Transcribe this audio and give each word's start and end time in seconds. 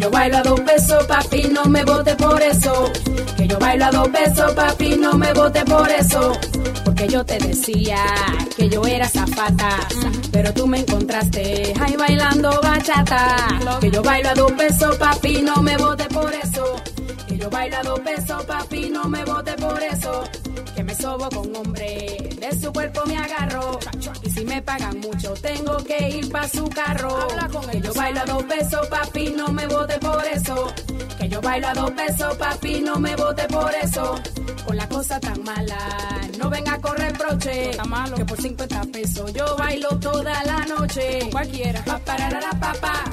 Yo 0.00 0.10
bailo 0.10 0.38
a 0.38 0.42
dos 0.42 0.60
pesos, 0.60 1.04
papi, 1.04 1.42
no 1.52 1.66
me 1.66 1.84
vote 1.84 2.16
por 2.16 2.40
eso. 2.40 2.90
Que 3.36 3.46
yo 3.46 3.58
bailo 3.58 3.84
a 3.84 3.90
dos 3.90 4.08
pesos, 4.08 4.52
papi, 4.54 4.96
no 4.96 5.12
me 5.18 5.30
vote 5.34 5.62
por 5.66 5.90
eso. 5.90 6.32
Porque 6.86 7.06
yo 7.06 7.22
te 7.22 7.36
decía 7.38 7.98
que 8.56 8.70
yo 8.70 8.82
era 8.86 9.06
zafata. 9.06 9.76
Pero 10.32 10.54
tú 10.54 10.66
me 10.66 10.78
encontraste 10.78 11.74
ahí 11.78 11.96
bailando 11.96 12.58
bachata. 12.62 13.36
Que 13.82 13.90
yo 13.90 14.02
bailo 14.02 14.30
a 14.30 14.34
dos 14.34 14.52
pesos, 14.52 14.96
papi, 14.96 15.42
no 15.42 15.56
me 15.56 15.76
vote 15.76 16.04
por 16.04 16.32
eso. 16.32 16.76
Que 17.28 17.36
yo 17.36 17.50
bailo 17.50 17.76
a 17.76 17.82
dos 17.82 18.00
pesos, 18.00 18.42
papi, 18.46 18.88
no 18.88 19.04
me 19.04 19.22
vote 19.26 19.52
por 19.56 19.82
eso. 19.82 20.24
Que 20.80 20.84
me 20.84 20.94
sobo 20.94 21.28
con 21.28 21.54
hombre, 21.56 22.16
de 22.38 22.58
su 22.58 22.72
cuerpo 22.72 23.02
me 23.04 23.14
agarro. 23.14 23.78
Y 24.22 24.30
si 24.30 24.46
me 24.46 24.62
pagan 24.62 24.98
mucho, 25.00 25.34
tengo 25.34 25.76
que 25.84 26.08
ir 26.08 26.32
pa' 26.32 26.48
su 26.48 26.66
carro. 26.70 27.28
Que 27.70 27.82
yo 27.82 27.92
bailo 27.92 28.20
a 28.20 28.24
dos 28.24 28.42
pesos, 28.44 28.86
papi, 28.86 29.34
no 29.36 29.48
me 29.48 29.66
vote 29.66 29.98
por 29.98 30.24
eso. 30.24 30.72
Que 31.18 31.28
yo 31.28 31.42
bailo 31.42 31.68
a 31.68 31.74
dos 31.74 31.90
pesos, 31.90 32.34
papi, 32.38 32.80
no 32.80 32.98
me 32.98 33.14
vote 33.14 33.46
por 33.48 33.70
eso. 33.74 34.18
Con 34.64 34.78
la 34.78 34.88
cosa 34.88 35.20
tan 35.20 35.44
mala, 35.44 35.76
no 36.38 36.48
venga 36.48 36.72
a 36.72 36.80
correr 36.80 37.12
broche. 37.12 37.72
Que 38.16 38.24
por 38.24 38.40
50 38.40 38.82
pesos 38.84 39.34
yo 39.34 39.54
bailo 39.58 39.90
toda 39.98 40.42
la 40.44 40.64
noche. 40.64 41.28
Cualquiera. 41.30 41.84
Pa 41.84 41.98
pararara 41.98 42.52
pa 42.58 42.72
pa, 42.80 43.04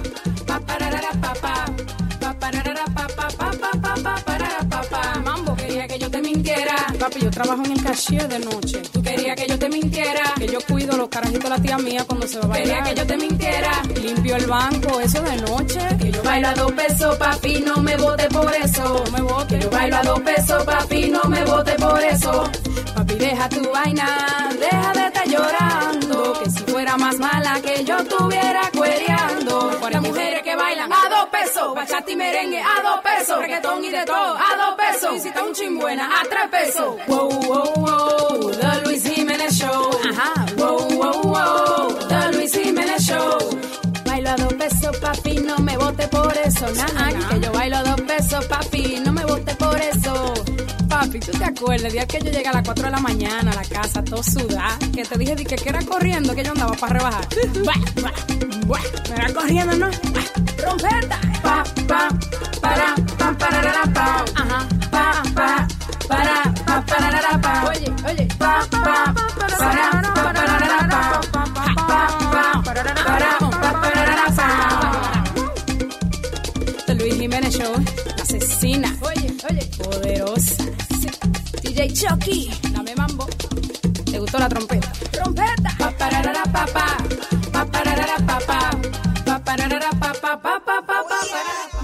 pa 0.45 0.59
pararara 0.61 1.11
pa 1.19 1.33
pa, 1.33 1.65
pa 1.65 2.06
pararara 2.47 2.85
pa 2.95 3.05
pa 3.17 3.27
pa 3.39 3.49
pa 3.61 3.71
pa 3.83 3.93
pa 4.03 4.13
parara 4.25 4.61
pa 4.71 4.81
pa. 4.91 5.01
Mambo 5.25 5.55
quería 5.55 5.87
que 5.87 5.99
yo 5.99 6.09
te 6.09 6.21
mintiera. 6.21 6.75
Papi, 6.99 7.19
yo 7.21 7.31
trabajo 7.31 7.63
en 7.65 7.71
el 7.71 7.83
cashier 7.83 8.27
de 8.27 8.39
noche. 8.39 8.81
Tú 8.93 9.01
querías 9.01 9.35
que 9.35 9.47
yo 9.47 9.59
te 9.59 9.69
mintiera. 9.69 10.23
Que 10.37 10.47
yo 10.47 10.59
cuido 10.61 10.95
los 10.97 11.09
carajitos 11.09 11.43
de 11.43 11.49
la 11.49 11.59
tía 11.61 11.77
mía 11.77 12.03
cuando 12.07 12.27
se 12.27 12.39
va 12.39 12.45
a 12.45 12.47
bailar. 12.47 12.83
Quería 12.83 12.83
que 12.87 12.99
yo 12.99 13.07
te 13.07 13.17
mintiera. 13.17 13.71
Limpio 14.01 14.35
el 14.35 14.45
banco, 14.45 14.99
eso 14.99 15.21
de 15.21 15.35
noche. 15.37 15.81
Que 15.99 16.11
yo 16.11 16.23
bailo 16.23 16.47
a 16.47 16.53
dos 16.53 16.71
pesos, 16.71 17.15
papi, 17.17 17.59
no 17.59 17.75
me 17.77 17.95
vote 17.97 18.27
por 18.29 18.53
eso. 18.55 19.03
No 19.05 19.11
me 19.11 19.21
vote. 19.21 19.59
Yo 19.59 19.69
bailo 19.69 19.97
a 19.97 20.03
dos 20.03 20.19
pesos, 20.21 20.63
papi, 20.63 21.09
no 21.09 21.23
me 21.25 21.43
vote 21.43 21.73
por 21.73 22.01
eso. 22.03 22.49
Papi, 22.95 23.15
deja 23.15 23.49
tu 23.49 23.71
vaina, 23.71 24.07
deja 24.59 24.93
de 24.93 25.05
estar 25.07 25.27
llorando. 25.27 26.06
Que 26.43 26.49
si 26.49 26.63
fuera 26.71 26.97
más 26.97 27.17
mala 27.17 27.59
que 27.61 27.83
yo 27.83 27.97
estuviera 27.97 28.69
cuereando. 28.75 29.71
Las 29.89 30.01
mujeres 30.01 30.41
que 30.43 30.55
bailan 30.55 30.91
a 30.91 31.09
dos 31.09 31.27
pesos, 31.31 31.73
bachata 31.73 32.11
y 32.11 32.15
merengue 32.15 32.61
a 32.61 32.81
dos 32.83 32.99
pesos, 33.01 33.39
reggaetón 33.39 33.83
y 33.83 33.89
de 33.89 34.05
todo 34.05 34.35
a 34.35 34.57
dos 34.57 34.75
pesos. 34.77 35.25
Está 35.25 35.43
un 35.43 35.53
chimbuena 35.53 36.09
a 36.19 36.23
tres 36.25 36.47
pesos. 36.51 36.95
Wow, 37.07 37.29
wow, 37.29 37.73
wow, 37.75 38.51
The 38.51 38.81
Luis 38.85 39.03
Jiménez 39.03 39.53
Show. 39.57 39.89
Ajá. 40.11 40.45
Wow, 40.57 40.89
wow, 40.89 41.21
wow, 41.23 42.07
The 42.07 42.31
Luis 42.33 42.53
Jiménez 42.53 43.01
Show. 43.01 43.37
Bailo 44.05 44.29
a 44.29 44.35
dos 44.35 44.53
pesos, 44.53 44.97
papi, 44.97 45.37
no 45.39 45.57
me 45.59 45.77
vote 45.77 46.07
por 46.09 46.33
eso. 46.37 46.65
Nah, 46.75 47.29
que 47.29 47.39
yo 47.39 47.51
bailo 47.53 47.77
a 47.77 47.83
dos 47.83 48.01
pesos, 48.01 48.45
papi, 48.45 49.01
no 49.05 49.13
me 49.13 49.25
vote 49.25 49.55
por 49.55 49.79
eso. 49.79 50.33
Papi, 50.99 51.19
¿tú 51.19 51.31
te 51.31 51.43
acuerdas 51.45 51.85
el 51.85 51.91
día 51.91 52.07
que 52.07 52.19
yo 52.19 52.31
llegué 52.31 52.47
a 52.47 52.53
las 52.53 52.63
4 52.63 52.85
de 52.85 52.89
la 52.89 52.97
mañana 52.99 53.51
a 53.51 53.53
la 53.53 53.61
casa, 53.61 54.03
todo 54.03 54.23
sudada? 54.23 54.79
Que 54.95 55.05
te 55.05 55.15
dije 55.15 55.35
di 55.35 55.45
que, 55.45 55.55
que 55.55 55.69
era 55.69 55.79
corriendo 55.85 56.33
que 56.33 56.43
yo 56.43 56.53
andaba 56.53 56.73
para 56.73 56.97
rebajar. 56.97 57.27
Buah, 57.63 57.75
buah, 58.01 58.13
buah. 58.65 58.81
Me 59.07 59.15
era 59.15 59.31
corriendo, 59.31 59.75
¿no? 59.75 59.91
Trompeta. 60.57 61.19
Pa, 61.43 61.63
pa, 61.87 62.09
para, 62.61 62.95
pa, 63.15 63.37
pararara, 63.37 63.83
pa. 63.93 64.25
Ajá. 64.41 64.67
Pa, 64.89 65.23
pa, 65.35 65.67
para, 66.07 66.53
pa, 66.65 66.85
pararara, 66.87 67.41
pa. 67.41 67.69
Oye, 67.69 67.93
oye. 68.09 68.27
Pa, 68.39 68.67
pa, 68.71 68.83
para, 68.83 70.01
pa, 70.01 70.33
pararara, 70.33 70.79
pa. 70.89 71.21
Pa, 71.31 71.45
pa, 71.53 71.65
pa, 71.85 72.63
para, 72.65 73.37
pa, 73.37 73.81
pararara, 73.81 74.35
pa. 74.35 74.47
The 76.87 76.95
Luis 76.95 77.15
Jiménez 77.19 77.55
Show, 77.55 77.75
asesina. 78.19 78.97
Oye, 79.03 79.31
oye. 79.47 79.63
Poderosa. 79.77 80.76
DJ 81.77 81.93
Chucky, 81.93 82.49
dame 82.73 82.95
mambo. 82.95 83.27
¿Te 84.03 84.17
gustó 84.17 84.39
la 84.39 84.49
trompeta? 84.49 84.91
Trompeta. 85.11 85.75
Pa 85.77 85.91
pararara 85.91 86.43
pa 86.51 86.65
pa. 86.73 86.97
Pa 87.51 87.65
pararara 87.65 88.17
pa 88.25 88.39
pa. 88.47 88.71
Pa 89.23 89.39
pararara 89.45 89.91
pa 89.99 90.11
pa 90.13 90.41
pa 90.41 90.59
pa 90.65 90.81
pa 90.81 91.03
pa. 91.07 91.19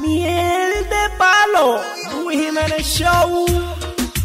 Miel 0.02 0.74
de 0.90 1.04
palo, 1.20 1.80
Luis 2.12 2.40
Jiménez 2.40 2.84
Show. 2.84 3.46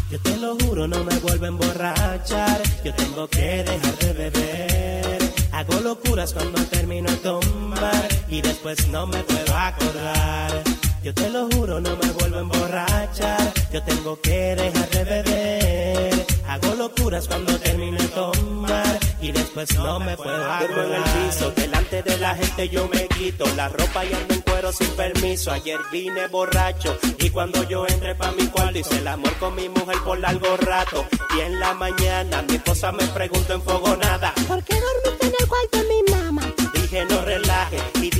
Yo 0.09 0.19
te 0.19 0.37
lo 0.37 0.57
juro, 0.57 0.87
no 0.87 1.03
me 1.03 1.15
vuelvo 1.19 1.45
a 1.45 1.49
emborrachar. 1.49 2.61
Yo 2.83 2.91
tengo 2.95 3.27
que 3.27 3.63
dejar 3.63 3.95
de 3.99 4.13
beber. 4.13 5.33
Hago 5.51 5.81
locuras 5.81 6.33
cuando 6.33 6.63
termino 6.63 7.11
de 7.11 7.17
tomar 7.17 8.07
y 8.27 8.41
después 8.41 8.87
no 8.87 9.05
me 9.05 9.21
puedo 9.21 9.55
acordar. 9.55 10.78
Yo 11.01 11.13
te 11.13 11.29
lo 11.29 11.47
juro, 11.49 11.79
no 11.79 11.95
me 11.95 12.11
vuelvo 12.11 12.37
a 12.37 12.41
emborrachar. 12.41 13.53
Yo 13.71 13.81
tengo 13.83 14.19
que 14.19 14.55
dejar 14.55 14.89
de 14.89 15.03
beber. 15.05 16.25
Hago 16.47 16.75
locuras 16.75 17.27
cuando 17.27 17.57
termino 17.59 17.97
de 17.97 18.07
tomar 18.09 18.99
y 19.21 19.31
después 19.31 19.73
no 19.77 19.99
me 19.99 20.17
puedo 20.17 20.51
acordar. 20.51 20.85
en 20.85 20.93
el 20.93 21.03
piso, 21.03 21.51
delante 21.51 22.03
de 22.03 22.17
la 22.17 22.35
gente 22.35 22.67
yo 22.69 22.89
me 22.89 23.07
quito 23.07 23.45
la 23.55 23.69
ropa 23.69 24.03
y 24.03 24.13
ando 24.13 24.33
en 24.33 24.41
cuero 24.41 24.71
sin 24.73 24.89
permiso. 24.95 25.51
Ayer 25.51 25.79
vine 25.91 26.27
borracho 26.27 26.97
y 27.17 27.29
cuando 27.29 27.63
yo 27.63 27.87
entré 27.87 28.15
pa' 28.15 28.31
mi 28.33 28.47
cuarto 28.47 28.79
hice 28.79 28.97
el 28.97 29.07
amor 29.07 29.33
con 29.37 29.55
mi 29.55 29.69
mujer 29.69 29.97
por 30.03 30.19
largo 30.19 30.57
rato. 30.57 31.05
Y 31.37 31.41
en 31.41 31.59
la 31.59 31.73
mañana 31.75 32.41
mi 32.41 32.55
esposa 32.55 32.91
me 32.91 33.05
preguntó 33.07 33.53
enfogonada. 33.53 34.33
¿Por 34.47 34.61
qué 34.63 34.75
dormiste 34.75 35.27
en 35.27 35.33
el 35.39 35.47
cuarto 35.47 35.77
de 35.77 35.83
mi 35.85 36.11
mamá? 36.11 36.41
Dije 36.73 37.05
no 37.05 37.21
relaje 37.23 37.77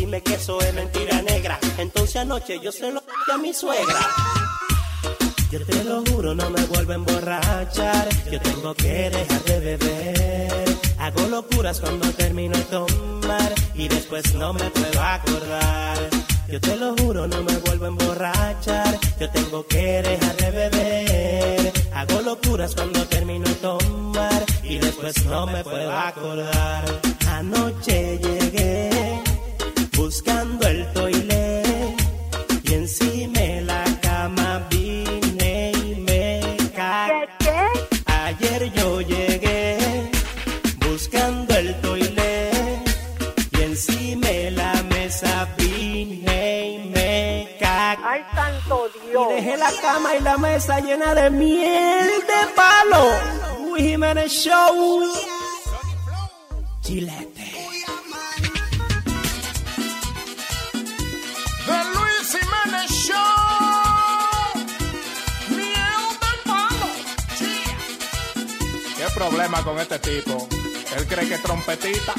dime 0.09 0.23
que 0.23 0.33
eso 0.33 0.59
es 0.61 0.73
mentira 0.73 1.21
negra. 1.21 1.59
Entonces 1.77 2.15
anoche 2.15 2.59
yo 2.63 2.71
se 2.71 2.91
lo 2.91 2.99
dije 2.99 3.31
a 3.31 3.37
mi 3.37 3.53
suegra. 3.53 3.99
Yo 5.51 5.63
te 5.63 5.83
lo 5.83 6.03
juro, 6.05 6.33
no 6.33 6.49
me 6.49 6.61
vuelvo 6.65 6.93
a 6.93 6.95
emborrachar. 6.95 8.09
Yo 8.31 8.41
tengo 8.41 8.73
que 8.73 9.11
dejar 9.11 9.43
de 9.43 9.59
beber. 9.59 10.77
Hago 10.97 11.27
locuras 11.27 11.79
cuando 11.79 12.09
termino 12.13 12.57
de 12.57 12.63
tomar 12.63 13.53
y 13.75 13.87
después 13.87 14.33
no 14.33 14.51
me 14.53 14.67
puedo 14.71 14.99
acordar. 14.99 15.97
Yo 16.47 16.59
te 16.59 16.75
lo 16.75 16.95
juro, 16.97 17.27
no 17.27 17.43
me 17.43 17.57
vuelvo 17.57 17.85
a 17.85 17.89
emborrachar. 17.89 18.99
Yo 19.19 19.29
tengo 19.29 19.67
que 19.67 20.01
dejar 20.01 20.35
de 20.37 20.51
beber. 20.51 21.73
Hago 21.93 22.21
locuras 22.21 22.73
cuando 22.73 23.05
termino 23.05 23.47
de 23.47 23.55
tomar 23.55 24.43
y 24.63 24.79
después 24.79 25.23
no 25.25 25.45
me 25.45 25.63
puedo 25.63 25.91
acordar. 25.91 26.83
Anoche 27.27 28.17
llegué 28.17 29.28
buscando 29.99 30.65
el 30.65 30.93
toilet 30.93 31.97
y 32.63 32.73
encima 32.73 33.39
de 33.39 33.61
la 33.61 33.83
cama 34.01 34.65
vine 34.69 35.71
y 35.75 35.95
me 36.07 36.57
cagué. 36.73 37.27
Ayer 38.05 38.71
yo 38.77 39.01
llegué 39.01 39.77
buscando 40.87 41.53
el 41.53 41.75
toilet 41.81 42.79
y 43.51 43.61
encima 43.61 44.27
de 44.27 44.51
la 44.51 44.73
mesa 44.83 45.47
vine 45.57 46.69
y 46.75 46.89
me 46.95 47.57
cagué. 47.59 48.03
Ay, 48.05 48.21
santo 48.33 48.89
Dios. 49.03 49.27
Y 49.31 49.35
dejé 49.35 49.57
la 49.57 49.71
cama 49.81 50.15
y 50.15 50.21
la 50.21 50.37
mesa 50.37 50.79
llena 50.79 51.13
de 51.13 51.29
miel 51.29 52.09
de 52.31 52.41
palo. 52.55 53.03
Luis 53.65 53.83
Jiménez 53.83 54.31
Show. 54.31 55.03
Chilete. 56.81 57.58
Problema 69.19 69.61
con 69.63 69.77
este 69.77 69.99
tipo. 69.99 70.47
Él 70.95 71.05
cree 71.05 71.27
que 71.27 71.37
trompetita. 71.39 72.13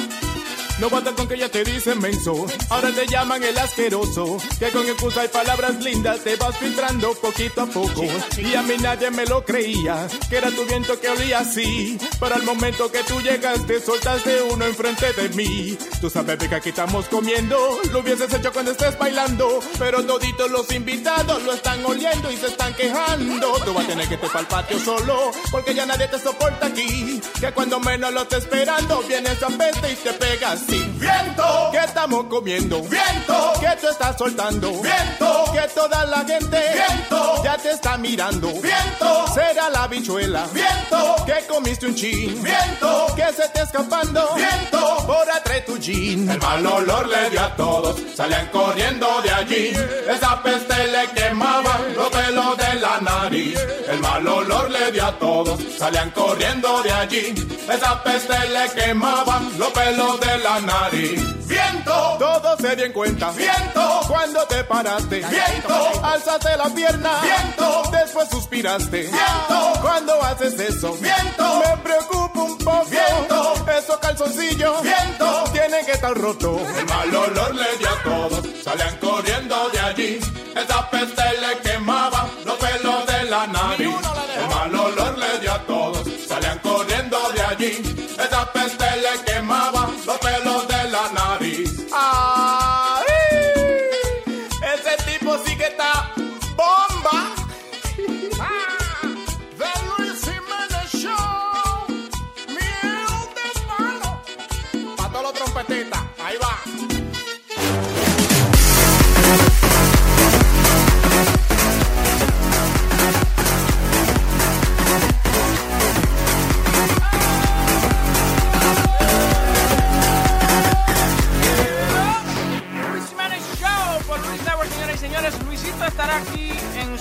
No 0.80 0.88
basta 0.88 1.12
con 1.12 1.28
que 1.28 1.36
ya 1.36 1.50
te 1.50 1.62
dicen 1.62 2.00
menso, 2.00 2.46
ahora 2.70 2.90
te 2.90 3.06
llaman 3.06 3.44
el 3.44 3.58
asqueroso. 3.58 4.38
Que 4.58 4.70
con 4.70 4.88
excusa 4.88 5.26
y 5.26 5.28
palabras 5.28 5.84
lindas 5.84 6.20
te 6.20 6.36
vas 6.36 6.56
filtrando 6.56 7.12
poquito 7.16 7.60
a 7.60 7.66
poco. 7.66 8.02
Y 8.38 8.54
a 8.54 8.62
mí 8.62 8.76
nadie 8.80 9.10
me 9.10 9.26
lo 9.26 9.44
creía, 9.44 10.08
que 10.30 10.36
era 10.38 10.50
tu 10.50 10.64
viento 10.64 10.98
que 10.98 11.10
olía 11.10 11.40
así. 11.40 11.98
Pero 12.18 12.34
al 12.34 12.44
momento 12.44 12.90
que 12.90 13.02
tú 13.04 13.20
llegaste, 13.20 13.78
soltaste 13.82 14.42
uno 14.50 14.64
enfrente 14.64 15.12
de 15.12 15.28
mí. 15.30 15.76
Tú 16.00 16.08
sabes 16.08 16.38
que 16.38 16.54
aquí 16.54 16.70
estamos 16.70 17.06
comiendo, 17.08 17.58
lo 17.92 17.98
hubieses 18.00 18.32
hecho 18.32 18.50
cuando 18.50 18.70
estés 18.70 18.98
bailando. 18.98 19.60
Pero 19.78 20.02
toditos 20.06 20.50
los 20.50 20.72
invitados 20.72 21.42
lo 21.42 21.52
están 21.52 21.84
oliendo 21.84 22.32
y 22.32 22.38
se 22.38 22.46
están 22.46 22.72
quejando. 22.72 23.52
Tú 23.66 23.74
vas 23.74 23.84
a 23.84 23.88
tener 23.88 24.08
que 24.08 24.16
para 24.16 24.40
el 24.40 24.46
patio 24.46 24.78
solo, 24.78 25.30
porque 25.50 25.74
ya 25.74 25.84
nadie 25.84 26.08
te 26.08 26.18
soporta 26.18 26.66
aquí. 26.68 27.20
Que 27.38 27.52
cuando 27.52 27.80
menos 27.80 28.14
lo 28.14 28.22
estés 28.22 28.44
esperando, 28.44 29.02
vienes 29.02 29.42
a 29.42 29.48
peste 29.48 29.92
y 29.92 29.96
te 29.96 30.12
pegas 30.14 30.69
viento. 30.70 31.70
Que 31.72 31.78
estamos 31.78 32.24
comiendo 32.26 32.82
viento. 32.82 33.52
Que 33.60 33.76
tú 33.80 33.88
estás 33.88 34.16
soltando 34.16 34.70
viento. 34.80 35.44
Que 35.52 35.68
toda 35.74 36.04
la 36.06 36.18
gente 36.18 36.58
viento. 36.72 37.42
Ya 37.44 37.56
te 37.56 37.70
está 37.70 37.96
mirando 37.96 38.48
viento. 38.48 39.24
Será 39.34 39.68
la 39.70 39.86
bichuela 39.86 40.46
viento. 40.52 41.16
Que 41.26 41.46
comiste 41.46 41.86
un 41.86 41.94
chin 41.94 42.42
viento. 42.42 43.06
Que 43.16 43.32
se 43.32 43.48
te 43.48 43.62
escapando 43.62 44.34
viento. 44.34 45.04
Por 45.06 45.30
atrás 45.30 45.64
tu 45.66 45.78
jean. 45.78 46.28
El 46.30 46.38
mal 46.38 46.66
olor 46.66 47.08
le 47.08 47.30
dio 47.30 47.40
a 47.40 47.56
todos. 47.56 47.96
Salían 48.14 48.46
corriendo 48.48 49.06
de 49.22 49.30
allí. 49.30 49.72
Esa 50.08 50.42
peste 50.42 50.88
le 50.88 51.08
quemaba 51.08 51.80
los 51.94 52.08
pelos 52.08 52.56
de 52.56 52.74
la 52.80 53.00
nariz. 53.00 53.58
El 53.88 54.00
mal 54.00 54.26
olor 54.26 54.70
le 54.70 54.92
dio 54.92 55.06
a 55.06 55.12
todos. 55.18 55.58
Salían 55.78 56.10
corriendo 56.10 56.82
de 56.82 56.92
allí. 56.92 57.34
Esa 57.68 58.02
peste 58.02 58.38
le 58.48 58.70
quemaba 58.70 59.40
los 59.58 59.68
pelos 59.68 60.20
de 60.20 60.38
la 60.66 60.80
nariz. 60.80 61.46
Viento, 61.46 62.16
todo 62.18 62.56
se 62.58 62.76
dio 62.76 62.84
en 62.86 62.92
cuenta. 62.92 63.30
Viento, 63.32 64.00
cuando 64.08 64.46
te 64.46 64.64
paraste. 64.64 65.16
Viento, 65.16 66.04
alzaste 66.04 66.56
la 66.56 66.68
pierna. 66.70 67.10
Viento, 67.22 67.82
después 67.90 68.28
suspiraste. 68.28 69.02
Viento, 69.02 69.72
cuando 69.80 70.22
haces 70.22 70.58
eso. 70.58 70.96
Viento, 71.00 71.62
me 71.64 71.76
preocupa 71.78 72.42
un 72.42 72.58
poco. 72.58 72.86
Viento, 72.86 73.54
esos 73.78 73.98
calzoncillos. 73.98 74.82
Viento, 74.82 75.44
tienen 75.52 75.84
que 75.86 75.92
estar 75.92 76.14
rotos. 76.16 76.60
El 76.78 76.86
mal 76.86 77.14
olor 77.14 77.54
le 77.54 77.76
dio 77.78 77.88
a 77.88 78.02
todos. 78.02 78.46
Salían 78.64 78.96
corriendo 78.98 79.68
de 79.70 79.80
allí. 79.80 80.20
Esa 80.56 80.90
peste 80.90 81.22
le 81.40 81.58
quemaba 81.60 82.28
los 82.44 82.56
pelos 82.56 83.06
de 83.06 83.24
la 83.24 83.46
nariz. 83.46 83.96
El 84.38 84.48
mal 84.48 84.74
olor 84.74 85.18
le 85.18 85.38
dio 85.40 85.52
a 85.52 85.58
todos. 85.60 86.06
Salían 86.28 86.58
corriendo 86.58 87.18
de 87.34 87.42
allí. 87.42 88.06
Esa 88.18 88.52
peste 88.52 88.84
le 88.96 89.10
quemaba 89.24 89.29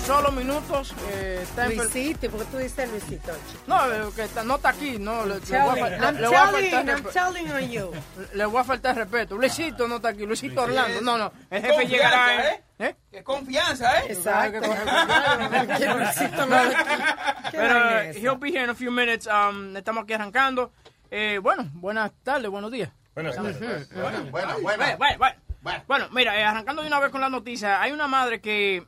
solo 0.09 0.31
minutos. 0.31 0.93
eh, 1.11 1.39
está 1.43 1.67
en- 1.67 1.77
Luisito, 1.77 2.31
¿por 2.31 2.39
qué 2.39 2.45
tú 2.51 2.57
dices 2.57 2.89
Luisito? 2.89 3.31
No, 3.67 3.91
eh, 3.93 4.09
que 4.15 4.23
está- 4.23 4.43
no 4.43 4.55
está 4.55 4.69
aquí, 4.69 4.97
no. 4.97 5.23
Le, 5.23 5.35
le 5.35 5.39
voy 5.61 5.79
a 5.79 5.87
I'm 5.87 6.15
le- 6.15 6.21
le 6.21 6.27
voy 6.27 6.35
a 6.35 6.45
telling, 6.51 6.71
faltar 6.71 6.89
I'm 6.97 7.03
respe- 7.05 7.13
telling 7.13 7.51
on 7.51 7.69
you. 7.69 7.91
Le 8.33 8.45
voy 8.45 8.59
a 8.59 8.63
faltar 8.63 8.95
respeto. 8.95 9.35
Luisito 9.37 9.87
no 9.87 9.97
está 9.97 10.09
aquí. 10.09 10.25
Luisito 10.25 10.63
Orlando. 10.63 11.01
No, 11.01 11.17
no. 11.19 11.31
El 11.51 11.61
jefe 11.61 11.73
Confianza, 11.75 11.95
llegará. 11.95 12.49
¿eh? 12.53 12.63
¿Eh? 12.79 12.95
Qué 13.11 13.23
confianza, 13.23 13.99
¿eh? 13.99 14.05
Exacto. 14.09 14.61
Que 15.77 15.85
Luisito 15.85 16.45
no 16.47 16.55
está 16.63 16.81
aquí. 16.81 17.03
¿Qué 17.51 17.57
Pero 17.57 17.99
eh, 17.99 18.13
he'll 18.19 18.37
be 18.39 18.49
here 18.49 18.63
in 18.63 18.69
a 18.71 18.75
few 18.75 18.91
minutes. 18.91 19.27
Um, 19.27 19.77
estamos 19.77 20.03
aquí 20.05 20.13
arrancando. 20.13 20.71
Eh, 21.11 21.39
bueno, 21.41 21.69
buenas 21.73 22.11
tardes, 22.23 22.49
buenos 22.49 22.71
días. 22.71 22.89
Buenas 23.13 23.35
tardes. 23.35 23.57
Ujú. 23.57 23.99
Bueno, 24.01 24.23
bueno, 24.31 24.31
Bueno, 24.31 24.57
bueno. 24.61 24.97
bueno, 24.97 25.35
bueno. 25.61 25.83
Bueno, 25.87 26.07
mira, 26.11 26.35
eh, 26.39 26.43
arrancando 26.43 26.81
de 26.81 26.87
una 26.87 26.99
vez 26.99 27.11
con 27.11 27.21
la 27.21 27.29
noticia, 27.29 27.79
hay 27.81 27.91
una 27.91 28.07
madre 28.07 28.39
que 28.41 28.87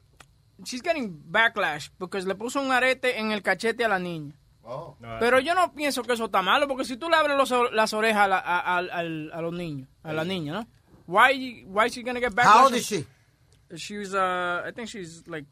she's 0.63 0.81
getting 0.81 1.21
backlash 1.31 1.89
porque 1.97 2.21
le 2.21 2.35
puso 2.35 2.61
un 2.61 2.71
arete 2.71 3.19
en 3.19 3.31
el 3.31 3.41
cachete 3.41 3.83
a 3.85 3.87
la 3.89 3.99
niña. 3.99 4.35
Oh. 4.63 4.95
Pero 5.19 5.39
yo 5.39 5.55
no 5.55 5.73
pienso 5.73 6.03
que 6.03 6.13
eso 6.13 6.25
está 6.25 6.41
malo, 6.41 6.67
porque 6.67 6.85
si 6.85 6.95
tú 6.97 7.09
le 7.09 7.15
abres 7.15 7.35
los 7.35 7.51
las 7.73 7.93
orejas 7.93 8.25
a, 8.25 8.27
la- 8.27 8.37
a- 8.39 8.59
a- 8.59 8.77
al- 8.77 9.31
a 9.33 9.41
los 9.41 9.53
niños, 9.53 9.89
a 10.03 10.13
la 10.13 10.23
niña, 10.23 10.53
¿no? 10.53 10.67
Why, 11.07 11.65
why 11.67 11.87
is 11.87 11.93
she 11.93 12.03
gonna 12.03 12.19
get 12.19 12.33
backlash? 12.33 12.53
How 12.55 12.65
old 12.65 12.75
is 12.75 12.85
she? 12.85 13.05
She's, 13.75 14.13
uh, 14.13 14.63
I 14.67 14.71
think 14.73 14.87
she's 14.87 15.23
like 15.27 15.45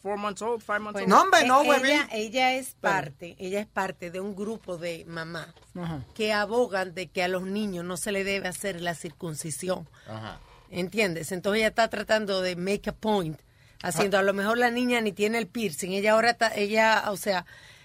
four 0.00 0.16
months 0.16 0.42
old, 0.42 0.62
five 0.62 0.80
months 0.80 1.00
Bueno, 1.00 1.60
old. 1.60 1.68
eh, 1.68 1.80
ella, 1.84 2.08
ella 2.12 2.54
es 2.54 2.74
parte, 2.80 3.34
ella 3.38 3.60
es 3.60 3.66
parte 3.66 4.10
de 4.10 4.20
un 4.20 4.34
grupo 4.34 4.76
de 4.78 5.04
mamás 5.06 5.48
Ajá. 5.74 6.04
que 6.14 6.32
abogan 6.32 6.94
de 6.94 7.08
que 7.08 7.22
a 7.22 7.28
los 7.28 7.42
niños 7.42 7.84
no 7.84 7.96
se 7.96 8.12
le 8.12 8.24
debe 8.24 8.46
hacer 8.48 8.80
la 8.80 8.94
circuncisión. 8.94 9.88
Ajá. 10.08 10.38
¿Entiendes? 10.70 11.32
Entonces 11.32 11.58
ella 11.60 11.68
está 11.68 11.88
tratando 11.88 12.40
de 12.40 12.56
make 12.56 12.88
a 12.88 12.92
point, 12.94 13.38
haciendo, 13.82 14.18
a 14.18 14.22
lo 14.22 14.32
mejor 14.32 14.58
la 14.58 14.70
niña 14.70 15.00
ni 15.00 15.12
tiene 15.12 15.38
el 15.38 15.46
piercing, 15.46 15.90
ella 15.90 16.12
ahora 16.12 16.30
está, 16.30 16.54
ella, 16.54 17.04
o 17.08 17.16
sea, 17.16 17.44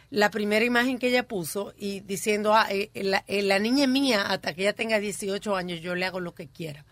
la 0.10 0.32
primera 0.32 0.64
imagen 0.64 1.00
que 1.00 1.08
ella 1.08 1.28
puso 1.28 1.74
y 1.78 2.00
diciendo, 2.02 2.54
ah, 2.54 2.68
eh, 2.70 2.90
la, 2.94 3.24
eh, 3.28 3.42
la 3.42 3.60
niña 3.60 3.84
es 3.84 3.90
mía 3.90 4.22
hasta 4.22 4.54
que 4.54 4.62
ella 4.62 4.74
tenga 4.74 5.00
18 5.00 5.56
años, 5.56 5.82
yo 5.82 5.96
le 5.96 6.06
hago 6.06 6.20
lo 6.20 6.34
que 6.34 6.48
quiera. 6.48 6.86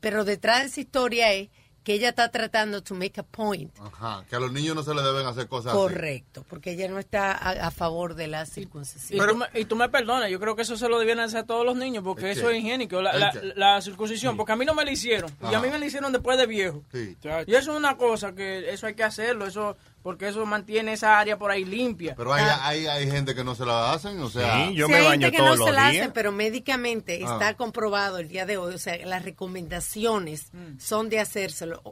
Pero 0.00 0.24
detrás 0.24 0.60
de 0.60 0.66
esa 0.66 0.80
historia 0.80 1.32
es 1.32 1.48
que 1.84 1.94
ella 1.94 2.10
está 2.10 2.30
tratando 2.30 2.82
to 2.82 2.94
make 2.94 3.18
a 3.18 3.22
point. 3.22 3.72
Ajá, 3.80 4.24
que 4.28 4.36
a 4.36 4.40
los 4.40 4.52
niños 4.52 4.76
no 4.76 4.82
se 4.82 4.94
les 4.94 5.02
deben 5.02 5.26
hacer 5.26 5.48
cosas 5.48 5.72
así. 5.72 5.78
Correcto, 5.80 6.44
porque 6.48 6.72
ella 6.72 6.88
no 6.88 6.98
está 6.98 7.32
a, 7.32 7.66
a 7.66 7.70
favor 7.70 8.14
de 8.14 8.26
la 8.26 8.44
circuncisión. 8.46 9.18
Y, 9.24 9.32
tú 9.32 9.36
me, 9.36 9.46
y 9.60 9.64
tú 9.64 9.76
me 9.76 9.88
perdonas, 9.88 10.30
yo 10.30 10.38
creo 10.38 10.54
que 10.56 10.62
eso 10.62 10.76
se 10.76 10.88
lo 10.88 10.98
debieran 10.98 11.24
hacer 11.24 11.40
a 11.40 11.44
todos 11.46 11.64
los 11.64 11.76
niños, 11.76 12.04
porque 12.04 12.26
¿El 12.32 12.38
eso 12.38 12.48
qué? 12.48 12.56
es 12.58 12.62
higiénico, 12.62 13.00
la, 13.00 13.12
¿El 13.12 13.20
la, 13.20 13.32
la 13.56 13.80
circuncisión, 13.80 14.36
porque 14.36 14.52
a 14.52 14.56
mí 14.56 14.64
no 14.66 14.74
me 14.74 14.84
la 14.84 14.92
hicieron, 14.92 15.30
y 15.40 15.46
a 15.46 15.48
Ajá. 15.48 15.60
mí 15.60 15.70
me 15.70 15.78
la 15.78 15.86
hicieron 15.86 16.12
después 16.12 16.36
de 16.36 16.46
viejo. 16.46 16.82
Sí. 16.92 17.16
Y 17.46 17.54
eso 17.54 17.72
es 17.72 17.76
una 17.78 17.96
cosa 17.96 18.34
que 18.34 18.70
eso 18.70 18.86
hay 18.86 18.94
que 18.94 19.04
hacerlo, 19.04 19.46
eso 19.46 19.76
porque 20.02 20.28
eso 20.28 20.44
mantiene 20.46 20.92
esa 20.94 21.18
área 21.18 21.36
por 21.38 21.50
ahí 21.50 21.64
limpia. 21.64 22.14
Pero 22.16 22.32
hay, 22.32 22.44
hay, 22.62 22.86
hay 22.86 23.10
gente 23.10 23.34
que 23.34 23.44
no 23.44 23.54
se 23.54 23.66
la 23.66 23.92
hacen, 23.92 24.18
o 24.20 24.30
sea... 24.30 24.66
Sí, 24.68 24.74
yo 24.74 24.86
Sí, 24.86 24.92
me 24.92 24.98
hay 24.98 25.04
baño 25.04 25.20
gente 25.26 25.30
que 25.36 25.42
todos 25.42 25.58
no 25.58 25.66
se 25.66 25.72
la 25.72 25.90
días. 25.90 26.02
hacen, 26.02 26.12
pero 26.12 26.32
médicamente 26.32 27.20
Ah. 27.24 27.32
está 27.32 27.54
comprobado 27.56 28.18
el 28.18 28.28
día 28.28 28.46
de 28.46 28.56
hoy, 28.56 28.74
o 28.74 28.78
sea, 28.78 28.96
las 29.06 29.24
recomendaciones 29.24 30.50
son 30.78 31.08
de 31.08 31.20
hacérselo. 31.20 31.82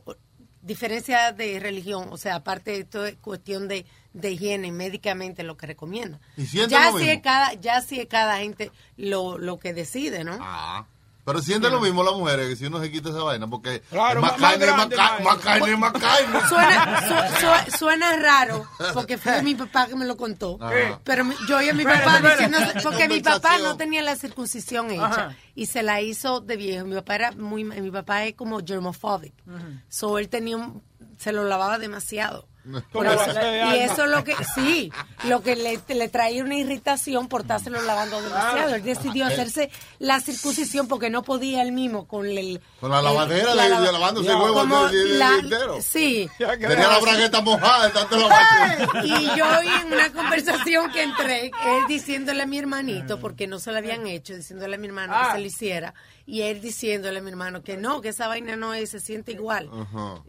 Diferencia 0.61 1.33
de 1.33 1.61
religión, 1.61 2.09
o 2.11 2.17
sea, 2.17 2.35
aparte 2.37 2.73
de 2.73 2.79
esto 2.81 3.07
es 3.07 3.17
cuestión 3.17 3.69
de, 3.69 3.87
de 4.13 4.31
higiene, 4.33 4.73
médicamente 4.73 5.43
lo 5.43 5.57
que 5.57 5.67
recomienda. 5.67 6.19
¿Y 6.37 6.45
Ya 6.45 6.93
si 6.93 7.09
es 7.09 7.23
cada, 7.23 7.55
ya 7.55 7.81
si 7.81 8.01
es 8.01 8.07
cada 8.07 8.39
gente 8.39 8.73
lo, 8.97 9.39
lo 9.39 9.59
que 9.59 9.73
decide, 9.73 10.25
¿no? 10.25 10.37
Ah. 10.41 10.85
Pero 11.29 11.43
siente 11.43 11.71
lo 11.71 11.81
mismo 11.81 12.03
las 12.03 12.15
mujeres 12.15 12.49
que 12.49 12.57
si 12.57 12.67
uno 12.67 12.81
se 12.81 12.91
quita 12.91 13.11
esa 13.11 13.23
vaina, 13.23 13.47
porque 13.49 13.81
Claro, 13.91 14.21
es 14.21 14.23
más 14.23 14.33
más- 14.33 14.41
más 14.41 14.59
carne, 14.59 14.67
es 14.67 15.25
más, 15.25 15.39
carne, 15.39 15.77
más 15.77 15.93
carne. 16.41 16.49
Suena, 16.49 17.35
su- 17.37 17.71
su- 17.71 17.79
suena 17.79 18.17
raro, 18.17 18.67
porque 18.95 19.19
fue 19.19 19.43
mi 19.43 19.55
papá 19.55 19.87
que 19.87 19.95
me 19.97 20.07
lo 20.07 20.17
contó. 20.17 20.59
Ajá. 20.61 21.01
Pero 21.05 21.25
yo 21.49 21.59
oí 21.59 21.69
a 21.69 21.75
mi 21.75 21.85
papá 21.85 22.21
diciendo, 22.21 22.59
porque 22.83 23.09
mi 23.09 23.21
papá 23.21 23.59
no 23.59 23.77
tenía 23.77 24.03
la 24.03 24.17
circuncisión 24.17 24.91
hecha 24.91 25.05
Ajá. 25.07 25.37
y 25.55 25.67
se 25.67 25.83
la 25.83 26.01
hizo 26.01 26.41
de 26.41 26.57
viejo. 26.57 26.87
Mi 26.87 26.95
papá 26.95 27.15
era 27.15 27.33
muy, 27.33 27.65
mi 27.65 27.91
papá 27.91 28.25
es 28.25 28.35
como 28.35 28.61
germophobic. 28.65 29.35
So 29.89 30.19
él 30.19 30.29
tenía 30.29 30.57
un- 30.57 30.83
se 31.19 31.33
lo 31.33 31.45
lavaba 31.45 31.79
demasiado. 31.79 32.47
De 32.69 33.77
y 33.77 33.79
eso 33.81 34.05
es 34.05 34.11
lo 34.11 34.25
que, 34.25 34.35
sí, 34.55 34.93
lo 35.25 35.43
que 35.43 35.57
le, 35.57 35.81
le 35.95 36.09
traía 36.09 36.45
una 36.45 36.55
irritación 36.57 37.27
por 37.29 37.41
estárselo 37.43 37.81
lavando 37.83 38.21
demasiado. 38.21 38.75
Él 38.75 38.83
decidió 38.83 39.25
Ah. 39.25 39.29
hacerse 39.29 39.71
la 39.99 40.21
circuncisión 40.21 40.87
porque 40.87 41.09
no 41.11 41.23
podía 41.23 41.63
él 41.63 41.73
mismo 41.73 42.07
con 42.07 42.27
el... 42.27 42.61
Con 42.81 42.91
la 42.91 42.99
el- 42.99 43.05
lavadera 43.05 43.55
la 43.55 43.63
de, 43.65 43.69
lava- 43.71 43.87
de 43.87 43.93
lavándose 43.93 44.31
el 44.31 44.37
huevo 44.37 44.55
como 44.55 44.87
de- 44.89 44.97
de- 44.99 45.05
de- 45.13 45.19
la- 45.19 45.39
entero. 45.39 45.79
Sí. 45.81 46.29
Tenía 46.39 46.89
la 46.89 46.99
bragueta 47.01 47.41
mojada 47.41 47.87
de 47.87 47.91
tanto. 47.93 48.17
Y 49.05 49.25
yo 49.37 49.47
oí 49.59 49.69
en 49.87 49.93
una 49.93 50.13
conversación 50.13 50.91
que 50.93 51.03
entré, 51.05 51.47
él 51.47 51.83
diciéndole 51.89 52.43
a 52.43 52.47
mi 52.47 52.59
hermanito, 52.59 53.19
porque 53.19 53.47
no 53.47 53.59
se 53.59 53.73
lo 53.73 53.79
habían 53.79 54.07
hecho, 54.07 54.35
diciéndole 54.35 54.77
a 54.77 54.79
mi 54.79 54.87
hermano 54.89 55.15
Ah. 55.17 55.29
que 55.29 55.33
se 55.37 55.41
lo 55.41 55.47
hiciera, 55.47 55.95
y 56.31 56.43
él 56.43 56.61
diciéndole 56.61 57.21
a 57.21 57.23
mi 57.23 57.31
hermano 57.31 57.63
que 57.63 57.79
no, 57.79 58.03
que 58.03 58.11
esa 58.11 58.29
vaina 58.29 58.55
no 58.55 58.75
es, 58.75 58.91
se 58.91 59.01
siente 59.01 59.33
igual. 59.33 59.65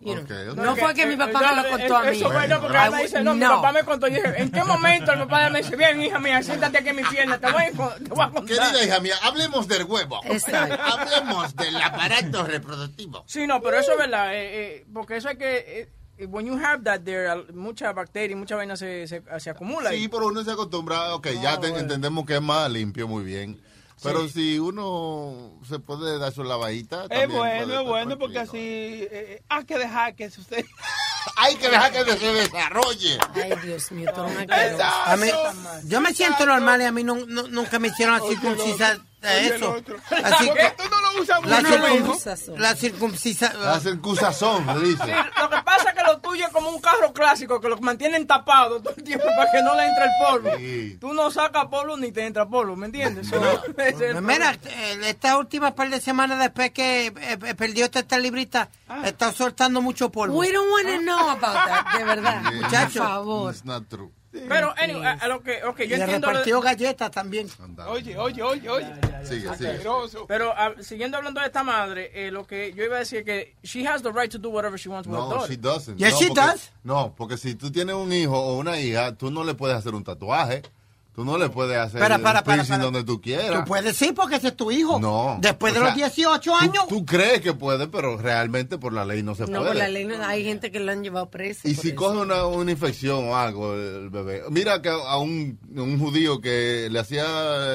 You 0.01 0.15
know. 0.15 0.56
No 0.56 0.77
fue 0.77 0.94
que 0.94 1.06
mi 1.06 1.18
papá 1.18 1.53
me 1.53 1.62
lo 1.62 1.70
contó 1.70 1.98
a 1.98 2.03
mí. 2.03 2.18
Eso 2.18 2.32
fue, 2.32 2.48
no, 2.48 2.62
porque 2.62 2.77
Ana 2.77 2.98
dice, 3.00 3.22
no, 3.22 3.34
mi 3.36 3.41
papá 3.41 3.74
me 3.74 3.84
contó. 3.84 4.08
Y 4.08 4.12
dije, 4.12 4.34
¿en 4.38 4.50
qué 4.50 4.63
momento 4.63 5.12
el 5.12 5.20
papá 5.20 5.50
me 5.50 5.60
dice, 5.62 5.75
bien, 5.75 6.01
hija 6.01 6.18
mía, 6.20 6.41
siéntate 6.41 6.77
aquí 6.77 6.88
en 6.89 6.96
mi 6.96 7.03
pierna, 7.03 7.38
te 7.38 7.51
voy, 7.51 7.63
te 8.01 8.10
voy 8.13 8.25
a 8.25 8.29
contar. 8.29 8.46
Querida 8.46 8.82
hija 8.86 9.00
mía, 9.01 9.15
hablemos 9.24 9.68
del 9.68 9.84
huevo. 9.84 10.22
Exacto. 10.24 10.77
hablemos 10.82 11.53
del 11.58 11.75
aparato 11.75 12.44
reproductivo. 12.46 13.25
Sí, 13.27 13.46
no, 13.46 13.62
pero 13.62 13.77
eso 13.79 13.91
es 13.91 13.98
verdad, 13.98 14.34
eh, 14.34 14.77
eh, 14.77 14.86
porque 14.94 15.18
eso 15.18 15.27
hay 15.27 15.36
que... 15.38 15.91
eh, 16.18 16.25
when 16.27 16.46
you 16.46 16.58
have 16.58 16.84
that 16.84 17.01
there, 17.01 17.29
mucha 17.53 17.91
bacteria, 17.94 18.36
mucha 18.38 18.56
vaina 18.56 18.75
se, 18.77 19.06
se, 19.08 19.22
se 19.38 19.50
acumula. 19.50 19.89
Sí, 19.91 20.08
pero 20.08 20.27
uno 20.27 20.44
se 20.46 20.51
acostumbra, 20.51 21.13
ok, 21.15 21.27
ya 21.41 21.60
te- 21.60 21.68
entendemos 21.77 22.25
que 22.25 22.36
es 22.36 22.41
más 22.41 22.70
limpio, 22.72 23.06
muy 23.08 23.24
bien. 23.24 23.62
Pero 24.01 24.27
si 24.29 24.60
uno 24.60 25.60
se 25.68 25.79
puede 25.79 26.18
dar 26.20 26.32
su 26.34 26.44
lavadita, 26.44 27.06
Es 27.10 27.27
bueno, 27.29 27.82
es 27.82 27.86
bueno, 27.88 28.18
porque 28.18 28.39
así 28.39 28.58
eh, 28.58 29.44
hay 29.50 29.65
que 29.65 29.77
dejar 29.77 30.15
que 30.15 30.29
suceda. 30.29 30.63
Hay 31.36 31.56
que 31.56 31.70
dejar 31.70 31.91
que 31.91 32.03
se 32.18 32.34
desarrolle. 32.34 33.18
Ay, 33.36 33.53
Dios 33.63 33.91
mío, 33.91 34.10
tú. 34.15 34.22
A 34.22 35.15
mí, 35.18 35.27
yo 35.84 36.00
me 36.01 36.13
siento 36.13 36.46
normal 36.46 36.82
y 36.82 36.86
a 36.86 36.91
mí 36.94 37.03
no, 37.03 37.15
no- 37.27 37.48
nunca 37.48 37.77
me 37.77 37.89
hicieron 37.89 38.15
la 38.20 38.25
circuncisa 38.27 38.98
eso. 39.22 39.75
Así 40.24 40.48
¿Por 40.48 40.58
qué 40.58 40.62
que 40.63 40.84
tú 40.84 40.89
no 40.89 41.01
lo 41.01 41.22
usas 41.22 41.46
la, 41.46 41.62
circun- 41.62 42.58
la 42.58 42.75
circuncisa 42.75 43.53
La 43.53 43.79
circuncizazón, 43.82 44.65
le 44.68 44.88
dice. 44.89 45.03
Sí, 45.03 45.12
lo 45.41 45.50
que 45.50 45.62
pasa 45.63 45.88
lo 46.10 46.20
tuyo 46.20 46.46
es 46.46 46.51
como 46.51 46.70
un 46.70 46.80
carro 46.80 47.13
clásico 47.13 47.60
que 47.60 47.70
lo 47.70 47.78
mantienen 47.78 48.25
tapado 48.28 48.82
todo 48.82 48.94
el 48.96 49.04
tiempo 49.04 49.25
para 49.25 49.51
que 49.51 49.62
no 49.62 49.75
le 49.75 49.86
entre 49.86 50.06
el 50.06 50.12
polvo. 50.20 50.98
Tú 51.00 51.13
no 51.13 51.32
sacas 51.32 51.66
polvo 51.68 51.98
ni 51.98 52.12
te 52.12 52.25
entra 52.25 52.48
polvo, 52.48 52.75
¿me 52.75 52.88
entiendes? 52.88 53.28
So, 53.28 53.39
Mira, 54.22 54.58
eh, 54.66 55.00
esta 55.06 55.38
última 55.38 55.75
par 55.75 55.89
de 55.89 56.00
semanas 56.00 56.39
después 56.39 56.72
que 56.72 57.08
eh, 57.08 57.13
eh, 57.18 57.56
perdió 57.56 57.86
esta, 57.86 58.00
esta 58.00 58.18
librita, 58.18 58.70
está 59.04 59.32
soltando 59.32 59.82
mucho 59.82 60.10
polvo. 60.10 60.38
We 60.38 60.51
don't 60.51 60.70
want 60.72 60.88
to 60.88 61.01
know 61.01 61.30
about 61.30 61.66
that, 61.66 61.98
de 61.98 62.04
verdad. 62.04 62.54
Muchacho. 62.54 63.00
Por 63.00 63.08
favor. 63.08 63.51
It's 63.51 63.66
not 63.66 63.89
true. 63.89 64.12
Pero, 64.31 64.74
anyway, 64.77 65.03
a, 65.05 65.13
a 65.13 65.27
lo 65.27 65.41
que, 65.41 65.63
ok, 65.63 65.79
Y 65.81 65.88
yo 65.88 65.98
le 65.98 66.03
entiendo... 66.03 66.27
lo 66.27 66.33
de- 66.33 66.39
repartió 66.45 66.62
galletas 66.62 67.09
también. 67.12 67.48
Oye, 67.88 68.15
oye, 68.17 68.43
oye, 68.43 68.69
oye. 68.69 68.86
Sigue, 69.24 69.39
sigue. 69.55 69.69
Asqueroso. 69.69 70.25
Pero 70.27 70.53
ah, 70.55 70.71
siguiendo 70.81 71.17
hablando 71.17 71.39
de 71.41 71.48
esta 71.48 71.63
madre, 71.63 72.12
eh, 72.13 72.29
lo 72.31 72.45
que 72.45 72.71
yo 72.74 72.83
iba 72.83 72.98
a 72.98 73.00
decir 73.00 73.19
es 73.19 73.25
que 73.25 73.55
she 73.63 73.88
has 73.88 74.03
the 74.03 74.12
right 74.12 74.31
to 74.31 74.38
do 74.38 74.50
whatever 74.50 74.77
she 74.77 74.88
wants 74.88 75.07
with 75.07 75.15
her 75.17 75.21
No, 75.24 75.29
daughter. 75.31 75.48
she 75.50 75.57
doesn't. 75.57 75.98
Yes, 75.98 76.13
no, 76.13 76.19
she 76.19 76.27
porque- 76.27 76.41
does. 76.41 76.71
No, 76.83 77.13
porque 77.17 77.38
si 77.38 77.55
tú 77.55 77.71
tienes 77.71 77.95
un 77.95 78.12
hijo 78.13 78.39
o 78.39 78.57
una 78.59 78.79
hija, 78.79 79.15
tú 79.15 79.31
no 79.31 79.43
le 79.43 79.55
puedes 79.55 79.75
hacer 79.75 79.95
un 79.95 80.03
tatuaje. 80.03 80.62
Tú 81.19 81.25
no 81.25 81.38
le 81.38 81.49
puedes 81.49 81.77
hacer 81.77 81.99
Para, 81.99 82.17
para, 82.19 82.45
para, 82.45 82.55
piercing 82.55 82.75
para. 82.75 82.83
donde 82.85 83.03
tú 83.03 83.19
quieras. 83.19 83.51
Tú 83.51 83.65
puedes 83.67 83.97
sí, 83.97 84.13
porque 84.13 84.38
ese 84.38 84.47
es 84.47 84.55
tu 84.55 84.71
hijo. 84.71 85.01
No. 85.01 85.38
Después 85.41 85.71
O 85.71 85.73
de 85.73 85.79
sea, 85.81 85.88
los 85.89 85.97
18 85.97 86.41
tú- 86.49 86.55
años. 86.55 86.88
Tú, 86.88 87.05
crees 87.05 87.41
que 87.41 87.51
puede, 87.53 87.89
pero 87.89 88.15
realmente 88.15 88.77
por 88.77 88.93
la 88.93 89.03
ley 89.03 89.21
no 89.21 89.35
se 89.35 89.41
No, 89.47 89.57
puede. 89.59 89.71
por 89.71 89.75
la 89.75 89.89
ley 89.89 90.05
no, 90.05 90.15
hay 90.25 90.45
gente 90.45 90.71
que 90.71 90.79
lo 90.79 90.93
han 90.93 91.03
llevado 91.03 91.29
preso. 91.29 91.67
Y 91.67 91.75
si 91.75 91.89
eso. 91.89 91.95
coge 91.97 92.19
una, 92.19 92.45
una 92.45 92.71
infección 92.71 93.27
o 93.27 93.35
algo 93.35 93.73
el 93.73 94.09
bebé. 94.09 94.43
Mira 94.49 94.81
que 94.81 94.88
a 94.88 95.17
un, 95.17 95.59
un 95.75 95.99
judío 95.99 96.39
que 96.39 96.88
le 96.89 96.99
hacía 96.99 97.25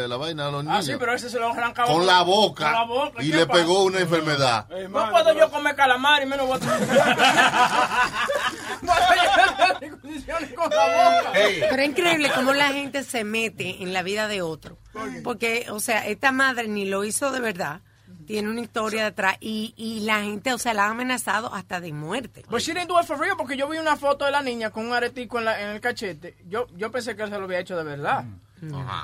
la 0.08 0.16
vaina 0.16 0.48
a 0.48 0.50
los 0.50 0.64
niños. 0.64 0.78
Ah, 0.78 0.82
sí, 0.82 0.92
pero 0.98 1.12
ese 1.12 1.28
se 1.28 1.38
lo 1.38 1.48
arrancaba 1.52 1.92
con 1.92 2.06
la 2.06 2.22
boca. 2.22 2.64
Con 2.64 2.72
la 2.72 2.84
boca. 2.84 3.22
Y 3.22 3.30
¿qué 3.30 3.36
le 3.36 3.46
pasa? 3.46 3.60
pegó 3.60 3.82
una 3.84 3.98
enfermedad. 4.00 4.66
No 4.88 5.10
puedo 5.10 5.34
yo 5.38 5.50
comer 5.50 5.76
calamar 5.76 6.22
y 6.22 6.26
menos 6.26 6.46
voy 6.46 6.56
a 6.56 6.60
Voy 8.80 8.94
a 8.94 9.78
tener 9.78 9.98
condiciones 10.00 10.50
con 10.54 10.70
la 10.70 10.86
boca. 10.86 11.30
Pero 11.34 11.82
es 11.82 11.88
increíble 11.88 12.30
cómo 12.34 12.54
la 12.54 12.68
gente 12.72 13.02
se 13.02 13.22
mete 13.34 13.82
en 13.82 13.92
la 13.92 14.02
vida 14.04 14.28
de 14.28 14.42
otro. 14.42 14.78
Porque, 15.24 15.66
o 15.70 15.80
sea, 15.80 16.06
esta 16.06 16.30
madre 16.30 16.68
ni 16.68 16.84
lo 16.84 17.04
hizo 17.04 17.32
de 17.32 17.40
verdad. 17.40 17.80
Tiene 18.26 18.48
una 18.48 18.60
historia 18.60 19.04
detrás. 19.04 19.36
Y, 19.40 19.74
y 19.76 20.00
la 20.00 20.22
gente, 20.22 20.52
o 20.52 20.58
sea, 20.58 20.72
la 20.72 20.86
ha 20.86 20.90
amenazado 20.90 21.52
hasta 21.52 21.80
de 21.80 21.92
muerte. 21.92 22.44
Pues 22.48 22.64
she 22.64 22.72
didn't 22.72 22.88
do 22.88 23.00
it 23.00 23.06
for 23.06 23.18
real 23.18 23.36
porque 23.36 23.56
yo 23.56 23.68
vi 23.68 23.78
una 23.78 23.96
foto 23.96 24.24
de 24.24 24.30
la 24.30 24.40
niña 24.40 24.70
con 24.70 24.86
un 24.86 24.92
aretico 24.92 25.38
en, 25.40 25.46
la, 25.46 25.60
en 25.60 25.70
el 25.70 25.80
cachete. 25.80 26.36
Yo, 26.48 26.66
yo 26.76 26.90
pensé 26.90 27.16
que 27.16 27.22
él 27.24 27.30
se 27.30 27.38
lo 27.38 27.44
había 27.44 27.58
hecho 27.58 27.76
de 27.76 27.84
verdad. 27.84 28.24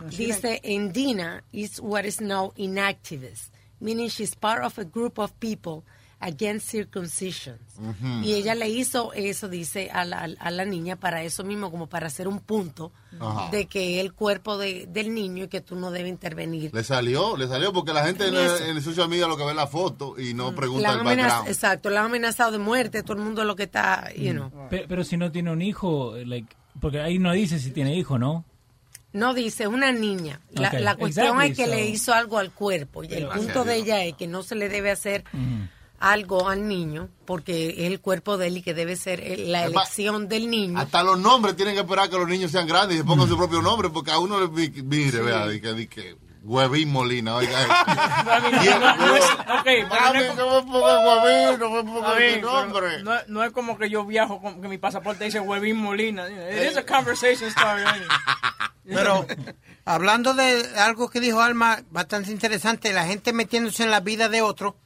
Dice, 0.09 0.61
Indina 0.65 1.43
is 1.53 1.81
what 1.81 2.05
is 2.05 2.21
now 2.21 2.53
inactivist, 2.57 3.53
meaning 3.81 4.09
she's 4.09 4.35
part 4.35 4.65
of 4.65 4.79
a 4.79 4.85
group 4.85 5.19
of 5.19 5.33
people 5.39 5.85
against 6.21 6.69
circumcision. 6.71 7.57
Ujú. 7.79 8.21
Y 8.23 8.35
ella 8.35 8.55
le 8.55 8.69
hizo 8.69 9.13
eso, 9.15 9.49
dice, 9.49 9.91
a 9.91 10.05
la, 10.05 10.29
a 10.39 10.51
la 10.51 10.65
niña 10.67 10.97
para 10.97 11.23
eso 11.23 11.45
mismo, 11.45 11.71
como 11.71 11.87
para 11.89 12.09
hacer 12.09 12.29
un 12.29 12.41
punto 12.41 12.93
de 13.51 13.67
que 13.67 14.01
el 14.01 14.13
cuerpo 14.13 14.59
de- 14.59 14.87
del 14.87 15.15
niño 15.15 15.45
y 15.45 15.49
que 15.49 15.61
tú 15.63 15.77
no 15.77 15.91
debes 15.91 16.11
intervenir. 16.11 16.73
Le 16.75 16.85
salió, 16.85 17.37
le 17.37 17.49
salió 17.49 17.73
porque 17.73 17.93
la 17.95 18.05
gente 18.05 18.29
en, 18.29 18.35
el- 18.37 18.63
en 18.69 18.77
el 18.77 18.83
social 18.83 19.09
media 19.09 19.27
lo 19.27 19.37
que 19.37 19.45
ve 19.45 19.55
la 19.55 19.67
foto 19.67 20.19
y 20.21 20.35
no 20.35 20.51
La 20.51 20.57
pregunta 20.57 20.91
han 20.93 20.99
el 20.99 21.05
background. 21.17 21.49
exacto, 21.49 21.89
la 21.91 22.01
han 22.01 22.07
amenazado 22.07 22.53
de 22.53 22.59
muerte, 22.59 23.03
todo 23.03 23.17
el 23.17 23.23
mundo 23.25 23.45
lo 23.45 23.57
que 23.57 23.63
está, 23.65 24.13
you 24.15 24.33
know. 24.33 24.51
Pe- 24.69 24.85
Pero, 24.89 25.05
si 25.05 25.17
no 25.17 25.33
tiene 25.33 25.51
un 25.51 25.63
hijo, 25.63 26.15
like, 26.25 26.55
porque 26.81 27.01
ahí 27.01 27.19
no 27.19 27.33
dice 27.33 27.59
si 27.59 27.71
tiene 27.71 27.97
hijo, 27.97 28.19
¿no? 28.19 28.45
No 29.13 29.35
dice, 29.35 29.67
una 29.67 29.91
niña. 29.91 30.39
La, 30.53 30.71
la 30.79 30.95
cuestión 30.95 31.41
exactly, 31.41 31.51
es 31.51 31.57
que 31.57 31.65
so- 31.65 31.71
le 31.71 31.87
hizo 31.89 32.15
algo 32.15 32.39
al 32.39 32.53
cuerpo. 32.53 33.03
Y 33.03 33.13
el 33.13 33.27
punto 33.27 33.65
de 33.65 33.75
ella 33.77 34.05
es 34.05 34.15
que 34.15 34.29
no 34.29 34.43
se 34.45 34.55
le 34.55 34.69
debe 34.69 34.91
hacer 34.93 35.25
algo 36.01 36.49
al 36.49 36.67
niño 36.67 37.09
porque 37.27 37.69
es 37.79 37.87
el 37.93 38.01
cuerpo 38.01 38.37
de 38.39 38.49
él 38.49 38.57
y 38.57 38.63
que 38.63 38.75
debe 38.75 38.97
ser 38.97 39.21
el- 39.21 39.53
la 39.53 39.65
Es 39.67 39.71
elección 39.73 40.29
del 40.29 40.51
niño. 40.51 40.79
Hasta 40.81 41.03
los 41.03 41.19
nombres 41.19 41.55
tienen 41.57 41.75
que 41.75 41.81
esperar 41.83 42.09
que 42.11 42.17
los 42.17 42.27
niños 42.29 42.51
sean 42.51 42.67
grandes 42.67 42.97
y 42.97 43.01
se 43.01 43.05
pongan 43.05 43.29
su 43.29 43.37
propio 43.37 43.61
nombre 43.63 43.91
porque 43.91 44.11
a 44.11 44.19
uno 44.19 44.41
le 44.41 44.49
mire, 44.83 45.21
vea, 45.21 45.47
di 45.47 45.61
que, 45.61 45.75
di 45.75 45.87
que 45.87 46.17
Huevín 46.43 46.91
Molina, 46.91 47.37
oiga. 47.37 47.53
No, 48.25 48.97
no 48.97 49.17
es- 49.17 49.25
es- 49.25 49.87
es 53.45 53.53
como 53.53 53.77
que 53.79 53.91
yo 53.91 54.05
viajo 54.05 54.41
con 54.41 54.61
que 54.63 54.69
mi 54.69 54.79
pasaporte 54.79 55.25
dice 55.25 55.41
Huevín 55.41 55.77
Molina. 55.77 56.29
It 56.29 56.71
is 56.71 56.77
a 56.77 56.85
conversation 56.87 57.51
anyway. 57.87 58.09
Pero 58.87 59.27
hablando 59.85 60.35
de 60.35 60.67
algo 60.79 61.11
que 61.11 61.21
dijo 61.21 61.41
Alma, 61.41 61.83
bastante 61.91 62.31
interesante, 62.33 62.93
la 62.93 63.05
gente 63.07 63.33
metiéndose 63.33 63.83
en 63.85 63.91
la 63.91 64.01
vida 64.01 64.29
de 64.29 64.43
otro. 64.43 64.77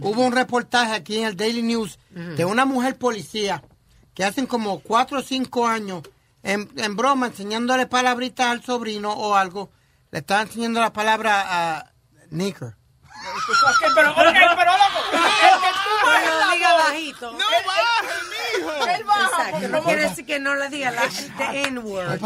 Hubo 0.00 0.22
un 0.26 0.32
reportaje 0.32 0.92
aquí 0.92 1.18
en 1.18 1.26
el 1.26 1.36
Daily 1.36 1.62
News 1.62 1.98
de 2.10 2.44
una 2.44 2.64
mujer 2.64 2.96
policía 2.96 3.62
que 4.14 4.24
hacen 4.24 4.46
como 4.46 4.80
cuatro 4.80 5.20
o 5.20 5.22
cinco 5.22 5.66
años 5.66 6.02
en, 6.42 6.70
en 6.76 6.96
broma 6.96 7.26
enseñándole 7.28 7.86
palabritas 7.86 8.46
al 8.48 8.62
sobrino 8.62 9.12
o 9.12 9.34
algo. 9.34 9.70
Le 10.10 10.18
estaba 10.20 10.42
enseñando 10.42 10.80
la 10.80 10.92
palabra 10.92 11.44
a 11.78 11.92
Nicker. 12.30 12.74
Ok, 13.18 13.92
pero, 13.94 14.10
ok, 14.12 14.16
pero 14.20 14.72
loco, 14.72 15.00
el 15.12 15.60
que 15.60 15.72
tú 15.84 16.38
la 16.38 16.54
diga 16.54 16.72
bajito. 16.74 17.32
No 17.32 17.38
baje, 17.38 18.14
mijo. 18.60 18.86
Él 18.86 19.04
baja. 19.04 19.48
Exacto, 19.50 19.68
no 19.68 19.82
quiere 19.82 20.02
decir 20.02 20.26
que 20.26 20.38
no 20.38 20.54
le 20.54 20.68
diga 20.68 20.90
la 20.92 21.02
the 21.36 21.62
N-word. 21.68 22.20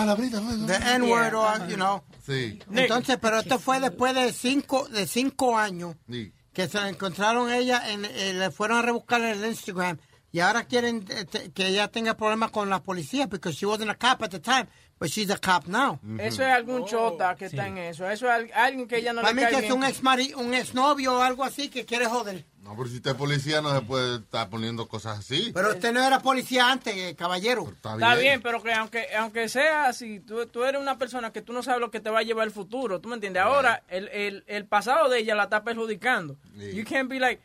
The 0.67 0.95
N-word, 0.97 1.35
or, 1.35 1.67
you 1.69 1.77
know. 1.77 2.03
Sí. 2.27 2.59
Entonces, 2.73 3.19
pero 3.21 3.39
esto 3.41 3.59
fue 3.59 3.81
después 3.81 4.15
de 4.15 4.33
cinco, 4.33 4.87
de 4.89 5.07
cinco 5.07 5.59
años 5.59 5.97
Sí. 6.11 6.33
Que 6.53 6.69
se 6.69 6.79
encontraron 6.89 7.51
ella, 7.53 7.91
en, 7.91 8.05
eh, 8.05 8.33
le 8.35 8.51
fueron 8.51 8.79
a 8.79 8.83
rebuscar 8.83 9.21
en 9.23 9.29
el 9.43 9.47
Instagram 9.51 9.99
y 10.31 10.41
ahora 10.41 10.65
quieren 10.65 11.05
eh, 11.11 11.25
te- 11.25 11.51
que 11.53 11.67
ella 11.69 11.89
tenga 11.89 12.15
problemas 12.17 12.51
con 12.51 12.69
la 12.71 12.83
policía 12.83 13.29
porque 13.29 13.53
she 13.53 13.67
wasn't 13.67 13.91
a 13.91 13.95
cop 13.95 14.23
at 14.23 14.31
the 14.31 14.41
time, 14.41 14.67
but 15.03 15.11
she's 15.11 15.31
a 15.31 15.37
cop 15.39 15.67
now. 15.67 15.99
Eso 16.19 16.43
es 16.43 16.49
algún 16.49 16.85
chota 16.87 17.35
que 17.37 17.47
está 17.47 17.67
en 17.67 17.79
eso. 17.79 18.09
Eso 18.09 18.27
es 18.27 18.33
al- 18.33 18.51
alguien 18.55 18.87
que 18.89 18.99
ella 18.99 19.13
no 19.13 19.23
Para 19.23 19.35
le 19.35 19.41
mí 19.41 19.43
cae 19.43 19.51
que 19.51 19.61
bien. 19.63 19.73
es 19.73 19.77
un 19.77 19.85
ex 19.85 20.03
mari, 20.03 20.33
un 20.35 20.55
ex 20.55 20.75
novio 20.75 21.15
o 21.17 21.21
algo 21.23 21.45
así 21.45 21.69
que 21.69 21.85
quiere 21.85 22.07
joder. 22.07 22.45
No, 22.63 22.77
pero 22.77 22.89
si 22.89 22.97
usted 22.97 23.11
es 23.11 23.17
policía 23.17 23.61
no 23.61 23.75
se 23.75 23.83
puede 23.85 24.19
estar 24.19 24.49
poniendo 24.49 24.87
cosas 24.87 25.19
así. 25.19 25.51
Pero 25.53 25.71
usted 25.71 25.93
no 25.93 26.01
era 26.07 26.21
policía 26.21 26.71
antes, 26.71 26.95
eh, 26.97 27.17
caballero. 27.17 27.69
Está 27.69 27.95
Está 27.95 28.15
bien, 28.15 28.41
pero 28.41 28.63
que 28.63 28.73
aunque 28.73 29.07
aunque 29.17 29.49
sea 29.49 29.87
así, 29.87 30.21
tú, 30.21 30.47
tú 30.47 30.63
eres 30.63 30.81
una 30.81 30.97
persona 30.97 31.33
que 31.33 31.43
tú 31.43 31.53
no 31.53 31.65
sabes 31.65 31.81
lo 31.81 31.91
que 31.91 31.99
te 31.99 32.09
va 32.11 32.21
a 32.21 32.23
llevar 32.23 32.47
el 32.47 32.53
futuro, 32.53 33.01
¿tú 33.01 33.09
me 33.09 33.17
entiendes? 33.17 33.43
Ahora, 33.43 33.83
el, 33.89 34.07
el, 34.09 34.45
el 34.47 34.65
pasado 34.67 35.09
de 35.09 35.19
ella 35.19 35.35
la 35.35 35.45
está 35.45 35.65
perjudicando. 35.65 36.37
You 36.57 36.85
can't 36.85 37.09
be 37.11 37.19
like... 37.19 37.43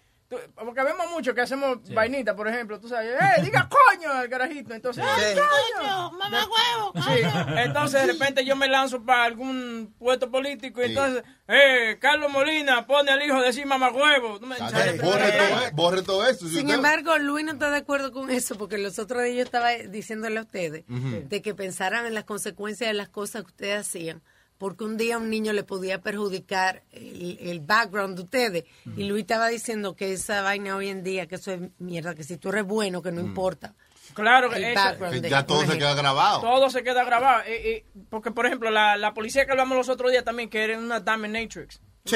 porque 0.56 0.84
vemos 0.84 1.10
mucho 1.12 1.34
que 1.34 1.42
hacemos 1.42 1.78
vainitas, 1.94 2.36
por 2.36 2.48
ejemplo, 2.50 2.80
tú 2.80 2.90
sabes, 2.90 3.16
¡eh, 3.20 3.42
diga 3.44 3.70
coño 3.70 4.12
al 4.12 4.30
carajito! 4.30 4.74
Entonces, 4.74 5.04
¡eh, 5.22 5.36
coño! 5.36 6.12
mamá 6.12 6.46
huevo! 6.46 6.94
Sí, 6.96 7.22
entonces 7.58 8.02
de 8.02 8.14
repente 8.14 8.44
yo 8.46 8.56
me 8.56 8.68
lanzo 8.68 9.04
para 9.04 9.24
algún 9.24 9.94
puesto 9.98 10.30
político 10.30 10.82
y 10.82 10.88
entonces, 10.88 11.24
¡eh, 11.48 11.98
Carlos 12.02 12.30
Molina 12.32 12.86
pone 12.86 13.12
al 13.12 13.24
hijo 13.24 13.40
de 13.40 13.48
decir 13.48 13.66
mamá 13.66 13.90
huevo! 13.92 14.40
Tú 14.40 14.46
me- 14.48 14.58
Borre 14.58 15.32
todo, 15.32 15.72
borre 15.74 16.02
todo 16.02 16.28
eso. 16.28 16.48
Si 16.48 16.56
Sin 16.58 16.70
embargo, 16.70 17.18
Luis 17.18 17.46
no 17.46 17.54
está 17.54 17.70
de 17.72 17.78
acuerdo 17.78 18.12
con 18.12 18.30
eso, 18.30 18.58
porque 18.58 18.78
los 18.78 19.00
otros 19.00 19.24
días 19.24 19.36
yo 19.38 19.44
estaba 19.44 19.70
diciéndole 19.72 20.40
a 20.40 20.42
ustedes 20.42 20.84
de 20.88 21.42
que 21.42 21.56
pensaran 21.56 22.06
en 22.06 22.14
las 22.14 22.26
consecuencias 22.26 22.90
de 22.90 22.94
las 22.94 23.08
cosas 23.10 23.44
que 23.44 23.48
ustedes 23.52 23.80
hacían, 23.82 24.22
porque 24.58 24.84
un 24.84 24.98
día 24.98 25.18
un 25.18 25.30
niño 25.30 25.54
le 25.54 25.64
podía 25.64 26.02
perjudicar 26.02 26.84
el, 26.92 27.38
el 27.42 27.60
background 27.60 28.16
de 28.18 28.24
ustedes. 28.24 28.64
Y 28.96 29.04
Luis 29.04 29.22
estaba 29.22 29.48
diciendo 29.50 29.96
que 29.96 30.14
esa 30.14 30.42
vaina 30.42 30.76
hoy 30.76 30.90
en 30.90 31.04
día, 31.04 31.28
que 31.28 31.36
eso 31.36 31.52
es 31.52 31.62
mierda, 31.80 32.16
que 32.16 32.24
si 32.24 32.38
tú 32.38 32.50
eres 32.50 32.66
bueno, 32.66 33.02
que 33.02 33.12
no 33.12 33.22
importa. 33.22 33.74
Claro 34.14 34.50
que 34.50 34.72
eso- 34.72 35.20
ya 35.30 35.46
todo 35.46 35.66
se 35.66 35.78
queda 35.78 35.94
grabado. 35.94 36.42
Todo 36.42 36.70
se 36.70 36.84
queda 36.84 37.04
grabado. 37.04 37.44
eh, 37.46 37.70
eh, 37.70 37.86
porque, 38.10 38.32
por 38.32 38.46
ejemplo, 38.46 38.72
la, 38.72 38.98
la 38.98 39.14
policía 39.14 39.46
que 39.46 39.52
hablamos 39.52 39.78
los 39.78 39.90
otros 39.90 40.12
días 40.12 40.24
también, 40.24 40.50
que 40.50 40.64
era 40.64 40.78
una 40.80 41.00
dominatrix. 41.00 41.82
Sí. 42.06 42.16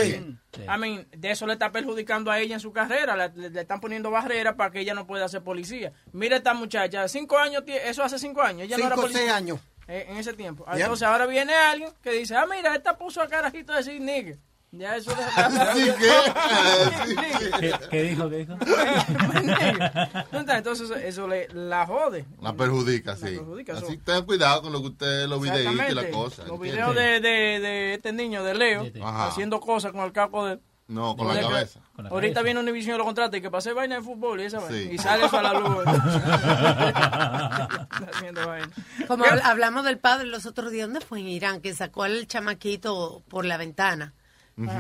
I 0.64 0.80
mean, 0.80 1.06
de 1.12 1.32
eso 1.32 1.46
le 1.46 1.54
está 1.54 1.70
perjudicando 1.72 2.32
a 2.32 2.40
ella 2.40 2.54
en 2.56 2.62
su 2.62 2.72
carrera. 2.72 3.18
Le, 3.18 3.30
le- 3.42 3.50
le 3.50 3.62
están 3.62 3.82
poniendo 3.82 4.10
barreras 4.10 4.56
para 4.56 4.72
que 4.72 4.80
ella 4.80 4.94
no 4.94 5.06
pueda 5.06 5.28
ser 5.28 5.44
policía. 5.44 5.92
Mira 6.14 6.38
esta 6.38 6.54
muchacha, 6.54 7.08
cinco 7.10 7.38
años, 7.38 7.64
eso 7.68 8.02
hace 8.02 8.18
cinco 8.18 8.42
años. 8.42 8.64
Ella 8.68 8.78
no 8.78 8.86
era 8.86 8.96
Cinco 8.96 9.02
o 9.02 9.04
policía. 9.04 9.22
seis 9.24 9.32
años. 9.34 9.60
Eh, 9.92 10.06
en 10.10 10.18
ese 10.18 10.34
tiempo. 10.34 10.64
Yeah. 10.66 10.82
Entonces 10.82 11.06
ahora 11.08 11.26
viene 11.26 11.54
alguien 11.54 11.90
que 12.02 12.12
dice, 12.12 12.36
ah, 12.36 12.46
mira, 12.50 12.74
esta 12.76 12.98
puso 12.98 13.22
a 13.22 13.28
carajito 13.28 13.74
a 13.74 13.78
decir 13.78 14.00
nigga. 14.02 14.38
Ya 14.74 14.96
eso 14.96 15.12
Así 15.36 15.92
¿Qué, 17.60 17.74
qué 17.90 18.04
dijo? 18.04 18.30
¿Qué 18.30 18.38
dijo? 18.38 18.54
Entonces 20.32 20.90
eso, 20.90 20.96
eso 20.96 21.28
le, 21.28 21.50
la 21.50 21.86
jode. 21.86 22.26
La 22.42 22.54
perjudica, 22.54 23.18
sí. 23.18 23.36
perjudica, 23.36 23.74
Así 23.74 23.98
ten 23.98 24.24
cuidado 24.24 24.62
con 24.62 24.72
lo 24.72 24.80
que 24.82 24.88
usted, 24.88 25.28
los 25.28 25.42
videitos 25.42 25.74
y 25.74 25.76
la 25.76 25.84
Exactamente. 25.88 26.12
cosa. 26.12 26.44
Los 26.46 26.58
videos 26.60 26.96
de, 26.96 27.20
de, 27.20 27.60
de 27.60 27.94
este 27.96 28.14
niño, 28.14 28.46
de 28.46 28.54
Leo, 28.54 28.86
Ajá. 29.04 29.28
haciendo 29.28 29.60
cosas 29.60 29.92
con 29.92 30.02
el 30.06 30.14
capo 30.14 30.46
de... 30.46 30.60
No, 30.92 31.16
con 31.16 31.28
la 31.30 31.40
cabeza. 31.40 31.80
Ahorita 32.10 32.42
viene 32.42 32.60
Univision 32.60 32.96
y 32.96 32.98
lo 32.98 33.06
contrata 33.06 33.38
y 33.38 33.42
que 33.42 33.50
pase 33.50 33.72
vaina 33.74 33.96
de 33.96 34.02
fútbol 34.02 34.42
y 34.42 34.44
esa 34.44 34.60
vaina. 34.60 34.78
Sí. 34.78 34.90
Y 34.92 34.98
sale 34.98 35.26
eso 35.26 35.38
a 35.38 35.44
la 35.44 35.54
luz. 35.54 35.86
Haciendo 38.14 38.48
vaina. 38.48 38.70
Como 39.08 39.26
habl- 39.26 39.42
hablamos 39.44 39.84
del 39.86 39.98
padre 40.00 40.28
los 40.28 40.46
otros 40.46 40.72
días, 40.72 40.88
¿dónde 40.88 41.02
fue 41.06 41.20
en 41.20 41.28
Irán? 41.28 41.62
Que 41.62 41.74
sacó 41.74 42.04
al 42.04 42.28
chamaquito 42.28 43.24
por 43.30 43.46
la 43.46 43.58
ventana 43.58 44.14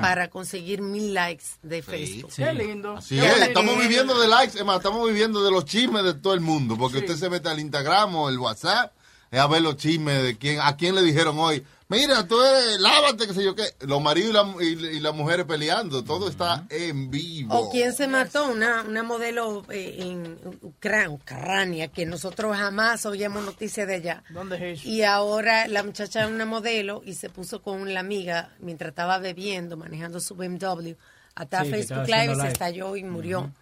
para 0.01 0.29
conseguir 0.29 0.81
mil 0.81 1.13
likes 1.13 1.45
de 1.63 1.81
Facebook. 1.81 2.31
Qué 2.35 2.53
lindo. 2.53 2.97
Así 2.97 3.17
es, 3.17 3.41
estamos 3.41 3.79
viviendo 3.79 4.19
de 4.19 4.27
likes, 4.27 4.59
es 4.59 4.65
más, 4.65 4.77
estamos 4.77 5.07
viviendo 5.07 5.43
de 5.43 5.49
los 5.49 5.65
chismes 5.65 6.03
de 6.03 6.13
todo 6.13 6.33
el 6.35 6.41
mundo, 6.41 6.77
porque 6.77 6.99
usted 6.99 7.15
se 7.15 7.29
mete 7.31 7.49
al 7.49 7.59
Instagram 7.59 8.13
o 8.15 8.29
el 8.29 8.37
WhatsApp 8.37 8.91
es 9.31 9.39
a 9.39 9.47
ver 9.47 9.61
los 9.63 9.77
chismes 9.77 10.21
de 10.21 10.37
quién, 10.37 10.59
a 10.61 10.75
quién 10.75 10.93
le 10.93 11.01
dijeron 11.01 11.39
hoy, 11.39 11.65
mira, 11.91 12.25
tú 12.27 12.41
eres, 12.41 12.79
lávate, 12.79 13.27
qué 13.27 13.33
sé 13.33 13.43
yo 13.43 13.53
qué, 13.53 13.63
los 13.81 14.01
maridos 14.01 14.47
y, 14.61 14.75
la- 14.75 14.91
y- 14.91 14.95
y 14.95 14.99
las 14.99 15.13
mujeres 15.13 15.45
peleando, 15.45 16.03
todo 16.03 16.27
está 16.29 16.65
en 16.69 17.11
vivo. 17.11 17.53
O 17.55 17.69
quién 17.69 17.93
se 17.93 18.07
mató, 18.07 18.47
una, 18.47 18.81
una 18.83 19.03
modelo 19.03 19.63
eh, 19.69 19.97
en 19.99 20.39
Ucrania, 20.61 21.09
Ucrania, 21.09 21.87
que 21.89 22.05
nosotros 22.05 22.55
jamás 22.57 23.05
oíamos 23.05 23.43
noticias 23.45 23.85
de 23.87 23.97
ella. 23.97 24.23
¿Dónde 24.29 24.55
es 24.71 24.79
eso? 24.79 24.89
Y 24.89 25.03
ahora 25.03 25.67
la 25.67 25.83
muchacha 25.83 26.23
es 26.23 26.29
una 26.31 26.45
modelo 26.45 27.01
y 27.05 27.13
se 27.13 27.29
puso 27.29 27.61
con 27.61 27.93
la 27.93 27.99
amiga 27.99 28.49
mientras 28.59 28.89
estaba 28.89 29.17
bebiendo, 29.19 29.77
manejando 29.77 30.19
su 30.19 30.35
BMW. 30.35 30.93
Hasta 31.35 31.63
Sí, 31.63 31.69
Facebook 31.71 32.05
Live 32.07 32.15
haciendo 32.17 32.41
se 32.41 32.47
estalló 32.47 32.95
y 32.95 33.03
murió. 33.03 33.53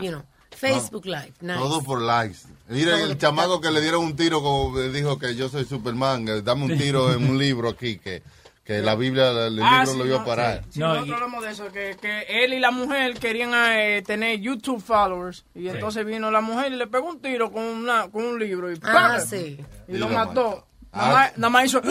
You 0.00 0.08
know, 0.10 0.22
Facebook 0.56 1.04
Live, 1.06 1.32
nice. 1.40 1.58
Todo 1.58 1.82
por 1.82 2.00
likes. 2.00 2.38
Mira 2.68 3.00
el 3.02 3.18
chamaco 3.18 3.60
que 3.60 3.70
le 3.70 3.80
dieron 3.80 4.04
un 4.04 4.16
tiro, 4.16 4.42
como 4.42 4.78
dijo 4.80 5.18
que 5.18 5.34
yo 5.34 5.48
soy 5.48 5.64
Superman, 5.64 6.26
eh, 6.28 6.42
dame 6.42 6.64
un 6.64 6.78
tiro 6.78 7.12
en 7.12 7.28
un 7.28 7.38
libro 7.38 7.68
aquí, 7.68 7.98
que, 7.98 8.22
que 8.64 8.80
la 8.80 8.94
Biblia, 8.94 9.30
el 9.30 9.60
Ah, 9.62 9.80
libro 9.84 9.92
sí, 9.92 9.98
lo 9.98 10.06
iba 10.06 10.16
no, 10.16 10.22
a 10.22 10.24
parar. 10.26 10.64
sí, 10.70 10.80
nosotros 10.80 11.12
hablamos 11.14 11.44
de 11.44 11.50
eso, 11.50 11.66
que, 11.70 11.96
que 12.00 12.22
él 12.44 12.54
y 12.54 12.60
la 12.60 12.70
mujer 12.70 13.18
querían 13.18 13.50
eh, 13.54 14.02
tener 14.06 14.40
YouTube 14.40 14.82
followers. 14.82 15.44
Y 15.54 15.68
entonces 15.68 16.06
vino 16.06 16.30
la 16.30 16.40
mujer 16.40 16.72
y 16.72 16.76
le 16.76 16.86
pegó 16.86 17.08
un 17.10 17.20
tiro 17.20 17.52
con, 17.52 17.62
una, 17.64 18.08
con 18.08 18.24
un 18.24 18.38
libro. 18.38 18.72
Y, 18.72 18.76
Ah, 18.82 19.16
¡pam! 19.18 19.20
sí. 19.28 19.58
Y 19.88 19.96
Y 19.96 19.98
lo 19.98 20.08
lo 20.08 20.14
mató. 20.14 20.66
Ah. 20.92 20.98
Nada, 20.98 21.12
más, 21.12 21.38
nada 21.38 21.50
más 21.50 21.64
hizo... 21.66 21.82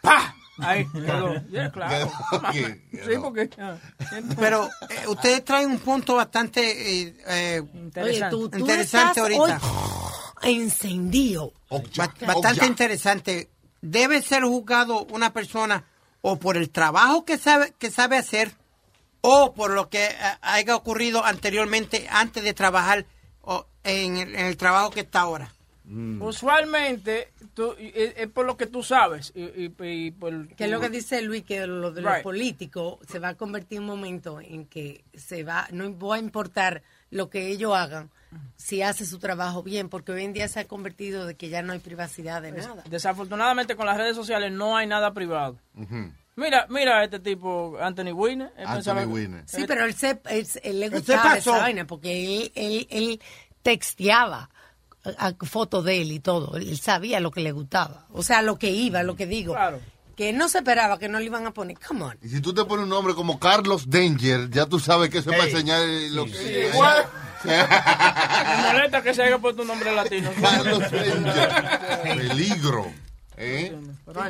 ¡Pa! 0.00 0.35
Ahí 0.58 0.86
quedó. 0.92 1.34
Yeah, 1.48 1.70
claro. 1.70 2.10
Sí, 2.52 3.12
porque... 3.20 3.50
Pero 4.38 4.68
eh, 4.88 5.06
ustedes 5.08 5.44
traen 5.44 5.70
un 5.70 5.78
punto 5.78 6.14
bastante 6.16 7.02
eh, 7.02 7.16
eh, 7.26 7.62
Oye, 8.02 8.20
tú, 8.30 8.48
tú 8.48 8.58
interesante 8.58 9.08
estás 9.10 9.18
ahorita. 9.18 9.60
hoy 10.42 10.52
encendido. 10.56 11.52
Ba- 11.96 12.14
bastante 12.26 12.66
interesante. 12.66 13.50
Debe 13.82 14.22
ser 14.22 14.42
juzgado 14.44 15.04
una 15.10 15.32
persona 15.32 15.84
o 16.22 16.38
por 16.38 16.56
el 16.56 16.70
trabajo 16.70 17.24
que 17.24 17.38
sabe, 17.38 17.74
que 17.78 17.90
sabe 17.90 18.16
hacer 18.16 18.52
o 19.20 19.52
por 19.54 19.70
lo 19.70 19.88
que 19.88 20.06
eh, 20.06 20.14
haya 20.40 20.74
ocurrido 20.74 21.24
anteriormente 21.24 22.06
antes 22.10 22.42
de 22.42 22.54
trabajar 22.54 23.06
o 23.42 23.66
en, 23.84 24.16
el, 24.16 24.34
en 24.34 24.46
el 24.46 24.56
trabajo 24.56 24.90
que 24.90 25.00
está 25.00 25.20
ahora. 25.20 25.52
Usualmente, 26.20 27.32
tú, 27.54 27.74
y- 27.78 27.92
es, 27.94 28.14
es 28.16 28.28
por 28.28 28.44
lo 28.46 28.56
que 28.56 28.66
tú 28.66 28.82
sabes. 28.82 29.32
Y, 29.34 29.42
y- 29.44 29.74
y 29.78 30.10
por, 30.10 30.48
Que 30.48 30.64
es 30.64 30.70
lo 30.70 30.80
que 30.80 30.88
dice 30.90 31.22
Luis, 31.22 31.44
que 31.44 31.66
lo 31.66 31.92
de 31.92 32.00
Right. 32.00 32.10
los 32.14 32.22
políticos 32.22 32.98
se 33.08 33.18
va 33.18 33.28
a 33.28 33.34
convertir 33.34 33.78
en 33.78 33.84
un 33.84 33.88
momento 33.90 34.40
en 34.40 34.66
que 34.66 35.04
se 35.14 35.44
va, 35.44 35.68
no 35.72 35.96
va 35.98 36.16
a 36.16 36.18
importar 36.18 36.82
lo 37.10 37.30
que 37.30 37.48
ellos 37.48 37.74
hagan 37.74 38.10
si 38.56 38.82
hace 38.82 39.06
su 39.06 39.18
trabajo 39.18 39.62
bien, 39.62 39.88
porque 39.88 40.12
hoy 40.12 40.24
en 40.24 40.32
día 40.32 40.48
se 40.48 40.60
ha 40.60 40.66
convertido 40.66 41.24
de 41.26 41.36
que 41.36 41.48
ya 41.48 41.62
no 41.62 41.72
hay 41.72 41.78
privacidad 41.78 42.42
de 42.42 42.52
nada. 42.52 42.82
Desafortunadamente 42.90 43.76
con 43.76 43.86
las 43.86 43.96
redes 43.96 44.16
sociales 44.16 44.52
no 44.52 44.76
hay 44.76 44.86
nada 44.86 45.14
privado. 45.14 45.58
Mira, 46.34 46.66
mira 46.68 46.98
a 46.98 47.04
este 47.04 47.18
tipo, 47.20 47.78
Anthony 47.80 48.12
Weiner. 48.12 48.52
él 48.58 48.66
pensaba- 48.74 49.00
Sí, 49.46 49.64
pero 49.66 49.84
él, 49.86 49.94
se, 49.94 50.20
él, 50.28 50.46
él 50.64 50.80
le 50.80 50.88
gustaba 50.90 51.38
esa 51.38 51.50
vaina 51.62 51.86
porque 51.86 52.42
él, 52.42 52.52
él, 52.54 52.86
él 52.90 53.20
texteaba 53.62 54.50
fotos 55.42 55.84
de 55.84 56.02
él 56.02 56.12
y 56.12 56.20
todo. 56.20 56.56
Él 56.56 56.78
sabía 56.78 57.20
lo 57.20 57.30
que 57.30 57.40
le 57.40 57.52
gustaba. 57.52 58.06
O 58.12 58.22
sea, 58.22 58.42
lo 58.42 58.58
que 58.58 58.70
iba, 58.70 59.02
lo 59.02 59.16
que 59.16 59.26
digo. 59.26 59.56
Que 60.16 60.30
él 60.30 60.38
no 60.38 60.48
se 60.48 60.58
esperaba 60.58 60.98
que 60.98 61.08
no 61.08 61.18
le 61.18 61.26
iban 61.26 61.46
a 61.46 61.52
poner. 61.52 61.78
Come 61.78 62.04
on. 62.04 62.18
Y 62.22 62.28
si 62.28 62.40
tú 62.40 62.54
te 62.54 62.64
pones 62.64 62.84
un 62.84 62.88
nombre 62.88 63.14
como 63.14 63.38
Carlos 63.38 63.90
Danger, 63.90 64.48
ya 64.50 64.66
tú 64.66 64.80
sabes 64.80 65.10
que 65.10 65.18
eso 65.18 65.30
es 65.30 65.36
para 65.36 65.50
enseñar 65.50 65.82
lo 66.12 66.24
que... 66.24 66.32
Sí, 66.32 66.78
Me 67.46 68.72
molesta 68.72 69.02
que 69.02 69.14
se 69.14 69.22
haya 69.22 69.38
puesto 69.38 69.62
un 69.62 69.68
nombre 69.68 69.94
latino. 69.94 70.30
Carlos 70.40 70.80
Danger. 70.90 71.50
Peligro. 72.02 72.92
¿Eh? 73.36 73.76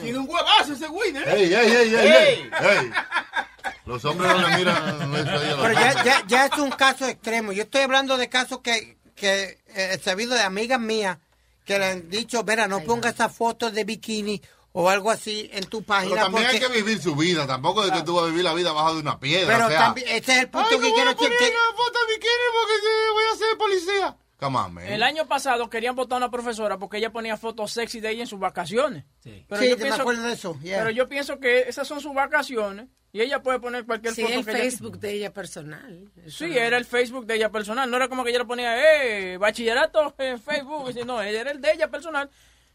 Tiene 0.01 0.19
un 0.19 0.29
huevazo 0.29 0.73
ese 0.73 0.89
güey, 0.89 1.17
¿eh? 1.17 1.23
Ey, 1.27 1.55
ey, 1.55 1.71
ey, 1.71 1.95
ey, 1.95 1.95
ey, 1.95 2.51
ey. 2.61 2.91
Los 3.85 4.05
hombres 4.05 4.33
no 4.33 4.49
le 4.49 4.57
miran 4.57 4.77
a 4.77 5.62
Pero 5.62 5.73
ya, 5.73 6.05
ya, 6.05 6.23
ya 6.27 6.47
es 6.47 6.59
un 6.59 6.71
caso 6.71 7.07
extremo. 7.07 7.53
Yo 7.53 7.62
estoy 7.62 7.83
hablando 7.83 8.17
de 8.17 8.29
casos 8.29 8.61
que, 8.61 8.97
que 9.16 9.59
eh, 9.74 9.90
he 9.94 9.98
sabido 9.98 10.35
de 10.35 10.42
amigas 10.42 10.79
mías 10.81 11.18
que 11.64 11.79
le 11.79 11.87
han 11.87 12.09
dicho, 12.11 12.44
verá, 12.44 12.68
no 12.68 12.81
ponga 12.85 13.09
esas 13.11 13.35
fotos 13.35 13.72
de 13.74 13.83
bikini 13.83 14.40
o 14.72 14.88
algo 14.90 15.11
así 15.11 15.50
en 15.52 15.64
tu 15.64 15.79
Pero 15.83 15.87
página. 15.87 16.22
también 16.22 16.46
hay 16.46 16.61
que 16.61 16.68
vivir 16.68 17.00
su 17.02 17.16
vida, 17.16 17.46
tampoco 17.46 17.85
de 17.85 17.90
que 17.90 18.02
tú 18.02 18.14
vas 18.14 18.24
a 18.24 18.29
vivir 18.29 18.44
la 18.44 18.52
vida 18.55 18.70
bajo 18.72 18.94
de 18.94 19.00
una 19.00 19.18
piedra. 19.18 19.52
Pero 19.55 19.66
o 19.66 19.70
sea, 19.70 19.79
también, 19.81 20.07
este 20.11 20.33
es 20.33 20.38
el 20.38 20.48
punto 20.50 20.68
Ay, 20.70 20.76
que 20.76 20.83
¿cómo 20.83 20.94
quiero 20.94 21.11
decir. 21.14 21.29
que- 21.38 21.52
foto 21.76 21.98
de 22.07 22.14
bikini 22.14 22.46
porque 22.61 22.74
eh, 22.74 23.12
voy 23.14 23.24
a 23.33 23.37
ser 23.37 23.59
policía. 23.59 24.16
Come 24.38 24.59
on. 24.59 24.79
El 24.81 25.02
año 25.02 25.26
pasado 25.26 25.70
querían 25.70 25.96
votar 25.96 26.16
a 26.16 26.26
una 26.26 26.31
profesora 26.31 26.76
porque 26.79 26.98
ella 26.98 27.11
ponía 27.11 27.38
fotos 27.38 27.72
sexy 27.72 28.00
de 28.00 28.11
ella 28.11 28.20
en 28.24 28.26
sus 28.29 28.38
vacaciones. 28.38 29.05
Pero 29.24 29.62
Sí, 29.62 29.70
yo 29.70 29.79
me 29.79 29.88
acuerdo 29.88 30.22
de 30.24 30.35
eso, 30.35 30.59
yeah. 30.62 30.76
Pero 30.79 30.90
yo 30.90 31.09
pienso 31.09 31.40
que 31.40 31.61
esas 31.62 31.88
son 31.88 32.02
sus 32.02 32.12
vacaciones 32.14 32.87
y 33.16 33.20
ella 33.22 33.42
puede 33.42 33.59
poner 33.59 33.85
cualquier 33.87 34.14
Sí, 34.14 34.22
foto 34.22 34.35
el 34.35 34.44
que 34.44 34.50
ella- 34.50 34.61
Facebook 34.61 34.98
de 34.98 35.12
ella 35.12 35.33
personal. 35.33 36.11
Sí, 36.29 36.57
era 36.57 36.76
el 36.76 36.85
Facebook 36.85 37.24
de 37.26 37.37
ella 37.37 37.50
personal. 37.50 37.90
No 37.90 37.96
era 37.96 38.09
como 38.09 38.22
que 38.24 38.31
ella 38.31 38.40
le 38.40 38.44
ponía, 38.44 38.76
eh, 39.05 39.38
bachillerato 39.38 40.14
en 40.18 40.40
Facebook. 40.40 40.94
No, 41.07 41.22
era 41.22 41.50
el 41.50 41.61
de 41.61 41.72
ella 41.72 41.88
personal. 41.88 42.29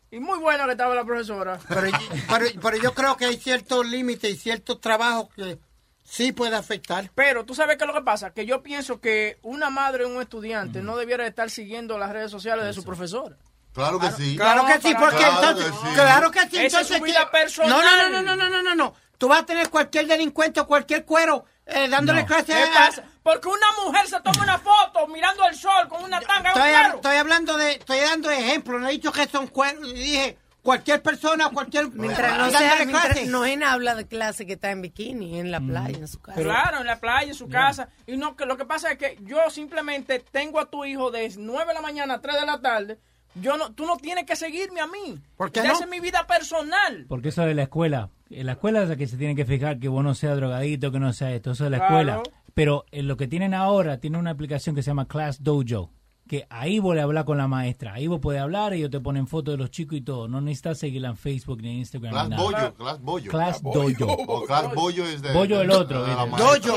Y 0.10 0.19
muy 0.19 0.39
bueno 0.39 0.65
que 0.65 0.71
estaba 0.71 0.93
la 0.95 1.06
profesora. 1.06 1.60
Pero, 1.69 1.82
pero, 2.30 2.45
pero 2.62 2.77
yo 2.77 2.93
creo 2.93 3.15
que 3.17 3.25
hay 3.25 3.38
ciertos 3.38 3.86
límites 3.88 4.30
y 4.32 4.36
ciertos 4.36 4.82
trabajos 4.82 5.30
que 5.36 5.58
sí 6.04 6.32
puede 6.34 6.56
afectar. 6.56 7.10
Pero 7.15 7.45
tú 7.45 7.56
sabes 7.56 7.77
qué 7.77 7.84
es 7.84 7.88
lo 7.88 7.93
que 7.93 8.01
pasa, 8.01 8.34
que 8.34 8.45
yo 8.45 8.62
pienso 8.62 8.99
que 8.99 9.38
una 9.43 9.69
madre 9.69 10.04
o 10.06 10.10
un 10.10 10.21
estudiante 10.21 10.82
no 10.82 10.97
debiera 10.97 11.25
estar 11.27 11.49
siguiendo 11.49 11.97
las 11.97 12.12
redes 12.12 12.32
sociales 12.32 12.65
de 12.65 12.73
su 12.73 12.84
profesora. 12.84 13.38
Claro 13.73 13.99
que 13.99 14.12
sí. 14.12 14.36
Claro 14.36 14.65
que 14.65 14.82
sí, 14.86 14.93
porque 14.99 15.15
Claro 15.15 15.36
entonces, 15.39 15.71
que 15.71 15.88
sí. 15.88 15.93
claro 15.95 16.32
que 16.32 16.39
sí, 16.41 16.47
Esa 16.58 16.58
es 16.58 16.73
entonces 16.91 16.97
su 16.97 17.04
vida 17.04 17.32
personal. 17.32 17.69
No, 17.69 17.82
no, 17.82 18.10
no, 18.10 18.21
no, 18.21 18.36
no, 18.36 18.49
no, 18.49 18.62
no, 18.63 18.75
no. 18.75 18.95
Tú 19.21 19.27
vas 19.27 19.41
a 19.41 19.45
tener 19.45 19.69
cualquier 19.69 20.07
delincuente 20.07 20.60
o 20.62 20.65
cualquier 20.65 21.05
cuero 21.05 21.45
eh, 21.67 21.88
dándole 21.88 22.21
No. 22.21 22.27
clases 22.27 22.55
¿Qué 22.55 22.63
a- 22.63 22.73
pasa? 22.73 23.03
Porque 23.21 23.49
una 23.49 23.67
mujer 23.86 24.07
se 24.07 24.19
toma 24.21 24.41
una 24.41 24.57
foto 24.57 25.05
mirando 25.05 25.45
el 25.47 25.53
sol 25.53 25.88
con 25.89 26.03
una 26.03 26.19
tanga. 26.21 26.49
Estoy, 26.49 26.63
un 26.63 26.67
hab- 26.69 26.71
claro. 26.79 26.95
estoy 26.95 27.15
hablando 27.17 27.55
de, 27.55 27.71
estoy 27.73 27.99
dando 27.99 28.31
ejemplos, 28.31 28.81
no 28.81 28.88
he 28.88 28.93
dicho 28.93 29.12
que 29.12 29.27
son 29.27 29.45
cueros, 29.45 29.93
dije 29.93 30.39
cualquier 30.63 31.03
persona, 31.03 31.49
cualquier 31.51 31.89
Mientras 31.93 32.36
no, 32.36 32.49
sea, 32.49 32.77
mientras 32.84 33.25
no 33.27 33.45
en 33.45 33.62
habla 33.62 33.93
de 33.93 34.07
clase 34.07 34.47
que 34.47 34.53
está 34.53 34.71
en 34.71 34.81
bikini, 34.81 35.39
en 35.39 35.51
la 35.51 35.60
playa, 35.60 35.99
en 35.99 36.07
su 36.07 36.19
casa. 36.19 36.41
claro, 36.41 36.79
en 36.79 36.88
la 36.88 36.99
playa, 36.99 37.27
en 37.27 37.36
su 37.36 37.47
casa. 37.47 37.89
Y 38.07 38.17
no, 38.17 38.36
que 38.36 38.47
lo 38.47 38.57
que 38.57 38.65
pasa 38.65 38.91
es 38.91 38.97
que 38.97 39.19
yo 39.21 39.38
simplemente 39.51 40.17
tengo 40.31 40.60
a 40.60 40.65
tu 40.65 40.84
hijo 40.84 41.12
de 41.12 41.31
9 41.38 41.67
de 41.67 41.73
la 41.75 41.81
mañana 41.81 42.15
a 42.15 42.21
3 42.21 42.39
de 42.39 42.45
la 42.47 42.60
tarde. 42.60 42.97
Yo 43.36 43.55
no, 43.55 43.71
tú 43.71 43.86
no 43.86 43.97
tienes 43.97 44.25
que 44.25 44.36
seguirme 44.36 44.81
a 44.81 44.88
mí. 44.88 45.21
¿Por 45.38 45.51
qué 45.51 45.62
Ya 45.62 45.67
no? 45.67 45.73
Esa 45.75 45.84
es 45.84 45.89
mi 45.91 45.99
vida 45.99 46.25
personal. 46.25 47.05
Porque 47.07 47.29
eso 47.29 47.43
de 47.43 47.53
la 47.53 47.63
escuela, 47.63 48.10
la 48.32 48.54
escuela 48.54 48.84
es 48.84 48.89
la 48.89 48.96
que 48.96 49.08
se 49.08 49.17
tiene 49.17 49.36
que 49.36 49.46
fijar 49.46 49.80
que 49.80 49.88
vos 49.88 50.04
no 50.04 50.13
seas 50.15 50.36
drogadito, 50.36 50.91
que 50.91 51.00
no 51.00 51.13
sea 51.13 51.34
esto, 51.34 51.52
eso 51.52 51.63
de 51.65 51.70
la 51.72 51.78
Claro. 51.78 51.94
escuela. 51.98 52.24
Pero 52.54 52.86
en 52.91 53.08
lo 53.08 53.15
que 53.17 53.28
tienen 53.28 53.54
ahora, 53.54 54.00
tiene 54.00 54.17
una 54.17 54.32
aplicación 54.32 54.76
que 54.76 54.84
se 54.84 54.88
llama 54.88 55.08
Class 55.08 55.41
Dojo, 55.44 55.91
que 56.28 56.46
ahí 56.50 56.80
vos 56.80 56.96
le 56.96 57.02
hablar 57.02 57.26
con 57.26 57.38
la 57.38 57.48
maestra, 57.48 57.94
ahí 57.94 58.08
vos 58.08 58.20
podés 58.20 58.41
hablar, 58.41 58.74
ellos 58.74 58.89
te 58.89 59.00
ponen 59.00 59.28
fotos 59.28 59.54
de 59.54 59.58
los 59.58 59.70
chicos 59.72 59.98
y 59.98 60.02
todo, 60.02 60.28
no 60.28 60.39
necesitas 60.41 60.78
seguirla 60.78 61.10
en 61.10 61.17
Facebook 61.17 61.62
ni 61.62 61.72
en 61.72 61.78
Instagram. 61.78 62.12
Class 62.13 62.30
ni 62.30 62.36
nada. 62.36 62.44
Bollo, 62.44 62.74
Class 62.76 63.02
Bollo. 63.02 63.32
Class 63.32 63.62
Dojo. 63.63 64.13
O 64.28 64.46
Class 64.46 64.74
Bollo 64.76 65.06
es 65.06 65.22
de... 65.22 65.34
Bollo 65.34 65.62
el 65.62 65.72
otro, 65.72 66.06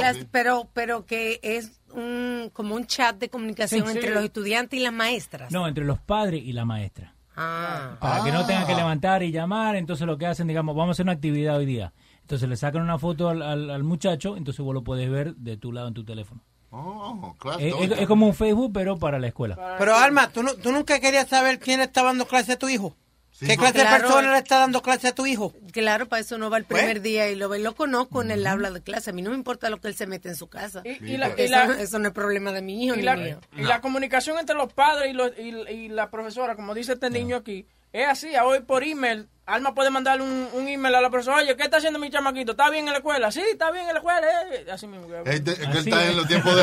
Las- 0.01 0.17
sí. 0.17 0.27
pero, 0.31 0.69
pero 0.73 1.07
que 1.07 1.39
es 1.43 1.81
un, 1.95 2.51
como 2.53 2.75
un 2.75 2.87
chat 2.87 3.17
de 3.19 3.29
comunicación 3.29 3.83
Sí, 3.87 3.93
sí. 3.93 3.99
entre 3.99 4.15
los 4.15 4.25
estudiantes 4.25 4.79
y 4.79 4.83
las 4.83 4.93
maestras. 4.93 5.53
No, 5.53 5.69
entre 5.69 5.85
los 5.85 5.99
padres 6.01 6.43
y 6.45 6.53
la 6.53 6.65
maestra. 6.65 7.14
Ah. 7.37 7.97
Para 8.01 8.23
que 8.25 8.31
no 8.33 8.45
tengan 8.47 8.65
Ah. 8.65 8.67
que 8.67 8.75
levantar 8.75 9.23
y 9.23 9.33
llamar, 9.33 9.77
entonces 9.77 10.07
lo 10.07 10.17
que 10.19 10.27
hacen, 10.27 10.47
digamos, 10.47 10.75
vamos 10.77 10.91
a 10.91 10.93
hacer 10.93 11.05
una 11.05 11.13
actividad 11.13 11.57
hoy 11.57 11.67
día. 11.67 11.93
Entonces 12.21 12.49
le 12.49 12.57
sacan 12.57 12.83
una 12.83 12.99
foto 12.99 13.29
al, 13.29 13.43
al- 13.43 13.71
al 13.71 13.83
muchacho, 13.85 14.37
entonces 14.37 14.65
vos 14.65 14.73
lo 14.75 14.83
puedes 14.85 15.11
ver 15.11 15.35
de 15.37 15.57
tu 15.57 15.73
lado 15.73 15.89
en 15.89 15.95
tu 15.95 16.05
teléfono. 16.05 16.41
Oh, 16.71 17.35
es 17.61 18.07
como 18.09 18.27
un 18.27 18.35
Facebook, 18.35 18.73
pero 18.73 18.97
para 18.99 19.19
la 19.21 19.29
escuela. 19.29 19.77
Pero 19.79 19.95
Alma, 19.95 20.31
¿tú, 20.31 20.43
no- 20.43 20.55
tú 20.55 20.73
nunca 20.73 20.99
querías 20.99 21.29
saber 21.29 21.59
quién 21.61 21.81
estaba 21.81 22.09
dando 22.09 22.27
clase 22.27 22.53
a 22.53 22.59
tu 22.59 22.69
hijo. 22.69 22.97
¿Qué 23.41 23.57
clase 23.57 23.79
de 23.79 23.81
Claro. 23.85 24.05
persona 24.05 24.33
le 24.33 24.39
está 24.39 24.59
dando 24.59 24.81
clase 24.81 25.09
a 25.09 25.15
tu 25.15 25.27
hijo? 25.27 25.53
Claro, 25.73 26.07
para 26.09 26.21
eso 26.21 26.39
no 26.39 26.51
va 26.51 26.59
el 26.59 26.65
primer 26.65 26.93
Pues. 26.93 27.03
día 27.03 27.29
y 27.31 27.35
lo 27.35 27.49
ve. 27.49 27.59
Lo 27.59 27.75
conozco 27.75 28.23
en 28.23 28.31
el 28.31 28.47
aula 28.47 28.71
de 28.71 28.81
clase. 28.81 29.11
A 29.11 29.13
mí 29.13 29.23
no 29.23 29.31
me 29.31 29.37
importa 29.37 29.69
lo 29.71 29.81
que 29.81 29.89
él 29.89 29.95
se 29.97 30.07
mete 30.07 30.29
en 30.29 30.37
su 30.37 30.47
casa. 30.49 30.83
y 30.85 31.17
la- 31.17 31.27
Porque 31.29 31.47
y 31.47 31.49
la- 31.49 31.65
eso, 31.65 31.73
eso 31.75 31.99
no 31.99 32.09
es 32.09 32.15
problema 32.15 32.53
de 32.53 32.63
mi 32.63 32.85
hijo 32.85 32.95
y 32.95 32.99
ni 32.99 33.03
la, 33.05 33.17
mío. 33.17 33.41
y 33.57 33.63
la 33.63 33.81
comunicación 33.81 34.39
entre 34.39 34.55
los 34.55 34.73
padres 34.73 35.11
y, 35.11 35.15
los, 35.15 35.33
y, 35.39 35.49
y 35.73 35.89
la 35.89 36.11
profesora, 36.11 36.55
como 36.57 36.75
dice 36.75 36.93
este 36.93 37.11
niño 37.11 37.37
aquí, 37.37 37.67
es 37.93 38.07
así. 38.09 38.29
Hoy 38.43 38.61
por 38.61 38.85
email, 38.85 39.29
Alma 39.47 39.75
puede 39.75 39.91
mandar 39.91 40.23
un, 40.23 40.49
un 40.55 40.69
email 40.69 40.95
a 40.95 41.03
la 41.03 41.11
profesora. 41.11 41.37
Oye, 41.37 41.55
¿qué 41.55 41.65
está 41.65 41.77
haciendo 41.77 41.99
mi 41.99 42.09
chamaquito? 42.11 42.53
¿Está 42.53 42.71
bien 42.71 42.87
en 42.87 42.93
la 42.93 42.99
escuela? 43.01 43.31
Sí, 43.31 43.43
está 43.53 43.71
bien 43.71 43.85
en 43.87 43.93
la 43.93 43.99
escuela. 43.99 44.27
eh". 44.55 44.67
Así 44.73 44.87
mismo. 44.87 45.07
Es, 45.27 45.45
de- 45.45 45.53
es 45.53 45.59
que 45.59 45.65
él 45.65 45.77
está 45.87 46.07
en 46.07 46.17
los 46.17 46.27
tiempos 46.27 46.55
de 46.57 46.63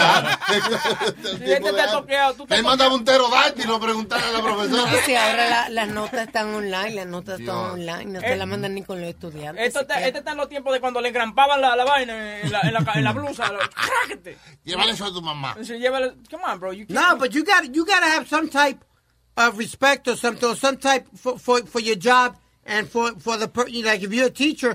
tiempo 1.37 1.67
este 1.67 1.69
antes. 1.81 1.91
toqueado, 1.91 2.33
tú 2.33 2.45
Él 2.49 2.63
mandaba 2.63 2.95
un 2.95 3.03
pterodáctilo 3.05 3.75
a 3.75 3.79
preguntarle 3.79 4.25
a 4.27 4.31
la 4.31 4.41
profesora. 4.41 4.91
No, 4.91 4.97
si 5.05 5.15
ahora 5.15 5.47
la- 5.49 5.69
las 5.69 5.87
notas 5.89 6.25
están 6.27 6.53
online, 6.55 6.91
las 6.95 7.05
notas 7.05 7.39
están 7.39 7.55
Dios. 7.55 7.73
online, 7.73 8.05
no 8.05 8.19
Eh, 8.19 8.23
te 8.23 8.35
la 8.35 8.45
mandan 8.47 8.73
ni 8.73 8.83
con 8.83 8.99
los 8.99 9.09
estudiantes. 9.09 9.67
Esto 9.67 9.81
está, 9.81 10.01
este 10.03 10.17
está 10.19 10.31
en 10.31 10.37
los 10.37 10.49
tiempos 10.49 10.73
de 10.73 10.79
cuando 10.79 11.01
le 11.01 11.09
engrampaban 11.09 11.61
la, 11.61 11.75
la 11.75 11.85
vaina 11.85 12.41
en 12.41 12.51
la, 12.51 12.61
en 12.61 12.73
la, 12.73 12.83
en 12.95 13.03
la 13.03 13.13
blusa. 13.13 13.51
lo-. 13.51 13.59
Llévale 14.63 14.91
eso 14.93 15.05
a 15.05 15.13
tu 15.13 15.21
mamá. 15.21 15.55
Sí, 15.61 15.73
llévale- 15.73 16.15
Come 16.31 16.43
on, 16.45 16.59
bro. 16.59 16.73
You 16.73 16.85
No, 16.89 17.15
but 17.17 17.29
you 17.31 17.43
got 17.43 17.63
you 17.71 17.85
got 17.85 17.99
to 17.99 18.07
have 18.07 18.27
some 18.27 18.49
type 18.49 18.79
of 19.37 19.57
respect 19.59 20.07
or 20.07 20.17
something, 20.17 20.49
or 20.49 20.55
some 20.55 20.77
type 20.77 21.05
for 21.15 21.37
for, 21.39 21.63
for 21.67 21.79
your 21.79 21.95
job 21.95 22.35
and 22.71 22.87
for 22.89 23.11
for 23.19 23.35
the 23.37 23.47
per, 23.47 23.65
like 23.89 24.01
if 24.03 24.11
you're 24.13 24.27
a 24.27 24.29
teacher. 24.45 24.71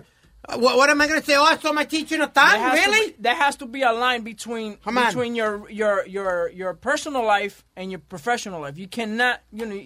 uh, 0.48 0.59
What, 0.64 0.76
what 0.78 0.88
am 0.90 1.00
I 1.00 1.06
going 1.09 1.20
to 1.20 1.26
say? 1.26 1.35
Oh, 1.37 1.42
I 1.52 1.56
saw 1.56 1.72
my 1.72 1.85
teacher 1.85 2.14
in 2.16 2.20
a 2.22 2.30
There 2.32 2.44
time. 2.44 2.61
has 2.61 2.78
to 2.85 2.90
Really? 2.90 3.06
be- 3.11 3.16
there 3.26 3.35
has 3.44 3.56
to 3.56 3.66
be 3.66 3.82
a 3.82 3.92
line 3.92 4.22
between 4.22 4.76
Come 4.85 4.98
on. 4.98 5.06
between 5.06 5.35
your 5.35 5.68
your 5.70 6.06
your 6.06 6.48
your 6.61 6.72
personal 6.74 7.24
life 7.24 7.64
and 7.78 7.90
your 7.90 8.00
professional 8.14 8.61
life. 8.61 8.76
You 8.78 8.88
cannot, 8.88 9.40
you 9.59 9.66
know. 9.66 9.80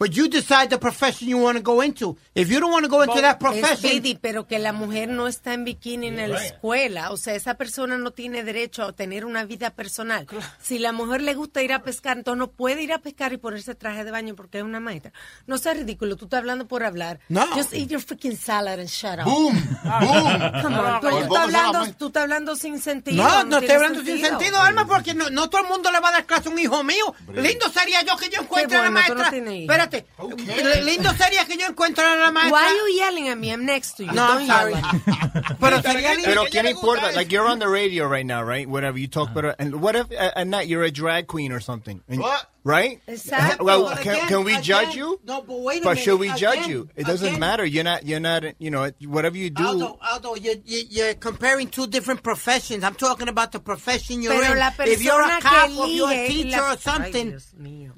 But 0.00 0.12
you 0.12 0.28
decide 0.28 0.68
the 0.70 0.78
profession 0.78 1.26
you 1.28 1.38
want 1.38 1.56
to 1.58 1.62
go 1.62 1.82
into. 1.82 2.16
If 2.32 2.48
you 2.50 2.60
don't 2.60 2.70
want 2.70 2.84
to 2.84 2.88
go 2.88 3.02
into 3.02 3.16
Bo- 3.16 3.20
that 3.20 3.32
es 3.32 3.38
profession, 3.40 3.76
Speedy, 3.78 4.14
pero 4.14 4.46
que 4.46 4.60
la 4.60 4.72
mujer 4.72 5.08
no 5.08 5.26
está 5.26 5.54
en 5.54 5.64
bikini 5.64 6.06
en 6.06 6.30
la 6.30 6.44
escuela. 6.44 7.10
O 7.10 7.16
sea, 7.16 7.34
esa 7.34 7.54
persona 7.54 7.98
no 7.98 8.12
tiene 8.12 8.44
derecho 8.44 8.84
a 8.84 8.92
tener 8.92 9.24
una 9.24 9.44
vida 9.44 9.70
personal. 9.70 10.28
Si 10.62 10.78
la 10.78 10.92
mujer 10.92 11.22
le 11.22 11.34
gusta 11.34 11.62
ir 11.62 11.72
a 11.72 11.82
pescar, 11.82 12.16
entonces 12.18 12.38
no 12.38 12.48
puede 12.52 12.82
ir 12.84 12.92
a 12.92 12.98
pescar 12.98 13.32
y 13.32 13.38
ponerse 13.38 13.74
traje 13.74 14.04
de 14.04 14.12
baño 14.12 14.36
porque 14.36 14.58
es 14.58 14.64
una 14.64 14.78
maestra. 14.78 15.12
No 15.48 15.58
sea 15.58 15.74
ridículo, 15.74 16.14
tú 16.14 16.26
estás 16.26 16.38
hablando 16.38 16.68
por 16.68 16.84
hablar. 16.84 17.18
No. 17.28 17.44
Just 17.54 17.74
eat 17.74 17.88
your 17.88 18.00
freaking 18.00 18.36
salad 18.36 18.78
and 18.78 18.88
shut 18.88 19.18
up. 19.18 19.24
Boom, 19.24 19.54
boom. 19.82 20.62
Come 20.62 20.76
No, 20.76 20.82
on, 20.82 20.92
no, 20.92 21.00
tú, 21.00 21.08
estás 21.08 21.38
hablando, 21.38 21.72
maestra. 21.80 21.98
tú 21.98 22.06
estás 22.06 22.22
hablando 22.22 22.54
sin 22.54 22.80
sentido. 22.80 23.24
no, 23.24 23.42
no 23.42 23.58
estoy 23.58 23.74
hablando 23.74 24.04
sin 24.04 24.20
sentido, 24.20 24.60
Alma, 24.60 24.86
porque 24.86 25.12
no, 25.14 25.28
no 25.30 25.50
todo 25.50 25.62
el 25.62 25.68
mundo 25.68 25.90
le 25.90 25.98
va 25.98 26.10
a 26.10 26.12
dar 26.12 26.24
clase 26.26 26.48
a 26.48 26.52
un 26.52 26.58
hijo 26.60 26.84
mío. 26.84 27.14
Lindo 27.34 27.68
sería 27.70 28.02
yo 28.04 28.16
que 28.16 28.28
yo 28.30 28.42
encuentre 28.42 28.76
a 28.78 28.82
la 28.82 28.90
bueno, 28.90 29.06
tú 29.08 29.14
no 29.14 29.20
maestra. 29.22 29.87
Tienes 29.88 30.06
hijo. 30.18 30.28
Espérate. 30.30 30.78
L- 30.78 30.84
Lindo 30.84 31.10
sería 31.14 31.44
que 31.46 31.56
yo 31.56 31.66
encuentre 31.66 32.04
a 32.04 32.16
la 32.16 32.30
maestra. 32.32 32.58
Why 32.58 32.66
are 32.66 32.76
you 32.76 32.98
yelling 32.98 33.28
at 33.28 33.38
me? 33.38 33.50
I'm 33.52 33.64
next 33.66 33.96
to 33.96 34.04
you. 34.04 34.12
No, 34.12 34.26
Don't 34.26 34.40
I'm 34.42 34.46
yell 34.46 34.56
sorry. 34.58 34.74
at 34.74 34.92
me. 34.92 35.56
Pero 35.60 35.82
sería 35.82 36.14
lindo. 36.14 36.24
Pero 36.26 36.44
¿qué 36.46 36.62
le 36.62 36.70
importa? 36.70 37.12
Like 37.14 37.30
you're 37.32 37.46
on 37.48 37.58
the 37.58 37.68
radio 37.68 38.06
right 38.06 38.26
now, 38.26 38.42
right? 38.42 38.68
Whatever 38.68 38.98
you 38.98 39.08
talk 39.08 39.32
better. 39.34 39.54
And 39.58 39.80
what 39.82 39.96
if 39.96 40.10
uh, 40.12 40.32
at 40.36 40.46
night 40.46 40.68
you're 40.68 40.84
a 40.84 40.90
drag 40.90 41.26
queen 41.26 41.52
or 41.52 41.60
something? 41.60 42.00
And- 42.08 42.20
What? 42.20 42.46
Right? 42.68 43.00
Exactly. 43.06 43.64
Well, 43.64 43.84
But 43.88 44.00
can, 44.04 44.14
again- 44.14 44.28
can 44.28 44.44
we 44.44 44.52
again- 44.52 44.62
judge 44.62 44.94
you? 44.94 45.18
No, 45.24 45.40
but 45.40 45.58
wait 45.60 45.80
a 45.80 45.84
But 45.84 45.90
minute. 45.96 46.04
should 46.04 46.20
we 46.20 46.28
judge 46.34 46.58
Again- 46.68 46.70
you? 46.70 46.88
It 46.96 47.06
doesn't 47.06 47.26
again- 47.28 47.40
matter. 47.40 47.64
You're 47.64 47.82
not. 47.84 48.04
You're 48.04 48.20
not. 48.20 48.44
You 48.58 48.70
know, 48.70 48.90
whatever 49.06 49.38
you 49.38 49.48
do. 49.48 49.64
Aldo, 49.66 49.98
Aldo, 50.02 50.34
you're, 50.36 50.56
you're, 50.66 51.14
comparing 51.14 51.68
two 51.68 51.86
different 51.86 52.22
professions. 52.22 52.84
I'm 52.84 52.94
talking 52.94 53.28
about 53.28 53.52
the 53.52 53.60
profession 53.60 54.20
you're 54.22 54.34
Pero 54.38 54.52
in. 54.52 54.58
la 54.58 54.70
if 54.84 55.00
you're 55.02 55.22
a 55.22 55.40
cop 55.40 55.70
or 55.78 55.86
you're 55.88 56.10
a 56.12 56.28
teacher 56.28 56.60
la- 56.60 56.72
or 56.74 56.76
something, 56.78 57.32
Ay, 57.32 57.90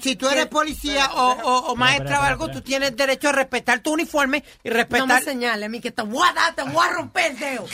si 0.00 0.16
tú 0.16 0.28
eres 0.28 0.46
policía 0.48 1.08
o, 1.14 1.32
o, 1.42 1.72
o 1.72 1.76
maestra 1.76 2.20
o 2.20 2.22
algo, 2.24 2.48
tú 2.50 2.60
tienes 2.60 2.94
derecho 2.94 3.30
a 3.30 3.32
respetar 3.32 3.80
tu 3.82 3.92
uniforme 3.94 4.44
y 4.62 4.68
No 4.68 4.74
me 4.74 4.82
respetar... 4.82 5.24
señale 5.24 5.64
a 5.64 5.68
mí 5.70 5.80
que 5.80 5.92
te 5.92 6.02
voy 6.02 6.28
a 6.28 6.32
dar, 6.34 6.54
te 6.54 6.62
voy 6.62 6.86
a 6.86 6.92
romper 6.92 7.32
el 7.32 7.38
dedo. 7.38 7.66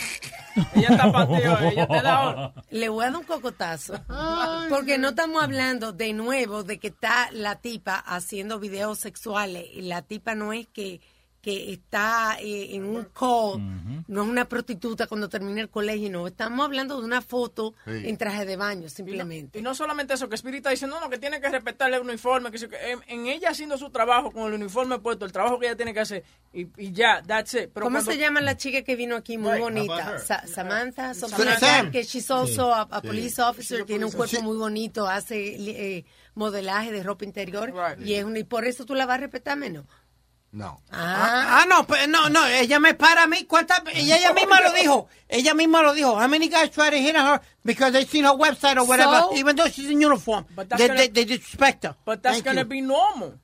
Ella 0.74 0.88
está 0.90 1.68
ella 1.68 1.86
te 1.86 2.02
da 2.02 2.16
ahora. 2.16 2.52
Le 2.70 2.88
voy 2.88 3.04
a 3.04 3.10
dar 3.10 3.20
un 3.20 3.26
cocotazo. 3.26 3.94
Porque 4.68 4.98
no 4.98 5.10
estamos 5.10 5.42
hablando 5.42 5.92
de 5.92 6.12
nuevo 6.12 6.62
de 6.62 6.78
que 6.78 6.88
está 6.88 7.30
la 7.32 7.56
tipa 7.56 7.96
haciendo 7.96 8.58
videos 8.58 8.98
sexuales. 8.98 9.66
Y 9.72 9.82
la 9.82 10.02
tipa 10.02 10.34
no 10.34 10.52
es 10.52 10.66
que, 10.68 11.00
que 11.40 11.72
está 11.72 12.37
eh, 12.38 12.74
en 12.76 12.85
un 12.85 13.05
call, 13.18 14.05
no 14.09 14.22
es 14.22 14.29
una 14.29 14.44
prostituta 14.46 15.07
cuando 15.07 15.29
termina 15.29 15.61
el 15.62 15.70
colegio, 15.70 16.11
no. 16.11 16.26
Estamos 16.26 16.64
hablando 16.66 16.98
de 17.00 17.07
una 17.07 17.22
foto 17.22 17.74
Sí. 17.87 17.92
en 18.09 18.16
traje 18.18 18.44
de 18.44 18.57
baño, 18.57 18.88
simplemente. 18.90 19.59
Y 19.59 19.62
no 19.62 19.74
solamente 19.74 20.12
eso, 20.14 20.29
que 20.29 20.35
Spirit 20.35 20.59
está 20.59 20.70
diciendo, 20.70 20.96
no, 20.96 21.07
no, 21.07 21.11
que 21.11 21.18
tiene 21.18 21.40
que 21.40 21.48
respetarle 21.48 21.96
el 21.96 22.03
uniforme, 22.03 22.50
que, 22.50 22.59
en, 22.83 23.00
en 23.07 23.26
ella 23.26 23.50
haciendo 23.50 23.79
su 23.79 23.88
trabajo 23.90 24.31
con 24.33 24.48
el 24.48 24.53
uniforme 24.61 24.98
puesto, 24.98 25.24
el 25.24 25.33
trabajo 25.33 25.59
que 25.59 25.66
ella 25.66 25.76
tiene 25.76 25.94
que 25.94 26.00
hacer, 26.00 26.24
y, 26.53 26.66
y 26.76 26.92
ya, 26.92 27.22
that's 27.26 27.55
it. 27.55 27.70
Pero 27.72 27.87
¿Cómo 27.87 27.96
cuando- 27.96 28.11
se 28.12 28.18
llama 28.18 28.40
la 28.42 28.57
chica 28.59 28.83
que 28.83 28.94
vino 28.96 29.16
aquí 29.16 29.38
muy 29.38 29.53
Right, 29.53 29.62
bonita? 29.62 30.18
Sa- 30.18 30.46
Samantha, 30.46 31.14
something 31.14 31.37
Sam. 31.38 31.46
like 31.48 31.61
that, 31.61 31.90
que 31.90 32.03
she's 32.03 32.31
also 32.31 32.72
a, 32.74 32.83
a 32.83 33.00
Sí. 33.00 33.07
police 33.07 33.40
officer, 33.40 33.85
tiene 33.87 34.05
un 34.05 34.12
cuerpo 34.12 34.37
Sí. 34.37 34.42
muy 34.42 34.59
bonito, 34.59 35.07
hace 35.09 35.55
eh, 35.57 36.05
modelaje 36.35 36.92
de 36.92 37.03
ropa 37.03 37.24
interior 37.24 37.72
Right. 37.72 38.07
y 38.07 38.14
es 38.14 38.24
una, 38.24 38.38
y 38.38 38.44
por 38.44 38.64
eso 38.66 38.85
tú 38.85 38.94
la 38.94 39.07
vas 39.07 39.16
a 39.16 39.20
respetar 39.20 39.57
menos. 39.57 39.87
No. 40.52 40.80
Ah, 40.90 41.60
Ah, 41.62 41.66
no, 41.68 41.86
pues, 41.86 42.08
no, 42.08 42.28
no, 42.28 42.44
ella 42.46 42.80
me 42.80 42.94
para 42.94 43.22
a 43.22 43.26
mí. 43.28 43.44
¿Cuántas? 43.44 43.82
Ella, 43.94 44.16
ella 44.18 44.32
misma 44.32 44.60
lo 44.60 44.72
dijo. 44.72 45.08
Ella 45.28 45.54
misma 45.54 45.82
lo 45.82 45.92
dijo. 45.94 46.16
How 46.20 46.26
many 46.28 46.48
guys 46.48 46.70
try 46.72 46.90
to 46.90 46.96
hit 46.96 47.14
on 47.16 47.24
her 47.26 47.40
because 47.64 47.92
they 47.92 48.04
seen 48.04 48.24
her 48.24 48.32
website 48.36 48.76
or 48.76 48.84
whatever, 48.84 49.20
So? 49.20 49.36
even 49.36 49.54
though 49.54 49.68
she's 49.68 49.88
in 49.88 50.00
uniform? 50.02 50.44
But 50.56 50.68
that's 50.68 50.80
They, 50.82 50.88
gonna- 50.88 50.98
they, 51.00 51.08
they 51.08 51.24
disrespect 51.24 51.84
her. 51.84 51.94
But 52.04 52.22
that's 52.22 52.42
gonna 52.42 52.62
you. 52.62 52.66
be 52.68 52.80
normal. 52.80 53.38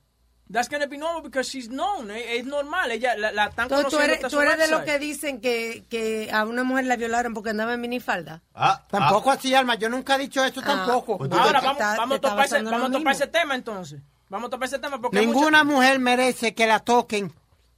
That's 0.49 0.69
gonna 0.69 0.87
be 0.87 0.97
normal 0.97 1.21
because 1.21 1.49
she's 1.49 1.67
known. 1.69 2.09
Es, 2.11 2.23
es 2.39 2.45
normal. 2.45 2.91
Ella 2.91 3.15
la, 3.17 3.31
la 3.31 3.45
están 3.47 3.65
Entonces 3.65 3.89
tú 3.89 3.99
eres, 3.99 4.19
tú 4.29 4.39
eres 4.41 4.57
de 4.57 4.67
los 4.69 4.81
que 4.81 4.97
dicen 4.99 5.39
que, 5.41 5.83
que 5.89 6.29
a 6.31 6.43
una 6.45 6.63
mujer 6.63 6.85
la 6.87 6.95
violaron 6.97 7.33
porque 7.33 7.49
andaba 7.51 7.73
en 7.73 7.81
minifalda. 7.81 8.41
Ah, 8.53 8.83
Tampoco 8.89 9.31
así, 9.31 9.53
Alma. 9.53 9.75
Yo 9.75 9.87
nunca 9.89 10.15
he 10.15 10.19
dicho 10.19 10.43
eso 10.43 10.59
Ah, 10.63 10.65
tampoco. 10.65 11.17
Pues 11.17 11.31
Ahora 11.31 11.59
vamos, 11.61 11.73
está- 11.81 11.95
vamos, 11.97 12.17
a 12.17 12.21
topar 12.21 12.45
ese, 12.45 12.61
vamos 12.63 12.89
a 12.89 12.91
topar 12.91 13.13
ese 13.13 13.27
tema 13.27 13.55
entonces. 13.55 14.01
Vamos 14.29 14.47
a 14.47 14.51
topar 14.51 14.67
ese 14.67 14.79
tema 14.79 14.99
porque 14.99 15.19
hay 15.19 15.25
Ninguna 15.25 15.63
mucha- 15.63 15.75
mujer 15.75 15.99
merece 15.99 16.53
que 16.53 16.67
la 16.67 16.79
toquen 16.79 17.33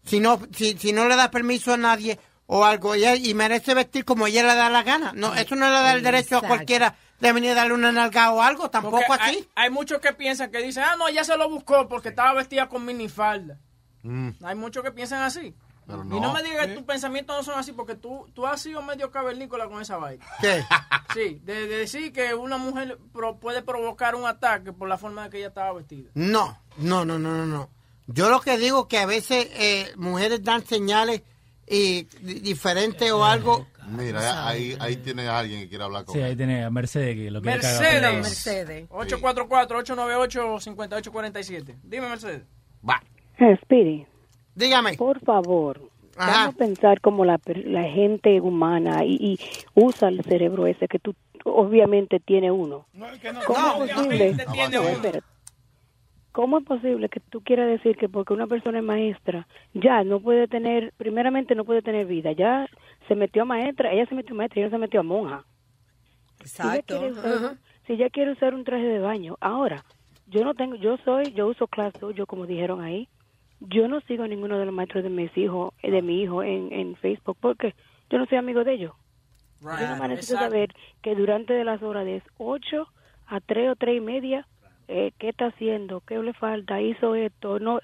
si 0.06 0.20
no, 0.20 0.40
si, 0.54 0.78
si 0.78 0.94
no 0.94 1.08
le 1.08 1.16
da 1.16 1.30
permiso 1.30 1.74
a 1.74 1.78
nadie 1.78 2.20
o 2.48 2.66
algo. 2.66 2.96
Ella, 2.96 3.16
y 3.16 3.34
merece 3.34 3.74
vestir 3.76 4.06
como 4.06 4.26
ella 4.28 4.42
le 4.44 4.56
da 4.56 4.70
la 4.70 4.82
gana. 4.84 5.12
No, 5.16 5.36
eso 5.36 5.56
no 5.56 5.66
le 5.68 5.72
da 5.72 5.94
el 5.94 6.02
derecho 6.04 6.36
a 6.36 6.38
Exacto. 6.40 6.48
cualquiera 6.48 6.96
de 7.20 7.34
venir 7.34 7.52
a 7.52 7.56
darle 7.56 7.74
una 7.74 7.92
nalga 7.92 8.32
o 8.32 8.42
algo. 8.42 8.70
Tampoco 8.70 9.02
porque 9.08 9.24
así. 9.24 9.36
Hay, 9.36 9.48
hay 9.56 9.70
muchos 9.70 10.00
que 10.00 10.14
piensan 10.14 10.50
que 10.52 10.60
dicen, 10.64 10.84
ah, 10.84 10.96
no, 10.98 11.08
ella 11.08 11.24
se 11.24 11.38
lo 11.38 11.50
buscó 11.50 11.88
porque 11.88 12.10
estaba 12.10 12.34
vestida 12.34 12.68
con 12.70 12.84
minifalda. 12.86 13.58
Mm, 14.04 14.30
Hay 14.44 14.56
muchos 14.56 14.84
que 14.84 14.92
piensan 14.92 15.22
así. 15.22 15.54
Pero 15.90 16.04
Y 16.06 16.08
no. 16.08 16.20
no 16.22 16.34
me 16.34 16.44
digas 16.44 16.68
que 16.68 16.74
tus 16.76 16.84
pensamientos 16.84 17.36
no 17.36 17.44
son 17.44 17.60
así 17.60 17.72
porque 17.74 17.96
tú, 17.96 18.28
tú 18.34 18.46
has 18.46 18.62
sido 18.62 18.82
medio 18.84 19.10
cavernícola 19.12 19.68
con 19.68 19.82
esa 19.82 19.98
vaina. 19.98 20.24
¿Qué? 20.40 20.64
Sí, 21.16 21.42
de, 21.44 21.66
de 21.68 21.78
decir 21.80 22.14
que 22.14 22.36
una 22.36 22.58
mujer 22.60 23.00
pro- 23.12 23.40
puede 23.40 23.64
provocar 23.64 24.14
un 24.14 24.28
ataque 24.28 24.72
por 24.74 24.88
la 24.88 24.96
forma 25.00 25.26
en 25.26 25.32
que 25.32 25.40
ella 25.40 25.48
estaba 25.48 25.74
vestida. 25.74 26.12
No, 26.14 26.56
no, 26.78 27.04
no, 27.04 27.18
no, 27.18 27.34
no, 27.36 27.46
no. 27.48 27.70
Yo 28.06 28.30
lo 28.30 28.40
que 28.42 28.60
digo 28.60 28.88
que 28.88 29.00
a 29.00 29.08
veces 29.08 29.50
eh, 29.54 29.92
mujeres 29.96 30.44
dan 30.44 30.64
señales 30.64 31.24
y 31.68 32.04
di- 32.22 32.40
diferentes 32.42 33.12
o 33.12 33.26
algo. 33.26 33.66
Mira, 33.88 34.48
ahí, 34.48 34.78
ahí 34.80 34.98
tiene 34.98 35.28
alguien 35.28 35.62
que 35.62 35.70
quiere 35.70 35.84
hablar 35.84 36.06
con 36.06 36.14
Sí, 36.14 36.20
él. 36.20 36.26
ahí 36.26 36.36
tiene 36.36 36.64
a 36.64 36.70
Mercedes 36.70 37.16
que 37.16 37.32
lo 37.32 37.42
quiere 37.42 37.60
cagar 37.60 37.82
Mercedes. 37.82 38.02
pedo. 38.02 38.22
Mercedes. 38.22 38.90
844-898-5847. 40.40 41.76
Dime, 41.84 42.10
Mercedes. 42.10 42.44
Va. 42.88 43.02
Speedy, 43.64 44.06
Dígame. 44.60 44.94
por 44.98 45.20
favor, 45.22 45.80
Ajá. 46.18 46.32
vamos 46.44 46.56
a 46.56 46.58
pensar 46.58 47.02
como 47.02 47.24
la, 47.26 47.38
per- 47.38 47.66
la 47.66 47.84
gente 47.84 48.42
humana 48.42 49.06
y, 49.06 49.16
y 49.16 49.40
usa 49.74 50.10
el 50.10 50.22
cerebro 50.24 50.68
ese 50.68 50.88
que 50.88 51.00
tú 51.00 51.16
obviamente 51.46 52.20
tiene 52.20 52.52
uno. 52.52 52.86
¿Cómo 53.48 53.84
es 53.86 53.92
posible? 53.94 54.36
Tiene 54.52 54.78
No. 54.78 55.20
¿Cómo 56.32 56.60
es 56.60 56.66
posible 56.66 57.10
que 57.10 57.20
tú 57.20 57.42
quieras 57.42 57.68
decir 57.68 57.98
que 57.98 58.08
porque 58.08 58.34
una 58.34 58.46
persona 58.48 58.78
es 58.80 58.84
maestra, 58.84 59.48
ya 59.74 60.04
no 60.04 60.20
puede 60.20 60.48
tener, 60.48 60.94
primeramente 60.96 61.56
no 61.56 61.66
puede 61.66 61.82
tener 61.82 62.06
vida, 62.06 62.32
ya 62.34 62.68
se 63.08 63.16
metió 63.16 63.42
a 63.42 63.46
maestra, 63.46 63.92
ella 63.92 64.06
se 64.06 64.14
metió 64.16 64.36
a 64.36 64.38
maestra, 64.38 64.62
ella 64.62 64.68
no 64.70 64.76
se 64.78 64.82
metió 64.82 65.00
a 65.00 65.04
monja. 65.04 65.44
Si 66.44 66.62
ella, 66.62 66.76
Exacto. 66.76 66.98
quiere 67.00 67.12
usar, 67.14 67.26
Ajá. 67.34 67.58
si 67.88 67.94
ella 67.94 68.10
quiere 68.10 68.32
usar 68.34 68.54
un 68.54 68.64
traje 68.64 68.84
de 68.86 69.00
baño, 69.00 69.38
ahora, 69.42 69.84
yo 70.28 70.44
no 70.44 70.54
tengo, 70.54 70.76
yo 70.76 70.98
soy, 71.04 71.34
yo 71.34 71.48
uso 71.48 71.68
Class 71.68 71.94
2, 72.00 72.16
yo 72.16 72.28
como 72.28 72.46
dijeron 72.46 72.82
ahí, 72.82 73.08
yo 73.60 73.88
no 73.88 74.00
sigo 74.02 74.24
a 74.24 74.28
ninguno 74.28 74.58
de 74.58 74.66
los 74.66 74.74
maestros 74.74 75.04
de 75.04 75.10
mis 75.10 75.36
hijos, 75.38 75.74
eh, 75.82 75.92
de 75.92 76.02
mi 76.02 76.22
hijo 76.22 76.44
en, 76.44 76.72
en 76.72 76.96
Facebook, 76.98 77.38
porque 77.40 77.76
yo 78.10 78.18
no 78.18 78.26
soy 78.26 78.38
amigo 78.38 78.64
de 78.64 78.74
ellos. 78.74 78.94
Yo 79.62 79.88
nomás 79.90 80.10
necesito 80.10 80.36
Exacto. 80.36 80.52
saber 80.54 80.74
que 81.02 81.16
durante 81.16 81.54
de 81.54 81.66
las 81.66 81.82
horas 81.84 82.06
de 82.06 82.22
8 82.38 82.88
a 83.28 83.40
3 83.42 83.70
o 83.72 83.76
3 83.76 83.98
y 83.98 84.00
media, 84.02 84.48
eh, 84.88 85.12
qué 85.20 85.30
está 85.30 85.48
haciendo, 85.48 86.02
qué 86.02 86.18
le 86.18 86.34
falta, 86.34 86.82
hizo 86.82 87.14
esto, 87.16 87.60
no, 87.60 87.80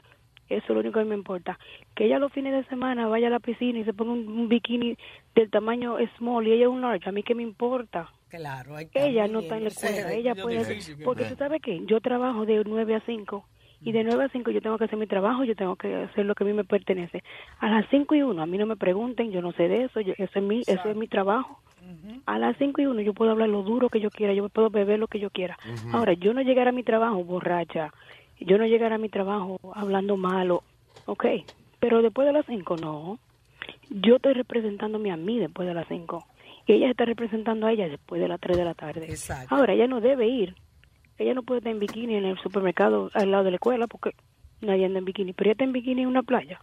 eso 0.48 0.64
es 0.64 0.70
lo 0.70 0.80
único 0.80 1.00
que 1.00 1.06
me 1.06 1.16
importa. 1.16 1.60
Que 1.94 2.06
ella 2.06 2.18
los 2.18 2.32
fines 2.32 2.54
de 2.54 2.64
semana 2.70 3.08
vaya 3.08 3.28
a 3.28 3.32
la 3.32 3.40
piscina 3.42 3.80
y 3.80 3.84
se 3.84 3.94
ponga 3.94 4.14
un, 4.14 4.28
un 4.28 4.48
bikini 4.48 4.98
del 5.36 5.50
tamaño 5.52 5.98
small 6.18 6.48
y 6.48 6.54
ella 6.54 6.70
un 6.70 6.82
large, 6.82 7.10
a 7.10 7.12
mí 7.12 7.24
qué 7.24 7.36
me 7.36 7.44
importa. 7.44 8.10
Claro, 8.30 8.76
hay 8.76 8.88
Ella 8.94 9.24
muy 9.24 9.32
no 9.34 9.40
está 9.42 9.58
en 9.58 9.64
la 9.64 9.70
escuela, 9.70 10.14
ella 10.14 10.34
puede, 10.42 10.60
difícil, 10.66 10.98
que- 10.98 11.04
porque 11.04 11.26
tú 11.26 11.36
sabes 11.36 11.62
que 11.62 11.86
yo 11.86 12.00
trabajo 12.00 12.46
de 12.46 12.64
9 12.66 12.96
a 12.96 13.02
5 13.02 13.46
Y 13.86 13.92
de 13.92 14.04
9 14.04 14.26
a 14.26 14.30
5 14.30 14.52
yo 14.52 14.62
tengo 14.62 14.78
que 14.78 14.86
hacer 14.86 14.98
mi 15.00 15.08
trabajo, 15.08 15.44
yo 15.44 15.56
tengo 15.56 15.76
que 15.76 15.94
hacer 15.96 16.26
lo 16.26 16.34
que 16.36 16.44
a 16.44 16.48
mí 16.48 16.54
me 16.54 16.64
pertenece. 16.66 17.24
A 17.60 17.70
las 17.70 17.86
5 17.90 18.16
y 18.16 18.24
1, 18.24 18.42
a 18.42 18.46
mí 18.46 18.58
no 18.58 18.66
me 18.66 18.76
pregunten, 18.76 19.32
yo 19.32 19.42
no 19.42 19.52
sé 19.54 19.68
de 19.68 19.84
eso, 19.84 20.02
yo- 20.02 20.16
eso, 20.18 20.40
es 20.40 20.44
mi, 20.44 20.62
eso 20.62 20.90
es 20.90 20.96
mi 20.98 21.08
trabajo. 21.08 21.60
A 22.26 22.40
las 22.40 22.58
5 22.58 22.82
y 22.82 22.88
1 22.88 23.02
yo 23.02 23.14
puedo 23.14 23.30
hablar 23.32 23.50
lo 23.50 23.62
duro 23.62 23.90
que 23.90 24.00
yo 24.00 24.10
quiera, 24.10 24.34
yo 24.34 24.50
puedo 24.50 24.70
beber 24.72 24.98
lo 25.00 25.08
que 25.08 25.20
yo 25.20 25.30
quiera. 25.30 25.58
Ahora, 25.94 26.14
yo 26.14 26.34
no 26.34 26.42
llegar 26.42 26.68
a 26.68 26.72
mi 26.72 26.82
trabajo 26.84 27.24
borracha, 27.24 27.94
yo 28.40 28.58
no 28.58 28.66
llegar 28.66 28.92
a 28.92 28.98
mi 28.98 29.10
trabajo 29.10 29.58
hablando 29.76 30.18
malo, 30.18 30.64
ok, 31.06 31.26
pero 31.80 32.02
después 32.02 32.26
de 32.26 32.34
las 32.34 32.46
5 32.48 32.76
no. 32.78 33.20
Yo 33.90 34.16
estoy 34.16 34.34
representándome 34.34 35.12
a 35.12 35.18
mí 35.18 35.38
después 35.40 35.68
de 35.68 35.74
las 35.76 35.88
5 35.88 36.26
y 36.66 36.74
ella 36.74 36.88
se 36.88 36.92
está 36.92 37.06
representando 37.06 37.68
a 37.68 37.72
ella 37.72 37.88
después 37.88 38.20
de 38.20 38.28
las 38.28 38.40
3 38.40 38.58
de 38.58 38.66
la 38.66 38.74
tarde. 38.74 39.06
Exacto. 39.06 39.54
Ahora, 39.54 39.74
ella 39.74 39.86
no 39.88 40.02
debe 40.02 40.28
ir. 40.28 40.56
Ella 41.18 41.34
no 41.34 41.44
puede 41.44 41.60
estar 41.60 41.72
en 41.72 41.80
bikini 41.80 42.16
en 42.16 42.26
el 42.26 42.38
supermercado 42.40 43.10
al 43.14 43.32
lado 43.32 43.44
de 43.46 43.52
la 43.52 43.56
escuela 43.56 43.88
porque 43.88 44.12
nadie 44.62 44.86
anda 44.86 45.00
en 45.00 45.06
bikini, 45.06 45.34
pero 45.34 45.48
ella 45.48 45.54
está 45.54 45.64
en 45.64 45.72
bikini 45.74 46.02
en 46.02 46.08
una 46.08 46.24
playa. 46.24 46.60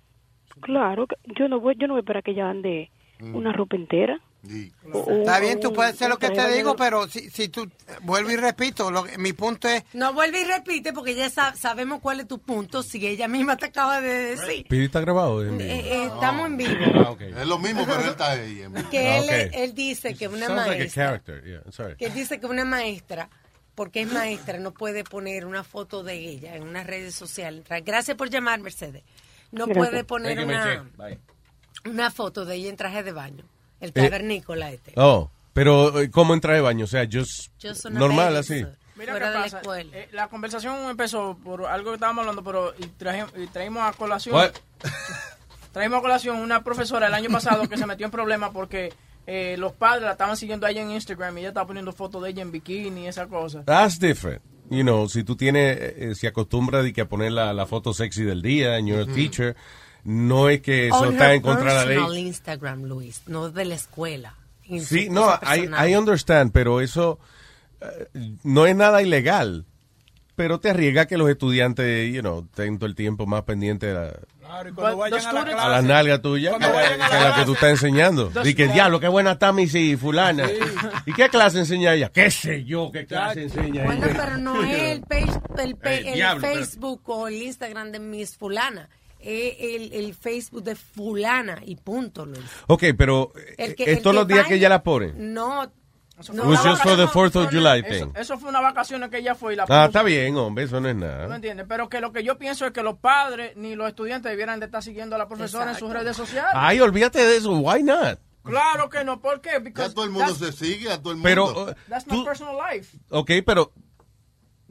Claro, 0.61 1.07
que 1.07 1.17
yo 1.39 1.49
no 1.49 1.61
voy, 1.61 1.75
yo 1.79 1.87
no 1.87 1.95
voy 1.95 2.03
para 2.03 2.21
que 2.23 2.33
ella 2.33 2.51
ande 2.51 2.91
una 3.21 3.53
ropa 3.53 3.77
entera. 3.77 4.21
O- 4.93 5.09
Está 5.09 5.39
bien, 5.39 5.61
tú 5.61 5.73
puedes 5.73 5.93
hacer 5.95 6.09
lo 6.09 6.19
que 6.19 6.31
te 6.31 6.51
digo, 6.57 6.75
pero 6.75 7.07
si, 7.07 7.31
si 7.31 7.49
tú, 7.49 7.71
vuelvo 8.03 8.33
y 8.33 8.37
repito, 8.37 8.91
lo 8.91 9.05
que- 9.05 9.17
mi 9.17 9.33
punto 9.33 9.69
es, 9.69 9.85
No 9.95 10.13
vuelve 10.13 10.41
y 10.41 10.45
repite 10.45 10.93
porque 10.93 11.15
ya 11.15 11.31
sa- 11.31 11.55
sabemos 11.55 12.01
cuál 12.01 12.19
es 12.21 12.27
tu 12.27 12.41
punto. 12.41 12.83
Si 12.83 13.07
ella 13.07 13.29
misma 13.29 13.57
te 13.57 13.67
acaba 13.67 14.01
de 14.01 14.35
decir. 14.35 14.67
Pidi 14.69 14.87
está 14.87 15.01
grabado 15.01 15.45
en 15.47 15.57
vivo. 15.57 15.71
Eh, 15.71 15.81
eh, 15.85 16.05
estamos 16.07 16.47
en 16.49 16.57
vivo. 16.57 16.75
Ah. 16.97 17.15
Es 17.41 17.47
lo 17.47 17.59
mismo, 17.61 17.85
pero 17.87 18.01
él 18.01 18.09
está 18.09 18.33
ahí. 18.33 18.63
en 18.63 18.73
vivo. 18.75 18.91
Que 18.91 18.99
Ah, 19.09 19.19
él, 19.19 19.51
él 19.55 19.75
dice 19.75 20.15
que 20.17 20.27
una 20.27 20.47
Sounds 20.47 20.57
like 20.67 20.75
a 20.75 20.79
maestra, 20.79 21.05
character, 21.07 21.45
yeah, 21.45 21.63
sorry. 21.71 21.95
que 21.97 22.07
él 22.07 22.15
dice 22.15 22.41
que 22.41 22.47
una 22.47 22.65
maestra, 22.65 23.31
porque 23.75 24.03
es 24.03 24.13
maestra, 24.13 24.59
no 24.59 24.73
puede 24.73 25.05
poner 25.05 25.47
una 25.47 25.65
foto 25.65 26.03
de 26.03 26.15
ella 26.15 26.57
en 26.57 26.63
unas 26.65 26.87
redes 26.87 27.15
sociales. 27.15 27.65
Gracias 27.85 28.17
por 28.17 28.29
llamar, 28.31 28.61
Mercedes. 28.61 29.03
No 29.51 29.67
Gracias. 29.67 29.89
puede 29.89 30.05
poner 30.05 30.37
Thank 30.37 30.49
you, 30.49 30.55
una, 30.55 31.19
una 31.87 32.11
foto 32.11 32.45
de 32.45 32.55
ella 32.57 32.69
en 32.71 32.77
traje 32.77 33.03
de 33.03 33.13
baño. 33.13 33.45
El 33.81 33.91
Eh, 33.91 33.93
cavernícola 33.93 34.71
este. 34.71 34.93
Oh, 34.97 35.31
pero 35.53 36.01
eh, 36.01 36.11
¿cómo 36.11 36.35
entra 36.35 36.55
de 36.55 36.61
baño? 36.61 36.85
O 36.85 36.89
sea, 36.89 37.05
just 37.11 37.49
Just 37.63 37.85
una 37.87 37.99
normal 38.01 38.37
así. 38.37 38.65
Mira 38.95 39.13
Fuera 39.15 39.29
qué 39.33 39.35
la 39.39 39.61
pasa. 39.61 39.81
Eh, 39.81 40.09
la 40.13 40.29
conversación 40.29 40.89
empezó 40.91 41.37
por 41.43 41.67
algo 41.67 41.91
que 41.91 41.95
estábamos 41.95 42.21
hablando, 42.23 42.45
pero 42.45 42.75
y 42.79 42.87
traje- 42.87 43.27
y 43.43 43.47
traímos 43.49 43.83
a 43.83 43.93
colación. 43.95 44.35
What? 44.37 44.53
Traímos 45.73 45.99
a 45.99 46.03
colación 46.03 46.37
una 46.37 46.63
profesora 46.63 47.07
el 47.07 47.15
año 47.15 47.31
pasado 47.31 47.67
que 47.69 47.79
se 47.79 47.87
metió 47.87 48.05
en 48.05 48.13
problemas 48.13 48.51
porque 48.53 48.93
eh, 49.27 49.57
los 49.59 49.73
padres 49.73 50.03
la 50.05 50.13
estaban 50.13 50.37
siguiendo 50.37 50.67
a 50.67 50.71
ella 50.71 50.83
en 50.83 50.91
Instagram 50.91 51.37
y 51.37 51.41
ella 51.41 51.49
estaba 51.49 51.67
poniendo 51.67 51.93
fotos 51.93 52.23
de 52.23 52.31
ella 52.31 52.43
en 52.43 52.51
bikini 52.51 53.05
y 53.05 53.07
esa 53.07 53.27
cosa. 53.27 53.65
That's 53.65 53.99
different. 53.99 54.43
You 54.71 54.83
know, 54.83 55.09
si 55.09 55.23
tú 55.23 55.37
tienes, 55.37 55.77
eh, 55.79 55.95
eh, 55.99 56.15
si 56.15 56.27
acostumbras 56.27 56.83
de 56.85 56.93
que 56.93 57.03
a 57.03 57.09
poner 57.09 57.33
la, 57.33 57.53
la 57.53 57.67
foto 57.67 57.93
sexy 57.93 58.25
del 58.25 58.43
día 58.43 58.77
and 58.77 58.89
you're 58.89 59.03
a 59.11 59.15
teacher, 59.15 59.55
no 60.05 60.49
es 60.49 60.61
que 60.63 60.89
eso 60.89 60.99
On 60.99 61.13
está 61.13 61.35
en 61.35 61.43
contra 61.43 61.71
de 61.73 61.75
la 61.75 61.85
personal 61.85 62.15
ley. 62.15 62.27
Instagram, 62.27 62.85
Luis, 62.85 63.23
no 63.27 63.51
de 63.51 63.65
la 63.65 63.75
escuela. 63.75 64.35
En 64.65 64.85
Sí, 64.85 65.09
no. 65.11 65.29
I 65.45 65.95
understand, 65.95 66.53
pero 66.53 66.81
eso 66.81 67.19
eh, 67.81 68.09
no 68.45 68.67
es 68.67 68.75
nada 68.75 69.03
ilegal. 69.03 69.67
Pero 70.35 70.59
te 70.61 70.71
arriesga 70.71 71.07
que 71.07 71.19
los 71.19 71.29
estudiantes, 71.29 72.13
you 72.13 72.21
know, 72.21 72.47
estén 72.51 72.79
todo 72.79 72.87
el 72.87 72.95
tiempo 72.95 73.27
más 73.27 73.43
pendientes 73.43 73.89
de 73.91 73.95
la- 73.95 74.13
Claro, 74.41 74.69
y 74.69 74.73
cuando 74.73 74.97
But 74.97 75.01
vayan 75.13 75.21
the 75.21 75.27
a 75.29 75.33
la 75.33 75.41
students- 75.41 75.61
a 75.61 75.69
que, 75.69 76.51
Cuando 76.59 76.73
vayan 76.75 76.93
a 77.03 77.09
la 77.09 77.15
la 77.15 77.21
que 77.21 77.33
clase. 77.33 77.45
tú 77.45 77.53
estás 77.55 77.71
enseñando. 77.71 78.29
The 78.31 78.49
Y 78.51 78.55
que 78.55 78.69
diablo, 78.69 78.99
qué 79.01 79.09
buena 79.09 79.33
está 79.33 79.53
mi 79.53 79.67
sí, 79.69 79.97
fulana. 79.97 80.45
¿Y 81.07 81.13
qué 81.13 81.29
clase 81.29 81.59
enseña 81.61 81.95
ella? 81.95 82.11
¿Qué 82.13 82.31
sé 82.31 82.65
yo 82.65 82.91
qué 82.93 83.07
clase 83.07 83.43
enseña 83.45 83.85
Bueno, 83.85 84.07
ella? 84.07 84.15
pero 84.25 84.37
no 84.39 84.63
es 84.63 84.83
el, 84.93 85.03
page- 85.03 85.41
el, 85.63 85.77
pe- 85.77 85.95
Eh, 85.97 86.09
el 86.09 86.15
diablo, 86.15 86.43
pero- 86.43 86.55
Facebook 86.57 87.03
o 87.07 87.29
el 87.29 87.35
Instagram 87.43 87.93
de 87.93 87.99
Miss 88.01 88.37
Fulana. 88.37 88.89
Es 89.21 89.55
el, 89.61 89.93
el 89.93 90.15
Facebook 90.15 90.65
de 90.65 90.75
Fulana 90.75 91.59
y 91.65 91.77
punto, 91.77 92.27
Luis. 92.27 92.41
Ok, 92.67 92.85
pero 92.99 93.33
El 93.57 93.71
eh, 93.71 93.75
que- 93.77 93.85
es 93.85 93.97
el 93.99 94.03
todos 94.03 94.15
que 94.15 94.19
los 94.21 94.29
días 94.29 94.47
que 94.49 94.55
ella 94.55 94.69
la 94.69 94.83
pone. 94.83 95.13
No. 95.15 95.71
Eso 96.23 96.33
no, 96.33 96.43
fue 96.45 96.53
una 96.53 96.61
Was 96.63 96.67
just 96.71 96.83
for 96.83 96.97
the 96.97 97.05
vacación- 97.05 97.31
4th 97.33 97.37
of 97.37 97.51
July 97.53 97.83
eso, 97.87 97.89
thing. 98.07 98.13
eso 98.21 98.39
fue 98.39 98.49
una 98.51 98.61
vacaciones 98.61 99.11
que 99.11 99.19
ella 99.19 99.35
fue 99.35 99.53
y 99.53 99.57
la 99.57 99.67
Ah, 99.69 99.85
está 99.87 100.03
bien, 100.03 100.37
hombre, 100.37 100.65
eso 100.65 100.81
no 100.81 100.89
es 100.89 100.95
¿Tú 100.95 101.01
nada. 101.01 101.35
entiendes? 101.37 101.67
Pero 101.69 101.89
que 101.89 102.01
lo 102.01 102.13
que 102.13 102.23
yo 102.25 102.39
pienso 102.39 102.65
es 102.67 102.73
que 102.73 102.83
los 102.83 102.97
padres 102.99 103.57
ni 103.57 103.75
los 103.75 103.89
estudiantes 103.89 104.31
debieran 104.31 104.61
de 104.61 104.67
estar 104.67 104.83
siguiendo 104.83 105.17
a 105.17 105.19
la 105.19 105.29
profesora 105.29 105.71
en 105.73 105.77
sus 105.79 105.93
redes 105.93 106.17
sociales. 106.17 106.51
Ay, 106.55 106.81
olvídate 106.81 107.19
de 107.25 107.37
eso, 107.37 107.51
why 107.53 107.83
not? 107.83 108.19
Claro 108.45 108.89
que 108.91 109.05
no, 109.05 109.21
¿por 109.21 109.41
qué? 109.41 109.61
Because 109.61 109.95
todo 109.95 110.05
el 110.05 110.11
mundo 110.11 110.35
se 110.35 110.51
sigue, 110.51 110.91
a 110.91 110.99
todo 110.99 111.11
el 111.13 111.19
mundo. 111.19 111.29
Pero, 111.29 111.45
uh, 111.71 111.75
that's 111.89 112.07
my 112.09 112.25
personal 112.25 112.57
life. 112.57 112.99
ok, 113.11 113.31
pero 113.47 113.73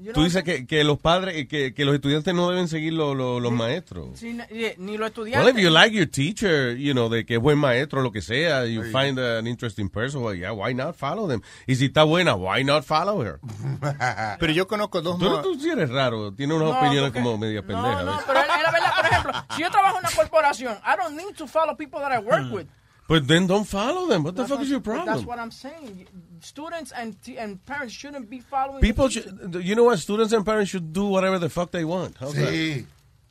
You 0.02 0.14
tú 0.14 0.24
dices 0.24 0.44
que, 0.44 0.66
que 0.66 0.84
los 0.84 0.98
padres, 1.00 1.48
que, 1.48 1.74
que 1.76 1.86
los 1.86 1.94
estudiantes 1.94 2.34
no 2.34 2.50
deben 2.50 2.68
seguir 2.68 2.94
lo- 2.94 3.14
lo- 3.14 3.40
los 3.40 3.52
maestros. 3.52 4.18
Sí, 4.20 4.34
ni, 4.34 4.44
ni 4.78 4.98
los 4.98 5.00
Well, 5.00 5.08
estudiantes. 5.10 5.54
if 5.56 5.60
you 5.62 5.70
like 5.70 5.96
your 5.96 6.08
teacher, 6.08 6.76
you 6.76 6.94
know, 6.94 7.08
de 7.08 7.24
que 7.26 7.36
es 7.36 7.40
buen 7.42 7.60
maestro, 7.60 8.02
lo 8.02 8.12
que 8.12 8.22
sea, 8.22 8.66
you 8.66 8.82
find 8.86 9.20
an 9.20 9.46
interesting 9.46 9.90
person, 9.90 10.24
well, 10.24 10.36
yeah, 10.36 10.52
why 10.52 10.74
not 10.74 10.96
follow 10.96 11.28
them? 11.28 11.42
Y 11.68 11.76
si 11.76 11.86
está 11.86 12.04
buena, 12.04 12.34
why 12.36 12.64
not 12.64 12.84
follow 12.84 13.22
her? 13.24 13.40
Pero 14.40 14.52
yo 14.54 14.68
conozco 14.68 15.02
dos 15.02 15.20
Tú, 15.20 15.42
tú 15.44 15.60
sí 15.60 15.70
eres 15.70 15.90
raro, 15.90 16.34
tienes 16.34 16.58
unas 16.58 16.70
No, 16.70 16.80
opiniones 16.80 17.12
porque- 17.12 17.20
como 17.24 17.38
media 17.38 17.62
pendejas. 17.62 18.04
No, 18.06 18.20
pero 18.26 18.40
es 18.40 18.48
la 18.48 18.72
verdad, 18.72 18.92
por 18.96 19.06
ejemplo, 19.06 19.34
si 19.56 19.62
yo 19.62 19.70
trabajo 19.72 19.98
en 20.00 20.06
una 20.06 20.16
corporación, 20.16 20.78
I 20.86 20.98
don't 20.98 21.16
need 21.16 21.36
to 21.36 21.48
follow 21.48 21.76
people 21.78 22.00
that 22.00 22.12
I 22.12 22.18
work 22.24 22.52
with. 22.52 22.66
But 23.12 23.28
then 23.28 23.45
don't 23.45 23.67
follow 23.67 24.08
them. 24.08 24.24
What 24.24 24.36
the 24.36 24.43
That's 24.43 24.50
fuck 24.52 24.60
what- 24.60 24.65
is 24.65 24.71
your 24.71 24.80
but 24.80 24.93
That's 25.06 25.06
problem? 25.06 25.26
what 25.28 25.39
I'm 25.39 25.52
saying. 25.52 26.08
Students 26.41 26.91
and 26.93 27.15
t- 27.21 27.38
and 27.38 27.60
parents 27.65 27.93
shouldn't 27.93 28.30
be 28.30 28.39
following. 28.39 28.80
People, 28.82 29.10
should, 29.10 29.28
you 29.63 29.76
know 29.76 29.84
what? 29.89 30.00
Students 30.00 30.32
and 30.34 30.45
parents 30.45 30.71
should 30.71 30.93
do 30.93 31.06
whatever 31.06 31.38
the 31.39 31.50
fuck 31.50 31.71
they 31.71 31.84
want. 31.84 32.15
How's 32.19 32.34
that? 32.36 32.50
Sí. 32.50 32.86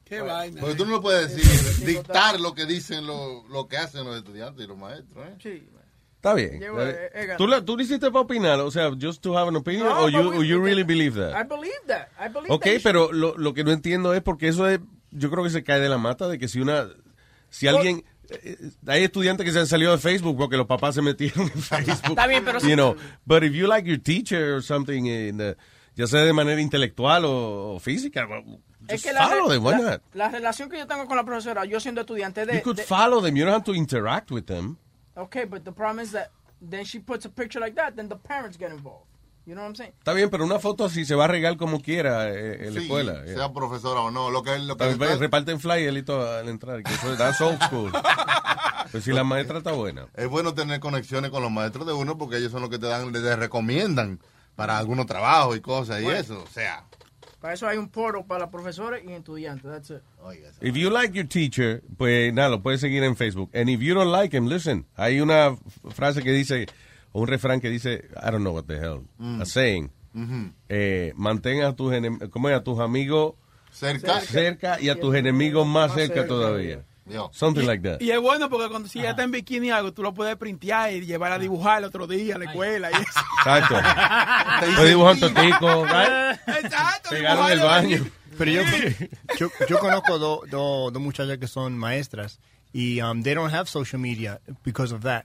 Qué 0.04 0.20
vaina. 0.20 0.60
Porque 0.60 0.74
tú 0.76 0.84
no 0.84 0.90
lo 0.96 1.00
puedes 1.00 1.34
decir, 1.34 1.86
dictar 1.86 2.38
lo 2.40 2.52
que 2.52 2.66
dicen, 2.66 3.06
lo, 3.06 3.44
lo 3.48 3.68
que 3.68 3.76
hacen 3.78 4.04
los 4.04 4.16
estudiantes 4.18 4.64
y 4.64 4.68
los 4.68 4.76
maestros. 4.76 5.24
¿eh? 5.26 5.34
Sí. 5.42 5.62
Está 6.16 6.34
bien. 6.34 6.60
Llevo, 6.60 6.82
Eh, 6.82 6.90
eh, 6.90 7.10
eh, 7.14 7.34
¿Tú, 7.38 7.46
la- 7.46 7.64
¿Tú 7.64 7.76
lo 7.76 7.82
hiciste 7.82 8.10
para 8.10 8.20
opinar? 8.20 8.60
O 8.60 8.70
sea, 8.70 8.90
just 9.00 9.22
to 9.22 9.38
have 9.38 9.48
an 9.48 9.56
opinion? 9.56 9.86
No, 9.86 10.02
or 10.02 10.10
you, 10.10 10.18
we- 10.30 10.36
or 10.38 10.44
you 10.44 10.58
we- 10.60 10.64
really 10.68 10.82
believe 10.82 11.14
that? 11.14 11.32
I 11.34 11.44
believe 11.48 11.80
that. 11.86 12.08
I 12.18 12.28
believe 12.28 12.50
Ok, 12.52 12.64
that 12.64 12.80
pero 12.82 13.12
lo, 13.12 13.34
lo 13.38 13.54
que 13.54 13.64
no 13.64 13.70
entiendo 13.70 14.12
es 14.12 14.20
porque 14.20 14.48
eso 14.48 14.68
es, 14.68 14.80
yo 15.12 15.30
creo 15.30 15.42
que 15.44 15.50
se 15.50 15.62
cae 15.64 15.80
de 15.80 15.88
la 15.88 15.96
mata 15.96 16.28
de 16.28 16.38
que 16.38 16.48
si 16.48 16.60
una, 16.60 16.88
si 17.48 17.68
alguien, 17.68 17.98
eh, 18.00 18.04
hay 18.86 19.04
estudiantes 19.04 19.44
que 19.44 19.52
se 19.52 19.58
han 19.60 19.66
salido 19.66 19.92
de 19.92 19.98
Facebook 19.98 20.36
porque 20.36 20.56
los 20.56 20.66
papás 20.66 20.94
se 20.94 21.02
metieron 21.02 21.42
en 21.54 21.60
Facebook. 21.62 22.10
Está 22.10 22.26
bien, 22.26 22.44
pero 22.44 22.58
you 22.60 22.66
si- 22.68 22.74
know, 22.74 22.96
but 23.26 23.42
if 23.42 23.52
you 23.52 23.66
like 23.66 23.88
your 23.88 23.98
teacher 24.00 24.54
or 24.56 24.62
something, 24.62 25.06
in 25.06 25.36
the- 25.38 25.56
ya 25.96 26.06
sea 26.06 26.20
de 26.20 26.32
manera 26.32 26.60
intelectual 26.60 27.24
o, 27.24 27.74
o 27.74 27.80
física, 27.80 28.26
Es 28.88 29.02
que 29.02 29.12
la, 29.12 29.28
them, 29.28 29.62
why 29.64 29.72
la- 29.72 29.78
not? 29.90 30.02
la 30.14 30.28
relación 30.30 30.68
que 30.70 30.78
yo 30.78 30.86
tengo 30.86 31.06
con 31.06 31.16
la 31.16 31.24
profesora, 31.24 31.64
yo 31.64 31.78
siendo 31.80 32.00
estudiante 32.00 32.46
de... 32.46 32.54
You 32.54 32.62
could 32.62 32.76
de- 32.76 32.82
follow 32.82 33.20
them, 33.22 33.36
you 33.36 33.44
don't 33.44 33.54
have 33.54 33.64
to 33.64 33.74
interact 33.74 34.30
with 34.30 34.44
them. 34.46 34.78
Okay, 35.16 35.44
but 35.44 35.64
the 35.64 35.72
problem 35.72 36.00
is 36.04 36.12
that 36.12 36.30
then 36.60 36.84
she 36.84 36.98
puts 37.00 37.24
a 37.26 37.28
picture 37.28 37.60
like 37.60 37.74
that, 37.76 37.94
then 37.96 38.08
the 38.08 38.16
parents 38.16 38.56
get 38.56 38.70
involved. 38.70 39.06
You 39.50 39.56
know 39.56 39.64
what 39.64 39.70
I'm 39.70 39.74
saying? 39.74 39.94
Está 39.98 40.12
bien, 40.12 40.30
pero 40.30 40.44
una 40.44 40.60
foto 40.60 40.84
así 40.84 41.04
se 41.04 41.16
va 41.16 41.24
a 41.24 41.26
regar 41.26 41.56
como 41.56 41.80
quiera 41.82 42.28
eh, 42.30 42.68
en 42.68 42.74
la 42.74 42.80
Sí, 42.80 42.86
escuela. 42.86 43.24
sea 43.26 43.52
profesora 43.52 44.00
o 44.00 44.12
no. 44.12 44.30
Lo 44.30 44.44
que, 44.44 44.56
lo 44.60 44.76
que 44.76 44.88
está- 44.88 45.16
reparten 45.16 45.58
flyer 45.58 45.96
y 45.96 46.04
todo 46.04 46.38
al 46.38 46.48
entrar. 46.48 46.80
Que 46.84 46.94
eso, 46.94 47.16
that's 47.16 47.40
old 47.40 47.60
school. 47.64 47.90
Pues 48.92 49.02
si 49.02 49.12
la 49.12 49.24
maestra 49.24 49.58
está 49.58 49.72
buena. 49.72 50.06
es 50.14 50.28
bueno 50.28 50.54
tener 50.54 50.78
conexiones 50.78 51.32
con 51.32 51.42
los 51.42 51.50
maestros 51.50 51.84
de 51.84 51.92
uno 51.92 52.16
porque 52.16 52.36
ellos 52.36 52.52
son 52.52 52.60
los 52.60 52.70
que 52.70 52.78
te 52.78 52.86
dan, 52.86 53.12
te 53.12 53.34
recomiendan 53.36 54.20
para 54.54 54.78
algunos 54.78 55.06
trabajos 55.06 55.56
y 55.56 55.60
cosas 55.60 56.00
y 56.00 56.06
eso. 56.06 56.44
O 56.44 56.46
sea, 56.46 56.84
Para 57.40 57.54
eso 57.54 57.66
hay 57.66 57.76
un 57.76 57.88
portal 57.88 58.24
para 58.28 58.44
la 58.44 58.50
profesora 58.52 59.00
y 59.00 59.10
estudiantes. 59.10 59.68
That's 59.68 59.90
it. 59.90 60.02
If 60.60 60.76
you 60.76 60.90
like 60.90 61.12
your 61.12 61.26
teacher, 61.26 61.82
pues 61.96 62.32
nada, 62.32 62.50
lo 62.50 62.62
puedes 62.62 62.80
seguir 62.80 63.02
en 63.02 63.16
Facebook. 63.16 63.50
And 63.52 63.68
if 63.68 63.80
you 63.80 63.94
don't 63.94 64.12
like 64.12 64.36
him, 64.36 64.46
listen. 64.46 64.86
Hay 64.94 65.20
una 65.20 65.56
frase 65.92 66.22
que 66.22 66.30
dice, 66.30 66.66
un 67.12 67.26
refrán 67.26 67.60
que 67.60 67.68
dice, 67.70 68.08
I 68.16 68.30
don't 68.30 68.40
know 68.40 68.54
what 68.54 68.64
the 68.64 68.76
hell, 68.76 69.02
Mm. 69.18 69.42
a 69.42 69.44
saying. 69.46 69.90
Ujú. 70.12 70.52
eh, 70.68 71.12
mantén 71.14 71.62
a 71.62 71.74
tus, 71.76 71.94
¿cómo 72.30 72.48
es? 72.48 72.56
a 72.56 72.64
tus 72.64 72.80
amigos 72.80 73.34
Cerca. 73.70 74.20
cerca 74.20 74.80
y 74.80 74.88
a 74.88 74.98
tus 74.98 75.14
enemigos 75.14 75.64
más 75.66 75.94
cerca 75.94 76.26
todavía. 76.26 76.84
Something 77.32 77.64
like 77.66 77.82
that. 77.88 78.00
Y 78.00 78.10
es 78.12 78.20
bueno 78.20 78.48
porque 78.48 78.68
cuando 78.68 78.88
si 78.88 79.00
ella 79.00 79.10
está 79.10 79.22
en 79.24 79.30
bikini 79.32 79.70
algo, 79.70 79.92
tú 79.92 80.02
lo 80.02 80.12
puedes 80.14 80.36
printear 80.36 80.92
y 80.92 81.00
llevar 81.06 81.32
a 81.32 81.38
dibujar 81.38 81.78
el 81.78 81.84
otro 81.84 82.06
día 82.06 82.36
a 82.36 82.38
la 82.38 82.44
escuela 82.46 82.88
y 82.90 82.94
eso. 82.94 83.02
Exacto. 83.38 83.76
Estoy 84.68 84.88
dibujando 84.90 85.28
totico, 85.28 85.84
right? 85.86 86.38
Exacto. 86.64 87.10
Pegaron 87.10 87.50
el 87.50 87.58
baño. 87.60 88.06
Pero 88.38 88.50
yo, 88.52 88.62
yo, 89.38 89.48
yo 89.68 89.78
conozco 89.80 90.18
dos 90.18 90.48
do, 90.50 90.90
dos 90.92 91.02
muchachas 91.02 91.38
que 91.38 91.46
son 91.48 91.76
maestras 91.76 92.40
y 92.72 93.00
um, 93.02 93.22
they 93.22 93.34
don't 93.34 93.52
have 93.52 93.66
social 93.68 94.00
media 94.00 94.40
because 94.64 94.94
of 94.94 95.02
that, 95.02 95.24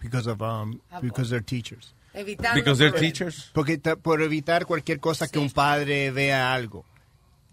because 0.00 0.26
of 0.30 0.40
um, 0.42 0.80
because 1.02 1.30
they're 1.30 1.44
teachers. 1.44 1.94
Evitando 2.14 2.54
Because 2.56 2.78
they're 2.78 2.98
teachers. 2.98 3.50
Porque 3.52 3.78
por 3.78 4.22
evitar 4.22 4.66
cualquier 4.66 4.98
cosa 4.98 5.28
que 5.28 5.38
un 5.38 5.50
padre 5.50 6.10
vea 6.10 6.52
algo. 6.54 6.84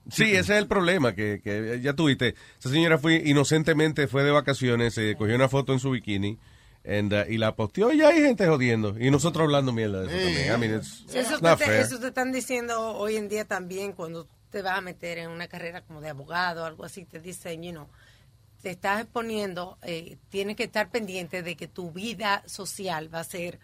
Sí, 0.09 0.23
ese 0.35 0.53
es 0.53 0.59
el 0.61 0.67
problema, 0.67 1.13
que, 1.15 1.41
que 1.43 1.79
ya 1.81 1.93
tuviste. 1.93 2.35
Esa 2.59 2.69
señora 2.69 2.97
fue 2.99 3.15
inocentemente, 3.25 4.07
fue 4.07 4.23
de 4.23 4.31
vacaciones, 4.31 4.93
se 4.93 5.15
cogió 5.15 5.33
una 5.35 5.49
foto 5.49 5.73
en 5.73 5.79
su 5.79 5.89
bikini 5.91 6.37
and, 6.87 7.11
uh, 7.11 7.25
y 7.27 7.37
la 7.39 7.55
posteó 7.55 7.91
y 7.91 8.01
hay 8.01 8.21
gente 8.21 8.47
jodiendo. 8.47 8.95
Y 8.99 9.09
nosotros 9.09 9.43
hablando 9.45 9.71
mierda 9.73 10.01
de 10.03 10.07
eso 10.07 10.25
también. 10.25 10.53
I 10.53 10.57
mean, 10.59 10.79
it's, 10.79 11.03
Sí, 11.07 11.17
Eso 11.17 11.39
not 11.41 11.57
te- 11.57 11.65
fair. 11.65 11.81
eso 11.81 11.99
te 11.99 12.07
están 12.07 12.31
diciendo 12.31 12.79
hoy 12.95 13.15
en 13.17 13.27
día 13.29 13.45
también 13.45 13.93
cuando 13.93 14.27
te 14.51 14.61
vas 14.61 14.77
a 14.77 14.81
meter 14.81 15.17
en 15.17 15.31
una 15.31 15.47
carrera 15.47 15.81
como 15.81 16.01
de 16.01 16.09
abogado 16.09 16.61
o 16.63 16.65
algo 16.65 16.85
así, 16.85 17.05
te 17.05 17.19
dicen, 17.19 17.63
you 17.63 17.71
know, 17.71 17.87
te 18.65 18.71
estás 18.71 19.01
exponiendo, 19.03 19.77
eh, 19.83 20.17
tienes 20.29 20.55
que 20.55 20.63
estar 20.63 20.89
pendiente 20.89 21.43
de 21.43 21.55
que 21.55 21.67
tu 21.67 21.91
vida 21.91 22.41
social 22.47 23.13
va 23.13 23.19
a 23.19 23.23
ser 23.23 23.59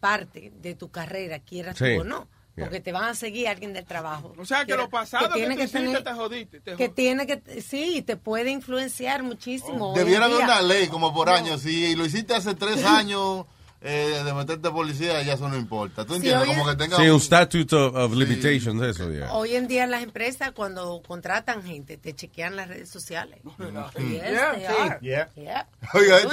parte 0.00 0.50
de 0.62 0.74
tu 0.74 0.90
carrera, 0.90 1.40
quieras 1.40 1.76
Sí. 1.76 1.84
tú 1.94 2.00
o 2.00 2.04
no. 2.04 2.26
Porque 2.58 2.80
te 2.80 2.90
van 2.90 3.04
a 3.04 3.14
seguir 3.14 3.48
alguien 3.48 3.74
del 3.74 3.84
trabajo. 3.84 4.32
O 4.38 4.46
sea, 4.46 4.60
que 4.60 4.68
Quiera- 4.68 4.84
lo 4.84 4.88
pasado 4.88 5.30
que, 5.34 5.40
hiciste 5.40 5.68
tener- 5.78 6.02
te 6.02 6.12
jodiste. 6.14 6.60
te 6.60 6.74
que 6.74 6.88
tiene 6.88 7.26
que 7.26 7.60
sí 7.60 8.00
te 8.00 8.16
puede 8.16 8.50
influenciar 8.50 9.22
muchísimo 9.22 9.90
en 9.94 10.02
Debiera 10.02 10.24
haber 10.24 10.42
una 10.42 10.62
ley 10.62 10.88
como 10.88 11.12
por 11.12 11.28
año. 11.28 11.58
Si 11.58 11.94
lo 11.94 12.06
hiciste 12.06 12.34
hace 12.34 12.54
tres 12.54 12.82
años 12.86 13.44
eh, 13.80 14.22
de 14.24 14.34
meterte 14.34 14.70
policía, 14.70 15.22
ya 15.22 15.34
eso 15.34 15.48
no 15.48 15.56
importa. 15.56 16.04
¿Tú 16.04 16.14
Sí, 16.14 16.16
entiendes? 16.18 16.48
oye- 16.48 16.58
como 16.58 16.70
que 16.70 16.76
tenga 16.76 16.96
Sí, 16.96 17.02
un 17.04 17.10
un- 17.14 17.20
statute 17.20 17.74
of, 17.76 17.94
of 17.94 18.14
limitations, 18.14 18.82
eso, 18.82 19.10
ya. 19.12 19.32
hoy 19.32 19.54
en 19.54 19.68
día 19.68 19.86
las 19.86 20.02
empresas 20.02 20.52
cuando 20.52 21.02
contratan 21.06 21.62
gente 21.62 21.96
te 21.96 22.14
chequean 22.14 22.56
las 22.56 22.68
redes 22.68 22.88
sociales 22.88 23.38
Yeah, 23.58 24.54
sí. 24.54 24.60
Yeah. 25.02 25.28
Yeah. 25.36 25.66
Oiga, 25.94 26.18
eso 26.18 26.32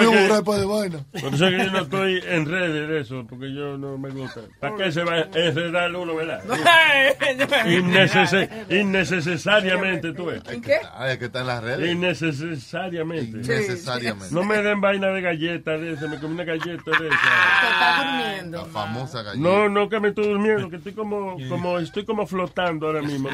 es 0.00 0.06
un 0.06 0.12
que- 0.14 0.28
rapa 0.28 0.58
de 0.58 0.64
vaina. 0.64 1.04
Por 1.20 1.34
eso 1.34 1.46
es 1.46 1.56
que 1.58 1.64
yo 1.64 1.70
no 1.72 1.80
estoy 1.82 2.22
en 2.26 2.46
redes 2.46 2.88
de 2.88 3.00
eso, 3.00 3.26
porque 3.28 3.52
yo 3.54 3.76
no 3.78 3.98
me 3.98 4.10
gusta. 4.10 4.40
¿Para 4.60 4.76
qué 4.76 4.92
se 4.92 5.02
va 5.02 5.14
a 5.14 5.20
enredar 5.34 5.94
uno, 5.94 6.14
verdad? 6.14 6.42
Innecesa- 7.66 8.48
innecesariamente, 8.68 10.12
tú 10.12 10.26
ves. 10.26 10.42
¿En 10.48 10.62
qué? 10.62 10.76
Ah, 10.94 11.10
es 11.10 11.18
que 11.18 11.26
está 11.26 11.40
en 11.40 11.46
las 11.46 11.62
redes. 11.62 11.90
Innecesariamente. 11.90 13.38
Innecesariamente. 13.38 14.34
No 14.34 14.44
me 14.44 14.62
den 14.62 14.80
vaina 14.80 15.08
de 15.08 15.20
galletas 15.20 15.80
de 15.80 15.92
esa, 15.94 16.06
me 16.06 16.18
comí 16.18 16.34
una 16.34 16.44
galleta 16.50 16.90
de 16.98 17.08
esa. 17.08 17.16
Te 17.60 17.66
estás 17.72 17.96
durmiendo. 18.04 18.58
La 18.58 18.64
famosa 18.66 19.22
galleta. 19.22 19.48
No, 19.48 19.68
no 19.68 19.88
que 19.88 20.00
me 20.00 20.08
estoy 20.08 20.28
durmiendo, 20.28 20.70
que 20.70 20.76
estoy 20.76 20.92
como, 20.92 21.36
como 21.48 21.78
estoy 21.78 22.04
como 22.04 22.26
flotando 22.26 22.86
ahora 22.86 23.02
mismo. 23.02 23.28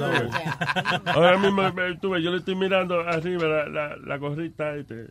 Ahora 1.06 1.38
mismo, 1.38 1.62
eh, 1.62 1.98
tú 2.00 2.10
ves, 2.10 2.22
yo 2.22 2.30
le 2.30 2.38
estoy 2.38 2.54
mirando 2.54 3.00
arriba 3.00 3.46
la, 3.46 3.68
la, 3.68 3.96
la 3.96 4.16
gorrita 4.16 4.74
este. 4.74 5.06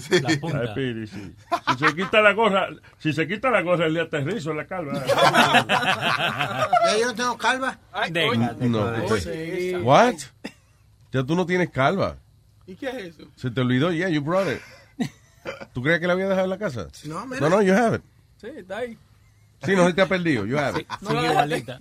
Sí. 0.00 0.20
La 0.20 0.28
punta. 0.40 0.66
Speedy, 0.68 1.06
sí. 1.06 1.34
Si 1.68 1.86
se 1.86 1.94
quita 1.94 2.20
la 2.20 2.32
gorra, 2.32 2.68
si 2.98 3.12
se 3.12 3.26
quita 3.26 3.50
la 3.50 3.62
gorra, 3.62 3.88
le 3.88 4.00
aterrizo 4.00 4.50
en 4.50 4.56
la 4.58 4.66
calva. 4.66 4.92
Ya 6.84 6.98
yo 6.98 7.06
no 7.06 7.14
tengo 7.14 7.38
calva. 7.38 7.78
No, 8.60 8.94
esa. 9.14 9.78
What? 9.80 10.14
Ya 11.12 11.22
tú 11.22 11.34
no 11.34 11.46
tienes 11.46 11.70
calva. 11.70 12.16
¿Y 12.66 12.74
qué 12.76 12.88
es 12.88 12.94
eso? 12.96 13.24
Se 13.36 13.50
te 13.50 13.60
olvidó, 13.60 13.92
yeah, 13.92 14.08
you 14.08 14.20
brought 14.22 14.48
it. 14.48 14.60
¿Tú 15.72 15.82
crees 15.82 16.00
que 16.00 16.06
la 16.06 16.12
había 16.12 16.28
dejado 16.28 16.44
en 16.44 16.50
la 16.50 16.58
casa? 16.58 16.88
No, 17.04 17.26
mira. 17.26 17.40
No, 17.40 17.48
no, 17.48 17.62
you 17.62 17.74
have 17.74 17.96
it. 17.96 18.02
Sí, 18.40 18.48
está 18.56 18.78
ahí. 18.78 18.98
Sí, 19.64 19.76
no 19.76 19.86
se 19.86 19.94
te 19.94 20.02
ha 20.02 20.06
perdido, 20.06 20.44
you 20.44 20.58
have 20.58 20.80
it. 20.80 20.88
No 21.00 21.12
la 21.12 21.30
igualita. 21.30 21.80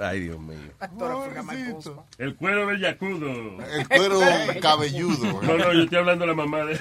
Ay, 0.00 0.20
Dios 0.20 0.38
mío. 0.38 0.58
El 2.18 2.36
cuero 2.36 2.66
del 2.66 2.80
yacudo. 2.80 3.28
El 3.70 3.88
cuero 3.88 4.20
cabelludo. 4.60 5.42
No, 5.42 5.56
no, 5.56 5.72
yo 5.72 5.82
estoy 5.82 5.98
hablando 5.98 6.24
de 6.24 6.28
la 6.28 6.34
mamá 6.34 6.64
de... 6.64 6.78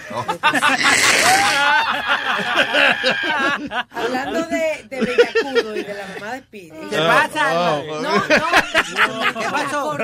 Hablando 3.90 4.48
de, 4.48 4.88
de 4.90 5.02
Bellacudo 5.02 5.76
y 5.76 5.84
de 5.84 5.94
la 5.94 6.08
mamá 6.08 6.34
de 6.34 6.40
Speedy. 6.42 6.90
¿Qué 6.90 6.98
pasa, 6.98 7.54
oh, 7.54 7.84
oh. 7.90 8.02
No, 8.02 8.16
no, 8.16 8.24
¿Qué 9.34 9.46
me 9.46 9.52
pasó? 9.52 9.98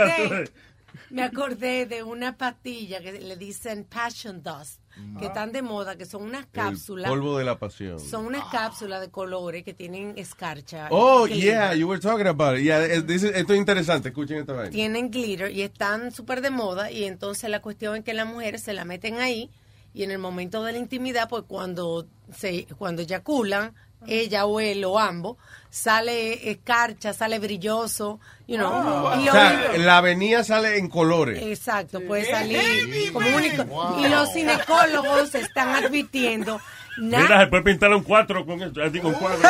Me 1.15 1.23
acordé 1.23 1.85
de 1.85 2.03
una 2.03 2.37
pastilla 2.37 2.99
que 3.01 3.13
le 3.13 3.35
dicen 3.37 3.85
Passion 3.85 4.43
Dust, 4.43 4.81
que 5.19 5.25
están 5.27 5.51
de 5.51 5.61
moda, 5.61 5.95
que 5.97 6.05
son 6.05 6.23
unas 6.23 6.45
cápsulas. 6.47 7.05
El 7.11 7.17
polvo 7.17 7.37
de 7.37 7.45
la 7.45 7.57
pasión. 7.57 7.99
Son 7.99 8.25
unas 8.25 8.45
cápsulas 8.51 9.01
de 9.01 9.09
colores 9.09 9.63
que 9.63 9.73
tienen 9.73 10.13
escarcha. 10.17 10.87
Oh, 10.91 11.27
yeah, 11.27 11.73
you 11.73 11.87
were 11.87 11.99
talking 12.01 12.27
about 12.27 12.57
it. 12.57 12.63
Yeah, 12.63 12.83
es- 12.85 13.05
this 13.05 13.23
is- 13.23 13.31
esto 13.35 13.53
es 13.53 13.59
interesante, 13.59 14.09
escuchen 14.09 14.37
esta 14.39 14.53
vaina. 14.53 14.69
Tienen 14.71 15.09
glitter 15.11 15.51
y 15.51 15.61
están 15.63 16.11
súper 16.11 16.41
de 16.41 16.49
moda 16.49 16.91
y 16.91 17.05
entonces 17.05 17.49
la 17.49 17.61
cuestión 17.61 17.95
es 17.97 18.03
que 18.03 18.13
las 18.13 18.27
mujeres 18.27 18.61
se 18.61 18.73
la 18.73 18.85
meten 18.85 19.19
ahí 19.19 19.49
y 19.93 20.03
en 20.03 20.11
el 20.11 20.19
momento 20.19 20.63
de 20.63 20.73
la 20.73 20.77
intimidad, 20.79 21.29
pues 21.29 21.43
cuando 21.47 22.07
se 22.35 22.65
cuando 22.77 23.01
eyaculan, 23.01 23.73
ella 24.07 24.45
o 24.45 24.59
él 24.59 24.83
o 24.85 24.99
ambos, 24.99 25.37
sale 25.69 26.51
escarcha, 26.51 27.13
sale 27.13 27.39
brilloso, 27.39 28.19
you 28.47 28.57
know. 28.57 28.71
O 29.07 29.19
y 29.19 29.23
sea, 29.27 29.73
la 29.77 29.97
avenida 29.97 30.43
sale 30.43 30.77
en 30.77 30.87
colores. 30.89 31.41
Exacto, 31.43 31.99
puede 32.01 32.25
salir 32.29 33.11
como 33.13 33.27
único. 33.35 33.97
Y 33.99 34.07
los 34.07 34.31
ginecólogos 34.33 35.35
están 35.35 35.69
advirtiendo. 35.83 36.61
na- 36.97 37.19
Mira, 37.19 37.41
se 37.41 37.47
puede 37.47 37.63
pintar 37.63 37.93
un 37.93 38.03
cuatro 38.03 38.45
con 38.45 38.61
esto. 38.61 38.89
Digo, 38.89 39.09
un 39.09 39.15
cuadro. 39.15 39.49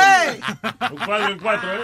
Un 0.92 0.98
cuadro 1.06 1.28
en 1.34 1.40
cuatro, 1.40 1.74
¿eh? 1.74 1.80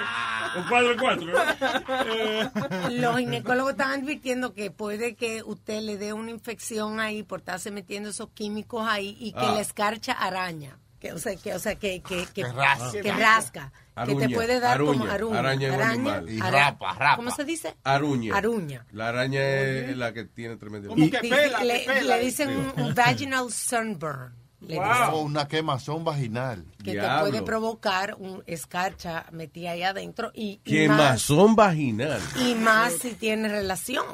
Un 0.57 0.63
cuadro 0.63 0.91
en 0.91 0.97
cuatro, 0.99 1.27
¿eh? 1.29 2.49
Los 2.99 3.17
ginecólogos 3.17 3.71
están 3.73 3.91
advirtiendo 4.01 4.53
que 4.53 4.71
puede 4.71 5.15
que 5.15 5.43
usted 5.43 5.81
le 5.81 5.97
dé 5.97 6.13
una 6.13 6.31
infección 6.31 6.99
ahí 6.99 7.21
por 7.23 7.39
estarse 7.39 7.69
metiendo 7.71 8.09
esos 8.09 8.29
químicos 8.29 8.87
ahí 8.87 9.15
y 9.19 9.33
que 9.33 9.39
Ah. 9.45 9.53
la 9.53 9.61
escarcha 9.61 10.13
araña. 10.13 10.77
Que, 11.01 11.11
o 11.13 11.17
sea, 11.17 11.35
que, 11.35 11.53
o 11.55 11.59
sea, 11.59 11.73
que, 11.75 11.99
que, 12.01 12.25
que, 12.27 12.43
Que 12.43 12.47
rasca. 12.47 12.91
que 13.01 13.11
rasca. 13.11 13.71
que 13.71 13.79
te 13.95 14.01
Aruña, 14.01 14.35
puede 14.35 14.59
dar 14.59 14.77
como 14.77 14.91
aruña, 14.91 15.13
aruña. 15.15 15.39
araña 15.39 15.67
es 15.69 15.73
un 15.75 15.81
animal. 15.81 16.29
Y 16.29 16.39
ara- 16.39 16.51
rapa, 16.51 16.93
rapa. 16.93 17.15
¿Cómo 17.15 17.31
se 17.31 17.43
dice? 17.43 17.75
Aruña. 17.83 18.37
Aruña. 18.37 18.85
La 18.91 19.07
araña 19.09 19.41
es 19.41 19.97
la 19.97 20.13
que 20.13 20.25
tiene 20.25 20.57
tremendo. 20.57 20.89
¿Cómo 20.89 21.09
que 21.09 21.17
pela, 21.17 21.57
que 21.59 21.65
le, 21.65 21.79
pela? 21.85 22.17
le 22.17 22.23
dicen 22.23 22.49
un, 22.51 22.71
un 22.83 22.93
vaginal 22.93 23.51
sunburn. 23.51 24.35
Le 24.59 24.75
dicen. 24.75 24.91
Oh, 25.11 25.21
una 25.21 25.47
quemazón 25.47 26.03
vaginal. 26.03 26.63
que 26.77 26.91
te 26.91 26.99
Diablo. 26.99 27.29
puede 27.31 27.41
provocar 27.41 28.13
un 28.19 28.43
escarcha 28.45 29.25
metida 29.31 29.71
ahí 29.71 29.81
adentro 29.81 30.31
y, 30.35 30.61
y 30.63 30.87
más, 30.87 30.97
Quemazón 30.97 31.55
vaginal. 31.55 32.21
y 32.47 32.53
más 32.53 32.93
si 32.93 33.13
tiene 33.15 33.49
relación. 33.49 34.05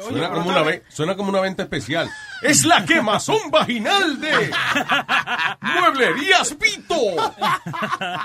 Suena 0.00 0.30
como, 0.30 0.48
una 0.50 0.80
suena 0.88 1.16
como 1.16 1.28
una 1.30 1.40
venta 1.40 1.62
especial. 1.64 2.10
Es 2.40 2.64
la 2.64 2.84
quemazón 2.84 3.50
vaginal 3.50 4.20
de 4.20 4.50
Mueblerías 5.60 6.56
Vito. 6.58 6.96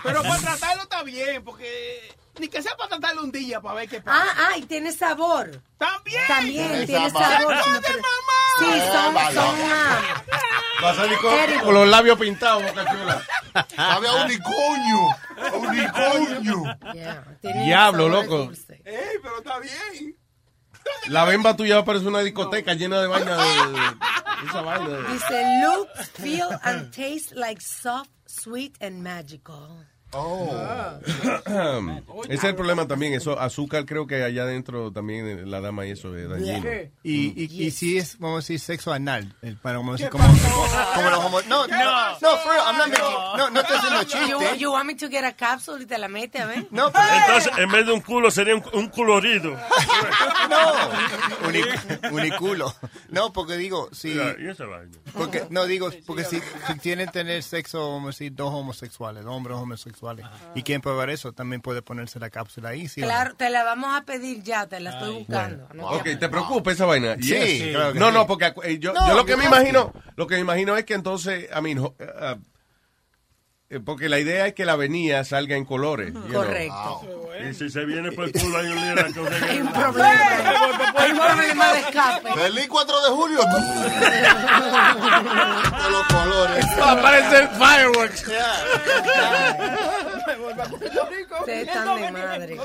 Pero 0.04 0.24
para 0.24 0.38
tratarlo 0.40 0.84
está 0.84 1.04
bien, 1.04 1.44
porque 1.44 2.16
ni 2.40 2.48
que 2.48 2.62
sea 2.62 2.76
para 2.78 2.90
tratarlo 2.92 3.24
un 3.24 3.32
día 3.32 3.60
para 3.62 3.76
ver 3.76 3.90
qué 3.90 4.00
pasa. 4.02 4.24
Ah, 4.24 4.50
ah, 4.54 4.58
y 4.58 4.62
tiene 4.64 4.92
sabor. 4.92 5.62
También. 5.78 6.22
También 6.28 6.86
Tiene 6.86 7.10
sabor. 7.10 7.24
sabor. 7.32 7.56
¡No 7.56 7.64
si 7.64 7.70
me 7.70 7.76
de 7.76 7.82
pre- 7.82 7.96
mamá! 7.96 8.44
Sí, 8.60 8.66
son, 8.66 9.18
Eh, 9.18 9.34
son 9.34 10.84
Va 10.84 10.90
a 10.92 10.96
salir 10.96 11.18
con, 11.20 11.60
con 11.66 11.74
los 11.74 11.88
labios 11.88 12.20
pintados, 12.20 12.64
boca 12.64 12.86
chula. 12.92 13.22
Sabe 13.76 14.08
a 14.08 14.14
unicornio. 14.14 15.16
Unicornio. 15.54 16.64
yeah, 16.94 17.24
tienen 17.42 17.66
Diablo, 17.66 18.08
loco. 18.10 18.38
dulce. 18.46 18.82
Ey, 18.86 19.18
pero 19.22 19.38
está 19.40 19.60
bien. 19.60 20.16
La 21.10 21.26
bemba 21.26 21.56
tuya 21.56 21.84
parece 21.86 22.08
una 22.08 22.20
discoteca 22.20 22.74
llena 22.74 23.02
de 23.02 23.08
vaina 23.08 23.38
de, 23.38 24.48
esa 24.48 24.62
vaina. 24.62 25.08
Dice, 25.12 25.46
looks, 25.64 26.10
feel 26.12 26.50
and 26.64 26.92
taste 26.92 27.36
like 27.36 27.62
soft, 27.62 28.12
sweet 28.26 28.76
and 28.82 29.02
magical. 29.02 29.87
Oh. 30.14 30.50
Ese 32.24 32.34
es 32.34 32.44
el 32.46 32.56
problema 32.56 32.88
también, 32.88 33.14
eso 33.14 33.40
azúcar 33.40 33.86
creo 33.86 34.08
que 34.08 34.24
allá 34.24 34.44
adentro 34.44 34.92
también 34.92 35.28
eh, 35.28 35.46
la 35.46 35.60
dama 35.62 35.86
y 35.86 35.92
eso 35.92 36.16
es 36.16 36.30
dañino. 36.30 36.62
¿Qué? 36.62 36.92
Y, 37.04 37.34
y, 37.44 37.66
y 37.68 37.72
si 37.72 37.98
es, 37.98 38.18
vamos 38.20 38.38
a 38.38 38.40
decir, 38.40 38.60
sexo 38.60 38.92
anal, 38.94 39.34
el- 39.42 39.58
para 39.58 39.78
vamos 39.78 39.94
a 40.00 40.04
decir, 40.06 40.10
como, 40.10 40.26
como 40.96 41.10
los 41.10 41.20
homo- 41.20 41.42
No, 41.48 41.68
no, 41.68 42.20
no, 42.22 42.38
for 42.38 42.52
real, 42.54 42.66
I'm 42.68 42.78
not 42.78 42.88
making- 42.88 43.38
no, 43.38 43.50
no 43.50 43.60
estoy 43.62 43.78
haciendo 43.78 44.02
You, 44.04 44.40
chiste. 44.40 44.58
you 44.60 44.72
want 44.72 44.86
me 44.86 44.96
to 44.96 45.10
get 45.10 45.24
a 45.26 45.34
capsule 45.36 45.84
y 45.84 45.86
te 45.86 45.98
la 45.98 46.08
mete, 46.08 46.40
a 46.40 46.46
ver? 46.48 46.66
No, 46.72 46.92
pero, 46.92 47.06
Entonces, 47.28 47.52
en 47.58 47.72
vez 47.72 47.86
de 47.86 47.92
un 47.94 48.02
culo, 48.02 48.32
sería 48.32 48.56
un, 48.56 48.64
un 48.74 48.88
colorido. 48.90 49.52
no, 50.50 51.48
Uni- 51.48 51.64
uniculo. 52.12 52.74
No, 53.10 53.32
porque 53.34 53.58
digo, 53.58 53.90
si, 53.92 54.18
porque, 55.14 55.46
no 55.50 55.66
digo, 55.66 55.90
porque 56.06 56.24
si, 56.24 56.40
si 56.68 56.80
tienen 56.80 57.10
tener 57.12 57.44
sexo, 57.44 57.80
vamos 57.94 58.04
a 58.06 58.08
decir, 58.08 58.34
dos 58.34 58.54
homosexuales, 58.54 59.24
dos 59.24 59.34
hombres 59.34 59.58
homosexuales, 59.58 59.97
y 60.54 60.64
quieren 60.64 60.82
probar 60.82 61.10
eso, 61.10 61.34
también 61.34 61.62
puede 61.62 61.82
ponerse 61.82 62.20
la 62.20 62.30
cápsula 62.30 62.70
ahí, 62.70 62.88
¿sí 62.88 63.02
no? 63.02 63.08
Claro, 63.08 63.36
te 63.36 63.50
la 63.50 63.64
vamos 63.64 63.96
a 63.96 64.04
pedir 64.06 64.44
ya, 64.44 64.68
te 64.68 64.80
la 64.80 64.92
estoy 64.92 65.14
buscando. 65.14 65.68
No 65.74 65.90
te 66.02 66.12
Ok, 66.14 66.20
¿te 66.20 66.30
preocupa 66.30 66.72
esa 66.72 66.86
vaina? 66.86 67.16
Sí, 67.16 67.28
Yes. 67.34 67.72
claro 67.72 67.94
que 67.94 68.00
no, 68.00 68.08
sí. 68.10 68.14
no, 68.14 68.28
porque 68.28 68.54
eh, 68.64 68.80
yo, 68.80 68.94
No, 68.94 69.08
yo 69.08 69.16
lo 69.16 69.26
que 69.26 69.36
me 69.38 69.46
imagino, 69.46 69.94
lo 70.16 70.28
que 70.28 70.36
me 70.36 70.42
imagino 70.42 70.76
es 70.78 70.86
que 70.86 70.94
entonces, 70.94 71.50
I 71.58 71.62
mean, 71.62 71.80
jo- 71.80 71.96
uh, 72.00 72.04
eh, 72.04 72.36
porque 73.84 74.08
la 74.10 74.18
idea 74.20 74.48
es 74.48 74.54
que 74.54 74.64
la 74.66 74.74
avenida 74.74 75.24
salga 75.26 75.56
en 75.56 75.66
colores. 75.66 76.14
you 76.14 76.20
know. 76.22 76.44
Correcto. 76.44 77.02
Y 77.50 77.54
si 77.54 77.70
se 77.70 77.86
viene 77.86 78.12
por 78.12 78.26
el 78.26 78.32
culo, 78.32 78.58
hay 78.58 78.68
un 78.68 78.96
la 78.96 79.04
cosa 79.06 79.30
Hay 79.48 79.58
que- 79.58 79.62
un 79.62 79.72
problema. 79.72 80.54
Hay 80.96 81.12
un 81.12 81.18
problema 81.20 81.74
de 81.74 81.80
escape. 81.82 82.34
Feliz 82.34 82.68
4 82.68 83.02
de 83.04 83.10
julio. 83.10 83.40
de 85.84 85.90
los 85.92 86.08
colores. 86.08 86.66
Va 86.80 86.90
a 86.90 86.92
aparecer 86.94 87.50
fireworks. 87.60 88.24
Ustedes 90.28 91.68
están 91.68 91.96
de 91.96 92.12
madre. 92.12 92.56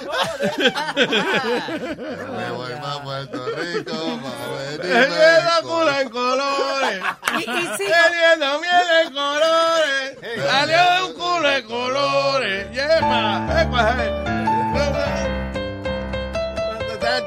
Me 2.36 2.50
voy 2.50 2.72
para 2.72 3.02
Puerto 3.02 3.46
Rico 3.56 3.92
para 4.20 5.60
culo 5.62 5.84
venirme. 5.84 6.00
en 6.00 6.08
colores. 6.10 7.02
Teniendo 7.78 8.60
miel 8.60 8.88
en 9.04 9.12
colores. 9.12 10.18
Salió 10.50 11.06
un 11.06 11.12
culo 11.14 11.48
en 11.50 11.62
colores. 11.66 12.70
Yepa. 12.72 13.62
Epa, 13.62 13.96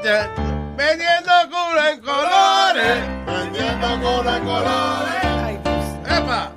cha. 0.02 0.30
Vendiendo 0.76 1.32
cura 1.50 1.90
en 1.90 2.00
colores. 2.00 2.96
Vendiendo 3.26 3.88
cura 4.00 4.36
en 4.36 4.44
colores. 4.44 5.22
¡Epa! 6.08 6.52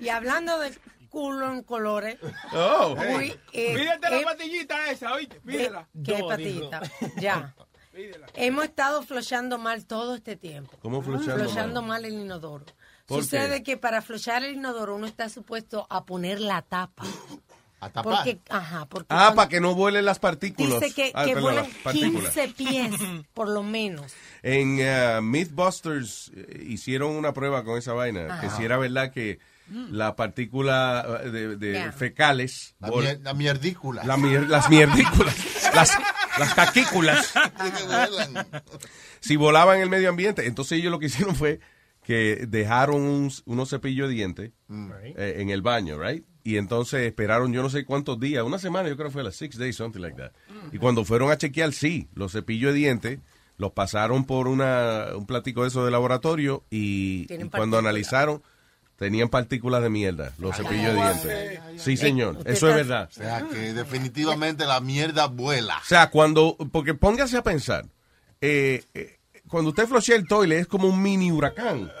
Y 0.00 0.08
hablando 0.08 0.58
de 0.58 0.72
culo 1.12 1.52
en 1.52 1.62
colores. 1.62 2.16
Oh. 2.54 2.96
uy, 3.16 3.38
eh, 3.52 3.74
Pídete 3.74 4.10
la 4.10 4.18
eh, 4.18 4.24
patillita 4.24 4.90
esa, 4.90 5.12
oíste, 5.12 5.38
pídela. 5.42 5.86
¿Qué 6.04 6.16
Dos, 6.18 6.22
patita? 6.28 6.80
Ya. 7.20 7.54
Hemos 8.34 8.64
estado 8.64 9.02
flochando 9.02 9.58
mal 9.58 9.84
todo 9.84 10.14
este 10.14 10.34
tiempo. 10.36 10.72
¿Cómo 10.80 11.02
flochando 11.02 11.44
Flochando 11.44 11.82
mal 11.82 12.06
el 12.06 12.14
inodoro. 12.14 12.64
¿Por 13.06 13.22
Sucede 13.22 13.58
qué? 13.58 13.62
que 13.62 13.76
para 13.76 14.00
flochar 14.00 14.42
el 14.42 14.54
inodoro 14.54 14.96
uno 14.96 15.06
está 15.06 15.28
supuesto 15.28 15.86
a 15.90 16.04
poner 16.06 16.40
la 16.40 16.62
tapa. 16.62 17.04
A 17.80 17.90
tapar. 17.90 18.14
Porque, 18.14 18.40
ajá, 18.48 18.86
porque 18.86 19.08
Ah, 19.10 19.32
para 19.34 19.48
que 19.50 19.60
no 19.60 19.74
vuelen 19.74 20.06
las 20.06 20.18
partículas. 20.18 20.80
dice 20.80 20.94
que, 20.94 21.12
Ah, 21.14 21.26
que 21.26 21.34
vuelan 21.34 21.64
las 21.64 21.76
partículas. 21.82 22.32
15 22.32 22.48
pies, 22.54 22.94
por 23.34 23.48
lo 23.50 23.62
menos. 23.62 24.14
En 24.42 24.78
eh, 24.80 25.20
Mythbusters 25.20 26.30
eh, 26.34 26.64
hicieron 26.66 27.10
una 27.10 27.34
prueba 27.34 27.62
con 27.64 27.76
esa 27.76 27.92
vaina, 27.92 28.40
que 28.40 28.48
si 28.50 28.64
era 28.64 28.78
verdad 28.78 29.12
que 29.12 29.38
la 29.90 30.16
partícula 30.16 31.20
eh, 31.24 31.30
de, 31.30 31.56
de 31.56 31.72
Yeah. 31.72 31.92
fecales, 31.92 32.74
La, 32.80 32.88
vol- 32.88 33.02
mier- 33.04 33.20
la 33.22 33.34
mierdícula. 33.34 34.04
la 34.04 34.16
mier- 34.16 34.46
las 34.48 34.68
mierdículas, 34.68 35.34
las, 35.74 35.90
las 36.38 36.54
caquículas, 36.54 37.32
si 39.20 39.36
volaban 39.36 39.76
en 39.76 39.82
el 39.84 39.88
medio 39.90 40.08
ambiente, 40.08 40.46
entonces 40.46 40.78
ellos 40.78 40.90
lo 40.90 40.98
que 40.98 41.06
hicieron 41.06 41.34
fue 41.36 41.60
que 42.04 42.46
dejaron 42.48 43.02
un- 43.02 43.32
unos 43.46 43.70
cepillos 43.70 44.08
de 44.08 44.14
dientes 44.14 44.50
eh, 45.16 45.36
en 45.38 45.50
el 45.50 45.62
baño, 45.62 45.98
right? 46.02 46.24
Y 46.44 46.56
entonces 46.56 47.02
esperaron 47.06 47.52
yo 47.52 47.62
no 47.62 47.70
sé 47.70 47.84
cuántos 47.84 48.18
días, 48.18 48.42
una 48.42 48.58
semana, 48.58 48.88
yo 48.88 48.96
creo 48.96 49.08
que 49.08 49.12
fue 49.12 49.22
las 49.22 49.36
six 49.36 49.56
days, 49.56 49.76
something 49.76 50.00
like 50.00 50.16
that. 50.16 50.32
Y 50.72 50.78
cuando 50.78 51.04
fueron 51.04 51.30
a 51.30 51.38
chequear, 51.38 51.72
sí, 51.72 52.08
los 52.14 52.32
cepillos 52.32 52.72
de 52.72 52.78
dientes 52.78 53.18
los 53.58 53.70
pasaron 53.72 54.24
por 54.24 54.48
una, 54.48 55.06
un 55.16 55.26
platico 55.26 55.62
de 55.62 55.68
eso 55.68 55.84
de 55.84 55.92
laboratorio 55.92 56.64
y, 56.70 57.26
cuando 57.50 57.78
analizaron 57.78 58.42
tenían 59.02 59.28
partículas 59.28 59.82
de 59.82 59.90
mierda, 59.90 60.32
los 60.38 60.56
cepillos 60.56 60.94
de 60.94 60.94
dientes. 60.94 61.60
Sí, 61.82 61.96
señor, 61.96 62.38
eso 62.44 62.68
es 62.68 62.76
verdad. 62.76 63.08
O 63.10 63.12
sea, 63.12 63.44
que 63.50 63.72
definitivamente 63.72 64.64
la 64.64 64.78
mierda 64.78 65.26
vuela. 65.26 65.78
O 65.78 65.84
sea, 65.84 66.08
cuando, 66.08 66.56
porque 66.70 66.94
póngase 66.94 67.36
a 67.36 67.42
pensar, 67.42 67.84
eh, 68.40 68.84
eh, 68.94 69.18
cuando 69.52 69.68
usted 69.68 69.86
flochea 69.86 70.16
el 70.16 70.26
toilet 70.26 70.60
es 70.60 70.66
como 70.66 70.88
un 70.88 71.02
mini 71.02 71.30
huracán. 71.30 71.92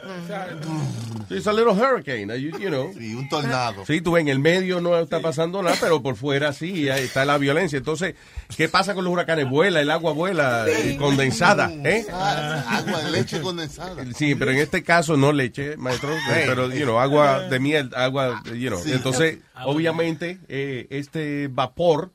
It's 1.28 1.46
a 1.46 1.52
little 1.52 1.74
hurricane, 1.74 2.34
you, 2.40 2.58
you 2.58 2.68
know. 2.70 2.92
Sí, 2.96 3.14
un 3.14 3.28
tornado. 3.28 3.84
Sí, 3.84 4.00
tú 4.00 4.12
ves, 4.12 4.22
en 4.22 4.28
el 4.28 4.38
medio 4.38 4.80
no 4.80 4.98
está 4.98 5.20
pasando 5.20 5.62
nada, 5.62 5.76
pero 5.78 6.02
por 6.02 6.16
fuera 6.16 6.54
sí, 6.54 6.88
ahí 6.88 7.04
está 7.04 7.26
la 7.26 7.36
violencia. 7.36 7.76
Entonces, 7.76 8.14
¿qué 8.56 8.70
pasa 8.70 8.94
con 8.94 9.04
los 9.04 9.12
huracanes? 9.12 9.50
Vuela, 9.50 9.82
el 9.82 9.90
agua 9.90 10.14
vuela 10.14 10.64
eh, 10.66 10.96
condensada, 10.98 11.70
¿eh? 11.84 12.06
Ah, 12.10 12.78
agua 12.78 13.02
de 13.02 13.10
leche 13.10 13.42
condensada. 13.42 14.02
Sí, 14.14 14.34
pero 14.34 14.50
en 14.52 14.58
este 14.58 14.82
caso 14.82 15.18
no 15.18 15.30
leche, 15.30 15.76
maestro, 15.76 16.08
Hey. 16.28 16.44
pero, 16.46 16.72
you 16.72 16.84
know, 16.84 16.98
agua 17.00 17.40
de 17.50 17.60
miel, 17.60 17.90
agua, 17.94 18.42
you 18.46 18.70
know. 18.70 18.82
Sí. 18.82 18.92
Entonces, 18.92 19.40
obviamente, 19.62 20.38
eh, 20.48 20.86
este 20.88 21.48
vapor 21.48 22.12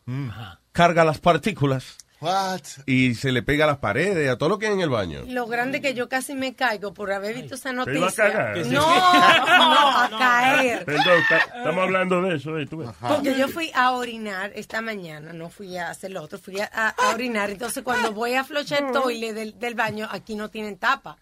carga 0.72 1.06
las 1.06 1.20
partículas 1.20 1.98
What? 2.20 2.62
y 2.88 3.14
se 3.14 3.32
le 3.32 3.44
pega 3.44 3.66
a 3.66 3.68
las 3.68 3.78
paredes, 3.78 4.28
a 4.30 4.38
todo 4.40 4.50
lo 4.50 4.58
que 4.58 4.66
hay 4.68 4.74
en 4.74 4.82
el 4.82 4.90
baño. 4.90 5.22
Lo 5.28 5.46
grande 5.46 5.82
que 5.82 5.94
yo 5.94 6.10
casi 6.10 6.34
me 6.34 6.56
caigo 6.56 6.92
por 6.94 7.12
haber 7.12 7.36
visto 7.36 7.54
esa 7.56 7.70
¿Te 7.70 7.76
iba 7.76 7.82
a 7.82 7.86
noticia. 7.86 8.24
cagar? 8.32 8.58
No, 8.68 8.80
no, 8.82 9.98
a 10.00 10.10
caer. 10.20 10.84
Perdón, 10.86 11.22
ta- 11.30 11.38
estamos 11.58 11.84
hablando 11.84 12.22
de 12.24 12.36
eso. 12.38 12.58
eh, 12.58 12.66
tú 12.66 12.78
ves. 12.78 12.90
Porque 13.00 13.36
yo 13.38 13.48
fui 13.48 13.72
a 13.76 13.92
orinar 13.92 14.52
esta 14.56 14.82
mañana, 14.82 15.32
no 15.34 15.50
fui 15.50 15.78
a 15.78 15.90
hacer 15.92 16.10
lo 16.12 16.24
otro, 16.24 16.40
fui 16.40 16.60
a, 16.60 16.70
a- 16.74 16.90
a 16.90 17.10
orinar. 17.14 17.52
Entonces, 17.52 17.84
cuando 17.84 18.12
voy 18.12 18.34
a 18.34 18.44
flochar 18.44 18.84
el 18.86 18.92
toile 18.92 19.34
del, 19.34 19.60
del 19.60 19.76
baño, 19.76 20.08
aquí 20.12 20.34
no 20.36 20.50
tienen 20.50 20.78
tapa. 20.78 21.18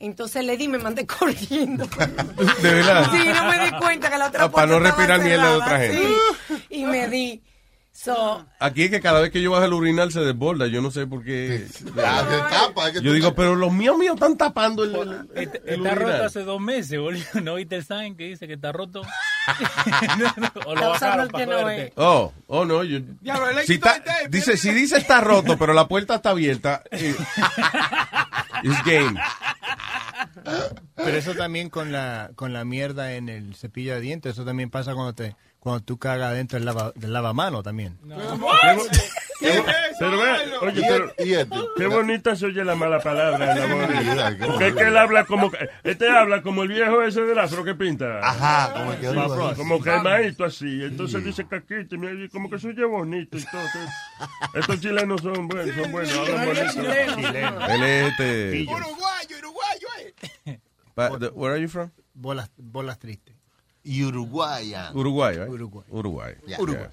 Entonces 0.00 0.44
le 0.44 0.56
di, 0.56 0.66
me 0.66 0.78
mandé 0.78 1.06
corriendo. 1.06 1.86
De 1.86 2.74
verdad. 2.74 3.06
Sí, 3.12 3.18
no 3.34 3.44
me 3.44 3.66
di 3.66 3.70
cuenta 3.78 4.10
que 4.10 4.18
la 4.18 4.26
otra 4.28 4.44
Ah, 4.44 4.50
para 4.50 4.66
no 4.66 4.80
respirar 4.80 5.20
mierda 5.20 5.50
de 5.50 5.56
otra 5.56 5.78
gente. 5.78 6.08
sí. 6.48 6.64
Y 6.70 6.84
me 6.86 7.06
di. 7.08 7.42
So, 7.92 8.46
Aquí 8.60 8.84
es 8.84 8.90
que 8.90 9.00
cada 9.00 9.20
vez 9.20 9.30
que 9.30 9.42
yo 9.42 9.50
bajo 9.50 9.64
el 9.64 9.72
urinal 9.74 10.10
se 10.10 10.20
desborda, 10.20 10.66
yo 10.68 10.80
no 10.80 10.90
sé 10.90 11.06
por 11.06 11.22
qué. 11.22 11.66
Ah, 12.02 12.24
se 12.30 12.56
tapa, 12.56 12.88
es 12.88 12.94
que 12.94 13.02
Yo 13.02 13.12
digo, 13.12 13.34
pero 13.34 13.56
los 13.56 13.72
míos 13.72 13.98
míos 13.98 14.14
están 14.14 14.36
tapando 14.38 14.84
el, 14.84 14.94
el- 14.94 15.10
el 15.34 15.46
Está 15.46 15.72
urinal. 15.74 15.98
roto 15.98 16.24
hace 16.24 16.40
dos 16.44 16.60
meses, 16.60 16.98
boludo. 16.98 17.22
¿No 17.42 17.56
viste 17.56 17.76
el 17.76 17.84
sign 17.84 18.16
que 18.16 18.24
dice 18.28 18.46
que 18.46 18.54
está 18.54 18.72
roto? 18.72 19.02
o 20.66 20.74
lo 20.74 20.88
bajaron 20.90 21.26
el 21.26 21.30
para 21.30 21.44
que 21.44 21.50
no 21.50 21.58
joderte. 21.60 21.92
Oh, 21.96 22.32
oh 22.46 22.64
no, 22.64 22.84
yo. 22.84 23.00
Le 23.22 23.66
Si 23.66 23.74
está- 23.74 24.02
dice, 24.30 24.56
si 24.56 24.72
dice 24.72 24.96
está 24.96 25.20
roto, 25.20 25.58
pero 25.58 25.74
la 25.74 25.86
puerta 25.88 26.14
está 26.14 26.30
abierta, 26.30 26.82
eh, 26.92 27.14
it's 28.62 28.84
game. 28.84 29.20
Pero 30.96 31.16
eso 31.16 31.34
también 31.34 31.70
con 31.70 31.92
la 31.92 32.30
con 32.34 32.52
la 32.52 32.64
mierda 32.64 33.14
en 33.14 33.28
el 33.28 33.54
cepillo 33.56 33.94
de 33.94 34.00
dientes, 34.00 34.32
eso 34.34 34.44
también 34.44 34.70
pasa 34.70 34.94
cuando 34.94 35.14
te 35.14 35.34
cuando 35.60 35.82
tú 35.84 35.98
cagas 35.98 36.34
dentro 36.34 36.58
del, 36.58 36.64
lava, 36.66 36.92
del 36.96 37.12
lavamano 37.12 37.62
también. 37.62 37.96
Pero 39.98 40.18
ve, 40.18 40.32
oye, 40.62 40.82
pero 40.88 41.12
Y 41.18 41.32
este. 41.34 41.56
qué 41.76 41.86
bonita 41.86 42.36
se 42.36 42.46
oye 42.46 42.64
la 42.64 42.74
mala 42.74 43.00
palabra. 43.00 43.52
en 43.54 44.16
la 44.16 44.36
Porque 44.46 44.68
es 44.68 44.74
que 44.74 44.82
él 44.84 44.96
habla 44.96 45.24
como, 45.24 45.50
este 45.84 46.08
habla 46.10 46.42
como 46.42 46.62
el 46.62 46.68
viejo 46.68 47.02
ese 47.02 47.22
del 47.22 47.38
afro 47.38 47.64
que 47.64 47.74
pinta. 47.74 48.20
Ajá, 48.22 48.72
como 48.74 48.98
que 48.98 49.06
así. 49.06 49.56
como 49.56 50.44
así. 50.46 50.82
Entonces 50.84 51.24
dice 51.24 51.46
caquita, 51.46 51.96
mira, 51.96 52.12
como 52.32 52.50
que 52.50 52.58
se 52.58 52.68
oye 52.68 52.84
bonito 52.84 53.36
y 53.38 53.44
todo. 53.44 53.60
Entonces, 53.60 53.90
estos 54.54 54.80
chilenos 54.80 55.20
son 55.22 55.48
buenos, 55.48 55.74
son 55.76 55.92
buenos, 55.92 56.18
hablan 56.18 56.46
bonito. 56.46 56.92
Él 57.70 57.82
es 57.82 58.10
este. 58.10 58.62
Uruguayo, 58.62 59.38
uruguayo, 59.38 59.88
eh. 60.46 60.60
pa- 60.94 61.18
the- 61.18 61.28
where 61.28 61.54
are 61.54 61.62
you 61.62 61.68
from? 61.68 61.90
Bolas 62.14 62.50
bolas 62.56 62.98
tristes. 62.98 63.36
Y 63.82 64.04
Uruguaya. 64.04 64.90
Uruguay, 64.94 65.36
right? 65.36 65.48
Uruguay. 65.48 65.84
Uruguay. 65.90 66.34
Yeah. 66.46 66.60
Uruguay. 66.60 66.88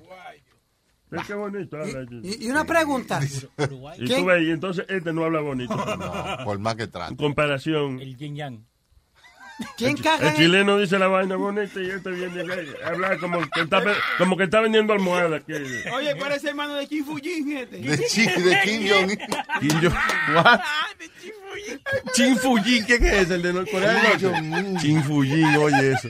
Ve 1.10 1.20
qué 1.26 1.34
bonito 1.36 1.78
habla. 1.78 2.06
Y, 2.24 2.46
y 2.48 2.50
una 2.50 2.66
pregunta. 2.66 3.20
Y 3.98 4.06
¿Quién- 4.06 4.20
tú 4.22 4.26
ves, 4.26 4.44
y 4.44 4.52
entonces 4.52 4.86
este 4.90 5.14
no 5.14 5.24
habla 5.24 5.40
bonito. 5.42 5.74
No, 5.76 6.44
por 6.46 6.60
más 6.60 6.76
que 6.76 6.84
En 6.84 6.92
trate. 6.92 7.16
comparación. 7.16 8.00
El 8.02 8.18
yin 8.18 8.36
yang. 8.36 8.66
¿Quién 9.76 9.98
caga 9.98 10.22
El 10.22 10.28
en 10.30 10.36
chileno 10.36 10.78
dice 10.78 11.00
la 11.00 11.08
vaina 11.08 11.36
bonita 11.36 11.80
y 11.82 11.90
este 11.90 12.12
viene 12.12 12.44
a 12.84 12.88
hablar 12.90 13.20
como 13.20 13.40
que 13.50 13.62
está, 13.62 13.82
como 14.18 14.38
que 14.38 14.44
está 14.44 14.62
vendiendo 14.62 14.94
almohadas. 14.94 15.44
Que, 15.46 15.56
Oye, 15.94 16.16
parece 16.16 16.50
hermano 16.50 16.76
de 16.76 16.88
Kim 16.88 17.06
Fujin, 17.06 17.58
este. 17.58 17.78
De, 17.78 17.98
Chi- 18.08 18.26
de 18.28 18.60
Kim 18.64 18.88
Jong-un. 18.90 19.18
Kim 19.60 19.80
Jong- 19.82 20.36
what? 20.36 20.60
Chin 22.14 22.38
Fuyin, 22.38 22.86
¿qué 22.86 22.96
es? 22.96 23.30
El 23.30 23.42
de 23.42 23.72
Corea 23.72 23.94
del 23.94 24.50
Norte. 24.50 24.80
Chin 24.82 25.04
Fuyin, 25.04 25.56
oye 25.58 25.94
eso. 25.94 26.10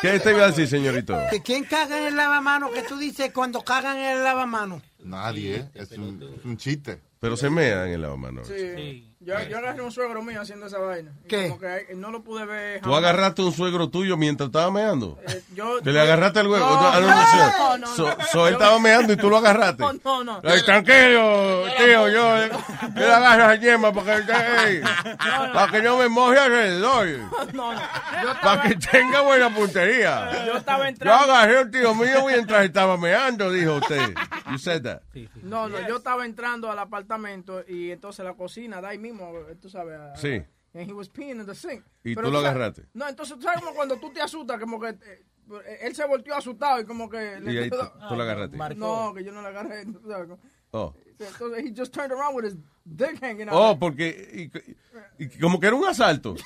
¿Qué 0.00 0.18
te 0.20 0.30
iba 0.30 0.44
a 0.44 0.48
decir, 0.48 0.66
señorito? 0.68 1.16
¿Que 1.30 1.42
¿Quién 1.42 1.64
caga 1.64 1.98
en 1.98 2.06
el 2.08 2.16
lavamano 2.16 2.70
que 2.70 2.82
tú 2.82 2.98
dices 2.98 3.30
cuando 3.32 3.62
cagan 3.62 3.96
en 3.96 4.18
el 4.18 4.24
lavamano? 4.24 4.82
Nadie, 5.00 5.68
es 5.74 5.90
un, 5.92 6.22
es 6.38 6.44
un 6.44 6.56
chiste. 6.56 7.00
Pero 7.20 7.36
se 7.36 7.50
mea 7.50 7.86
en 7.86 7.92
el 7.94 8.02
lavamano. 8.02 8.44
Sí. 8.44 9.07
Yo, 9.28 9.48
yo 9.48 9.58
agarré 9.58 9.82
un 9.82 9.92
suegro 9.92 10.22
mío 10.22 10.40
haciendo 10.40 10.66
esa 10.66 10.78
vaina. 10.78 11.12
Y 11.24 11.28
¿Qué? 11.28 11.48
Como 11.48 11.60
que 11.60 11.66
eh, 11.76 11.86
no 11.94 12.10
lo 12.10 12.22
pude 12.22 12.46
ver. 12.46 12.80
¿Tú 12.80 12.86
jamás. 12.90 12.98
agarraste 13.04 13.42
un 13.42 13.52
suegro 13.52 13.90
tuyo 13.90 14.16
mientras 14.16 14.46
estaba 14.48 14.70
meando? 14.70 15.18
Eh, 15.28 15.42
yo, 15.54 15.82
¿Te 15.82 15.92
le 15.92 16.00
agarraste 16.00 16.40
el 16.40 16.46
huevo? 16.46 16.64
No, 16.66 16.78
Ah, 16.88 16.98
no, 16.98 17.08
so- 17.08 17.68
no, 17.68 17.78
no. 17.78 17.86
so- 17.94 18.16
so 18.32 18.46
él 18.48 18.54
estaba 18.54 18.78
meando 18.78 19.12
y 19.12 19.16
tú 19.16 19.28
lo 19.28 19.36
agarraste. 19.36 19.82
No, 19.82 19.92
no, 19.92 20.24
no. 20.24 20.40
Ay, 20.44 20.62
tranquilo, 20.64 21.64
tío, 21.76 22.08
yo, 22.08 22.46
yo 22.46 22.48
le 22.96 23.12
agarro 23.12 23.44
a 23.44 23.54
yema 23.56 23.92
para 23.92 24.24
que, 24.24 24.32
ey, 24.32 24.80
para 25.52 25.70
que 25.72 25.82
no 25.82 25.98
me 25.98 26.08
moje 26.08 26.38
alrededor. 26.38 27.08
No, 27.52 27.72
no. 27.72 27.80
Yo 28.22 28.40
Para 28.42 28.62
que 28.62 28.74
tenga 28.76 29.20
buena 29.22 29.54
puntería. 29.54 30.44
yo 30.46 30.54
estaba 30.54 30.84
Yo 30.84 30.88
entrando. 30.90 31.24
agarré 31.32 31.58
al 31.58 31.70
tío 31.70 31.94
mío 31.94 32.24
mientras 32.26 32.64
estaba 32.64 32.96
meando, 32.96 33.50
dijo 33.50 33.74
usted. 33.74 34.14
You 34.50 34.58
said 34.58 34.82
that. 34.82 35.00
No, 35.42 35.68
no, 35.68 35.78
yo 35.88 35.96
estaba 35.96 36.24
entrando 36.24 36.70
al 36.70 36.78
apartamento 36.78 37.62
y 37.66 37.90
entonces 37.90 38.24
la 38.24 38.34
cocina, 38.34 38.80
de 38.80 38.86
ahí 38.88 38.98
mismo, 38.98 39.17
tú 39.60 39.68
sabes. 39.68 39.98
a- 39.98 40.16
Sí. 40.16 40.42
And 40.74 40.86
he 40.88 40.92
was 40.92 41.08
peeing 41.08 41.40
in 41.40 41.46
the 41.46 41.54
sink. 41.54 41.82
¿Y 42.04 42.14
Pero 42.14 42.28
tú 42.28 42.32
lo 42.32 42.40
sabes- 42.42 42.50
agarraste? 42.56 42.86
No, 42.94 43.08
entonces 43.08 43.36
tú 43.36 43.42
sabes 43.42 43.60
como 43.60 43.74
cuando 43.74 43.96
tú 43.96 44.12
te 44.12 44.20
asustas, 44.20 44.60
como 44.60 44.78
que 44.78 44.88
eh, 44.90 45.78
él 45.80 45.94
se 45.94 46.04
volteó 46.06 46.34
asustado 46.36 46.80
y 46.80 46.84
como 46.84 47.08
que... 47.08 47.40
Y 47.46 47.56
ahí 47.56 47.70
tú, 47.70 47.78
tú 48.08 48.14
lo 48.16 48.22
agarraste. 48.22 48.56
No, 48.76 49.12
que 49.14 49.24
yo 49.24 49.32
no 49.32 49.40
le 49.42 49.48
agarré. 49.48 49.84
sabes, 50.08 50.28
como- 50.28 50.38
Oh. 50.70 50.94
Entonces 51.18 51.64
he 51.64 51.72
just 51.74 51.94
turned 51.94 52.12
around 52.12 52.36
with 52.36 52.44
his 52.44 52.54
dick 52.84 53.18
hanging 53.22 53.48
out. 53.48 53.54
Oh, 53.56 53.78
porque 53.78 54.50
y- 55.18 55.24
y 55.24 55.38
como 55.40 55.58
que 55.58 55.66
era 55.68 55.74
un 55.76 55.86
asalto. 55.86 56.36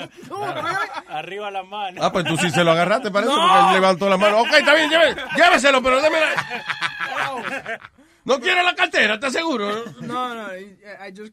Arriba 1.08 1.50
la 1.50 1.62
mano. 1.62 2.00
Ah, 2.02 2.10
pues 2.12 2.24
tú 2.24 2.36
sí 2.38 2.50
se 2.50 2.64
lo 2.64 2.70
agarraste, 2.72 3.10
parece, 3.10 3.32
No. 3.32 3.38
porque 3.38 3.66
él 3.68 3.74
levantó 3.74 4.08
la 4.08 4.16
mano. 4.16 4.40
Ok, 4.40 4.48
está 4.58 4.74
bien, 4.74 4.90
lléve- 4.90 5.16
lléveselo, 5.36 5.82
pero 5.82 6.00
déme 6.00 6.18
la... 6.20 7.80
No 8.24 8.38
quiere 8.40 8.62
la 8.62 8.74
cartera, 8.74 9.14
¿estás 9.14 9.32
seguro? 9.32 9.84
No, 10.02 10.34
no, 10.34 10.56
I, 10.56 10.76
I 11.06 11.14
just... 11.16 11.32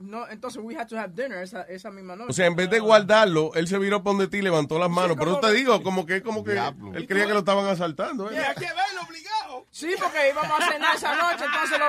No, 0.00 0.28
entonces 0.28 0.60
we 0.62 0.76
had 0.76 0.86
to 0.88 0.98
have 0.98 1.14
dinner 1.14 1.42
esa, 1.42 1.62
esa 1.62 1.90
misma 1.90 2.14
noche. 2.14 2.30
O 2.30 2.32
sea, 2.34 2.46
en 2.46 2.54
vez 2.54 2.68
de 2.68 2.80
guardarlo, 2.80 3.52
él 3.54 3.66
se 3.66 3.78
viró 3.78 4.02
por 4.02 4.12
donde 4.12 4.28
ti 4.28 4.38
y 4.38 4.42
levantó 4.42 4.78
las 4.78 4.90
manos. 4.90 5.16
Pero 5.18 5.32
como- 5.36 5.40
te 5.40 5.52
digo, 5.52 5.82
como 5.82 6.04
que, 6.04 6.22
como 6.22 6.44
que 6.44 6.52
Diablo. 6.52 6.92
él 6.94 7.06
creía 7.06 7.26
que 7.26 7.32
lo 7.32 7.38
estaban 7.38 7.66
asaltando. 7.66 8.30
¿eh? 8.30 8.38
Hay 8.38 8.54
que 8.54 8.66
verlo 8.66 9.00
obligado. 9.08 9.66
Sí, 9.70 9.94
porque 9.98 10.28
íbamos 10.30 10.60
a 10.60 10.70
cenar 10.72 10.96
esa 10.96 11.16
noche, 11.16 11.44
entonces 11.44 11.78
lo... 11.78 11.86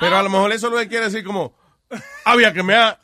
Pero 0.00 0.16
a 0.18 0.22
lo 0.22 0.28
mejor 0.30 0.52
eso 0.52 0.68
lo 0.68 0.76
que 0.78 0.88
quiere 0.88 1.06
decir 1.06 1.24
como, 1.24 1.56
había 2.24 2.52
que 2.52 2.62
me 2.62 2.74
ha... 2.74 2.98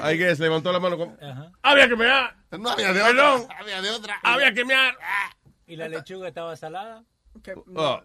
Ahí 0.00 0.18
que 0.18 0.34
se 0.36 0.42
levantó 0.42 0.70
la 0.72 0.80
mano 0.80 0.96
como, 0.98 1.16
había 1.62 1.88
que 1.88 1.96
me 1.96 2.10
ha... 2.10 2.36
No 2.58 2.70
había 2.70 2.92
de 2.92 3.00
Perdón. 3.00 3.40
otra. 3.42 3.58
Había 3.58 3.82
de 3.82 3.90
otra. 3.90 4.20
Había 4.22 4.52
que 4.54 4.64
me 4.64 4.74
ha... 4.74 4.94
¿Y 5.66 5.76
la 5.76 5.88
lechuga 5.88 6.28
estaba 6.28 6.56
salada? 6.56 7.04
Que- 7.42 7.54
Oh. 7.74 8.00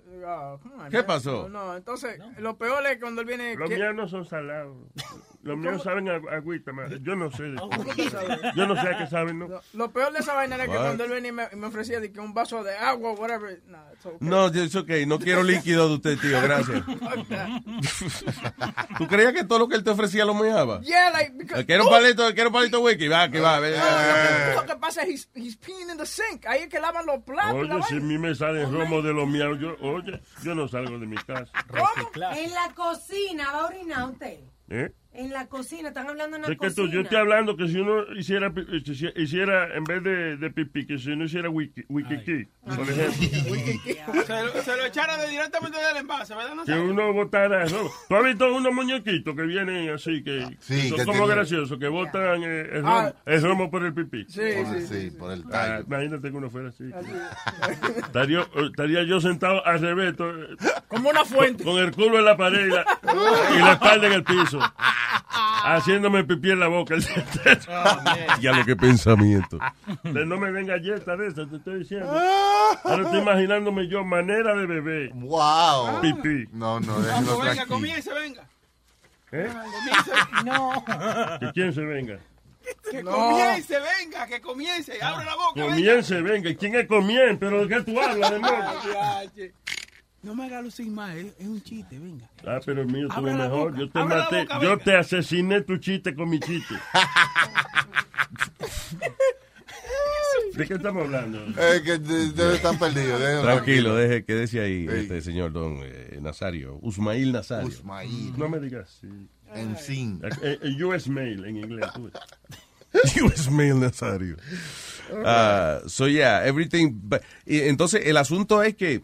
Come 0.62 0.76
on, 0.76 0.90
¿Qué 0.90 0.98
man. 0.98 1.06
pasó? 1.06 1.48
No, 1.50 1.66
no, 1.68 1.76
entonces, 1.78 2.20
lo 2.38 2.58
peor 2.58 2.86
es 2.88 3.00
cuando 3.00 3.22
él 3.22 3.28
viene... 3.28 3.56
Los 3.56 3.70
que- 3.70 3.76
míos 3.78 3.96
no 3.96 4.08
son 4.08 4.26
salados. 4.26 4.78
Los 5.44 5.58
míos 5.58 5.82
saben 5.84 6.10
a 6.10 6.16
agüita. 6.16 6.72
Yo 7.02 7.16
no 7.16 7.32
sé. 7.32 7.56
¿Cómo 7.58 7.84
sabes? 8.10 8.40
Yo 8.56 8.68
no 8.68 8.76
sé 8.76 8.90
a 8.90 8.98
qué 8.98 9.08
saben, 9.08 9.40
¿no? 9.40 9.48
Lo, 9.48 9.62
lo 9.74 9.92
peor 9.92 10.14
de 10.14 10.20
esa 10.20 10.34
vaina 10.34 10.56
era 10.56 10.66
que 10.66 10.72
What? 10.72 10.82
cuando 10.82 11.04
él 11.06 11.10
venía 11.10 11.50
y 11.52 11.56
me, 11.56 11.66
ofrecía 11.66 12.00
de 12.00 12.12
que 12.12 12.20
un 12.20 12.34
vaso 12.34 12.64
de 12.64 12.76
agua, 12.76 13.14
whatever. 13.14 13.62
Nah, 13.68 13.80
it's 13.92 14.06
okay. 14.06 14.18
No, 14.20 14.48
es 14.48 14.76
ok, 14.76 14.90
no 15.08 15.20
quiero 15.20 15.44
líquido 15.44 15.90
de 15.90 15.96
usted, 15.96 16.20
tío, 16.20 16.42
gracias. 16.42 16.84
¿Tú 18.98 19.08
creías 19.08 19.34
que 19.34 19.44
todo 19.44 19.60
lo 19.60 19.68
que 19.68 19.76
él 19.76 19.84
te 19.84 19.90
ofrecía 19.90 20.26
lo 20.26 20.34
meaba? 20.34 20.82
Yeah, 20.82 21.12
like, 21.12 21.34
because... 21.38 21.66
Quiero 21.66 21.86
un 21.86 21.90
palito, 21.90 22.34
quiero 22.34 22.50
un 22.50 22.54
palito 22.54 22.82
wiki, 22.82 23.08
va, 23.08 23.30
que 23.30 23.40
va, 23.40 23.60
Lo 23.60 24.66
que 24.66 24.76
pasa 24.76 25.04
es 25.04 25.10
he's, 25.10 25.30
he's 25.34 25.58
peeing 25.58 25.90
in 25.90 25.98
the 25.98 26.06
sink. 26.06 26.46
Ahí 26.46 26.64
es 26.64 26.70
que 26.70 26.80
lavan 26.80 27.06
los 27.06 27.24
platos 27.24 27.56
Oye, 27.56 27.82
si 27.88 27.98
a 27.98 28.00
mí 28.00 28.18
me 28.18 28.36
salen 28.36 28.72
romo 28.72 29.02
de 29.02 29.14
los 29.14 29.28
míos, 29.28 29.58
yo, 29.60 29.76
oye, 29.82 30.22
yo 30.44 30.56
no 30.56 30.68
salgo 30.68 31.00
de 31.00 31.08
mi 31.08 31.18
casa. 31.18 31.52
En 32.36 32.52
la 32.52 32.74
cocina, 32.76 33.52
va 33.52 33.62
a 33.62 33.66
orinar 33.66 34.10
usted. 34.10 34.40
¿Eh? 34.70 34.94
En 35.14 35.30
la 35.30 35.48
cocina, 35.48 35.90
están 35.90 36.08
hablando 36.08 36.38
en 36.38 36.44
la 36.44 36.48
Es 36.48 36.58
que 36.58 36.70
tú, 36.70 36.84
cocina. 36.84 36.94
yo 36.94 37.02
estoy 37.02 37.18
hablando 37.18 37.58
que 37.58 37.68
si 37.68 37.78
uno 37.80 38.04
hiciera, 38.16 38.50
pi- 38.54 38.66
hiciera- 38.72 39.20
hiciera 39.22 39.76
en 39.76 39.84
vez 39.84 40.02
de, 40.04 40.38
de 40.38 40.50
pipí, 40.52 40.86
que 40.88 40.98
si 40.98 41.12
uno 41.12 41.26
hiciera 41.26 41.50
wiki, 41.50 41.84
wiki 41.90 42.48
por 42.64 42.90
ejemplo. 42.90 43.12
Se 44.26 44.44
lo, 44.44 44.62
se 44.64 44.78
lo 44.78 44.86
echaron 44.86 45.20
de 45.20 45.28
directamente 45.28 45.78
del 45.80 45.98
envase, 45.98 46.34
¿verdad? 46.34 46.56
No 46.56 46.64
Que 46.64 46.72
sabe. 46.72 46.84
uno 46.84 47.12
botara 47.12 47.66
romo. 47.66 47.92
¿Tú 48.08 48.16
has 48.16 48.24
visto 48.24 48.54
unos 48.56 48.74
muñequitos 48.74 49.36
que 49.36 49.42
vienen 49.42 49.90
así, 49.90 50.24
que 50.24 50.58
Sí, 50.62 50.88
son 50.90 51.00
que 51.00 51.06
como 51.06 51.28
graciosos, 51.28 51.78
que 51.78 51.88
botan 51.90 52.44
eh, 52.44 52.62
el, 52.72 52.82
romo, 52.84 52.96
Ah. 52.98 53.14
el 53.26 53.42
romo 53.42 53.70
por 53.72 53.84
el 53.84 53.94
pipí? 53.94 54.26
Sí, 54.30 54.40
Por- 54.64 54.80
sí, 54.80 54.88
sí, 54.88 55.12
por 55.18 55.32
el 55.34 55.42
Ah, 55.48 55.50
tallo. 55.52 55.84
imagínate 55.88 56.32
que 56.32 56.38
uno 56.38 56.50
fuera 56.50 56.70
así. 56.70 56.86
Estaría, 57.98 58.46
estaría 58.66 59.04
yo 59.04 59.20
sentado 59.20 59.66
al 59.66 59.80
revés, 59.82 60.16
Como 60.88 61.10
una 61.10 61.26
fuente. 61.26 61.64
con 61.64 61.78
el 61.80 61.92
culo 61.92 62.20
en 62.20 62.26
la 62.26 62.38
pared 62.38 62.66
y 62.68 62.70
la, 62.70 62.86
y 63.56 63.60
la 63.60 63.74
espalda 63.74 64.08
en 64.08 64.14
el 64.14 64.24
piso, 64.24 64.60
haciéndome 65.64 66.24
pipí 66.24 66.52
en 66.52 66.60
la 66.60 66.68
boca. 66.68 66.96
Ya 68.42 68.52
lo 68.54 68.66
que 68.66 68.76
pensamiento. 68.76 69.58
No 70.04 70.38
me 70.38 70.52
den 70.52 70.68
galletas 70.68 71.18
de 71.18 71.28
esas, 71.28 71.50
te 71.50 71.58
estoy 71.58 71.80
diciendo. 71.80 72.12
Ahora 72.84 73.04
estoy 73.04 73.20
imaginándome 73.20 73.88
yo 73.88 74.04
manera 74.04 74.56
de 74.56 74.66
beber. 74.66 75.10
Wow. 75.14 76.02
Pipí. 76.02 76.48
No, 76.52 76.80
no, 76.80 77.00
déjelo 77.02 77.40
venga, 77.40 77.54
tranquilo. 77.54 77.68
comience, 77.68 78.14
venga. 78.14 78.44
¿Eh? 79.32 79.50
Comience. 79.54 80.12
No. 80.46 81.40
Que 81.40 81.52
quién 81.54 81.74
se 81.74 81.82
venga. 81.82 82.20
Que 82.90 83.04
No. 83.04 83.12
comience, 83.12 83.76
venga, 83.80 84.28
que 84.28 84.42
comience. 84.42 85.02
Abre 85.02 85.26
la 85.26 85.36
boca, 85.36 85.52
venga. 85.56 85.70
Comience, 85.70 86.22
venga. 86.22 86.50
¿Y 86.50 86.56
quién 86.56 86.76
es 86.76 86.88
comien? 86.88 87.38
¿Pero 87.38 87.66
de 87.66 87.76
qué 87.76 87.84
tú 87.84 88.00
hablas, 88.00 88.32
demonio? 88.32 88.58
No 90.24 90.36
me 90.36 90.46
hagas 90.46 90.64
lucir 90.64 90.88
más, 90.88 91.16
es 91.16 91.34
un 91.40 91.62
chiste, 91.64 91.98
venga. 91.98 92.30
Ah, 92.46 92.60
pero 92.64 92.82
el 92.82 92.88
mío 92.88 93.08
estuvo 93.08 93.24
mejor. 93.24 93.72
boca, 93.72 93.80
Yo 93.80 93.90
te 93.90 94.04
maté. 94.06 94.42
boca, 94.42 94.62
yo 94.62 94.78
te 94.78 94.96
asesiné 94.96 95.62
tu 95.62 95.78
chiste 95.78 96.14
con 96.14 96.30
mi 96.30 96.40
chiste. 96.40 96.76
¿De 100.54 100.68
qué 100.68 100.74
estamos 100.76 101.06
hablando? 101.06 101.40
Eh, 101.58 101.82
que 101.84 101.94
ustedes 101.94 102.56
están 102.56 102.78
perdidos. 102.78 103.20
Tranquilo, 103.42 103.96
deje, 103.96 104.24
quédese 104.26 104.60
ahí, 104.62 104.86
este 104.90 105.22
señor 105.22 105.54
don 105.54 105.80
eh, 105.82 106.20
Nazario, 106.22 106.78
Usmail 106.82 107.32
Nazario. 107.32 107.68
Usmail. 107.68 108.38
No 108.38 108.48
me 108.50 108.60
digas 108.60 108.98
sí. 109.02 109.08
En 109.56 109.76
sin. 109.78 110.22
Eh, 110.44 110.60
eh, 110.62 110.84
US 110.84 111.08
Mail 111.08 111.46
en 111.46 111.58
inglés. 111.58 111.88
tú. 111.96 112.12
Usmail 113.26 113.80
Nazario. 113.80 114.36
Ah, 115.26 115.80
so 115.88 116.08
yeah, 116.08 116.46
everything. 116.46 116.92
but- 116.94 117.22
y 117.46 117.62
entonces 117.62 118.02
el 118.06 118.18
asunto 118.18 118.62
es 118.62 118.76
que 118.76 119.02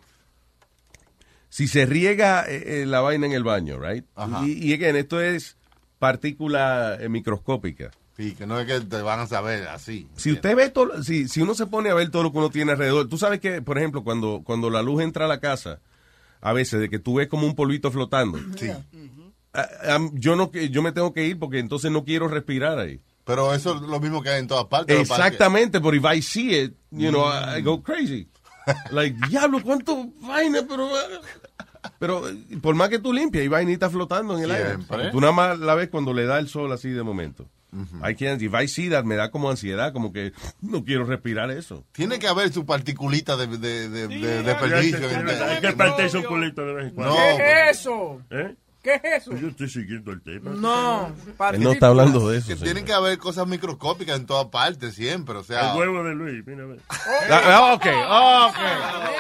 si 1.58 1.68
se 1.68 1.88
riega 1.88 2.46
eh, 2.48 2.82
eh, 2.82 2.86
la 2.86 3.02
vaina 3.02 3.26
en 3.26 3.32
el 3.32 3.44
baño, 3.44 3.80
right? 3.80 4.06
Ajá. 4.16 4.46
Y, 4.46 4.52
y 4.64 4.74
again, 4.74 4.96
esto 4.96 5.20
es 5.20 5.58
partícula 5.98 6.98
eh, 7.02 7.10
microscópica. 7.10 7.90
Sí, 8.16 8.34
que 8.36 8.46
no 8.46 8.60
es 8.60 8.68
que 8.68 8.80
te 8.82 9.02
van 9.02 9.20
a 9.22 9.26
saber 9.26 9.68
así. 9.68 10.08
Si 10.16 10.32
usted 10.32 10.56
ve 10.56 10.70
todo, 10.70 11.04
si, 11.04 11.28
si 11.28 11.42
uno 11.42 11.56
se 11.56 11.66
pone 11.66 11.90
a 11.90 11.96
ver 11.96 12.10
todo 12.12 12.22
lo 12.22 12.32
que 12.32 12.38
uno 12.38 12.52
tiene 12.52 12.74
alrededor, 12.74 13.08
tú 13.10 13.18
sabes 13.18 13.40
que, 13.40 13.64
por 13.64 13.80
ejemplo, 13.80 14.04
cuando, 14.04 14.42
cuando 14.44 14.70
la 14.70 14.84
luz 14.84 15.02
entra 15.02 15.26
a 15.26 15.28
la 15.28 15.40
casa, 15.40 15.80
a 16.42 16.54
veces 16.54 16.80
de 16.80 16.90
que 16.90 17.00
tú 17.00 17.16
ves 17.16 17.28
como 17.28 17.48
un 17.48 17.56
polvito 17.56 17.92
flotando. 17.92 18.38
Sí. 18.56 18.70
Ah, 19.54 19.68
ah, 19.84 20.10
yo 20.14 20.36
no, 20.36 20.52
que- 20.52 20.70
yo 20.70 20.84
me 20.84 20.92
tengo 20.92 21.12
que 21.12 21.26
ir 21.26 21.40
porque 21.40 21.58
entonces 21.58 21.90
no 21.92 22.04
quiero 22.06 22.28
respirar 22.28 22.78
ahí. 22.78 23.02
Pero 23.24 23.54
eso 23.54 23.76
es 23.76 23.82
lo 23.82 24.00
mismo 24.00 24.22
que 24.22 24.30
hay 24.30 24.40
en 24.40 24.48
todas 24.48 24.66
partes. 24.66 24.96
Exactamente, 25.00 25.82
pero 25.82 25.96
if 25.96 26.04
I 26.06 26.22
see 26.22 26.56
it, 26.56 26.74
you 26.92 27.10
know, 27.10 27.26
I, 27.28 27.58
I 27.60 27.62
go 27.62 27.82
crazy. 27.82 28.28
Like, 28.92 29.18
diablo, 29.30 29.62
cuánto 29.64 30.08
vaina, 30.22 30.60
pero... 30.68 30.90
Pero 32.00 32.24
por 32.62 32.76
más 32.76 32.90
que 32.90 33.00
tú 33.00 33.14
limpias, 33.14 33.42
hay 33.44 33.48
vainita 33.48 33.90
flotando 33.90 34.38
en 34.38 34.44
el 34.44 34.52
Siempre. 34.56 34.98
aire. 34.98 35.12
Tú 35.12 35.22
nada 35.22 35.32
más 35.34 35.58
la 35.60 35.74
ves 35.74 35.90
cuando 35.90 36.14
le 36.14 36.26
da 36.26 36.38
el 36.40 36.48
sol 36.50 36.72
así 36.74 36.90
de 36.90 37.02
momento. 37.04 37.48
I 38.04 38.16
can't, 38.16 38.42
if 38.42 38.54
I 38.60 38.68
see 38.68 38.90
that, 38.90 39.04
me 39.04 39.16
da 39.16 39.30
como 39.30 39.50
ansiedad, 39.50 39.94
como 39.94 40.12
que 40.12 40.34
no 40.62 40.84
quiero 40.84 41.06
respirar 41.06 41.52
eso. 41.52 41.86
Tiene 41.92 42.18
que 42.18 42.28
haber 42.28 42.52
su 42.52 42.66
particulita 42.66 43.38
de, 43.38 43.46
de, 43.48 43.90
de, 43.90 44.08
de 44.08 44.20
Ya 44.20 44.42
desperdicio. 44.42 45.00
te- 45.00 45.14
en- 45.14 45.28
Hay 45.30 45.62
que 45.62 46.18
un 46.18 46.24
culito 46.24 46.66
de 46.66 46.74
vez 46.74 46.86
en 46.88 46.96
cuando. 46.96 47.14
No, 47.16 47.38
¿Qué 47.38 47.70
es 47.70 47.80
eso? 47.80 48.22
¿Eh? 48.32 48.56
¿Qué 48.88 49.02
es 49.04 49.28
eso? 49.28 49.36
Yo 49.36 49.50
estoy 49.50 49.68
siguiendo 49.68 50.14
el 50.14 50.22
tema. 50.22 50.52
No. 50.52 51.14
Él 51.52 51.62
no 51.62 51.74
está 51.74 51.88
hablando 51.88 52.30
de 52.30 52.38
eso. 52.38 52.48
Que 52.48 52.54
señor. 52.54 52.64
tienen 52.64 52.86
que 52.86 52.94
haber 52.94 53.18
cosas 53.18 53.46
microscópicas 53.46 54.18
en 54.18 54.26
todas 54.26 54.46
partes 54.46 54.96
siempre. 54.96 55.36
O 55.36 55.44
sea, 55.44 55.74
El 55.74 55.80
huevo 55.80 56.06
de 56.06 56.16
Luis, 56.16 56.48
mira 56.48 56.64
a 56.64 56.68
ver. 56.68 56.80
Ah, 57.30 57.74
ok, 57.74 57.86
ok. 58.48 58.58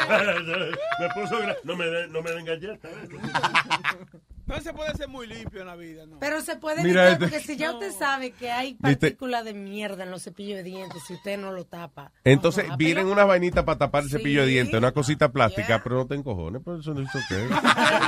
me 0.99 1.09
puso 1.21 1.35
no 1.65 1.75
me 1.75 1.85
den, 1.85 2.13
no 2.13 2.21
me 2.21 2.31
den 2.31 2.45
galletas. 2.45 2.91
No 4.47 4.61
se 4.61 4.73
puede 4.73 4.95
ser 4.95 5.09
muy 5.09 5.27
limpio 5.27 5.59
en 5.59 5.67
la 5.67 5.75
vida, 5.75 6.05
¿no? 6.05 6.19
Pero 6.19 6.41
se 6.41 6.55
puede 6.55 6.81
Mira 6.81 7.09
evitar, 7.09 7.23
este. 7.23 7.37
porque 7.37 7.39
si 7.45 7.57
ya 7.57 7.73
usted 7.73 7.91
sabe 7.91 8.31
que 8.31 8.49
hay 8.49 8.75
partículas 8.75 9.43
de 9.43 9.53
mierda 9.53 10.03
en 10.03 10.11
los 10.11 10.23
cepillos 10.23 10.57
de 10.57 10.63
dientes, 10.63 11.03
si 11.05 11.15
usted 11.15 11.37
no 11.37 11.51
lo 11.51 11.65
tapa. 11.65 12.13
Entonces 12.23 12.65
no 12.67 12.77
vienen 12.77 13.07
unas 13.07 13.27
vainitas 13.27 13.65
para 13.65 13.77
tapar 13.77 14.03
el 14.03 14.09
cepillo 14.09 14.41
de 14.41 14.47
dientes, 14.47 14.73
una 14.73 14.93
cosita 14.93 15.29
plástica, 15.29 15.83
pero 15.83 15.97
no 15.97 16.07
te 16.07 16.15
encojones, 16.15 16.61
pero 16.63 16.79
eso 16.79 16.93
no 16.93 17.01
es 17.01 17.13
ok. 17.13 17.61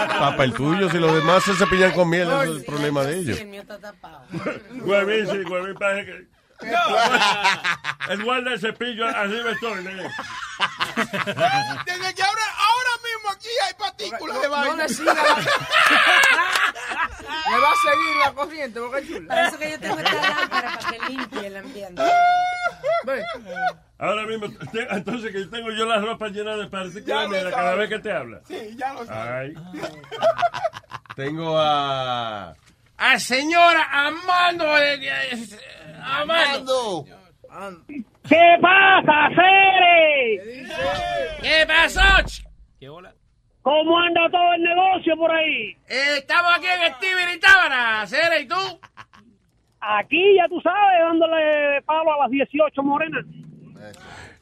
Tapa 0.08 0.44
el 0.46 0.54
tuyo, 0.54 0.90
si 0.90 0.98
los 0.98 1.14
demás 1.14 1.44
se 1.44 1.54
cepillan 1.56 1.92
con 1.92 2.10
miel, 2.10 2.28
eso 2.28 2.44
es 2.44 2.50
el 2.60 2.64
problema 2.66 3.04
de 3.04 3.18
ellos. 3.18 3.36
Sí, 3.36 3.44
el 3.44 3.50
mío 3.50 3.62
está 3.62 3.78
tapado. 3.78 4.24
Huevín, 4.82 5.28
sí, 5.28 5.44
huevín 5.52 5.76
parece 5.76 6.06
que... 6.06 6.40
El 8.10 8.24
guarda 8.24 8.54
el 8.54 8.60
cepillo, 8.60 9.06
arriba 9.08 9.52
estoy. 9.52 9.84
Desde 11.86 12.14
que 12.16 12.22
ahora, 12.22 12.42
aquí 13.40 13.48
hay 13.68 13.74
partículas 13.78 14.42
de 14.42 14.48
No 14.48 14.52
vaina. 14.56 14.84
le 14.84 14.90
siga. 14.90 15.14
Le 17.50 17.58
va 17.60 17.68
a 17.70 17.76
seguir 17.76 18.16
la 18.26 18.32
corriente, 18.34 18.80
boca 18.80 18.98
Por 19.00 19.08
chula. 19.08 19.48
eso 19.48 19.58
que 19.58 19.72
yo 19.72 19.80
tengo 19.80 19.98
esta 20.00 20.14
lámpara 20.30 20.78
para 20.80 20.92
que 20.92 21.00
limpie 21.10 21.48
el 21.48 21.58
ambiente. 21.58 22.02
Ve. 23.06 23.24
Ahora 23.98 24.26
mismo, 24.26 24.48
te- 24.72 24.88
entonces 24.90 25.32
que 25.32 25.46
tengo 25.46 25.72
yo 25.72 25.86
la 25.86 26.00
ropa 26.00 26.28
llena 26.28 26.56
de 26.56 26.68
partículas 26.68 27.30
sabe. 27.30 27.52
cada 27.52 27.76
vez 27.76 27.90
que 27.90 28.00
te 28.00 28.12
habla. 28.12 28.42
Sí, 28.48 28.76
ya 28.78 28.94
lo 28.94 29.06
sabes. 29.06 29.56
Ay. 29.58 29.82
Tengo 31.16 31.60
a... 31.60 32.54
A 32.98 33.20
señora 33.20 33.88
Amando. 33.92 34.66
Amando. 36.04 37.06
¿Qué 38.28 38.58
pasa, 38.62 39.30
Cere? 39.36 40.68
¿Qué 41.42 41.66
pasó? 41.68 42.02
¿Qué 42.80 42.88
hola? 42.90 43.14
¿Cómo 43.70 44.00
anda 44.00 44.22
todo 44.32 44.52
el 44.56 44.64
negocio 44.64 45.16
por 45.16 45.30
ahí? 45.30 45.78
Eh, 45.88 46.18
estamos 46.18 46.52
aquí 46.58 46.66
en 46.66 46.92
Steven 46.96 47.36
y 47.36 47.40
Tábara, 47.40 48.08
Cere, 48.08 48.42
¿y 48.42 48.48
tú? 48.48 48.56
Aquí, 49.80 50.36
ya 50.38 50.48
tú 50.48 50.60
sabes, 50.60 51.00
dándole 51.08 51.80
palo 51.84 52.14
a 52.14 52.24
las 52.24 52.32
18 52.32 52.82
morenas. 52.82 53.24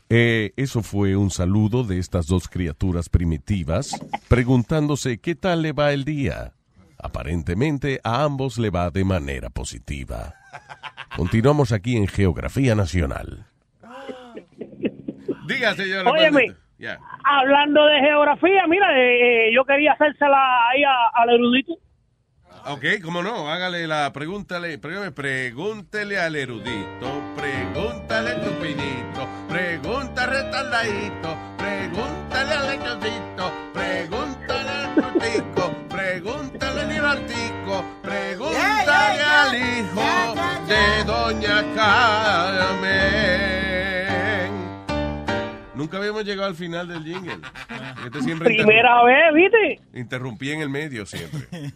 Eh, 0.08 0.54
eso 0.56 0.82
fue 0.82 1.18
un 1.18 1.30
saludo 1.30 1.84
de 1.84 2.00
estas 2.00 2.28
dos 2.28 2.48
criaturas 2.48 3.10
primitivas, 3.10 4.00
preguntándose 4.30 5.18
qué 5.18 5.36
tal 5.36 5.62
le 5.62 5.74
va 5.74 5.92
el 5.92 6.06
día. 6.06 6.54
Aparentemente 6.98 8.00
a 8.06 8.24
ambos 8.24 8.58
le 8.58 8.70
va 8.70 8.92
de 8.92 9.04
manera 9.04 9.50
positiva. 9.50 10.36
Continuamos 11.18 11.74
aquí 11.74 11.98
en 11.98 12.08
Geografía 12.08 12.76
Nacional. 12.76 13.46
Diga, 15.50 15.76
señor. 15.76 16.08
Óyeme. 16.08 16.67
Hablando 17.24 17.86
de 17.86 18.00
geografía, 18.00 18.68
mira, 18.68 18.96
eh, 18.98 19.48
eh, 19.48 19.54
yo 19.54 19.66
quería 19.66 19.94
hacérsela 19.94 20.70
ahí 20.70 20.84
al 21.14 21.30
erudito. 21.30 21.74
Ok, 22.70 22.84
cómo 23.02 23.24
no, 23.24 23.50
hágale 23.50 23.88
la 23.88 24.12
pregúntale, 24.12 24.78
pregúntale, 24.78 25.12
pregúntele 25.12 26.20
al 26.20 26.36
erudito, 26.36 27.22
pregúntale 27.36 28.32
al 28.32 28.42
tupidito, 28.42 29.28
pregúntale 29.48 30.38
al 30.38 30.44
retardadito, 30.44 31.38
pregúntale 31.58 32.54
al 32.54 32.68
lechoncito, 32.68 33.54
pregúntale 33.74 34.70
al 34.70 34.94
frutico, 34.96 35.72
pregúntale 35.88 36.82
al 36.82 36.90
libertico, 36.90 37.86
pregúntale 38.02 39.24
al 39.24 39.56
hijo 39.56 40.36
de 40.68 41.04
Doña 41.06 41.64
Carmen. 41.74 43.57
Nunca 45.78 45.98
habíamos 45.98 46.26
llegado 46.26 46.48
al 46.50 46.56
final 46.56 46.88
del 46.88 47.04
jingle. 47.04 47.38
Este 48.06 48.22
siempre 48.22 48.56
Primera 48.56 49.04
vez, 49.04 49.34
¿viste? 49.34 49.80
Interrumpí 49.94 50.52
en 50.52 50.62
el 50.62 50.70
medio 50.70 51.06
siempre. 51.06 51.48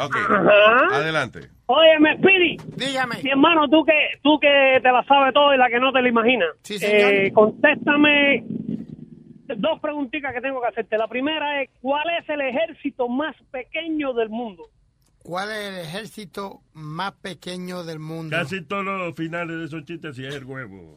Ok, 0.00 0.14
Ajá. 0.14 0.96
adelante. 0.96 1.48
Óyeme, 1.66 2.18
Speedy. 2.18 2.56
Dígame. 2.76 3.16
Mi 3.24 3.30
hermano, 3.30 3.68
tú 3.68 3.84
que, 3.84 3.92
tú 4.22 4.38
que 4.38 4.78
te 4.80 4.92
la 4.92 5.02
sabes 5.04 5.34
todo 5.34 5.52
y 5.52 5.58
la 5.58 5.68
que 5.68 5.80
no 5.80 5.92
te 5.92 6.00
la 6.02 6.08
imaginas. 6.08 6.50
Sí, 6.62 6.78
señor. 6.78 7.12
Eh, 7.12 7.32
contéstame 7.32 8.44
dos 9.56 9.80
preguntitas 9.80 10.32
que 10.32 10.40
tengo 10.40 10.60
que 10.60 10.68
hacerte. 10.68 10.96
La 10.96 11.08
primera 11.08 11.62
es, 11.62 11.70
¿cuál 11.80 12.04
es 12.20 12.28
el 12.28 12.40
ejército 12.42 13.08
más 13.08 13.34
pequeño 13.50 14.12
del 14.12 14.28
mundo? 14.28 14.68
¿Cuál 15.28 15.50
es 15.50 15.58
el 15.68 15.74
ejército 15.80 16.62
más 16.72 17.12
pequeño 17.12 17.84
del 17.84 17.98
mundo? 17.98 18.34
Casi 18.34 18.62
todos 18.62 18.82
los 18.86 19.14
finales 19.14 19.58
de 19.58 19.64
esos 19.66 19.84
chistes 19.84 20.16
sí 20.16 20.24
es 20.24 20.34
el 20.34 20.46
huevo. 20.46 20.96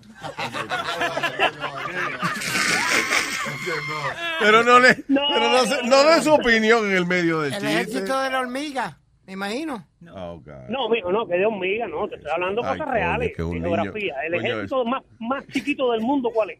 Pero 4.40 4.64
no 4.64 4.80
le, 4.80 4.96
pero 4.96 5.52
no, 5.52 5.66
se- 5.66 5.84
no 5.84 6.04
dé 6.06 6.22
su 6.22 6.34
opinión 6.34 6.86
en 6.86 6.96
el 6.96 7.06
medio 7.06 7.42
del 7.42 7.54
El 7.54 7.60
chiste. 7.60 7.74
ejército 7.82 8.20
de 8.22 8.30
la 8.30 8.40
hormiga, 8.40 9.00
me 9.26 9.34
imagino. 9.34 9.86
Oh, 10.14 10.40
God. 10.40 10.70
No, 10.70 10.88
mijo, 10.90 11.12
no, 11.12 11.28
que 11.28 11.36
de 11.36 11.46
hormiga, 11.46 11.88
no, 11.88 12.08
te 12.08 12.16
estoy 12.16 12.32
hablando 12.32 12.62
de 12.62 12.68
Ay, 12.70 12.74
cosas 12.78 12.88
coño, 12.88 12.94
reales, 12.98 13.34
que 13.36 13.44
un 13.44 13.52
de 13.52 13.60
niño- 13.60 13.76
geografía. 13.84 14.16
El 14.26 14.34
ejército 14.36 14.86
más, 14.86 15.04
más 15.20 15.46
chiquito 15.48 15.92
del 15.92 16.02
mundo, 16.02 16.30
¿cuál 16.34 16.52
es? 16.52 16.60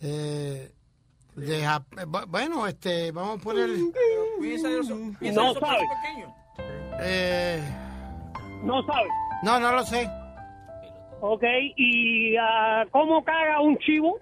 Eh, 0.00 0.70
de 1.38 1.62
eh, 1.64 1.66
bu- 2.06 2.26
bueno, 2.28 2.66
este, 2.66 3.10
vamos 3.12 3.40
a 3.40 3.42
poner... 3.42 3.68
Piensa 4.40 4.68
de 4.68 4.76
los, 4.78 4.88
piensa 5.18 5.40
No 5.40 5.54
de 5.54 5.60
sabe. 5.60 5.72
países 5.76 5.88
pequeños. 6.02 6.30
Eh, 7.00 7.62
No 8.62 8.82
sabes. 8.84 9.08
no, 9.42 9.58
no 9.60 9.72
lo 9.72 9.82
sé. 9.84 10.08
Ok, 11.20 11.42
¿y 11.76 12.36
ah, 12.36 12.84
cómo 12.90 13.24
caga 13.24 13.60
un 13.60 13.76
chivo? 13.78 14.18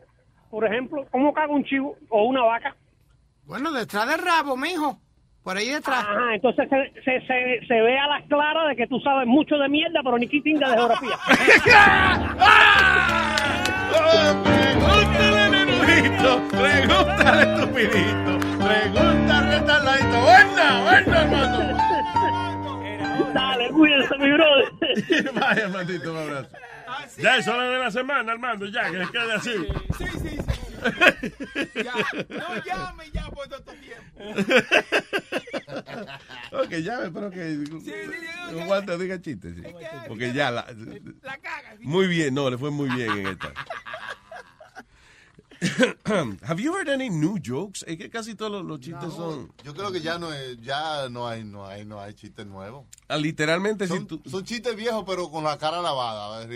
Por 0.51 0.65
ejemplo, 0.65 1.05
¿cómo 1.11 1.33
caga 1.35 1.53
un 1.53 1.65
chivo 1.65 1.97
o 2.09 2.25
una 2.25 2.43
vaca? 2.43 2.75
Bueno, 3.45 3.71
detrás 3.73 4.09
del 4.09 4.21
rabo, 4.25 4.57
mijo. 4.57 4.99
Por 5.43 5.57
ahí 5.57 5.69
detrás. 5.69 6.01
Ajá, 6.03 6.35
entonces 6.35 6.69
se, 6.69 6.93
se, 7.03 7.21
se, 7.27 7.67
se 7.69 7.75
ve 7.81 7.99
a 7.99 8.07
las 8.09 8.25
claras 8.27 8.69
de 8.69 8.77
que 8.77 8.87
tú 8.89 8.99
sabes 9.01 9.27
mucho 9.29 9.57
de 9.57 9.69
mierda, 9.69 10.01
pero 10.03 10.19
ni 10.19 10.27
quitinga 10.27 10.71
de 10.71 10.77
geografía. 10.77 11.17
Erudito, 15.97 16.43
pregúntale 16.49 17.43
al 17.43 17.55
estupidito, 17.55 18.39
pregúntale 18.59 19.33
al 19.33 19.61
retardadito. 19.61 20.21
Buena, 20.21 20.83
buena, 20.83 21.23
hermano. 21.23 21.59
Dale, 23.33 23.71
cuídense, 23.71 24.19
mi 24.19 24.33
brother. 24.33 25.33
Vaya, 25.41 25.69
maldito, 25.69 26.13
un 26.13 26.19
abrazo. 26.19 26.51
Ya 27.19 27.39
eso 27.39 27.63
es 27.63 27.71
de 27.71 27.79
la 27.79 27.91
semana, 27.91 28.33
Armando, 28.33 28.67
ya, 28.67 28.91
que 28.91 29.07
quede 29.11 29.33
así. 29.33 29.53
Sí, 29.97 30.05
sí, 30.21 30.29
sí. 30.29 30.37
Ya, 31.83 31.95
no 32.29 32.65
llame 32.65 33.11
ya 33.13 33.31
por 33.31 33.47
este 33.51 33.73
tiempo. 33.79 34.21
Ok, 36.53 36.71
ya, 36.83 37.05
espero 37.05 37.31
que 37.31 37.41
un 38.53 38.67
guante 38.67 38.99
diga 38.99 39.21
chistes. 39.21 39.55
sí. 39.57 39.63
Porque 40.09 40.33
ya 40.35 40.51
la, 40.51 40.67
La 41.23 41.39
caga. 41.39 41.75
Muy 41.81 42.07
bien, 42.07 42.35
no, 42.35 42.51
le 42.51 42.59
fue 42.59 42.71
muy 42.71 42.91
bien 42.91 43.11
en 43.13 43.27
esta. 43.29 43.53
Have 46.43 46.61
you 46.63 46.75
heard 46.75 46.89
any 46.89 47.09
new 47.11 47.39
jokes? 47.45 47.83
Es 47.87 47.97
que 47.97 48.09
casi 48.11 48.35
todos 48.35 48.53
los, 48.53 48.65
los 48.65 48.81
chistes 48.81 49.13
son 49.13 49.53
Yo 49.65 49.75
creo 49.75 49.91
que 49.93 50.01
ya 50.01 50.19
no 50.19 50.33
es, 50.33 50.59
ya 50.61 51.09
no 51.09 51.27
hay, 51.29 51.45
no 51.45 51.67
hay, 51.67 51.85
no 51.85 52.01
hay 52.01 52.15
chistes 52.15 52.47
nuevos. 52.47 52.87
ah, 53.09 53.17
literalmente 53.17 53.87
si 53.87 53.95
Son, 53.95 54.07
tú, 54.07 54.21
son 54.27 54.45
chistes 54.45 54.75
viejos, 54.77 55.05
pero 55.07 55.31
con 55.31 55.45
la 55.45 55.59
cara 55.59 55.81
lavada. 55.83 56.47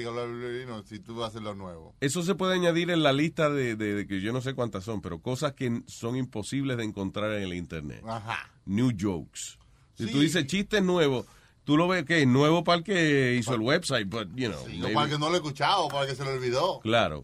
Si 0.86 0.98
tú 1.00 1.22
haces 1.24 1.42
lo 1.42 1.54
nuevo. 1.54 1.94
eso 2.00 2.22
se 2.22 2.34
puede 2.34 2.54
añadir 2.54 2.90
en 2.90 3.02
la 3.02 3.12
lista 3.12 3.50
de, 3.50 3.76
de- 3.76 3.94
de 3.94 4.06
que 4.06 4.20
yo 4.20 4.32
no 4.32 4.40
sé 4.40 4.54
cuántas 4.54 4.84
son, 4.84 5.00
pero 5.00 5.20
cosas 5.20 5.52
que 5.54 5.82
son 5.86 6.16
imposibles 6.16 6.76
de 6.76 6.84
encontrar 6.84 7.32
en 7.32 7.42
el 7.42 7.54
internet. 7.54 8.02
Ajá. 8.06 8.50
New 8.66 8.90
jokes. 8.98 9.58
Si 9.94 10.06
Sí. 10.06 10.12
tú 10.12 10.20
dices 10.20 10.46
chistes 10.46 10.82
nuevos, 10.82 11.26
tú 11.64 11.76
lo 11.76 11.86
ves 11.88 12.04
que 12.04 12.22
es 12.22 12.26
nuevo 12.26 12.64
para 12.64 12.78
el 12.78 12.84
que 12.84 13.34
hizo 13.38 13.54
el 13.54 13.60
website, 13.60 14.08
but 14.08 14.28
you 14.34 14.48
know, 14.48 14.66
Y 14.68 14.78
maybe- 14.78 14.94
para 14.94 15.06
el 15.06 15.12
que 15.12 15.18
no 15.18 15.28
lo 15.28 15.34
he 15.34 15.38
escuchado, 15.38 15.88
para 15.88 16.04
el 16.04 16.10
que 16.10 16.16
se 16.16 16.24
lo 16.24 16.30
olvidó. 16.30 16.80
claro. 16.80 17.22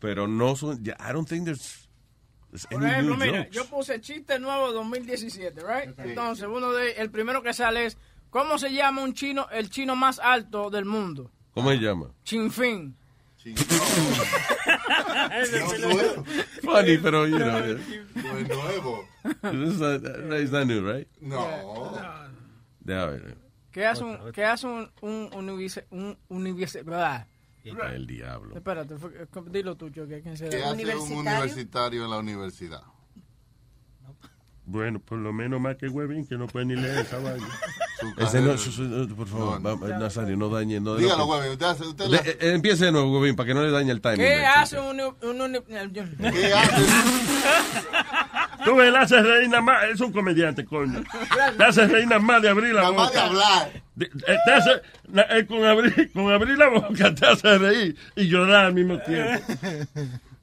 Pero 0.00 0.26
no 0.28 0.54
son, 0.56 0.82
ya, 0.84 0.96
I 1.00 1.12
don't 1.12 1.28
think 1.28 1.44
there's, 1.46 1.88
there's 2.50 2.66
Por 2.66 2.82
any 2.84 2.92
ejemplo, 2.92 3.16
new 3.16 3.24
mira, 3.26 3.42
jokes. 3.44 3.56
yo 3.56 3.64
puse 3.66 4.00
chiste 4.00 4.38
nuevo 4.38 4.72
2017, 4.72 5.60
right? 5.62 5.98
Entonces, 5.98 6.46
uno 6.48 6.72
de, 6.72 6.92
el 6.92 7.10
primero 7.10 7.42
que 7.42 7.52
sale 7.54 7.86
es, 7.86 7.96
¿cómo 8.30 8.58
se 8.58 8.70
llama 8.72 9.02
un 9.02 9.14
chino, 9.14 9.48
el 9.50 9.70
chino 9.70 9.96
más 9.96 10.18
alto 10.18 10.68
del 10.70 10.84
mundo? 10.84 11.30
¿Cómo 11.54 11.70
se 11.70 11.78
llama? 11.78 12.10
Chinfín. 12.24 12.96
Funny, 16.62 16.98
pero 16.98 17.26
you 17.26 17.38
know. 17.38 17.78
No 18.14 18.38
es 18.38 18.48
nuevo. 18.48 19.04
It's 19.24 19.78
not, 19.78 20.02
it's 20.40 20.52
not 20.52 20.66
new, 20.66 20.82
right? 20.84 21.06
No. 21.20 21.92
Déjame 22.84 23.18
ver. 23.20 23.36
¿Qué 23.72 23.84
hace 23.86 24.04
un, 24.04 24.32
qué 24.32 24.44
hace 24.44 24.66
un, 24.66 24.90
un, 25.02 25.30
universi- 25.32 25.84
un 25.90 26.16
universi- 26.30 26.82
blah. 26.84 27.26
El 27.94 28.06
diablo. 28.06 28.54
Espérate, 28.56 28.96
fue- 28.96 29.26
dilo 29.50 29.76
tú, 29.76 29.88
yo, 29.90 30.06
que 30.06 30.22
¿Qué 30.22 30.30
hace 30.30 30.48
un 30.64 30.72
universitario 30.74 32.04
en 32.04 32.10
la 32.10 32.18
universidad? 32.18 32.82
Bueno, 34.68 34.98
por 34.98 35.18
lo 35.18 35.32
menos 35.32 35.60
más 35.60 35.76
que 35.76 35.88
Huevín, 35.88 36.26
que 36.26 36.36
no 36.36 36.48
puede 36.48 36.66
ni 36.66 36.74
leer 36.74 36.98
esa 36.98 37.18
vaina. 37.18 37.46
Ese 38.18 38.42
no, 38.42 38.58
su- 38.58 38.70
su- 38.72 39.14
por 39.16 39.26
favor, 39.26 39.64
va- 39.64 39.98
Nazario, 39.98 40.36
no 40.36 40.48
dañe. 40.50 40.80
No, 40.80 40.96
Dígalo, 40.96 41.18
no- 41.18 41.26
Huevín, 41.30 41.52
usted 41.52 41.66
hace- 41.66 41.84
usted 41.86 42.06
la- 42.08 42.18
eh, 42.18 42.36
empiece 42.54 42.84
de 42.86 42.92
nuevo, 42.92 43.12
Huevín, 43.18 43.36
para 43.36 43.46
que 43.46 43.54
no 43.54 43.62
le 43.62 43.70
dañe 43.70 43.90
el 43.92 44.00
timing. 44.00 44.18
¿Qué 44.18 44.44
hace 44.44 44.76
chiste. 44.76 44.90
un, 44.90 45.00
un, 45.30 45.40
uni- 45.40 45.62
¿Qué 45.62 46.52
hace? 46.52 46.82
Tú 48.64 48.76
ves, 48.76 48.88
él 48.88 48.96
hace 48.96 49.22
reír 49.22 49.48
nada 49.48 49.62
más. 49.62 49.84
Es 49.84 50.00
un 50.00 50.12
comediante, 50.12 50.64
coño. 50.64 51.02
Te 51.56 51.64
hace 51.64 51.86
reír 51.86 52.06
nada 52.06 52.20
más 52.20 52.42
de 52.42 52.48
abrir 52.48 52.74
la 52.74 52.82
Nada 52.82 52.90
boca. 52.92 53.02
más 53.04 53.12
de 53.12 53.20
hablar. 53.20 53.72
De- 53.94 54.06
eh, 54.06 54.38
te 54.44 54.52
hace, 54.52 54.70
na- 55.08 55.26
eh, 55.30 55.46
con, 55.46 55.64
abrir, 55.64 56.12
con 56.12 56.30
abrir 56.32 56.58
la 56.58 56.68
boca 56.68 57.14
te 57.14 57.26
hace 57.26 57.58
reír 57.58 57.96
y 58.16 58.28
llorar 58.28 58.66
al 58.66 58.74
mismo 58.74 58.98
tiempo. 59.00 59.40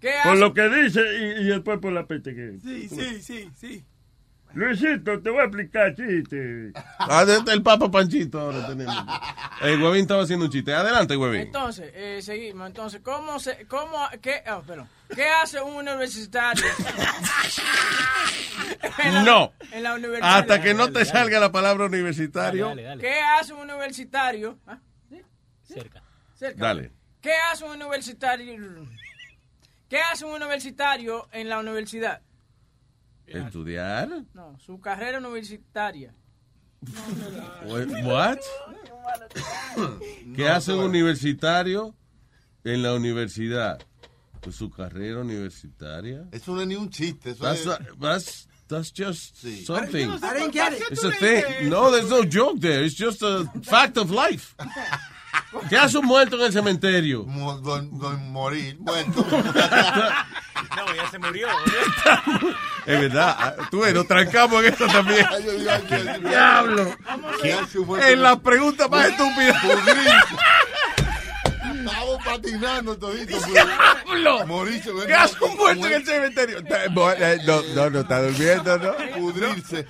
¿Qué 0.02 0.12
Por 0.24 0.38
lo 0.38 0.54
que 0.54 0.68
dice 0.70 1.02
y, 1.02 1.42
y 1.42 1.46
después 1.46 1.80
por 1.80 1.94
la 1.94 2.06
peste 2.06 2.36
que 2.36 2.58
Sí, 2.64 2.90
sí, 2.90 3.22
sí, 3.22 3.50
sí. 3.56 3.84
Luisito, 4.54 5.20
te 5.20 5.30
voy 5.32 5.40
a 5.40 5.44
explicar 5.46 5.96
chiste. 5.96 6.72
Ah, 7.00 7.26
el 7.52 7.64
Papa 7.64 7.90
Panchito 7.90 8.40
ahora 8.40 8.68
tenemos. 8.68 8.96
El 9.62 9.82
Huevín 9.82 10.02
estaba 10.02 10.24
haciendo 10.24 10.46
un 10.46 10.52
chiste. 10.52 10.74
Adelante, 10.74 11.18
Huevín. 11.18 11.42
Entonces, 11.42 11.92
eh, 11.96 12.20
seguimos. 12.22 12.68
Entonces, 12.68 13.02
¿cómo 13.04 13.40
se, 13.40 13.66
cómo, 13.68 13.98
qué, 14.22 14.44
oh, 14.52 14.62
perdón. 14.62 14.88
¿Qué 15.16 15.26
hace 15.28 15.60
un 15.62 15.76
universitario? 15.76 16.64
En 19.00 19.14
la- 19.16 19.24
No. 19.24 19.54
En 19.72 19.84
la 19.84 19.94
universidad. 19.96 20.38
Hasta 20.40 20.62
que 20.62 20.74
no 20.74 20.92
te 20.92 21.04
salga 21.06 21.40
la 21.40 21.52
palabra 21.52 21.86
universitario. 21.86 22.74
¿Qué 23.00 23.20
hace 23.40 23.54
un 23.54 23.62
universitario? 23.62 24.60
Ah, 24.68 24.78
¿sí? 25.10 25.22
Cerca. 25.64 26.04
Cerca. 26.36 26.60
Dale. 26.66 26.92
¿Qué 27.22 27.32
hace 27.52 27.64
un 27.66 27.72
universitario? 27.72 28.86
¿Qué 29.90 30.00
hace 30.02 30.26
un 30.26 30.34
universitario 30.34 31.28
en 31.32 31.50
la 31.50 31.60
universidad? 31.60 32.22
¿Estudiar? 33.28 34.10
No, 34.34 34.58
su 34.60 34.80
carrera 34.80 35.18
universitaria. 35.20 36.14
What? 38.04 38.40
¿Qué 40.36 40.50
hace 40.50 40.74
un 40.74 40.86
universitario 40.86 41.96
en 42.64 42.84
la 42.84 42.94
universidad? 42.94 43.80
Pues 44.42 44.56
su 44.56 44.70
carrera 44.70 45.22
universitaria. 45.22 46.28
Eso 46.32 46.54
no 46.54 46.62
es 46.62 46.68
ni 46.68 46.76
un 46.76 46.90
chiste. 46.90 47.32
Eso 47.32 47.44
That's, 47.44 47.62
es... 47.62 47.66
not- 47.66 48.00
that's, 48.00 48.48
that's 48.68 48.92
just 48.92 49.38
something. 49.66 50.10
I 50.22 50.34
didn't 50.34 50.52
get 50.54 50.74
it. 50.74 50.84
It's 50.92 51.04
a 51.04 51.12
thing. 51.12 51.70
No, 51.70 51.90
there's 51.92 52.10
no 52.10 52.24
joke 52.26 52.60
there. 52.60 52.84
It's 52.84 52.96
just 52.96 53.22
a 53.24 53.46
fact 53.64 53.98
of 53.98 54.12
life. 54.12 54.56
¿Qué 55.70 55.78
hace 55.78 55.98
un 55.98 56.06
muerto 56.06 56.36
en 56.38 56.44
el 56.44 56.54
cementerio? 56.54 57.24
Mo- 57.26 57.58
don- 57.60 57.98
don 58.00 58.32
morir, 58.32 58.78
muerto. 58.80 59.26
No, 60.76 60.96
ya 60.96 61.08
se 61.12 61.20
murió. 61.20 61.48
Es 62.86 63.00
verdad. 63.00 63.36
ah, 63.38 63.54
Tú 63.70 63.82
ves, 63.82 63.94
nos 63.94 64.08
trancamos 64.08 64.64
en 64.64 64.72
esto 64.74 64.88
también. 64.88 65.26
Diablo. 66.24 66.96
¿Qué 67.44 67.54
hace 67.54 67.78
un 67.80 67.88
muerto 67.88 68.08
En 68.08 68.22
la 68.24 68.40
pregunta 68.40 68.88
más 68.88 69.08
estúpida. 69.08 69.62
Para 71.86 72.24
patinando 72.24 72.98
todito. 72.98 73.38
pues. 73.40 73.46
¡Diablo! 73.54 74.46
Morirse. 74.46 74.92
¿Qué 75.06 75.14
hace 75.14 75.44
un 75.44 75.58
muerto 75.58 75.88
en 75.88 75.94
el 75.94 76.06
cementerio? 76.06 76.58
Eh, 76.60 77.38
No, 77.46 77.62
no, 77.76 77.90
no 77.90 78.00
está 78.00 78.22
durmiendo, 78.22 78.78
¿no? 78.78 78.94
Pudrirse. 79.16 79.84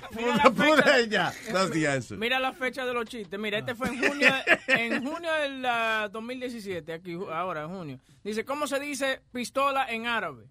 Pudre 0.54 1.08
ya. 1.08 1.32
That's 1.52 1.70
the 1.70 1.88
answer. 1.88 2.18
Mira 2.18 2.38
la 2.38 2.52
fecha 2.52 2.84
de 2.84 2.94
los 2.94 3.06
chistes. 3.06 3.38
Mira, 3.38 3.58
este 3.58 3.74
fue 3.74 3.88
en 3.88 3.98
junio, 3.98 4.28
en 4.68 5.04
junio 5.04 5.32
del 5.34 5.64
ah, 5.66 6.08
2017, 6.12 6.92
aquí 6.92 7.18
ahora 7.32 7.62
en 7.62 7.68
junio. 7.68 8.00
Dice, 8.22 8.44
¿cómo 8.44 8.66
se 8.66 8.80
dice 8.80 9.22
pistola 9.32 9.86
en 9.90 10.06
árabe? 10.06 10.44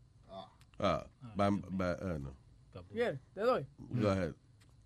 Ah, 0.79 1.05
ah, 1.39 1.49
no. 2.19 2.35
Bien, 2.89 3.19
te 3.33 3.41
doy. 3.41 3.65
Go 3.77 4.09
ahead. 4.09 4.33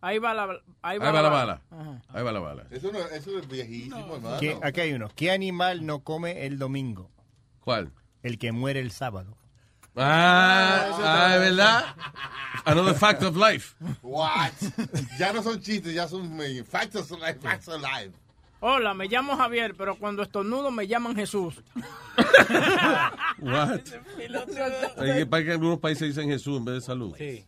Ahí 0.08 0.20
va 0.20 0.34
la, 0.34 0.43
ahí 0.82 0.97
va 0.99 1.08
Ahí 1.08 1.14
va 1.14 1.22
la 1.22 1.30
bala. 1.30 1.62
Ajá. 1.70 2.01
Ahí 2.14 2.24
va 2.24 2.32
la 2.32 2.39
bala. 2.39 2.64
Eso, 2.72 2.91
no, 2.93 2.99
eso 2.99 3.38
es 3.39 3.47
viejísimo, 3.49 4.16
hermano. 4.16 4.39
¿Qué- 4.39 4.58
aquí 4.64 4.80
hay 4.80 4.93
uno. 4.93 5.10
¿Qué 5.14 5.32
animal 5.32 5.86
no 5.86 5.99
come 5.99 6.45
el 6.45 6.58
domingo? 6.58 7.12
¿Cuál? 7.60 7.91
El 8.24 8.38
que 8.38 8.53
muere 8.53 8.80
el 8.80 8.91
sábado. 8.91 9.36
Ah, 9.97 10.91
ah, 11.03 11.32
¿es 11.36 11.39
verdad? 11.41 11.84
Another 12.64 12.95
fact 12.95 13.22
of 13.24 13.36
life. 13.36 13.76
What? 14.01 14.51
Ya 15.20 15.34
no 15.34 15.43
son 15.43 15.60
chistes, 15.60 15.93
ya 15.93 16.08
son 16.08 16.39
eh, 16.41 16.64
facts 16.64 16.95
of 16.95 17.12
life. 17.12 17.39
Facts 17.41 17.68
of 17.68 17.82
life. 17.82 18.12
Hola, 18.62 18.93
me 18.93 19.08
llamo 19.08 19.36
Javier, 19.36 19.76
pero 19.78 19.97
cuando 19.97 20.24
estornudo 20.24 20.72
me 20.72 20.88
llaman 20.88 21.16
Jesús. 21.18 21.62
What? 23.39 23.80
Hay 24.97 25.14
que- 25.18 25.26
para 25.26 25.43
que 25.43 25.49
en 25.49 25.51
algunos 25.53 25.80
países 25.80 26.08
dicen 26.16 26.30
Jesús 26.30 26.58
en 26.60 26.66
vez 26.66 26.76
de 26.76 26.82
salud. 26.82 27.14
Sí. 27.18 27.45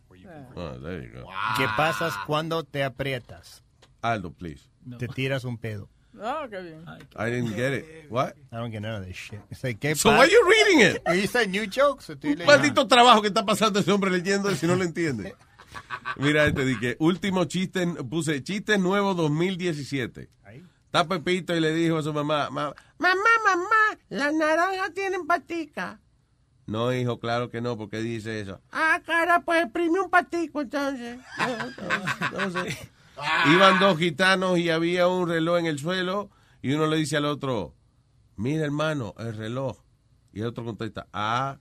Ah, 0.56 0.76
there 0.82 1.02
you 1.02 1.12
go. 1.12 1.28
¿Qué 1.56 1.66
pasas 1.76 2.14
cuando 2.26 2.64
te 2.64 2.82
aprietas? 2.84 3.62
Aldo, 4.02 4.32
please. 4.32 4.68
Te 4.98 5.08
tiras 5.08 5.44
un 5.44 5.58
pedo. 5.58 5.88
Ah, 6.20 6.46
qué 6.50 6.60
bien. 6.60 6.84
I 7.16 7.30
didn't 7.30 7.54
get 7.54 7.72
it. 7.72 8.10
What? 8.10 8.34
I 8.50 8.56
don't 8.56 8.70
get 8.72 8.80
none 8.82 8.96
of 8.96 9.06
this 9.06 9.16
shit. 9.16 9.40
It's 9.50 9.62
like, 9.62 9.78
¿qué 9.78 9.94
So 9.94 10.10
why 10.10 10.20
are 10.24 10.30
you 10.30 10.40
reading 10.48 10.80
it? 10.80 11.02
You 11.14 11.26
said 11.28 11.48
new 11.48 11.66
jokes. 11.66 12.10
Maldito 12.46 12.86
trabajo 12.88 13.20
que 13.22 13.28
está 13.28 13.44
pasando 13.44 13.78
ese 13.78 13.92
hombre 13.92 14.10
leyendo 14.10 14.50
si 14.56 14.66
no 14.66 14.74
lo 14.74 14.82
entiende. 14.84 15.34
Mira, 16.16 16.46
este 16.46 16.64
dije, 16.64 16.96
último 16.98 17.44
chiste, 17.44 17.86
puse 18.08 18.42
chiste 18.42 18.76
nuevo 18.78 19.14
2017. 19.14 20.28
Está 20.86 21.06
Pepito 21.06 21.54
y 21.54 21.60
le 21.60 21.72
dijo 21.72 21.98
a 21.98 22.02
su 22.02 22.12
mamá, 22.12 22.50
"Ma- 22.50 22.74
mamá, 22.98 23.30
mamá, 23.44 23.98
las 24.08 24.34
naranjas 24.34 24.92
tienen 24.92 25.24
patica. 25.24 26.00
No, 26.70 26.94
hijo, 26.94 27.18
claro 27.18 27.50
que 27.50 27.60
no, 27.60 27.76
porque 27.76 27.98
dice 27.98 28.40
eso. 28.40 28.60
Ah, 28.70 29.02
cara, 29.04 29.40
pues 29.40 29.64
exprime 29.64 29.98
un 29.98 30.08
patico 30.08 30.60
entonces. 30.60 31.18
Entonces, 32.20 32.78
iban 33.52 33.80
dos 33.80 33.98
gitanos 33.98 34.56
y 34.56 34.70
había 34.70 35.08
un 35.08 35.28
reloj 35.28 35.58
en 35.58 35.66
el 35.66 35.80
suelo 35.80 36.30
y 36.62 36.72
uno 36.72 36.86
le 36.86 36.98
dice 36.98 37.16
al 37.16 37.24
otro, 37.24 37.74
mira 38.36 38.64
hermano, 38.64 39.16
el 39.18 39.36
reloj. 39.36 39.78
Y 40.32 40.42
el 40.42 40.46
otro 40.46 40.64
contesta, 40.64 41.08
ah, 41.12 41.58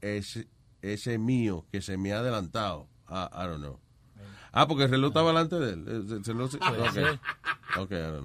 ese, 0.00 0.48
ese 0.80 1.12
es 1.12 1.20
mío, 1.20 1.66
que 1.70 1.82
se 1.82 1.98
me 1.98 2.14
ha 2.14 2.20
adelantado. 2.20 2.88
Ah, 3.06 3.28
I 3.34 3.48
don't 3.48 3.60
know. 3.60 3.81
Ah, 4.52 4.68
porque 4.68 4.84
el 4.84 4.90
reloj 4.90 5.08
estaba 5.08 5.28
delante 5.28 5.56
de 5.58 5.72
él. 5.72 7.18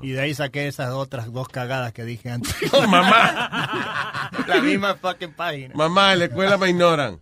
Y 0.02 0.12
de 0.12 0.20
ahí 0.20 0.34
saqué 0.34 0.68
esas 0.68 0.94
otras 0.94 1.32
dos 1.32 1.48
cagadas 1.48 1.94
que 1.94 2.04
dije 2.04 2.30
antes. 2.30 2.54
Mamá. 2.88 4.30
La 4.46 4.62
misma 4.62 4.96
fucking 4.96 5.34
página. 5.34 5.74
Mamá, 5.74 6.14
en 6.14 6.20
la 6.20 6.26
escuela 6.26 6.58
me 6.58 6.70
ignoran. 6.70 7.22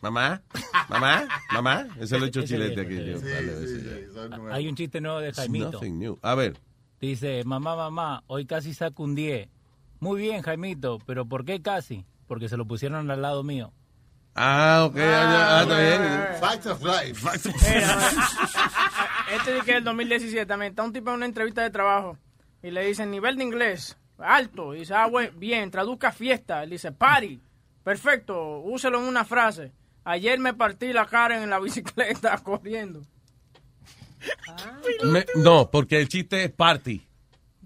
Mamá, 0.00 0.42
mamá, 0.88 1.26
mamá. 1.52 1.88
Ese 1.98 2.18
lo 2.18 2.26
he 2.26 2.28
hecho 2.28 2.42
chilete 2.42 2.80
aquí. 2.82 3.04
yo. 3.04 3.18
sí, 3.18 3.24
Vale, 3.24 4.38
ya. 4.48 4.54
Hay 4.54 4.68
un 4.68 4.76
chiste 4.76 5.00
nuevo 5.00 5.18
de 5.18 5.32
Jaimito. 5.32 5.80
new. 5.82 6.18
A 6.22 6.36
ver. 6.36 6.56
Dice, 7.00 7.42
mamá, 7.44 7.74
mamá, 7.74 8.22
hoy 8.28 8.46
casi 8.46 8.74
saco 8.74 9.02
un 9.02 9.14
10. 9.16 9.48
Muy 10.00 10.20
bien, 10.20 10.42
Jaimito, 10.42 10.98
pero 11.04 11.26
¿por 11.26 11.44
qué 11.44 11.60
casi? 11.60 12.06
Porque 12.28 12.48
se 12.48 12.56
lo 12.56 12.64
pusieron 12.64 13.10
al 13.10 13.22
lado 13.22 13.42
mío. 13.42 13.72
Ah, 14.40 14.84
ok, 14.86 14.96
ah, 15.00 15.60
está 15.62 15.78
bien. 15.80 16.40
Facts 16.40 16.66
of 16.66 16.82
life. 16.82 17.14
Facts 17.14 17.46
of 17.46 17.54
Este 19.34 19.52
dice 19.52 19.64
que 19.64 19.70
es 19.72 19.76
el 19.78 19.84
2017 19.84 20.46
también. 20.46 20.70
Está 20.70 20.84
un 20.84 20.92
tipo 20.92 21.10
en 21.10 21.16
una 21.16 21.26
entrevista 21.26 21.62
de 21.62 21.70
trabajo 21.70 22.16
y 22.62 22.70
le 22.70 22.86
dicen 22.86 23.10
nivel 23.10 23.36
de 23.36 23.42
inglés 23.44 23.96
alto. 24.18 24.74
Y 24.74 24.80
dice, 24.80 24.94
ah, 24.94 25.06
bueno, 25.06 25.32
bien, 25.36 25.70
traduzca 25.70 26.12
fiesta. 26.12 26.62
Él 26.62 26.70
dice, 26.70 26.92
party. 26.92 27.40
Perfecto, 27.82 28.60
úselo 28.60 28.98
en 29.00 29.04
una 29.08 29.24
frase. 29.24 29.72
Ayer 30.04 30.38
me 30.38 30.54
partí 30.54 30.92
la 30.92 31.06
cara 31.06 31.42
en 31.42 31.50
la 31.50 31.58
bicicleta 31.58 32.36
corriendo. 32.42 33.02
Me- 35.04 35.26
no, 35.36 35.70
porque 35.70 36.00
el 36.00 36.08
chiste 36.08 36.44
es 36.44 36.50
party. 36.50 37.07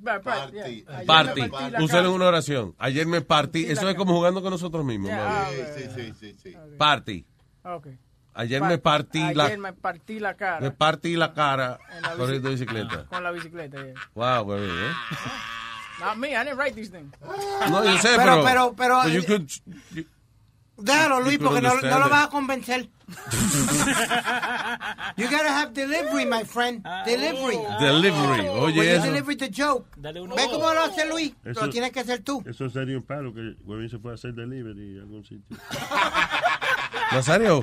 Party. 0.03 0.53
yeah. 0.53 0.65
Ayer 0.67 0.85
me 0.99 1.05
Party. 1.07 1.41
partí 1.49 1.71
la 1.71 1.79
Úsalo 1.83 1.89
cara. 1.89 2.07
en 2.09 2.13
una 2.15 2.27
oración. 2.27 2.75
Ayer 2.79 3.07
me 3.07 3.21
partí. 3.21 3.65
Sí, 3.65 3.71
Eso 3.73 3.85
la 3.85 3.91
es 3.93 3.97
como 3.97 4.15
jugando 4.15 4.43
con 4.43 4.51
nosotros 4.51 4.85
mismos. 4.85 5.11
Ah, 5.15 5.49
Sí, 5.77 5.83
sí, 5.95 6.13
sí, 6.19 6.37
sí. 6.43 6.57
Party. 6.79 7.25
Ok. 7.65 7.87
Ayer 8.35 8.61
Pa- 8.61 8.69
me 8.69 8.79
partí 8.79 9.35
la 9.35 9.45
Ayer 9.45 9.59
me 9.59 9.73
partí 9.75 10.19
la 10.19 10.35
cara. 10.35 10.61
me 10.61 10.71
partí 10.71 11.17
la 11.17 11.35
cara 11.35 11.79
la 12.01 12.13
corriendo 12.15 12.49
bicicleta. 12.51 13.05
Con 13.05 13.23
la 13.23 13.31
bicicleta, 13.31 13.77
yeah. 13.85 13.95
Wow, 14.15 14.45
güey, 14.45 14.65
¿eh? 14.65 14.91
Not 16.01 16.17
me, 16.17 16.31
I 16.31 16.39
didn't 16.45 16.57
write 16.59 16.75
these 16.75 16.91
things. 16.91 17.13
No, 17.71 17.85
yo 17.85 17.97
sé, 17.99 18.09
Pero- 18.17 18.43
pero... 18.43 18.75
pero- 18.75 18.75
pero- 18.75 19.09
you 19.09 19.23
could- 19.25 20.07
Déjalo, 20.83 21.21
Luis, 21.21 21.39
You 21.39 21.45
porque 21.45 21.61
no, 21.63 21.75
no 21.81 21.99
lo 21.99 22.09
vas 22.09 22.27
a 22.27 22.31
convencer. 22.31 22.89
you 25.17 25.29
gotta 25.29 25.53
have 25.53 25.73
delivery, 25.75 26.25
my 26.27 26.45
friend. 26.45 26.83
Delivery. 27.05 27.59
Delivery, 27.81 28.49
oye 28.49 28.63
When 28.65 28.75
you 28.75 28.83
eso. 28.83 29.05
deliver 29.05 29.37
the 29.37 29.51
joke. 29.51 29.87
¿Ves 29.97 30.49
cómo 30.49 30.73
lo 30.73 30.83
hace 30.83 31.07
Luis? 31.09 31.35
Eso- 31.45 31.67
Lo 31.67 31.71
tienes 31.71 31.93
que 31.93 32.01
hacer 32.01 32.23
tú. 32.23 32.43
Eso 32.47 32.69
sería 32.71 32.97
un 32.97 33.03
palo 33.03 33.35
que 33.35 33.55
Huevín 33.65 33.89
se 33.91 33.99
fue 33.99 34.13
a 34.13 34.15
hacer 34.15 34.33
delivery 34.35 34.97
en 34.97 35.01
algún 35.03 35.25
sitio. 35.25 35.45
Nazario. 37.13 37.61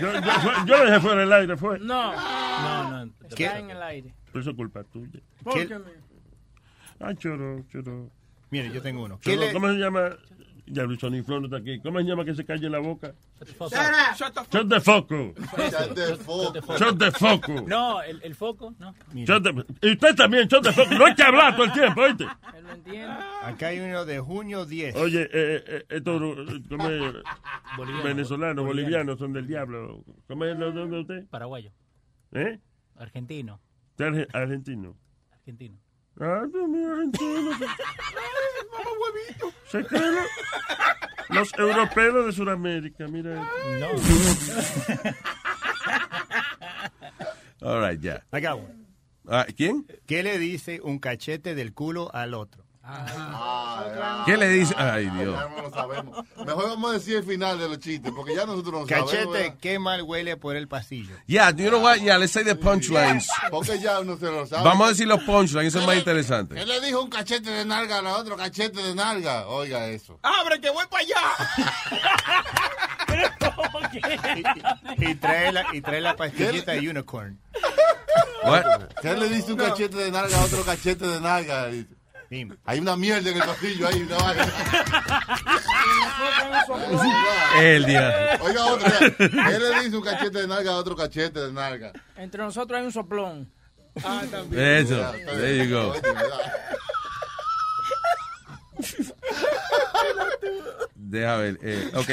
Yo, 0.00 0.12
yo, 0.12 0.20
yo- 0.20 0.64
yo 0.66 0.78
lo 0.78 0.84
dejé 0.84 1.00
fuera 1.00 1.20
del 1.22 1.32
aire, 1.32 1.56
fue. 1.56 1.78
No. 1.78 2.12
No, 2.12 3.04
no. 3.06 3.12
Está 3.28 3.58
en 3.58 3.70
el 3.70 3.82
aire. 3.82 4.14
Pero 4.26 4.40
eso 4.42 4.50
es 4.50 4.56
culpa 4.56 4.84
tuya. 4.84 5.20
¿Por 5.42 5.54
¿Qué- 5.54 5.78
me- 5.78 6.10
Ah, 7.02 7.14
choro, 7.14 7.64
choro. 7.72 8.10
Mire, 8.50 8.70
yo 8.72 8.82
tengo 8.82 9.04
uno. 9.04 9.18
¿Qué 9.22 9.34
Choro, 9.34 9.46
le- 9.46 9.52
¿Cómo 9.54 9.68
se 9.68 9.74
llama? 9.74 10.10
Ya 10.72 10.84
Luis 10.84 11.00
Sony 11.00 11.22
Flor 11.24 11.40
no 11.40 11.46
está 11.46 11.56
aquí. 11.58 11.80
¿Cómo 11.80 11.98
se 11.98 12.04
llama 12.04 12.24
que 12.24 12.34
se 12.34 12.44
calle 12.44 12.68
la 12.70 12.78
boca? 12.78 13.12
Shut 13.58 14.52
Shot 14.52 14.66
de 14.68 14.80
foco. 14.80 15.34
Shut 15.36 15.94
the 15.94 16.16
fuck. 16.16 16.78
Shot 16.78 16.96
de 16.98 17.10
foco. 17.12 17.64
No, 17.66 18.02
el, 18.02 18.20
el 18.22 18.34
foco, 18.34 18.74
no. 18.78 18.94
Shot 19.14 19.42
de- 19.42 19.64
Y 19.88 19.92
usted 19.92 20.14
también, 20.14 20.46
shot 20.48 20.64
de 20.64 20.72
foco. 20.72 20.94
No 20.94 21.06
hay 21.06 21.14
que 21.14 21.22
hablar 21.22 21.54
todo 21.56 21.64
el 21.66 21.72
tiempo, 21.72 22.00
¿oíste? 22.02 22.24
Lo 22.62 22.70
entiende. 22.72 23.14
Acá 23.42 23.68
hay 23.68 23.80
uno 23.80 24.04
de 24.04 24.20
junio 24.20 24.64
10. 24.66 24.96
Oye, 24.96 25.22
eh, 25.22 25.64
eh, 25.66 25.84
estos 25.88 26.22
eh, 26.22 26.62
¿cómo 26.68 26.88
es? 26.88 27.14
Boliviano, 27.76 28.64
bolivianos 28.64 29.18
son 29.18 29.32
del 29.32 29.46
diablo. 29.46 30.04
¿Cómo 30.28 30.44
es 30.44 30.58
lo 30.58 30.72
de 30.72 31.00
usted? 31.00 31.26
Paraguayo. 31.28 31.72
¿Eh? 32.32 32.58
Argentino. 32.96 33.60
Usted 33.92 34.06
es 34.06 34.28
arge- 34.28 34.28
argentino. 34.32 34.96
Ah, 36.20 36.44
Dios 36.52 36.68
mío, 36.68 36.92
argentino. 36.92 37.50
Se 39.70 39.84
creen 39.86 40.14
los, 40.14 40.28
los 41.30 41.58
europeos 41.58 42.26
de 42.26 42.32
Sudamérica, 42.32 43.08
mira. 43.08 43.36
No. 43.78 43.88
All 47.62 47.80
right, 47.80 48.00
ya. 48.00 48.22
I 48.32 48.40
got 48.40 48.58
one. 48.58 48.86
Ah, 49.28 49.46
¿Quién? 49.56 49.86
¿Qué 50.06 50.22
le 50.22 50.38
dice 50.38 50.80
un 50.82 50.98
cachete 50.98 51.54
del 51.54 51.72
culo 51.72 52.14
al 52.14 52.34
otro? 52.34 52.64
Ah, 52.92 54.24
¿Qué 54.26 54.36
le 54.36 54.48
dice? 54.48 54.74
Ay, 54.76 55.08
Dios. 55.10 55.38
Ya 55.38 55.48
no 55.48 55.62
lo 55.62 55.70
sabemos. 55.70 56.24
Mejor 56.44 56.68
vamos 56.70 56.90
a 56.90 56.94
decir 56.94 57.16
el 57.16 57.24
final 57.24 57.58
de 57.58 57.68
los 57.68 57.78
chistes, 57.78 58.12
porque 58.14 58.34
ya 58.34 58.44
nosotros 58.46 58.82
no 58.82 58.86
sabemos. 58.86 59.10
Cachete, 59.10 59.30
¿verdad? 59.30 59.56
qué 59.60 59.78
mal 59.78 60.02
huele 60.02 60.36
por 60.36 60.56
el 60.56 60.66
pasillo. 60.68 61.14
Yeah, 61.26 61.50
you 61.50 61.68
know 61.68 61.80
what? 61.80 61.98
Yeah, 61.98 62.18
let's 62.18 62.32
say 62.32 62.42
the 62.44 62.56
punchlines. 62.56 63.28
Porque 63.50 63.78
ya 63.78 64.00
uno 64.00 64.16
se 64.16 64.26
lo 64.26 64.46
sabe. 64.46 64.64
Vamos 64.64 64.86
a 64.86 64.90
decir 64.90 65.06
los 65.06 65.22
punchlines, 65.22 65.68
eso 65.68 65.80
es 65.80 65.86
más 65.86 65.96
interesante. 65.96 66.60
Él 66.60 66.68
le 66.68 66.80
dijo 66.80 67.00
un 67.02 67.10
cachete 67.10 67.50
de 67.50 67.64
nalga 67.64 67.98
a 67.98 68.02
la 68.02 68.16
otro 68.16 68.36
cachete 68.36 68.82
de 68.82 68.94
nalga. 68.94 69.46
Oiga 69.48 69.86
eso. 69.86 70.18
¡Abre 70.22 70.60
que 70.60 70.70
voy 70.70 70.84
para 70.90 71.04
allá! 71.04 71.16
Y, 74.96 75.10
y 75.10 75.14
trae 75.16 75.52
la, 75.52 75.66
y 75.72 75.80
trae 75.80 76.00
la 76.00 76.16
pastillita 76.16 76.72
de 76.72 76.88
unicorn. 76.88 77.38
What? 78.44 78.88
¿Qué 79.02 79.14
le 79.16 79.28
dice 79.28 79.52
un 79.52 79.58
cachete 79.58 79.96
de 79.96 80.10
nalga 80.10 80.38
a 80.38 80.44
otro 80.44 80.64
cachete 80.64 81.06
de 81.06 81.20
nalga? 81.20 81.68
Dime. 82.30 82.56
Hay 82.64 82.78
una 82.78 82.94
mierda 82.96 83.28
en 83.28 83.36
el 83.38 83.42
pasillo 83.42 83.88
ahí. 83.88 84.02
Una 84.02 84.16
vaina. 84.18 84.52
El 87.60 87.84
día. 87.86 88.38
Oiga 88.40 88.64
otro. 88.66 88.88
ya. 88.88 89.16
¿Qué 89.16 89.58
le 89.58 89.80
dice 89.82 89.96
un 89.96 90.02
cachete 90.04 90.38
de 90.42 90.46
nalga 90.46 90.70
a 90.70 90.76
otro 90.76 90.94
cachete 90.94 91.40
de 91.40 91.52
nalga? 91.52 91.92
Entre 92.16 92.40
nosotros 92.42 92.78
hay 92.78 92.86
un 92.86 92.92
soplón. 92.92 93.52
Ah, 94.04 94.22
también. 94.30 94.62
Eso. 94.62 94.94
Está 95.12 95.32
There 95.32 95.52
bien. 95.54 95.68
you 95.68 95.74
go. 95.76 95.94
Deja 100.94 101.36
ver. 101.36 101.58
Eh, 101.62 101.90
ok. 101.94 102.08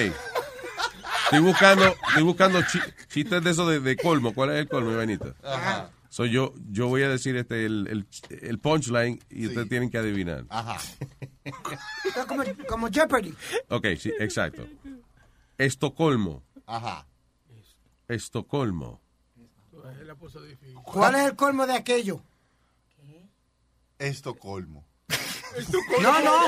Estoy 1.26 1.39
buscando, 1.41 1.86
estoy 2.07 2.24
buscando 2.24 2.61
chi- 2.63 2.80
chistes 3.09 3.43
de 3.43 3.51
eso 3.51 3.68
de, 3.68 3.80
de 3.82 3.95
colmo. 3.97 4.34
¿Cuál 4.34 4.51
es 4.51 4.55
el 4.61 4.68
colmo, 4.70 4.95
Benito? 4.95 5.34
Ajá. 5.43 5.89
So 6.18 6.26
yo, 6.26 6.51
yo 6.72 6.88
voy 6.88 7.03
a 7.03 7.09
decir 7.09 7.36
este 7.36 7.68
el, 7.68 7.88
el, 7.91 8.07
el 8.41 8.57
punchline 8.57 9.20
y 9.30 9.45
ustedes 9.45 9.70
tienen 9.70 9.91
que 9.91 9.99
adivinar. 9.99 10.45
Ajá. 10.49 10.80
como, 12.28 12.43
como 12.68 12.88
Jeopardy. 12.89 13.36
Ok, 13.70 13.86
sí, 13.99 14.11
exacto. 14.18 14.65
Estocolmo. 15.59 16.41
Ajá. 16.65 17.05
Estocolmo. 18.07 18.99
¿Cuál 20.86 21.13
es 21.13 21.22
el 21.28 21.36
colmo 21.36 21.68
de 21.68 21.76
aquello? 21.76 22.24
Estocolmo. 23.99 24.88
No, 26.01 26.20
no. 26.24 26.47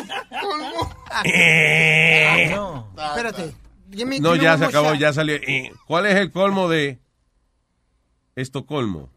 Eh. 1.26 2.48
no. 2.50 2.92
Espérate. 2.98 3.54
No, 4.20 4.36
ya 4.36 4.58
se 4.58 4.66
acabó, 4.66 4.96
ya 4.96 5.14
salió. 5.14 5.36
Eh, 5.36 5.72
¿Cuál 5.86 6.08
es 6.08 6.16
el 6.16 6.32
colmo 6.32 6.70
de 6.70 6.98
Estocolmo? 8.36 9.12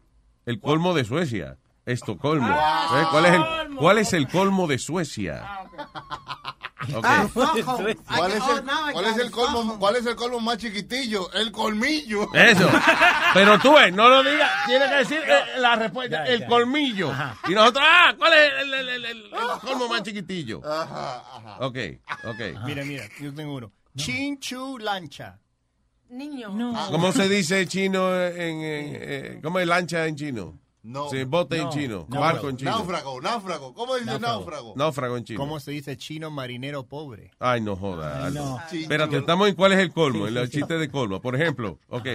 El 0.45 0.59
colmo 0.59 0.93
de 0.93 1.03
Suecia. 1.05 1.57
Estocolmo. 1.85 2.47
Ah. 2.49 3.01
¿Eh? 3.01 3.07
¿Cuál, 3.11 3.25
es 3.25 3.33
el, 3.33 3.75
¿Cuál 3.75 3.97
es 3.97 4.13
el 4.13 4.27
colmo 4.29 4.67
de 4.67 4.77
Suecia? 4.77 5.41
Ah, 5.43 7.27
¿Cuál 7.33 7.51
es 7.57 7.63
el, 7.77 7.95
cuál 8.93 9.05
es 9.05 9.17
el 9.17 9.31
colmo, 9.31 9.79
cuál 9.79 9.95
es 9.95 10.05
el 10.05 10.15
colmo 10.15 10.39
más 10.41 10.57
chiquitillo? 10.57 11.31
El 11.33 11.51
colmillo. 11.51 12.27
Eso. 12.33 12.69
Pero 13.33 13.57
tú, 13.59 13.73
ves, 13.73 13.93
no 13.93 14.09
lo 14.09 14.21
digas. 14.23 14.51
Tienes 14.65 14.89
que 14.89 14.95
decir 14.95 15.21
eh, 15.25 15.59
la 15.59 15.75
respuesta, 15.77 16.25
Ya, 16.25 16.31
el 16.33 16.39
ya. 16.41 16.47
colmillo. 16.47 17.11
Y 17.47 17.53
nosotros, 17.53 17.85
ah, 17.87 18.13
¿cuál 18.17 18.33
es 18.33 18.51
el, 18.63 18.73
el- 18.73 18.89
el- 18.89 19.05
el- 19.05 19.23
el 19.25 19.59
colmo 19.61 19.87
más 19.87 20.03
chiquitillo? 20.03 20.61
Ajá, 20.65 21.23
ajá. 21.37 21.57
Ok, 21.65 21.77
ok. 22.25 22.65
Mira, 22.65 22.83
mira, 22.83 23.03
yo 23.19 23.33
tengo 23.33 23.55
uno. 23.55 23.71
Chinchu 23.95 24.77
lancha. 24.79 25.37
Niño. 26.13 26.49
¿Cómo 26.91 27.11
se 27.11 27.27
dice 27.27 27.65
chino 27.67 28.13
en, 28.15 28.33
en- 28.39 28.61
eh, 28.61 29.39
¿Cómo 29.43 29.59
es 29.59 29.67
lancha 29.67 30.05
en 30.07 30.15
chino? 30.15 30.59
No. 30.83 31.09
Sí, 31.09 31.23
bote 31.23 31.55
en 31.57 31.63
No. 31.63 31.69
chino, 31.71 32.05
No. 32.09 32.19
barco 32.19 32.49
en 32.49 32.57
chino. 32.57 32.71
Náufrago, 32.71 33.21
náufrago. 33.21 33.73
¿Cómo 33.73 33.95
dice 33.95 34.19
náufrago? 34.19 34.73
Náufrago 34.75 35.15
en 35.17 35.23
chino. 35.23 35.39
¿Cómo 35.39 35.59
se 35.61 35.71
dice 35.71 35.95
chino 35.97 36.29
marinero 36.29 36.85
pobre? 36.85 37.31
Ay, 37.39 37.61
no 37.61 37.75
joda. 37.77 38.25
Ay, 38.25 38.33
no. 38.33 38.59
Espérate, 38.71 39.17
estamos 39.17 39.47
en 39.47 39.55
cuál 39.55 39.71
es 39.73 39.79
el 39.79 39.93
colmo, 39.93 40.27
en 40.27 40.35
el 40.37 40.49
chiste 40.49 40.77
de 40.77 40.89
colmo. 40.91 41.21
Por 41.21 41.35
ejemplo, 41.35 41.79
ok. 41.87 42.07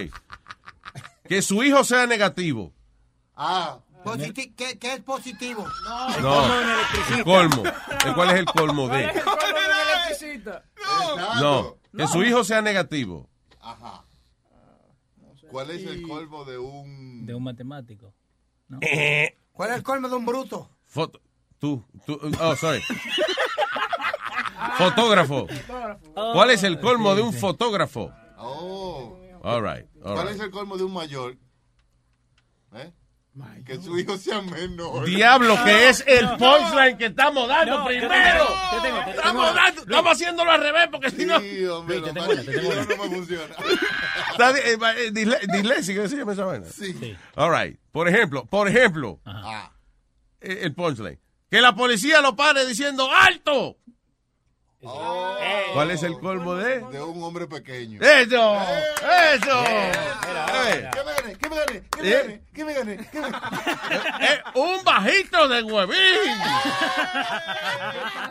Que 1.27 1.41
su 1.41 1.63
hijo 1.63 1.83
sea 1.83 2.05
negativo. 2.07 2.71
Ah. 3.35 3.79
Positi- 4.03 4.53
¿qué, 4.55 4.79
qué 4.79 4.93
es 4.93 5.01
positivo? 5.01 5.67
No, 6.21 6.45
el 7.17 7.23
colmo. 7.25 7.63
¿Eh, 7.65 8.11
¿Cuál 8.15 8.29
es 8.29 8.35
el 8.37 8.45
colmo 8.45 8.87
de? 8.87 9.11
No, 11.41 11.75
que 11.95 12.07
su 12.07 12.23
hijo 12.23 12.43
sea 12.43 12.61
negativo. 12.61 13.29
Ajá. 13.71 14.03
¿Cuál 15.51 15.71
es 15.71 15.85
el 15.85 16.01
colmo 16.03 16.45
de 16.45 16.57
un... 16.57 17.25
De 17.25 17.33
un 17.33 17.43
matemático. 17.43 18.13
¿Cuál 19.51 19.71
es 19.71 19.77
el 19.77 19.83
colmo 19.83 20.09
de 20.09 20.15
un 20.15 20.25
bruto? 20.25 20.69
Foto. 20.85 21.21
Tú, 21.59 21.83
tú, 22.05 22.19
oh, 22.41 22.55
sorry. 22.55 22.81
Fotógrafo. 24.77 25.47
¿Cuál 26.13 26.51
es 26.51 26.63
el 26.63 26.79
colmo 26.79 27.15
de 27.15 27.21
un 27.21 27.33
fotógrafo? 27.33 28.11
Oh. 28.37 29.19
All 29.41 29.61
right, 29.61 29.85
all 30.03 30.13
¿Cuál 30.15 30.27
right. 30.27 30.35
es 30.35 30.41
el 30.41 30.51
colmo 30.51 30.77
de 30.77 30.83
un 30.83 30.93
mayor? 30.93 31.37
¿Eh? 32.73 32.91
Que 33.65 33.79
su 33.79 33.97
hijo 33.97 34.17
sea 34.17 34.41
menor. 34.41 35.05
Diablo, 35.05 35.55
que 35.63 35.87
es 35.89 36.03
el 36.07 36.27
punchline 36.37 36.97
que 36.97 37.05
estamos 37.05 37.47
dando 37.47 37.79
No, 37.79 37.85
primero. 37.85 38.09
tengo- 38.81 39.01
estamos, 39.11 39.51
una. 39.51 39.61
dando, 39.63 39.81
estamos 39.81 40.11
haciéndolo 40.11 40.51
al 40.51 40.61
revés 40.61 40.87
porque 40.91 41.09
si 41.11 41.25
no. 41.25 41.39
Sí, 41.39 41.65
hombre, 41.65 41.99
Luis, 41.99 42.07
te 42.07 42.13
tengo 42.19 42.27
mal- 42.27 42.35
una, 42.35 42.43
te 42.43 42.51
tengo 42.59 42.69
una. 42.69 42.81
no 42.81 42.87
me 43.03 43.15
funciona. 43.15 43.55
Está 44.31 44.53
di- 44.53 44.59
eh, 44.59 44.77
eh, 44.97 45.11
disle- 45.13 45.39
Dislexia, 45.53 45.95
¿qué 46.01 46.09
se 46.09 46.17
llama 46.17 46.33
esa 46.33 46.45
vaina? 46.45 46.65
Sí. 46.65 47.15
All 47.35 47.51
right. 47.55 47.79
Por 47.91 48.09
ejemplo, 48.09 48.45
por 48.45 48.67
ejemplo, 48.67 49.19
Ah. 49.25 49.71
eh, 50.41 50.59
el 50.63 50.73
punchline. 50.73 51.19
Que 51.49 51.61
la 51.61 51.73
policía 51.75 52.21
lo 52.21 52.35
pare 52.35 52.65
diciendo 52.65 53.09
¡Alto! 53.11 53.77
¿Cuál 54.81 55.91
es 55.91 56.03
el 56.03 56.17
colmo 56.19 56.55
de? 56.55 56.79
De 56.87 57.01
un 57.01 57.21
hombre 57.21 57.47
pequeño. 57.47 57.99
¡Eso! 58.01 58.55
¡Eso! 59.33 59.63
Eh, 59.65 60.89
¿Qué 60.93 61.03
me 61.03 61.13
gané? 61.13 61.37
¿Qué 61.37 61.49
me 61.49 61.55
gané? 61.57 61.83
¿Qué 61.91 62.01
me 62.01 62.09
Eh. 62.09 62.13
gané? 62.23 62.41
¿Qué 62.53 62.63
me 62.65 62.73
gané? 62.73 62.97
¿Qué 63.11 63.19
me 63.21 63.29
gané? 63.29 63.47
Eh, 64.21 64.41
¡Un 64.55 64.83
bajito 64.83 65.47
de 65.49 65.63
huevín! 65.63 65.97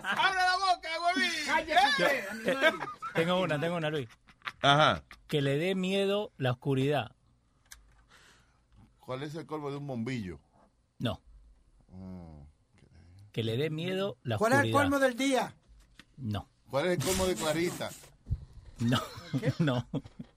¡Abre 0.02 0.40
la 0.40 0.56
boca, 0.56 0.88
huevín! 1.04 1.30
Tengo 3.14 3.40
una, 3.42 3.60
tengo 3.60 3.76
una, 3.76 3.90
Luis. 3.90 4.08
Ajá. 4.62 5.02
Que 5.26 5.42
le 5.42 5.58
dé 5.58 5.74
miedo 5.74 6.32
la 6.38 6.52
oscuridad. 6.52 7.12
¿Cuál 9.00 9.22
es 9.22 9.34
el 9.34 9.46
colmo 9.46 9.70
de 9.70 9.76
un 9.76 9.86
bombillo? 9.86 10.38
No. 10.98 11.20
Mm. 11.88 12.42
Que 13.32 13.42
le 13.44 13.56
dé 13.56 13.70
miedo 13.70 14.16
la 14.22 14.36
¿Cuál 14.38 14.52
es 14.52 14.58
oscuridad. 14.58 14.80
el 14.80 14.82
colmo 14.90 14.98
del 14.98 15.16
día? 15.16 15.54
No. 16.18 16.48
¿Cuál 16.70 16.86
es 16.86 16.98
el 16.98 17.04
colmo 17.04 17.26
de 17.26 17.34
Clarita? 17.34 17.90
No. 18.80 19.00
No. 19.58 19.86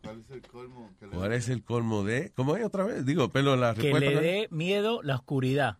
¿Cuál 0.03 0.19
es 0.19 0.31
el 0.31 0.41
colmo? 0.41 0.89
que 0.99 1.05
le- 1.07 1.11
¿Cuál 1.15 1.31
es 1.33 1.47
el 1.49 1.63
colmo 1.63 2.03
de? 2.03 2.31
¿Cómo 2.35 2.57
es 2.57 2.65
otra 2.65 2.83
vez? 2.83 3.05
Digo, 3.05 3.29
pero 3.29 3.55
la 3.55 3.73
Que 3.73 3.93
le 3.93 4.15
dé 4.19 4.47
miedo 4.51 5.01
la 5.03 5.15
oscuridad. 5.15 5.77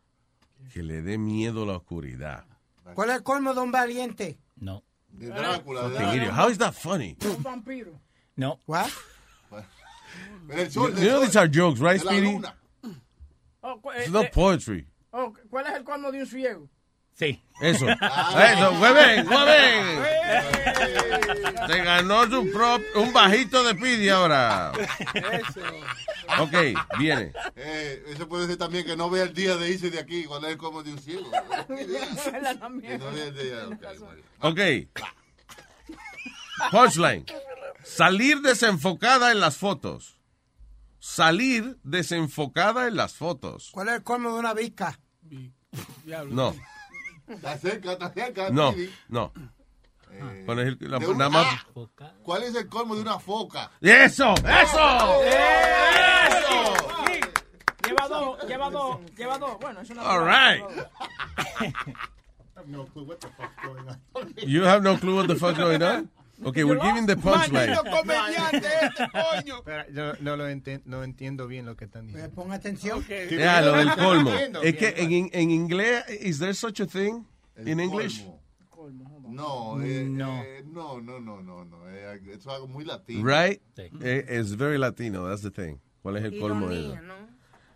Que 0.73 0.81
le 0.83 1.01
dé 1.01 1.17
miedo 1.17 1.65
la 1.65 1.73
oscuridad. 1.77 2.45
¿Cuál 2.93 3.09
es 3.09 3.17
el 3.17 3.23
colmo 3.23 3.53
de 3.53 3.59
un 3.61 3.71
valiente? 3.71 4.37
No. 4.55 4.83
De 5.09 5.27
Drácula. 5.27 5.89
de. 5.89 6.29
How 6.29 6.49
is 6.49 6.57
that 6.59 6.73
funny? 6.73 7.17
Un 7.25 7.43
vampiro. 7.43 7.99
No. 8.35 8.61
¿What? 8.65 8.87
El 10.49 10.65
You, 10.67 10.71
sol, 10.71 10.95
you 10.95 11.09
know 11.09 11.21
these 11.21 11.37
are 11.37 11.47
jokes, 11.51 11.79
right, 11.81 11.99
Speedy? 11.99 12.39
Oh, 13.61 13.79
cu- 13.81 13.91
eh, 13.91 14.01
It's 14.03 14.11
not 14.11 14.25
eh, 14.25 14.31
poetry. 14.33 14.87
oh, 15.11 15.33
¿Cuál 15.49 15.67
es 15.67 15.73
el 15.75 15.83
colmo 15.83 16.11
de 16.11 16.19
un 16.21 16.25
ciego? 16.27 16.69
Sí. 17.13 17.41
Eso. 17.61 17.85
Ah. 18.01 18.53
Eso, 18.53 18.71
hueven, 18.79 19.27
hueven. 19.27 20.03
Se 21.67 21.77
ganó 21.83 22.25
su 22.25 22.51
prop, 22.51 22.81
un 22.95 23.13
bajito 23.13 23.63
de 23.63 23.73
Speedy 23.73 24.09
ahora. 24.09 24.71
Ok, 26.39 26.53
viene. 26.97 27.31
Eh, 27.55 28.03
eso 28.07 28.27
puede 28.27 28.47
ser 28.47 28.57
también 28.57 28.85
que 28.85 28.95
no 28.95 29.09
vea 29.09 29.23
el 29.23 29.33
día 29.33 29.55
de 29.57 29.69
irse 29.69 29.91
de 29.91 29.99
aquí. 29.99 30.23
¿Cuál 30.25 30.45
es 30.45 30.51
el 30.51 30.57
colmo 30.57 30.81
de 30.83 30.93
un 30.93 30.99
ciego? 30.99 31.29
No 31.69 33.11
vea 33.11 33.25
el 33.27 33.35
día. 33.35 33.67
ok, 33.67 33.99
bueno. 33.99 34.21
Ok. 34.39 34.59
Punchline. 36.71 37.25
Salir 37.83 38.41
desenfocada 38.41 39.31
en 39.31 39.39
las 39.39 39.57
fotos. 39.57 40.17
Salir 40.99 41.77
desenfocada 41.83 42.87
en 42.87 42.95
las 42.95 43.13
fotos. 43.13 43.69
¿Cuál 43.71 43.89
es 43.89 43.95
el 43.95 44.03
colmo 44.03 44.33
de 44.33 44.39
una 44.39 44.53
visca? 44.53 44.99
No, 46.29 46.55
Está 47.33 47.57
cerca, 47.57 47.91
está 47.93 48.09
cerca. 48.13 48.49
no, 48.49 48.71
Speedy. 48.71 48.93
no. 49.09 49.31
Eh, 50.13 50.43
¿Cuál 50.45 50.59
es 50.59 50.67
el- 50.67 50.77
la- 50.91 50.99
de 50.99 51.07
un- 51.07 51.17
nada 51.17 51.29
más. 51.29 51.47
ah, 52.01 52.11
¿Cuál 52.23 52.43
es 52.43 52.53
el 52.55 52.67
colmo 52.67 52.95
de 52.95 53.01
una 53.01 53.17
foca? 53.19 53.71
¡Eso! 53.79 54.33
¡Eso! 54.35 55.21
Sí. 57.05 57.19
Lleva 57.87 58.07
dos, 58.09 58.47
lleva 58.47 58.69
dos, 58.69 58.97
lleva 59.17 59.37
dos. 59.37 59.57
Bueno, 59.59 59.81
es 59.81 59.89
una. 59.89 60.01
All 60.03 60.25
right. 60.25 60.65
You 64.45 64.63
have 64.65 64.81
no 64.83 64.97
clue 64.97 65.15
what 65.15 65.27
the 65.27 65.35
fuck's 65.35 65.57
going 65.57 65.81
on? 65.81 66.09
Okay, 66.43 66.63
we're 66.63 66.79
giving 66.79 67.05
the 67.05 67.15
punchline. 67.15 67.75
Comediante 67.77 68.67
este, 68.81 69.09
coño. 69.11 69.57
Espera, 69.59 69.85
yo 69.91 70.13
no 70.21 70.35
lo 70.35 70.45
no 70.85 71.03
entiendo 71.03 71.47
bien 71.47 71.65
lo 71.65 71.75
que 71.75 71.85
están 71.85 72.05
Eh, 72.05 72.07
diciendo. 72.13 72.35
Pon 72.35 72.51
atención. 72.51 73.05
Ya, 73.29 73.61
lo 73.61 73.73
del 73.73 73.91
colmo. 73.95 74.31
Es 74.63 74.75
que 74.75 74.93
en, 74.97 75.29
en 75.33 75.51
inglés, 75.51 76.03
is 76.21 76.39
there 76.39 76.53
such 76.53 76.79
a 76.81 76.87
thing 76.87 77.25
El 77.55 77.67
in 77.67 77.79
English? 77.79 78.25
colmo. 78.69 79.21
No, 79.29 79.81
eh, 79.81 80.03
No. 80.09 80.41
eh, 80.43 80.63
no, 80.65 80.99
no, 80.99 81.19
no, 81.19 81.41
no, 81.41 81.63
no. 81.63 81.89
eh, 81.89 82.19
es 82.33 82.45
algo 82.47 82.67
muy 82.67 82.83
latino. 82.83 83.23
Right? 83.23 83.61
Sí. 83.75 83.83
Eh, 84.01 84.25
It's 84.39 84.55
very 84.57 84.77
Latino, 84.77 85.27
that's 85.29 85.41
the 85.43 85.51
thing. 85.51 85.77
¿Cuál 86.01 86.17
es 86.17 86.23
el 86.25 86.39
colmo 86.39 86.67
de 86.67 86.75
Ironía? 86.79 87.01
¿no? 87.01 87.13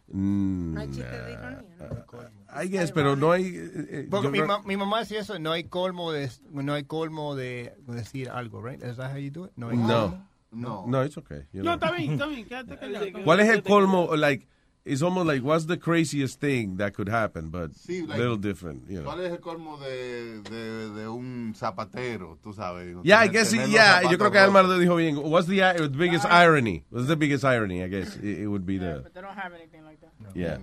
Mm, 0.08 0.74
No 0.76 0.80
hay 0.82 0.88
chiste 0.88 1.04
de 1.22 1.32
ironía, 1.34 1.62
¿no? 1.80 2.64
I 2.64 2.70
guess, 2.70 2.92
pero 2.92 3.16
no 3.16 3.32
hay... 3.32 3.46
eh, 3.48 3.72
eh, 3.90 4.08
Porque 4.10 4.30
mi, 4.30 4.42
ma- 4.42 4.62
mi 4.64 4.78
mamá 4.78 5.00
hacía 5.00 5.20
eso, 5.22 5.38
no 5.40 5.52
hay 5.52 5.66
colmo 5.66 6.12
de 6.12 6.30
no 6.52 6.74
hay 6.74 6.84
colmo 6.86 7.36
de 7.36 7.74
decir 7.88 8.30
algo, 8.30 8.62
right? 8.62 8.82
Is 8.84 8.98
that 8.98 9.12
how 9.12 9.18
you 9.18 9.32
do 9.32 9.46
it? 9.46 9.52
No. 9.56 9.70
hay 9.70 9.78
No. 9.78 9.86
colmo? 10.12 10.28
No. 10.52 10.86
No, 10.88 11.04
it's 11.04 11.18
okay. 11.18 11.42
you 11.52 11.64
No, 11.64 11.74
está 11.74 11.92
bien, 11.92 12.14
está 12.14 12.28
bien. 12.28 12.46
Quédate 12.48 12.78
callado. 12.78 13.06
¿Cuál 13.26 13.40
es 13.42 13.50
el 13.50 13.62
colmo? 13.64 14.16
Like, 14.16 14.48
it's 14.86 15.02
almost 15.02 15.26
like, 15.28 15.42
what's 15.44 15.66
the 15.66 15.78
craziest 15.78 16.40
thing 16.40 16.78
that 16.78 16.94
could 16.94 17.10
happen, 17.10 17.50
but 17.50 17.72
Sí, 17.74 18.04
a 18.04 18.08
like- 18.08 18.18
little 18.20 18.38
different, 18.38 18.88
you 18.88 19.02
know. 19.02 19.06
¿Cuál 19.12 19.26
es 19.26 19.32
el 19.32 19.40
colmo 19.40 19.78
de, 19.80 20.42
de, 20.42 20.90
de 20.94 21.08
un 21.10 21.54
zapatero? 21.56 22.38
Tú 22.44 22.54
sabes. 22.54 22.96
Yeah, 23.04 23.24
I 23.24 23.28
guess, 23.30 23.52
los 23.54 23.68
yeah, 23.70 24.04
yo 24.04 24.18
creo 24.18 24.32
que 24.32 24.38
Alma 24.40 24.62
rotos. 24.62 24.78
lo 24.78 24.80
dijo 24.80 24.96
bien. 24.96 25.18
What's 25.18 25.48
the, 25.48 25.62
uh, 25.64 25.88
biggest 25.90 26.26
irony? 26.26 26.84
What's 26.92 27.08
the 27.08 27.16
biggest 27.18 27.44
irony, 27.44 27.84
I 27.84 27.88
guess? 27.88 28.16
It, 28.18 28.40
it 28.44 28.48
would 28.48 28.66
be 28.66 28.78
the, 28.78 29.02
But 29.04 29.14
they 29.14 29.22
don't 29.22 29.36
have 29.36 29.54
anything 29.54 29.84
like 29.84 30.00
that. 30.02 30.12
yeah. 30.36 30.58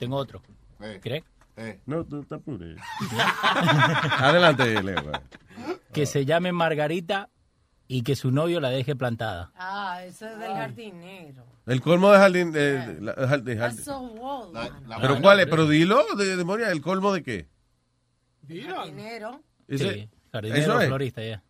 Tengo 0.00 0.16
otro. 0.16 0.40
Eh, 0.80 0.98
¿Crees? 1.02 1.22
eh. 1.56 1.76
No, 1.86 2.04
tú 2.04 2.24
te 2.24 2.36
apures. 2.36 2.78
Adelante, 4.18 4.82
Leo. 4.82 5.12
Que 5.92 6.06
se 6.06 6.24
llame 6.24 6.52
Margarita 6.52 7.28
y 7.88 8.02
que 8.02 8.14
su 8.14 8.30
novio 8.30 8.60
la 8.60 8.68
deje 8.70 8.94
plantada. 8.94 9.50
Ah, 9.56 10.02
eso 10.04 10.26
es 10.28 10.38
del 10.38 10.52
jardinero. 10.52 11.44
El 11.66 11.80
colmo 11.80 12.12
de 12.12 12.18
jardín, 12.18 12.52
eh, 12.54 12.98
la- 13.00 13.12
de 13.14 13.26
jardín- 13.26 13.58
That's 13.58 13.84
so 13.84 13.98
old. 13.98 14.54
La- 14.54 14.70
la- 14.86 15.00
Pero 15.00 15.20
¿cuál 15.20 15.40
es? 15.40 15.46
Pero 15.46 15.66
dilo, 15.66 16.04
de, 16.16 16.26
de 16.26 16.36
memoria, 16.36 16.70
¿el 16.70 16.80
colmo 16.80 17.12
de 17.12 17.22
qué? 17.22 17.48
Jardinero. 18.48 19.42
Sí. 19.68 20.08
Jardinero, 20.32 20.62
Eso 20.62 20.80
es. 20.80 20.86
florista, 20.88 21.22
ya. 21.22 21.42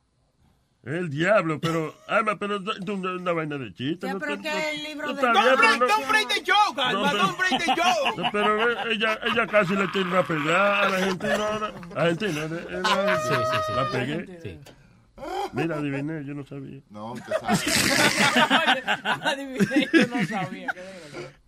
El 0.85 1.11
diablo, 1.11 1.61
pero, 1.61 1.95
Alma, 2.07 2.39
pero 2.39 2.63
tú- 2.63 2.73
tú 2.85 2.97
no 2.97 3.15
es 3.15 3.21
una 3.21 3.33
vaina 3.33 3.59
de 3.59 3.75
chiste. 3.75 4.07
Ya, 4.07 4.15
no 4.15 4.19
pero 4.21 4.37
te- 4.37 4.43
que 4.43 4.49
no- 4.51 4.59
el 4.59 4.83
libro 4.85 5.07
no 5.09 5.13
de- 5.15 5.21
está 5.21 5.33
Don't 5.33 5.45
pero 5.45 5.57
break- 5.59 5.79
no- 5.81 5.87
Don't 5.89 6.09
break 6.09 6.29
the 6.29 6.41
joke, 6.53 6.81
Alma. 6.81 7.11
pero- 7.11 7.23
Don't 7.25 7.39
break 7.39 7.59
the 7.65 7.71
joke. 7.73 8.17
No, 8.23 8.31
Pero 8.33 8.71
eh, 8.71 8.77
ella, 8.93 9.19
ella 9.25 9.47
casi 9.49 9.75
le 9.77 9.89
tiene 9.89 10.11
una 10.11 10.23
pegada 10.27 10.83
a 10.83 10.89
la 10.89 10.97
Argentina 10.97 11.35
ahora. 11.53 11.73
Argentina, 11.97 12.41
eh, 12.45 12.67
eh, 12.71 12.81
la- 12.83 13.19
Sí, 13.21 13.35
sí, 13.35 13.57
sí. 13.67 13.73
La 13.77 13.91
pegué. 13.91 14.61
Mira, 15.53 15.79
adiviné, 15.79 16.25
yo 16.25 16.35
no 16.35 16.45
sabía. 16.45 16.81
No, 16.91 17.13
usted 17.13 17.33
Adiviné, 19.23 19.89
yo 19.93 20.07
no 20.07 20.27
sabía. 20.27 20.69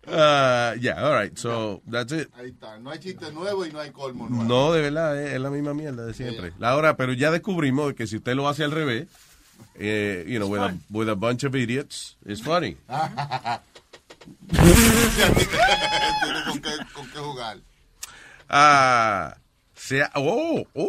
Uh, 0.07 0.75
yeah, 0.79 1.03
all 1.03 1.13
right. 1.13 1.37
So, 1.37 1.81
that's 1.89 2.11
it. 2.11 2.29
Ahí 2.35 2.49
está. 2.49 2.77
No 2.79 2.89
hay 2.89 2.99
chiste 2.99 3.31
nuevo 3.31 3.65
y 3.65 3.71
no 3.71 3.79
hay 3.79 3.91
colmo 3.91 4.27
nuevo. 4.27 4.43
No, 4.45 4.73
de 4.73 4.81
verdad, 4.81 5.21
es, 5.21 5.33
es 5.33 5.39
la 5.39 5.49
misma 5.51 5.73
mierda 5.73 6.05
de 6.05 6.13
siempre. 6.13 6.53
La 6.57 6.75
hora, 6.75 6.97
pero 6.97 7.13
ya 7.13 7.31
descubrimos 7.31 7.93
que 7.93 8.07
si 8.07 8.17
usted 8.17 8.35
lo 8.35 8.49
hace 8.49 8.63
al 8.63 8.71
revés, 8.71 9.07
eh, 9.75 10.25
you 10.27 10.39
know, 10.39 10.49
with 10.49 10.61
a, 10.61 10.75
with 10.89 11.09
a 11.09 11.15
bunch 11.15 11.43
of 11.43 11.55
idiots, 11.55 12.17
it's 12.25 12.41
funny. 12.41 12.75
Con 14.51 14.65
qué, 16.61 16.71
con 16.93 17.07
qué 17.09 17.19
jugar. 17.19 17.57
Ah, 18.49 19.35
sea, 19.91 20.09
oh, 20.15 20.63
oh. 20.73 20.87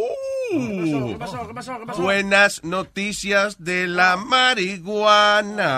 ¿Qué 0.53 1.16
pasó? 1.18 1.48
¿Qué 1.48 1.55
pasó? 1.55 1.76
¿Qué 1.80 1.86
pasó? 1.86 2.03
Buenas 2.03 2.62
noticias 2.62 3.64
de 3.64 3.88
la 3.88 4.16
marihuana. 4.16 5.68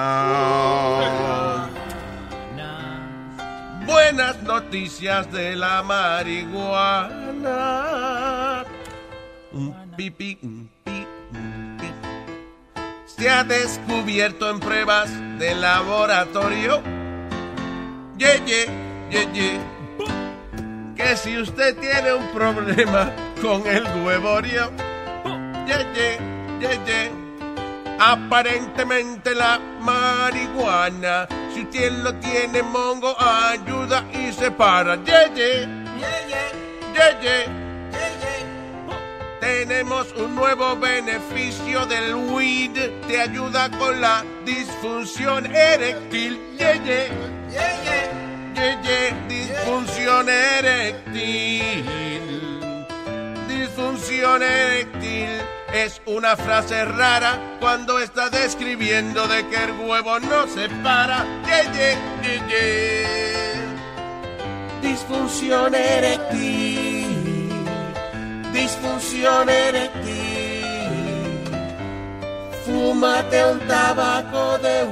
Buenas 3.87 4.43
noticias 4.43 5.33
de 5.33 5.57
la 5.57 5.83
marihuana. 5.83 7.15
Un 9.53 9.75
pipi, 9.97 10.39
un 10.43 10.69
pi, 10.85 11.07
un 11.33 11.79
pi. 11.81 11.87
Se 13.07 13.31
ha 13.31 13.43
descubierto 13.43 14.51
en 14.51 14.61
pruebas 14.61 15.09
de 15.39 15.55
laboratorio. 15.55 16.83
Ye, 18.19 18.43
ye, 18.45 18.67
ye, 19.11 19.27
ye. 19.33 19.74
Que 20.97 21.17
si 21.17 21.37
usted 21.39 21.77
tiene 21.79 22.15
un 22.15 22.29
problema 22.29 23.11
con 23.43 23.67
el 23.67 23.85
huevorio. 24.05 24.71
Ye, 25.67 25.79
ye, 25.95 26.19
ye, 26.61 26.79
ye. 26.87 27.11
Aparentemente 27.99 29.35
la 29.35 29.59
marihuana, 29.81 31.27
si 31.53 31.63
usted 31.63 31.93
lo 32.03 32.15
tiene 32.17 32.63
mongo, 32.63 33.17
ayuda 33.19 34.05
y 34.13 34.33
separa. 34.33 34.97
Ye, 35.05 35.31
ye, 35.35 35.69
ye. 37.23 37.65
Tenemos 39.41 40.13
un 40.17 40.35
nuevo 40.35 40.77
beneficio 40.77 41.87
del 41.87 42.15
weed, 42.15 43.03
te 43.07 43.21
ayuda 43.21 43.71
con 43.71 44.01
la 44.01 44.25
disfunción 44.45 45.47
eréctil. 45.55 46.41
Disfunción 49.29 50.29
eréctil. 50.29 51.85
Disfunción 53.49 54.43
eréctil 54.43 55.29
es 55.73 56.01
una 56.07 56.37
frase 56.37 56.85
rara 56.85 57.57
cuando 57.59 57.99
está 57.99 58.31
describiendo 58.31 59.27
de 59.27 59.47
que 59.49 59.57
el 59.57 59.73
huevo 59.73 60.21
no 60.21 60.47
se 60.47 60.69
para. 60.85 61.25
Ye, 61.47 61.97
ye, 62.23 62.41
ye. 62.49 63.25
Disfunción 64.89 65.75
eréctil. 65.75 67.51
Disfunción 68.53 69.49
eréctil. 69.49 70.65
Fúmate 72.65 73.45
un 73.47 73.59
tabaco 73.67 74.59
de 74.59 74.85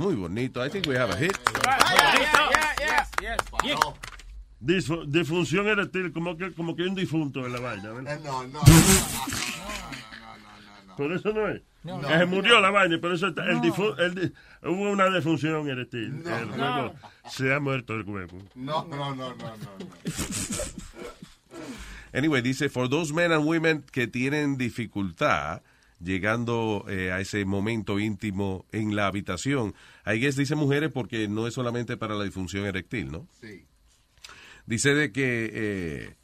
Muy 0.00 0.14
bonito. 0.14 0.64
I 0.64 0.70
think 0.70 0.86
we 0.86 0.96
have 0.96 1.10
a 1.12 1.16
hit. 1.16 1.36
Disfu- 4.62 5.04
disfunción 5.06 5.66
eréctil, 5.68 6.12
como 6.12 6.36
que, 6.36 6.52
como 6.52 6.74
que 6.74 6.82
hay 6.82 6.88
un 6.88 6.94
difunto 6.94 7.44
en 7.46 7.52
la 7.52 7.60
vaina, 7.60 7.92
¿verdad? 7.92 8.14
Eh, 8.16 8.20
No, 8.24 8.46
no. 8.46 8.60
Pero 10.96 11.16
eso 11.16 11.32
no 11.32 11.48
es. 11.48 11.62
No. 11.82 12.00
Se 12.06 12.26
murió 12.26 12.60
la 12.60 12.70
vaina, 12.70 12.98
pero 13.00 13.14
eso 13.14 13.28
está, 13.28 13.44
el 13.46 13.60
difu- 13.60 13.98
el 13.98 14.14
di- 14.14 14.32
hubo 14.64 14.90
una 14.90 15.08
defunción 15.08 15.66
eréctil. 15.68 16.22
No. 16.22 16.36
el 16.36 16.48
No. 16.48 16.76
huevo 16.76 16.94
se 17.30 17.54
ha 17.54 17.60
muerto 17.60 17.94
el 17.94 18.02
huevo. 18.02 18.38
No, 18.54 18.84
no, 18.86 19.14
no, 19.14 19.34
no, 19.34 19.34
no. 19.34 19.56
Anyway, 22.12 22.42
dice, 22.42 22.68
for 22.68 22.88
those 22.88 23.14
men 23.14 23.32
and 23.32 23.46
women 23.46 23.82
que 23.92 24.06
tienen 24.08 24.58
dificultad 24.58 25.62
llegando 26.00 26.84
eh, 26.88 27.12
a 27.12 27.20
ese 27.20 27.44
momento 27.44 27.98
íntimo 27.98 28.66
en 28.72 28.96
la 28.96 29.06
habitación. 29.06 29.74
I 30.06 30.18
guess 30.18 30.36
dice 30.36 30.54
mujeres 30.54 30.90
porque 30.92 31.28
no 31.28 31.46
es 31.46 31.54
solamente 31.54 31.96
para 31.96 32.14
la 32.14 32.24
disfunción 32.24 32.64
eréctil, 32.66 33.12
¿no? 33.12 33.28
Sí. 33.40 33.66
Dice 34.66 34.94
de 34.94 35.12
que 35.12 35.50
eh, 35.52 36.14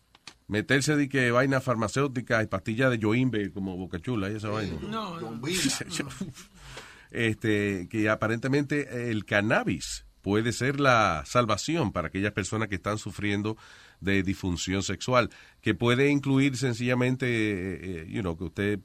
meterse 0.48 0.96
de 0.96 1.08
que 1.08 1.30
vaina 1.30 1.60
farmacéutica 1.60 2.42
y 2.42 2.46
pastillas 2.46 2.90
de 2.90 2.98
Joimbe 2.98 3.50
como 3.52 3.76
Boca 3.76 4.00
Chula 4.00 4.30
y 4.30 4.36
esa 4.36 4.48
vaina. 4.48 4.76
No, 4.88 5.20
no. 5.20 5.40
este, 7.10 7.88
que 7.88 8.08
aparentemente 8.08 9.10
el 9.10 9.24
cannabis 9.24 10.06
puede 10.22 10.52
ser 10.52 10.80
la 10.80 11.22
salvación 11.24 11.92
para 11.92 12.08
aquellas 12.08 12.32
personas 12.32 12.68
que 12.68 12.74
están 12.74 12.98
sufriendo 12.98 13.56
de 14.00 14.22
disfunción 14.22 14.82
sexual, 14.82 15.30
que 15.60 15.74
puede 15.74 16.10
incluir 16.10 16.56
sencillamente, 16.56 17.26
eh, 17.26 17.78
eh, 17.82 18.06
you 18.08 18.22
know, 18.22 18.36
que 18.36 18.44
usted 18.44 18.80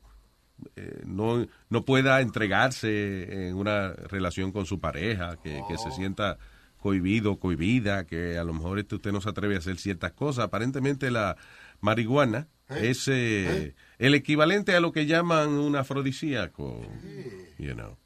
eh, 0.75 1.01
no, 1.05 1.45
no 1.69 1.85
pueda 1.85 2.21
entregarse 2.21 3.47
en 3.47 3.55
una 3.55 3.93
relación 3.93 4.51
con 4.51 4.65
su 4.65 4.79
pareja, 4.79 5.37
que, 5.43 5.61
que 5.67 5.77
se 5.77 5.91
sienta 5.91 6.37
cohibido, 6.79 7.37
cohibida, 7.39 8.05
que 8.05 8.37
a 8.37 8.43
lo 8.43 8.53
mejor 8.53 8.79
este 8.79 8.95
usted 8.95 9.11
no 9.11 9.21
se 9.21 9.29
atreve 9.29 9.55
a 9.55 9.59
hacer 9.59 9.77
ciertas 9.77 10.13
cosas. 10.13 10.45
Aparentemente 10.45 11.11
la 11.11 11.37
marihuana 11.79 12.47
es 12.69 13.07
eh, 13.07 13.75
el 13.99 14.15
equivalente 14.15 14.75
a 14.75 14.79
lo 14.79 14.91
que 14.91 15.05
llaman 15.05 15.49
un 15.49 15.75
afrodisíaco, 15.75 16.81
you 17.57 17.73
know. 17.73 17.97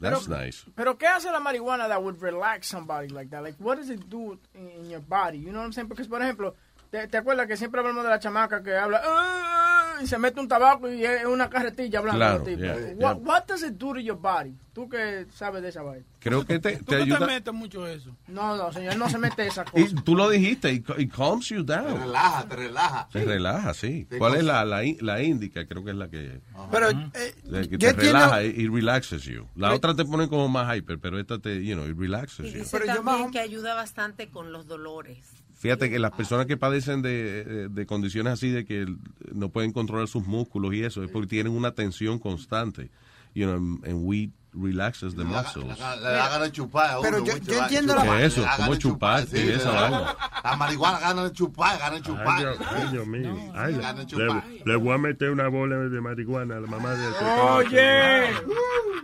That's 0.00 0.26
Pero- 0.26 0.40
nice. 0.44 0.64
Pero 0.74 0.98
¿qué 0.98 1.06
hace 1.06 1.30
la 1.30 1.38
marihuana 1.40 1.86
that 1.88 2.00
would 2.02 2.20
relax 2.20 2.66
somebody 2.68 3.08
like 3.08 3.30
that? 3.30 3.42
Like, 3.42 3.56
what 3.60 3.76
does 3.78 3.88
it 3.90 4.00
do 4.08 4.38
in, 4.54 4.68
in 4.70 4.90
your 4.90 5.00
body? 5.00 5.38
You 5.38 5.50
know 5.50 5.58
what 5.60 5.66
I'm 5.66 5.72
saying? 5.72 5.88
Porque, 5.88 6.04
por 6.06 6.20
ejemplo, 6.22 6.54
¿te, 6.90 7.06
te 7.06 7.18
acuerdas 7.18 7.46
que 7.46 7.56
siempre 7.56 7.80
hablamos 7.80 8.02
de 8.02 8.10
la 8.10 8.18
chamaca 8.18 8.62
que 8.64 8.74
habla 8.76 9.00
"Ah", 9.04 9.71
y 10.02 10.06
se 10.06 10.18
mete 10.18 10.40
un 10.40 10.48
tabaco 10.48 10.90
y 10.92 11.04
es 11.04 11.24
una 11.26 11.48
carretilla 11.50 11.98
hablando? 11.98 12.18
Claro, 12.18 12.42
tipo. 12.44 12.60
yeah, 12.62 12.74
what, 12.96 13.16
yeah. 13.16 13.24
what 13.24 13.44
does 13.46 13.62
it 13.62 13.74
do 13.78 13.92
to 13.94 14.00
your 14.00 14.18
body? 14.18 14.54
Tú 14.72 14.88
que 14.88 15.26
sabes 15.34 15.62
de 15.62 15.68
esa 15.68 15.82
vaina. 15.82 16.06
Creo 16.18 16.46
que 16.46 16.58
te, 16.58 16.76
¿Tú 16.78 16.84
te 16.86 16.98
no 17.00 17.04
te 17.04 17.12
ayuda. 17.12 17.26
metes 17.26 17.52
mucho 17.52 17.86
eso? 17.86 18.16
No, 18.28 18.56
no, 18.56 18.72
señor, 18.72 18.96
no 18.96 19.10
se 19.10 19.18
mete 19.18 19.46
esa 19.46 19.64
Y 19.74 19.82
cosa. 19.84 20.02
tú 20.02 20.16
lo 20.16 20.30
dijiste, 20.30 20.72
it, 20.72 20.86
it 20.96 21.12
calms 21.14 21.48
you 21.50 21.62
Te 21.64 21.74
down. 21.74 22.00
relaja, 22.00 22.48
te 22.48 22.56
relaja. 22.56 23.08
Se 23.12 23.24
relaja, 23.24 23.74
sí. 23.74 24.06
Sí, 24.10 24.16
¿Cuál 24.18 24.36
es 24.36 24.44
la, 24.44 24.64
la, 24.64 24.80
la 25.00 25.22
índica? 25.22 25.66
Creo 25.66 25.84
que 25.84 25.90
es 25.90 25.96
la 25.96 26.08
que, 26.08 26.40
Pero 26.70 26.88
eh, 26.90 27.34
la 27.44 27.60
que 27.62 27.76
yo 27.76 27.94
te 27.94 28.00
relaja 28.00 28.44
y, 28.44 28.46
y 28.48 28.68
relaxes 28.68 29.24
you. 29.24 29.46
La 29.56 29.68
Pero- 29.68 29.76
otra 29.76 29.94
te 29.94 30.04
pone 30.06 30.26
como 30.28 30.48
más 30.48 30.74
hyper, 30.74 30.98
pero 30.98 31.18
esta 31.18 31.38
te, 31.38 31.62
you 31.62 31.74
know, 31.74 31.86
it 31.86 31.98
relaxes 31.98 32.46
Y 32.46 32.52
you. 32.52 32.58
dice 32.60 32.80
también 32.80 33.30
que 33.30 33.40
ayuda 33.40 33.74
bastante 33.74 34.28
con 34.30 34.52
los 34.52 34.66
dolores. 34.66 35.18
Fíjate 35.62 35.88
que 35.90 36.00
las 36.00 36.10
personas 36.10 36.46
que 36.46 36.56
padecen 36.56 37.02
de, 37.02 37.68
de 37.70 37.86
condiciones 37.86 38.32
así 38.32 38.50
de 38.50 38.64
que 38.64 38.84
no 39.32 39.48
pueden 39.48 39.72
controlar 39.72 40.08
sus 40.08 40.26
músculos 40.26 40.74
y 40.74 40.82
eso 40.82 41.04
es 41.04 41.10
porque 41.12 41.28
tienen 41.28 41.52
una 41.52 41.70
tensión 41.70 42.18
constante. 42.18 42.90
You 43.34 43.46
know, 43.46 43.56
and, 43.56 43.84
and 43.86 44.00
weed 44.04 44.30
relaxes 44.52 45.14
the 45.14 45.22
muscles. 45.24 45.78
Ganas 45.78 46.40
de 46.42 46.52
chupar 46.52 46.98
uno. 46.98 47.02
Pero 47.02 47.24
yo- 47.24 47.36
yo 47.38 47.62
entiendo 47.62 47.94
chupar, 47.94 48.06
la- 48.08 48.22
Eso, 48.24 48.40
da 48.42 48.46
ganas 48.48 48.58
¿cómo 48.66 48.72
de 48.72 48.78
chupar? 48.78 49.26
sí, 49.26 49.38
esa 49.38 49.70
vaina. 49.70 50.16
La 50.44 50.56
marihuana 50.56 50.98
gana 50.98 51.24
de 51.24 51.32
chupar, 51.32 51.78
gana 51.78 51.96
de 51.96 52.02
chupar. 52.02 52.56
Ay, 52.74 52.88
Dios, 52.90 53.06
mío. 53.06 53.34
Ay, 53.54 53.74
le, 53.76 54.06
chupar. 54.06 54.44
le 54.66 54.76
voy 54.76 54.92
a 54.94 54.98
meter 54.98 55.30
una 55.30 55.46
bola 55.48 55.76
de 55.76 56.00
marihuana 56.00 56.56
a 56.56 56.60
la 56.60 56.66
mamá 56.66 56.92
de 56.94 57.08
ese. 57.08 57.24
Oye. 57.24 59.01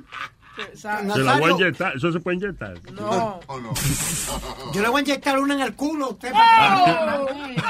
Se 0.75 0.89
la 1.23 1.39
voy 1.39 1.51
a 1.51 1.55
inyectar. 1.55 1.97
¿Eso 1.97 2.13
se 2.13 2.21
puede 2.21 2.37
inyectar? 2.37 2.75
No. 2.93 3.41
Yo 4.73 4.83
le 4.83 4.89
voy 4.89 4.99
a 5.01 5.03
inyectar 5.05 5.39
una 5.39 5.55
en 5.55 5.61
el 5.61 5.75
culo 5.75 6.07
a 6.07 6.09
usted 6.11 6.33
¡Oh! 6.33 6.37
para 6.37 6.85
que, 6.85 7.63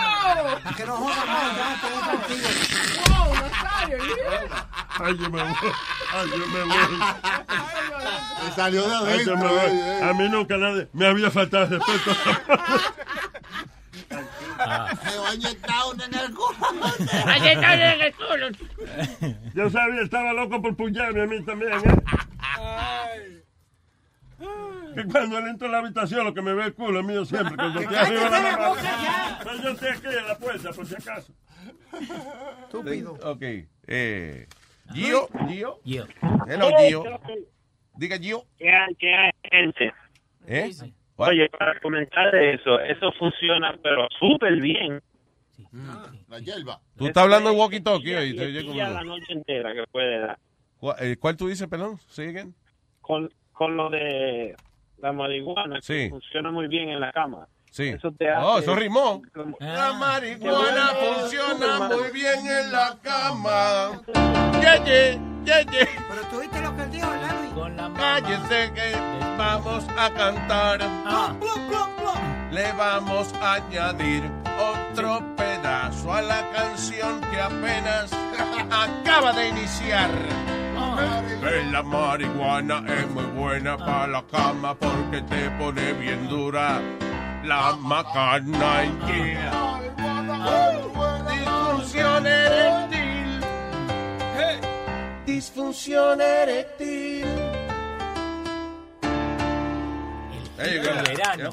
para 0.63 0.77
que 0.77 0.85
no 0.87 0.97
joda 0.97 1.25
más. 1.27 1.79
¡Oh, 3.11 3.35
Nazario! 3.35 3.99
Ay, 5.01 5.17
yo 5.19 5.31
me 5.31 5.43
voy. 5.43 5.53
Ay, 6.13 6.31
yo 6.31 6.47
me 6.47 6.63
voy. 6.65 6.99
Me 8.45 8.53
salió 8.55 8.89
de 8.89 8.95
Ay, 9.13 9.25
yo 9.25 9.37
me 9.37 9.47
adentro. 9.47 9.49
voy. 9.49 10.09
A 10.09 10.13
mí 10.15 10.29
nunca 10.29 10.57
nadie 10.57 10.89
me 10.93 11.07
había 11.07 11.31
faltado 11.31 11.77
el 11.77 11.83
va 14.11 14.91
en 17.75 18.01
el 18.01 18.15
culo. 18.15 18.49
Yo 19.55 19.71
sabía, 19.71 20.03
estaba 20.03 20.33
loco 20.33 20.61
por 20.63 20.77
puñarme 20.77 21.23
a 21.23 21.27
mí 21.27 21.43
también. 21.45 21.73
¿eh? 21.73 21.83
que 24.95 25.05
cuando 25.05 25.39
él 25.39 25.49
entra 25.49 25.69
a 25.69 25.71
la 25.71 25.79
habitación 25.79 26.25
lo 26.25 26.35
que 26.35 26.43
me 26.43 26.53
ve 26.55 26.65
el 26.67 26.75
culo 26.75 27.01
es 27.01 27.07
mío 27.07 27.25
siempre. 27.25 27.57
Cuando 27.57 27.81
estoy 27.81 27.95
Cállate 27.97 28.17
arriba 28.17 28.25
de 28.25 28.31
la 28.31 28.41
la 28.51 28.57
mano. 28.57 28.69
boca 28.71 28.83
ya. 28.83 29.39
Pero 29.43 29.63
yo 29.63 29.71
estoy 29.71 29.89
aquí 29.89 30.07
en 30.07 30.27
la 30.27 30.39
puerta, 30.39 30.73
por 30.73 30.87
si 30.87 30.95
acaso. 30.95 31.33
Estúpido. 32.63 33.13
Ok. 33.23 33.43
Eh, 33.87 34.47
Gio, 34.93 35.29
Gio. 35.49 35.81
Gio. 35.85 36.07
Hello, 36.47 36.71
Gio. 36.79 37.05
Diga 37.95 38.19
Gio. 38.19 38.45
¿Qué 38.59 38.71
hay, 38.71 38.95
qué 38.95 39.15
hay, 39.15 39.31
gente? 39.51 39.93
¿Eh? 40.47 40.71
Oye, 41.19 41.49
para 41.51 41.79
comentar 41.81 42.31
de 42.33 42.55
eso, 42.55 42.79
eso 42.81 43.13
funciona, 43.19 43.77
pero 43.83 44.07
súper 44.19 44.61
bien. 44.61 45.03
La 46.29 46.39
hierba. 46.39 46.81
Tú 46.97 47.07
estás 47.09 47.25
hablando 47.25 47.51
en 47.51 47.57
walkie-talkie 47.57 48.17
hoy. 48.17 48.37
te 48.37 48.47
oye 48.47 48.63
la 48.77 49.03
noche 49.03 49.33
entera 49.33 49.75
que 49.75 49.85
puede 49.91 50.21
dar. 50.21 50.39
¿Cuál, 50.79 50.97
eh, 51.01 51.17
cuál 51.19 51.37
tú 51.37 51.49
dices, 51.49 51.67
perdón? 51.67 51.99
Con, 53.01 53.29
con 53.53 53.77
lo 53.77 53.91
de 53.91 54.55
la 54.99 55.13
marihuana, 55.13 55.81
Sí. 55.81 55.95
que 56.05 56.11
funciona 56.11 56.51
muy 56.53 56.69
bien 56.69 56.91
en 56.91 57.01
la 57.01 57.11
cama. 57.13 57.49
Sí. 57.71 57.89
Eso 57.89 58.13
te 58.13 58.29
hace... 58.29 58.45
Oh, 58.45 58.59
eso 58.59 58.75
rimó. 58.75 59.23
La 59.61 59.93
marihuana 59.93 60.91
funciona 60.95 61.89
muy 61.89 62.11
bien 62.13 62.47
en 62.47 62.73
la 62.73 62.97
cama. 63.03 64.03
Ye, 64.61 64.85
ye, 64.85 65.21
ye, 65.45 65.65
ye. 65.71 65.89
Pero 66.09 66.23
tú 66.31 66.41
viste 66.41 66.61
lo 66.61 66.75
que 66.77 66.83
él 66.83 66.91
dijo, 66.91 67.09
¿verdad, 67.11 67.37
Luis? 67.41 67.53
Con 67.53 67.77
la 67.77 67.93
Cállese 67.95 68.73
que 68.73 68.93
vamos 69.37 69.85
a 69.97 70.11
cantar. 70.11 70.81
Le 72.51 72.73
vamos 72.73 73.33
a 73.41 73.55
añadir 73.55 74.25
otro 74.59 75.23
pedazo 75.37 76.13
a 76.13 76.23
la 76.23 76.51
canción 76.51 77.21
que 77.31 77.41
apenas 77.41 78.11
acaba 78.71 79.33
de 79.33 79.49
iniciar. 79.49 80.11
Que 81.41 81.65
la 81.71 81.83
marihuana 81.83 82.85
es 82.89 83.09
muy 83.11 83.25
buena 83.25 83.77
para 83.77 84.07
la 84.09 84.25
cama 84.27 84.75
porque 84.75 85.23
te 85.23 85.51
pone 85.51 85.93
bien 85.93 86.29
dura 86.29 86.81
la 87.45 87.77
macana. 87.77 88.85
Yeah. 89.07 89.79
Disfunción 91.85 92.27
eréctil. 92.27 93.41
Hey. 94.37 94.61
Disfunción 95.27 96.21
eréctil. 96.21 97.27
There 100.57 100.71
you 100.75 100.83
go. 100.83 100.89
El 100.91 101.03
verano. 101.05 101.51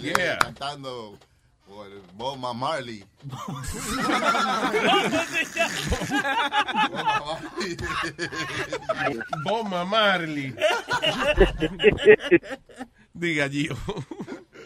Yeah. 0.00 0.38
Cantando 0.38 1.18
por 1.66 1.88
Bob 2.14 2.38
Marley. 2.54 3.04
Bomba 9.44 9.84
Marley. 9.84 10.54
Diga, 13.14 13.48
Gio. 13.48 13.76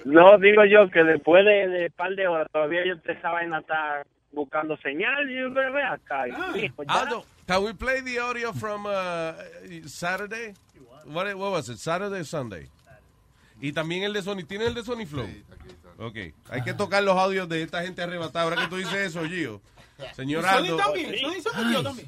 No, 0.04 0.38
digo 0.38 0.64
yo 0.66 0.90
que 0.90 1.02
después 1.02 1.44
de, 1.44 1.68
de 1.68 1.90
par 1.90 2.14
de 2.14 2.28
horas 2.28 2.48
todavía 2.52 2.84
yo 2.84 2.94
esa 3.10 3.30
vaina 3.30 3.60
está 3.60 4.04
buscando 4.32 4.76
señal 4.78 5.30
y 5.30 5.36
yo 5.36 5.52
ve 5.52 5.82
acá. 5.82 6.28
y, 6.28 6.66
hijo, 6.66 6.82
ya. 6.82 7.00
Aldo, 7.00 7.24
can 7.46 7.64
we 7.64 7.72
play 7.72 8.02
the 8.02 8.18
audio 8.18 8.52
from 8.52 8.84
uh, 8.86 9.32
Saturday? 9.86 10.52
What, 11.06 11.34
what 11.36 11.52
was 11.52 11.68
it? 11.68 11.78
Saturday 11.78 12.20
or 12.20 12.24
Sunday? 12.24 12.68
Y 13.60 13.72
también 13.72 14.02
el 14.02 14.12
de 14.12 14.22
Sony. 14.22 14.44
¿Tiene 14.46 14.66
el 14.66 14.74
de 14.74 14.82
Sony 14.82 15.06
Flow? 15.06 15.28
Ok. 15.98 16.16
Hay 16.50 16.62
que 16.64 16.74
tocar 16.74 17.02
los 17.02 17.16
audios 17.16 17.48
de 17.48 17.62
esta 17.62 17.82
gente 17.82 18.02
arrebatada. 18.02 18.44
Ahora 18.44 18.56
que 18.56 18.68
tú 18.68 18.76
dices 18.76 18.94
eso, 18.94 19.24
Gio. 19.24 19.62
Señor 20.14 20.44
Aldo. 20.44 20.76
también. 20.76 21.14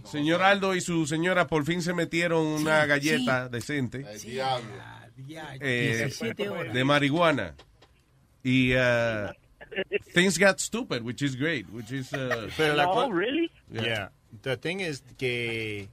Señor 0.04 0.42
Aldo 0.42 0.74
y 0.74 0.80
su 0.80 1.06
señora 1.06 1.46
por 1.46 1.64
fin 1.64 1.82
se 1.82 1.94
metieron 1.94 2.44
una 2.44 2.84
galleta 2.84 3.48
decente 3.48 4.00
eh, 4.00 4.18
17 4.18 4.40
horas. 6.48 6.72
de 6.74 6.84
marihuana. 6.84 7.54
Y 8.44 8.74
uh, 8.74 9.32
things 10.14 10.38
got 10.38 10.60
stupid, 10.60 11.02
which 11.04 11.22
is 11.22 11.34
great. 11.36 11.66
Which 11.72 11.90
is, 11.90 12.12
uh, 12.12 12.48
Pero 12.56 12.74
la 12.74 12.84
No, 12.84 12.92
co- 12.94 13.08
really? 13.10 13.50
Yeah. 13.72 14.08
The 14.42 14.56
thing 14.56 14.80
is 14.80 15.02
que 15.18 15.88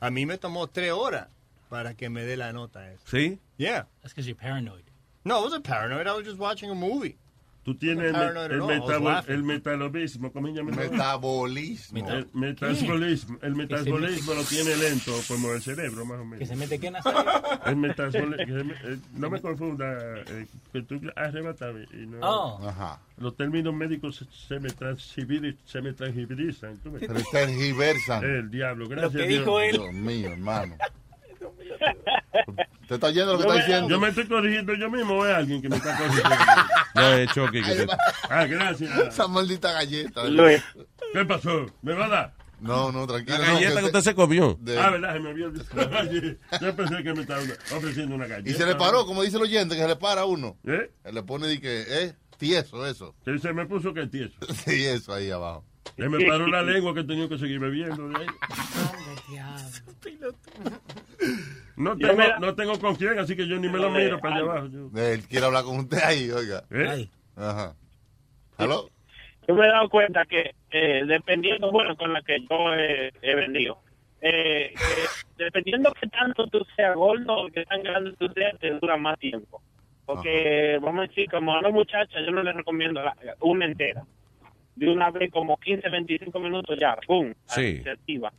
a 0.00 0.10
mí 0.10 0.26
me 0.26 0.36
tomó 0.36 0.68
tres 0.72 0.92
horas 0.92 1.26
para 1.68 1.94
que 1.94 2.08
me 2.08 2.22
dé 2.24 2.36
la 2.36 2.52
nota 2.52 2.80
esa. 2.92 3.04
¿Sí? 3.06 3.38
Yeah. 3.56 3.84
That's 4.02 4.12
because 4.14 4.26
you're 4.26 4.36
paranoid. 4.36 4.84
No, 5.24 5.38
I 5.38 5.42
wasn't 5.42 5.64
paranoid. 5.64 6.06
I 6.06 6.14
was 6.14 6.24
just 6.24 6.38
watching 6.38 6.70
a 6.70 6.74
movie. 6.74 7.16
Tú 7.62 7.74
tienes 7.74 8.06
el, 8.06 8.12
Paranoid 8.12 8.52
el, 8.52 8.52
at 8.52 8.60
all. 8.62 8.70
I 8.72 8.78
was 8.78 8.88
metabo- 8.88 9.04
laughing. 9.04 9.34
el 9.34 9.42
metabolismo, 9.42 10.32
¿cómo 10.32 10.48
se 10.48 10.54
llama? 10.54 10.70
Metabolismo. 10.70 11.98
El 12.08 12.26
metabolismo, 12.32 13.38
el 13.42 13.54
metabolismo 13.54 14.34
lo 14.34 14.44
tiene 14.44 14.76
lento 14.76 15.12
como 15.28 15.52
el 15.52 15.60
cerebro, 15.60 16.06
más 16.06 16.20
o 16.20 16.24
menos. 16.24 16.38
Que 16.38 16.46
se 16.46 16.56
mete 16.56 16.78
que 16.80 16.90
El 17.66 17.76
metabolismo, 17.76 18.72
no 19.14 19.30
me 19.30 19.40
confunda, 19.42 20.20
eh, 20.26 20.46
que 20.72 20.82
tú 20.82 21.00
arrebatado 21.14 21.78
y 21.82 22.06
no. 22.06 22.18
Oh. 22.22 22.66
Ajá. 22.66 22.98
Los 23.18 23.36
términos 23.36 23.74
médicos 23.74 24.16
se, 24.16 24.24
se 24.48 24.58
me 24.58 24.70
se 25.66 25.82
me 25.82 25.92
transgiverizan. 25.92 26.78
¿tú 26.78 26.92
ves? 26.92 27.02
Se 27.02 27.08
me 27.08 27.22
transgiversan. 27.30 28.24
El 28.24 28.50
diablo, 28.50 28.88
gracias. 28.88 29.12
que 29.12 29.28
Dios. 29.28 29.40
dijo 29.40 29.60
él. 29.60 29.72
Dios 29.72 29.92
mío, 29.92 30.32
hermano. 30.32 30.76
¿Te 32.88 32.94
está 32.94 33.06
oyendo 33.08 33.32
lo 33.34 33.38
que 33.38 33.44
Yo 33.44 33.50
está 33.50 33.54
me, 33.54 33.60
diciendo? 33.66 33.88
yo 33.88 34.00
me 34.00 34.08
estoy 34.08 34.26
corrigiendo 34.26 34.74
yo 34.74 34.90
mismo 34.90 35.14
o 35.14 35.26
es 35.26 35.34
alguien 35.34 35.62
que 35.62 35.68
me 35.68 35.76
está 35.76 35.96
corrigiendo. 35.96 36.30
No, 36.94 37.12
es 37.14 37.30
Chucky. 37.32 37.62
que 37.62 37.74
te- 37.74 37.86
Ah, 38.28 38.46
gracias. 38.46 38.98
Esa 38.98 39.28
maldita 39.28 39.72
galleta. 39.72 40.24
Luis, 40.24 40.62
¿Qué 41.12 41.24
pasó? 41.24 41.66
¿Me 41.82 41.94
va 41.94 42.06
a 42.06 42.08
dar? 42.08 42.34
No, 42.60 42.92
no, 42.92 43.06
tranquilo. 43.06 43.38
La 43.38 43.46
no, 43.48 43.54
galleta 43.54 43.74
que 43.74 43.80
se- 43.80 43.86
usted 43.86 44.00
se 44.00 44.14
comió. 44.14 44.56
de- 44.60 44.78
Ah, 44.78 44.90
verdad, 44.90 45.14
se 45.14 45.20
me 45.20 45.30
había 45.30 45.46
olvidado. 45.46 46.36
Yo 46.60 46.76
pensé 46.76 47.02
que 47.02 47.14
me 47.14 47.22
estaba 47.22 47.40
ofreciendo 47.74 48.14
una 48.14 48.26
galleta. 48.26 48.50
y 48.50 48.54
se 48.54 48.66
le 48.66 48.74
paró, 48.76 49.06
como 49.06 49.22
dice 49.22 49.36
el 49.38 49.42
oyente, 49.44 49.74
que 49.76 49.82
se 49.82 49.88
le 49.88 49.96
para 49.96 50.22
a 50.22 50.26
uno. 50.26 50.56
¿Eh? 50.64 50.90
Se 51.02 51.12
le 51.12 51.22
pone 51.22 51.46
de 51.46 51.60
que, 51.60 51.84
eh, 51.88 52.14
tieso 52.38 52.86
eso. 52.86 53.14
Que 53.24 53.38
se 53.38 53.52
me 53.52 53.66
puso 53.66 53.94
que 53.94 54.06
tieso. 54.06 54.34
Sí, 54.66 54.84
eso 54.84 55.14
ahí 55.14 55.30
abajo. 55.30 55.64
Que 55.96 56.08
me 56.08 56.24
paró 56.26 56.46
la 56.46 56.62
lengua 56.62 56.94
que 56.94 57.02
tenía 57.04 57.28
que 57.28 57.38
seguir 57.38 57.58
bebiendo 57.58 58.08
de 58.10 58.16
ahí. 58.18 58.26
No 61.82 61.96
tengo, 61.96 62.12
la- 62.28 62.38
no 62.38 62.54
tengo 62.54 62.78
con 62.78 62.94
quién, 62.96 63.18
así 63.18 63.34
que 63.36 63.46
yo 63.46 63.56
ni 63.58 63.68
me 63.68 63.78
lo 63.78 63.90
miro 63.90 64.18
para 64.20 64.36
allá 64.36 64.44
abajo. 64.44 64.66
Yo- 64.68 64.90
Él 65.02 65.22
quiere 65.26 65.46
hablar 65.46 65.64
con 65.64 65.78
usted 65.78 65.98
ahí, 66.04 66.30
oiga. 66.30 66.62
¿Eh? 66.70 67.08
Ajá. 67.36 67.74
¿Aló? 68.58 68.88
yo 69.48 69.54
me 69.54 69.66
he 69.66 69.68
dado 69.70 69.88
cuenta 69.88 70.24
que 70.26 70.54
eh, 70.70 71.02
dependiendo, 71.06 71.72
bueno, 71.72 71.96
con 71.96 72.12
la 72.12 72.22
que 72.22 72.38
yo 72.48 72.72
he, 72.74 73.10
he 73.22 73.34
vendido, 73.34 73.78
eh, 74.20 74.72
que 75.36 75.44
dependiendo 75.44 75.92
que 75.92 76.06
tanto 76.08 76.46
tú 76.46 76.64
seas 76.76 76.94
gordo 76.94 77.46
o 77.46 77.48
que 77.48 77.64
tan 77.64 77.82
grande 77.82 78.12
tú 78.18 78.28
seas, 78.34 78.56
te 78.60 78.70
dura 78.78 78.96
más 78.96 79.18
tiempo. 79.18 79.60
Porque, 80.06 80.78
vamos 80.82 81.04
a 81.04 81.08
decir, 81.08 81.28
como 81.30 81.54
a 81.54 81.60
una 81.60 81.70
muchacha, 81.70 82.20
yo 82.24 82.30
no 82.30 82.42
le 82.42 82.52
recomiendo 82.52 83.02
la- 83.02 83.16
una 83.40 83.64
entera. 83.64 84.04
De 84.76 84.88
una 84.88 85.10
vez, 85.10 85.30
como 85.32 85.56
15, 85.56 85.88
25 85.88 86.38
minutos 86.38 86.78
ya, 86.80 86.96
¡pum! 87.06 87.32
Sí. 87.46 87.80
Se 87.82 87.90
activa. 87.90 88.32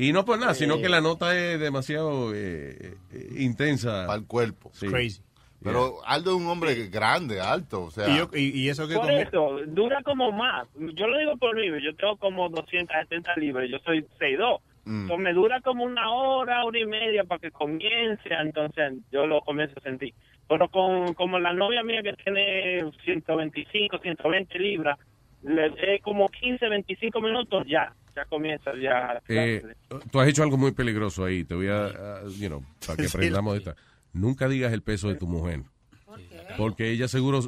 Y 0.00 0.12
no 0.12 0.24
por 0.24 0.38
nada, 0.38 0.54
sino 0.54 0.78
que 0.78 0.88
la 0.88 1.00
nota 1.00 1.36
es 1.36 1.58
demasiado 1.58 2.32
eh, 2.34 2.94
eh, 3.12 3.28
intensa. 3.38 4.06
Para 4.06 4.18
el 4.20 4.26
cuerpo. 4.26 4.70
Sí. 4.72 4.86
Crazy. 4.86 5.22
Pero 5.60 5.96
Aldo 6.06 6.30
es 6.30 6.36
un 6.36 6.46
hombre 6.46 6.86
grande, 6.86 7.40
alto, 7.40 7.82
o 7.86 7.90
sea. 7.90 8.08
Y, 8.08 8.18
yo- 8.18 8.30
y- 8.32 8.60
y 8.60 8.68
eso 8.68 8.86
que 8.86 8.94
Por 8.94 9.10
eso, 9.10 9.58
dura 9.66 10.00
como 10.04 10.30
más. 10.30 10.68
Yo 10.94 11.08
lo 11.08 11.18
digo 11.18 11.36
por 11.36 11.56
mí, 11.56 11.64
yo 11.82 11.96
tengo 11.96 12.16
como 12.16 12.48
270 12.48 13.34
libras, 13.36 13.68
yo 13.68 13.78
soy 13.80 14.06
6'2". 14.20 14.60
Mm. 14.84 15.02
Entonces 15.02 15.24
me 15.24 15.32
dura 15.32 15.60
como 15.62 15.82
una 15.84 16.10
hora, 16.12 16.64
hora 16.64 16.78
y 16.78 16.86
media 16.86 17.24
para 17.24 17.40
que 17.40 17.50
comience, 17.50 18.28
entonces 18.30 18.92
yo 19.10 19.26
lo 19.26 19.40
comienzo 19.40 19.74
a 19.80 19.82
sentir. 19.82 20.14
Pero 20.48 20.68
con 20.68 21.12
como 21.14 21.40
la 21.40 21.52
novia 21.52 21.82
mía 21.82 22.02
que 22.04 22.12
tiene 22.12 22.84
125, 23.04 23.98
120 23.98 24.58
libras, 24.60 24.96
le 25.42 25.66
es 25.96 26.02
como 26.02 26.28
15, 26.28 26.68
25 26.68 27.20
minutos 27.20 27.64
ya, 27.66 27.92
ya 28.18 28.24
comienza 28.26 28.70
ya. 28.80 29.20
Eh, 29.28 29.62
tú 30.10 30.20
has 30.20 30.28
hecho 30.28 30.42
algo 30.42 30.56
muy 30.56 30.72
peligroso 30.72 31.24
ahí. 31.24 31.44
Te 31.44 31.54
voy 31.54 31.68
a, 31.68 32.22
you 32.38 32.48
know, 32.48 32.62
para 32.86 32.96
que 32.96 33.02
Sí. 33.08 33.16
aprendamos 33.16 33.54
de 33.54 33.58
esta. 33.60 33.76
Nunca 34.12 34.48
digas 34.48 34.72
el 34.72 34.82
peso 34.82 35.08
de 35.08 35.14
tu 35.16 35.26
mujer. 35.26 35.62
Porque 36.56 36.90
ella 36.90 37.08
seguro... 37.08 37.40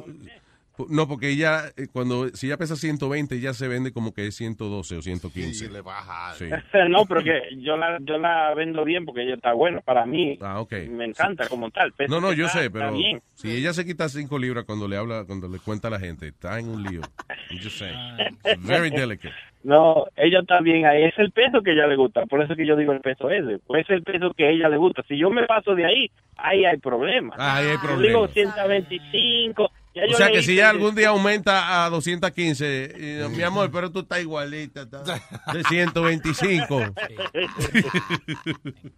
No, 0.89 1.07
porque 1.07 1.29
ella, 1.29 1.65
eh, 1.77 1.87
cuando 1.91 2.29
si 2.29 2.47
ella 2.47 2.57
pesa 2.57 2.75
120, 2.75 3.35
ella 3.35 3.53
se 3.53 3.67
vende 3.67 3.91
como 3.91 4.13
que 4.13 4.27
es 4.27 4.35
112 4.35 4.97
o 4.97 5.01
115. 5.01 5.53
Sí, 5.53 5.71
le 5.71 5.81
baja. 5.81 6.33
Sí. 6.35 6.45
no, 6.89 7.05
pero 7.05 7.23
que 7.23 7.41
yo 7.59 7.77
la, 7.77 7.97
yo 8.01 8.17
la 8.17 8.53
vendo 8.55 8.83
bien 8.83 9.05
porque 9.05 9.23
ella 9.23 9.35
está 9.35 9.53
buena 9.53 9.81
para 9.81 10.05
mí. 10.05 10.37
Ah, 10.41 10.59
ok. 10.61 10.73
Me 10.89 11.05
encanta 11.05 11.47
como 11.47 11.69
tal. 11.71 11.91
pese 11.93 12.09
No, 12.11 12.19
no, 12.21 12.33
yo 12.33 12.45
está- 12.47 12.59
sé, 12.59 12.69
pero 12.71 12.93
si 13.33 13.51
ella 13.51 13.73
se 13.73 13.85
quita 13.85 14.09
5 14.09 14.37
libras 14.39 14.65
cuando 14.65 14.87
le 14.87 14.97
habla, 14.97 15.23
cuando 15.25 15.47
le 15.47 15.59
cuenta 15.59 15.87
a 15.87 15.91
la 15.91 15.99
gente, 15.99 16.27
está 16.27 16.59
en 16.59 16.69
un 16.69 16.83
lío. 16.83 17.01
Saying. 17.49 18.39
It's 18.45 18.61
very 18.65 18.89
delicate. 18.89 19.33
No, 19.63 20.05
ella 20.15 20.39
está 20.39 20.59
bien 20.61 20.85
ahí. 20.87 21.03
Es 21.03 21.13
el 21.19 21.31
peso 21.31 21.61
que 21.61 21.73
ella 21.73 21.85
le 21.85 21.95
gusta. 21.95 22.25
Por 22.25 22.41
eso 22.41 22.55
que 22.55 22.65
yo 22.65 22.75
digo 22.75 22.93
el 22.93 23.01
peso 23.01 23.29
ese. 23.29 23.59
Pues 23.67 23.83
es 23.83 23.91
el 23.91 24.03
peso 24.03 24.33
que 24.35 24.49
ella 24.49 24.67
le 24.69 24.77
gusta. 24.77 25.03
Si 25.07 25.17
yo 25.17 25.29
me 25.29 25.45
paso 25.45 25.75
de 25.75 25.85
ahí, 25.85 26.11
ahí 26.37 26.65
hay 26.65 26.77
problemas. 26.77 27.37
Ah, 27.39 27.57
ahí 27.57 27.67
hay 27.67 27.73
Yo 27.73 27.81
problemas. 27.81 28.33
digo 28.33 28.51
125, 28.51 29.71
Ya 29.93 30.03
O 30.09 30.13
sea 30.13 30.29
que 30.31 30.41
si 30.41 30.55
ya 30.55 30.69
algún 30.69 30.95
día 30.95 31.09
aumenta 31.09 31.83
a 31.85 31.89
215, 31.89 32.93
y, 33.25 33.29
mi 33.35 33.43
amor, 33.43 33.69
pero 33.71 33.91
tú 33.91 33.99
estás 33.99 34.21
igualita, 34.21 34.83
estás 34.83 35.05
de 35.53 35.63
125. 35.69 36.79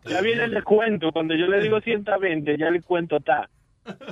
Ya 0.05 0.21
viene 0.21 0.43
el 0.43 0.51
descuento. 0.51 1.11
Cuando 1.11 1.35
yo 1.35 1.47
le 1.47 1.61
digo 1.61 1.79
120, 1.81 2.57
ya 2.57 2.67
el 2.67 2.73
descuento 2.75 3.17
está. 3.17 3.49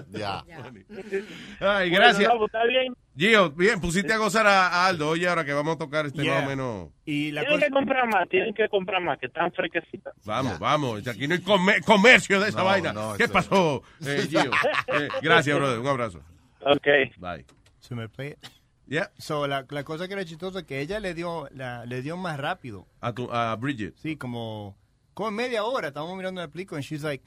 Ya. 0.09 0.43
Ay, 1.59 1.89
Bueno, 1.89 1.95
gracias. 1.95 2.33
no, 2.33 2.45
está 2.45 2.65
bien. 2.65 2.93
Gio, 3.15 3.51
bien, 3.51 3.79
pusiste 3.79 4.11
a 4.13 4.17
gozar 4.17 4.47
a, 4.47 4.67
a 4.67 4.87
Aldo. 4.87 5.09
Oye, 5.09 5.27
ahora 5.29 5.45
que 5.45 5.53
vamos 5.53 5.75
a 5.75 5.77
tocar 5.77 6.05
este 6.05 6.23
Yeah. 6.23 6.35
más 6.35 6.43
o 6.43 6.47
menos. 6.49 6.89
Y 7.05 7.31
Tienen 7.31 7.59
que 7.59 7.69
comprar 7.69 8.07
más, 8.07 8.27
tienen 8.29 8.53
que 8.53 8.67
comprar 8.69 9.01
más, 9.01 9.17
que 9.19 9.27
están 9.27 9.51
fresquecitas. 9.51 10.13
Vamos, 10.25 10.57
vamos. 10.59 11.07
Aquí 11.07 11.27
no 11.27 11.35
hay 11.35 11.41
comer- 11.41 11.81
comercio 11.83 12.39
de 12.39 12.49
esa 12.49 12.59
No, 12.59 12.65
vaina. 12.65 12.91
no, 12.93 13.13
¿Qué 13.15 13.25
eso- 13.25 13.33
pasó, 13.33 13.83
eh, 14.05 14.25
Gio? 14.29 14.51
Eh, 14.87 15.07
gracias, 15.21 15.55
brother. 15.57 15.79
Un 15.79 15.87
abrazo. 15.87 16.21
Ok. 16.65 16.87
Bye. 17.17 17.45
Se 17.79 17.95
me 17.95 18.07
play 18.07 18.31
it. 18.31 18.39
Yeah. 18.87 19.09
So, 19.17 19.47
la, 19.47 19.65
la 19.69 19.83
cosa 19.83 20.07
que 20.07 20.13
era 20.13 20.25
chistosa 20.25 20.59
es 20.59 20.65
que 20.65 20.81
ella 20.81 20.99
le 20.99 21.13
dio, 21.13 21.47
la, 21.53 21.85
le 21.85 22.01
dio 22.01 22.17
más 22.17 22.39
rápido. 22.39 22.85
A, 22.99 23.13
tu, 23.13 23.29
a 23.31 23.55
Bridget. 23.55 23.95
Sí, 23.97 24.17
como, 24.17 24.75
como 25.13 25.31
media 25.31 25.63
hora. 25.63 25.87
Estábamos 25.87 26.17
mirando 26.17 26.41
la 26.41 26.47
película 26.47 26.77
and 26.77 26.85
she's 26.85 27.03
like, 27.03 27.23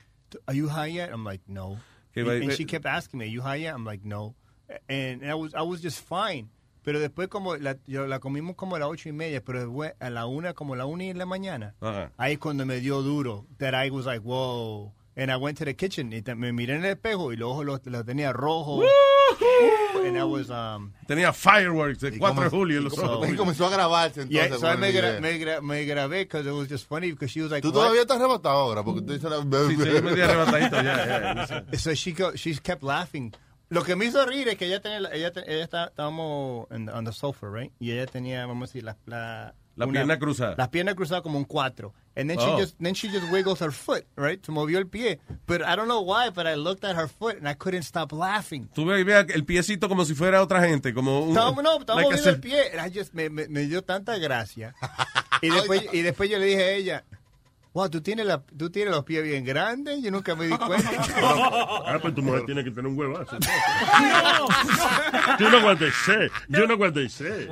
are 0.47 0.57
you 0.57 0.69
high 0.69 0.93
yet? 0.93 1.11
I'm 1.11 1.25
like, 1.25 1.43
no. 1.47 1.79
Que 2.13 2.23
And, 2.23 2.53
she 2.53 2.65
kept 2.65 2.87
asking 2.87 3.19
me, 3.19 3.25
are 3.27 3.31
you 3.31 3.43
high 3.43 3.57
yet? 3.63 3.75
I'm 3.75 3.85
like, 3.85 4.05
no. 4.05 4.35
And, 4.89 5.25
I 5.25 5.35
was, 5.35 5.55
I 5.55 5.63
was 5.63 5.81
just 5.81 6.01
fine. 6.01 6.49
Pero 6.85 7.01
después 7.01 7.29
como 7.29 7.57
la, 7.57 7.77
yo 7.87 8.07
la 8.07 8.19
comimos 8.19 8.57
como 8.57 8.77
a 8.77 8.79
las 8.79 8.89
ocho 8.89 9.09
y 9.09 9.13
media, 9.13 9.41
pero 9.43 9.61
después 9.61 9.95
a 10.01 10.11
la 10.11 10.27
una, 10.27 10.53
como 10.53 10.75
a 10.75 10.77
la 10.77 10.85
una 10.85 11.05
y 11.05 11.09
en 11.09 11.19
la 11.19 11.25
mañana. 11.25 11.75
Ajá. 11.81 12.13
Ahí 12.19 12.35
es 12.35 12.39
cuando 12.39 12.67
me 12.67 12.79
dio 12.81 13.01
duro. 13.01 13.47
That 13.59 13.75
I 13.75 13.91
was 13.91 14.05
like, 14.05 14.23
whoa. 14.23 14.93
And 15.17 15.31
I 15.31 15.37
went 15.37 15.59
to 15.59 15.65
the 15.65 15.75
kitchen 15.77 16.13
y 16.13 16.23
me 16.35 16.53
miré 16.53 16.75
en 16.75 16.85
el 16.85 16.91
espejo 16.97 17.33
y 17.33 17.37
los 17.37 17.51
ojos 17.53 17.65
los, 17.65 17.81
los 17.87 18.05
tenía 18.05 18.33
rojos. 18.33 18.85
And 20.05 20.17
I 20.19 20.25
was, 20.25 20.51
um, 20.51 20.93
Tenía 21.07 21.33
fireworks 21.33 22.03
el 22.03 22.19
4 22.19 22.45
de 22.45 22.51
julio 22.51 22.79
en 22.79 22.85
los 22.85 22.99
ojos. 22.99 23.29
y 23.31 23.37
comenzó 23.37 23.67
a 23.67 23.71
grabarse 23.71 24.27
Yeah, 24.29 24.47
entonces. 24.47 24.61
so 24.61 24.67
I 24.69 24.73
con 24.73 24.81
me, 24.81 24.89
el 24.89 24.95
gra- 24.97 25.09
video. 25.09 25.21
me, 25.21 25.39
gra- 25.39 25.61
me 25.63 25.85
grabé 25.85 26.19
because 26.25 26.47
it 26.49 26.53
was 26.53 26.69
just 26.69 26.87
funny 26.89 27.11
because 27.13 27.31
she 27.33 27.41
was 27.43 27.51
like, 27.51 27.63
Tú 27.63 27.69
"What?" 27.69 27.75
todavía 27.75 28.03
estás 28.03 28.19
arrebatado 28.19 28.57
ahora 28.59 28.83
porque 28.83 29.03
tú 29.03 29.13
dices 29.13 29.31
la... 29.31 29.41
Sí, 29.69 29.77
sí, 29.77 29.93
yo 29.93 30.03
me 30.03 30.15
di 30.15 30.21
arrebatadito 30.21 30.83
ya, 30.83 31.65
ya. 31.71 31.79
So 31.79 31.95
she 31.95 32.13
go, 32.13 32.33
she 32.35 32.55
kept 32.57 32.83
laughing. 32.83 33.33
Lo 33.71 33.83
que 33.83 33.97
me 33.97 34.05
hizo 34.05 34.25
reír 34.27 34.49
es 34.49 34.59
que 34.59 34.67
ella 34.67 34.81
tenía, 34.83 35.01
la- 35.01 35.11
ella, 35.15 35.33
ella 35.47 35.65
está, 35.65 35.85
estábamos 35.87 36.67
en 36.71 36.89
on 36.91 37.05
the 37.05 37.13
sofa, 37.13 37.47
right? 37.51 37.73
Y 37.79 37.93
ella 37.93 38.07
tenía, 38.07 38.45
vamos 38.47 38.69
a 38.69 38.73
decir, 38.73 38.85
la, 38.85 38.97
la, 39.07 39.55
La 39.77 39.87
pierna 39.87 40.19
cruzada. 40.19 40.55
Las 40.57 40.69
piernas 40.69 40.95
cruzadas 40.95 41.23
como 41.23 41.39
un 41.39 41.45
cuatro. 41.45 41.93
And 42.17 42.29
then 42.31 42.39
Oh. 42.39 42.45
she 42.57 42.63
just, 42.63 42.77
then 42.79 42.95
she 42.95 43.09
just 43.09 43.29
wiggles 43.33 43.59
her 43.61 43.73
foot, 43.73 44.05
right? 44.17 44.45
Se 44.45 44.53
movió 44.53 44.79
el 44.79 44.87
pie. 44.87 45.19
But 45.47 45.63
I 45.63 45.75
don't 45.75 45.89
know 45.89 46.01
why, 46.03 46.31
but 46.31 46.47
I 46.47 46.55
looked 46.55 46.85
at 46.85 46.95
her 46.95 47.09
foot 47.09 47.37
and 47.39 47.49
I 47.49 47.55
couldn't 47.55 47.83
stop 47.83 48.13
laughing. 48.13 48.69
Tú 48.75 48.85
vea 48.87 49.21
el 49.35 49.45
piecito 49.45 49.89
como 49.89 50.05
si 50.05 50.15
fuera 50.15 50.41
otra 50.41 50.61
gente, 50.65 50.95
como 50.95 51.23
un... 51.25 51.31
Estaba, 51.31 51.61
no, 51.63 51.79
estaba 51.81 52.03
like 52.03 52.11
moviendo 52.17 52.31
el 52.31 52.41
pie. 52.41 52.71
And 52.73 52.81
I 52.81 52.91
just, 52.97 53.15
me, 53.15 53.29
me, 53.29 53.49
me 53.49 53.67
dio 53.67 53.83
tanta 53.83 54.17
gracia. 54.19 54.75
y, 55.43 55.51
después, 55.51 55.83
y 55.93 56.03
después 56.03 56.31
yo 56.31 56.39
le 56.39 56.47
dije 56.47 56.63
a 56.63 56.71
ella, 56.71 57.05
wow, 57.75 57.91
tú 57.91 58.01
tienes, 58.01 58.25
la, 58.25 58.41
tú 58.41 58.71
tienes 58.71 58.95
los 58.95 59.05
pies 59.05 59.23
bien 59.23 59.45
grandes. 59.45 60.03
Yo 60.03 60.11
nunca 60.11 60.35
me 60.35 60.47
di 60.47 60.57
cuenta. 60.67 60.91
Ah, 61.87 61.99
pues 62.01 62.15
tu 62.15 62.23
mujer 62.23 62.47
tiene 62.47 62.65
que 62.65 62.71
tener 62.71 62.87
un 62.87 62.99
huevazo. 62.99 63.37
Yo 65.39 65.51
no 65.51 65.59
aguanté 65.59 65.91
sé. 65.91 66.31
Yo 66.49 66.67
no 66.67 66.75
aguanté 66.75 67.09
sé. 67.09 67.49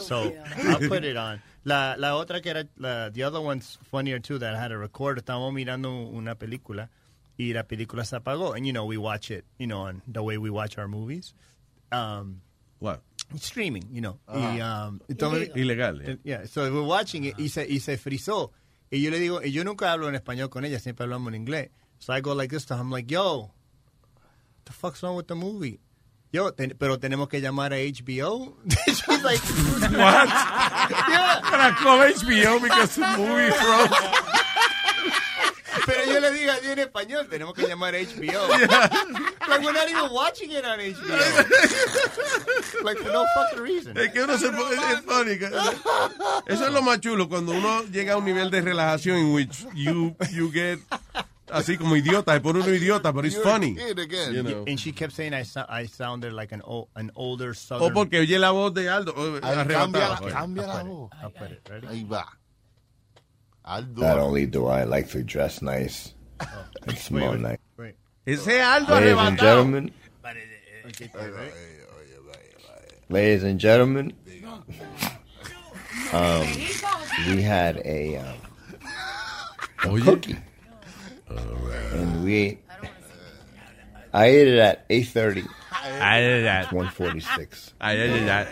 so 0.00 0.32
I'll 0.68 0.88
put 0.88 1.04
it 1.04 1.16
on. 1.16 1.40
La, 1.64 1.96
la 1.98 2.16
otra 2.16 2.40
que 2.42 2.50
era, 2.50 2.64
la, 2.76 3.10
the 3.10 3.22
other 3.22 3.40
one's 3.40 3.78
funnier 3.90 4.18
too 4.20 4.38
that 4.38 4.54
I 4.54 4.58
had 4.58 4.68
to 4.68 4.78
record. 4.78 5.18
Estábamos 5.18 5.52
mirando 5.54 5.90
una 6.10 6.34
película 6.34 6.90
y 7.38 7.52
la 7.52 7.64
película 7.64 8.04
se 8.04 8.16
apagó. 8.16 8.54
And 8.54 8.66
you 8.66 8.72
know, 8.72 8.84
we 8.84 8.98
watch 8.98 9.30
it, 9.30 9.44
you 9.58 9.66
know, 9.66 9.80
on 9.80 10.02
the 10.06 10.22
way 10.22 10.36
we 10.38 10.50
watch 10.50 10.78
our 10.78 10.88
movies. 10.88 11.34
Um, 11.90 12.40
What? 12.80 13.00
Streaming, 13.38 13.84
you 13.90 14.00
know. 14.00 14.18
Ah. 14.28 14.54
Y, 14.54 14.60
um, 14.60 15.00
entonces- 15.08 15.50
Ilegal, 15.56 16.02
yeah. 16.02 16.16
Yeah, 16.24 16.46
so 16.46 16.62
we're 16.72 16.82
watching 16.86 17.24
it 17.24 17.34
y 17.38 17.48
se, 17.48 17.66
y 17.68 17.78
se 17.80 17.96
frizó. 17.96 18.50
Y 18.90 19.00
yo 19.02 19.10
le 19.10 19.18
digo, 19.18 19.40
y 19.42 19.50
yo 19.50 19.64
nunca 19.64 19.90
hablo 19.92 20.08
en 20.08 20.14
español 20.14 20.50
con 20.50 20.64
ella, 20.64 20.78
siempre 20.78 21.04
hablamos 21.04 21.28
en 21.34 21.34
inglés. 21.46 21.70
So 21.98 22.12
I 22.12 22.20
go 22.20 22.34
like 22.34 22.50
this 22.50 22.64
to 22.66 22.74
her, 22.74 22.80
I'm 22.80 22.90
like, 22.90 23.06
yo, 23.10 23.50
the 24.66 24.72
fuck's 24.72 25.02
wrong 25.02 25.16
with 25.16 25.26
the 25.26 25.34
movie? 25.34 25.80
Yo, 26.32 26.50
ten- 26.50 26.74
pero 26.78 26.98
tenemos 26.98 27.28
que 27.28 27.40
llamar 27.40 27.72
a 27.72 27.76
HBO. 27.76 28.54
She's 28.86 29.22
like, 29.24 29.40
What? 29.92 30.28
yeah. 31.08 31.40
Para 31.42 31.74
call 31.76 31.98
HBO 31.98 32.60
because 32.60 32.96
the 32.96 33.06
movie 33.16 33.50
from... 33.52 34.33
Pero 36.14 36.34
yo 36.34 36.44
le 36.44 36.50
así 36.50 36.70
en 36.70 36.78
español, 36.78 37.28
tenemos 37.28 37.54
que 37.54 37.66
llamar 37.66 37.94
HBO. 37.94 38.48
Like, 39.46 39.62
we're 39.62 39.72
not 39.72 39.88
even 39.88 40.10
watching 40.10 40.50
it 40.50 40.64
on 40.64 40.78
HBO. 40.78 41.18
like, 42.84 42.98
for 42.98 43.12
no 43.12 43.24
fucking 43.34 43.62
reason. 43.62 43.96
Es 43.98 44.10
que 44.10 44.22
uno 44.22 44.38
se 44.38 44.48
pone- 44.50 44.74
es 44.74 45.00
funny. 45.02 45.38
Eso 46.46 46.66
es 46.66 46.72
lo 46.72 46.82
más 46.82 47.00
chulo, 47.00 47.28
cuando 47.28 47.52
uno 47.52 47.82
llega 47.84 48.14
a 48.14 48.16
un 48.16 48.24
nivel 48.24 48.50
de 48.50 48.62
relajación 48.62 49.18
in 49.18 49.32
which 49.34 49.66
you, 49.74 50.16
you 50.32 50.50
get 50.50 50.78
así 51.52 51.76
como 51.76 51.94
idiota, 51.96 52.32
se 52.32 52.40
pone 52.40 52.60
uno 52.60 52.70
idiota, 52.72 53.12
but 53.12 53.26
it's 53.26 53.36
funny. 53.36 53.76
You 54.32 54.42
know. 54.42 54.64
And 54.66 54.78
she 54.78 54.92
kept 54.92 55.12
saying 55.12 55.34
I, 55.34 55.44
sou- 55.44 55.66
I 55.68 55.86
sounded 55.86 56.32
like 56.32 56.52
an, 56.52 56.62
o- 56.66 56.88
an 56.94 57.12
older 57.14 57.50
O 57.50 57.54
southern... 57.54 57.92
porque 57.94 58.18
oye 58.20 58.38
la 58.38 58.50
voz 58.50 58.72
de 58.72 58.88
Aldo. 58.88 59.12
arrebatado. 59.42 59.68
cambia, 59.68 60.32
cambia 60.32 60.66
la 60.66 60.80
I'll 60.80 60.88
voz. 60.88 61.10
Ahí 61.88 62.04
va. 62.04 62.26
Aldo. 63.64 64.00
Not 64.00 64.18
only 64.18 64.46
do 64.46 64.66
I 64.66 64.84
like 64.84 65.08
to 65.10 65.22
dress 65.22 65.62
nice 65.62 66.12
oh. 66.40 66.66
and 66.86 66.98
smell 66.98 67.32
wait, 67.32 67.40
nice. 67.40 67.58
wait. 67.78 67.94
Ese 68.26 68.60
Aldo 68.60 68.94
Ladies 68.94 69.18
and 69.18 69.38
gentlemen, 69.38 69.90
ladies 73.08 73.42
and 73.42 73.58
gentlemen, 73.58 74.12
um, 76.12 76.46
we 77.28 77.42
had 77.42 77.78
a, 77.84 78.16
um, 78.16 78.36
a 79.84 79.88
oh, 79.88 80.00
cookie, 80.02 80.36
and 81.28 82.24
we 82.24 82.34
ate. 82.34 82.60
I 84.12 84.26
ate 84.26 84.48
it 84.48 84.58
at 84.58 84.84
eight 84.90 85.08
thirty. 85.08 85.44
I 85.72 86.18
ate 86.18 86.42
it 86.42 86.46
at 86.46 86.72
One 86.72 86.88
forty 86.88 87.20
six. 87.20 87.72
I 87.80 87.92
ate 87.94 88.26
that. 88.26 88.48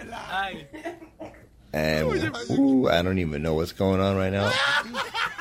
And 1.72 2.36
ooh, 2.50 2.88
I 2.88 3.02
don't 3.02 3.18
even 3.18 3.42
know 3.42 3.54
what's 3.54 3.72
going 3.72 4.00
on 4.00 4.16
right 4.16 4.32
now. 4.32 4.46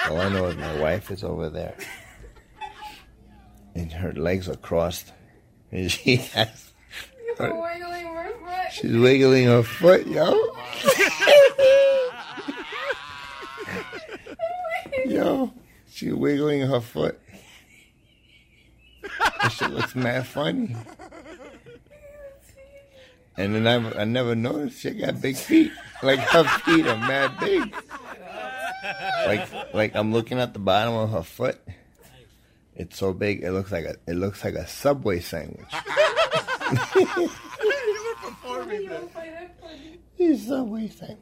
All 0.09 0.19
I 0.19 0.29
know 0.29 0.45
is 0.45 0.55
my 0.55 0.79
wife 0.79 1.11
is 1.11 1.23
over 1.23 1.49
there, 1.49 1.75
and 3.75 3.91
her 3.91 4.13
legs 4.13 4.47
are 4.47 4.55
crossed, 4.55 5.11
and 5.71 5.91
she 5.91 6.17
has. 6.17 6.71
She's 8.71 8.95
wiggling 8.95 9.45
her 9.45 9.63
foot, 9.63 10.05
yo. 10.07 10.25
yo, 15.05 15.53
she's 15.89 16.13
wiggling 16.13 16.61
her 16.61 16.79
foot. 16.79 17.19
That 19.41 19.51
shit 19.51 19.71
looks 19.71 19.95
mad 19.95 20.27
funny. 20.27 20.75
And 23.41 23.55
then 23.55 23.65
I, 23.65 24.01
I 24.01 24.05
never 24.05 24.35
noticed 24.35 24.81
she 24.81 24.91
got 24.91 25.19
big 25.19 25.35
feet. 25.35 25.71
Like 26.03 26.19
her 26.19 26.43
feet 26.59 26.85
are 26.85 26.95
mad 26.97 27.39
big. 27.39 27.73
Like 29.25 29.73
like 29.73 29.95
I'm 29.95 30.13
looking 30.13 30.39
at 30.39 30.53
the 30.53 30.59
bottom 30.59 30.93
of 30.93 31.09
her 31.09 31.23
foot. 31.23 31.59
It's 32.75 32.97
so 32.97 33.13
big 33.13 33.43
it 33.43 33.51
looks 33.51 33.71
like 33.71 33.85
a 33.85 33.95
it 34.05 34.13
looks 34.13 34.43
like 34.43 34.53
a 34.53 34.67
subway 34.67 35.21
sandwich. 35.21 35.73
It's 40.19 40.47
subway 40.47 40.87
sandwich. 40.87 41.17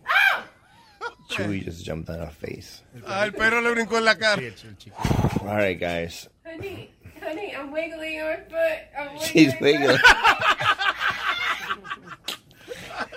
Chewy 1.32 1.64
just 1.64 1.86
jumped 1.86 2.10
on 2.10 2.20
her 2.20 2.32
face. 2.32 2.82
Ah, 3.08 3.24
el 3.24 3.32
perro 3.32 3.62
le 3.62 3.72
brincó 3.72 3.98
en 3.98 4.06
la 4.06 4.16
cara. 4.16 4.42
All 5.42 5.56
right, 5.56 5.80
guys. 5.80 6.28
Honey, 6.46 6.92
honey, 7.22 7.56
I'm 7.56 7.72
wiggling 7.72 8.16
your 8.16 8.38
foot. 8.50 8.80
I'm 8.98 9.14
wiggling 9.14 9.28
She's 9.30 9.54
wiggling. 9.62 9.98
foot. 11.82 12.38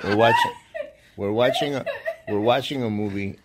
We're 0.05 0.17
watching. 0.17 0.53
We're 1.17 1.33
watching. 1.33 1.75
A, 1.75 1.85
we're 2.29 2.41
watching 2.41 2.83
a 2.83 2.91
movie 2.91 3.39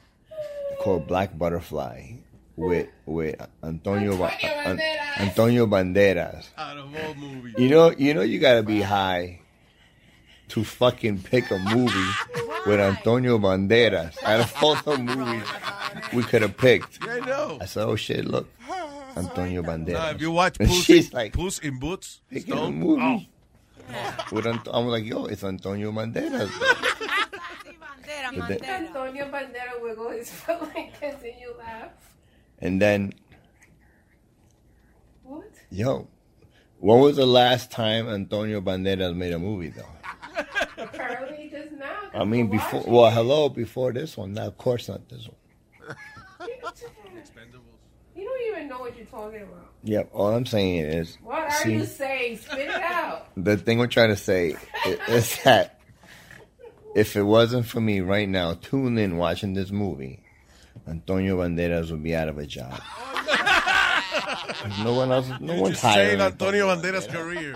called 0.81 1.07
Black 1.07 1.37
Butterfly 1.37 2.11
with 2.55 2.87
with 3.05 3.35
Antonio 3.63 4.15
Ba- 4.17 4.33
An- 4.45 4.79
Antonio 5.17 5.65
Banderas. 5.67 6.47
Out 6.57 6.77
of 6.77 6.95
all 6.95 7.13
movies. 7.15 7.55
You 7.57 7.69
know, 7.69 7.91
you 7.91 8.13
know, 8.13 8.21
you 8.21 8.39
gotta 8.39 8.63
be 8.63 8.81
high 8.81 9.41
to 10.49 10.63
fucking 10.63 11.19
pick 11.23 11.51
a 11.51 11.59
movie 11.59 12.11
with 12.65 12.79
Antonio 12.79 13.37
Banderas. 13.37 14.15
Out 14.23 14.39
of 14.39 14.53
all 14.63 14.75
the 14.75 14.97
movies 14.97 15.43
we 16.13 16.23
could 16.23 16.41
have 16.41 16.55
picked, 16.57 16.99
Yeah, 17.05 17.13
I 17.13 17.19
know. 17.25 17.57
I 17.61 17.65
said, 17.65 17.83
"Oh 17.85 17.95
shit, 17.95 18.25
look, 18.25 18.47
Antonio 19.15 19.61
Banderas." 19.61 19.93
Now, 19.93 20.09
if 20.11 20.21
you 20.21 20.31
watch 20.31 20.57
And 20.59 20.69
Puss, 20.69 20.83
she's 20.83 21.11
like 21.13 21.33
Puss 21.33 21.59
in 21.59 21.79
Boots, 21.79 22.21
picking 22.29 22.53
a 22.53 22.57
Stone, 22.57 22.75
movie. 22.75 23.01
Oh. 23.03 23.21
With 24.31 24.45
Ant- 24.47 24.67
I'm 24.71 24.87
like, 24.87 25.05
yo, 25.05 25.25
it's 25.25 25.43
Antonio 25.43 25.91
Banderas. 25.91 26.51
But 28.37 28.59
then- 28.59 28.63
Antonio 28.87 29.25
Bandera 29.31 29.81
wiggle 29.81 30.09
his 30.11 30.29
foot 30.31 30.61
like 30.75 30.99
this 30.99 31.15
and 31.23 31.33
you 31.39 31.55
laugh. 31.57 31.91
and 32.59 32.81
then, 32.81 33.13
What? 35.23 35.45
yo, 35.69 36.07
When 36.79 36.99
was 36.99 37.15
the 37.15 37.25
last 37.25 37.71
time 37.71 38.07
Antonio 38.09 38.59
Banderas 38.61 39.15
made 39.15 39.33
a 39.33 39.39
movie, 39.39 39.69
though? 39.69 40.43
Apparently 40.77 41.49
just 41.49 41.71
now. 41.73 42.09
I 42.13 42.23
mean, 42.25 42.49
before. 42.49 42.83
Well, 42.85 43.09
hello, 43.11 43.49
before 43.49 43.91
this 43.93 44.15
one. 44.17 44.33
Now, 44.33 44.47
of 44.47 44.57
course, 44.57 44.87
not 44.89 45.07
this 45.09 45.27
one. 45.27 45.95
You 46.47 46.53
don't 46.61 46.75
even 48.57 48.69
know 48.69 48.79
what 48.79 48.95
you're 48.97 49.05
talking 49.05 49.41
about. 49.41 49.65
Yep. 49.83 50.09
All 50.13 50.27
I'm 50.33 50.45
saying 50.45 50.85
is, 50.85 51.17
What 51.23 51.39
are 51.39 51.51
see, 51.51 51.73
you 51.73 51.85
saying? 51.85 52.37
Spit 52.37 52.59
it 52.59 52.69
out. 52.69 53.27
the 53.37 53.57
thing 53.57 53.77
we're 53.79 53.87
trying 53.87 54.09
to 54.09 54.15
say 54.15 54.55
is 55.07 55.41
that 55.43 55.79
if 56.95 57.15
it 57.15 57.23
wasn't 57.23 57.65
for 57.65 57.79
me 57.79 58.01
right 58.01 58.27
now, 58.27 58.53
tuning 58.55 58.97
in 59.03 59.17
watching 59.17 59.53
this 59.53 59.71
movie, 59.71 60.23
Antonio 60.87 61.37
Banderas 61.37 61.91
would 61.91 62.03
be 62.03 62.15
out 62.15 62.29
of 62.29 62.37
a 62.37 62.45
job. 62.45 62.81
no 64.83 64.93
one 64.93 65.11
else. 65.11 65.29
No 65.39 65.55
one's 65.61 65.79
Just 65.79 65.81
save 65.83 66.17
hiring. 66.17 66.21
Antonio 66.21 66.67
Banderas' 66.75 67.07
career. 67.09 67.55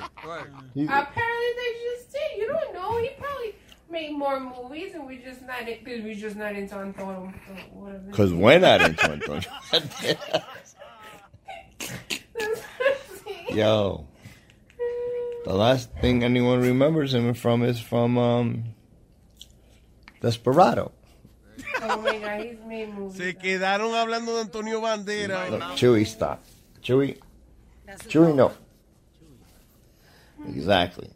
He's- 0.73 0.89
Apparently 0.89 1.47
they 1.57 1.73
just 1.95 2.11
did. 2.11 2.37
You 2.37 2.47
don't 2.47 2.73
know. 2.73 2.97
He 3.01 3.09
probably 3.17 3.55
made 3.89 4.11
more 4.11 4.39
movies, 4.39 4.93
and 4.93 5.05
we 5.07 5.17
just 5.17 5.41
not 5.41 5.65
because 5.65 6.01
we 6.03 6.13
just 6.15 6.35
not 6.35 6.55
into 6.55 6.75
Antonio. 6.75 7.33
Uh, 7.49 7.91
because 8.09 8.33
we're 8.33 8.59
not 8.59 8.81
into 8.81 9.03
Antonio 9.11 9.49
Banderas. 9.71 10.70
Yo. 13.53 14.07
The 15.45 15.53
last 15.53 15.89
thing 16.01 16.23
anyone 16.23 16.61
remembers 16.61 17.13
him 17.13 17.33
from 17.33 17.63
is 17.63 17.79
from 17.79 18.17
um, 18.17 18.63
Desperado. 20.21 20.91
Oh 21.81 22.01
my 22.01 22.17
God, 22.19 22.41
he's 22.45 22.57
made 22.67 22.93
movies. 22.93 23.17
Se 23.17 23.33
quedaron 23.33 23.93
hablando 23.95 24.35
de 24.35 24.41
Antonio 24.41 24.81
Banderas. 24.81 25.49
Look, 25.49 25.61
Chewy, 25.75 26.05
stop. 26.05 26.43
Chewy. 26.83 27.17
Chewy, 28.07 28.35
no. 28.35 28.51
Exactly. 30.47 31.09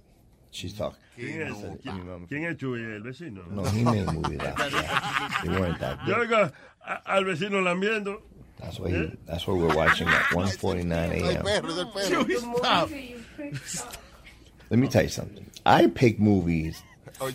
She's 0.52 0.74
talking. 0.74 1.00
¿Quién 1.16 1.42
es, 1.48 1.54
quién, 1.82 2.28
quién 2.28 2.44
es 2.46 2.58
Chuy? 2.58 2.82
¿El 2.82 3.02
vecino? 3.04 3.44
No, 3.50 3.64
he 3.66 3.84
made 3.84 4.06
movies 4.12 4.40
after 4.42 4.70
that. 4.70 5.42
They 5.46 5.50
weren't 5.50 5.80
that 5.80 6.00
Yo 6.08 6.16
good. 6.16 6.30
oigo 6.30 6.52
a- 6.86 7.02
al 7.06 7.24
vecino 7.24 7.62
lambiendo. 7.64 8.22
That's 8.60 8.80
why 8.80 8.90
he, 8.90 9.12
that's 9.26 9.46
what 9.48 9.58
we're 9.58 9.76
watching 9.76 10.08
at 10.08 10.24
1:49 10.32 10.92
a.m. 10.92 11.44
The 11.44 11.62
movies 11.62 12.42
that 12.42 12.90
you 12.90 13.24
picked. 13.38 13.98
Let 14.70 14.80
me 14.80 14.88
tell 14.88 15.04
you 15.04 15.10
something. 15.10 15.50
I 15.66 15.88
pick 15.88 16.20
movies 16.20 16.82
oh, 17.22 17.32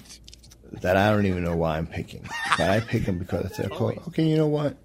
that 0.81 0.97
I 0.97 1.11
don't 1.11 1.27
even 1.27 1.45
know 1.45 1.57
why 1.57 1.79
I'm 1.79 1.87
picking, 1.87 2.23
but 2.57 2.71
I 2.71 2.81
pick 2.81 3.07
them 3.07 3.19
because 3.19 3.57
they're. 3.57 3.71
Okay, 3.71 4.25
you 4.25 4.37
know 4.37 4.49
what? 4.49 4.77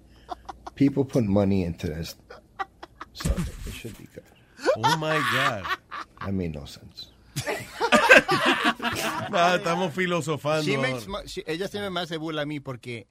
People 0.74 1.04
put 1.04 1.24
money 1.24 1.64
into 1.64 1.86
this, 1.88 2.14
so 3.14 3.34
it 3.66 3.72
should 3.72 3.96
be 3.96 4.06
good. 4.14 4.24
Oh 4.76 4.96
my 4.98 5.18
God. 5.32 5.64
That 6.24 6.34
made 6.34 6.54
no 6.54 6.64
sense. 6.64 7.08
No, 9.30 9.54
estamos 9.54 9.92
filosofando. 9.92 10.64
She 10.64 10.76
makes 10.76 11.06
she- 11.26 11.44
ella 11.46 11.68
siempre 11.68 11.90
me 11.90 12.00
hace 12.00 12.16
burla 12.16 12.42
a 12.42 12.46
mí 12.46 12.60
porque 12.60 13.06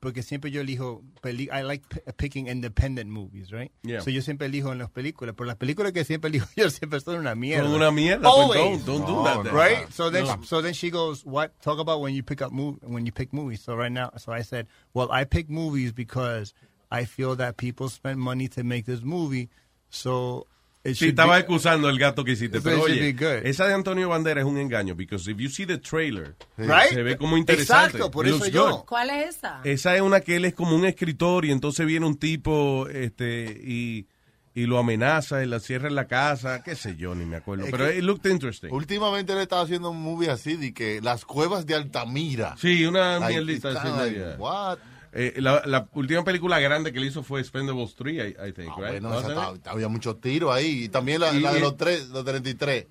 porque 0.00 0.22
siempre 0.22 0.50
yo 0.50 0.60
elijo 0.60 1.02
peli 1.22 1.48
I 1.52 1.62
like 1.62 1.84
p- 1.88 2.00
uh, 2.06 2.12
picking 2.16 2.46
independent 2.48 3.10
movies, 3.10 3.50
right? 3.50 3.70
Yeah. 3.82 4.00
So 4.00 4.10
yo 4.10 4.22
siempre 4.22 4.46
elijo 4.46 4.70
en 4.72 4.78
las 4.78 4.90
películas, 4.90 5.34
pero 5.36 5.46
las 5.46 5.56
películas 5.56 5.92
que 5.92 6.04
siempre 6.04 6.28
elijo 6.30 6.46
yo 6.56 6.70
siempre 6.70 7.00
son 7.00 7.18
una 7.18 7.34
mierda. 7.34 7.64
Son 7.64 7.74
una 7.74 7.90
mierda, 7.90 8.22
pues, 8.30 8.34
Always. 8.60 8.84
don't- 8.84 8.84
don't 8.86 9.06
do 9.06 9.24
that 9.24 9.42
then. 9.44 9.54
Right? 9.54 9.90
So 9.92 10.10
then 10.10 10.24
No. 10.24 10.42
so 10.44 10.62
then 10.62 10.74
she 10.74 10.90
goes, 10.90 11.24
"What? 11.24 11.52
Talk 11.60 11.78
about 11.80 12.00
when 12.00 12.14
you 12.14 12.22
pick 12.22 12.40
up 12.42 12.52
mov- 12.52 12.78
when 12.82 13.06
you 13.06 13.12
pick 13.12 13.32
movies." 13.32 13.60
So 13.62 13.74
right 13.76 13.92
now, 13.92 14.10
so 14.18 14.32
I 14.32 14.42
said, 14.42 14.66
"Well, 14.94 15.08
I 15.10 15.24
pick 15.24 15.48
movies 15.50 15.92
because 15.92 16.54
I 16.90 17.04
feel 17.04 17.36
that 17.36 17.56
people 17.56 17.88
spend 17.88 18.18
money 18.20 18.48
to 18.48 18.62
make 18.64 18.84
this 18.86 19.02
movie, 19.02 19.48
so 19.90 20.40
it 20.40 20.57
Sí, 20.94 21.08
estaba 21.08 21.34
be- 21.34 21.40
excusando 21.40 21.88
el 21.88 21.98
gato 21.98 22.24
que 22.24 22.32
hiciste, 22.32 22.60
pero 22.60 22.82
oye, 22.82 23.14
esa 23.44 23.66
de 23.66 23.74
Antonio 23.74 24.08
Banderas 24.08 24.44
es 24.44 24.50
un 24.50 24.58
engaño, 24.58 24.94
because 24.94 25.30
if 25.30 25.36
you 25.38 25.48
see 25.48 25.66
the 25.66 25.78
trailer, 25.78 26.34
Right? 26.56 26.90
se 26.92 27.02
ve 27.02 27.16
como 27.16 27.36
interesante. 27.36 27.86
Exacto, 27.98 28.10
por 28.10 28.26
It 28.26 28.34
eso 28.34 28.46
yo. 28.48 28.70
good. 28.78 28.84
¿Cuál 28.86 29.10
es 29.10 29.36
esa? 29.36 29.60
Esa 29.64 29.94
es 29.96 30.00
una 30.02 30.20
que 30.20 30.36
él 30.36 30.44
es 30.44 30.54
como 30.54 30.74
un 30.76 30.84
escritor 30.84 31.44
y 31.44 31.50
entonces 31.50 31.86
viene 31.86 32.06
un 32.06 32.16
tipo 32.16 32.86
este 32.88 33.44
y, 33.64 34.06
y 34.54 34.66
lo 34.66 34.78
amenaza 34.78 35.42
y 35.42 35.46
la 35.46 35.60
cierra 35.60 35.88
en 35.88 35.94
la 35.94 36.06
casa, 36.06 36.62
qué 36.64 36.74
sé 36.74 36.96
yo, 36.96 37.14
ni 37.14 37.24
me 37.24 37.36
acuerdo. 37.36 37.64
Es 37.64 37.70
pero 37.70 37.92
it 37.92 38.02
looked 38.02 38.28
interesting. 38.30 38.70
Últimamente 38.72 39.34
le 39.34 39.42
estaba 39.42 39.62
haciendo 39.62 39.90
un 39.90 40.00
movie 40.02 40.30
así 40.30 40.56
de 40.56 40.72
que 40.74 41.00
las 41.00 41.24
cuevas 41.24 41.64
de 41.66 41.74
Altamira. 41.74 42.56
Sí, 42.58 42.84
una 42.84 43.20
mierdita 43.20 43.68
así. 43.70 44.16
what? 44.38 44.78
Eh, 45.12 45.34
la, 45.38 45.62
la 45.66 45.88
última 45.94 46.22
película 46.24 46.58
grande 46.60 46.92
que 46.92 47.00
le 47.00 47.06
hizo 47.06 47.22
fue 47.22 47.42
Spendables 47.42 47.94
3, 47.94 48.14
I, 48.14 48.48
I 48.48 48.52
think, 48.52 48.56
right? 48.56 48.68
Ah, 48.68 48.90
Bueno, 48.90 49.08
¿No 49.10 49.20
esa 49.20 49.70
había 49.70 49.88
muchos 49.88 50.20
tiros 50.20 50.54
ahí. 50.54 50.84
Y 50.84 50.88
también 50.88 51.20
la, 51.20 51.32
Y- 51.32 51.40
la 51.40 51.54
de 51.54 51.60
los 51.60 51.76
tres, 51.76 52.08
los 52.08 52.24
33. 52.24 52.86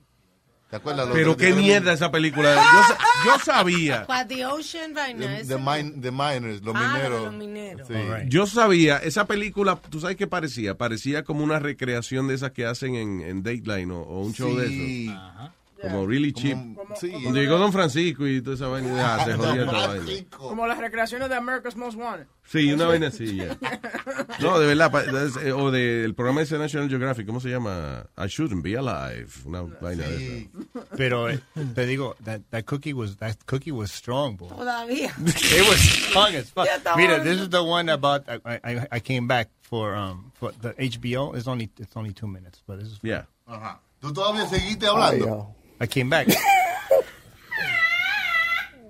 ¿Te 0.70 0.76
acuerdas? 0.76 1.08
Los 1.08 1.16
Pero 1.16 1.38
qué 1.38 1.46
33 1.46 1.64
mierda 1.66 1.94
esa 1.94 2.12
película. 2.12 2.54
Yo, 2.56 3.32
yo 3.32 3.40
sabía. 3.46 4.06
The 4.28 4.46
Ocean 4.48 4.94
Vaina. 4.94 5.38
The, 5.38 5.46
the 5.46 5.58
mine- 5.58 6.02
the 6.02 6.12
miners, 6.12 6.62
los 6.62 6.76
Ah, 6.76 6.94
mineros. 6.94 7.24
los 7.26 7.34
mineros. 7.36 7.88
Sí. 7.88 7.94
Yo 8.28 8.46
sabía, 8.48 8.98
esa 8.98 9.26
película, 9.28 9.80
¿tú 9.90 10.02
sabes 10.02 10.18
qué 10.18 10.28
parecía? 10.28 10.76
Parecía 10.78 11.24
como 11.24 11.42
una 11.44 11.60
recreación 11.60 12.28
de 12.28 12.34
esas 12.36 12.52
que 12.52 12.66
hacen 12.66 12.96
en, 12.96 13.22
en 13.22 13.44
Dateline 13.44 13.94
o, 13.94 14.00
o 14.02 14.22
un 14.24 14.34
show 14.34 14.54
de 14.58 14.68
Sí. 14.68 15.08
eso. 15.10 15.52
Como 15.82 16.06
really 16.08 16.32
Como- 16.34 16.44
cheap. 16.44 16.58
sí. 17.00 17.10
Cuando 17.12 17.40
llegó 17.40 17.58
Don 17.58 17.72
Francisco 17.74 18.26
y 18.28 18.42
toda 18.42 18.56
esa 18.56 18.68
vaina, 18.68 19.16
ah, 19.16 19.26
se 19.26 19.34
jodía 19.38 19.64
esta 19.66 19.88
vaina. 19.88 20.06
Como 20.38 20.68
las 20.68 20.78
recreaciones 20.78 21.30
de 21.30 21.36
America's 21.36 21.76
Most 21.76 21.98
Wanted. 21.98 22.28
Sí, 22.46 22.72
una 22.72 22.88
vaina 22.88 23.08
así, 23.08 23.36
ya. 23.36 23.58
No, 24.40 24.58
de 24.60 24.68
verdad, 24.74 25.44
eh, 25.44 25.52
o 25.52 25.70
del 25.72 26.14
programa 26.16 26.42
ese 26.42 26.56
de 26.56 26.62
National 26.62 26.88
Geographic, 26.90 27.26
¿cómo 27.26 27.40
se 27.40 27.50
llama? 27.50 28.06
I 28.18 28.28
shouldn't 28.28 28.64
be 28.64 28.78
alive. 28.78 29.28
Una 29.46 29.64
vaina 29.64 30.04
de 30.08 30.38
esa. 30.44 30.50
Pero 30.96 31.30
eh, 31.30 31.40
te 31.76 31.86
digo, 31.86 32.16
that, 32.24 32.42
that 32.52 32.64
cookie 32.66 32.94
was 32.94 33.18
that 33.18 33.36
cookie 33.46 33.72
was 33.72 33.92
strong, 33.92 34.38
boy. 34.38 34.50
Todavía. 34.50 35.12
It 35.18 35.68
was 35.68 35.80
strong 35.80 36.36
as 36.36 36.50
fuck. 36.52 36.68
Mira, 36.96 37.20
this 37.24 37.40
is 37.42 37.50
the 37.50 37.62
one 37.64 37.90
about 37.90 38.24
I, 38.30 38.60
I 38.64 38.88
I 38.92 39.00
came 39.02 39.28
back 39.28 39.50
for 39.62 39.96
um 39.96 40.32
for 40.40 40.52
the 40.62 40.74
HBO. 40.74 41.36
It's 41.36 41.48
only 41.48 41.70
it's 41.80 41.96
only 41.98 42.14
two 42.14 42.28
minutes, 42.28 42.62
but 42.66 42.80
this 42.80 42.88
is 42.90 43.00
Yeah. 43.04 43.26
Ajá. 43.48 43.80
¿Tú 44.00 44.14
todavía 44.14 44.48
seguiste 44.48 44.86
hablando? 44.88 45.56
I 45.80 45.88
came 45.88 46.10
back. 46.10 46.28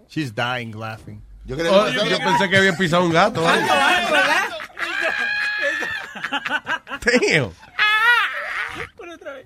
She's 0.08 0.32
dying 0.32 0.72
laughing. 0.72 1.22
Yo 1.46 1.56
Oh, 1.56 1.88
yo 1.90 2.18
pensé 2.20 2.50
que 2.50 2.58
había 2.58 2.76
pisado 2.76 3.06
un 3.06 3.12
gato. 3.12 3.42
¿eh? 3.42 3.66
Damn. 7.02 7.52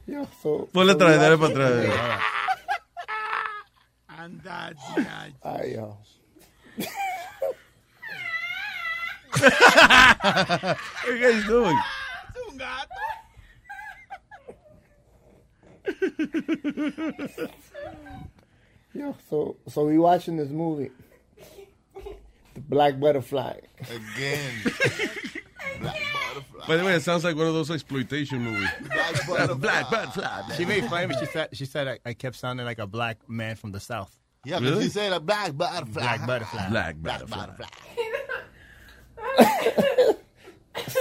Yo, 0.07 0.27
so, 0.41 0.67
Ponle 0.73 0.93
otra 0.93 1.09
vez, 1.09 1.19
dale 1.19 1.37
para 1.37 1.51
atrás. 1.51 2.21
Anda, 4.07 4.73
Ay, 5.43 5.73
yo. 5.75 5.97
What 9.31 9.53
are 11.05 11.15
you 11.15 11.19
guys 11.19 11.45
doing? 11.47 11.77
un 12.49 12.57
gato. 12.57 13.20
Yo, 18.93 19.15
so 19.29 19.55
so 19.67 19.85
we 19.85 19.97
watching 19.97 20.35
this 20.37 20.49
movie, 20.49 20.91
The 22.53 22.59
Black 22.61 22.99
Butterfly. 22.99 23.59
Again. 23.79 24.51
By 26.67 26.75
the 26.77 26.83
way, 26.85 26.93
it 26.93 27.01
sounds 27.01 27.23
like 27.23 27.35
one 27.35 27.47
of 27.47 27.53
those 27.53 27.71
exploitation 27.71 28.41
movies. 28.41 28.69
Black 29.57 29.89
butterfly. 29.89 30.41
She 30.55 30.65
made 30.65 30.85
fun 30.85 31.05
of 31.05 31.09
me. 31.09 31.15
She 31.19 31.25
said 31.27 31.49
she 31.53 31.65
said 31.65 31.87
I, 31.87 31.99
I 32.05 32.13
kept 32.13 32.35
sounding 32.35 32.65
like 32.65 32.79
a 32.79 32.85
black 32.87 33.17
man 33.29 33.55
from 33.55 33.71
the 33.71 33.79
south. 33.79 34.15
Yeah, 34.45 34.59
because 34.59 34.71
Really? 34.73 34.83
he 34.83 34.89
said 34.89 35.13
a 35.13 35.19
black 35.19 35.55
butterfly. 35.57 36.01
Black 36.17 36.27
butterfly. 36.27 36.69
Black 36.69 37.01
butterfly. 37.01 37.47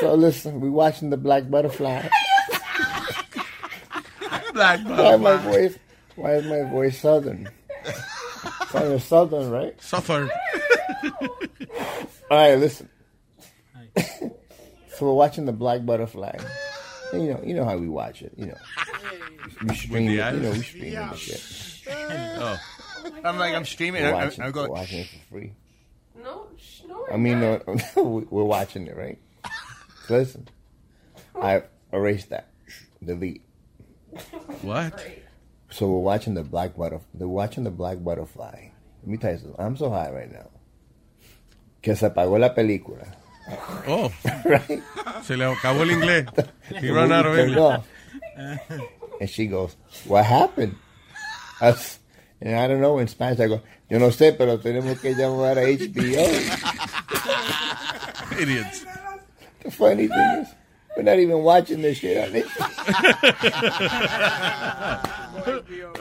So 0.00 0.14
listen, 0.14 0.60
we 0.60 0.70
watching 0.70 1.10
The 1.10 1.16
Black 1.16 1.50
Butterfly. 1.50 2.08
Black 4.60 4.80
Why 4.84 5.16
my 5.16 5.36
voice? 5.36 5.78
Why 6.16 6.34
is 6.34 6.44
my 6.44 6.70
voice 6.70 6.98
southern? 6.98 7.48
Kind 8.42 8.92
of 8.92 9.02
southern, 9.02 9.50
right? 9.50 9.80
Suffer. 9.80 10.30
All 11.22 11.28
right, 12.30 12.56
listen. 12.56 12.88
so 13.96 14.30
we're 15.00 15.12
watching 15.14 15.46
the 15.46 15.52
Black 15.52 15.86
Butterfly. 15.86 16.36
And, 17.12 17.22
you 17.22 17.32
know, 17.32 17.40
you 17.42 17.54
know 17.54 17.64
how 17.64 17.78
we 17.78 17.88
watch 17.88 18.20
it. 18.20 18.32
You 18.36 18.46
know, 18.46 18.56
we 19.66 19.74
stream 19.74 20.06
the 20.06 20.20
it. 20.20 20.34
You 20.34 20.40
know, 20.40 20.50
we 20.50 20.56
eyes? 20.56 20.66
stream 20.66 20.94
the 20.94 21.16
shit. 21.16 21.86
Oh. 21.88 22.60
I'm 23.24 23.38
like 23.38 23.54
I'm 23.54 23.64
streaming. 23.64 24.02
We're 24.02 24.14
I, 24.14 24.24
watching, 24.24 24.44
I, 24.44 24.48
I 24.48 24.50
we're 24.50 24.68
watching 24.68 24.98
it 25.00 25.06
for 25.06 25.18
free. 25.30 25.52
No, 26.22 26.48
sh- 26.58 26.82
no, 26.86 27.06
I 27.10 27.16
mean, 27.16 27.40
no, 27.40 27.62
we're 27.96 28.44
watching 28.44 28.86
it, 28.86 28.96
right? 28.96 29.18
Listen, 30.10 30.48
I 31.34 31.62
erased 31.92 32.28
that. 32.28 32.48
Delete. 33.02 33.42
What? 34.62 35.00
So 35.70 35.86
we're 35.88 35.98
watching 36.00 36.34
the 36.34 36.42
Black 36.42 36.76
Butterfly. 36.76 37.06
They're 37.14 37.28
watching 37.28 37.64
the 37.64 37.70
Black 37.70 38.02
Butterfly. 38.02 38.68
Let 39.02 39.06
me 39.08 39.16
tell 39.16 39.32
you 39.32 39.38
something. 39.38 39.56
I'm 39.58 39.76
so 39.76 39.88
high 39.90 40.10
right 40.10 40.30
now. 40.30 40.48
Que 41.82 41.94
se 41.94 42.06
apagó 42.08 42.38
la 42.38 42.50
película. 42.54 43.06
Oh. 43.86 44.12
right? 44.44 44.82
Se 45.22 45.36
le 45.36 45.44
acabó 45.46 45.82
el 45.82 45.90
inglés. 45.90 46.26
He 46.80 46.90
ran 46.90 47.10
out 47.12 47.26
of 47.26 47.34
Turned 47.36 47.56
English. 47.56 47.82
And 49.20 49.30
she 49.30 49.46
goes, 49.46 49.76
what 50.06 50.24
happened? 50.24 50.74
I 51.60 51.68
s- 51.70 51.98
and 52.40 52.54
I 52.56 52.66
don't 52.68 52.80
know 52.80 52.98
in 52.98 53.06
Spanish. 53.08 53.38
I 53.40 53.48
go, 53.48 53.60
yo 53.88 53.98
no 53.98 54.08
sé, 54.10 54.32
pero 54.36 54.58
tenemos 54.58 55.00
que 55.00 55.14
llamar 55.14 55.58
a 55.58 55.62
HBO. 55.76 56.26
Idiots. 58.40 58.84
The 59.62 59.70
funny 59.70 60.08
thing 60.08 60.42
is, 60.42 60.48
we're 61.00 61.10
not 61.10 61.18
even 61.18 61.42
watching 61.42 61.80
this 61.80 61.96
shit 61.98 62.18
on 62.18 62.36
it. 62.36 62.44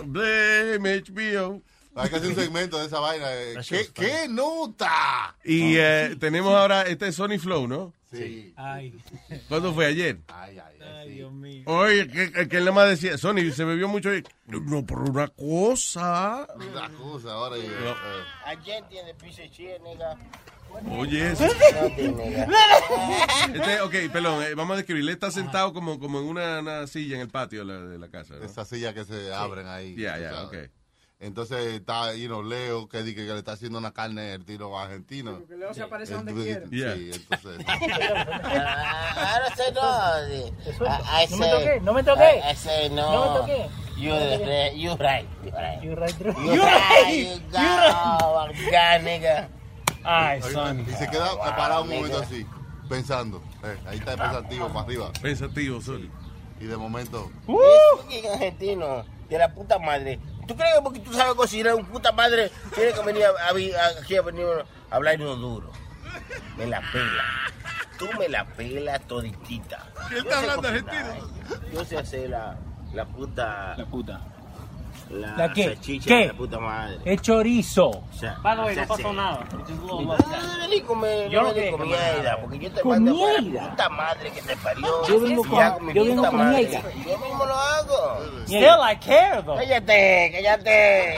Blame 0.05 0.83
HBO. 0.83 1.61
Hay 1.95 2.09
que 2.09 2.15
hacer 2.17 2.29
un 2.29 2.35
segmento 2.35 2.77
de 2.79 2.85
esa 2.85 2.99
vaina. 2.99 3.25
eh, 3.33 3.55
¿Qué, 3.67 3.87
qué 3.93 4.27
nota? 4.29 5.35
Y 5.43 5.77
eh, 5.77 6.15
tenemos 6.19 6.53
ahora, 6.53 6.83
este 6.83 7.07
es 7.07 7.15
Sony 7.15 7.39
Flow, 7.39 7.67
¿no? 7.67 7.93
Sí. 8.11 8.53
Ay. 8.57 8.93
¿Cuándo 9.47 9.73
fue 9.73 9.85
ayer? 9.85 10.19
Ay, 10.27 10.57
ay, 10.59 10.79
Ay, 10.81 11.09
Dios 11.13 11.31
mío. 11.31 11.63
Oye, 11.65 12.07
que, 12.07 12.47
que 12.47 12.57
él 12.57 12.65
nada 12.65 12.75
más 12.75 12.89
decía, 12.89 13.17
Sony 13.17 13.51
se 13.53 13.63
bebió 13.63 13.87
mucho 13.87 14.13
y, 14.15 14.23
no, 14.47 14.85
por 14.85 15.09
una 15.09 15.27
cosa. 15.29 16.47
Una 16.55 16.89
cosa, 16.89 17.31
ahora. 17.33 17.57
y, 17.57 17.61
eh, 17.61 17.95
Ayer 18.45 18.83
tiene 18.89 19.13
piece 19.13 19.43
de 19.43 19.51
chile, 19.51 19.79
nigga. 19.83 20.15
Oye, 20.97 21.33
nigga. 21.33 22.47
Este, 23.53 23.81
ok, 23.81 23.95
perdón, 24.11 24.43
eh, 24.43 24.53
vamos 24.55 24.73
a 24.73 24.77
describirle. 24.77 25.11
Está 25.11 25.31
sentado 25.31 25.73
como, 25.73 25.99
como 25.99 26.19
en 26.19 26.25
una, 26.25 26.59
una 26.59 26.87
silla 26.87 27.15
en 27.15 27.21
el 27.21 27.29
patio 27.29 27.59
de 27.59 27.65
la, 27.65 27.79
de 27.81 27.97
la 27.97 28.09
casa. 28.09 28.35
¿no? 28.35 28.45
Esas 28.45 28.67
sillas 28.67 28.93
que 28.93 29.05
se 29.05 29.33
abren 29.33 29.67
ahí. 29.67 29.95
Ya, 29.95 30.17
ya, 30.17 30.31
sabes. 30.31 30.47
ok. 30.47 30.71
Entonces 31.21 31.73
está, 31.73 32.15
you 32.15 32.27
know, 32.27 32.41
Leo 32.41 32.87
que 32.87 33.03
dice 33.03 33.25
que 33.25 33.33
le 33.33 33.39
está 33.39 33.51
haciendo 33.51 33.77
una 33.77 33.91
carne 33.91 34.33
el 34.33 34.45
tiro 34.45 34.79
argentino. 34.79 35.39
Porque 35.39 35.57
Leo 35.57 35.73
se 35.73 35.81
aparece 35.81 36.13
donde 36.13 36.33
quiera. 36.33 36.65
Sí, 36.95 37.11
entonces. 37.13 37.67
Ahora 37.67 39.55
sé 39.55 39.73
no. 39.73 41.37
Me 41.37 41.49
toqué, 41.49 41.81
no 41.81 41.93
me 41.93 42.03
toqué. 42.03 42.39
I, 42.39 42.89
no. 42.91 43.11
No 43.11 43.33
me 43.33 43.39
toqué. 43.39 43.69
You, 43.97 44.13
right, 44.13 44.73
you 44.75 44.95
right. 44.95 45.27
You 45.43 45.51
right. 45.51 45.83
You 45.83 45.95
right. 45.95 46.17
You 46.17 46.29
You 46.45 46.61
right. 46.61 46.79
right. 46.89 47.13
You 47.13 47.25
You 47.25 47.39
go, 47.51 48.71
God, 48.71 49.01
nigga. 49.03 49.49
Ay, 50.03 50.41
son. 50.41 50.79
Y 50.81 50.91
se 50.93 51.07
queda 51.09 51.31
parado 51.55 51.83
un 51.83 51.89
momento 51.89 52.19
así, 52.19 52.45
pensando. 52.87 53.41
Eh, 53.63 53.77
ahí 53.87 53.97
está 53.97 54.15
pensativo 54.17 54.67
para 54.69 54.81
arriba. 54.81 55.11
Pensativo, 55.21 55.81
Sony. 55.81 56.09
Y 56.59 56.65
de 56.65 56.77
momento. 56.77 57.31
Es 57.47 58.01
fucking 58.01 58.31
argentino. 58.31 59.05
De 59.29 59.37
la 59.37 59.53
puta 59.53 59.77
madre. 59.79 60.19
¿Tú 60.47 60.55
crees 60.55 60.73
que 60.75 60.81
porque 60.81 60.99
tú 60.99 61.13
sabes 61.13 61.35
cocinar 61.35 61.75
un 61.75 61.85
puta 61.85 62.11
madre 62.11 62.51
tienes 62.73 62.95
que 62.97 63.05
venir 63.05 63.23
a, 63.25 63.29
a- 63.29 63.49
a- 63.51 64.01
aquí 64.01 64.15
a 64.15 64.21
venir 64.23 64.45
a 64.89 64.95
hablar 64.95 65.21
uno 65.21 65.35
duro? 65.35 65.71
Me 66.57 66.65
la 66.65 66.81
pela. 66.91 67.23
Tú 67.99 68.07
me 68.17 68.27
la 68.27 68.45
pelas 68.45 69.01
toditita. 69.07 69.85
¿Qué 70.09 70.15
él 70.17 70.23
Yo 70.23 70.29
está 70.29 70.39
hablando 70.39 70.67
cocinar, 70.69 70.97
¿eh? 71.17 71.21
Yo 71.71 71.85
sé 71.85 71.97
hacer 71.99 72.29
la, 72.31 72.57
la 72.93 73.05
puta... 73.05 73.75
La 73.77 73.85
puta. 73.85 74.21
La, 75.09 75.35
¿La 75.35 75.53
qué? 75.53 75.63
salchicha 75.63 76.07
¿Qué? 76.07 76.15
de 76.17 76.27
la 76.27 76.33
puta 76.33 76.59
madre. 76.59 76.97
Es 77.03 77.21
chorizo. 77.23 77.89
O 77.89 78.03
sea, 78.13 78.37
By 78.43 78.55
the 78.55 78.61
way, 78.61 78.71
o 78.71 78.73
sea, 78.75 78.83
no 78.83 78.87
pasó 78.89 79.09
sí. 79.09 79.15
nada. 79.15 79.39
No 79.51 80.59
venís 80.59 80.83
con, 80.83 80.99
me- 80.99 81.29
Yo 81.29 81.41
no 81.41 81.47
no 81.47 81.53
con 81.55 81.71
comer 81.71 81.87
mierda, 81.87 82.37
porque 82.41 82.59
yo 82.59 82.71
te 82.71 82.81
¿Con 82.81 83.03
mando 83.03 83.27
la 83.51 83.69
puta 83.69 83.89
madre 83.89 84.29
que 84.31 84.41
te 84.43 84.55
parió. 84.57 85.07
Yo 85.07 85.19
vengo 85.19 85.43
con- 85.43 85.93
yo 85.93 86.03
vengo 86.05 86.15
puta 86.17 86.29
con 86.29 86.37
madre. 86.37 86.57
mierda. 86.67 86.81
Yo 87.07 87.17
mismo 87.17 87.45
lo 87.45 87.53
hago. 87.55 88.19
Still 88.45 88.63
I 88.91 88.95
care, 88.97 89.41
though. 89.43 89.55
Cállate, 89.57 90.31
cállate. 90.33 91.15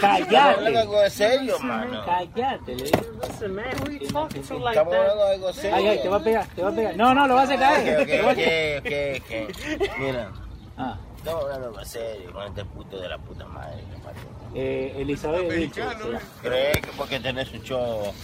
Cállate. 0.00 0.34
Estamos 0.34 0.76
algo 0.80 1.10
serio, 1.10 1.58
mano. 1.60 2.02
Cállate, 2.06 2.74
le 2.76 2.84
digo. 2.84 2.98
Listen, 3.28 3.54
man, 3.54 3.64
who 3.82 3.90
you 3.90 4.08
talking 4.08 4.42
to 4.42 4.58
like 4.58 4.78
Estamos 4.78 4.94
hablando 4.94 5.24
de 5.26 5.34
algo 5.34 5.46
that? 5.48 5.54
serio. 5.54 5.76
Ay, 5.76 5.88
ay, 5.88 5.98
te 6.02 6.08
va 6.08 6.16
a 6.16 6.20
pegar, 6.20 6.46
te 6.54 6.62
va 6.62 6.68
a 6.70 6.72
pegar. 6.72 6.96
No, 6.96 7.14
no, 7.14 7.26
lo 7.28 7.34
vas 7.34 7.50
a 7.50 7.56
caer. 7.58 8.00
ok, 8.00 8.30
ok, 8.30 9.58
ok. 9.58 9.98
Mira, 9.98 10.30
Ah, 10.76 10.96
estamos 11.24 11.44
hablando 11.44 11.68
algo 11.68 11.84
serio 11.84 12.32
con 12.32 12.46
este 12.46 12.64
puto 12.66 13.00
de 13.00 13.08
la 13.08 13.18
puta 13.18 13.46
madre. 13.46 13.82
eh, 14.54 14.94
Elizabeth 14.98 15.50
dicho. 15.50 15.82
¿Crees 16.42 16.80
que 16.82 16.90
porque 16.96 17.18
tenés 17.20 17.50
un 17.52 17.62
show? 17.62 18.14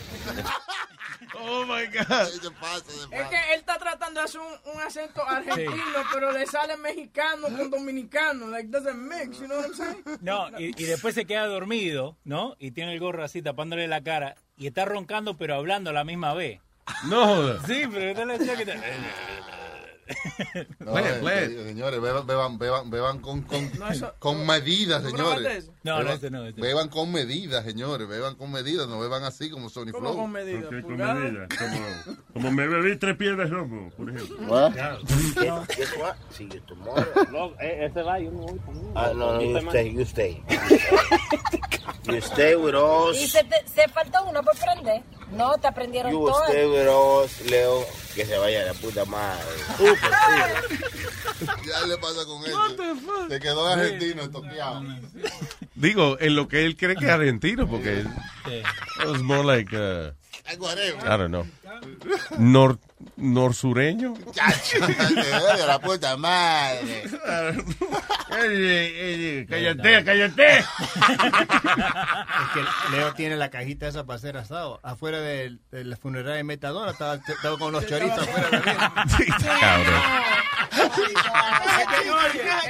Oh 1.42 1.64
my 1.64 1.86
God. 1.86 2.28
Es 2.28 3.28
que 3.28 3.36
él 3.52 3.58
está 3.60 3.78
tratando 3.78 4.20
de 4.20 4.24
hacer 4.26 4.40
un, 4.40 4.74
un 4.74 4.80
acento 4.82 5.22
argentino, 5.26 6.02
pero 6.12 6.32
le 6.32 6.46
sale 6.46 6.76
mexicano 6.76 7.48
con 7.48 7.70
dominicano. 7.70 8.48
Like, 8.48 8.68
doesn't 8.68 8.96
mix, 8.96 9.38
you 9.38 9.46
know 9.46 9.58
what 9.58 9.66
I'm 9.68 9.74
saying? 9.74 10.04
No, 10.20 10.48
y, 10.58 10.66
y 10.76 10.84
después 10.86 11.14
se 11.14 11.24
queda 11.24 11.46
dormido, 11.46 12.16
¿no? 12.24 12.56
Y 12.58 12.72
tiene 12.72 12.92
el 12.92 13.00
gorro 13.00 13.24
así 13.24 13.40
tapándole 13.42 13.88
la 13.88 14.02
cara 14.02 14.34
y 14.58 14.66
está 14.66 14.84
roncando 14.84 15.36
pero 15.36 15.54
hablando 15.54 15.90
a 15.90 15.92
la 15.94 16.04
misma 16.04 16.34
vez. 16.34 16.60
No 17.04 17.24
jodas. 17.26 17.62
Sí, 17.66 17.84
pero 17.90 18.18
yo 18.18 18.24
le 18.26 18.38
decía 18.38 18.56
que... 18.56 18.66
te- 18.66 18.80
No, 20.80 20.98
eh, 20.98 21.20
eh, 21.22 21.64
señores, 21.68 22.00
beban, 22.00 22.26
beban, 22.26 22.58
beban, 22.58 22.90
beban 22.90 23.18
con, 23.20 23.42
con, 23.42 23.70
No, 23.78 23.88
eso- 23.88 24.12
con 24.18 24.46
medidas, 24.46 25.02
¿Tú 25.02 25.10
probaste 25.10 25.42
señores. 25.42 25.70
No, 25.82 25.92
no, 25.92 25.98
Beban- 26.00 26.06
no, 26.06 26.12
ese 26.14 26.30
no. 26.56 26.62
Beban 26.62 26.88
con 26.88 27.12
medidas, 27.12 27.64
señores. 27.64 28.08
Beban 28.08 28.34
con 28.36 28.50
medidas, 28.52 28.88
no 28.88 28.98
beban 29.00 29.24
así 29.24 29.50
como 29.50 29.68
Sony 29.70 29.92
¿Cómo 29.92 30.10
Flow. 30.12 30.16
con 30.16 30.32
medida? 30.32 30.58
Ok, 30.60 30.70
con 30.70 30.82
¿Pulgada? 30.82 31.14
medida. 31.14 31.46
Como, 31.58 32.16
como 32.34 32.50
me 32.52 32.66
bebí 32.68 32.96
tres 32.96 33.16
piedras 33.16 33.50
romo, 33.50 33.90
por 33.96 34.10
ejemplo. 34.10 34.36
Tomorrow. 36.66 37.30
No, 37.30 37.46
eh, 37.60 37.86
ese 37.86 38.02
va, 38.02 38.18
yo 38.18 38.30
me 38.30 38.38
voy 38.40 38.58
conmigo. 38.60 38.92
Ah, 38.94 39.12
no, 39.14 39.34
no, 39.34 39.40
you 39.42 39.56
stay, 39.68 39.92
you 39.94 40.02
stay. 40.02 40.42
You 42.04 42.16
stay 42.20 42.54
with 42.56 42.74
us. 42.74 43.16
Y 43.16 43.28
se, 43.28 43.44
te- 43.44 43.66
se 43.66 43.88
faltó 43.88 44.24
uno 44.24 44.42
por 44.42 44.56
prender. 44.58 45.02
No, 45.32 45.56
te 45.58 45.68
aprendieron 45.68 46.12
You 46.12 46.26
todas. 46.26 46.48
stay 46.50 46.66
with 46.66 46.88
us, 46.88 47.50
Leo. 47.50 47.84
Que 48.14 48.26
se 48.26 48.36
vaya 48.38 48.62
a 48.62 48.64
la 48.66 48.74
puta 48.74 49.04
madre. 49.04 49.44
Ya 51.66 51.86
le 51.86 51.96
pasa 51.98 52.24
con 52.26 52.44
eso. 52.44 53.28
Se 53.28 53.40
quedó 53.40 53.66
argentino, 53.66 54.28
toqueado. 54.30 54.82
Digo, 55.74 56.16
en 56.20 56.34
lo 56.36 56.48
que 56.48 56.66
él 56.66 56.76
cree 56.76 56.96
que 56.96 57.04
es 57.06 57.10
argentino, 57.10 57.68
porque 57.68 58.02
Sí. 58.46 58.62
it 59.02 59.06
was 59.06 59.22
more 59.22 59.44
like, 59.44 59.74
uh, 59.74 60.12
whatever. 60.58 61.06
I 61.06 61.16
don't 61.16 61.30
know, 61.30 61.46
nor, 62.38 62.78
norsureño. 63.16 64.14
Chacho, 64.32 64.86
de 65.56 65.66
la 65.66 65.78
puta 65.80 66.16
madre. 66.16 67.04
Cállate, 69.48 70.04
cállate. 70.04 70.58
Es 70.58 70.66
que 72.54 72.92
Leo 72.92 73.12
tiene 73.14 73.36
la 73.36 73.50
cajita 73.50 73.88
esa 73.88 74.04
para 74.04 74.16
hacer 74.16 74.36
asado. 74.36 74.80
Afuera 74.82 75.20
de, 75.20 75.58
de 75.70 75.84
la 75.84 75.96
funeraria 75.96 76.36
de 76.36 76.44
Metadona 76.44 76.92
estaba, 76.92 77.14
estaba 77.14 77.58
con 77.58 77.72
los 77.72 77.86
chorizos 77.86 78.18
afuera 78.20 78.50
también. 78.50 78.76
Cabrón. 79.60 80.00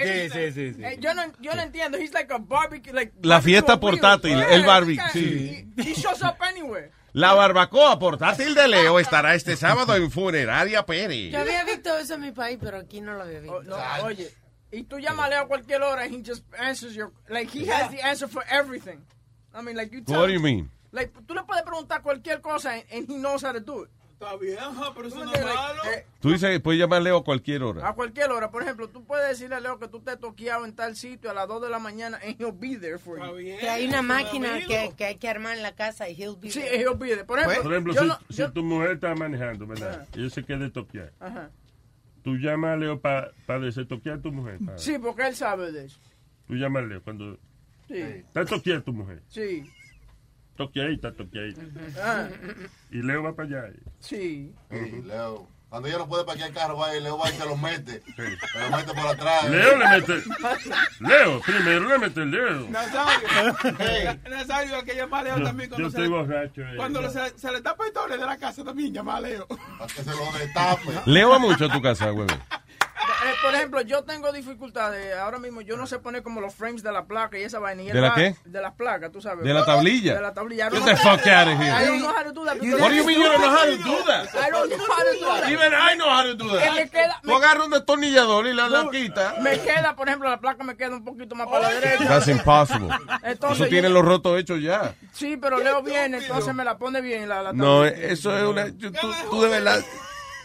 Sí, 0.02 0.30
sí, 0.30 0.52
sí, 0.52 0.74
sí. 0.74 0.84
Eh, 0.84 0.98
yo 1.00 1.14
no, 1.14 1.22
yo 1.40 1.54
no 1.54 1.62
entiendo. 1.62 1.98
He's 1.98 2.12
like 2.12 2.32
a 2.32 2.38
barbecue, 2.38 2.92
like 2.92 3.12
La 3.22 3.40
fiesta 3.42 3.78
portátil, 3.78 4.40
el 4.40 4.64
barbecue, 4.64 5.10
sí. 5.12 5.66
he 5.76 5.94
shows 5.94 6.22
up 6.22 6.36
anywhere. 6.40 6.90
La 7.12 7.34
barbacoa 7.34 7.98
portátil 7.98 8.54
de 8.54 8.68
Leo 8.68 9.00
estará 9.00 9.34
este 9.34 9.56
sábado 9.56 9.96
en 9.96 10.10
Funeraria 10.10 10.86
Pérez. 10.86 11.32
Yo 11.32 11.40
había 11.40 11.64
visto 11.64 11.96
eso 11.96 12.14
en 12.14 12.20
mi 12.20 12.32
país, 12.32 12.58
pero 12.60 12.78
aquí 12.78 13.00
no 13.00 13.14
lo 13.14 13.22
había 13.24 13.40
visto. 13.40 13.56
Oh, 13.56 13.62
no, 13.62 13.76
oye, 14.04 14.32
y 14.70 14.84
tú 14.84 14.98
llámale 14.98 15.36
a 15.36 15.46
cualquier 15.46 15.82
hora 15.82 16.06
he 16.06 16.22
just 16.24 16.44
answers 16.58 16.94
your, 16.94 17.12
like 17.28 17.50
he 17.50 17.68
has 17.68 17.90
the 17.90 18.00
answer 18.00 18.28
for 18.28 18.44
everything. 18.48 19.00
I 19.52 19.62
mean, 19.62 19.76
like 19.76 19.92
you 19.92 20.02
tell 20.02 20.20
What 20.20 20.28
do 20.28 20.32
you 20.32 20.40
mean? 20.40 20.70
Like, 20.92 21.12
tú 21.26 21.34
le 21.34 21.42
puedes 21.42 21.64
preguntar 21.64 22.02
cualquier 22.02 22.40
cosa 22.40 22.74
and, 22.74 22.84
and 22.92 23.08
he 23.08 23.16
knows 23.16 23.42
how 23.42 23.52
to 23.52 23.60
do 23.60 23.82
it. 23.82 23.90
Está 24.20 24.36
bien, 24.36 24.58
ja, 24.58 24.92
pero 24.94 25.08
eso 25.08 25.16
¿Tú 25.18 25.24
no 25.24 25.32
es 25.32 25.42
malo. 25.44 25.82
Eh, 25.94 26.04
Tú 26.20 26.30
dices, 26.30 26.60
puedes 26.60 26.78
llamar 26.78 26.98
a 26.98 27.02
Leo 27.04 27.16
a 27.16 27.24
cualquier 27.24 27.62
hora. 27.62 27.88
a 27.88 27.94
cualquier 27.94 28.30
hora. 28.30 28.50
Por 28.50 28.62
ejemplo, 28.62 28.86
tú 28.90 29.02
puedes 29.02 29.26
decirle 29.30 29.56
a 29.56 29.60
Leo 29.60 29.78
que 29.78 29.88
tú 29.88 30.00
te 30.00 30.14
toqueado 30.18 30.66
en 30.66 30.74
tal 30.74 30.94
sitio 30.94 31.30
a 31.30 31.34
las 31.34 31.48
2 31.48 31.62
de 31.62 31.70
la 31.70 31.78
mañana 31.78 32.18
and 32.22 32.38
he'll 32.38 32.52
be 32.52 32.76
there 32.76 32.98
for 32.98 33.18
you. 33.18 33.34
Que 33.58 33.68
hay 33.70 33.86
una 33.88 34.02
máquina 34.02 34.58
que, 34.66 34.92
que 34.94 35.04
hay 35.06 35.16
que 35.16 35.26
armar 35.26 35.56
en 35.56 35.62
la 35.62 35.74
casa 35.74 36.06
y 36.10 36.20
he'll 36.22 36.36
be 36.38 36.50
Sí, 36.50 36.60
there. 36.60 36.76
he'll 36.82 36.98
be 36.98 37.08
there. 37.08 37.24
Por 37.24 37.38
ejemplo, 37.38 37.62
Por 37.62 37.72
ejemplo, 37.72 37.94
yo 37.94 38.00
si, 38.02 38.06
no- 38.08 38.18
si 38.28 38.36
yo- 38.36 38.52
tu 38.52 38.62
mujer 38.62 38.90
está 38.90 39.14
manejando, 39.14 39.66
¿verdad? 39.66 40.06
Y 40.14 40.20
él 40.24 40.30
se 40.30 40.44
quiere 40.44 40.68
toquear. 40.68 41.12
Ajá. 41.18 41.48
Tú 42.22 42.36
llamas 42.36 42.74
a 42.74 42.76
Leo 42.76 43.00
para 43.00 43.30
pa 43.46 43.58
destoquear 43.58 44.18
a 44.18 44.20
tu 44.20 44.30
mujer. 44.30 44.58
pa- 44.66 44.76
Sí, 44.76 44.98
porque 44.98 45.26
él 45.28 45.34
sabe 45.34 45.72
de 45.72 45.86
eso. 45.86 45.98
Tú 46.46 46.56
llamas 46.56 46.82
a 46.82 46.86
Leo 46.86 47.02
cuando 47.02 47.38
Sí, 47.88 47.96
está 48.02 48.44
toquear 48.44 48.82
tu 48.82 48.92
mujer. 48.92 49.22
sí. 49.28 49.64
Toqueadita, 50.64 51.12
toqueadita. 51.12 51.62
Ah, 52.04 52.28
Y 52.90 53.00
Leo 53.02 53.22
va 53.22 53.34
para 53.34 53.48
allá. 53.48 53.72
sí. 53.98 54.52
Sí, 54.70 55.02
Leo. 55.06 55.48
Cuando 55.70 55.86
ella 55.88 55.98
no 55.98 56.08
puede 56.08 56.24
parquear 56.24 56.48
el 56.48 56.54
carro, 56.54 56.76
va 56.76 56.94
y 56.96 57.00
Leo 57.00 57.16
va 57.16 57.30
y 57.30 57.32
se 57.32 57.46
lo 57.46 57.56
mete. 57.56 58.02
Se 58.16 58.60
lo 58.70 58.76
mete 58.76 58.92
por 58.92 59.06
atrás. 59.06 59.48
Leo 59.48 59.78
le 59.78 59.88
mete. 59.88 60.22
Leo, 61.00 61.40
primero 61.40 61.88
le 61.88 61.98
mete 61.98 62.22
el 62.22 62.30
dedo. 62.32 62.68
Nazario, 62.68 63.28
Nazario, 64.28 64.76
hay 64.76 64.82
que 64.82 64.94
llamar 64.96 65.20
a 65.20 65.24
Leo 65.28 65.38
Yo, 65.38 65.44
también 65.44 65.70
yo 65.70 65.76
cuando, 65.76 65.88
estoy 65.88 66.04
se, 66.04 66.10
borracho. 66.10 66.60
eh. 66.62 66.76
cuando 66.76 67.10
se, 67.10 67.38
se 67.38 67.52
le 67.52 67.60
tapa 67.62 67.86
el 67.86 67.92
doble 67.92 68.18
de 68.18 68.26
la 68.26 68.36
casa 68.36 68.64
también, 68.64 68.92
llama 68.92 69.16
a 69.16 69.20
Leo. 69.20 69.46
Para 69.46 69.86
que 69.94 70.02
se 70.02 70.10
lo 70.10 70.32
destape. 70.38 70.82
Leo 71.06 71.30
va 71.30 71.38
mucho 71.38 71.64
a 71.66 71.72
tu 71.72 71.80
casa, 71.80 72.10
güey. 72.10 72.26
Eh, 73.24 73.34
por 73.42 73.54
ejemplo, 73.54 73.80
yo 73.82 74.02
tengo 74.04 74.32
dificultades. 74.32 75.14
Ahora 75.16 75.38
mismo 75.38 75.60
yo 75.60 75.76
no 75.76 75.86
sé 75.86 75.98
poner 75.98 76.22
como 76.22 76.40
los 76.40 76.54
frames 76.54 76.82
de 76.82 76.90
la 76.92 77.04
placa 77.04 77.38
y 77.38 77.42
esa 77.42 77.58
vaina. 77.58 77.82
y 77.82 77.86
¿De 77.90 78.00
la 78.00 78.14
qué? 78.14 78.34
De 78.44 78.60
las 78.60 78.72
placas, 78.74 79.10
tú 79.12 79.20
sabes. 79.20 79.44
¿De 79.44 79.52
la 79.52 79.64
tablilla? 79.64 80.14
De 80.14 80.20
la 80.22 80.32
tablilla. 80.32 80.68
I 80.68 80.70
Get 80.70 80.84
the 80.84 80.96
fuck 80.96 81.26
out 81.26 81.48
of 81.48 81.58
here. 81.60 81.70
I 81.72 81.86
don't 81.86 82.00
know 82.00 82.08
how 82.10 82.24
to 82.24 82.32
do 82.32 82.44
that. 82.44 82.56
What 82.80 82.90
do 82.90 82.94
you 82.96 83.04
mean 83.04 83.20
you 83.20 83.26
don't 83.28 83.40
know 83.40 83.50
how 83.50 83.64
to 83.66 83.76
do 83.76 84.04
that? 84.06 84.28
I 84.34 84.50
don't 84.50 84.68
know 84.70 84.78
how 84.78 85.04
to 85.04 85.18
do 85.18 85.26
that. 85.40 85.50
Even 85.50 85.72
I 85.74 85.94
know 85.96 86.08
how 86.10 86.22
to 86.22 86.34
do 86.34 86.48
Que 86.48 86.70
me 86.70 86.80
that. 86.86 86.90
queda- 86.90 87.20
Tú 87.22 87.34
agarras 87.34 87.64
un 87.66 87.70
destornillador 87.70 88.46
y 88.46 88.54
la, 88.54 88.68
la 88.68 88.88
quita. 88.90 89.34
Me 89.42 89.58
queda, 89.60 89.94
por 89.96 90.08
ejemplo, 90.08 90.28
la 90.30 90.40
placa 90.40 90.64
me 90.64 90.76
queda 90.76 90.96
un 90.96 91.04
poquito 91.04 91.34
más 91.34 91.46
para 91.48 91.62
la 91.68 91.74
derecha. 91.80 92.08
That's 92.08 92.28
impossible. 92.28 92.88
Entonces, 93.22 93.60
Eso 93.60 93.68
tiene 93.68 93.88
yo- 93.88 93.94
los 93.94 94.04
rotos 94.04 94.38
hechos 94.38 94.60
ya. 94.60 94.94
Sí, 95.12 95.36
pero 95.36 95.58
leo 95.58 95.82
bien, 95.82 96.14
entonces 96.14 96.54
me 96.54 96.64
la 96.64 96.78
pone 96.78 97.00
bien 97.00 97.28
la, 97.28 97.42
la 97.42 97.52
No, 97.52 97.84
tablilla. 97.84 98.06
eso 98.08 98.36
es 98.36 98.44
una... 98.44 98.68
yo- 98.68 98.90
Tú, 98.92 99.10
tú 99.30 99.42
de 99.42 99.48
verdad... 99.48 99.80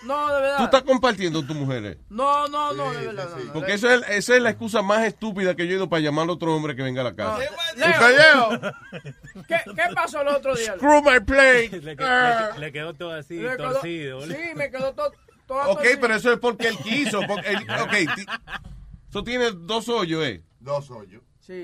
No, 0.06 0.27
de 0.34 0.41
verdad. 0.41 0.57
Tú 0.57 0.64
estás 0.65 0.84
compartiendo 0.84 1.44
tu 1.45 1.53
mujeres. 1.56 1.98
No, 2.10 2.48
no, 2.48 2.73
no, 2.73 2.91
de 2.94 3.07
verdad. 3.07 3.30
no, 3.38 3.44
no. 3.45 3.53
Porque 3.53 3.73
eso 3.73 3.90
es, 3.90 4.02
esa 4.10 4.36
es 4.36 4.41
la 4.41 4.52
excusa 4.52 4.82
más 4.82 5.03
estúpida 5.03 5.56
que 5.56 5.65
yo 5.68 5.73
he 5.73 5.76
ido 5.77 5.90
para 5.90 6.02
llamar 6.02 6.30
a 6.30 6.32
otro 6.34 6.56
hombre 6.56 6.76
que 6.76 6.84
venga 6.84 7.02
a 7.02 7.06
la 7.06 7.15
casa. 7.15 7.40
Leo, 7.76 7.91
Calleo. 7.99 8.61
¿Qué, 9.48 9.57
¿Qué 9.65 9.95
pasó 9.95 10.22
el 10.22 10.27
otro 10.30 10.56
día? 10.56 10.76
Screw 10.76 11.02
my 11.02 11.19
plate. 11.19 11.80
Le, 11.84 11.95
Ah. 11.99 12.52
le- 12.53 12.60
le 12.60 12.72
quedó 12.72 12.94
todo 12.94 13.11
así, 13.11 13.38
quedó- 13.40 13.57
torcido. 13.73 14.22
Sí, 14.27 14.36
me 14.56 14.69
quedó 14.72 14.94
todo. 14.94 15.11
todo 15.48 15.60
Ok, 15.72 15.77
torcido. 15.80 15.99
pero 16.02 16.15
eso 16.15 16.34
es 16.34 16.40
porque 16.40 16.68
él 16.68 16.77
quiso. 16.77 17.22
Porque 17.27 17.49
él- 17.49 17.65
ok, 17.82 17.94
eso 19.10 19.23
tiene 19.23 19.52
dos 19.52 19.90
hoyos, 19.90 20.23
¿eh? 20.26 20.44
Dos 20.60 20.90
hoyos. 20.91 21.22
Sí. 21.45 21.61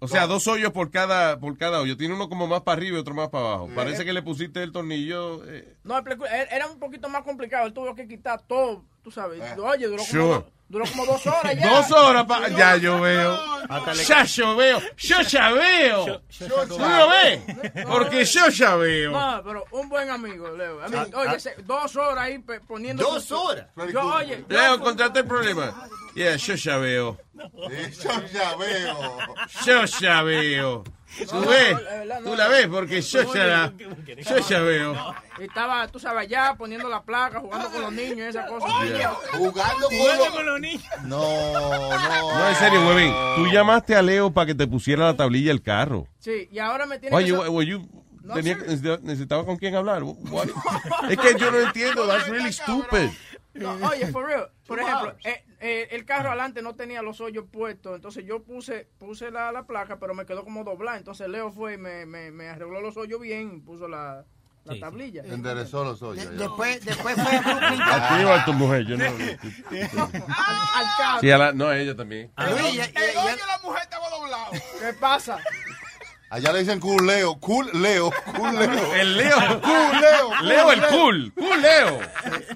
O 0.00 0.08
sea, 0.08 0.26
dos 0.26 0.46
hoyos 0.46 0.72
por 0.72 0.90
cada, 0.90 1.38
por 1.40 1.56
cada 1.56 1.80
hoyo. 1.80 1.96
Tiene 1.96 2.14
uno 2.14 2.28
como 2.28 2.46
más 2.46 2.62
para 2.62 2.76
arriba 2.76 2.96
y 2.96 3.00
otro 3.00 3.14
más 3.14 3.28
para 3.30 3.46
abajo. 3.46 3.70
Parece 3.74 4.04
que 4.04 4.12
le 4.12 4.22
pusiste 4.22 4.62
el 4.62 4.72
tornillo. 4.72 5.42
eh, 5.48 5.76
No, 5.84 5.96
era 5.98 6.42
era 6.44 6.66
un 6.66 6.78
poquito 6.78 7.08
más 7.08 7.22
complicado. 7.22 7.66
Él 7.66 7.72
tuvo 7.72 7.94
que 7.94 8.06
quitar 8.06 8.42
todo, 8.42 8.84
tú 9.06 9.12
sabes. 9.12 9.40
Oye, 9.56 9.86
duró 9.86 9.98
como, 9.98 10.04
Sure. 10.34 10.44
duró 10.68 10.84
como 10.90 11.06
dos 11.06 11.24
horas 11.28 11.54
ya. 11.56 11.68
Dos 11.76 11.92
horas 11.92 12.24
para. 12.26 12.48
Ya 12.48 12.76
yo 12.76 13.00
veo. 13.00 13.38
Ya 14.04 14.24
yo 14.24 14.56
veo. 14.56 14.82
Yo 14.96 15.20
ya 15.22 15.52
veo. 15.52 16.22
¿Tú 16.66 16.76
lo 16.78 17.08
ves? 17.08 17.40
Porque 17.86 18.24
yo 18.24 18.48
ya 18.48 18.74
veo. 18.74 19.12
No, 19.12 19.42
pero 19.44 19.64
un 19.70 19.88
buen 19.88 20.10
amigo, 20.10 20.50
Leo. 20.50 20.82
A 20.82 20.88
mí, 20.88 20.96
Ah, 20.98 21.06
oye, 21.14 21.36
ah. 21.56 21.62
dos 21.64 21.94
horas 21.94 22.24
ahí 22.24 22.38
poniendo. 22.66 23.04
¿Dos 23.04 23.30
horas? 23.30 23.68
Yo, 23.92 24.00
oye, 24.12 24.44
yo- 24.48 24.56
Leo, 24.56 24.74
encontraste 24.74 25.20
el 25.20 25.26
problema. 25.26 25.88
Yeah, 26.16 26.34
yo 26.34 26.54
ya 26.56 26.78
veo. 26.78 27.16
Yo 27.32 28.26
ya 28.32 28.56
veo. 28.56 29.18
Yo 29.64 29.84
ya 29.84 30.22
veo. 30.24 30.84
¿Tú 31.30 31.40
ves? 31.46 31.76
Tú 32.24 32.34
la 32.36 32.48
ves 32.48 32.66
porque 32.68 33.00
yo 33.00 33.34
ya 33.34 33.44
la, 33.46 33.72
yo 33.78 34.38
ya 34.48 34.60
veo. 34.60 35.14
Estaba, 35.40 35.86
tú 35.88 35.98
sabes, 35.98 36.22
allá 36.22 36.54
poniendo 36.56 36.88
la 36.88 37.02
placa, 37.02 37.40
jugando 37.40 37.70
con 37.70 37.80
los 37.82 37.92
niños 37.92 38.18
y 38.18 38.22
esa 38.22 38.46
cosa. 38.46 38.66
Yeah. 38.84 39.10
Jugando 39.32 39.88
Jugando 39.88 40.30
con 40.32 40.46
los 40.46 40.60
niños. 40.60 40.84
No, 41.04 41.52
no. 41.52 42.38
No, 42.38 42.48
en 42.48 42.54
serio, 42.56 42.86
huevín. 42.86 43.12
Tú 43.36 43.46
llamaste 43.52 43.94
a 43.96 44.02
Leo 44.02 44.30
para 44.32 44.46
que 44.46 44.54
te 44.54 44.66
pusiera 44.66 45.04
la 45.06 45.16
tablilla 45.16 45.48
del 45.48 45.62
carro. 45.62 46.06
Sí, 46.18 46.48
y 46.50 46.58
ahora 46.58 46.86
me 46.86 46.98
tiene 46.98 47.14
Oye, 47.16 47.26
que... 47.26 47.80
No 48.22 48.34
tenía- 48.34 48.56
necesitaba- 48.56 48.98
necesitaba 49.02 49.44
con 49.46 49.56
quién 49.56 49.76
hablar. 49.76 50.02
What? 50.02 50.48
Es 51.08 51.16
que 51.16 51.38
yo 51.38 51.50
no 51.52 51.58
entiendo. 51.60 52.06
That's 52.08 52.28
really 52.28 52.52
stupid. 52.52 53.10
No, 53.54 53.72
oye, 53.88 54.06
for 54.08 54.26
real. 54.26 54.50
Por 54.66 54.80
ejemplo, 54.80 55.14
eh, 55.24 55.44
eh, 55.60 55.88
el 55.92 56.04
carro 56.04 56.28
adelante 56.28 56.60
no 56.62 56.74
tenía 56.74 57.02
los 57.02 57.20
hoyos 57.20 57.44
puestos, 57.50 57.94
entonces 57.96 58.24
yo 58.24 58.42
puse 58.42 58.88
puse 58.98 59.30
la, 59.30 59.50
la 59.52 59.66
placa, 59.66 59.98
pero 59.98 60.14
me 60.14 60.26
quedó 60.26 60.44
como 60.44 60.64
doblada. 60.64 60.98
Entonces 60.98 61.28
Leo 61.28 61.50
fue 61.50 61.74
y 61.74 61.78
me, 61.78 62.06
me, 62.06 62.30
me 62.30 62.48
arregló 62.48 62.80
los 62.80 62.96
hoyos 62.96 63.20
bien 63.20 63.52
y 63.56 63.60
puso 63.60 63.88
la, 63.88 64.24
la 64.64 64.78
tablilla. 64.80 65.22
Enderezó 65.24 65.84
los 65.84 66.02
hoyos. 66.02 66.28
Después, 66.36 66.84
después 66.84 67.14
fue 67.14 67.36
a 67.36 67.40
Brooklyn. 67.40 67.82
A 67.82 68.08
ti 68.18 68.24
o 68.24 68.32
a 68.32 68.44
tu 68.44 68.52
mujer, 68.52 68.84
yo 68.86 68.96
no. 68.98 69.04
Al 69.04 70.86
carro. 70.98 71.20
Sí, 71.20 71.30
a 71.30 71.38
la- 71.38 71.52
no, 71.52 71.66
a 71.68 71.78
ella 71.78 71.94
también. 71.96 72.32
Luis, 72.36 72.74
ya- 72.74 72.86
ya- 72.90 73.12
ya- 73.14 73.36
la 73.46 73.58
mujer 73.62 73.82
estaba 73.82 74.08
doblado. 74.10 74.50
¿Qué 74.52 74.92
pasa? 75.00 75.38
Allá 76.28 76.52
le 76.52 76.58
dicen 76.58 76.80
cool 76.80 77.06
Leo, 77.06 77.38
cool 77.38 77.70
Leo, 77.80 78.10
cool 78.36 78.54
Leo. 78.58 78.94
El 79.00 79.16
Leo. 79.16 79.36
Cool 79.62 80.00
Leo. 80.00 80.42
Leo 80.42 80.72
el 80.72 80.82
cool. 80.88 81.32
Cool 81.34 81.62
Leo. 81.62 82.00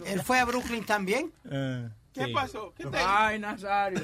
él 0.07 0.21
fue 0.23 0.41
a 0.41 0.45
Brooklyn 0.45 0.85
también. 0.85 1.33
¿Qué 2.13 2.29
pasó? 2.29 2.75
¿Qué 2.77 2.85
te 2.87 2.99
Ay, 2.99 3.39
Nazario. 3.39 4.03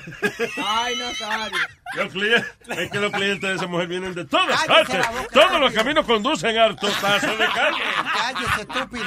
Ay, 0.64 0.96
Nazario. 0.96 1.58
Los 1.94 2.12
clientes, 2.12 2.54
es 2.68 2.90
que 2.90 2.98
los 3.00 3.12
clientes 3.12 3.40
de 3.50 3.54
esa 3.56 3.66
mujer 3.66 3.88
vienen 3.88 4.14
de 4.14 4.24
todas 4.24 4.64
Cállese 4.64 4.98
partes. 4.98 5.28
Todos 5.32 5.44
rápido. 5.44 5.58
los 5.60 5.72
caminos 5.72 6.06
conducen 6.06 6.56
a 6.58 6.64
harto 6.66 6.86
paso 7.00 7.26
de 7.36 7.46
carne. 7.48 7.78
Cállese, 8.16 8.60
estúpido. 8.60 9.04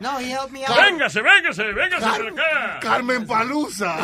No, 0.00 0.18
he 0.18 0.30
helped 0.32 0.50
me 0.50 0.64
out. 0.66 0.76
Véngase, 0.76 1.20
véngase, 1.22 1.62
véngase 1.72 2.06
por 2.18 2.28
acá. 2.28 2.78
Carmen 2.80 3.26
Palusa. 3.26 3.98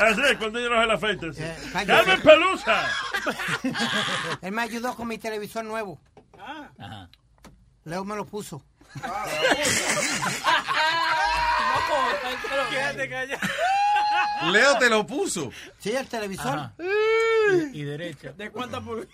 Así 0.00 0.20
es, 0.30 0.36
cuando 0.38 0.60
yo 0.60 0.70
no 0.70 0.80
se 0.80 0.86
la 0.86 0.94
afeites. 0.94 1.36
cállese. 1.36 1.86
¡Carmen 1.86 2.22
Pelusa! 2.22 2.82
Él 4.42 4.52
me 4.52 4.62
ayudó 4.62 4.94
con 4.96 5.06
mi 5.08 5.18
televisor 5.18 5.64
nuevo. 5.64 6.00
Ajá. 6.78 7.08
Leo 7.84 8.04
me 8.04 8.16
lo 8.16 8.24
puso. 8.26 8.62
Quédate 12.70 13.08
callado. 13.08 13.40
Leo 14.52 14.78
te 14.78 14.88
lo 14.88 15.06
puso. 15.06 15.50
Sí, 15.78 15.90
el 15.90 16.06
televisor. 16.06 16.58
Ajá. 16.58 16.74
Y, 17.72 17.80
y 17.80 17.82
derecha. 17.84 18.32
¿De 18.32 18.50
cuántas 18.50 18.82
pulgadas? 18.82 19.08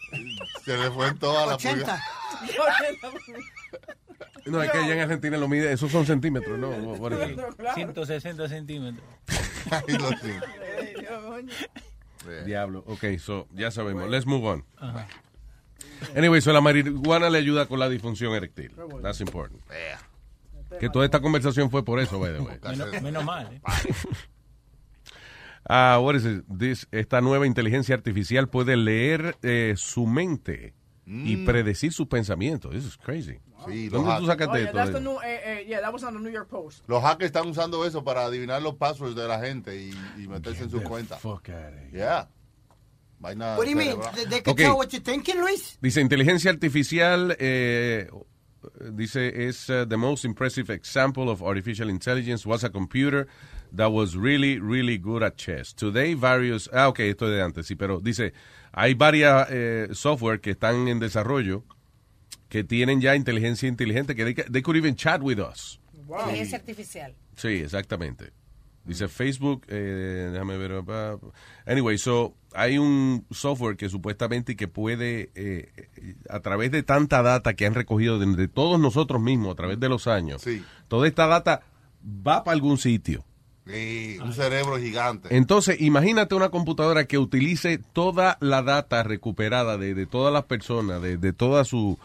Se 0.65 0.77
le 0.77 0.91
fue 0.91 1.09
en 1.09 1.19
toda 1.19 1.47
la 1.47 1.55
80. 1.55 1.79
pulga. 1.81 2.03
No, 4.47 4.63
es 4.63 4.71
que 4.71 4.79
allá 4.79 4.95
en 4.95 5.01
Argentina 5.01 5.39
lo 5.39 5.49
mide, 5.49 5.73
esos 5.73 5.91
son 5.91 6.05
centímetros, 6.05 6.59
¿no? 6.59 6.73
It? 7.27 7.41
160 7.75 8.49
centímetros. 8.49 9.07
Ahí 9.71 9.97
lo 9.97 10.09
sí. 10.11 10.33
Diablo. 12.45 12.85
Ok, 12.87 13.05
so, 13.19 13.49
ya 13.53 13.71
sabemos. 13.71 14.09
Let's 14.11 14.27
move 14.27 14.47
on. 14.47 14.65
Anyway, 16.17 16.41
so 16.41 16.53
la 16.53 16.61
marihuana 16.61 17.31
le 17.31 17.39
ayuda 17.39 17.67
con 17.67 17.79
la 17.79 17.89
disfunción 17.89 18.35
eréctil. 18.35 18.73
That's 19.03 19.21
important. 19.21 19.61
Que 20.81 20.89
toda 20.91 21.05
esta 21.05 21.21
conversación 21.21 21.71
fue 21.71 21.85
por 21.85 22.01
eso, 22.01 22.19
by 22.19 22.33
the 22.33 22.41
way. 22.41 22.59
Menos, 22.63 23.03
menos 23.03 23.25
mal. 23.25 23.53
¿eh? 23.53 23.61
Ah, 25.67 25.99
what 26.03 26.15
is 26.15 26.27
it? 26.27 26.45
This- 26.59 26.87
esta 26.93 27.21
nueva 27.23 27.47
inteligencia 27.47 27.95
artificial 27.95 28.49
puede 28.49 28.77
leer 28.77 29.37
eh, 29.43 29.75
su 29.77 30.07
mente 30.07 30.75
y 31.07 31.37
predecir 31.45 31.93
sus 31.93 32.07
pensamientos. 32.07 32.73
This 32.73 32.85
is 32.85 32.97
crazy. 32.99 33.39
Sí, 33.67 33.89
los 33.89 33.93
¿Dónde 34.03 34.21
tú 34.21 34.27
hackers. 34.27 34.27
sacaste 34.27 34.53
Oye, 34.53 34.65
esto? 34.65 34.77
that's 34.77 34.91
the 34.93 34.99
de- 34.99 35.05
new, 35.05 35.19
eh, 35.23 35.41
eh, 35.61 35.65
yeah, 35.67 35.81
that 35.81 35.91
was 35.93 36.03
on 36.03 36.13
the 36.15 36.21
New 36.21 36.31
York 36.33 36.49
Post. 36.49 36.87
Los 36.87 37.03
hackers 37.03 37.27
están 37.31 37.47
usando 37.49 37.85
eso 37.87 38.05
para 38.05 38.25
adivinar 38.27 38.61
los 38.61 38.75
passwords 38.75 39.15
de 39.17 39.27
la 39.27 39.39
gente 39.41 39.75
y, 39.75 39.91
y 40.23 40.29
meterse 40.29 40.65
en 40.65 40.71
su 40.71 40.83
cuenta. 40.83 41.17
Fuck 41.17 41.49
outta 41.49 41.53
here. 41.53 41.91
Yeah. 41.93 42.29
Vaina 43.25 43.57
What 43.57 43.65
do 43.65 43.71
you 43.71 43.77
mean? 43.77 43.93
cerebral. 43.93 44.13
They, 44.15 44.25
they 44.27 44.41
can 44.43 44.53
Ok. 44.53 44.59
tell 44.61 44.77
what 44.77 44.93
you're 44.93 45.03
thinking, 45.03 45.41
Luis? 45.41 45.79
Dice 45.81 46.01
inteligencia 46.01 46.51
artificial. 46.51 47.35
eh, 47.39 48.07
dice 48.93 49.47
es 49.49 49.69
uh, 49.69 49.85
the 49.87 49.97
most 49.97 50.25
impressive 50.25 50.71
example 50.73 51.29
of 51.29 51.43
artificial 51.43 51.89
intelligence 51.91 52.47
was 52.47 52.65
a 52.65 52.71
computer 52.71 53.27
that 53.73 53.91
was 53.91 54.17
really 54.17 54.59
really 54.59 54.97
good 54.99 55.23
at 55.23 55.37
chess. 55.37 55.75
Today 55.75 56.15
various 56.15 56.69
ah 56.73 56.89
ok 56.89 57.01
esto 57.01 57.27
es 57.27 57.33
de 57.37 57.43
antes 57.43 57.67
sí 57.67 57.77
pero 57.77 58.01
dice 58.01 58.33
hay 58.73 58.95
varias 58.95 59.49
eh, 59.51 59.89
software 59.93 60.41
que 60.41 60.53
están 60.53 60.89
en 60.89 60.99
desarrollo 60.99 61.65
que 62.49 62.65
tienen 62.65 63.01
ya 63.01 63.15
inteligencia 63.17 63.69
inteligente 63.69 64.15
que 64.15 64.25
they, 64.51 64.63
could 64.63 64.77
even 64.77 64.95
chat 64.97 65.21
with 65.23 65.39
us. 65.41 65.79
Inteligencia 66.09 66.59
artificial. 66.59 67.15
Sí, 67.37 67.49
exactamente. 67.49 68.31
Dice 68.85 69.09
Facebook, 69.09 69.65
eh, 69.69 70.29
déjame 70.31 70.57
ver. 70.59 70.85
Anyway, 71.67 71.97
so 71.99 72.35
hay 72.55 72.79
un 72.79 73.27
software 73.31 73.77
que 73.77 73.89
supuestamente 73.89 74.57
que 74.57 74.69
puede, 74.69 75.31
eh, 75.35 75.71
a 76.31 76.41
través 76.41 76.71
de 76.71 76.83
tanta 76.83 77.23
data 77.23 77.55
que 77.55 77.67
han 77.67 77.75
recogido 77.75 78.19
de, 78.19 78.27
de 78.37 78.49
todos 78.49 78.79
nosotros 78.81 79.21
mismos 79.21 79.53
a 79.53 79.57
través 79.57 79.81
de 79.81 79.89
los 79.89 80.07
años, 80.07 80.43
Sí. 80.43 80.63
toda 80.89 81.07
esta 81.09 81.27
data 81.27 81.63
va 82.05 82.45
para 82.45 82.55
algún 82.55 82.79
sitio. 82.79 83.25
Sí, 83.67 84.19
un 84.23 84.35
cerebro 84.35 84.77
gigante. 84.79 85.35
Entonces, 85.35 85.81
imagínate 85.81 86.35
una 86.35 86.51
computadora 86.51 87.07
que 87.07 87.17
utilice 87.17 87.79
toda 87.79 88.37
la 88.41 88.63
data 88.63 89.03
recuperada 89.03 89.79
de, 89.79 89.95
de 89.95 90.07
todas 90.07 90.33
las 90.33 90.45
personas, 90.45 91.01
de, 91.01 91.17
de 91.17 91.33
todas 91.33 91.67
sus 91.69 91.97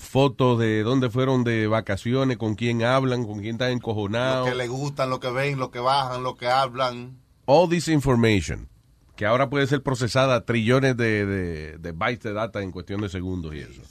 fotos, 0.00 0.58
de 0.58 0.82
dónde 0.82 1.08
fueron 1.08 1.44
de 1.44 1.68
vacaciones, 1.68 2.38
con 2.38 2.56
quién 2.56 2.82
hablan, 2.82 3.24
con 3.24 3.38
quién 3.40 3.54
están 3.54 3.68
Lo 3.70 3.74
encojonados. 3.76 4.48
que 4.48 4.56
le 4.56 4.66
gustan, 4.66 5.08
lo 5.10 5.20
que 5.20 5.30
ven, 5.30 5.60
lo 5.60 5.70
que 5.70 5.78
bajan, 5.78 6.24
lo 6.24 6.34
que 6.34 6.48
hablan. 6.48 7.16
all 7.44 7.68
this 7.68 7.86
information, 7.86 8.68
que 9.16 9.26
ahora 9.26 9.48
puede 9.50 9.66
ser 9.66 9.82
procesada 9.82 10.34
a 10.36 10.44
trillones 10.44 10.96
de, 10.96 11.24
de- 11.26 11.78
de 11.78 11.92
bytes 11.92 12.22
de 12.22 12.32
data 12.32 12.62
en 12.62 12.70
cuestión 12.72 13.00
de 13.00 13.08
segundos 13.08 13.54
y 13.54 13.60
eso. 13.60 13.82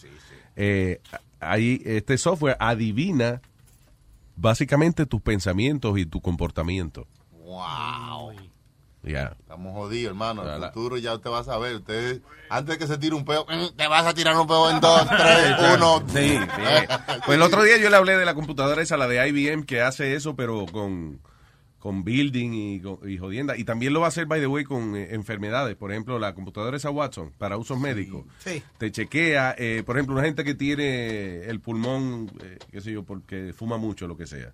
Eh, 0.56 1.02
ahí 1.40 1.82
este 1.86 2.18
software 2.18 2.56
adivina 2.60 3.42
básicamente 4.36 5.06
tus 5.06 5.22
pensamientos 5.22 5.98
y 5.98 6.06
tu 6.06 6.22
comportamiento. 6.22 7.08
Wow. 7.32 8.34
Ya. 9.04 9.36
Estamos 9.40 9.74
jodidos, 9.74 10.10
hermano. 10.10 10.44
El 10.52 10.64
futuro 10.72 10.98
ya 10.98 11.14
usted 11.14 11.30
va 11.30 11.40
a 11.40 11.44
saber. 11.44 11.76
Usted, 11.76 12.22
antes 12.50 12.74
de 12.74 12.80
que 12.80 12.88
se 12.88 12.98
tire 12.98 13.14
un 13.16 13.24
peo, 13.24 13.46
mm, 13.46 13.76
te 13.76 13.88
vas 13.88 14.04
a 14.06 14.14
tirar 14.16 14.36
un 14.36 14.48
peo 14.48 14.70
en 14.72 14.80
dos, 14.80 15.08
tres, 15.08 15.56
uno. 15.76 16.04
Sí, 16.08 16.38
sí. 16.40 16.88
Pues 17.26 17.36
el 17.36 17.42
otro 17.44 17.62
día 17.64 17.78
yo 17.78 17.90
le 17.90 17.96
hablé 17.98 18.18
de 18.18 18.26
la 18.26 18.34
computadora 18.34 18.82
esa, 18.82 18.98
la 18.98 19.08
de 19.08 19.28
IBM, 19.28 19.64
que 19.66 19.82
hace 19.82 20.16
eso, 20.16 20.36
pero 20.36 20.66
con, 20.66 21.20
con 21.86 22.04
building 22.04 22.52
y, 22.54 22.80
con- 22.80 22.98
y 23.08 23.20
jodienda. 23.20 23.56
Y 23.56 23.64
también 23.64 23.94
lo 23.94 24.00
va 24.00 24.08
a 24.08 24.10
hacer, 24.10 24.26
by 24.26 24.40
the 24.40 24.48
way, 24.48 24.64
con 24.64 24.96
eh, 24.96 25.10
enfermedades. 25.14 25.76
Por 25.76 25.92
ejemplo, 25.92 26.18
la 26.18 26.34
computadora 26.34 26.78
esa 26.78 26.90
Watson, 26.90 27.32
para 27.38 27.58
usos 27.58 27.80
médicos. 27.80 28.26
Sí. 28.40 28.64
Te 28.80 28.92
chequea, 28.92 29.54
eh, 29.56 29.84
por 29.86 29.96
ejemplo, 29.96 30.16
una 30.16 30.24
gente 30.24 30.44
que 30.44 30.56
tiene 30.56 31.44
el 31.46 31.60
pulmón, 31.60 32.32
eh, 32.44 32.58
qué 32.72 32.82
sé 32.82 32.92
yo, 32.92 33.04
porque 33.04 33.54
fuma 33.56 33.78
mucho, 33.78 34.08
lo 34.08 34.18
que 34.18 34.26
sea. 34.26 34.52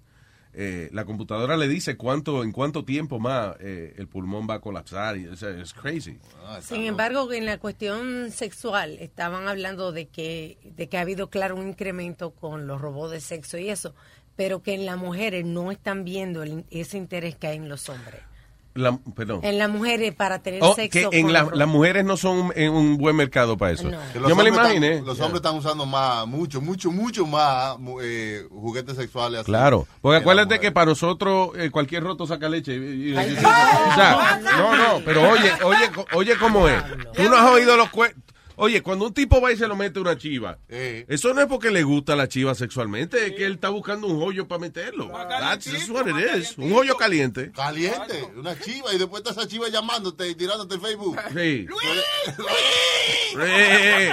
Eh, 0.54 0.90
la 0.92 1.06
computadora 1.06 1.56
le 1.56 1.70
dice 1.70 1.96
cuánto, 1.96 2.44
en 2.44 2.52
cuánto 2.52 2.84
tiempo 2.84 3.18
más 3.22 3.56
eh, 3.62 3.94
el 3.98 4.10
pulmón 4.10 4.46
va 4.50 4.56
a 4.56 4.60
colapsar. 4.60 5.16
Y, 5.16 5.28
o 5.28 5.38
sea, 5.38 5.52
es 5.52 5.74
crazy. 5.74 6.18
Sin 6.60 6.84
embargo, 6.84 7.32
en 7.32 7.46
la 7.46 7.60
cuestión 7.60 8.30
sexual 8.32 8.98
estaban 9.00 9.48
hablando 9.48 9.94
de 9.94 10.10
que 10.10 10.58
de 10.76 10.90
que 10.90 10.98
ha 10.98 11.02
habido 11.02 11.30
claro 11.30 11.56
un 11.56 11.70
incremento 11.70 12.32
con 12.32 12.68
los 12.68 12.82
robots 12.82 13.12
de 13.14 13.22
sexo 13.22 13.58
y 13.58 13.70
eso, 13.70 13.96
pero 14.42 14.64
que 14.64 14.74
en 14.74 14.88
las 14.88 14.98
mujeres 14.98 15.46
no 15.46 15.70
están 15.72 16.04
viendo 16.04 16.42
el- 16.42 16.66
ese 16.72 16.98
interés 16.98 17.36
que 17.36 17.46
hay 17.46 17.58
en 17.58 17.70
los 17.70 17.88
hombres. 17.90 18.22
La- 18.74 18.98
perdón. 19.16 19.42
En 19.44 19.60
las 19.60 19.70
mujeres 19.70 20.16
para 20.16 20.40
tener 20.42 20.64
Oh, 20.64 20.74
sexo 20.74 21.12
que 21.12 21.20
en 21.20 21.32
la- 21.32 21.48
las 21.54 21.68
mujeres 21.68 22.04
no 22.06 22.18
son 22.18 22.52
en 22.56 22.72
un 22.72 22.98
buen 22.98 23.16
mercado 23.16 23.56
para 23.56 23.74
eso. 23.74 23.84
No. 23.92 24.00
Yo 24.28 24.36
me 24.36 24.42
lo 24.44 24.50
imaginé. 24.50 24.94
están- 24.94 25.06
los 25.06 25.20
hombres 25.20 25.42
están 25.44 25.58
usando 25.58 25.86
más, 25.86 26.26
mucho, 26.26 26.60
mucho, 26.60 26.90
mucho 26.90 27.28
más 27.28 27.76
eh, 28.02 28.48
juguetes 28.50 28.96
sexuales. 28.96 29.42
así 29.42 29.46
Claro, 29.46 29.86
porque 30.02 30.18
que 30.18 30.22
acuérdate 30.22 30.60
que 30.60 30.72
para 30.72 30.88
nosotros 30.88 31.52
eh, 31.60 31.70
cualquier 31.70 32.02
roto 32.04 32.26
saca 32.26 32.50
leche. 32.50 32.74
y- 32.76 33.12
y- 33.12 33.16
Ay, 33.16 33.34
y- 33.34 33.38
o 33.38 33.94
sea, 33.96 34.40
no, 34.58 34.76
no, 34.76 35.06
pero 35.06 35.30
oye, 35.30 35.52
oye, 35.64 35.92
oye 36.14 36.36
cómo 36.40 36.68
es. 36.68 36.82
Tú 37.14 37.24
no 37.30 37.36
has 37.38 37.48
oído 37.52 37.78
los 37.78 37.90
cuentos. 37.92 38.24
Oye, 38.64 38.84
cuando 38.84 39.08
un 39.08 39.14
tipo 39.16 39.42
va 39.42 39.52
y 39.52 39.58
se 39.58 39.68
lo 39.68 39.76
mete 39.76 40.00
una 40.00 40.16
chiva, 40.16 40.60
eso 40.70 41.34
no 41.34 41.42
es 41.42 41.48
porque 41.48 41.72
le 41.72 41.82
gusta 41.82 42.16
la 42.16 42.28
chiva 42.28 42.54
sexualmente, 42.54 43.26
es 43.26 43.34
que 43.34 43.48
él 43.48 43.54
está 43.54 43.70
buscando 43.70 44.06
un 44.06 44.20
joyo 44.20 44.48
para 44.48 44.62
meterlo. 44.62 45.08
That's 45.08 45.90
what 45.90 46.06
it 46.08 46.16
is. 46.38 46.56
Un 46.60 46.72
joyo 46.72 46.96
caliente. 46.96 47.52
Caliente, 47.54 48.24
una 48.36 48.56
chiva, 48.60 48.94
y 48.94 49.00
después 49.00 49.24
está 49.24 49.32
esa 49.32 49.48
chiva 49.50 49.68
llamándote 49.68 50.30
y 50.30 50.36
tirándote 50.36 50.76
el 50.76 50.82
Facebook. 50.82 51.20
Sí. 51.34 51.66
Eh, 53.40 53.40
eh, 53.40 54.12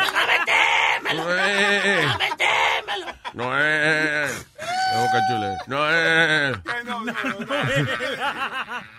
No 3.35 3.61
es. 3.61 4.47
No, 4.95 5.07
cachule. 5.12 5.59
No 5.66 5.91
es. 5.91 6.57
No, 6.87 7.05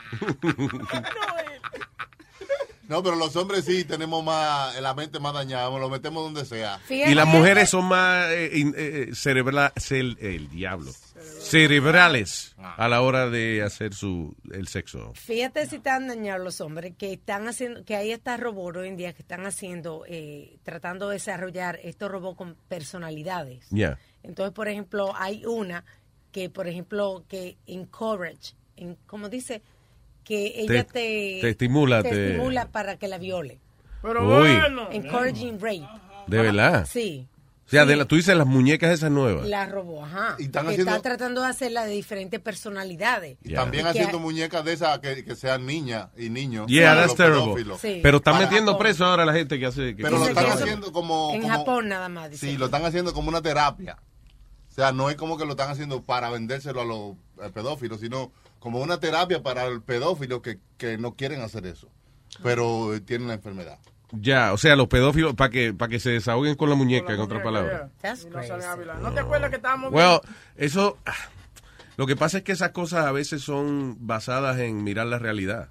pero 3.04 3.16
los 3.16 3.36
hombres 3.36 3.66
sí 3.66 3.84
tenemos 3.86 4.24
más, 4.24 4.80
la 4.82 4.94
mente 4.96 5.20
más 5.20 5.34
dañada, 5.34 5.70
lo 5.78 5.90
metemos 5.90 6.24
donde 6.24 6.44
sea. 6.46 6.80
Y 6.90 7.14
las 7.14 7.28
mujeres 7.28 7.70
son 7.70 7.86
más 7.86 8.26
eh, 8.32 8.50
eh, 8.76 9.10
cerebra- 9.14 9.72
cel- 9.76 10.18
el 10.20 10.50
diablo. 10.50 10.92
Cerebrales 11.42 12.56
a 12.58 12.88
la 12.88 13.02
hora 13.02 13.30
de 13.30 13.62
hacer 13.64 13.94
su 13.94 14.36
el 14.52 14.68
sexo. 14.68 15.14
Fíjate 15.16 15.66
si 15.68 15.78
están 15.78 16.08
dañados 16.08 16.44
los 16.44 16.62
hombres 16.62 16.94
que 16.98 17.14
están 17.14 17.48
haciendo, 17.48 17.84
que 17.84 17.96
hay 17.96 18.12
estas 18.12 18.40
robots 18.40 18.78
hoy 18.78 18.88
en 18.88 18.98
día 18.98 19.14
que 19.14 19.22
están 19.24 19.46
haciendo, 19.46 20.04
eh, 20.08 20.58
tratando 20.64 21.10
de 21.10 21.16
desarrollar 21.16 21.80
estos 21.84 22.10
robots 22.12 22.38
con 22.38 22.56
personalidades. 22.68 23.66
Ya. 23.72 23.98
Entonces, 24.24 24.54
por 24.54 24.68
ejemplo, 24.68 25.12
hay 25.16 25.46
una 25.46 25.84
que, 26.32 26.50
por 26.50 26.68
ejemplo, 26.68 27.24
que 27.28 27.58
encourage, 27.66 28.54
en, 28.76 28.96
como 29.08 29.28
dice, 29.30 29.62
que 30.30 30.62
ella 30.62 30.84
te, 30.84 31.40
te 31.42 31.50
estimula, 31.50 32.04
te 32.04 32.10
te- 32.12 32.28
estimula 32.32 32.68
para 32.68 32.98
que 32.98 33.08
la 33.08 33.18
viole. 33.18 33.60
Pero 34.04 34.22
Uy. 34.22 34.48
bueno. 34.56 34.88
Encouraging 34.92 35.60
rape. 35.60 35.88
De 36.28 36.38
verdad. 36.42 36.88
Sí, 36.90 37.28
O 37.66 37.70
sea, 37.70 37.86
de 37.86 37.96
la, 37.96 38.06
tú 38.06 38.16
dices 38.16 38.38
las 38.38 38.46
muñecas 38.48 38.92
esas 38.92 39.10
nuevas. 39.12 39.48
la 39.48 39.66
robó, 39.66 40.06
ajá. 40.06 40.36
Y 40.40 40.44
están 40.44 40.66
que 40.68 40.72
haciendo- 40.74 40.92
están 40.92 41.02
tratando 41.02 41.42
de 41.42 41.48
hacerla 41.48 41.86
de 41.86 41.92
diferentes 41.94 42.40
personalidades. 42.40 43.38
Y 43.44 43.54
también 43.54 43.82
Y 43.88 43.92
que- 43.92 44.00
haciendo 44.00 44.20
muñecas 44.20 44.64
de 44.64 44.74
esas 44.74 45.00
que, 45.00 45.26
que 45.26 45.36
sean 45.36 45.66
niñas 45.66 46.10
y 46.18 46.30
niños. 46.30 46.68
Yeah, 46.68 46.96
that's 46.96 47.16
terrible. 47.16 47.76
Sí. 47.82 48.00
Pero 48.04 48.18
están 48.18 48.36
Para- 48.36 48.46
metiendo 48.46 48.78
preso 48.78 49.06
ahora 49.06 49.24
a 49.24 49.26
la 49.26 49.34
gente 49.34 49.60
que 49.60 49.66
hace. 49.66 49.96
que- 49.96 50.04
Pero 50.04 50.18
lo 50.20 50.28
están 50.28 50.46
haciendo 50.52 50.92
como... 50.92 51.32
En 51.34 51.42
como- 51.42 51.54
Japón 51.58 51.90
nada 51.90 52.08
más. 52.10 52.30
dice. 52.32 52.48
Sí, 52.52 52.58
lo 52.58 52.66
están 52.66 52.86
haciendo 52.86 53.14
como 53.14 53.30
una 53.30 53.42
terapia. 53.42 53.98
O 54.70 54.72
sea, 54.72 54.92
no 54.92 55.10
es 55.10 55.16
como 55.18 55.38
que 55.38 55.46
lo 55.46 55.52
están 55.52 55.70
haciendo 55.72 56.04
para 56.04 56.30
vendérselo 56.30 56.82
a 56.82 56.86
los 56.86 57.16
eh, 57.44 57.50
pedófilos, 57.54 58.00
sino 58.00 58.32
como 58.60 58.80
una 58.80 59.00
terapia 59.00 59.42
para 59.42 59.66
el 59.66 59.82
pedófilo 59.82 60.42
que, 60.42 60.60
que 60.78 60.98
no 60.98 61.16
quieren 61.16 61.42
hacer 61.42 61.66
eso, 61.66 61.90
pero 62.44 62.94
eh, 62.94 63.00
tienen 63.00 63.28
la 63.30 63.36
enfermedad. 63.36 63.80
Ya, 64.12 64.54
o 64.54 64.58
sea, 64.58 64.76
los 64.76 64.88
pedófilos 64.88 65.36
para 65.36 65.52
que 65.52 65.72
para 65.74 65.90
que 65.90 66.00
se 66.00 66.10
desahoguen 66.10 66.56
con 66.56 66.68
la 66.70 66.76
muñeca, 66.76 67.14
en 67.14 67.20
otras 67.20 67.44
palabras. 67.44 67.92
No 68.04 68.16
salen 68.44 68.62
a 68.66 68.72
hablar. 68.72 69.00
¿No 69.00 69.14
te 69.14 69.20
acuerdas 69.20 69.50
que 69.52 69.58
estábamos 69.58 69.94
Well, 69.94 70.20
eso. 70.56 70.98
ah, 71.06 71.14
Lo 71.96 72.08
que 72.08 72.16
pasa 72.16 72.40
es 72.40 72.44
que 72.44 72.52
esas 72.54 72.72
cosas 72.72 73.06
a 73.06 73.12
veces 73.12 73.42
son 73.44 73.98
basadas 74.00 74.58
en 74.60 74.84
mirar 74.84 75.06
la 75.06 75.20
realidad, 75.20 75.70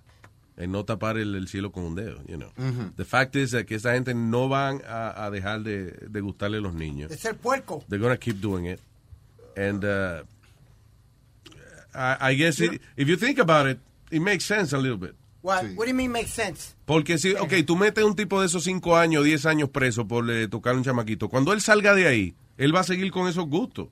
en 0.57 0.71
no 0.71 0.85
tapar 0.85 1.17
el, 1.19 1.35
el 1.35 1.49
cielo 1.49 1.73
con 1.73 1.83
un 1.83 1.97
dedo, 1.97 2.23
you 2.29 2.37
know. 2.37 2.53
The 2.97 3.05
fact 3.05 3.35
is 3.35 3.51
that 3.51 3.65
que 3.65 3.75
esta 3.75 3.95
gente 3.95 4.15
no 4.15 4.49
van 4.49 4.83
a, 4.87 5.25
a 5.25 5.31
dejar 5.33 5.63
de, 5.63 5.91
de 6.09 6.21
gustarle 6.21 6.59
a 6.59 6.61
los 6.61 6.75
niños. 6.75 7.11
Es 7.11 7.25
el 7.25 7.35
puerco. 7.35 7.83
They're 7.89 8.01
gonna 8.01 8.19
keep 8.19 8.37
doing 8.41 8.67
it. 8.67 8.79
And 9.57 9.85
uh, 9.85 10.23
I, 11.95 12.33
I 12.33 12.35
guess 12.37 12.61
it- 12.61 12.81
if 12.97 13.09
you 13.09 13.17
think 13.17 13.39
about 13.39 13.67
it, 13.69 13.79
it 14.11 14.21
makes 14.21 14.45
sense 14.45 14.75
a 14.75 14.79
little 14.79 14.99
bit. 14.99 15.15
What, 15.41 15.63
what 15.77 15.85
do 15.87 15.91
you 15.91 15.95
mean 15.95 16.11
makes 16.11 16.33
sense? 16.33 16.75
Porque 16.85 17.17
si, 17.17 17.33
ok, 17.35 17.65
tú 17.65 17.77
metes 17.77 18.03
un 18.05 18.15
tipo 18.17 18.41
de 18.41 18.47
esos 18.47 18.65
5 18.65 18.97
años, 18.97 19.25
10 19.25 19.47
años 19.47 19.71
preso 19.71 20.07
por 20.07 20.29
eh, 20.31 20.49
tocar 20.49 20.75
a 20.75 20.77
un 20.77 20.83
chamaquito. 20.85 21.29
Cuando 21.29 21.53
él 21.53 21.61
salga 21.61 21.95
de 21.95 22.07
ahí, 22.09 22.35
él 22.57 22.75
va 22.75 22.81
a 22.81 22.85
seguir 22.85 23.11
con 23.13 23.29
esos 23.29 23.47
gustos. 23.47 23.89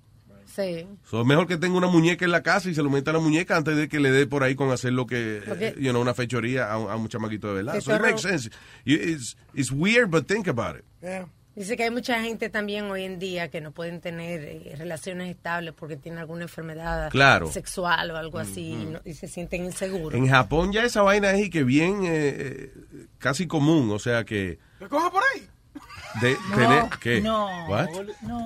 Sí. 0.54 0.86
So, 1.08 1.24
mejor 1.24 1.46
que 1.46 1.56
tenga 1.58 1.76
una 1.76 1.86
muñeca 1.86 2.24
en 2.24 2.30
la 2.32 2.42
casa 2.42 2.70
y 2.70 2.74
se 2.74 2.82
lo 2.82 2.88
meta 2.90 3.10
a 3.10 3.14
la 3.14 3.20
muñeca 3.20 3.56
antes 3.56 3.76
de 3.76 3.88
que 3.88 4.00
le 4.00 4.10
dé 4.10 4.26
por 4.26 4.42
ahí 4.42 4.54
con 4.54 4.70
hacer 4.72 4.92
lo 4.92 5.06
que, 5.06 5.42
eh, 5.46 5.74
you 5.78 5.90
know, 5.90 6.00
una 6.00 6.14
fechoría 6.14 6.70
a, 6.72 6.78
un- 6.78 6.90
a 6.90 6.96
un 6.96 7.08
chamaquito 7.08 7.48
de 7.48 7.54
verdad. 7.62 7.74
So 7.80 7.94
it 7.94 8.00
makes 8.00 8.22
sense. 8.22 8.50
You- 8.84 8.96
It's, 8.96 9.36
it's 9.54 9.70
weird, 9.70 10.10
but 10.10 10.26
think 10.26 10.48
about 10.48 10.76
it. 10.78 10.84
Dice 11.56 11.74
que 11.76 11.84
hay 11.84 11.90
mucha 11.90 12.20
gente 12.22 12.50
también 12.50 12.90
hoy 12.90 13.04
en 13.04 13.18
día 13.18 13.48
que 13.50 13.62
no 13.62 13.72
pueden 13.72 14.02
tener 14.02 14.42
eh, 14.44 14.74
relaciones 14.76 15.30
estables 15.30 15.72
porque 15.72 15.96
tienen 15.96 16.20
alguna 16.20 16.42
enfermedad 16.42 17.08
Claro. 17.10 17.50
sexual 17.50 18.10
o 18.10 18.16
algo 18.18 18.38
así 18.38 18.72
y, 18.72 18.84
no- 18.84 19.00
y 19.06 19.14
se 19.14 19.26
sienten 19.26 19.64
inseguros. 19.64 20.12
En 20.14 20.28
Japón 20.28 20.70
ya 20.70 20.84
esa 20.84 21.00
vaina 21.00 21.30
es 21.30 21.46
y 21.46 21.50
que 21.50 21.64
bien 21.64 22.04
eh, 22.04 22.10
eh, 22.12 22.72
casi 23.18 23.46
común, 23.46 23.90
o 23.90 23.98
sea 23.98 24.24
que 24.24 24.58
¿Qué 24.78 24.86
coja 24.86 25.10
por 25.10 25.22
ahí? 25.34 25.48
de 26.20 26.36
No, 26.50 26.56
tener 26.56 26.84
que 27.00 27.20
no, 27.22 27.66
What? 27.68 27.88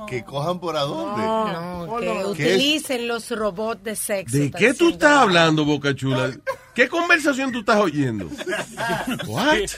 Que 0.08 0.24
cojan 0.24 0.60
por 0.60 0.76
adonde. 0.76 1.20
No, 1.22 1.96
que 1.98 2.06
¿Qué 2.06 2.20
es? 2.20 2.56
utilicen 2.56 3.08
los 3.08 3.28
robots 3.30 3.82
de 3.82 3.96
sexo. 3.96 4.36
¿De 4.36 4.50
qué 4.52 4.72
tú 4.72 4.90
estás 4.90 5.18
hablando, 5.18 5.64
Boca 5.64 5.94
Chula? 5.96 6.30
¿Qué 6.76 6.88
conversación 6.88 7.50
tú 7.50 7.58
estás 7.60 7.78
oyendo? 7.78 8.28
What? 9.26 9.68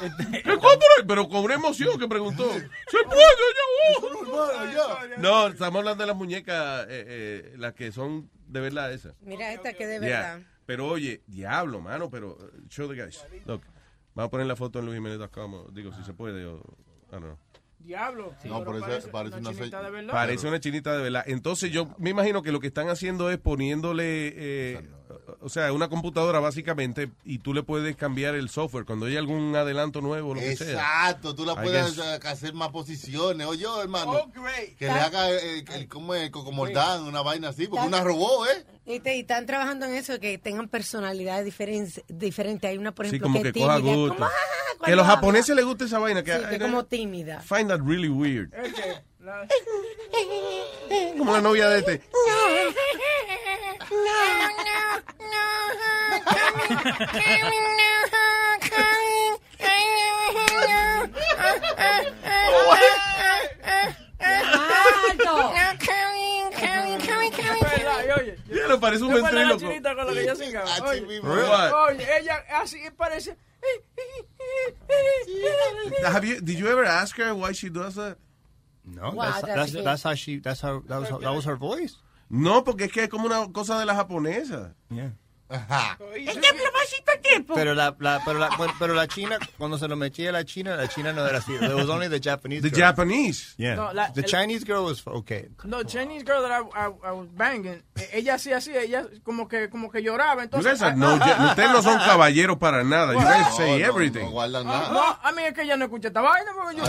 ¿Qué 0.00 0.42
compro? 0.42 0.88
Pero 1.06 1.28
con 1.28 1.44
una 1.44 1.54
emoción 1.54 1.98
que 1.98 2.08
preguntó. 2.08 2.50
¿Se 2.52 2.98
puede? 3.04 4.72
Ya, 4.74 5.16
No, 5.18 5.48
estamos 5.48 5.78
hablando 5.80 6.02
de 6.02 6.06
las 6.08 6.16
muñecas, 6.16 6.84
eh, 6.88 7.04
eh, 7.06 7.54
las 7.56 7.74
que 7.74 7.92
son 7.92 8.30
de 8.46 8.60
verdad 8.60 8.92
esas. 8.92 9.14
Mira 9.20 9.52
esta 9.52 9.72
que 9.72 9.86
de 9.86 10.00
Yeah. 10.00 10.20
verdad. 10.36 10.40
Pero 10.66 10.86
oye, 10.88 11.22
diablo, 11.26 11.80
mano, 11.80 12.10
pero 12.10 12.32
uh, 12.36 12.68
show 12.68 12.88
the 12.88 12.94
guys. 13.02 13.24
Look, 13.46 13.62
vamos 14.14 14.28
a 14.28 14.30
poner 14.30 14.46
la 14.46 14.54
foto 14.56 14.78
en 14.80 14.86
luisjimenez.com, 14.86 15.54
o 15.54 15.70
digo, 15.70 15.92
si 15.94 16.04
se 16.04 16.12
puede, 16.12 16.44
o, 16.44 16.58
I 17.08 17.12
don't 17.12 17.24
know. 17.24 17.38
Diablo. 17.78 18.34
No, 18.44 18.58
pero 18.64 18.80
pero 18.80 18.96
ese- 18.96 19.08
parece 19.08 19.36
una 19.38 19.50
chinita 19.54 19.78
se- 19.78 19.84
de 19.84 19.90
verdad. 19.90 20.12
Parece 20.12 20.48
una 20.48 20.60
chinita 20.60 20.96
de 20.96 21.02
verdad. 21.04 21.24
Entonces 21.26 21.70
yo 21.72 21.94
me 21.98 22.10
imagino 22.10 22.42
que 22.42 22.52
lo 22.52 22.60
que 22.60 22.66
están 22.66 22.88
haciendo 22.90 23.30
es 23.30 23.38
poniéndole, 23.38 24.32
eh, 24.36 24.88
o 25.40 25.48
sea, 25.48 25.72
una 25.72 25.88
computadora 25.88 26.40
básicamente 26.40 27.10
y 27.24 27.38
tú 27.38 27.52
le 27.54 27.62
puedes 27.62 27.96
cambiar 27.96 28.34
el 28.34 28.48
software 28.48 28.84
cuando 28.84 29.06
hay 29.06 29.16
algún 29.16 29.54
adelanto 29.56 30.00
nuevo, 30.00 30.34
lo 30.34 30.40
que 30.40 30.56
sea. 30.56 30.72
Exacto, 30.72 31.34
tú 31.34 31.44
la 31.44 31.54
puedes 31.54 31.96
guess. 31.96 32.24
hacer 32.24 32.54
más 32.54 32.68
posiciones. 32.70 33.46
Oye, 33.46 33.66
hermano, 33.82 34.12
Oh, 34.12 34.32
que 34.78 34.84
le 34.86 34.90
haga 34.90 35.30
el, 35.30 35.64
el, 35.68 35.88
como 35.88 36.14
el 36.14 36.30
cocomordán, 36.30 37.02
una 37.04 37.22
vaina 37.22 37.48
así, 37.48 37.66
porque 37.66 37.86
una 37.86 38.00
robó, 38.02 38.46
¿eh? 38.46 38.64
Y, 38.86 39.00
te- 39.00 39.16
y 39.16 39.20
están 39.20 39.44
trabajando 39.46 39.84
en 39.86 39.94
eso, 39.94 40.18
que 40.18 40.38
tengan 40.38 40.68
personalidades 40.68 41.44
diferentes. 41.44 42.02
diferentes. 42.08 42.70
Hay 42.70 42.78
una, 42.78 42.92
por 42.92 43.04
Sí, 43.06 43.16
ejemplo, 43.16 43.28
como 43.28 43.38
que, 43.42 43.48
que 43.48 43.52
tímida. 43.52 43.78
gusto. 43.78 44.14
como, 44.14 44.24
ah, 44.26 44.30
Que 44.84 44.92
a 44.92 44.96
los 44.96 45.04
habla. 45.04 45.16
japoneses 45.16 45.54
les 45.56 45.64
gusta 45.64 45.84
esa 45.84 45.98
vaina. 45.98 46.22
Que, 46.22 46.32
Sí, 46.38 46.44
que 46.48 46.54
es 46.56 46.62
como 46.62 46.84
tímida. 46.86 47.40
Find 47.42 47.68
that 47.68 47.80
really 47.84 48.08
weird. 48.08 48.50
Como 51.18 51.32
la 51.32 51.40
novia 51.40 51.68
de 51.68 51.78
este. 51.80 52.02
le 68.68 68.78
parece 68.78 69.04
un 69.04 69.10
¿Te 69.12 69.18
acuerdas 69.18 69.34
la 69.34 69.48
ventríloco. 69.48 69.60
chinita 69.72 69.94
con 69.94 70.06
la 70.06 70.12
que 70.12 70.20
ella 70.22 70.34
cingaba? 70.36 70.70
Ah, 70.76 70.84
Oye, 70.88 71.06
sí, 71.08 71.20
What? 71.20 71.72
oye, 71.88 72.06
ella 72.20 72.44
así 72.54 72.78
parece... 72.96 73.36
Have 76.04 76.24
you, 76.26 76.40
did 76.40 76.58
you 76.58 76.68
ever 76.68 76.84
ask 76.84 77.16
her 77.16 77.34
why 77.34 77.52
she 77.52 77.68
does 77.68 77.94
that? 77.96 78.16
No, 78.94 79.10
Wow, 79.10 79.30
that's, 79.30 79.42
that's 79.42 79.72
that's, 79.72 79.84
that's 79.84 80.02
how 80.02 80.14
she, 80.14 80.38
that's 80.38 80.60
how, 80.60 80.80
that 80.86 80.98
was, 81.00 81.08
that 81.20 81.34
was 81.34 81.44
her 81.44 81.56
voice. 81.56 81.96
No, 82.30 82.62
porque 82.62 82.82
es 82.86 82.92
que 82.92 83.04
es 83.04 83.08
como 83.08 83.26
una 83.26 83.50
cosa 83.52 83.78
de 83.78 83.86
la 83.86 83.94
japonesa. 83.94 84.74
Yeah. 84.90 85.12
Tiempo 85.48 86.62
pasito 86.72 87.12
el 87.14 87.20
tiempo. 87.22 87.54
Pero 87.54 87.74
la, 87.74 87.96
la, 88.00 88.20
pero, 88.24 88.38
la, 88.38 88.50
pero 88.78 88.92
la 88.94 89.08
china, 89.08 89.38
cuando 89.56 89.78
se 89.78 89.88
lo 89.88 89.96
metía 89.96 90.28
a 90.28 90.32
la 90.32 90.44
china, 90.44 90.76
la 90.76 90.88
china 90.88 91.12
no 91.12 91.26
era 91.26 91.38
así. 91.38 91.54
It 91.54 91.72
was 91.74 91.88
only 91.88 92.08
the 92.08 92.20
Japanese 92.20 92.60
The 92.62 92.68
girl. 92.70 92.78
Japanese. 92.80 93.54
Yeah. 93.56 93.74
No, 93.76 93.92
la- 93.94 94.12
the 94.12 94.20
el- 94.20 94.26
Chinese 94.26 94.64
girl 94.66 94.84
was 94.84 95.02
okay. 95.06 95.48
No, 95.64 95.82
Chinese 95.84 96.22
girl 96.24 96.42
that 96.42 96.50
I, 96.52 96.60
I, 96.74 96.86
I 97.08 97.12
was 97.12 97.28
banging, 97.34 97.82
eh, 97.96 98.10
ella 98.12 98.34
hacía 98.34 98.58
así, 98.58 98.76
ella 98.76 99.06
como 99.24 99.48
que, 99.48 99.70
como 99.70 99.90
que 99.90 100.02
lloraba, 100.02 100.36
You 100.36 100.40
entonces... 100.44 100.72
guys 100.72 100.82
are 100.82 100.96
no, 100.96 101.14
ustedes 101.14 101.70
no 101.70 101.82
son 101.82 101.98
caballeros 101.98 102.58
para 102.58 102.84
nada. 102.84 103.14
You 103.14 103.20
guys 103.20 103.56
say 103.56 103.82
everything. 103.82 104.24
No 104.24 104.30
guardan 104.32 104.66
Ah, 104.68 104.70
nada. 104.70 104.92
No, 104.92 105.18
a 105.28 105.32
mí 105.32 105.42
es 105.44 105.54
que 105.54 105.62
ella 105.62 105.76
no 105.78 105.86
escucha 105.86 106.08
esta 106.08 106.20
vaina 106.20 106.50
porque 106.54 106.76
yo... 106.76 106.84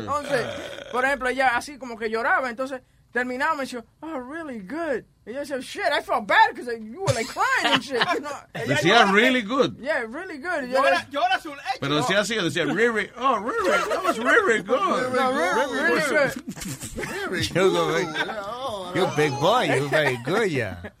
Entonces, 0.00 0.46
por 0.90 1.04
ejemplo, 1.04 1.28
ella 1.28 1.56
así 1.56 1.76
como 1.78 1.98
que 1.98 2.08
lloraba, 2.10 2.48
entonces 2.50 2.80
terminamos 3.12 3.58
y 3.58 3.76
decía, 3.76 3.84
oh, 4.02 4.18
really 4.18 4.58
good. 4.58 5.04
Y 5.24 5.30
ella 5.30 5.40
decía, 5.40 5.60
shit, 5.62 5.92
I 5.92 6.00
felt 6.02 6.26
bad 6.26 6.54
because 6.54 6.66
you 6.80 7.00
were 7.00 7.14
like 7.14 7.28
crying 7.28 7.74
and 7.74 7.82
shit. 7.84 8.02
You 8.14 8.20
know? 8.20 8.30
Ella 8.54 8.74
Decía 8.74 9.12
really 9.12 9.42
good. 9.42 9.76
Yeah, 9.78 10.04
really 10.08 10.38
good. 10.38 10.64
Y 10.64 10.72
Llora, 10.72 10.88
ella- 10.88 11.08
llora 11.12 11.40
su 11.40 11.50
leche. 11.50 11.78
Pero 11.80 11.96
decía 11.96 12.20
así, 12.20 12.34
decía 12.34 12.64
really, 12.66 13.08
oh, 13.16 13.38
really, 13.38 13.70
that 13.70 14.02
was 14.02 14.18
really 14.18 14.62
good. 14.62 15.12
No, 15.14 15.32
really, 15.32 15.78
really 15.80 16.08
good. 16.08 17.54
You 17.54 17.70
go, 17.70 18.92
You're 18.94 19.06
a 19.06 19.16
big 19.16 19.32
boy. 19.38 19.62
You're 19.64 19.88
very 19.88 20.16
good, 20.24 20.50
yeah. 20.50 20.82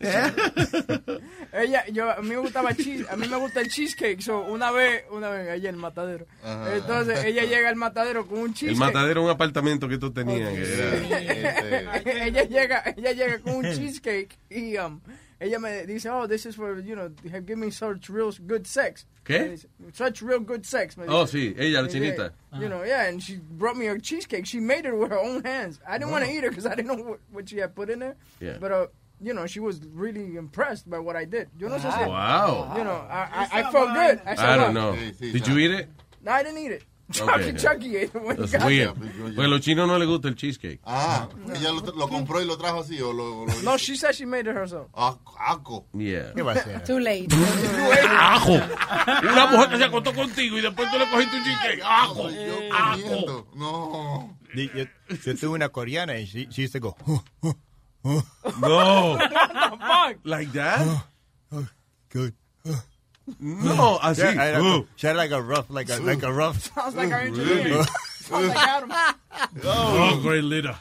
Ella, 1.52 1.84
yo, 1.92 2.10
a 2.10 2.20
mí 2.22 2.30
me 2.30 2.36
gustaba 2.38 2.74
cheese, 2.74 3.04
a 3.10 3.16
mí 3.16 3.28
me 3.28 3.36
gusta 3.36 3.60
el 3.60 3.68
cheesecake. 3.68 4.22
So, 4.22 4.40
una 4.40 4.70
vez, 4.70 5.04
una 5.10 5.28
vez 5.28 5.50
allá 5.50 5.68
en 5.68 5.74
el 5.74 5.80
matadero. 5.80 6.26
Ajá. 6.42 6.76
Entonces, 6.76 7.24
ella 7.24 7.44
llega 7.44 7.68
al 7.68 7.76
matadero 7.76 8.26
con 8.26 8.38
un 8.38 8.46
El 8.48 8.54
cheesecake. 8.54 8.78
matadero 8.78 9.20
es 9.20 9.24
un 9.26 9.30
apartamento 9.30 9.86
que 9.88 9.98
tú 9.98 10.10
tenías. 10.12 10.50
que 10.50 11.42
era- 11.42 11.96
ella 12.26 12.44
llega, 12.44 12.82
ella 12.96 13.12
llega 13.12 13.38
con 13.40 13.56
un 13.56 13.64
cheesecake 13.64 14.38
y 14.50 14.76
um, 14.78 15.00
ella 15.40 15.58
me 15.58 15.84
dice, 15.86 16.08
oh, 16.08 16.26
this 16.26 16.46
is 16.46 16.56
for, 16.56 16.80
you 16.82 16.94
know, 16.94 17.10
have 17.30 17.44
given 17.46 17.60
me 17.60 17.70
such 17.70 18.08
real 18.08 18.32
good 18.46 18.64
sex. 18.66 19.06
¿Qué? 19.24 19.50
Dice, 19.50 19.68
Such 19.92 20.22
real 20.22 20.40
good 20.40 20.64
sex. 20.64 20.96
me 20.96 21.04
Oh, 21.08 21.26
dice. 21.26 21.32
sí, 21.32 21.54
ella, 21.58 21.82
la 21.82 21.88
chinita. 21.88 22.32
You 22.58 22.68
know, 22.68 22.82
yeah, 22.84 23.08
and 23.08 23.22
she 23.22 23.36
brought 23.36 23.76
me 23.76 23.88
a 23.88 23.98
cheesecake. 23.98 24.46
She 24.46 24.58
made 24.58 24.84
it 24.86 24.94
with 24.96 25.10
her 25.10 25.18
own 25.20 25.44
hands. 25.44 25.80
I 25.86 25.98
didn't 25.98 26.10
want 26.12 26.24
to 26.24 26.30
eat 26.30 26.44
it 26.44 26.50
because 26.50 26.66
I 26.66 26.74
didn't 26.74 26.88
know 26.88 27.04
what, 27.04 27.20
what 27.30 27.48
she 27.48 27.58
had 27.58 27.74
put 27.74 27.88
in 27.90 27.98
there. 28.00 28.16
Yeah. 28.40 28.56
But, 28.58 28.72
uh, 28.72 28.86
you 29.22 29.32
know, 29.32 29.46
she 29.46 29.60
was 29.60 29.80
really 29.92 30.36
impressed 30.36 30.90
by 30.90 30.98
what 30.98 31.16
I 31.16 31.24
did. 31.24 31.48
Yo 31.58 31.68
no 31.68 31.76
sé 31.76 31.90
si... 31.92 32.04
Wow. 32.08 32.74
You 32.76 32.84
know, 32.84 33.06
I, 33.08 33.48
I, 33.52 33.60
I 33.60 33.72
felt 33.72 33.94
good. 33.94 34.20
I, 34.26 34.34
said, 34.34 34.48
I 34.48 34.56
don't 34.56 34.74
know. 34.74 34.96
Did 35.20 35.46
you 35.46 35.58
eat 35.58 35.70
it? 35.70 35.88
No, 36.22 36.32
I 36.32 36.42
didn't 36.42 36.58
eat 36.58 36.72
it. 36.72 36.82
Okay. 37.20 37.52
Chucky, 37.52 37.52
Chucky 37.58 37.96
ate 37.96 38.14
it 38.14 38.14
when 38.14 38.36
he 38.36 38.42
That's 38.42 38.52
got 38.52 38.66
weird. 38.66 38.94
Pues 39.34 39.46
a 39.46 39.48
los 39.48 39.60
chinos 39.60 39.86
no 39.86 39.98
les 39.98 40.08
gusta 40.08 40.28
el 40.28 40.34
cheesecake. 40.34 40.80
Ah, 40.84 41.28
ella 41.54 41.70
lo, 41.72 41.82
lo 41.92 42.08
compró 42.08 42.40
y 42.40 42.46
lo 42.46 42.56
trajo 42.56 42.80
así 42.80 42.98
o 43.02 43.12
lo, 43.12 43.44
lo 43.44 43.62
No, 43.62 43.76
she 43.76 43.96
said 43.96 44.14
she 44.14 44.24
made 44.24 44.46
it 44.48 44.56
herself. 44.56 44.88
Ah, 44.94 45.18
aco. 45.38 45.84
Yeah. 45.92 46.32
¿Qué 46.34 46.40
va 46.42 46.52
a 46.52 46.54
hacer? 46.54 46.82
Too 46.84 47.00
late. 47.00 47.28
¡Ajo! 48.08 48.52
Una 48.54 49.46
mujer 49.46 49.68
que 49.68 49.76
se 49.76 49.84
acostó 49.84 50.14
contigo 50.14 50.56
y 50.56 50.62
después 50.62 50.90
tú 50.90 50.98
le 50.98 51.10
cogiste 51.10 51.36
un 51.36 51.44
cheesecake. 51.44 51.82
¡Ajo! 51.84 52.28
¡Ajo! 52.72 53.46
No. 53.56 54.38
Yo, 54.54 54.62
yo, 54.74 54.84
yo 55.22 55.36
tuve 55.36 55.50
una 55.50 55.68
coreana 55.68 56.18
y 56.18 56.24
she, 56.24 56.46
she 56.48 56.64
used 56.64 56.72
to 56.72 56.80
go. 56.80 56.96
No. 58.60 59.16
What 59.16 59.30
the 59.30 59.76
fuck? 59.78 60.16
Like 60.24 60.52
that? 60.52 61.04
Good. 62.10 62.34
No, 63.38 63.98
así. 64.02 64.16
She 64.16 64.26
had, 64.26 64.36
like, 64.36 64.62
Uh. 64.62 64.82
a, 64.82 64.86
she 64.96 65.06
had 65.06 65.16
like 65.16 65.30
a 65.30 65.40
rough, 65.42 65.66
like 65.70 65.88
a, 65.90 65.98
like 66.00 66.22
a 66.24 66.32
rough. 66.32 66.58
Sounds 66.74 66.96
like 66.96 67.12
our 67.12 67.22
Really? 67.30 67.60
engineer. 67.60 67.84
Sounds 68.20 68.48
like 68.48 68.58
Adam. 68.58 68.90
Oh, 69.64 70.20
great 70.22 70.44
leader. 70.44 70.76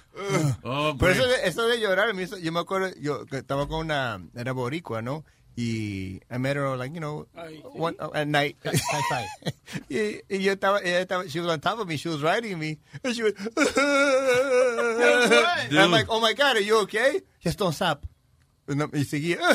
Oh, 0.63 0.95
Pero 0.97 1.13
great. 1.13 1.17
eso 1.17 1.27
de, 1.27 1.47
eso 1.47 1.67
de 1.67 1.79
llorar, 1.79 2.13
yo 2.41 2.51
me 2.51 2.59
acuerdo, 2.59 2.89
yo 2.99 3.25
que 3.25 3.37
estaba 3.37 3.67
con 3.67 3.79
una, 3.85 4.19
era 4.35 4.53
boricua, 4.53 5.01
¿no? 5.01 5.23
Y 5.61 6.19
I 6.29 6.37
met 6.39 6.55
her, 6.55 6.75
like, 6.75 6.93
you 6.93 6.99
know, 6.99 7.27
one, 7.73 7.95
at 8.15 8.27
night. 8.27 8.57
y, 8.65 10.21
y 10.29 10.37
yo 10.37 10.55
estaba, 10.55 10.81
ella 10.83 11.05
estaba, 11.05 11.29
she 11.29 11.39
was 11.39 11.49
on 11.49 11.59
top 11.59 11.77
of 11.79 11.87
me, 11.87 11.97
she 11.97 12.07
was 12.09 12.21
riding 12.23 12.57
me, 12.57 12.79
and 13.03 13.15
she 13.15 13.21
was, 13.23 13.33
and 15.69 15.79
I'm 15.79 15.91
like, 15.91 16.07
oh 16.09 16.19
my 16.19 16.33
God, 16.33 16.57
are 16.57 16.61
you 16.61 16.79
okay? 16.81 17.21
Just 17.39 17.59
don't 17.59 17.73
stop. 17.73 18.05
Y 18.67 18.73
no- 18.75 18.89
y 18.91 19.03
seguía. 19.03 19.37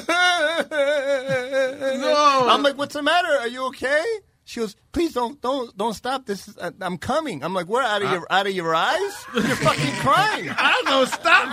No. 1.96 2.48
I'm 2.50 2.62
like, 2.62 2.76
what's 2.78 2.94
the 2.94 3.02
matter? 3.02 3.28
Are 3.40 3.48
you 3.48 3.64
okay? 3.68 4.04
She 4.44 4.60
goes, 4.60 4.76
please 4.92 5.12
don't, 5.12 5.40
don't, 5.40 5.76
don't 5.76 5.94
stop. 5.94 6.24
This 6.26 6.46
is, 6.46 6.56
uh, 6.58 6.70
I'm 6.80 6.98
coming. 6.98 7.42
I'm 7.42 7.52
like, 7.52 7.66
where? 7.68 7.82
Out 7.82 8.02
of 8.02 8.10
your, 8.12 8.26
out 8.30 8.46
of 8.46 8.52
your 8.52 8.74
eyes? 8.74 9.24
You're 9.34 9.42
fucking 9.42 9.94
crying. 9.96 10.50
I 10.50 10.70
don't 10.72 10.84
know, 10.84 11.04
stop. 11.04 11.50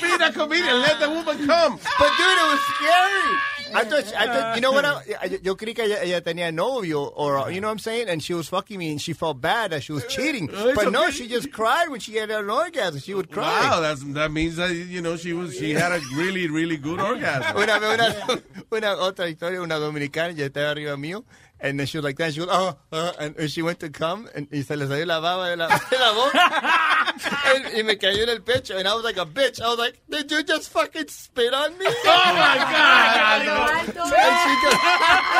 Be 0.00 0.16
that 0.16 0.32
comedian. 0.32 0.80
Let 0.80 1.00
the 1.00 1.10
woman 1.10 1.46
come. 1.46 1.76
But 1.76 2.10
dude, 2.16 2.38
it 2.38 2.48
was 2.48 2.60
scary. 2.76 3.36
I 3.74 3.84
thought, 3.84 4.06
she- 4.06 4.14
I 4.16 4.26
thought, 4.26 4.54
you 4.56 4.60
know 4.60 4.72
what? 4.72 4.84
I, 4.84 5.02
I- 5.22 5.38
yo 5.42 5.56
creí 5.56 5.74
que 5.74 5.84
ella, 5.84 6.02
ella 6.02 6.20
tenía 6.20 6.52
novio, 6.52 7.02
or 7.14 7.50
you 7.50 7.60
know 7.60 7.68
what 7.68 7.72
I'm 7.72 7.78
saying, 7.78 8.08
and 8.08 8.22
she 8.22 8.34
was 8.34 8.48
fucking 8.48 8.78
me, 8.78 8.90
and 8.92 9.00
she 9.00 9.12
felt 9.12 9.40
bad 9.40 9.70
that 9.72 9.82
she 9.82 9.92
was 9.92 10.04
eh, 10.04 10.08
cheating. 10.08 10.48
Eh, 10.50 10.68
it's 10.68 10.74
But 10.74 10.92
no, 10.92 11.10
she 11.10 11.28
just 11.28 11.50
cried 11.52 11.88
when 11.88 12.00
she 12.00 12.16
had 12.16 12.30
an 12.30 12.48
orgasm. 12.48 13.00
She 13.00 13.14
would 13.14 13.30
cry. 13.30 13.68
Wow, 13.70 13.80
that's, 13.80 14.02
that 14.14 14.30
means 14.30 14.56
that, 14.56 14.70
you 14.74 15.00
know, 15.02 15.16
she 15.16 15.32
was, 15.32 15.56
she 15.56 15.72
had 15.72 15.92
a 15.92 16.00
really, 16.16 16.48
really 16.48 16.76
good 16.76 17.00
orgasm. 17.00 17.56
Una 17.56 17.76
una, 17.78 18.40
una 18.72 18.96
otra 18.96 19.28
historia, 19.28 19.60
una 19.60 19.76
dominicana, 19.78 20.32
ya 20.34 20.46
estaba 20.46 20.70
arriba 20.70 20.96
mío, 20.96 21.24
and 21.64 21.80
then 21.80 21.86
she 21.86 21.96
was 21.96 22.04
like 22.04 22.18
that. 22.18 22.34
She 22.34 22.40
goes, 22.40 22.48
oh, 22.50 22.76
uh, 22.92 23.12
and, 23.18 23.34
and 23.36 23.50
she 23.50 23.62
went 23.62 23.80
to 23.80 23.88
come, 23.88 24.28
and, 24.34 24.46
y 24.52 24.60
se 24.60 24.76
le 24.76 24.86
salió 24.86 25.06
la 25.06 25.20
baba 25.20 25.48
de 25.48 25.56
la, 25.56 25.68
de 25.90 25.98
la 25.98 26.12
boca, 26.12 26.38
and, 27.54 27.64
y 27.74 27.82
me 27.82 27.96
cayó 27.96 28.22
en 28.22 28.28
el 28.28 28.40
pecho, 28.40 28.76
and 28.78 28.86
I 28.86 28.94
was 28.94 29.02
like 29.02 29.16
a 29.16 29.24
bitch. 29.24 29.62
I 29.62 29.68
was 29.70 29.78
like, 29.78 29.98
did 30.10 30.30
you 30.30 30.42
just 30.42 30.68
fucking 30.68 31.08
spit 31.08 31.54
on 31.54 31.76
me? 31.78 31.86
Oh 31.88 32.22
my 32.36 32.56
God, 32.58 33.40
And 33.80 34.36
she 34.44 34.52
goes, 34.62 34.78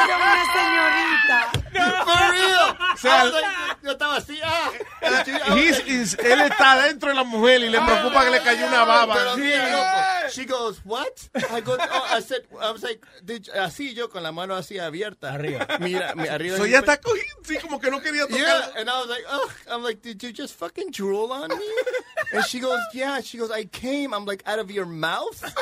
Era 0.01 0.17
una 0.17 0.45
señorita. 0.55 1.64
For 1.75 2.33
real. 2.33 2.77
sea, 2.97 3.21
I 3.21 3.25
was 3.25 3.33
like, 3.33 3.83
yo 3.83 3.91
estaba 3.93 4.17
así, 4.17 4.39
ah. 4.43 4.71
He's, 5.55 5.79
like- 5.79 5.89
is- 5.89 6.15
él 6.19 6.41
está 6.43 6.81
dentro 6.87 7.09
de 7.11 7.15
la 7.15 7.25
mujer 7.25 7.61
y 7.63 7.69
le 7.71 7.81
preocupa 7.81 8.25
que 8.25 8.31
le 8.31 8.41
cayó 8.41 8.67
una 8.69 8.85
baba. 8.85 9.37
She 10.31 10.45
goes, 10.47 10.81
what? 10.85 11.29
I 11.51 11.61
go, 11.61 11.77
oh, 11.79 12.07
I 12.11 12.21
said, 12.21 12.43
I 12.61 12.71
was 12.71 12.83
like, 12.83 13.05
did 13.25 13.47
you- 13.47 13.53
así 13.55 13.95
yo 13.95 14.09
con 14.09 14.23
la 14.23 14.33
mano 14.33 14.55
así 14.55 14.79
abierta. 14.79 15.33
Arriba. 15.35 15.67
Mira, 15.81 16.15
mi- 16.15 16.29
arriba. 16.29 16.57
So 16.57 16.65
pe- 16.65 16.71
está 16.77 16.97
cogiendo, 17.01 17.43
sí, 17.45 17.59
como 17.61 17.79
que 17.81 17.91
no 17.91 18.01
quería 18.01 18.27
tocar. 18.27 18.39
Yeah, 18.39 18.81
and 18.81 18.89
I 18.89 18.99
was 19.01 19.09
like, 19.09 19.25
oh, 19.29 19.51
I'm 19.71 19.83
like, 19.83 20.01
did 20.03 20.23
you 20.23 20.33
just 20.33 20.55
fucking 20.55 20.91
drool 20.93 21.31
on 21.33 21.49
me? 21.49 21.65
And 22.33 22.45
she 22.47 22.59
goes, 22.61 22.81
yeah. 22.95 23.21
She 23.21 23.37
goes, 23.39 23.51
I 23.51 23.65
came. 23.67 24.15
I'm 24.15 24.25
like, 24.25 24.43
out 24.47 24.59
of 24.59 24.71
your 24.71 24.87
mouth? 24.87 25.41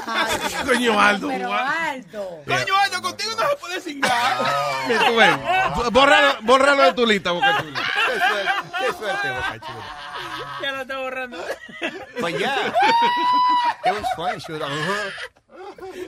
Coño, 0.64 0.96
Aldo. 0.98 1.28
Pero 1.28 1.48
what? 1.48 1.66
Aldo. 1.66 2.42
Coño, 2.46 2.74
Aldo, 2.76 3.02
contigo 3.02 3.30
no 3.36 3.48
se 3.48 3.56
puede 3.56 3.80
cingar. 3.80 4.12
Bórralo, 6.02 6.42
bórralo 6.42 6.82
de 6.84 6.92
tu 6.94 7.06
lista, 7.06 7.32
Boca 7.32 7.62
Chula. 7.62 7.80
Qué 8.06 8.18
suerte, 8.18 8.50
qué 8.78 8.92
suerte, 8.92 9.30
Boca 9.30 9.58
Chula. 9.60 9.84
Ya 10.62 10.72
la 10.72 10.82
está 10.82 10.98
borrando. 10.98 11.38
But 12.20 12.38
yeah, 12.38 12.72
it 13.84 13.92
was 13.92 14.04
"Uh-huh." 14.16 15.10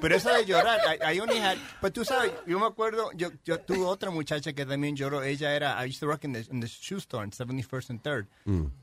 Pero 0.01 0.16
eso 0.16 0.33
de 0.33 0.45
llorar, 0.45 0.79
I, 0.87 1.15
I 1.15 1.21
only 1.21 1.39
had, 1.39 1.59
but 1.81 1.93
tú 1.95 2.05
sabes, 2.05 2.33
yo 2.47 2.59
me 2.59 2.66
acuerdo, 2.66 3.11
yo, 3.15 3.31
yo 3.45 3.59
tuve 3.61 3.85
otra 3.85 4.11
muchacha 4.11 4.53
que 4.53 4.65
también 4.66 4.97
lloró. 4.97 5.23
Ella 5.23 5.55
era, 5.55 5.77
I 5.81 5.87
used 5.87 6.01
to 6.01 6.07
work 6.07 6.25
in 6.25 6.33
the, 6.33 6.45
in 6.51 6.61
the 6.61 6.66
shoe 6.66 6.99
store 6.99 7.25
in 7.25 7.31
71st 7.31 7.91
and 7.91 8.03
3rd. 8.03 8.27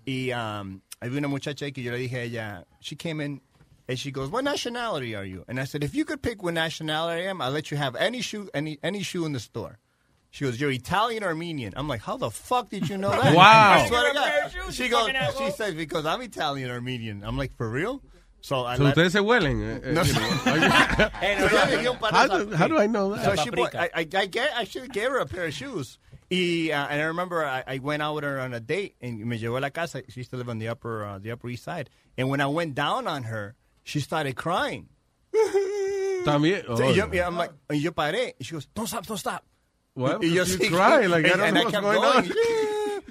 Y 0.05 0.31
um, 0.31 0.81
había 1.01 1.17
una 1.19 1.27
muchacha 1.27 1.71
que 1.71 1.81
yo 1.83 1.91
le 1.91 1.97
dije 1.99 2.17
a 2.19 2.23
ella, 2.23 2.65
she 2.79 2.95
came 2.95 3.21
in 3.21 3.41
and 3.87 3.97
she 3.99 4.11
goes, 4.11 4.29
what 4.29 4.43
nationality 4.43 5.15
are 5.15 5.25
you? 5.25 5.43
And 5.47 5.59
I 5.59 5.65
said, 5.65 5.83
if 5.83 5.93
you 5.93 6.05
could 6.05 6.21
pick 6.21 6.41
what 6.43 6.53
nationality 6.53 7.23
I 7.27 7.29
am, 7.29 7.41
I'll 7.41 7.51
let 7.51 7.69
you 7.71 7.77
have 7.77 7.95
any 7.95 8.21
shoe, 8.21 8.49
any, 8.53 8.79
any 8.83 9.03
shoe 9.03 9.25
in 9.25 9.33
the 9.33 9.39
store. 9.39 9.77
She 10.33 10.45
goes, 10.45 10.59
you're 10.59 10.71
Italian 10.71 11.23
Armenian? 11.23 11.73
I'm 11.75 11.87
like, 11.89 12.01
how 12.01 12.15
the 12.17 12.31
fuck 12.31 12.69
did 12.69 12.89
you 12.89 12.97
know 12.97 13.09
that? 13.21 13.35
Wow. 13.35 13.73
I 13.73 13.87
swear 13.87 14.07
to 14.07 14.13
Got 14.13 14.27
a 14.27 14.31
pair 14.31 14.49
God. 14.63 14.73
She 14.73 14.87
goes, 14.89 15.09
she 15.37 15.51
says, 15.51 15.75
because 15.75 16.05
I'm 16.05 16.21
Italian 16.21 16.71
Armenian. 16.71 17.23
I'm 17.23 17.37
like, 17.37 17.55
for 17.57 17.69
real? 17.69 18.01
So 18.39 18.63
I 18.65 18.77
So 18.77 18.83
let, 18.83 18.95
ustedes 18.97 19.11
se 19.11 19.19
huelen. 19.19 19.83
eh, 19.85 19.91
No. 19.91 20.01
you 20.01 20.13
know. 20.13 20.19
So 20.39 20.55
yo 20.55 21.65
le 21.75 21.77
di 21.81 21.87
un 21.87 21.97
par 21.97 22.11
de 22.11 22.17
how, 22.17 22.27
do, 22.27 22.55
how 22.55 22.67
do 22.67 22.77
I 22.79 22.87
know 22.87 23.13
that? 23.13 23.23
So 23.37 23.43
she 23.43 23.49
bought, 23.51 23.75
I, 23.75 23.89
I, 23.93 24.07
I, 24.15 24.25
get, 24.25 24.51
I 24.55 24.63
should 24.63 24.91
gave 24.91 25.09
her 25.09 25.19
a 25.19 25.25
pair 25.27 25.45
of 25.45 25.53
shoes. 25.53 25.99
Y, 26.31 26.71
uh, 26.71 26.87
and 26.89 27.01
I 27.01 27.05
remember 27.05 27.45
I, 27.45 27.63
I 27.67 27.77
went 27.79 28.01
out 28.01 28.15
with 28.15 28.23
her 28.23 28.39
on 28.39 28.53
a 28.53 28.59
date 28.61 28.95
and 29.01 29.19
me 29.25 29.37
llevó 29.37 29.57
a 29.57 29.61
la 29.61 29.69
casa. 29.69 30.01
She 30.09 30.21
used 30.21 30.31
to 30.31 30.37
live 30.37 30.47
on 30.49 30.59
the 30.59 30.69
upper, 30.69 31.05
uh, 31.05 31.19
the 31.19 31.31
upper 31.31 31.49
east 31.49 31.65
side. 31.65 31.89
And 32.17 32.29
when 32.29 32.39
I 32.39 32.47
went 32.47 32.73
down 32.73 33.05
on 33.05 33.23
her, 33.23 33.55
she 33.83 33.99
started 33.99 34.35
crying. 34.37 34.87
También. 36.23 36.65
So, 36.65 36.83
Oh, 36.83 36.87
y 36.89 36.91
yo, 36.95 37.07
y 37.11 37.17
I'm 37.19 37.35
like, 37.37 37.51
y 37.69 37.75
yo 37.75 37.91
paré. 37.91 38.33
She 38.41 38.53
goes, 38.53 38.65
don't 38.73 38.87
stop, 38.87 39.05
don't 39.05 39.17
stop. 39.17 39.43
Well, 40.01 40.17
Y 40.21 40.29
yo 40.33 40.43
you 40.43 40.45
seguí. 40.45 40.69
cry, 40.69 41.07
like, 41.07 41.25
I 41.27 41.31
And- 41.31 41.39
don't 41.39 41.53
know 41.53 41.63
what's 41.63 41.79
going 41.81 41.97
on. 41.97 42.25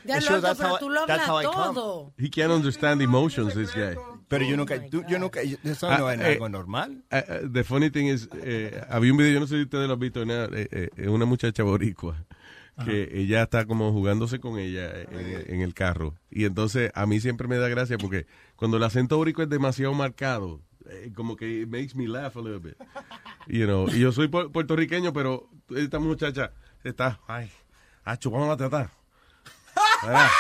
Ya 0.02 0.18
she 0.18 0.28
goes, 0.30 0.42
loco, 0.42 0.46
"That's 0.46 0.58
pero 0.58 0.70
how 0.70 0.78
tú 0.78 0.88
lo 0.88 1.00
hablas 1.02 1.28
how 1.28 1.40
I 1.40 1.44
come." 1.44 1.74
todo. 1.74 2.12
He 2.18 2.30
can't 2.30 2.50
understand 2.50 3.02
emotions, 3.02 3.54
this 3.54 3.70
guy. 3.72 3.94
Pero 4.28 4.44
yo 4.44 4.56
nunca, 4.56 4.80
tú- 4.88 5.04
yo 5.08 5.18
nunca, 5.18 5.40
eso 5.42 5.88
no 5.98 6.06
Ah, 6.08 6.14
es 6.14 6.20
eh, 6.20 6.32
algo 6.32 6.48
normal. 6.48 7.04
eh, 7.10 7.22
eh, 7.28 7.48
the 7.52 7.62
funny 7.64 7.90
thing 7.90 8.06
is, 8.06 8.28
eh, 8.42 8.80
había 8.88 9.12
un 9.12 9.18
video, 9.18 9.34
yo 9.34 9.40
no 9.40 9.46
sé 9.46 9.56
si 9.56 9.62
ustedes 9.62 9.86
lo 9.86 9.94
han 9.94 10.00
visto, 10.00 10.22
una, 10.22 10.44
eh, 10.46 10.90
eh, 10.96 11.08
una 11.08 11.26
muchacha 11.26 11.62
boricua 11.62 12.16
que 12.84 13.10
ella 13.12 13.42
está 13.42 13.66
como 13.66 13.92
jugándose 13.92 14.40
con 14.40 14.58
ella 14.58 14.90
en, 15.02 15.44
en 15.54 15.60
el 15.60 15.74
carro. 15.74 16.14
Y 16.30 16.44
entonces 16.46 16.90
a 16.94 17.04
mí 17.04 17.20
siempre 17.20 17.46
me 17.46 17.58
da 17.58 17.68
gracia 17.68 17.98
porque 17.98 18.26
cuando 18.56 18.78
el 18.78 18.82
acento 18.84 19.18
boricua 19.18 19.44
es 19.44 19.50
demasiado 19.50 19.92
marcado, 19.92 20.62
eh, 20.88 21.12
como 21.14 21.36
que 21.36 21.60
it 21.60 21.68
makes 21.68 21.94
me 21.94 22.08
laugh 22.08 22.36
a 22.36 22.40
little 22.40 22.58
bit. 22.58 22.76
You 23.46 23.66
know, 23.66 23.86
y 23.88 23.98
yo 24.00 24.12
soy 24.12 24.28
pu- 24.28 24.50
puertorriqueño, 24.50 25.12
pero 25.12 25.50
esta 25.76 25.98
muchacha 25.98 26.52
está, 26.88 27.20
ay, 27.28 27.52
ah, 28.04 28.16
chupamos 28.16 28.48
la 28.48 28.56
teta. 28.56 28.90
Mira, 30.02 30.30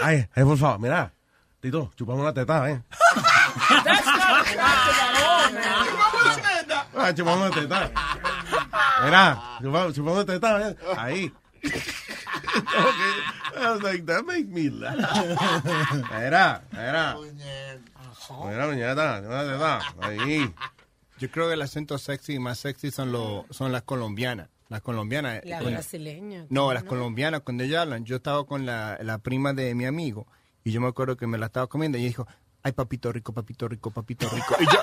ay, 0.00 0.28
ay, 0.34 0.44
por 0.44 0.58
favor, 0.58 0.78
mira, 0.78 1.12
Tito, 1.60 1.90
chupamos 1.96 2.24
la 2.24 2.32
teta, 2.32 2.70
eh. 2.70 2.82
Ah, 6.94 7.12
chupamos 7.14 7.48
la 7.48 7.60
teta. 7.60 7.90
Mira, 9.02 9.58
chupamos, 9.60 9.94
chupamos 9.94 10.18
la 10.18 10.24
teta, 10.26 10.68
eh. 10.68 10.76
Ahí. 10.96 11.32
Okay. 11.64 11.74
I 13.56 13.70
was 13.72 13.82
like, 13.82 14.06
that 14.06 14.24
makes 14.24 14.48
me 14.48 14.70
laugh. 14.70 14.94
Mira, 16.12 16.62
mira. 16.72 17.16
Mira, 18.44 18.66
chupamos 18.68 19.28
la 19.28 19.44
teta. 19.44 19.80
Ahí. 20.00 20.54
Yo 21.18 21.30
creo 21.30 21.48
que 21.48 21.54
el 21.54 21.62
acento 21.62 21.98
sexy 21.98 22.38
más 22.38 22.58
sexy 22.58 22.90
son 22.90 23.10
los 23.10 23.46
son 23.50 23.72
las 23.72 23.82
colombianas. 23.82 24.48
Las 24.68 24.80
colombianas. 24.82 25.40
La 25.44 25.60
con- 25.60 25.72
brasileña. 25.72 26.46
No, 26.50 26.72
las 26.74 26.84
colombianas, 26.84 27.40
cuando 27.42 27.64
ellas 27.64 27.82
hablan, 27.82 28.04
yo 28.04 28.16
estaba 28.16 28.44
con 28.46 28.66
la, 28.66 28.98
la 29.02 29.18
prima 29.18 29.52
de 29.52 29.74
mi 29.74 29.84
amigo 29.86 30.26
y 30.64 30.72
yo 30.72 30.80
me 30.80 30.88
acuerdo 30.88 31.16
que 31.16 31.26
me 31.26 31.38
la 31.38 31.46
estaba 31.46 31.66
comiendo 31.68 31.98
y 31.98 32.02
ella 32.02 32.08
dijo, 32.08 32.26
ay, 32.64 32.72
papito 32.72 33.12
rico, 33.12 33.32
papito 33.32 33.68
rico, 33.68 33.92
papito 33.92 34.28
rico. 34.28 34.56
Y 34.58 34.64
yo, 34.64 34.80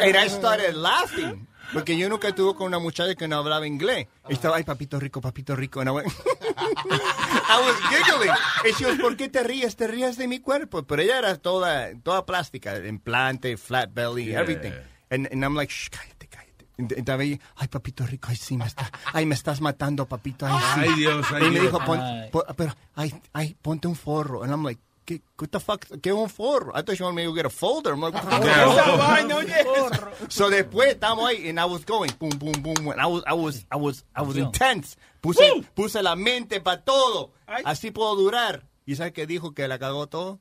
and 0.00 0.14
I 0.16 0.28
started 0.28 0.74
laughing, 0.74 1.48
porque 1.72 1.98
yo 1.98 2.08
nunca 2.08 2.28
estuve 2.28 2.54
con 2.54 2.68
una 2.68 2.78
muchacha 2.78 3.16
que 3.16 3.26
no 3.26 3.38
hablaba 3.38 3.66
inglés. 3.66 4.06
Y 4.28 4.34
estaba, 4.34 4.56
ay, 4.58 4.62
papito 4.62 5.00
rico, 5.00 5.20
papito 5.20 5.56
rico. 5.56 5.80
And 5.80 5.88
I, 5.88 5.92
went, 5.92 6.06
I 6.86 7.60
was 7.64 7.76
giggling. 7.90 8.30
Y 8.64 8.72
she 8.74 8.84
goes, 8.84 8.98
¿por 9.00 9.16
qué 9.16 9.28
te 9.28 9.42
ríes? 9.42 9.74
Te 9.74 9.88
ríes 9.88 10.16
de 10.18 10.28
mi 10.28 10.38
cuerpo. 10.38 10.84
Pero 10.84 11.02
ella 11.02 11.18
era 11.18 11.36
toda, 11.36 11.88
toda 12.02 12.24
plástica, 12.26 12.76
implante, 12.86 13.56
flat 13.56 13.92
belly, 13.92 14.26
Yeah. 14.26 14.40
everything. 14.40 14.72
And, 15.10 15.26
and 15.32 15.42
I'm 15.44 15.56
like, 15.56 15.72
shh, 15.72 15.88
cállate, 15.90 16.28
cállate. 16.28 16.49
Estaba 16.96 17.22
ahí, 17.22 17.40
ay, 17.56 17.68
papito 17.68 18.06
rico, 18.06 18.28
ay, 18.30 18.36
sí, 18.36 18.56
me 18.56 18.66
está, 18.66 18.90
ay, 19.12 19.26
me 19.26 19.34
estás 19.34 19.60
matando, 19.60 20.06
papito, 20.06 20.46
ay, 20.46 20.54
sí. 20.74 20.80
Ay, 20.80 20.94
Dios, 20.96 21.26
ay, 21.32 21.46
Y 21.46 21.50
me 21.50 21.60
dijo, 21.60 21.78
pon- 21.84 22.00
pon- 22.30 22.44
pero, 22.56 22.74
ay, 22.94 23.14
ay, 23.32 23.56
ponte 23.60 23.88
un 23.88 23.96
forro. 23.96 24.42
And 24.42 24.52
I'm 24.52 24.64
like, 24.64 24.80
¿qué, 25.04 25.20
what 25.38 25.48
the 25.50 25.60
fuck? 25.60 25.84
¿Qué 26.00 26.12
un 26.12 26.28
forro? 26.30 26.72
I 26.74 26.82
thought 26.82 26.96
you 26.98 27.04
wanted 27.04 27.16
me 27.16 27.24
to 27.24 27.34
get 27.34 27.44
a 27.46 27.50
folder. 27.50 27.92
I'm 27.94 28.00
like, 28.00 28.14
what 28.14 28.24
the 28.24 28.30
fuck 28.30 28.40
is 28.42 28.46
Yeah. 28.46 28.64
a 28.64 28.72
Esa 28.72 28.96
vaina, 28.96 29.36
oye. 29.36 30.28
So 30.28 30.50
después 30.50 30.90
estamos 30.94 31.28
ahí, 31.28 31.48
and 31.48 31.58
I 31.58 31.64
was 31.64 31.84
going, 31.84 32.10
boom, 32.18 32.30
boom, 32.38 32.62
boom. 32.62 32.88
And 32.92 33.00
I 33.00 33.06
was, 33.06 33.22
I 33.26 33.34
was, 33.34 33.66
I 33.70 33.76
was, 33.76 34.04
I 34.14 34.22
was 34.22 34.36
intense. 34.36 34.96
Puse, 35.20 35.42
puse 35.74 36.02
la 36.02 36.14
mente 36.16 36.60
para 36.60 36.82
todo. 36.82 37.32
Así 37.64 37.90
puedo 37.90 38.14
durar. 38.16 38.64
¿Y 38.86 38.96
sabes 38.96 39.12
qué 39.12 39.26
dijo 39.26 39.52
que 39.52 39.68
la 39.68 39.78
cagó 39.78 40.06
todo? 40.08 40.40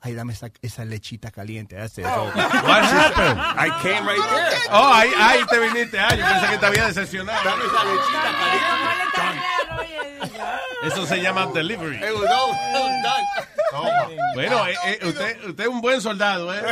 Ay, 0.00 0.14
dame 0.14 0.32
esa, 0.34 0.50
esa 0.62 0.84
lechita 0.84 1.30
caliente. 1.30 1.74
That's 1.76 1.98
it. 1.98 2.04
So- 2.04 2.24
What 2.34 2.84
happened? 2.84 3.40
I 3.40 3.70
came 3.82 4.06
right 4.06 4.20
there. 4.30 4.60
Oh, 4.70 4.92
ahí, 4.92 5.10
ahí 5.18 5.44
te 5.46 5.58
viniste. 5.58 5.98
Ah, 5.98 6.14
yo 6.14 6.24
pensé 6.24 6.48
que 6.50 6.58
te 6.58 6.66
había 6.66 6.86
decepcionado. 6.86 7.38
Dame 7.44 7.64
esa 7.64 7.84
lechita 7.84 8.30
caliente. 8.38 9.42
Eso 10.82 11.06
se 11.06 11.20
llama 11.20 11.46
delivery. 11.46 11.96
It 11.96 12.14
was 12.14 12.30
all, 12.30 12.52
done. 13.02 13.24
Bueno, 14.34 14.66
eh, 14.68 14.74
eh, 14.86 14.98
usted, 15.06 15.44
usted 15.48 15.64
es 15.64 15.68
un 15.68 15.80
buen 15.80 16.00
soldado, 16.00 16.54
¿eh? 16.54 16.62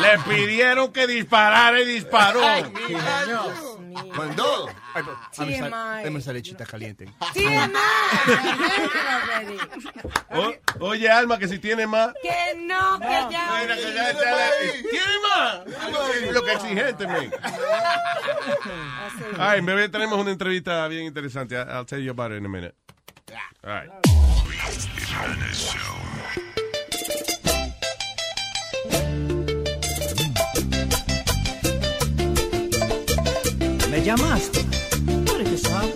Le 0.00 0.18
pidieron 0.20 0.92
que 0.92 1.06
disparara 1.06 1.78
y 1.80 1.84
disparó. 1.86 2.40
Pero, 4.94 5.18
dame 6.04 6.18
esa- 6.18 6.32
lechita 6.32 6.64
caliente. 6.66 7.08
O- 10.30 10.54
oye, 10.86 11.08
Alma, 11.10 11.38
que 11.38 11.48
si 11.48 11.58
tiene 11.58 11.86
más. 11.86 12.12
Que 12.22 12.54
no, 12.56 12.98
que 12.98 13.06
ya. 13.30 13.58
Mira, 13.60 13.74
que 13.76 13.94
ya 13.94 14.10
está- 14.10 14.50
¿Tiene 14.90 15.14
más? 15.28 16.32
Lo 16.32 16.42
que 16.44 16.52
exigente, 16.52 17.06
man. 17.06 17.30
Ay, 19.38 19.60
bebé 19.60 19.88
tenemos 19.88 20.18
una 20.18 20.30
entrevista 20.30 20.86
bien 20.88 21.04
interesante. 21.04 21.54
I- 21.54 21.58
I'll 21.76 21.86
tell 21.86 22.00
you 22.02 22.10
about 22.10 22.32
it 22.32 22.38
in 22.38 22.46
a 22.46 22.48
minute. 22.48 22.74
All 23.62 23.70
right. 23.72 23.90
¿Me 33.96 34.04
llamaste? 34.04 34.62
¿Tú 35.24 35.34
eres 35.36 35.48
que 35.48 35.56
sabe? 35.56 35.94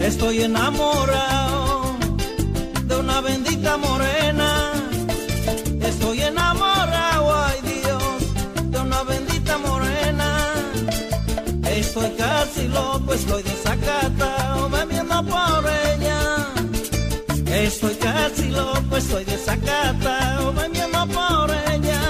Estoy 0.00 0.42
enamorado 0.42 1.96
de 2.88 2.94
una 2.94 3.22
bendita 3.22 3.78
morena. 3.78 4.72
Estoy 5.80 6.20
enamorado, 6.20 7.34
ay 7.46 7.58
Dios, 7.62 8.70
de 8.70 8.80
una 8.80 9.02
bendita 9.02 9.56
morena. 9.56 10.28
Estoy 11.70 12.10
casi 12.18 12.68
loco, 12.68 13.14
estoy 13.14 13.42
desacatado, 13.44 14.68
bebiendo 14.68 15.24
por 15.24 15.64
ella. 15.70 16.13
Estoy 17.74 17.94
casi 17.96 18.48
loco, 18.50 18.96
estoy 18.96 19.24
desacatado, 19.24 20.52
bebiendo 20.52 21.06
por 21.08 21.50
ella. 21.72 22.00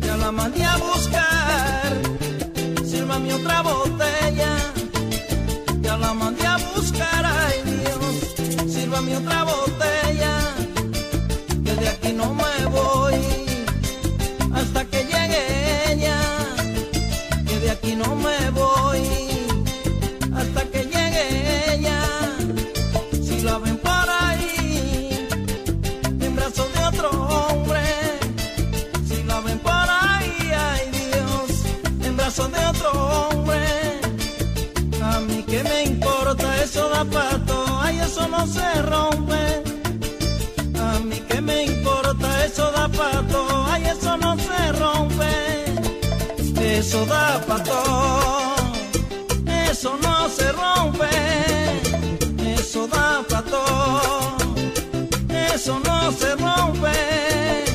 Ya 0.00 0.16
la 0.16 0.32
mandé 0.32 0.64
a 0.64 0.74
buscar, 0.78 1.92
sírvame 2.82 3.34
otra 3.34 3.60
botella. 3.60 4.56
Ya 5.82 5.98
la 5.98 6.14
mandé 6.14 6.46
a 6.46 6.56
buscar, 6.74 7.26
ay 7.26 7.62
Dios, 7.66 8.72
sírvame 8.72 9.18
otra 9.18 9.44
botella. 9.44 10.34
Que 11.62 11.74
de 11.74 11.88
aquí 11.90 12.12
no 12.14 12.32
me 12.32 12.66
voy 12.70 13.20
hasta 14.54 14.82
que 14.86 15.04
llegue 15.04 15.92
ella. 15.92 16.18
Que 17.46 17.60
de 17.60 17.70
aquí 17.70 17.94
no 17.94 18.16
me 18.16 18.50
voy 18.52 18.67
Eso 46.88 47.04
da 47.04 47.38
pato, 47.46 47.82
eso 49.70 49.98
no 50.02 50.26
se 50.30 50.50
rompe. 50.52 51.10
Eso 52.54 52.88
da 52.88 53.22
pato, 53.28 53.62
eso 55.54 55.78
no 55.80 56.10
se 56.12 56.34
rompe. 56.36 57.67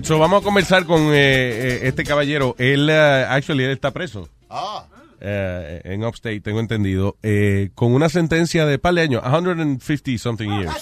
So 0.00 0.18
vamos 0.18 0.40
a 0.40 0.44
conversar 0.44 0.86
con 0.86 1.02
eh, 1.12 1.12
eh, 1.12 1.80
este 1.82 2.02
caballero. 2.02 2.56
Él, 2.58 2.88
eh, 2.88 3.26
actually, 3.28 3.64
él 3.64 3.72
está 3.72 3.90
preso. 3.90 4.26
Ah. 4.48 4.86
Eh, 5.20 5.82
en 5.84 6.02
Upstate, 6.02 6.40
tengo 6.40 6.60
entendido, 6.60 7.16
eh, 7.22 7.70
con 7.74 7.92
una 7.92 8.08
sentencia 8.08 8.64
de 8.64 8.78
par 8.78 8.94
de 8.94 9.02
años, 9.02 9.22
150 9.22 10.18
something 10.18 10.48
years. 10.48 10.72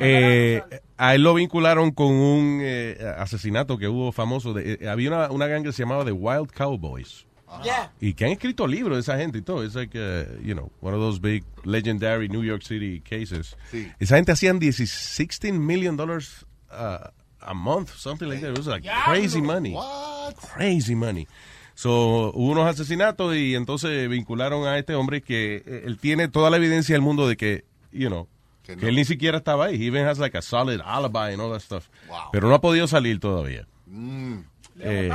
Eh, 0.00 0.62
a 0.96 1.14
él 1.14 1.22
lo 1.22 1.34
vincularon 1.34 1.90
con 1.90 2.08
un 2.08 2.60
eh, 2.62 2.96
asesinato 3.18 3.76
que 3.76 3.88
hubo 3.88 4.10
famoso. 4.10 4.54
De, 4.54 4.78
eh, 4.80 4.88
había 4.88 5.10
una, 5.10 5.30
una 5.30 5.46
gang 5.46 5.62
que 5.62 5.72
se 5.72 5.82
llamaba 5.82 6.06
The 6.06 6.12
Wild 6.12 6.52
Cowboys. 6.52 7.26
Yeah. 7.62 7.92
Y 8.00 8.14
que 8.14 8.24
han 8.24 8.32
escrito 8.32 8.66
libros 8.66 8.96
de 8.96 9.02
esa 9.02 9.18
gente 9.18 9.38
y 9.38 9.42
todo. 9.42 9.62
Es 9.62 9.74
like, 9.74 9.96
uh, 9.96 10.42
you 10.42 10.54
know, 10.54 10.72
one 10.80 10.94
of 10.94 11.00
those 11.02 11.20
big 11.20 11.44
legendary 11.64 12.26
New 12.26 12.42
York 12.42 12.62
City 12.62 13.00
cases. 13.00 13.58
Sí. 13.70 13.92
Esa 14.00 14.16
gente 14.16 14.32
hacían 14.32 14.58
16 14.58 15.60
million 15.60 15.98
dollars 15.98 16.46
uh, 16.72 17.10
a 17.40 17.54
month, 17.54 17.94
something 17.96 18.28
like 18.28 18.40
that. 18.40 18.50
It 18.50 18.58
was 18.58 18.66
like 18.66 18.84
crazy 19.04 19.40
money. 19.40 19.76
Crazy 20.54 20.94
money. 20.94 21.26
So, 21.74 22.32
hubo 22.34 22.52
unos 22.52 22.66
asesinatos 22.66 23.34
y 23.34 23.54
entonces 23.54 24.08
vincularon 24.08 24.66
a 24.66 24.78
este 24.78 24.94
hombre 24.94 25.22
que 25.22 25.62
eh, 25.66 25.82
él 25.86 25.98
tiene 25.98 26.28
toda 26.28 26.50
la 26.50 26.58
evidencia 26.58 26.94
del 26.94 27.02
mundo 27.02 27.26
de 27.26 27.36
que, 27.36 27.64
you 27.90 28.08
know, 28.08 28.28
que, 28.62 28.74
él 28.74 28.94
ni 28.94 29.04
siquiera 29.04 29.38
estaba 29.38 29.66
ahí. 29.66 29.82
He 29.82 29.86
even 29.86 30.06
has 30.06 30.18
like 30.18 30.36
a 30.36 30.42
solid 30.42 30.80
alibi 30.84 31.32
and 31.32 31.40
all 31.40 31.50
that 31.50 31.60
stuff. 31.60 31.88
Pero 32.30 32.48
no 32.48 32.54
ha 32.54 32.60
podido 32.60 32.86
salir 32.86 33.18
todavía. 33.20 33.66
Mm. 33.86 34.42
Eh, 34.84 35.08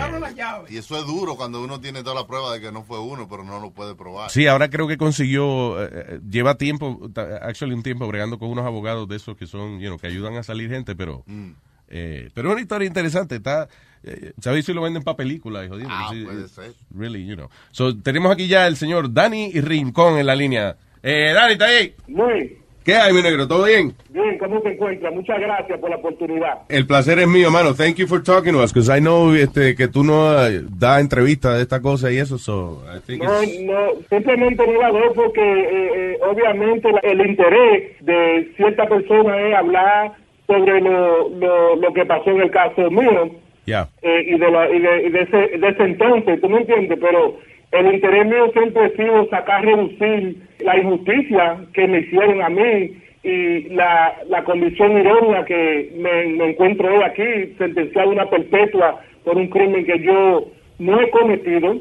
Y 0.69 0.77
eso 0.77 0.97
es 0.97 1.05
duro 1.05 1.35
cuando 1.35 1.61
uno 1.61 1.79
tiene 1.81 2.01
toda 2.01 2.15
la 2.15 2.25
prueba 2.25 2.53
de 2.53 2.61
que 2.61 2.71
no 2.71 2.83
fue 2.83 2.99
uno, 2.99 3.27
pero 3.27 3.43
no 3.43 3.59
lo 3.59 3.71
puede 3.71 3.95
probar. 3.95 4.29
Sí, 4.31 4.47
ahora 4.47 4.69
creo 4.69 4.87
que 4.87 4.97
consiguió, 4.97 5.83
eh, 5.83 5.89
eh, 5.93 6.19
lleva 6.29 6.55
tiempo, 6.55 7.09
actually 7.41 7.73
un 7.73 7.83
tiempo 7.83 8.07
bregando 8.07 8.39
con 8.39 8.49
unos 8.49 8.65
abogados 8.65 9.07
de 9.09 9.17
esos 9.17 9.35
que 9.35 9.45
son, 9.45 9.79
you 9.79 9.87
know, 9.87 9.97
que 9.99 10.07
ayudan 10.07 10.35
a 10.37 10.43
salir 10.43 10.69
gente, 10.69 10.95
pero, 10.95 11.23
Mm. 11.25 11.51
eh, 11.89 12.29
pero 12.33 12.47
es 12.49 12.53
una 12.53 12.61
historia 12.61 12.87
interesante, 12.87 13.35
está, 13.35 13.67
eh, 14.03 14.31
¿sabéis 14.39 14.65
si 14.65 14.73
lo 14.73 14.81
venden 14.81 15.03
para 15.03 15.17
películas? 15.17 15.65
hijo? 15.65 15.75
Ah, 15.89 16.09
sí, 16.11 16.23
puede 16.23 16.41
it's 16.43 16.51
ser. 16.51 16.73
Really, 16.95 17.25
you 17.25 17.35
know. 17.35 17.49
So, 17.71 17.97
tenemos 17.97 18.31
aquí 18.31 18.47
ya 18.47 18.67
el 18.67 18.77
señor 18.77 19.13
Dani 19.13 19.51
Rincón 19.59 20.17
en 20.17 20.25
la 20.27 20.35
línea. 20.35 20.77
Eh, 21.03 21.31
Dani, 21.33 21.53
¿está 21.53 21.65
ahí? 21.65 21.93
Muy 22.07 22.57
¿Qué 22.87 22.95
hay, 22.95 23.11
mi 23.11 23.21
negro? 23.21 23.45
¿Todo 23.49 23.65
bien? 23.65 23.91
bien, 24.11 24.37
¿cómo 24.37 24.61
te 24.61 24.69
encuentras? 24.71 25.13
Muchas 25.13 25.37
gracias 25.41 25.77
por 25.77 25.89
la 25.89 25.97
oportunidad. 25.97 26.59
El 26.69 26.87
placer 26.87 27.19
es 27.19 27.27
mío, 27.27 27.51
mano. 27.51 27.73
Thank 27.75 27.97
you 27.97 28.07
for 28.07 28.23
talking 28.23 28.53
to 28.53 28.63
us, 28.63 28.71
because 28.73 28.89
I 28.89 29.01
know 29.01 29.33
este, 29.35 29.75
que 29.75 29.89
tú 29.89 30.05
no 30.05 30.31
eh, 30.47 30.61
das 30.79 31.01
entrevistas 31.01 31.57
de 31.57 31.63
esta 31.63 31.81
cosa 31.81 32.09
y 32.13 32.17
eso, 32.17 32.37
so 32.37 32.81
I 32.87 33.01
think 33.05 33.21
No, 33.23 33.43
it's- 33.43 33.59
no, 33.65 33.87
simplemente 34.09 34.65
no 34.65 34.79
la 34.81 34.89
doy 34.91 35.09
porque 35.13 35.41
eh, 35.41 35.89
eh, 36.13 36.17
obviamente 36.31 36.87
el 37.03 37.25
interés 37.27 37.97
de 38.05 38.53
cierta 38.55 38.87
persona 38.87 39.37
es 39.49 39.53
hablar 39.53 40.13
sobre 40.47 40.79
lo, 40.79 41.27
lo, 41.27 41.75
lo 41.75 41.93
que 41.93 42.05
pasó 42.05 42.29
en 42.31 42.39
el 42.41 42.51
caso 42.51 42.89
mío 42.89 43.31
Yeah. 43.65 43.89
eh, 44.01 44.23
y, 44.27 44.39
de, 44.39 44.49
la, 44.49 44.69
y, 44.69 44.79
de, 44.79 45.07
y 45.07 45.09
de 45.09 45.21
ese, 45.23 45.57
de 45.57 45.67
ese 45.67 45.83
entonces, 45.83 46.39
¿tú 46.39 46.47
me 46.47 46.59
entiendes? 46.61 46.97
Pero 47.01 47.35
el 47.71 47.93
interés 47.93 48.25
mío 48.25 48.51
siempre 48.53 48.85
ha 48.85 48.89
sido 48.89 49.27
sacar, 49.29 49.63
reducir 49.63 50.37
la 50.59 50.77
injusticia 50.77 51.57
que 51.73 51.87
me 51.87 51.99
hicieron 51.99 52.41
a 52.41 52.49
mí 52.49 52.97
y 53.23 53.69
la, 53.69 54.15
la 54.29 54.43
condición 54.43 54.97
irónica 54.97 55.45
que 55.45 55.91
me, 55.97 56.27
me 56.27 56.51
encuentro 56.51 56.93
hoy 56.93 57.03
aquí, 57.03 57.55
sentenciado 57.57 58.09
a 58.09 58.13
una 58.13 58.29
perpetua 58.29 59.01
por 59.23 59.37
un 59.37 59.49
crimen 59.49 59.85
que 59.85 59.99
yo 59.99 60.47
no 60.79 61.01
he 61.01 61.09
cometido 61.09 61.75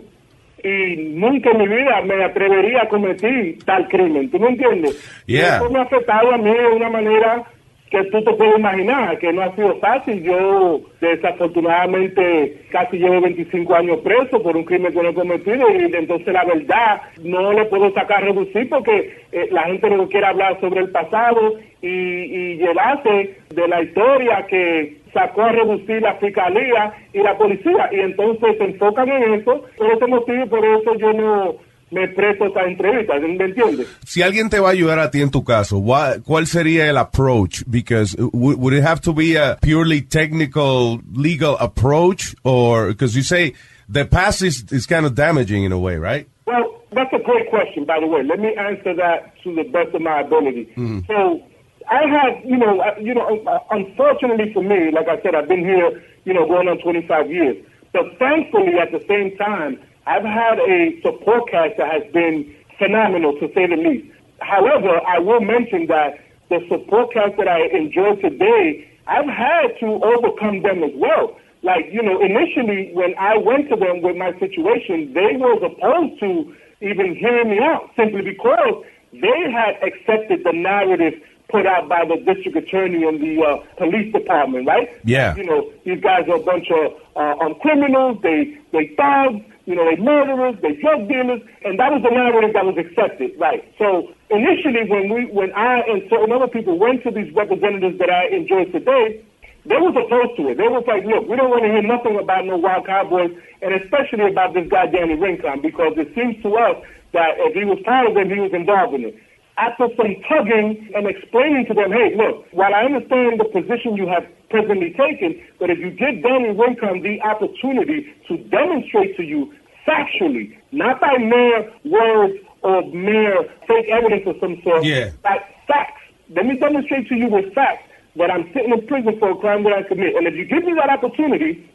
y 0.65 0.97
nunca 1.15 1.51
en 1.51 1.59
mi 1.59 1.69
vida 1.69 2.01
me 2.03 2.25
atrevería 2.25 2.83
a 2.83 2.89
cometer 2.89 3.57
tal 3.65 3.87
crimen, 3.89 4.31
¿tú 4.31 4.41
me 4.41 4.49
entiendes? 4.49 5.23
Y 5.27 5.35
Yeah. 5.35 5.57
Eso 5.57 5.71
me 5.71 5.79
ha 5.79 5.83
afectado 5.83 6.33
a 6.33 6.39
mí 6.39 6.51
de 6.51 6.67
una 6.67 6.89
manera 6.89 7.45
que 7.91 8.03
tú 8.05 8.23
te 8.23 8.33
puedes 8.33 8.59
imaginar, 8.59 9.19
que 9.19 9.33
no 9.33 9.43
ha 9.43 9.55
sido 9.55 9.77
fácil. 9.79 10.23
Yo, 10.23 10.81
desafortunadamente, 11.01 12.65
casi 12.71 12.99
llevo 12.99 13.21
25 13.21 13.75
años 13.75 14.01
preso 14.01 14.43
por 14.43 14.57
un 14.57 14.65
crimen 14.65 14.93
que 14.93 15.03
no 15.03 15.11
he 15.11 15.15
cometido 15.15 15.71
y 15.71 15.95
entonces 15.95 16.33
la 16.33 16.45
verdad 16.45 17.03
no 17.23 17.53
le 17.53 17.65
puedo 17.67 17.93
sacar 17.93 18.23
a 18.23 18.27
reducir 18.27 18.69
porque 18.69 19.17
eh, 19.33 19.49
la 19.51 19.63
gente 19.65 19.91
no 19.91 20.09
quiere 20.09 20.27
hablar 20.27 20.59
sobre 20.61 20.81
el 20.81 20.91
pasado 20.91 21.55
y, 21.81 21.89
y 21.89 22.57
llevarse 22.57 23.37
de 23.55 23.69
la 23.69 23.83
historia 23.83 24.47
que 24.47 24.99
sacó 25.13 25.43
a 25.43 25.53
reducir 25.53 26.03
la 26.03 26.15
fiscalía 26.17 26.93
y 27.13 27.21
la 27.21 27.39
policía 27.39 27.89
y 27.93 28.01
entonces 28.01 28.59
se 28.59 28.65
enfocan 28.65 29.09
en 29.09 29.35
eso. 29.35 29.65
Por 29.77 29.93
ese 29.93 30.07
motivo, 30.07 30.47
por 30.47 30.65
eso 30.65 30.95
yo 30.97 31.13
no 31.13 31.66
me 31.91 32.09
presto 32.09 32.47
esta 32.47 32.65
entrevista, 32.65 33.15
¿me 33.21 33.45
entiendes? 33.45 33.87
si 34.05 34.23
alguien 34.23 34.49
te 34.51 34.59
va 34.59 34.69
a 34.69 34.73
ayudar 34.73 34.99
a 34.99 35.11
ti 35.11 35.21
en 35.23 35.31
tu 35.31 35.45
caso, 35.45 35.79
wha- 35.79 36.17
¿cuál 36.25 36.47
sería 36.47 36.89
el 36.89 36.97
approach? 36.97 37.63
Because 37.69 38.17
uh, 38.19 38.29
would, 38.33 38.73
it 38.75 38.83
have 38.83 39.01
to 39.03 39.13
be 39.13 39.37
a 39.37 39.57
purely 39.63 40.03
technical, 40.03 41.01
legal 41.15 41.57
approach, 41.61 42.35
or 42.45 42.89
because 42.89 43.15
you 43.17 43.23
say 43.23 43.55
the 43.89 44.05
past 44.05 44.43
is, 44.43 44.65
is 44.73 44.87
kind 44.87 45.07
of 45.07 45.15
damaging 45.15 45.65
in 45.65 45.73
a 45.73 45.79
way, 45.79 45.97
right? 45.97 46.27
Well, 46.47 46.83
that's 46.93 47.13
a 47.13 47.23
great 47.23 47.49
question, 47.51 47.85
by 47.85 48.01
the 48.01 48.07
way. 48.09 48.23
Let 48.25 48.41
me 48.41 48.55
answer 48.57 48.95
that 48.95 49.33
to 49.45 49.55
the 49.55 49.63
best 49.71 49.95
of 49.95 50.03
my 50.03 50.21
ability. 50.21 50.69
Mhm. 50.77 51.07
So, 51.07 51.41
I 51.89 52.03
have, 52.09 52.45
you 52.45 52.57
know, 52.57 52.83
you 53.01 53.15
know, 53.15 53.41
uh, 53.47 53.61
unfortunately 53.71 54.53
for 54.53 54.63
me, 54.63 54.91
like 54.91 55.07
I 55.07 55.23
said, 55.23 55.37
I've 55.37 55.47
been 55.49 55.61
here, 55.65 56.03
you 56.25 56.35
know, 56.35 56.45
going 56.49 56.67
on 56.67 56.79
25 56.79 57.31
years. 57.31 57.57
But 57.93 58.19
thankfully, 58.19 58.75
at 58.83 58.91
the 58.91 58.99
same 59.07 59.37
time, 59.37 59.79
I've 60.07 60.25
had 60.25 60.59
a 60.61 61.01
support 61.03 61.51
cast 61.51 61.77
that 61.79 61.93
has 61.93 62.13
been 62.13 62.55
phenomenal, 62.79 63.33
to 63.41 63.53
say 63.55 63.67
the 63.67 63.77
least. 63.77 64.13
However, 64.41 65.01
I 65.07 65.19
will 65.19 65.41
mention 65.41 65.87
that 65.87 66.21
the 66.49 66.61
support 66.69 67.13
cast 67.13 67.37
that 67.39 67.49
I 67.49 67.67
enjoy 67.67 68.17
today, 68.17 68.89
I've 69.07 69.29
had 69.29 69.79
to 69.81 69.87
overcome 69.87 70.63
them 70.63 70.85
as 70.85 70.93
well. 70.95 71.37
Like, 71.63 71.87
you 71.91 72.03
know, 72.03 72.21
initially 72.23 72.93
when 72.93 73.15
I 73.19 73.37
went 73.37 73.69
to 73.71 73.77
them 73.77 74.03
with 74.03 74.17
my 74.17 74.33
situation, 74.39 75.13
they 75.15 75.37
was 75.37 75.63
opposed 75.65 76.21
to 76.21 76.55
even 76.81 77.17
hearing 77.17 77.51
me 77.51 77.59
out 77.59 77.91
simply 77.97 78.23
because 78.23 78.85
they 79.13 79.51
had 79.51 79.83
accepted 79.83 80.45
the 80.45 80.53
narrative 80.53 81.15
put 81.49 81.67
out 81.67 81.89
by 81.89 82.05
the 82.05 82.17
district 82.17 82.57
attorney 82.57 83.05
and 83.05 83.21
the 83.21 83.41
uh, 83.43 83.57
police 83.77 84.13
department, 84.13 84.67
right? 84.67 84.91
Yeah. 85.05 85.35
You 85.37 85.45
know, 85.45 85.73
these 85.85 86.01
guys 86.01 86.29
are 86.29 86.37
a 86.37 86.41
bunch 86.41 86.71
of 86.71 86.93
uh, 87.15 87.45
um, 87.45 87.55
criminals, 87.61 88.19
they, 88.23 88.59
they 88.73 88.89
thugs, 88.97 89.45
you 89.67 89.75
know, 89.75 89.85
they 89.85 90.01
murderers, 90.01 90.55
they 90.63 90.79
drug 90.79 91.09
dealers, 91.11 91.43
and 91.67 91.79
that 91.79 91.91
was 91.91 92.01
the 92.03 92.11
narrative 92.15 92.55
that 92.55 92.65
was 92.65 92.79
accepted, 92.79 93.35
right? 93.37 93.67
So 93.79 94.15
initially 94.31 94.87
when 94.87 95.11
we, 95.11 95.27
when 95.35 95.53
I 95.53 95.83
and 95.91 96.07
certain 96.09 96.31
other 96.31 96.47
people 96.47 96.79
went 96.79 97.03
to 97.03 97.11
these 97.11 97.35
representatives 97.35 97.99
that 97.99 98.09
I 98.09 98.31
enjoy 98.31 98.71
today, 98.71 99.27
they 99.67 99.83
was 99.83 99.99
opposed 99.99 100.39
to 100.39 100.55
it. 100.55 100.63
They 100.63 100.71
was 100.71 100.87
like, 100.87 101.03
look, 101.03 101.27
we 101.27 101.35
don't 101.35 101.51
want 101.51 101.67
to 101.67 101.71
hear 101.75 101.83
nothing 101.83 102.15
about 102.15 102.47
no 102.47 102.57
wild 102.57 102.87
cowboys, 102.87 103.35
and 103.61 103.75
especially 103.75 104.31
about 104.31 104.55
this 104.55 104.71
guy 104.71 104.87
Danny 104.87 105.19
Rincon, 105.19 105.61
because 105.61 105.99
it 105.99 106.15
seems 106.15 106.39
to 106.47 106.55
us 106.55 106.79
that 107.11 107.35
if 107.43 107.59
he 107.59 107.67
was 107.67 107.83
part 107.83 108.07
of 108.07 108.17
it, 108.17 108.31
he 108.31 108.39
was 108.39 108.55
involved 108.55 108.95
in 108.95 109.11
it. 109.11 109.19
After 109.59 109.89
some 109.97 110.15
tugging 110.29 110.93
and 110.95 111.07
explaining 111.07 111.65
to 111.67 111.75
them, 111.75 111.91
hey, 111.91 112.15
look, 112.15 112.45
while 112.53 112.75
I 112.75 112.85
understand 112.85 113.41
the 113.41 113.47
position 113.47 113.97
you 113.97 114.07
have 114.07 114.27
presently 114.51 114.93
taken, 114.93 115.41
but 115.59 115.71
if 115.71 115.79
you 115.79 115.91
give 115.91 116.23
Danny 116.23 116.51
Rincon 116.51 117.03
the 117.03 117.21
opportunity 117.23 118.07
to 118.29 118.37
demonstrate 118.37 119.17
to 119.17 119.23
you 119.23 119.55
factually, 119.89 120.57
not 120.73 121.01
by 121.01 121.17
mere 121.17 121.73
words 121.85 122.35
or 122.63 122.83
mere 122.93 123.45
fake 123.67 123.89
evidence 123.89 124.27
of 124.27 124.37
some 124.41 124.61
sort, 124.63 124.85
Yeah. 124.85 125.11
by 125.23 125.43
facts. 125.67 126.03
Let 126.29 126.45
me 126.47 126.57
demonstrate 126.59 127.09
to 127.09 127.15
you 127.17 127.29
with 127.29 127.55
facts 127.55 127.85
that 128.17 128.31
I'm 128.31 128.53
sitting 128.53 128.73
in 128.73 128.87
prison 128.87 129.19
for 129.19 129.31
a 129.31 129.37
crime 129.37 129.63
that 129.65 129.73
I 129.73 129.83
commit. 129.85 130.17
And 130.17 130.27
if 130.27 130.35
you 130.35 130.45
give 130.45 130.65
me 130.65 130.75
that 130.75 130.91
opportunity, 130.91 131.67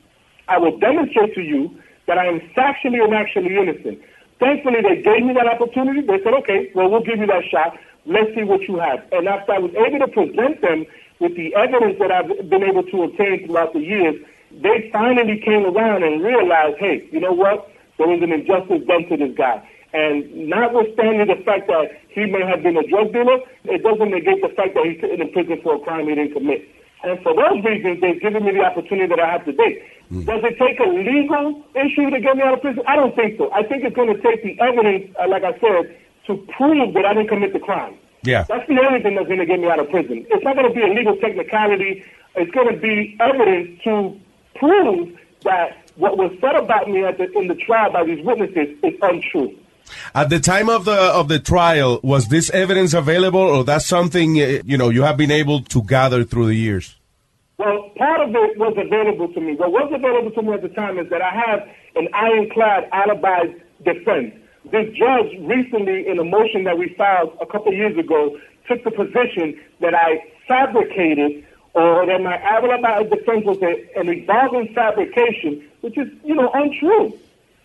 I 0.47 0.57
will 0.59 0.77
demonstrate 0.77 1.33
to 1.35 1.41
you 1.41 1.71
that 2.07 2.17
I 2.19 2.25
am 2.27 2.41
factually 2.55 3.03
and 3.03 3.13
actually 3.13 3.55
innocent. 3.57 3.99
Thankfully, 4.41 4.81
they 4.81 5.03
gave 5.03 5.23
me 5.23 5.33
that 5.35 5.45
opportunity. 5.45 6.01
They 6.01 6.17
said, 6.23 6.33
okay, 6.41 6.71
well, 6.73 6.89
we'll 6.89 7.05
give 7.05 7.19
you 7.19 7.27
that 7.27 7.45
shot. 7.45 7.77
Let's 8.07 8.33
see 8.33 8.41
what 8.41 8.61
you 8.67 8.79
have. 8.79 9.05
And 9.11 9.27
after 9.27 9.53
I 9.53 9.59
was 9.59 9.69
able 9.77 9.99
to 9.99 10.07
present 10.09 10.61
them 10.61 10.87
with 11.19 11.35
the 11.37 11.53
evidence 11.53 11.99
that 11.99 12.11
I've 12.11 12.49
been 12.49 12.63
able 12.63 12.81
to 12.81 13.03
obtain 13.03 13.45
throughout 13.45 13.73
the 13.73 13.85
years, 13.85 14.15
they 14.49 14.89
finally 14.91 15.39
came 15.45 15.63
around 15.63 16.03
and 16.03 16.23
realized, 16.23 16.77
hey, 16.79 17.07
you 17.11 17.19
know 17.19 17.31
what? 17.33 17.69
There 17.99 18.07
was 18.07 18.23
an 18.23 18.33
injustice 18.33 18.81
done 18.87 19.05
to 19.09 19.15
this 19.15 19.37
guy. 19.37 19.61
And 19.93 20.49
notwithstanding 20.49 21.27
the 21.27 21.43
fact 21.45 21.67
that 21.67 22.01
he 22.09 22.25
may 22.25 22.41
have 22.41 22.63
been 22.63 22.77
a 22.77 22.87
drug 22.87 23.13
dealer, 23.13 23.45
it 23.65 23.83
doesn't 23.83 24.09
negate 24.09 24.41
the 24.41 24.49
fact 24.49 24.73
that 24.73 24.85
he's 24.89 25.03
in 25.03 25.31
prison 25.31 25.61
for 25.61 25.75
a 25.75 25.79
crime 25.79 26.09
he 26.09 26.15
didn't 26.15 26.33
commit. 26.33 26.67
And 27.03 27.21
for 27.23 27.33
those 27.33 27.63
reasons, 27.63 27.99
they've 28.01 28.21
given 28.21 28.45
me 28.45 28.51
the 28.51 28.61
opportunity 28.61 29.07
that 29.07 29.19
I 29.19 29.31
have 29.31 29.45
today. 29.45 29.83
Does 30.11 30.43
it 30.43 30.59
take 30.59 30.79
a 30.79 30.89
legal 30.89 31.63
issue 31.73 32.09
to 32.09 32.19
get 32.19 32.35
me 32.35 32.43
out 32.43 32.53
of 32.53 32.61
prison? 32.61 32.83
I 32.85 32.97
don't 32.97 33.15
think 33.15 33.37
so. 33.37 33.49
I 33.53 33.63
think 33.63 33.85
it's 33.85 33.95
going 33.95 34.13
to 34.13 34.21
take 34.21 34.43
the 34.43 34.59
evidence, 34.59 35.15
uh, 35.17 35.27
like 35.29 35.43
I 35.43 35.53
said, 35.59 35.97
to 36.27 36.35
prove 36.57 36.93
that 36.95 37.05
I 37.05 37.13
didn't 37.13 37.29
commit 37.29 37.53
the 37.53 37.59
crime. 37.59 37.95
Yeah. 38.23 38.43
That's 38.43 38.67
the 38.67 38.77
only 38.85 39.01
thing 39.01 39.15
that's 39.15 39.27
going 39.27 39.39
to 39.39 39.45
get 39.45 39.59
me 39.59 39.69
out 39.69 39.79
of 39.79 39.89
prison. 39.89 40.25
It's 40.29 40.43
not 40.43 40.57
going 40.57 40.67
to 40.67 40.75
be 40.75 40.81
a 40.81 40.93
legal 40.93 41.15
technicality. 41.15 42.03
It's 42.35 42.51
going 42.51 42.73
to 42.73 42.79
be 42.79 43.17
evidence 43.21 43.81
to 43.85 44.19
prove 44.55 45.17
that 45.43 45.77
what 45.95 46.17
was 46.17 46.31
said 46.41 46.55
about 46.55 46.89
me 46.89 47.05
at 47.05 47.17
the, 47.17 47.31
in 47.31 47.47
the 47.47 47.55
trial 47.55 47.91
by 47.91 48.03
these 48.03 48.23
witnesses 48.23 48.77
is 48.83 48.93
untrue. 49.01 49.57
At 50.13 50.29
the 50.29 50.39
time 50.39 50.69
of 50.69 50.85
the 50.85 50.93
of 50.93 51.27
the 51.27 51.39
trial, 51.39 51.99
was 52.03 52.27
this 52.27 52.49
evidence 52.51 52.93
available, 52.93 53.39
or 53.39 53.63
that's 53.63 53.87
something 53.87 54.41
uh, 54.41 54.61
you 54.65 54.77
know 54.77 54.89
you 54.89 55.03
have 55.03 55.17
been 55.17 55.31
able 55.31 55.61
to 55.63 55.83
gather 55.83 56.23
through 56.23 56.47
the 56.47 56.55
years? 56.55 56.95
Well, 57.57 57.91
part 57.95 58.21
of 58.21 58.29
it 58.29 58.57
was 58.57 58.75
available 58.77 59.31
to 59.33 59.39
me. 59.39 59.55
What 59.55 59.71
was 59.71 59.91
available 59.93 60.31
to 60.31 60.41
me 60.41 60.53
at 60.53 60.63
the 60.63 60.69
time 60.69 60.97
is 60.97 61.09
that 61.09 61.21
I 61.21 61.29
have 61.29 61.67
an 61.95 62.07
ironclad 62.13 62.89
alibi 62.91 63.53
defense. 63.83 64.33
This 64.71 64.87
judge 64.95 65.31
recently, 65.41 66.07
in 66.07 66.17
a 66.19 66.23
motion 66.23 66.63
that 66.63 66.77
we 66.77 66.93
filed 66.95 67.37
a 67.41 67.45
couple 67.45 67.73
years 67.73 67.97
ago, 67.97 68.39
took 68.67 68.83
the 68.83 68.91
position 68.91 69.59
that 69.79 69.93
I 69.93 70.23
fabricated 70.47 71.45
or 71.73 72.05
that 72.05 72.21
my 72.21 72.37
alibi 72.41 73.03
defense 73.03 73.45
was 73.45 73.57
an 73.61 74.09
evolving 74.09 74.73
fabrication, 74.73 75.63
which 75.81 75.97
is, 75.97 76.07
you 76.25 76.35
know, 76.35 76.49
untrue. 76.53 77.17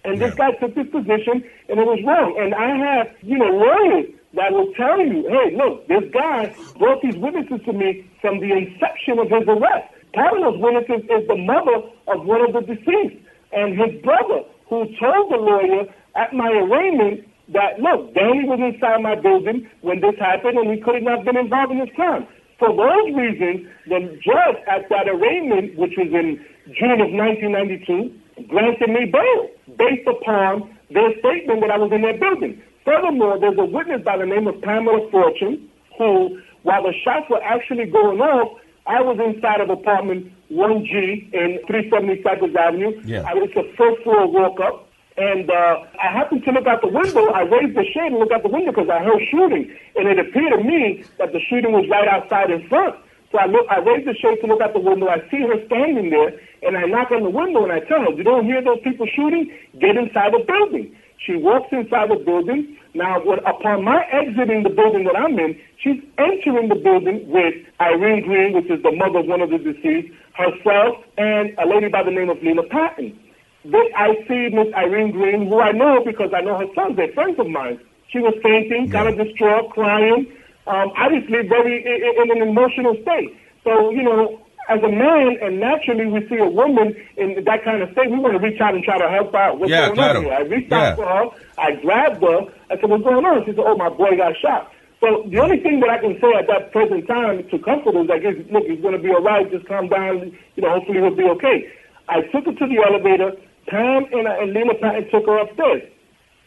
And 0.07 0.23
this 0.23 0.35
guy 0.35 0.53
took 0.53 0.73
this 0.75 0.87
position, 0.87 1.43
and 1.69 1.83
it 1.83 1.87
was 1.87 1.99
wrong. 2.07 2.39
And 2.39 2.55
I 2.55 2.79
have, 2.79 3.11
you 3.23 3.39
know, 3.39 3.51
lawyers 3.51 4.07
that 4.39 4.53
will 4.53 4.71
tell 4.79 5.03
you, 5.03 5.27
hey, 5.27 5.57
look, 5.59 5.89
this 5.89 6.07
guy 6.15 6.55
brought 6.79 7.03
these 7.03 7.17
witnesses 7.17 7.59
to 7.67 7.73
me 7.73 8.09
from 8.21 8.39
the 8.39 8.55
inception 8.55 9.19
of 9.19 9.27
his 9.27 9.43
arrest. 9.51 9.91
Part 10.15 10.39
of 10.39 10.47
those 10.47 10.63
witnesses 10.63 11.03
is 11.11 11.27
the 11.27 11.35
mother 11.35 11.91
of 12.07 12.23
one 12.23 12.39
of 12.47 12.55
the 12.55 12.63
deceased 12.63 13.19
and 13.51 13.75
his 13.75 14.01
brother, 14.03 14.47
who 14.71 14.87
told 14.95 15.33
the 15.35 15.43
lawyer 15.43 15.91
at 16.15 16.33
my 16.33 16.55
arraignment 16.55 17.27
that, 17.51 17.83
look, 17.83 18.15
Danny 18.15 18.47
was 18.47 18.63
inside 18.63 19.03
my 19.03 19.19
building 19.19 19.67
when 19.83 20.01
this 20.01 20.15
happened, 20.23 20.59
and 20.59 20.71
he 20.71 20.79
could 20.79 21.03
not 21.03 21.19
have 21.19 21.27
been 21.27 21.37
involved 21.37 21.73
in 21.73 21.83
this 21.83 21.91
crime. 21.99 22.27
For 22.59 22.71
those 22.71 23.11
reasons, 23.11 23.67
the 23.91 24.07
judge 24.23 24.59
at 24.71 24.89
that 24.89 25.11
arraignment, 25.11 25.77
which 25.77 25.99
was 25.99 26.15
in 26.15 26.39
June 26.79 27.03
of 27.03 27.11
1992, 27.11 28.47
granted 28.47 28.91
me 28.91 29.11
bail 29.11 29.51
based 29.79 30.07
upon 30.07 30.77
their 30.91 31.11
statement 31.19 31.61
that 31.61 31.71
I 31.71 31.79
was 31.79 31.93
in 31.93 32.03
their 32.03 32.19
building. 32.19 32.63
Furthermore, 32.85 33.39
there's 33.39 33.59
a 33.59 33.65
witness 33.65 34.03
by 34.05 34.17
the 34.17 34.27
name 34.27 34.47
of 34.47 34.61
Pamela 34.63 35.11
Fortune 35.11 35.69
who, 35.99 36.41
while 36.63 36.83
the 36.83 36.95
shots 37.05 37.29
were 37.29 37.43
actually 37.43 37.87
going 37.87 38.21
off, 38.21 38.59
I 38.87 39.03
was 39.03 39.19
inside 39.19 39.61
of 39.61 39.71
apartment 39.71 40.33
1G 40.51 41.35
in 41.35 41.59
370 41.67 42.23
Cypress 42.23 42.55
Avenue. 42.55 43.03
Yeah. 43.05 43.25
I 43.27 43.35
was 43.35 43.51
the 43.55 43.67
first 43.77 44.03
floor 44.03 44.31
walk 44.31 44.61
up. 44.61 44.85
And 45.19 45.51
uh, 45.51 45.81
I 45.99 46.13
happened 46.13 46.45
to 46.45 46.53
look 46.53 46.67
out 46.67 46.83
the 46.83 46.89
window. 46.89 47.33
I 47.33 47.41
raised 47.41 47.75
the 47.75 47.85
shade 47.85 48.13
and 48.13 48.19
looked 48.19 48.33
out 48.33 48.43
the 48.43 48.51
window 48.51 48.71
because 48.71 48.91
I 48.91 49.03
heard 49.03 49.23
shooting. 49.31 49.75
And 49.97 50.07
it 50.07 50.19
appeared 50.19 50.53
to 50.53 50.63
me 50.63 51.05
that 51.19 51.33
the 51.33 51.41
shooting 51.41 51.73
was 51.73 51.89
right 51.89 52.07
outside 52.07 52.51
in 52.51 52.69
front. 52.69 52.97
So 53.37 53.43
I 53.43 53.47
look, 53.53 53.67
I 53.69 53.81
raised 53.81 54.09
the 54.09 54.15
shade 54.15 54.41
to 54.41 54.47
look 54.47 54.63
out 54.63 54.73
the 54.73 54.81
window. 54.81 55.09
I 55.09 55.21
see 55.31 55.43
her 55.43 55.61
standing 55.67 56.09
there, 56.09 56.33
and 56.63 56.75
I 56.75 56.87
knock 56.87 57.11
on 57.11 57.23
the 57.23 57.29
window 57.29 57.65
and 57.65 57.73
I 57.73 57.81
tell 57.81 58.01
her, 58.01 58.11
"You 58.13 58.25
don't 58.25 58.47
hear 58.47 58.63
those 58.63 58.81
people 58.81 59.07
shooting? 59.07 59.53
Get 59.79 59.95
inside 59.95 60.33
the 60.33 60.39
building." 60.39 60.97
She 61.19 61.37
walks 61.37 61.71
inside 61.71 62.09
the 62.09 62.17
building. 62.17 62.79
Now, 62.95 63.21
when, 63.21 63.41
upon 63.41 63.85
my 63.85 64.07
exiting 64.11 64.63
the 64.63 64.71
building 64.71 65.05
that 65.05 65.17
I'm 65.19 65.39
in, 65.39 65.55
she's 65.77 66.01
entering 66.17 66.69
the 66.69 66.77
building 66.77 67.29
with 67.29 67.55
Irene 67.79 68.23
Green, 68.23 68.55
which 68.55 68.71
is 68.71 68.83
the 68.83 68.93
mother 68.93 69.19
of 69.19 69.27
one 69.27 69.43
of 69.43 69.51
the 69.51 69.59
deceased, 69.59 70.15
herself, 70.33 70.97
and 71.19 71.53
a 71.59 71.67
lady 71.67 71.89
by 71.89 72.03
the 72.03 72.11
name 72.11 72.31
of 72.31 72.43
Lena 72.43 72.63
Patton. 72.63 73.19
Then 73.67 73.87
I 73.95 74.15
see 74.27 74.49
Miss 74.49 74.73
Irene 74.73 75.11
Green, 75.11 75.49
who 75.49 75.61
I 75.61 75.73
know 75.73 76.03
because 76.03 76.33
I 76.33 76.41
know 76.41 76.57
her 76.57 76.73
sons. 76.75 76.97
They're 76.97 77.13
friends 77.13 77.39
of 77.39 77.49
mine. 77.49 77.79
She 78.09 78.19
was 78.19 78.33
fainting, 78.43 78.89
kind 78.89 79.09
of 79.09 79.19
distraught, 79.19 79.71
crying, 79.71 80.27
um, 80.67 80.93
obviously 80.97 81.47
very 81.47 81.85
i- 81.87 82.09
i- 82.09 82.23
in 82.23 82.31
an 82.31 82.49
emotional 82.49 82.95
state. 83.03 83.37
So, 83.65 83.91
you 83.91 84.03
know, 84.03 84.41
as 84.69 84.83
a 84.83 84.89
man, 84.89 85.39
and 85.41 85.61
naturally 85.61 86.07
we 86.07 86.27
see 86.29 86.37
a 86.39 86.47
woman 86.49 86.95
in 87.17 87.43
that 87.45 87.63
kind 87.65 87.83
of 87.83 87.91
state, 87.93 88.11
we 88.11 88.19
want 88.19 88.35
to 88.35 88.41
reach 88.41 88.61
out 88.61 88.75
and 88.75 88.83
try 88.83 88.99
to 88.99 89.09
help 89.09 89.35
out. 89.35 89.59
What's 89.59 89.71
Yeah, 89.71 89.87
going 89.87 89.95
claro. 89.97 90.19
on 90.19 90.25
here? 90.25 90.35
I 90.35 90.41
reached 90.43 90.73
Yeah. 90.73 90.91
out 90.91 90.97
for 90.97 91.07
her. 91.07 91.25
I 91.59 91.73
grabbed 91.73 92.23
her. 92.23 92.41
I 92.71 92.77
said, 92.79 92.91
what's 92.91 93.05
going 93.05 93.25
on? 93.25 93.45
She 93.45 93.53
said, 93.53 93.65
oh, 93.65 93.77
my 93.77 93.89
boy 93.89 94.17
got 94.17 94.37
shot. 94.39 94.73
So 95.01 95.25
the 95.29 95.39
only 95.39 95.59
thing 95.61 95.79
that 95.81 95.91
I 95.91 95.99
can 95.99 96.19
say 96.21 96.33
at 96.33 96.47
that 96.49 96.73
present 96.73 97.07
time 97.07 97.45
to 97.51 97.59
comfort 97.59 97.95
her 97.95 98.03
is, 98.03 98.11
I 98.11 98.19
guess, 98.19 98.35
look, 98.51 98.65
he's 98.67 98.81
going 98.81 98.95
to 98.97 98.99
be 99.03 99.11
all 99.11 99.23
right. 99.23 99.49
Just 99.51 99.67
calm 99.69 99.89
down. 99.89 100.33
You 100.57 100.63
know, 100.63 100.71
hopefully 100.71 100.99
he'll 101.01 101.15
be 101.15 101.25
okay. 101.25 101.69
I 102.09 102.23
took 102.23 102.47
her 102.47 102.53
to 102.53 102.67
the 102.67 102.79
elevator. 102.87 103.33
Pam 103.69 104.07
and, 104.13 104.27
and 104.27 104.53
Lena 104.53 104.75
Patton 104.75 105.09
took 105.11 105.27
her 105.27 105.39
upstairs. 105.39 105.83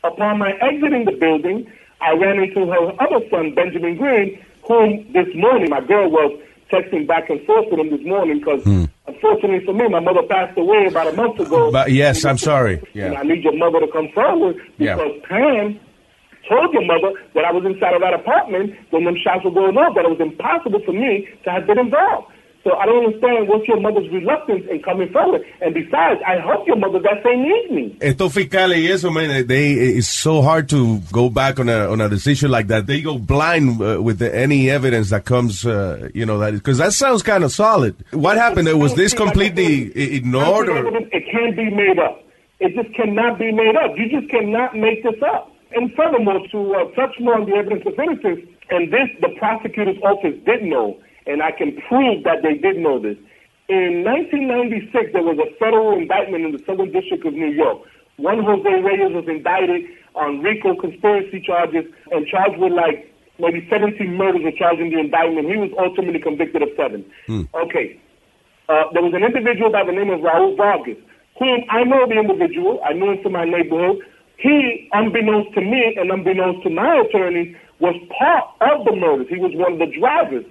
Upon 0.03 0.39
my 0.39 0.51
exiting 0.61 1.05
the 1.05 1.11
building, 1.11 1.69
I 2.01 2.13
ran 2.13 2.39
into 2.39 2.65
her 2.67 2.91
other 3.01 3.25
son, 3.29 3.53
Benjamin 3.53 3.97
Green, 3.97 4.43
whom 4.67 5.11
this 5.13 5.27
morning 5.35 5.69
my 5.69 5.81
girl 5.81 6.09
was 6.09 6.39
texting 6.71 7.07
back 7.07 7.29
and 7.29 7.43
forth 7.45 7.65
with 7.71 7.79
him 7.79 7.89
this 7.89 8.05
morning 8.05 8.39
because, 8.39 8.63
hmm. 8.63 8.85
unfortunately 9.07 9.65
for 9.65 9.73
me, 9.73 9.87
my 9.89 9.99
mother 9.99 10.21
passed 10.29 10.57
away 10.57 10.85
about 10.87 11.07
a 11.07 11.13
month 11.13 11.39
ago. 11.39 11.71
But 11.71 11.91
yes, 11.91 12.23
I'm 12.25 12.37
sorry. 12.37 12.75
And 12.75 13.13
Yeah. 13.13 13.19
I 13.19 13.23
need 13.23 13.43
your 13.43 13.57
mother 13.57 13.79
to 13.79 13.91
come 13.91 14.09
forward 14.13 14.55
Yeah. 14.77 14.95
because 14.95 15.21
Pam 15.27 15.79
told 16.47 16.73
your 16.73 16.85
mother 16.85 17.19
that 17.33 17.45
I 17.45 17.51
was 17.51 17.65
inside 17.65 17.93
of 17.93 18.01
that 18.01 18.13
apartment 18.13 18.75
when 18.91 19.03
them 19.05 19.15
shots 19.21 19.43
were 19.43 19.51
going 19.51 19.77
off, 19.77 19.95
that 19.95 20.05
it 20.05 20.09
was 20.11 20.19
impossible 20.21 20.79
for 20.85 20.93
me 20.93 21.27
to 21.43 21.51
have 21.51 21.65
been 21.67 21.79
involved. 21.79 22.27
So 22.63 22.75
I 22.75 22.85
don't 22.85 23.05
understand 23.05 23.47
what's 23.47 23.67
your 23.67 23.79
mother's 23.79 24.09
reluctance 24.11 24.65
in 24.69 24.81
coming 24.81 25.09
forward. 25.13 25.45
And 25.61 25.73
besides, 25.73 26.19
I 26.27 26.39
hope 26.39 26.67
your 26.67 26.75
mother 26.75 26.99
that 26.99 27.23
same 27.23 27.45
evening. 27.45 27.97
Estos 28.01 28.33
fiscales 28.33 28.75
y 28.77 28.91
eso, 28.91 29.09
man, 29.09 29.47
they 29.47 29.71
it's 29.71 30.09
so 30.09 30.41
hard 30.41 30.67
to 30.69 30.99
go 31.11 31.29
back 31.29 31.59
on 31.59 31.69
a 31.69 31.89
on 31.89 32.01
a 32.01 32.09
decision 32.09 32.51
like 32.51 32.67
that. 32.67 32.85
They 32.85 33.01
go 33.01 33.17
blind 33.17 33.81
uh, 33.81 34.01
with 34.01 34.19
the, 34.19 34.35
any 34.35 34.69
evidence 34.69 35.09
that 35.11 35.23
comes, 35.23 35.65
uh, 35.65 36.09
you 36.13 36.25
know, 36.25 36.37
that 36.39 36.53
because 36.53 36.79
that 36.79 36.91
sounds 36.91 37.23
kind 37.23 37.45
of 37.45 37.51
solid. 37.53 37.95
What 38.11 38.37
happened? 38.37 38.67
Was 38.77 38.95
this 38.95 39.13
completely 39.13 39.91
ignored 40.15 40.67
or? 40.67 40.87
It 41.11 41.23
can't 41.31 41.55
be 41.55 41.69
made 41.69 41.97
up. 41.97 42.23
It 42.59 42.75
just 42.75 42.93
cannot 42.93 43.39
be 43.39 43.51
made 43.53 43.75
up. 43.77 43.95
You 43.95 44.09
just 44.09 44.29
cannot 44.29 44.75
make 44.75 45.01
this 45.03 45.21
up. 45.23 45.51
And 45.71 45.93
furthermore, 45.95 46.41
to 46.51 46.75
uh, 46.75 46.91
touch 46.95 47.15
more 47.19 47.35
on 47.35 47.45
the 47.45 47.55
evidence 47.55 47.83
of 47.85 47.93
innocence, 47.97 48.41
and 48.69 48.91
this 48.91 49.07
the 49.21 49.29
prosecutor's 49.37 49.97
office 50.03 50.35
did 50.45 50.63
know, 50.63 50.99
and 51.29 51.43
I 51.43 51.51
can 51.51 51.77
prove 51.87 52.23
that 52.25 52.41
they 52.41 52.57
did 52.57 52.77
know 52.81 52.97
this. 52.97 53.15
In 53.69 54.01
1996, 54.01 55.13
there 55.13 55.21
was 55.21 55.37
a 55.37 55.53
federal 55.61 55.93
indictment 55.93 56.43
in 56.43 56.51
the 56.57 56.61
Southern 56.65 56.91
District 56.91 57.23
of 57.23 57.37
New 57.37 57.53
York. 57.53 57.85
One 58.17 58.41
Jose 58.43 58.65
Reyes 58.65 59.13
was 59.13 59.29
indicted 59.29 59.85
on 60.15 60.41
RICO 60.41 60.75
conspiracy 60.75 61.39
charges 61.39 61.85
and 62.11 62.25
charged 62.25 62.57
with 62.57 62.73
like 62.73 63.13
maybe 63.37 63.61
17 63.69 63.93
murders 64.17 64.41
were 64.41 64.57
charged 64.57 64.81
in 64.81 64.89
the 64.89 64.99
indictment. 64.99 65.47
He 65.47 65.55
was 65.55 65.69
ultimately 65.77 66.19
convicted 66.19 66.65
of 66.65 66.69
seven. 66.75 67.05
Okay. 67.53 68.01
Uh, 68.67 68.89
there 68.91 69.05
was 69.05 69.13
an 69.13 69.23
individual 69.23 69.71
by 69.71 69.85
the 69.85 69.93
name 69.93 70.09
of 70.09 70.19
Raul 70.25 70.57
Vargas, 70.57 70.97
whom 71.37 71.61
I 71.69 71.85
know 71.85 72.09
the 72.09 72.17
individual. 72.17 72.81
I 72.83 72.93
knew 72.93 73.13
him 73.13 73.21
from 73.21 73.33
my 73.33 73.45
neighborhood. 73.45 74.01
He, 74.37 74.89
unbeknownst 74.93 75.53
to 75.53 75.61
me 75.61 75.93
and 75.95 76.09
unbeknownst 76.09 76.63
to 76.63 76.69
my 76.69 77.05
attorneys, 77.05 77.55
was 77.79 77.95
part 78.17 78.49
of 78.65 78.85
the 78.85 78.95
murders. 78.97 79.27
He 79.29 79.37
was 79.37 79.53
one 79.53 79.73
of 79.73 79.79
the 79.79 79.93
drivers. 79.93 80.45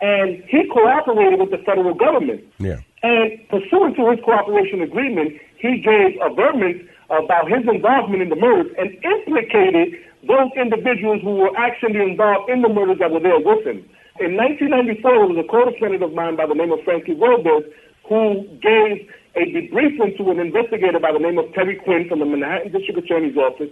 And 0.00 0.42
he 0.46 0.68
cooperated 0.68 1.40
with 1.40 1.50
the 1.50 1.58
federal 1.58 1.94
government. 1.94 2.44
Yeah. 2.58 2.80
And 3.02 3.38
pursuant 3.48 3.96
to 3.96 4.10
his 4.10 4.20
cooperation 4.24 4.82
agreement, 4.82 5.38
he 5.58 5.78
gave 5.78 6.18
averments 6.22 6.86
about 7.10 7.50
his 7.50 7.66
involvement 7.66 8.22
in 8.22 8.28
the 8.28 8.36
murders 8.36 8.70
and 8.78 8.94
implicated 9.02 9.98
those 10.26 10.50
individuals 10.56 11.22
who 11.22 11.36
were 11.36 11.56
actually 11.56 12.02
involved 12.02 12.50
in 12.50 12.62
the 12.62 12.68
murders 12.68 12.98
that 12.98 13.10
were 13.10 13.22
there 13.22 13.38
with 13.38 13.64
him. 13.66 13.82
In 14.20 14.34
1994, 14.34 15.02
there 15.02 15.30
was 15.30 15.38
a 15.38 15.46
co-defendant 15.46 16.02
of 16.02 16.12
mine 16.12 16.36
by 16.36 16.46
the 16.46 16.54
name 16.54 16.72
of 16.72 16.82
Frankie 16.82 17.14
Robles 17.14 17.64
who 18.08 18.42
gave 18.58 19.06
a 19.36 19.46
debriefing 19.46 20.16
to 20.18 20.30
an 20.30 20.40
investigator 20.40 20.98
by 20.98 21.12
the 21.12 21.22
name 21.22 21.38
of 21.38 21.46
Terry 21.54 21.76
Quinn 21.76 22.08
from 22.08 22.18
the 22.18 22.26
Manhattan 22.26 22.72
District 22.72 22.98
Attorney's 22.98 23.36
Office 23.36 23.70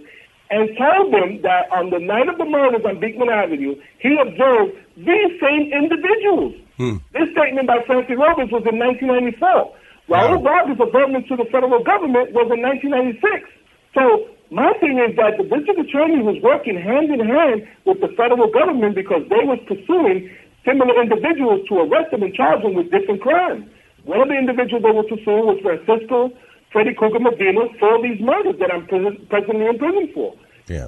and 0.51 0.71
told 0.79 1.13
them 1.13 1.43
that 1.43 1.67
on 1.73 1.91
the 1.91 1.99
night 1.99 2.29
of 2.29 2.39
the 2.39 2.45
murders 2.45 2.83
on 2.87 3.01
Beekman 3.01 3.29
Avenue, 3.29 3.75
he 3.99 4.15
observed 4.15 4.79
these 4.97 5.33
same 5.41 5.73
individuals. 5.73 6.55
Hmm. 6.77 6.97
This 7.13 7.31
statement 7.33 7.69
by 7.69 7.83
Frankie 7.87 8.17
Roberts 8.17 8.53
was 8.53 8.65
in 8.65 8.79
1994. 8.81 9.77
Raul 10.09 10.43
Vargas' 10.43 10.81
averment 10.81 11.27
to 11.29 11.37
the 11.37 11.45
federal 11.51 11.83
government 11.83 12.33
was 12.33 12.49
in 12.53 12.63
1996. 12.63 13.49
So 13.93 14.29
my 14.51 14.73
thing 14.79 15.03
is 15.03 15.17
that 15.17 15.37
the 15.37 15.45
district 15.45 15.81
attorney 15.81 16.23
was 16.23 16.39
working 16.43 16.79
hand 16.79 17.11
in 17.11 17.21
hand 17.21 17.67
with 17.85 18.01
the 18.01 18.09
federal 18.15 18.47
government 18.49 18.95
because 18.95 19.27
they 19.29 19.43
was 19.43 19.59
pursuing 19.67 20.31
similar 20.65 20.95
individuals 21.03 21.67
to 21.69 21.83
arrest 21.83 22.11
them 22.11 22.23
and 22.23 22.35
charge 22.35 22.63
them 22.63 22.75
with 22.75 22.91
different 22.91 23.21
crimes. 23.21 23.67
One 24.05 24.21
of 24.21 24.29
the 24.29 24.39
individuals 24.39 24.85
they 24.87 24.95
were 24.95 25.09
pursuing 25.09 25.51
was 25.51 25.59
Francisco 25.61 26.31
Freddy 26.73 26.95
Krueger 26.95 27.21
Medina 27.21 27.67
for 27.81 28.03
these 28.03 28.21
murders 28.21 28.57
that 28.61 28.73
I'm 28.73 28.87
pres- 28.87 29.19
presently 29.31 29.67
in 29.67 29.79
prison 29.79 30.11
for. 30.13 30.35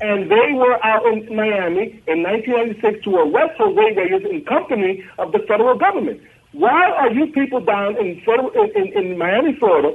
And 0.01 0.31
they 0.31 0.53
were 0.55 0.85
out 0.85 1.07
in 1.07 1.35
Miami 1.35 2.03
in 2.07 2.23
1996 2.23 3.05
to 3.05 3.17
arrest 3.17 3.55
Jose 3.59 3.95
Reyes 3.95 4.23
in 4.29 4.45
company 4.45 5.05
of 5.19 5.33
the 5.33 5.39
federal 5.47 5.79
government. 5.79 6.21
Why 6.53 6.91
are 6.93 7.13
you 7.13 7.27
people 7.29 7.61
down 7.61 7.97
in, 7.97 8.21
federal, 8.25 8.51
in, 8.51 8.93
in, 8.97 9.19
Miami, 9.19 9.55
Florida, 9.59 9.95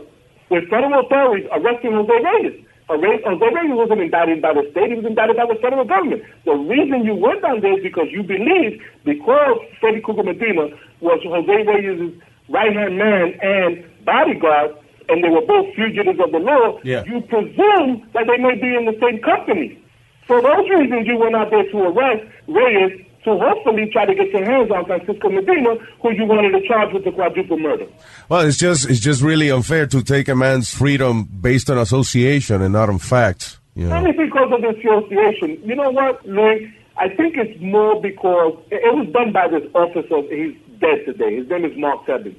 with 0.49 0.69
federal 0.69 1.05
authorities 1.05 1.47
arresting 1.51 1.91
Jose 1.93 2.13
Reyes? 2.13 2.65
Jose 2.87 3.45
Reyes 3.55 3.73
wasn't 3.73 4.01
indicted 4.01 4.41
by 4.41 4.53
the 4.53 4.67
state; 4.71 4.91
he 4.91 4.95
was 4.95 5.05
indicted 5.05 5.37
by 5.37 5.47
the 5.47 5.59
federal 5.59 5.85
government. 5.85 6.23
The 6.45 6.53
reason 6.53 7.03
you 7.05 7.15
went 7.15 7.41
down 7.41 7.61
there 7.61 7.77
is 7.77 7.83
because 7.83 8.07
you 8.11 8.23
believe 8.23 8.81
because 9.03 9.57
Freddy 9.79 10.01
Krueger 10.01 10.23
Medina 10.23 10.67
was 11.01 11.19
Jose 11.23 11.63
Reyes' 11.63 12.13
right 12.49 12.73
hand 12.75 12.97
man 12.97 13.33
and 13.41 13.83
bodyguard, 14.05 14.75
and 15.09 15.23
they 15.23 15.29
were 15.29 15.45
both 15.45 15.73
fugitives 15.75 16.19
of 16.19 16.31
the 16.31 16.39
law. 16.39 16.79
Yeah. 16.83 17.03
You 17.05 17.21
presume 17.21 18.07
that 18.13 18.25
they 18.27 18.37
may 18.37 18.55
be 18.55 18.75
in 18.75 18.85
the 18.85 18.97
same 19.01 19.21
company. 19.21 19.79
For 20.27 20.41
those 20.41 20.69
reasons, 20.69 21.07
you 21.07 21.17
went 21.17 21.35
out 21.35 21.51
there 21.51 21.69
to 21.69 21.77
arrest 21.77 22.23
Reyes 22.47 23.05
to 23.23 23.37
hopefully 23.37 23.89
try 23.91 24.05
to 24.05 24.13
get 24.13 24.29
your 24.31 24.43
hands 24.43 24.69
on 24.71 24.85
Francisco 24.85 25.29
Medina, 25.29 25.75
who 26.01 26.11
you 26.11 26.25
wanted 26.25 26.59
to 26.59 26.67
charge 26.67 26.93
with 26.93 27.05
the 27.05 27.11
quadruple 27.11 27.57
murder. 27.57 27.87
Well, 28.29 28.41
it's 28.41 28.57
just 28.57 28.89
it's 28.89 28.99
just 28.99 29.21
really 29.21 29.49
unfair 29.49 29.87
to 29.87 30.03
take 30.03 30.27
a 30.27 30.35
man's 30.35 30.73
freedom 30.73 31.23
based 31.23 31.69
on 31.69 31.77
association 31.77 32.61
and 32.61 32.73
not 32.73 32.89
on 32.89 32.99
facts. 32.99 33.59
You 33.75 33.87
know? 33.87 33.97
Only 33.97 34.11
because 34.11 34.51
of 34.51 34.61
the 34.61 34.69
association. 34.69 35.61
You 35.63 35.75
know 35.75 35.89
what, 35.89 36.25
Louis? 36.25 36.71
I 36.97 37.09
think 37.09 37.35
it's 37.37 37.59
more 37.59 37.99
because 38.01 38.57
it 38.69 38.93
was 38.93 39.07
done 39.13 39.31
by 39.31 39.47
this 39.47 39.63
officer. 39.73 40.21
He's 40.29 40.55
dead 40.79 41.05
today. 41.05 41.37
His 41.37 41.49
name 41.49 41.65
is 41.65 41.75
Mark 41.77 42.05
Tebbins. 42.05 42.35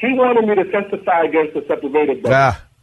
He 0.00 0.12
wanted 0.14 0.46
me 0.46 0.54
to 0.54 0.70
testify 0.70 1.22
against 1.24 1.54
the 1.54 1.64
separated 1.66 2.22
brother. 2.22 2.36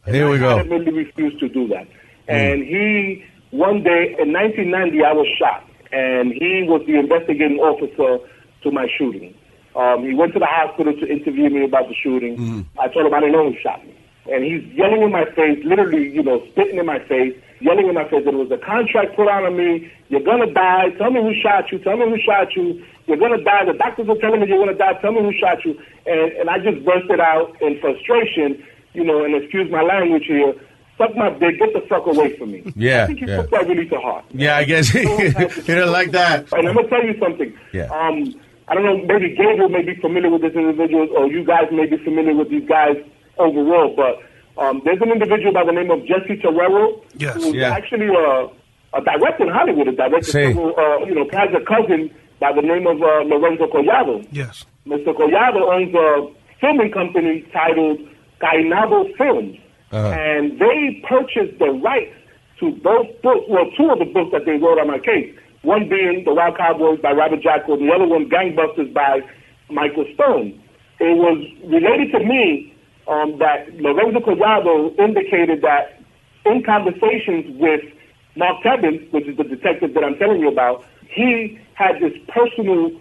Ah, 0.06 0.12
here 0.12 0.30
we 0.30 0.36
I 0.36 0.40
go. 0.40 0.58
adamantly 0.60 0.96
refused 0.96 1.40
to 1.40 1.50
do 1.50 1.68
that. 1.70 1.88
And 2.28 2.64
he, 2.64 3.24
one 3.52 3.84
day 3.84 4.16
in 4.20 4.34
1990, 4.34 5.04
I 5.04 5.14
was 5.14 5.28
shot, 5.40 5.64
and 5.92 6.34
he 6.34 6.66
was 6.68 6.82
the 6.88 6.98
investigating 7.00 7.60
officer 7.60 8.24
to 8.64 8.72
my 8.72 8.88
shooting. 8.98 9.34
Um, 9.76 10.04
he 10.04 10.14
went 10.16 10.34
to 10.34 10.40
the 10.40 10.46
hospital 10.48 10.94
to 10.94 11.06
interview 11.08 11.50
me 11.50 11.64
about 11.66 11.88
the 11.90 11.96
shooting. 11.96 12.66
I 12.80 12.88
told 12.88 13.06
him 13.06 13.14
I 13.14 13.20
didn't 13.20 13.34
know 13.34 13.52
who 13.52 13.58
shot 13.62 13.86
me. 13.86 13.94
And 14.32 14.44
he's 14.44 14.64
yelling 14.74 15.04
in 15.04 15.12
my 15.12 15.26
face, 15.36 15.64
literally, 15.64 16.10
you 16.10 16.24
know, 16.24 16.44
spitting 16.52 16.78
in 16.78 16.86
my 16.86 16.98
face, 17.00 17.36
yelling 17.60 17.88
in 17.88 17.94
my 17.94 18.06
face 18.10 18.26
that 18.26 18.34
it 18.34 18.38
was 18.38 18.50
a 18.50 18.58
contract 18.58 19.16
put 19.16 19.28
on 19.28 19.56
me. 19.56 19.92
You're 20.10 20.22
gonna 20.24 20.52
die. 20.52 20.90
Tell 20.98 21.12
me 21.12 21.22
who 21.22 21.34
shot 21.40 21.72
you. 21.72 21.78
Tell 21.80 21.96
me 21.98 22.10
who 22.10 22.18
shot 22.20 22.56
you. 22.56 22.84
You're 23.07 23.18
gonna 23.18 23.41
die. 23.44 23.65
The 23.65 23.73
doctors 23.77 24.10
are 24.10 24.18
telling 24.18 24.41
me 24.41 24.48
you're 24.48 24.57
gonna 24.65 24.77
die. 24.77 24.94
Tell 25.02 25.11
me 25.11 25.22
who 25.22 25.32
shot 25.34 25.64
you. 25.65 25.77
And 26.06 26.32
and 26.34 26.49
I 26.49 26.57
just 26.60 26.84
bursted 26.86 27.19
out 27.19 27.56
in 27.61 27.80
frustration, 27.80 28.64
you 28.94 29.03
know, 29.03 29.23
and 29.23 29.36
excuse 29.36 29.69
my 29.72 29.82
language 29.82 30.23
here. 30.27 30.53
Suck 30.98 31.15
my 31.15 31.30
dick. 31.32 31.60
Get 31.60 31.73
the 31.73 31.82
fuck 31.90 32.07
away 32.07 32.38
from 32.38 32.52
me. 32.53 32.64
Yeah, 32.76 33.03
I 33.03 33.07
think 33.07 33.22
you 33.22 33.27
yeah. 33.27 33.38
took 33.41 33.49
that 33.52 33.68
really 33.68 33.86
to 33.90 33.99
heart. 33.99 34.26
Yeah, 34.32 34.56
I 34.57 34.64
guess 34.64 34.88
he 34.90 35.03
didn't 35.03 35.91
like 35.91 36.11
that. 36.11 36.52
And 36.53 36.68
I'm 36.68 36.73
gonna 36.76 36.88
tell 36.90 37.03
you 37.06 37.15
something. 37.19 37.53
Yeah. 37.73 37.86
Um, 37.91 38.34
I 38.68 38.73
don't 38.73 38.84
know. 38.84 38.98
Maybe 39.06 39.36
Gabriel 39.36 39.69
may 39.69 39.84
be 39.84 39.95
familiar 40.02 40.30
with 40.32 40.41
this 40.41 40.53
individual, 40.56 41.07
or 41.15 41.27
you 41.27 41.44
guys 41.44 41.65
may 41.72 41.86
be 41.86 41.98
familiar 41.98 42.34
with 42.34 42.49
these 42.49 42.68
guys 42.68 42.95
overall. 43.38 43.94
But 43.95 44.23
um, 44.64 44.82
there's 44.86 45.02
an 45.02 45.11
individual 45.11 45.52
by 45.53 45.65
the 45.65 45.72
name 45.73 45.91
of 45.91 45.99
Jesse 46.07 46.38
Terrero, 46.41 47.03
Yes. 47.18 47.36
who's 47.36 47.53
Yeah. 47.53 47.69
actually 47.76 48.07
a, 48.07 48.48
a 48.98 49.02
director 49.03 49.44
in 49.44 49.49
Hollywood. 49.49 49.90
A 49.90 49.91
director, 49.95 50.32
Sí. 50.32 50.53
who, 50.53 50.73
uh, 50.73 51.06
you 51.06 51.14
know, 51.14 51.27
has 51.34 51.49
a 51.53 51.64
cousin 51.65 52.10
by 52.40 52.52
the 52.53 52.62
name 52.62 52.88
of 52.88 53.02
uh, 53.02 53.24
Lorenzo 53.24 53.68
Collado. 53.68 54.26
Yes. 54.32 54.66
Mr. 54.86 55.14
Collado 55.16 55.62
owns 55.74 55.94
a 55.95 56.28
filming 56.60 56.91
company 56.91 57.45
titled 57.53 57.99
Cainabo 58.41 59.16
Films, 59.18 59.57
Uh-huh. 59.91 60.07
and 60.10 60.60
they 60.60 61.02
purchased 61.07 61.57
the 61.60 61.70
rights 61.72 62.14
to 62.60 62.72
both 62.72 63.07
books, 63.22 63.45
well, 63.49 63.70
two 63.78 63.90
of 63.90 63.99
the 63.99 64.06
books 64.06 64.32
that 64.32 64.45
they 64.45 64.57
wrote 64.57 64.80
on 64.80 64.88
my 64.88 64.99
case. 64.99 65.34
One 65.62 65.90
being 65.90 66.24
The 66.26 66.34
Wild 66.34 66.57
Cowboys 66.57 66.99
by 67.02 67.12
Robert 67.12 67.41
Jacko, 67.41 67.78
the 67.78 67.91
other 67.91 68.06
one 68.06 68.30
Gangbusters 68.30 68.94
by 68.94 69.22
Michael 69.70 70.06
Stone. 70.14 70.62
It 70.99 71.18
was 71.18 71.38
related 71.66 72.12
to 72.14 72.20
me 72.20 72.74
um, 73.07 73.38
that 73.40 73.74
Lorenzo 73.80 74.20
Collado 74.20 74.98
indicated 74.99 75.62
that 75.64 75.99
in 76.45 76.64
conversations 76.64 77.60
with 77.60 77.82
Mark 78.38 78.62
Tebbins, 78.64 79.12
which 79.12 79.26
is 79.28 79.36
the 79.38 79.44
detective 79.44 79.94
that 79.95 80.03
I'm 80.03 80.16
telling 80.18 80.40
you 80.40 80.49
about, 80.49 80.86
he 81.10 81.60
had 81.76 81.99
this 82.02 82.14
personal 82.27 82.91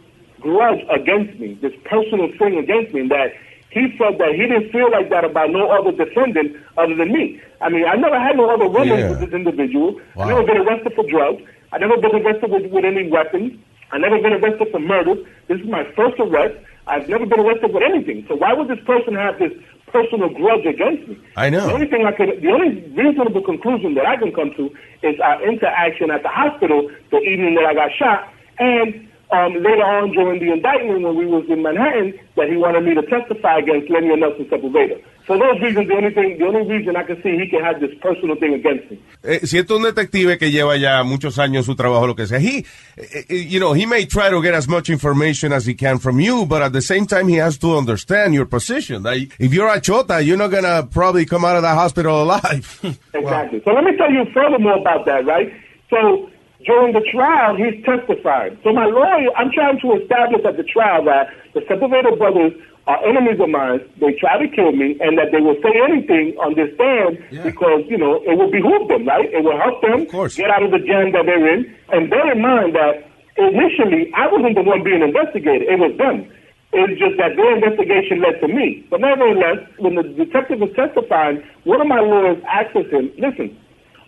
grudge 0.40 0.84
against 0.90 1.38
me, 1.40 1.54
this 1.62 1.72
personal 1.84 2.28
thing 2.38 2.58
against 2.58 2.92
me, 2.92 3.08
that 3.08 3.32
he 3.70 3.96
felt 3.96 4.18
that 4.18 4.32
he 4.34 4.42
didn't 4.46 4.70
feel 4.70 4.90
like 4.90 5.10
that 5.10 5.24
about 5.24 5.50
no 5.50 5.70
other 5.70 5.90
defendant 5.90 6.56
other 6.76 6.94
than 6.94 7.12
me. 7.12 7.40
I 7.60 7.68
mean, 7.70 7.84
I 7.86 7.94
never 7.96 8.20
had 8.20 8.36
no 8.36 8.50
other 8.50 8.68
women 8.68 8.98
Yeah. 8.98 9.10
with 9.10 9.20
this 9.20 9.32
individual. 9.32 10.00
I 10.18 10.28
never 10.28 10.42
been 10.44 10.58
arrested 10.58 10.92
for 10.94 11.04
drugs. 11.08 11.42
I 11.72 11.78
never 11.78 11.96
been 11.96 12.14
arrested 12.14 12.50
with, 12.50 12.70
with 12.70 12.84
any 12.84 13.08
weapons. 13.10 13.58
I 13.90 13.98
never 13.98 14.20
been 14.20 14.32
arrested 14.34 14.68
for 14.70 14.78
murder. 14.80 15.14
This 15.48 15.60
is 15.60 15.66
my 15.66 15.84
first 15.96 16.18
arrest. 16.20 16.54
I've 16.86 17.08
never 17.08 17.26
been 17.26 17.40
arrested 17.40 17.72
with 17.72 17.82
anything. 17.82 18.24
So 18.28 18.34
why 18.36 18.52
would 18.52 18.68
this 18.68 18.82
person 18.84 19.14
have 19.14 19.38
this 19.38 19.52
personal 19.86 20.28
grudge 20.28 20.66
against 20.66 21.08
me? 21.08 21.18
I 21.36 21.48
know. 21.50 21.66
The 21.66 21.72
only 21.72 21.86
thing 21.88 22.04
I 22.04 22.12
could, 22.12 22.42
the 22.42 22.50
only 22.50 22.80
reasonable 22.94 23.42
conclusion 23.42 23.94
that 23.94 24.06
I 24.06 24.16
can 24.16 24.32
come 24.32 24.52
to 24.56 24.70
is 25.02 25.18
our 25.20 25.42
interaction 25.42 26.10
at 26.10 26.22
the 26.22 26.28
hospital 26.28 26.90
the 27.10 27.18
evening 27.18 27.54
that 27.54 27.64
I 27.64 27.74
got 27.74 27.90
shot, 27.92 28.28
and 28.58 29.08
um, 29.34 29.54
later 29.54 29.82
on 29.82 30.12
during 30.12 30.38
the 30.38 30.52
indictment 30.52 31.02
when 31.02 31.16
we 31.16 31.26
was 31.26 31.44
in 31.48 31.62
Manhattan, 31.62 32.14
that 32.36 32.48
he 32.48 32.56
wanted 32.56 32.84
me 32.84 32.94
to 32.94 33.02
testify 33.02 33.58
against 33.58 33.90
Lenny 33.90 34.10
and 34.10 34.20
Nelson 34.20 34.44
Sepulveda. 34.46 35.00
For 35.26 35.38
those 35.38 35.58
reasons, 35.62 35.88
the 35.88 35.94
only 35.94 36.12
thing, 36.12 36.36
the 36.38 36.44
only 36.44 36.68
reason 36.68 36.96
I 36.96 37.02
can 37.02 37.16
see 37.22 37.38
he 37.38 37.48
can 37.48 37.64
have 37.64 37.80
this 37.80 37.90
personal 38.02 38.36
thing 38.36 38.52
against 38.54 38.90
me. 38.90 39.00
Eh, 39.24 39.40
si 39.46 39.58
es 39.58 39.70
un 39.70 39.82
detective 39.82 40.38
que 40.38 40.50
lleva 40.50 40.76
ya 40.76 41.02
muchos 41.02 41.38
años 41.38 41.64
su 41.64 41.74
trabajo, 41.74 42.06
lo 42.06 42.14
que 42.14 42.26
sea, 42.26 42.38
he, 42.38 42.58
eh, 42.96 43.24
eh, 43.28 43.46
you 43.48 43.58
know, 43.58 43.72
he 43.72 43.86
may 43.86 44.04
try 44.04 44.28
to 44.28 44.42
get 44.42 44.54
as 44.54 44.68
much 44.68 44.90
information 44.90 45.52
as 45.52 45.64
he 45.64 45.74
can 45.74 45.98
from 45.98 46.20
you, 46.20 46.44
but 46.44 46.60
at 46.60 46.72
the 46.72 46.82
same 46.82 47.06
time, 47.06 47.26
he 47.26 47.36
has 47.36 47.58
to 47.58 47.76
understand 47.76 48.34
your 48.34 48.44
position. 48.44 49.02
Like, 49.02 49.34
if 49.38 49.54
you're 49.54 49.72
a 49.72 49.80
chota, 49.80 50.22
you're 50.22 50.36
not 50.36 50.50
gonna 50.50 50.86
probably 50.92 51.24
come 51.24 51.44
out 51.44 51.56
of 51.56 51.62
that 51.62 51.74
hospital 51.74 52.22
alive. 52.22 52.80
Exactly. 53.14 53.62
So 53.64 53.70
let 53.72 53.84
me 53.84 53.96
tell 53.96 54.10
you 54.10 54.26
furthermore 54.34 54.76
about 54.76 55.06
that, 55.06 55.24
right? 55.24 55.50
So 55.88 56.28
during 56.64 56.92
the 56.92 57.04
trial, 57.12 57.56
he's 57.56 57.76
testifying. 57.84 58.58
So 58.64 58.72
my 58.72 58.86
lawyer, 58.86 59.30
I'm 59.36 59.50
trying 59.52 59.80
to 59.80 60.00
establish 60.00 60.44
at 60.44 60.56
the 60.56 60.64
trial 60.64 61.04
that 61.04 61.28
the 61.52 61.60
Sepulveda 61.60 62.16
brothers 62.18 62.52
are 62.86 63.00
enemies 63.08 63.40
of 63.40 63.48
mine. 63.48 63.80
They 64.00 64.12
try 64.20 64.36
to 64.36 64.48
kill 64.48 64.72
me, 64.72 64.96
and 65.00 65.16
that 65.16 65.32
they 65.32 65.40
will 65.40 65.56
say 65.64 65.72
anything 65.88 66.36
on 66.36 66.54
this 66.54 66.74
stand 66.76 67.16
because 67.44 67.84
you 67.88 67.96
know 67.96 68.20
it 68.24 68.36
will 68.36 68.50
behoove 68.50 68.88
them, 68.88 69.08
right? 69.08 69.24
It 69.32 69.44
will 69.44 69.56
help 69.56 69.80
them 69.80 70.04
get 70.36 70.50
out 70.50 70.62
of 70.62 70.70
the 70.70 70.80
jam 70.84 71.12
that 71.12 71.24
they're 71.24 71.48
in. 71.52 71.64
And 71.92 72.10
bear 72.10 72.32
in 72.32 72.40
mind 72.42 72.74
that 72.76 73.08
initially 73.40 74.12
I 74.12 74.28
wasn't 74.28 74.56
the 74.56 74.62
one 74.62 74.84
being 74.84 75.00
investigated; 75.00 75.68
it 75.68 75.78
was 75.80 75.96
them. 75.96 76.28
It's 76.74 76.98
just 76.98 77.16
that 77.22 77.36
their 77.36 77.54
investigation 77.54 78.20
led 78.20 78.40
to 78.42 78.48
me. 78.48 78.84
But 78.90 79.00
nevertheless, 79.00 79.62
when 79.78 79.94
the 79.94 80.02
detective 80.02 80.58
was 80.58 80.74
testifying, 80.74 81.40
one 81.62 81.80
of 81.80 81.86
my 81.86 82.00
lawyers 82.00 82.42
asked 82.50 82.74
him, 82.74 83.12
listen, 83.16 83.56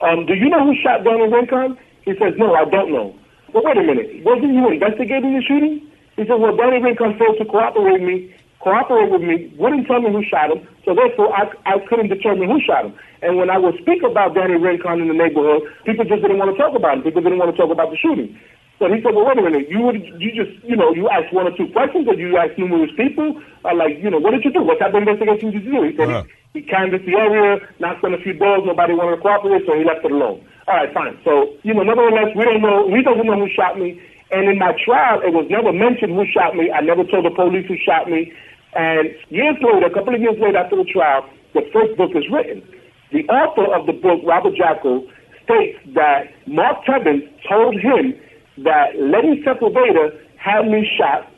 um, 0.02 0.26
do 0.26 0.34
you 0.34 0.50
know 0.50 0.66
who 0.66 0.74
shot 0.82 1.04
Donald 1.04 1.32
Rincon? 1.32 1.78
He 2.06 2.14
says, 2.22 2.34
no, 2.38 2.54
I 2.54 2.64
don't 2.64 2.92
know. 2.92 3.14
But 3.52 3.64
wait 3.64 3.76
a 3.76 3.82
minute, 3.82 4.22
wasn't 4.24 4.54
you 4.54 4.70
investigating 4.70 5.34
the 5.34 5.42
shooting? 5.42 5.82
He 6.14 6.22
said, 6.22 6.38
well, 6.38 6.56
Donnie 6.56 6.80
Rincon 6.80 7.18
failed 7.18 7.36
to 7.38 7.44
cooperate 7.44 8.00
with 8.00 8.02
me, 8.02 8.32
cooperate 8.60 9.10
with 9.10 9.22
me, 9.22 9.52
wouldn't 9.58 9.86
tell 9.86 10.00
me 10.00 10.10
who 10.10 10.22
shot 10.24 10.50
him, 10.54 10.66
so 10.84 10.94
therefore 10.94 11.34
I, 11.34 11.50
I 11.66 11.78
couldn't 11.90 12.08
determine 12.08 12.48
who 12.48 12.62
shot 12.62 12.86
him. 12.86 12.94
And 13.22 13.36
when 13.36 13.50
I 13.50 13.58
would 13.58 13.74
speak 13.82 14.02
about 14.02 14.34
Danny 14.34 14.54
Rincon 14.54 15.02
in 15.02 15.08
the 15.08 15.18
neighborhood, 15.18 15.66
people 15.84 16.04
just 16.06 16.22
didn't 16.22 16.38
want 16.38 16.54
to 16.54 16.58
talk 16.62 16.74
about 16.78 16.98
him. 16.98 17.02
People 17.02 17.22
didn't 17.22 17.38
want 17.38 17.50
to 17.50 17.58
talk 17.58 17.70
about 17.70 17.90
the 17.90 17.98
shooting. 17.98 18.38
So 18.78 18.86
he 18.92 19.02
said, 19.02 19.14
well, 19.14 19.26
wait 19.26 19.38
a 19.38 19.42
minute, 19.42 19.68
you 19.68 19.80
would, 19.80 19.98
you 20.20 20.30
just, 20.30 20.52
you 20.62 20.76
know, 20.76 20.92
you 20.94 21.08
asked 21.08 21.32
one 21.32 21.48
or 21.48 21.56
two 21.56 21.66
questions, 21.72 22.06
or 22.06 22.14
you 22.14 22.36
asked 22.36 22.58
numerous 22.58 22.90
people, 22.96 23.40
uh, 23.64 23.74
like, 23.74 23.98
you 23.98 24.10
know, 24.10 24.18
what 24.20 24.30
did 24.30 24.44
you 24.44 24.52
do? 24.52 24.62
What 24.62 24.78
type 24.78 24.94
of 24.94 25.00
investigation 25.00 25.50
did 25.50 25.64
you 25.64 25.72
do? 25.72 25.82
He 25.90 25.96
said 25.96 26.08
he, 26.52 26.60
he 26.60 26.66
canvassed 26.68 27.06
the 27.06 27.16
area, 27.16 27.58
knocked 27.80 28.04
on 28.04 28.14
a 28.14 28.18
few 28.20 28.34
doors, 28.34 28.62
nobody 28.64 28.92
wanted 28.92 29.16
to 29.16 29.22
cooperate, 29.22 29.64
so 29.66 29.74
he 29.76 29.84
left 29.84 30.04
it 30.04 30.12
alone. 30.12 30.44
All 30.66 30.74
right, 30.74 30.92
fine. 30.92 31.18
So, 31.24 31.54
you 31.62 31.74
know, 31.74 31.82
nevertheless, 31.82 32.34
we 32.34 32.44
don't 32.44 32.60
know, 32.60 32.90
he 32.90 33.02
doesn't 33.02 33.24
know 33.24 33.38
who 33.38 33.48
shot 33.54 33.78
me, 33.78 34.02
and 34.32 34.50
in 34.50 34.58
my 34.58 34.74
trial, 34.84 35.22
it 35.22 35.32
was 35.32 35.46
never 35.48 35.72
mentioned 35.72 36.12
who 36.12 36.26
shot 36.26 36.56
me. 36.56 36.70
I 36.72 36.80
never 36.80 37.04
told 37.04 37.24
the 37.24 37.30
police 37.30 37.66
who 37.66 37.76
shot 37.78 38.10
me. 38.10 38.32
And 38.74 39.14
years 39.30 39.56
later, 39.62 39.86
a 39.86 39.94
couple 39.94 40.14
of 40.14 40.20
years 40.20 40.34
later 40.42 40.58
after 40.58 40.76
the 40.76 40.84
trial, 40.84 41.22
the 41.54 41.62
first 41.72 41.96
book 41.96 42.10
is 42.14 42.26
written. 42.30 42.66
The 43.12 43.22
author 43.30 43.70
of 43.72 43.86
the 43.86 43.94
book, 43.94 44.20
Robert 44.26 44.56
Jacko, 44.58 45.06
states 45.44 45.78
that 45.94 46.34
Mark 46.46 46.84
Tebbins 46.84 47.22
told 47.48 47.78
him 47.78 48.18
that 48.66 48.98
Lenny 48.98 49.42
Sepulveda 49.46 50.18
had 50.36 50.66
me 50.66 50.82
shot, 50.98 51.30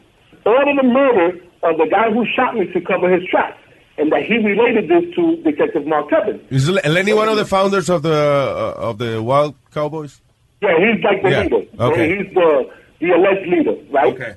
ordered 0.46 0.78
the 0.80 0.88
murder 0.88 1.36
of 1.62 1.76
the 1.76 1.86
guy 1.90 2.10
who 2.10 2.24
shot 2.24 2.56
me 2.56 2.72
to 2.72 2.80
cover 2.80 3.12
his 3.12 3.28
tracks, 3.28 3.60
and 3.98 4.12
that 4.12 4.22
he 4.24 4.36
related 4.38 4.88
this 4.88 5.14
to 5.16 5.36
Detective 5.42 5.86
Mark 5.86 6.08
Tebbins. 6.10 6.40
Is 6.50 6.68
Lenny 6.70 7.12
one 7.12 7.28
of 7.28 7.36
the 7.36 7.44
founders 7.44 7.88
of 7.90 8.02
the 8.02 8.12
uh, 8.14 8.74
of 8.88 8.98
the 8.98 9.22
Wild 9.22 9.54
Cowboys? 9.72 10.20
Yeah, 10.62 10.74
he's 10.78 11.02
like 11.04 11.22
the 11.22 11.30
Yeah. 11.30 11.42
leader. 11.42 11.62
Okay. 11.80 12.16
He's 12.16 12.34
the 12.34 12.70
the 13.00 13.10
alleged 13.10 13.46
leader, 13.48 13.76
right? 13.90 14.14
Okay. 14.14 14.34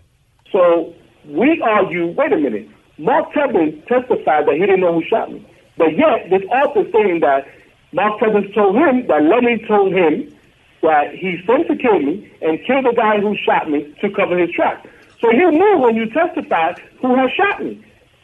So 0.51 0.93
we 1.25 1.61
argue. 1.61 2.07
Wait 2.11 2.31
a 2.33 2.37
minute. 2.37 2.67
Mark 2.97 3.31
Tebbins 3.33 3.85
testified 3.87 4.45
that 4.47 4.53
he 4.55 4.59
didn't 4.61 4.81
know 4.81 4.93
who 4.93 5.03
shot 5.07 5.31
me. 5.31 5.45
But 5.77 5.97
yet, 5.97 6.29
this 6.29 6.43
author 6.51 6.83
saying 6.91 7.21
that 7.21 7.47
Mark 7.93 8.19
Tebbins 8.19 8.53
told 8.53 8.75
him 8.75 9.07
that 9.07 9.23
Lenny 9.23 9.57
told 9.67 9.93
him 9.93 10.31
that 10.81 11.13
he 11.15 11.39
sent 11.47 11.67
to 11.67 11.75
kill 11.75 11.99
me 11.99 12.31
and 12.41 12.59
kill 12.65 12.81
the 12.83 12.93
guy 12.95 13.19
who 13.19 13.35
shot 13.37 13.69
me 13.69 13.93
to 14.01 14.09
cover 14.11 14.37
his 14.37 14.51
tracks. 14.51 14.87
So 15.19 15.31
you 15.31 15.51
knew 15.51 15.77
when 15.77 15.95
you 15.95 16.07
testified 16.09 16.79
who 17.01 17.15
had 17.15 17.29
shot 17.35 17.63
me, 17.63 17.79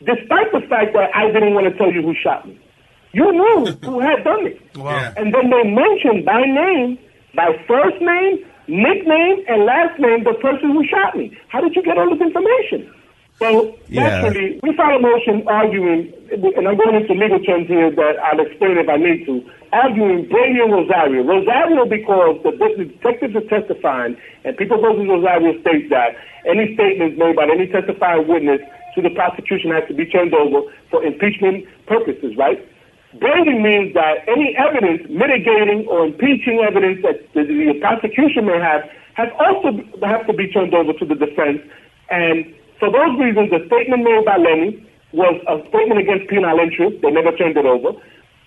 despite 0.06 0.52
the 0.54 0.62
fact 0.70 0.94
that 0.94 1.10
I 1.16 1.32
didn't 1.32 1.54
want 1.54 1.72
to 1.72 1.78
tell 1.78 1.92
you 1.92 2.02
who 2.02 2.14
shot 2.14 2.48
me. 2.48 2.60
You 3.14 3.32
knew 3.32 3.72
who 3.84 4.00
had 4.00 4.24
done 4.24 4.46
it. 4.48 4.62
Wow! 4.78 4.94
And 5.18 5.34
then 5.34 5.50
they 5.50 5.64
mentioned 5.66 6.24
by 6.24 6.46
name, 6.46 7.00
by 7.34 7.50
first 7.66 7.98
name, 8.00 8.46
nickname, 8.70 9.42
and 9.50 9.66
last 9.66 9.98
name 9.98 10.24
the 10.24 10.38
person 10.38 10.70
who 10.70 10.86
shot 10.86 11.18
me. 11.18 11.36
How 11.50 11.62
did 11.62 11.76
you 11.76 11.82
get 11.82 11.98
all 11.98 12.10
this 12.14 12.22
information? 12.22 12.94
So 13.40 13.74
Yeah. 13.90 14.22
naturally, 14.22 14.60
we 14.62 14.76
filed 14.78 14.98
a 14.98 15.02
motion 15.02 15.48
arguing, 15.48 16.14
and 16.30 16.68
I'm 16.68 16.78
going 16.78 16.94
into 17.02 17.14
legal 17.14 17.40
terms 17.42 17.68
here 17.68 17.90
that 17.90 18.16
I'll 18.22 18.40
explain 18.40 18.78
if 18.78 18.90
I 18.90 18.98
need 18.98 19.26
to, 19.26 19.42
arguing 19.74 20.30
Brady 20.30 20.60
and 20.62 20.72
Rosario. 20.74 21.24
Rosario 21.24 21.86
because 21.86 22.38
the, 22.44 22.52
the 22.54 22.86
detectives 22.86 23.36
are 23.36 23.48
testifying, 23.50 24.18
and 24.46 24.58
People 24.58 24.78
versus 24.82 25.06
Rosario 25.10 25.60
states 25.62 25.90
that 25.90 26.18
any 26.46 26.74
statements 26.74 27.18
made 27.18 27.36
by 27.36 27.46
any 27.50 27.66
testifying 27.68 28.28
witness 28.28 28.62
to 28.98 29.02
the 29.06 29.14
prosecution 29.14 29.70
has 29.70 29.86
to 29.88 29.94
be 29.94 30.10
turned 30.10 30.34
over 30.34 30.66
for 30.90 31.06
impeachment 31.06 31.70
purposes, 31.86 32.34
right? 32.36 32.58
Brady 33.22 33.54
means 33.54 33.94
that 33.94 34.26
any 34.28 34.58
evidence 34.58 35.06
mitigating 35.08 35.86
or 35.86 36.10
impeaching 36.10 36.66
evidence 36.66 37.06
that 37.06 37.22
the, 37.38 37.46
the 37.46 37.78
prosecution 37.80 38.50
may 38.50 38.58
have 38.60 38.90
has 39.14 39.30
also 39.38 39.78
have 40.02 40.26
to 40.28 40.34
be 40.34 40.50
turned 40.50 40.74
over 40.74 40.94
to 40.94 41.06
the 41.06 41.16
defense. 41.16 41.62
And 42.10 42.54
for 42.82 42.92
those 42.92 43.18
reasons, 43.18 43.50
the 43.50 43.62
statement 43.70 44.04
made 44.04 44.26
by 44.26 44.38
Lenny 44.38 44.82
was 45.14 45.38
a 45.48 45.62
statement 45.70 46.02
against 46.02 46.30
penal 46.30 46.58
interest. 46.60 47.02
They 47.02 47.10
never 47.10 47.32
turned 47.38 47.58
it 47.58 47.66
over. 47.66 47.98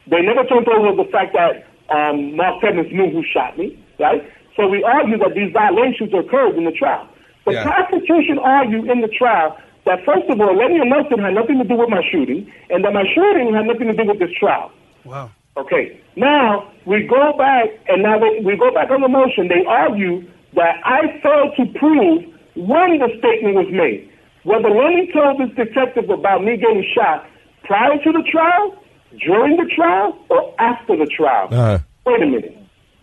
They 0.07 0.23
never 0.23 0.45
turned 0.45 0.69
over 0.69 0.95
the 0.95 1.09
fact 1.11 1.35
that 1.35 1.67
um, 1.91 2.37
Mark 2.37 2.63
Evans 2.63 2.93
knew 2.93 3.11
who 3.11 3.23
shot 3.27 3.59
me, 3.59 3.75
right? 3.99 4.23
So 4.55 4.69
we 4.69 4.83
argue 4.83 5.19
that 5.19 5.35
these 5.35 5.51
violations 5.53 6.15
occurred 6.15 6.55
in 6.55 6.65
the 6.67 6.75
trial. 6.75 7.07
The 7.47 7.55
Yeah. 7.55 7.65
prosecution 7.65 8.39
argued 8.39 8.87
in 8.91 9.01
the 9.01 9.09
trial 9.09 9.57
that, 9.87 10.05
first 10.05 10.29
of 10.29 10.41
all, 10.41 10.57
Lenny 10.57 10.79
and 10.79 10.91
Nelson 10.91 11.19
had 11.19 11.35
nothing 11.35 11.59
to 11.59 11.65
do 11.65 11.77
with 11.77 11.89
my 11.89 12.03
shooting, 12.11 12.51
and 12.69 12.85
that 12.85 12.93
my 12.93 13.05
shooting 13.15 13.55
had 13.55 13.67
nothing 13.67 13.87
to 13.89 13.95
do 13.95 14.05
with 14.07 14.19
this 14.19 14.33
trial. 14.39 14.71
Wow. 15.05 15.31
Okay. 15.57 16.01
Now 16.17 16.71
we 16.87 17.07
go 17.07 17.37
back, 17.37 17.69
and 17.89 18.03
now 18.03 18.19
they, 18.19 18.41
we 18.45 18.57
go 18.57 18.73
back 18.73 18.91
on 18.91 19.01
the 19.01 19.09
motion. 19.09 19.49
They 19.49 19.65
argue 19.67 20.27
that 20.55 20.81
I 20.85 21.21
failed 21.23 21.57
to 21.57 21.79
prove 21.79 22.25
when 22.57 22.99
the 22.99 23.09
statement 23.19 23.55
was 23.57 23.69
made. 23.71 24.09
Whether 24.45 24.71
Lenny 24.71 25.11
told 25.13 25.41
this 25.41 25.55
detective 25.57 26.09
about 26.09 26.43
me 26.45 26.57
getting 26.57 26.85
shot 26.95 27.27
prior 27.65 28.03
to 28.03 28.13
the 28.13 28.23
trial, 28.31 28.77
during 29.19 29.57
the 29.57 29.71
trial, 29.75 30.17
or 30.29 30.55
after 30.59 30.97
the 30.97 31.07
trial. 31.07 31.49
Uh, 31.53 31.79
Wait 32.07 32.23
a 32.23 32.27
minute. 32.27 32.57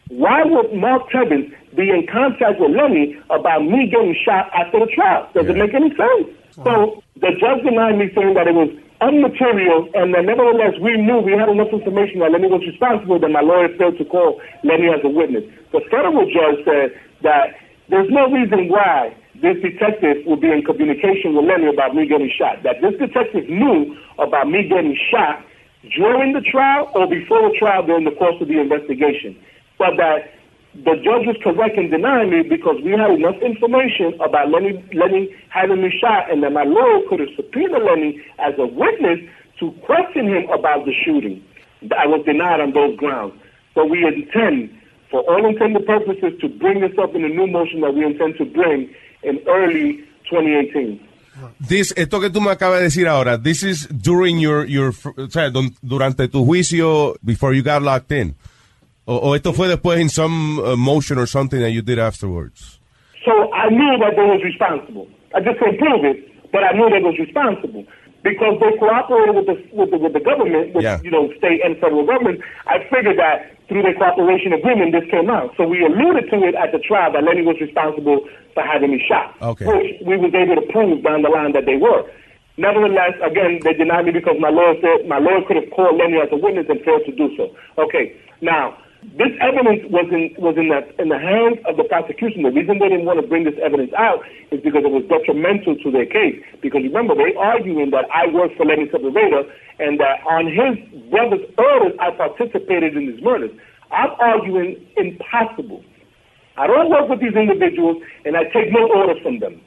Why 0.10 0.44
would 0.44 0.74
Mark 0.74 1.10
Tebbins 1.10 1.54
be 1.76 1.90
in 1.90 2.08
contact 2.08 2.60
with 2.60 2.72
Lenny 2.72 3.20
about 3.30 3.64
me 3.64 3.88
getting 3.92 4.16
shot 4.26 4.50
after 4.54 4.80
the 4.80 4.88
trial? 4.88 5.30
Does 5.34 5.48
it 5.48 5.58
make 5.58 5.74
any 5.74 5.90
sense? 5.90 6.30
So 6.64 7.04
the 7.22 7.32
judge 7.38 7.62
denied 7.64 7.98
me 7.98 8.10
saying 8.16 8.34
that 8.34 8.48
it 8.48 8.56
was 8.58 8.74
unmaterial 9.02 9.94
and 9.94 10.14
that 10.18 10.26
nevertheless 10.26 10.74
we 10.82 10.98
knew 10.98 11.22
we 11.22 11.38
had 11.38 11.50
enough 11.50 11.70
information 11.70 12.20
that 12.26 12.34
Lenny 12.34 12.50
was 12.50 12.66
responsible 12.66 13.20
that 13.20 13.30
my 13.30 13.42
lawyer 13.42 13.70
failed 13.78 13.98
to 14.02 14.06
call 14.06 14.42
Lenny 14.64 14.90
as 14.90 15.06
a 15.06 15.10
witness. 15.10 15.46
The 15.72 15.82
federal 15.94 16.26
judge 16.26 16.66
said 16.66 16.98
that 17.22 17.62
there's 17.90 18.10
no 18.10 18.26
reason 18.34 18.70
why 18.70 19.14
this 19.38 19.62
detective 19.62 20.26
would 20.26 20.42
be 20.42 20.50
in 20.50 20.66
communication 20.66 21.38
with 21.38 21.46
Lenny 21.46 21.70
about 21.70 21.94
me 21.94 22.10
getting 22.10 22.32
shot. 22.34 22.64
That 22.66 22.82
this 22.82 22.98
detective 22.98 23.46
knew 23.46 23.94
about 24.18 24.50
me 24.50 24.66
getting 24.66 24.98
shot 24.98 25.46
during 25.94 26.34
the 26.34 26.42
trial 26.42 26.90
or 26.98 27.06
before 27.06 27.46
the 27.46 27.54
trial 27.54 27.86
during 27.86 28.06
the 28.06 28.18
course 28.18 28.42
of 28.42 28.48
the 28.48 28.60
investigation. 28.60 29.38
But 29.78 29.94
that 30.02 30.34
the 30.84 30.94
judge 31.02 31.26
was 31.26 31.38
correct 31.42 31.78
in 31.78 31.90
denying 31.90 32.30
me 32.30 32.44
because 32.44 32.78
we 32.84 32.92
had 32.92 33.10
enough 33.10 33.42
information 33.42 34.14
about 34.22 34.50
Lenny, 34.50 34.78
Lenny 34.94 35.34
having 35.50 35.82
me 35.82 35.90
shot 35.90 36.30
and 36.30 36.44
that 36.44 36.54
my 36.54 36.64
lawyer 36.64 37.02
could 37.10 37.20
have 37.20 37.34
subpoenaed 37.36 37.82
Lenny 37.82 38.22
as 38.38 38.54
a 38.60 38.68
witness 38.68 39.20
to 39.60 39.72
question 39.82 40.28
him 40.28 40.46
about 40.54 40.86
the 40.86 40.94
shooting. 40.94 41.42
I 41.98 42.06
was 42.06 42.24
denied 42.26 42.62
on 42.62 42.74
those 42.74 42.96
grounds. 42.98 43.34
But 43.74 43.90
we 43.90 44.06
intend, 44.06 44.70
for 45.10 45.22
all 45.22 45.46
intended 45.50 45.86
purposes, 45.86 46.38
to 46.42 46.50
bring 46.50 46.82
this 46.82 46.94
up 47.02 47.16
in 47.16 47.26
a 47.26 47.30
new 47.30 47.48
motion 47.48 47.82
that 47.82 47.94
we 47.94 48.06
intend 48.06 48.38
to 48.38 48.46
bring 48.46 48.94
in 49.24 49.42
early 49.48 50.06
2018. 50.30 51.02
This, 51.60 51.94
esto 51.96 52.20
que 52.20 52.30
tú 52.30 52.42
me 52.42 52.50
acabas 52.50 52.80
de 52.80 52.86
decir 52.86 53.08
ahora, 53.08 53.38
this 53.38 53.62
is 53.62 53.88
during 53.90 54.40
your, 54.40 54.66
your, 54.66 54.90
o 54.90 55.30
sea, 55.30 55.52
durante 55.82 56.28
tu 56.28 56.44
juicio 56.46 57.16
before 57.24 57.54
you 57.54 57.62
got 57.62 57.84
locked 57.84 58.12
in. 58.12 58.36
O, 59.08 59.30
o 59.30 59.36
esto 59.36 59.54
fue 59.54 59.68
después 59.70 60.00
in 60.02 60.10
some 60.10 60.60
uh, 60.60 60.76
motion 60.76 61.18
or 61.18 61.26
something 61.28 61.60
that 61.62 61.72
you 61.72 61.82
did 61.82 61.98
afterwards. 61.98 62.80
So 63.26 63.32
I 63.54 63.70
knew 63.70 63.98
that 64.04 64.16
they 64.16 64.24
was 64.28 64.44
responsible. 64.44 65.08
I 65.34 65.40
just 65.40 65.60
couldn't 65.60 65.80
prove 65.80 66.04
it, 66.04 66.52
but 66.52 66.64
I 66.64 66.72
knew 66.74 66.90
they 66.90 67.00
was 67.00 67.16
responsible 67.18 67.86
because 68.24 68.60
they 68.60 68.72
cooperated 68.80 69.36
with 69.36 69.46
the 69.48 69.56
with 69.72 69.92
the, 69.92 69.98
with 69.98 70.14
the 70.14 70.20
government, 70.20 70.74
with 70.76 70.84
Yeah. 70.84 71.00
you 71.04 71.12
know 71.12 71.32
state 71.38 71.64
and 71.64 71.78
federal 71.80 72.06
government. 72.06 72.42
I 72.68 72.84
figured 72.92 73.18
that 73.18 73.56
through 73.68 73.84
their 73.84 73.96
cooperation 73.96 74.52
agreement, 74.54 74.92
this 74.92 75.08
came 75.12 75.30
out. 75.30 75.54
So 75.56 75.68
we 75.68 75.84
alluded 75.86 76.30
to 76.32 76.44
it 76.44 76.56
at 76.56 76.72
the 76.72 76.80
trial 76.80 77.12
that 77.14 77.24
Lenny 77.24 77.44
was 77.44 77.56
responsible 77.60 78.28
for 78.54 78.64
having 78.64 78.92
me 78.92 79.00
shot, 79.08 79.36
Okay. 79.42 79.66
which 79.68 80.00
we 80.08 80.16
was 80.18 80.34
able 80.36 80.56
to 80.56 80.66
prove 80.72 81.04
down 81.04 81.22
the 81.22 81.30
line 81.30 81.52
that 81.54 81.66
they 81.66 81.76
were. 81.78 82.04
Nevertheless, 82.58 83.14
again, 83.24 83.60
they 83.64 83.74
denied 83.74 84.06
me 84.06 84.12
because 84.12 84.36
my 84.40 84.50
lawyer 84.50 84.76
said 84.82 85.08
my 85.08 85.20
lawyer 85.20 85.44
could 85.48 85.58
have 85.58 85.70
called 85.72 85.96
Lenny 86.00 86.18
as 86.20 86.28
a 86.32 86.38
witness 86.38 86.66
and 86.68 86.82
failed 86.82 87.04
to 87.06 87.12
do 87.16 87.30
so. 87.38 87.52
Okay, 87.78 88.16
now 88.42 88.76
this 89.04 89.30
evidence 89.42 89.86
was 89.94 90.10
in 90.10 90.34
was 90.42 90.58
in 90.58 90.74
the 90.74 90.82
in 90.98 91.10
the 91.10 91.22
hands 91.22 91.62
of 91.70 91.78
the 91.78 91.86
prosecution. 91.86 92.42
The 92.42 92.54
reason 92.54 92.82
they 92.82 92.90
didn't 92.90 93.06
want 93.06 93.22
to 93.22 93.28
bring 93.28 93.46
this 93.46 93.58
evidence 93.62 93.94
out 93.94 94.26
is 94.50 94.58
because 94.62 94.86
it 94.86 94.94
was 94.94 95.06
detrimental 95.06 95.78
to 95.78 95.88
their 95.94 96.06
case. 96.06 96.42
Because 96.62 96.82
remember, 96.82 97.14
they 97.14 97.38
arguing 97.38 97.94
that 97.94 98.10
I 98.10 98.26
worked 98.26 98.58
for 98.58 98.66
Lenny 98.66 98.90
Sepulveda 98.90 99.46
and 99.78 100.02
that 100.02 100.26
on 100.26 100.50
his 100.50 100.82
brother's 101.14 101.46
orders 101.58 101.94
I 102.02 102.10
participated 102.12 102.98
in 102.98 103.14
his 103.14 103.22
murders. 103.22 103.54
I'm 103.94 104.12
arguing 104.20 104.82
impossible. 104.98 105.86
I 106.58 106.66
don't 106.66 106.90
work 106.90 107.08
with 107.08 107.22
these 107.22 107.38
individuals, 107.38 108.02
and 108.26 108.36
I 108.36 108.50
take 108.50 108.74
no 108.74 108.90
orders 108.90 109.22
from 109.22 109.40
them. 109.40 109.62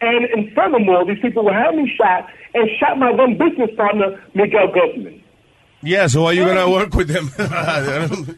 And, 0.00 0.24
and 0.26 0.54
furthermore, 0.54 1.04
these 1.04 1.20
people 1.20 1.44
will 1.44 1.54
have 1.54 1.74
me 1.74 1.90
shot 1.90 2.30
and 2.54 2.70
shot 2.78 2.98
my 2.98 3.10
then 3.16 3.36
business 3.36 3.70
partner, 3.76 4.22
Miguel 4.34 4.70
Guzman. 4.70 5.22
Yeah, 5.82 6.06
so 6.06 6.26
are 6.26 6.32
you 6.32 6.44
gonna 6.44 6.70
work 6.70 6.94
with 6.94 7.08
them? 7.08 7.28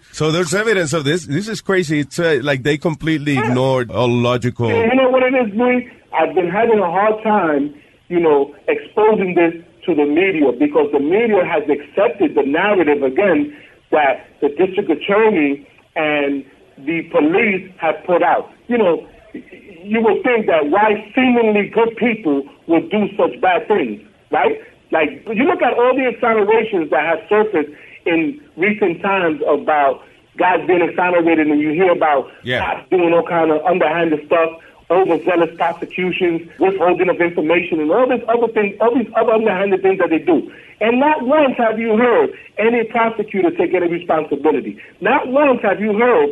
so 0.13 0.33
there's 0.33 0.55
evidence 0.55 0.93
of 0.93 1.05
this. 1.05 1.27
This 1.27 1.49
is 1.49 1.61
crazy. 1.61 2.01
It's 2.01 2.19
uh, 2.19 2.41
like 2.43 2.63
they 2.63 2.77
completely 2.77 3.39
ignored 3.39 3.91
all 3.91 4.09
logical. 4.09 4.69
You 4.69 4.95
know 4.95 5.09
what 5.09 5.23
it 5.23 5.35
is, 5.35 5.55
Louis? 5.55 5.91
I've 6.13 6.35
been 6.35 6.51
having 6.51 6.79
a 6.79 6.91
hard 6.91 7.23
time, 7.23 7.75
you 8.09 8.21
know, 8.21 8.55
exposing 8.67 9.35
this 9.35 9.55
to 9.87 9.95
the 9.95 10.05
media 10.05 10.53
because 10.53 10.91
the 10.93 11.01
media 11.01 11.45
has 11.45 11.63
accepted 11.71 12.35
the 12.35 12.43
narrative 12.45 13.03
again 13.03 13.57
that 13.91 14.27
the 14.41 14.49
district 14.49 14.91
attorney 14.91 15.67
and 15.97 16.45
the 16.79 17.03
police 17.11 17.71
have 17.81 17.97
put 18.07 18.23
out. 18.23 18.51
You 18.67 18.79
know, 18.79 19.09
you 19.33 20.01
would 20.03 20.23
think 20.23 20.47
that 20.47 20.69
why 20.71 21.11
seemingly 21.15 21.71
good 21.73 21.97
people 21.97 22.43
would 22.67 22.91
do 22.91 23.09
such 23.17 23.41
bad 23.41 23.67
things, 23.69 24.01
right? 24.31 24.61
Like 24.91 25.23
you 25.27 25.45
look 25.45 25.63
at 25.63 25.75
all 25.75 25.95
the 25.95 26.07
exonerations 26.11 26.91
that 26.91 27.05
have 27.05 27.21
surfaced 27.29 27.73
in 28.07 28.41
recent 28.57 29.03
times 29.03 29.41
about 29.47 30.03
guys 30.39 30.65
being 30.67 30.81
exonerated, 30.83 31.49
and 31.49 31.61
you 31.61 31.71
hear 31.71 31.91
about 31.91 32.31
Yeah. 32.43 32.61
cops 32.61 32.89
doing 32.91 33.13
all 33.13 33.25
kind 33.27 33.51
of 33.51 33.65
underhanded 33.67 34.25
stuff, 34.27 34.51
overzealous 34.91 35.55
prosecutions, 35.57 36.49
withholding 36.59 37.09
of 37.11 37.21
information, 37.21 37.81
and 37.81 37.91
all 37.91 38.09
these 38.09 38.23
other 38.29 38.49
things, 38.49 38.77
all 38.81 38.95
these 38.95 39.11
other 39.17 39.33
underhanded 39.33 39.83
things 39.83 39.99
that 39.99 40.11
they 40.11 40.19
do. 40.19 40.51
And 40.81 41.01
not 41.01 41.27
once 41.27 41.57
have 41.59 41.79
you 41.79 41.97
heard 41.97 42.31
any 42.57 42.85
prosecutor 42.85 43.51
take 43.51 43.75
any 43.75 43.89
responsibility. 43.89 44.79
Not 45.01 45.29
once 45.29 45.61
have 45.63 45.81
you 45.81 45.93
heard 45.99 46.31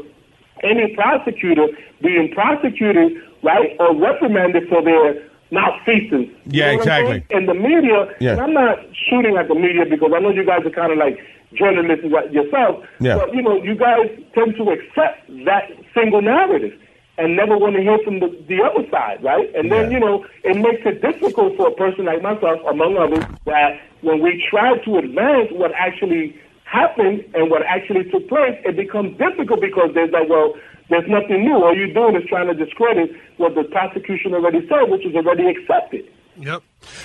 any 0.63 0.95
prosecutor 0.95 1.67
being 2.01 2.33
prosecuted, 2.33 3.21
right, 3.43 3.77
or 3.79 3.95
reprimanded 3.95 4.69
for 4.69 4.83
their 4.83 5.21
malfeasance. 5.57 6.29
You 6.47 6.61
Yeah, 6.61 6.73
know 6.73 6.79
what 6.79 6.89
I'm 6.89 7.07
exactly. 7.07 7.37
And 7.37 7.49
the 7.49 7.55
media, 7.55 7.99
Yeah. 8.21 8.33
and 8.33 8.41
I'm 8.45 8.53
not 8.55 8.79
shooting 9.09 9.37
at 9.37 9.49
the 9.49 9.55
media 9.67 9.85
because 9.95 10.13
I 10.15 10.19
know 10.21 10.31
you 10.31 10.45
guys 10.45 10.63
are 10.69 10.71
kind 10.83 10.93
of 10.93 10.99
like 10.99 11.17
journalists 11.55 12.05
yourself, 12.39 12.85
Yeah. 13.01 13.17
but 13.19 13.35
you 13.35 13.43
know, 13.43 13.57
you 13.63 13.75
guys 13.75 14.09
tend 14.35 14.57
to 14.57 14.65
accept 14.77 15.17
that 15.45 15.65
single 15.95 16.21
narrative 16.23 16.75
and 17.19 17.35
never 17.35 17.57
want 17.57 17.75
to 17.77 17.83
hear 17.83 17.99
from 18.05 18.21
the, 18.21 18.29
the 18.47 18.59
other 18.63 18.85
side, 18.91 19.23
right? 19.25 19.49
And 19.55 19.73
then, 19.73 19.91
you 19.91 19.99
know, 19.99 20.27
it 20.45 20.57
makes 20.57 20.83
it 20.85 21.01
difficult 21.01 21.57
for 21.57 21.69
a 21.69 21.75
person 21.75 22.05
like 22.05 22.21
myself, 22.21 22.61
among 22.69 22.99
others, 22.99 23.25
that 23.47 23.81
when 24.03 24.21
we 24.21 24.31
try 24.51 24.77
to 24.77 24.99
advance 24.99 25.49
what 25.53 25.73
actually 25.73 26.37
happened 26.65 27.25
and 27.35 27.51
what 27.51 27.63
actually 27.63 28.05
took 28.11 28.29
place, 28.29 28.57
it 28.69 28.77
becomes 28.77 29.17
difficult 29.17 29.61
because 29.63 29.91
there's 29.95 30.11
like, 30.11 30.29
well, 30.29 30.55
there's 30.89 31.09
nothing 31.09 31.45
new. 31.45 31.55
All 31.55 31.75
you're 31.77 31.93
doing 31.93 32.17
is 32.17 32.29
trying 32.29 32.47
to 32.47 32.55
discredit 32.55 33.11
what 33.39 33.55
the 33.55 33.65
prosecution 33.65 34.35
already 34.35 34.67
said, 34.69 34.89
which 34.89 35.05
is 35.05 35.15
already 35.15 35.47
accepted. 35.47 36.05
Yep. 36.39 36.63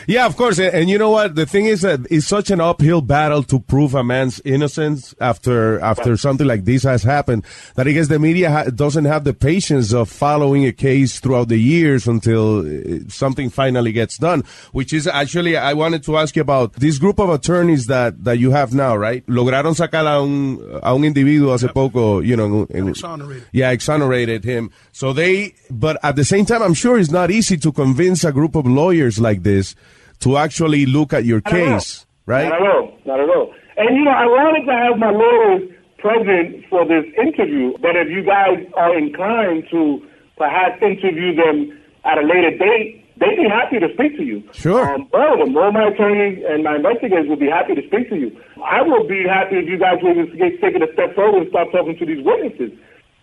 Yeah, 0.08 0.26
of 0.28 0.38
course. 0.38 0.60
And, 0.60 0.74
and 0.74 0.90
you 0.90 0.98
know 1.00 1.10
what? 1.10 1.36
The 1.36 1.46
thing 1.48 1.66
is 1.66 1.82
that 1.82 2.02
it's 2.12 2.28
such 2.28 2.52
an 2.52 2.62
uphill 2.62 3.02
battle 3.02 3.42
to 3.44 3.60
prove 3.60 3.96
a 3.96 4.04
man's 4.04 4.40
innocence 4.46 5.16
after 5.20 5.80
after 5.80 6.16
something 6.18 6.46
like 6.46 6.66
this 6.66 6.84
has 6.84 7.02
happened 7.04 7.46
that 7.76 7.88
I 7.88 7.92
guess 7.92 8.08
the 8.08 8.20
media 8.20 8.52
ha- 8.52 8.64
doesn't 8.66 9.06
have 9.06 9.24
the 9.24 9.34
patience 9.34 9.92
of 9.94 10.08
following 10.10 10.66
a 10.66 10.72
case 10.72 11.20
throughout 11.20 11.48
the 11.50 11.58
years 11.58 12.08
until 12.08 12.60
uh, 12.60 13.00
something 13.10 13.50
finally 13.50 13.92
gets 13.92 14.18
done. 14.18 14.44
Which 14.72 14.94
is 14.94 15.08
actually, 15.08 15.58
I 15.58 15.74
wanted 15.74 16.04
to 16.04 16.18
ask 16.18 16.36
you 16.36 16.42
about 16.44 16.74
this 16.74 17.00
group 17.00 17.20
of 17.20 17.30
attorneys 17.30 17.88
that, 17.88 18.24
that 18.24 18.38
you 18.38 18.52
have 18.52 18.74
now, 18.76 18.96
right? 18.96 19.26
Lograron 19.26 19.76
sacar 19.76 20.06
a 20.06 20.22
un, 20.22 20.80
a 20.84 20.94
un 20.94 21.04
individuo 21.04 21.54
hace 21.54 21.72
poco, 21.74 22.20
you 22.20 22.36
know, 22.36 22.68
Exonerated. 22.70 23.46
yeah, 23.52 23.72
exonerated 23.72 24.44
him. 24.44 24.70
So 24.92 25.12
they, 25.14 25.56
but 25.72 25.98
at 26.04 26.16
the 26.16 26.26
same 26.26 26.46
time, 26.46 26.62
I'm 26.62 26.76
sure 26.76 27.00
it's 27.00 27.10
not 27.12 27.32
easy 27.32 27.58
to 27.58 27.72
convince 27.72 28.24
a 28.24 28.32
group 28.32 28.56
of 28.56 28.66
lawyers 28.68 29.20
like 29.20 29.42
this 29.44 29.61
to 30.22 30.38
actually 30.38 30.86
look 30.86 31.14
at 31.14 31.26
your 31.26 31.42
Not 31.46 31.54
case, 31.54 32.06
right? 32.26 32.50
Not 32.50 32.62
at 32.62 32.68
all. 32.68 32.98
Not 33.06 33.20
at 33.20 33.30
all. 33.30 33.54
And 33.78 33.98
you 33.98 34.04
know, 34.04 34.12
I 34.12 34.26
wanted 34.26 34.66
to 34.66 34.74
have 34.74 34.98
my 35.00 35.12
lawyers 35.12 35.70
present 35.98 36.66
for 36.70 36.86
this 36.86 37.06
interview, 37.18 37.78
but 37.82 37.96
if 37.96 38.10
you 38.10 38.24
guys 38.24 38.58
are 38.76 38.98
inclined 38.98 39.66
to 39.72 40.02
perhaps 40.38 40.82
interview 40.82 41.36
them 41.36 41.78
at 42.04 42.18
a 42.18 42.26
later 42.26 42.58
date, 42.58 43.06
they'd 43.22 43.38
be 43.38 43.48
happy 43.48 43.78
to 43.78 43.88
speak 43.94 44.18
to 44.18 44.24
you. 44.26 44.42
Sure. 44.52 44.82
Um, 44.82 45.08
all 45.14 45.34
of 45.34 45.40
them, 45.46 45.56
all 45.56 45.72
my 45.72 45.88
attorneys 45.94 46.42
and 46.42 46.64
my 46.64 46.76
investigators 46.82 47.30
will 47.30 47.38
be 47.40 47.50
happy 47.50 47.76
to 47.78 47.86
speak 47.86 48.10
to 48.10 48.18
you. 48.18 48.34
I 48.66 48.82
will 48.82 49.08
be 49.08 49.24
happy 49.30 49.62
if 49.62 49.70
you 49.70 49.78
guys 49.78 50.02
will 50.02 50.18
just 50.18 50.58
take 50.62 50.74
it 50.74 50.82
a 50.82 50.92
step 50.94 51.14
forward 51.14 51.46
and 51.46 51.50
start 51.50 51.70
talking 51.72 51.98
to 51.98 52.06
these 52.06 52.26
witnesses. 52.26 52.74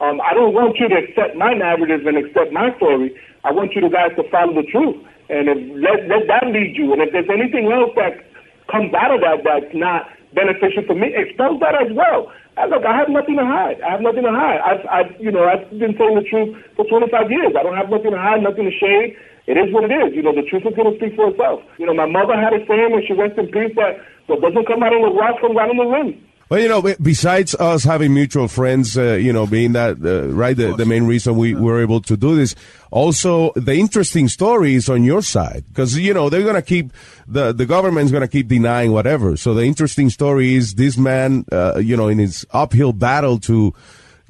Um, 0.00 0.22
I 0.22 0.32
don't 0.32 0.54
want 0.54 0.78
you 0.78 0.88
to 0.88 0.94
accept 0.94 1.34
my 1.34 1.52
narrative 1.52 2.06
and 2.06 2.16
accept 2.16 2.54
my 2.54 2.70
story. 2.78 3.18
I 3.42 3.50
want 3.50 3.74
you 3.74 3.82
to 3.82 3.90
guys 3.90 4.14
to 4.14 4.22
follow 4.30 4.54
the 4.54 4.62
truth. 4.70 4.94
And 5.28 5.48
if, 5.48 5.58
let, 5.76 6.08
let 6.08 6.24
that 6.28 6.48
lead 6.48 6.76
you. 6.76 6.92
And 6.92 7.02
if 7.02 7.12
there's 7.12 7.28
anything 7.28 7.68
else 7.68 7.92
that 7.96 8.24
comes 8.72 8.92
out 8.96 9.12
of 9.12 9.20
that 9.20 9.44
that's 9.44 9.72
not 9.76 10.08
beneficial 10.32 10.84
for 10.88 10.96
me, 10.96 11.12
expose 11.12 11.60
that 11.60 11.76
as 11.76 11.92
well. 11.92 12.32
Uh, 12.56 12.66
look, 12.66 12.84
I 12.84 12.96
have 12.96 13.08
nothing 13.08 13.36
to 13.36 13.46
hide. 13.46 13.80
I 13.86 13.92
have 13.92 14.02
nothing 14.02 14.24
to 14.24 14.34
hide. 14.34 14.60
I've, 14.60 14.84
I've, 14.90 15.10
you 15.20 15.30
know, 15.30 15.46
I've 15.46 15.68
been 15.70 15.94
telling 15.94 16.18
the 16.18 16.26
truth 16.26 16.56
for 16.74 16.84
25 16.88 17.30
years. 17.30 17.54
I 17.54 17.62
don't 17.62 17.76
have 17.76 17.88
nothing 17.88 18.10
to 18.10 18.18
hide, 18.18 18.42
nothing 18.42 18.66
to 18.66 18.74
shade. 18.74 19.14
It 19.48 19.56
is 19.56 19.72
what 19.72 19.88
it 19.88 19.94
is. 19.94 20.12
You 20.12 20.20
know, 20.20 20.34
the 20.34 20.44
truth 20.44 20.68
is 20.68 20.76
going 20.76 20.92
to 20.92 20.98
speak 21.00 21.16
for 21.16 21.32
itself. 21.32 21.64
You 21.80 21.86
know, 21.86 21.94
my 21.96 22.04
mother 22.04 22.36
had 22.36 22.52
a 22.52 22.60
saying 22.68 22.92
when 22.92 23.00
she 23.06 23.16
rests 23.16 23.38
in 23.40 23.48
peace 23.48 23.72
that 23.80 24.02
what 24.28 24.44
doesn't 24.44 24.68
come 24.68 24.84
out 24.84 24.92
of 24.92 25.00
the 25.00 25.12
rock 25.16 25.40
comes 25.40 25.56
out 25.56 25.72
of 25.72 25.78
the 25.80 25.88
rim. 25.88 26.20
Well, 26.50 26.60
you 26.60 26.68
know, 26.68 26.80
besides 27.02 27.54
us 27.56 27.84
having 27.84 28.14
mutual 28.14 28.48
friends, 28.48 28.96
uh, 28.96 29.18
you 29.20 29.34
know, 29.34 29.46
being 29.46 29.72
that, 29.72 29.98
uh, 30.02 30.28
right, 30.28 30.56
the, 30.56 30.74
the 30.74 30.86
main 30.86 31.04
reason 31.06 31.36
we 31.36 31.54
were 31.54 31.82
able 31.82 32.00
to 32.00 32.16
do 32.16 32.36
this, 32.36 32.54
also 32.90 33.52
the 33.54 33.74
interesting 33.74 34.28
story 34.28 34.74
is 34.74 34.88
on 34.88 35.04
your 35.04 35.20
side. 35.20 35.64
Because, 35.68 35.98
you 35.98 36.14
know, 36.14 36.30
they're 36.30 36.42
going 36.42 36.54
to 36.54 36.62
keep, 36.62 36.90
the, 37.26 37.52
the 37.52 37.66
government's 37.66 38.10
going 38.12 38.22
to 38.22 38.28
keep 38.28 38.48
denying 38.48 38.92
whatever. 38.92 39.36
So 39.36 39.52
the 39.52 39.64
interesting 39.64 40.08
story 40.08 40.54
is 40.54 40.74
this 40.76 40.96
man, 40.96 41.44
uh, 41.52 41.78
you 41.84 41.96
know, 41.98 42.08
in 42.08 42.16
his 42.18 42.46
uphill 42.50 42.94
battle 42.94 43.38
to 43.40 43.74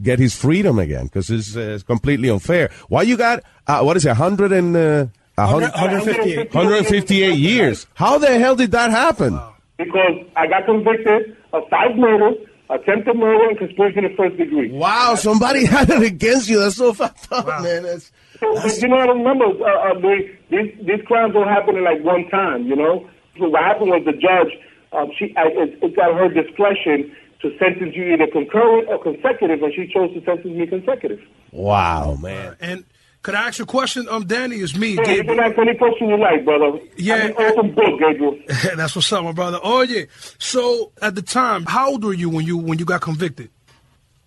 get 0.02 0.18
his 0.18 0.34
freedom 0.34 0.80
again. 0.80 1.04
Because 1.04 1.30
it's, 1.30 1.56
uh, 1.56 1.60
it's 1.60 1.84
completely 1.84 2.30
unfair. 2.30 2.70
Why 2.88 3.02
you 3.02 3.16
got, 3.16 3.44
uh, 3.68 3.82
what 3.82 3.96
is 3.96 4.04
it, 4.04 4.08
100 4.08 4.50
and, 4.50 4.76
uh, 4.76 5.06
a 5.36 5.46
hun- 5.46 5.62
158. 5.62 6.52
158 6.52 7.36
years. 7.38 7.86
How 7.94 8.18
the 8.18 8.38
hell 8.40 8.56
did 8.56 8.72
that 8.72 8.90
happen? 8.90 9.38
Because 9.78 10.26
I 10.36 10.46
got 10.46 10.66
convicted 10.66 11.36
of 11.52 11.62
five 11.70 11.96
murders, 11.96 12.36
attempted 12.68 13.16
murder, 13.16 13.48
and 13.48 13.58
conspiracy 13.58 14.00
to 14.00 14.14
first 14.16 14.36
degree. 14.36 14.70
Wow, 14.72 15.14
somebody 15.14 15.64
had 15.74 15.88
it 15.88 16.02
against 16.02 16.48
you. 16.48 16.58
That's 16.58 16.76
so 16.76 16.92
fucked 16.92 17.32
up, 17.32 17.46
man. 17.46 17.84
That's, 17.84 18.10
So, 18.40 18.54
but 18.54 18.82
you 18.82 18.88
know 18.88 18.96
what 18.96 19.08
I 19.08 19.12
remember? 19.12 19.44
Uh, 19.44 19.90
uh, 19.90 20.00
they, 20.00 20.38
these 20.50 20.86
these 20.86 21.00
crimes 21.06 21.32
don't 21.32 21.48
happen 21.48 21.76
in 21.76 21.84
like 21.84 22.02
one 22.04 22.28
time. 22.28 22.66
You 22.66 22.76
know, 22.76 23.08
so 23.38 23.48
what 23.48 23.62
happened 23.62 23.90
was 23.90 24.02
the 24.04 24.12
judge, 24.12 24.52
um, 24.92 25.10
she 25.16 25.34
I, 25.36 25.46
it, 25.46 25.78
it's 25.80 25.98
at 25.98 26.12
her 26.12 26.28
discretion 26.28 27.14
to 27.40 27.56
sentence 27.58 27.94
you 27.94 28.12
either 28.12 28.26
concurrent 28.26 28.88
or 28.88 29.00
consecutive, 29.00 29.62
and 29.62 29.72
she 29.72 29.90
chose 29.92 30.12
to 30.12 30.24
sentence 30.24 30.54
me 30.56 30.66
consecutive. 30.66 31.20
Wow, 31.52 32.16
man. 32.20 32.56
And 32.60 32.84
could 33.28 33.34
I 33.34 33.48
ask 33.48 33.58
you 33.58 33.64
a 33.64 33.66
question? 33.66 34.08
Um, 34.08 34.26
Danny, 34.26 34.56
it's 34.56 34.74
me, 34.74 34.94
Yeah, 34.94 35.10
you 35.10 35.22
can 35.22 35.38
ask 35.38 35.58
any 35.58 35.74
question 35.76 36.08
you 36.08 36.16
like, 36.16 36.46
brother. 36.46 36.78
Yeah. 36.96 37.30
Open 37.36 37.74
book, 37.74 38.00
Gabriel. 38.00 38.38
That's 38.74 38.96
what's 38.96 39.12
up, 39.12 39.22
my 39.22 39.32
brother. 39.32 39.58
Oh 39.62 39.82
yeah. 39.82 40.04
So 40.38 40.92
at 41.02 41.14
the 41.14 41.20
time, 41.20 41.66
how 41.66 41.90
old 41.90 42.04
were 42.04 42.14
you 42.14 42.30
when 42.30 42.46
you 42.46 42.56
when 42.56 42.78
you 42.78 42.86
got 42.86 43.02
convicted? 43.02 43.50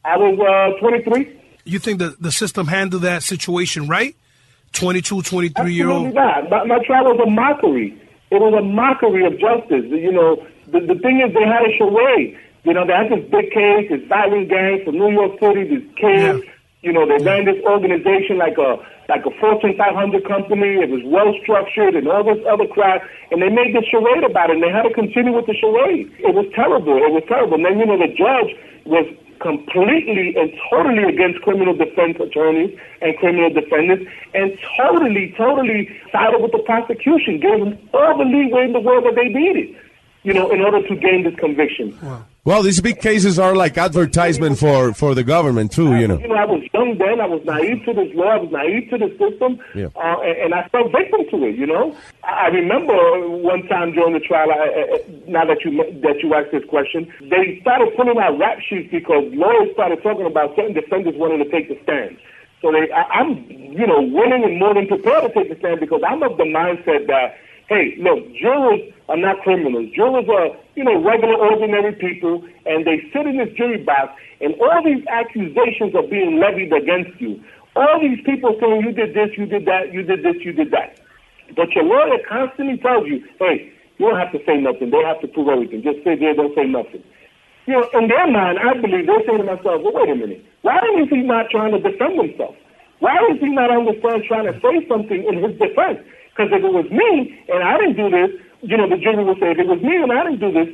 I 0.06 0.18
was 0.18 0.38
uh, 0.40 0.80
23. 0.80 1.36
You 1.64 1.80
think 1.80 1.98
the 1.98 2.16
the 2.20 2.32
system 2.32 2.68
handled 2.68 3.02
that 3.02 3.24
situation 3.24 3.88
right? 3.88 4.16
22, 4.74 5.24
23 5.24 5.74
year 5.74 5.90
old. 5.90 6.14
not. 6.14 6.52
My, 6.52 6.64
my 6.66 6.86
trial 6.86 7.06
was 7.06 7.20
a 7.26 7.30
mockery. 7.32 8.00
It 8.30 8.40
was 8.40 8.54
a 8.54 8.64
mockery 8.64 9.26
of 9.26 9.34
justice. 9.40 9.86
You 9.90 10.12
know, 10.12 10.46
the, 10.68 10.80
the 10.80 11.00
thing 11.00 11.22
is, 11.26 11.34
they 11.34 11.44
had 11.44 11.64
a 11.64 11.76
charade. 11.76 12.38
You 12.66 12.74
know, 12.74 12.86
they 12.86 12.94
had 12.94 13.10
this 13.10 13.28
big 13.32 13.50
case, 13.50 13.90
this 13.90 14.08
violent 14.08 14.48
gang 14.48 14.84
from 14.86 15.00
New 15.00 15.10
York 15.10 15.40
City, 15.40 15.64
this 15.64 15.96
case. 15.96 16.44
You 16.82 16.92
know, 16.92 17.06
they 17.06 17.24
ran 17.24 17.46
this 17.46 17.62
organization 17.64 18.38
like 18.38 18.58
a 18.58 18.82
like 19.08 19.22
a 19.26 19.32
Fortune 19.38 19.78
500 19.78 20.26
company. 20.26 20.82
It 20.82 20.90
was 20.90 21.02
well 21.06 21.30
structured 21.44 21.94
and 21.94 22.08
all 22.08 22.24
this 22.24 22.42
other 22.50 22.66
crap. 22.66 23.06
And 23.30 23.42
they 23.42 23.50
made 23.50 23.76
this 23.76 23.86
charade 23.86 24.24
about 24.24 24.50
it. 24.50 24.58
And 24.58 24.64
they 24.64 24.74
had 24.74 24.90
to 24.90 24.94
continue 24.94 25.34
with 25.36 25.46
the 25.46 25.54
charade. 25.54 26.10
It 26.18 26.34
was 26.34 26.50
terrible. 26.56 26.98
It 26.98 27.14
was 27.14 27.22
terrible. 27.28 27.62
And 27.62 27.66
then 27.66 27.78
you 27.78 27.86
know 27.86 28.02
the 28.02 28.10
judge 28.10 28.58
was 28.90 29.06
completely 29.42 30.34
and 30.38 30.54
totally 30.70 31.04
against 31.04 31.42
criminal 31.42 31.76
defense 31.76 32.18
attorneys 32.22 32.78
and 33.02 33.18
criminal 33.18 33.50
defendants, 33.50 34.10
and 34.34 34.58
totally, 34.78 35.34
totally 35.38 35.90
sided 36.12 36.40
with 36.42 36.52
the 36.52 36.60
prosecution, 36.60 37.40
gave 37.40 37.60
them 37.60 37.78
all 37.94 38.18
the 38.18 38.26
leeway 38.26 38.66
in 38.66 38.74
the 38.74 38.80
world 38.80 39.04
that 39.06 39.16
they 39.16 39.30
needed, 39.30 39.76
you 40.24 40.34
know, 40.34 40.50
in 40.52 40.62
order 40.62 40.88
to 40.88 40.96
gain 40.96 41.24
this 41.24 41.36
conviction. 41.36 41.94
Well, 42.44 42.64
these 42.64 42.82
big 42.82 43.00
cases 43.00 43.38
are 43.38 43.56
like 43.56 43.78
advertisement 43.78 44.58
for, 44.58 44.94
for 44.96 45.14
the 45.14 45.24
government 45.24 45.72
too, 45.72 45.96
you 45.96 46.08
know. 46.08 46.18
You 46.18 46.28
know, 46.28 46.34
I 46.36 46.46
was 46.46 46.64
young 46.74 46.98
then. 46.98 47.22
I 47.22 47.28
was 47.28 47.46
naive 47.46 47.86
to 47.86 47.94
this 47.94 48.10
law. 48.16 48.30
I 48.34 48.38
was 48.38 48.52
naive 48.52 48.90
to 48.90 48.98
the 48.98 49.10
system, 49.22 49.60
Yeah. 49.76 49.94
uh, 49.96 50.20
and, 50.26 50.38
and 50.50 50.54
I 50.56 50.68
fell 50.70 50.90
victim 50.90 51.22
to 51.30 51.46
it. 51.46 51.56
You 51.56 51.68
know, 51.68 51.96
I 52.24 52.46
I 52.46 52.48
remember 52.48 52.98
one 53.30 53.68
time 53.68 53.92
during 53.92 54.14
the 54.14 54.20
trial. 54.20 54.50
I, 54.50 54.58
I, 54.58 55.06
now 55.28 55.46
that 55.46 55.64
you 55.64 55.78
that 56.02 56.18
you 56.24 56.34
asked 56.34 56.52
this 56.52 56.66
question, 56.66 57.14
they 57.30 57.60
started 57.62 57.94
pulling 57.96 58.18
out 58.18 58.40
rap 58.40 58.58
sheets 58.68 58.90
because 58.90 59.24
lawyers 59.34 59.70
started 59.74 60.02
talking 60.02 60.26
about 60.26 60.56
certain 60.56 60.74
defendants 60.74 61.20
wanting 61.20 61.44
to 61.46 61.50
take 61.52 61.70
the 61.70 61.78
stand. 61.84 62.18
So 62.64 62.72
they, 62.72 62.90
I, 62.92 63.04
I'm, 63.22 63.38
you 63.50 63.86
know, 63.86 64.02
willing 64.02 64.44
and 64.44 64.58
more 64.58 64.74
than 64.74 64.88
prepared 64.88 65.24
to 65.26 65.30
take 65.34 65.50
the 65.54 65.58
stand 65.60 65.80
because 65.80 66.02
I'm 66.08 66.24
of 66.24 66.38
the 66.38 66.44
mindset 66.46 67.06
that, 67.06 67.38
hey, 67.70 67.96
look, 68.00 68.34
jurors 68.34 68.82
are 69.10 69.18
not 69.18 69.42
criminals. 69.42 69.90
Jurors 69.96 70.26
are, 70.30 70.50
you 70.76 70.84
know, 70.84 71.02
regular, 71.04 71.36
ordinary 71.36 71.94
people, 71.94 72.44
and 72.66 72.86
they 72.86 73.04
sit 73.12 73.28
in 73.28 73.38
this 73.38 73.52
jury 73.58 73.84
box, 73.84 74.16
and 74.40 74.56
all 74.62 74.84
these 74.84 75.06
accusations 75.08 75.94
are 75.96 76.08
being 76.08 76.40
levied 76.40 76.72
against 76.72 77.20
you. 77.20 77.42
All 77.76 78.00
these 78.00 78.20
people 78.26 78.56
saying 78.60 78.82
you 78.82 78.92
did 78.92 79.14
this, 79.16 79.36
you 79.38 79.46
did 79.46 79.66
that, 79.66 79.94
you 79.94 80.04
did 80.04 80.24
this, 80.24 80.36
you 80.44 80.52
did 80.52 80.72
that. 80.72 81.00
But 81.56 81.72
your 81.72 81.84
lawyer 81.84 82.20
constantly 82.28 82.78
tells 82.78 83.08
you, 83.08 83.24
hey, 83.40 83.72
you 83.98 84.10
don't 84.10 84.20
have 84.20 84.32
to 84.32 84.40
say 84.46 84.58
nothing. 84.58 84.90
They 84.90 85.04
have 85.04 85.22
to 85.22 85.28
prove 85.28 85.48
everything. 85.48 85.84
Just 85.84 86.04
sit 86.04 86.20
there, 86.20 86.34
don't 86.34 86.56
say 86.56 86.66
nothing. 86.66 87.04
You 87.68 87.78
know, 87.78 87.86
in 87.94 88.08
their 88.08 88.26
mind, 88.26 88.58
I 88.58 88.74
believe 88.74 89.06
they're 89.06 89.24
saying 89.28 89.38
to 89.38 89.44
myself, 89.44 89.84
well, 89.84 89.94
wait 89.94 90.10
a 90.10 90.16
minute. 90.16 90.44
Why 90.64 90.80
is 91.00 91.10
he 91.10 91.22
not 91.22 91.50
trying 91.52 91.72
to 91.72 91.80
defend 91.80 92.18
himself? 92.18 92.56
Why 93.00 93.18
is 93.32 93.40
he 93.40 93.50
not 93.50 93.70
on 93.70 93.86
the 93.86 93.94
stand 94.00 94.24
trying 94.26 94.46
to 94.46 94.56
say 94.62 94.88
something 94.88 95.22
in 95.22 95.44
his 95.44 95.54
defense? 95.58 96.02
Because 96.34 96.50
if 96.54 96.64
it 96.64 96.74
was 96.74 96.90
me 96.90 97.38
and 97.50 97.62
I 97.62 97.78
didn't 97.78 97.98
do 97.98 98.10
this, 98.10 98.32
you 98.62 98.78
know, 98.78 98.88
the 98.90 98.98
jury 98.98 99.24
would 99.24 99.40
say, 99.40 99.52
if 99.52 99.60
it 99.60 99.68
was 99.68 99.82
me 99.82 99.96
and 99.98 100.12
I 100.12 100.24
didn't 100.24 100.40
do 100.40 100.52
this, 100.52 100.70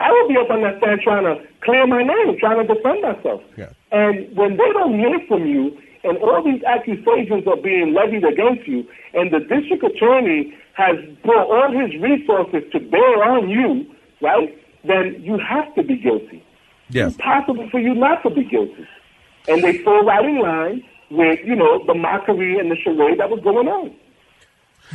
I 0.00 0.12
would 0.12 0.28
be 0.28 0.36
up 0.36 0.50
on 0.50 0.62
that 0.62 0.78
stand 0.78 1.00
trying 1.02 1.24
to 1.24 1.42
clear 1.62 1.86
my 1.86 2.02
name, 2.02 2.38
trying 2.38 2.66
to 2.66 2.74
defend 2.74 3.02
myself. 3.02 3.42
Yeah. 3.56 3.70
And 3.90 4.34
when 4.36 4.56
they 4.56 4.70
don't 4.72 4.98
hear 4.98 5.18
from 5.26 5.46
you, 5.46 5.76
and 6.04 6.16
all 6.18 6.42
these 6.44 6.62
accusations 6.62 7.46
are 7.46 7.56
being 7.56 7.92
levied 7.92 8.24
against 8.24 8.68
you, 8.68 8.86
and 9.14 9.32
the 9.32 9.40
district 9.40 9.82
attorney 9.82 10.54
has 10.74 10.96
brought 11.24 11.50
all 11.50 11.72
his 11.72 12.00
resources 12.00 12.62
to 12.70 12.78
bear 12.78 13.24
on 13.24 13.48
you, 13.48 13.84
right? 14.22 14.56
Then 14.84 15.16
you 15.20 15.38
have 15.38 15.74
to 15.74 15.82
be 15.82 15.96
guilty. 15.96 16.44
Yeah. 16.90 17.06
Impossible 17.06 17.68
for 17.70 17.80
you 17.80 17.94
not 17.94 18.22
to 18.22 18.30
be 18.30 18.44
guilty. 18.44 18.86
And 19.48 19.62
they 19.62 19.78
fall 19.78 20.04
right 20.04 20.24
in 20.24 20.38
line 20.38 20.84
with, 21.10 21.40
you 21.44 21.56
know, 21.56 21.84
the 21.86 21.94
mockery 21.94 22.58
and 22.58 22.70
the 22.70 22.76
charade 22.76 23.18
that 23.18 23.30
was 23.30 23.40
going 23.40 23.66
on. 23.66 23.94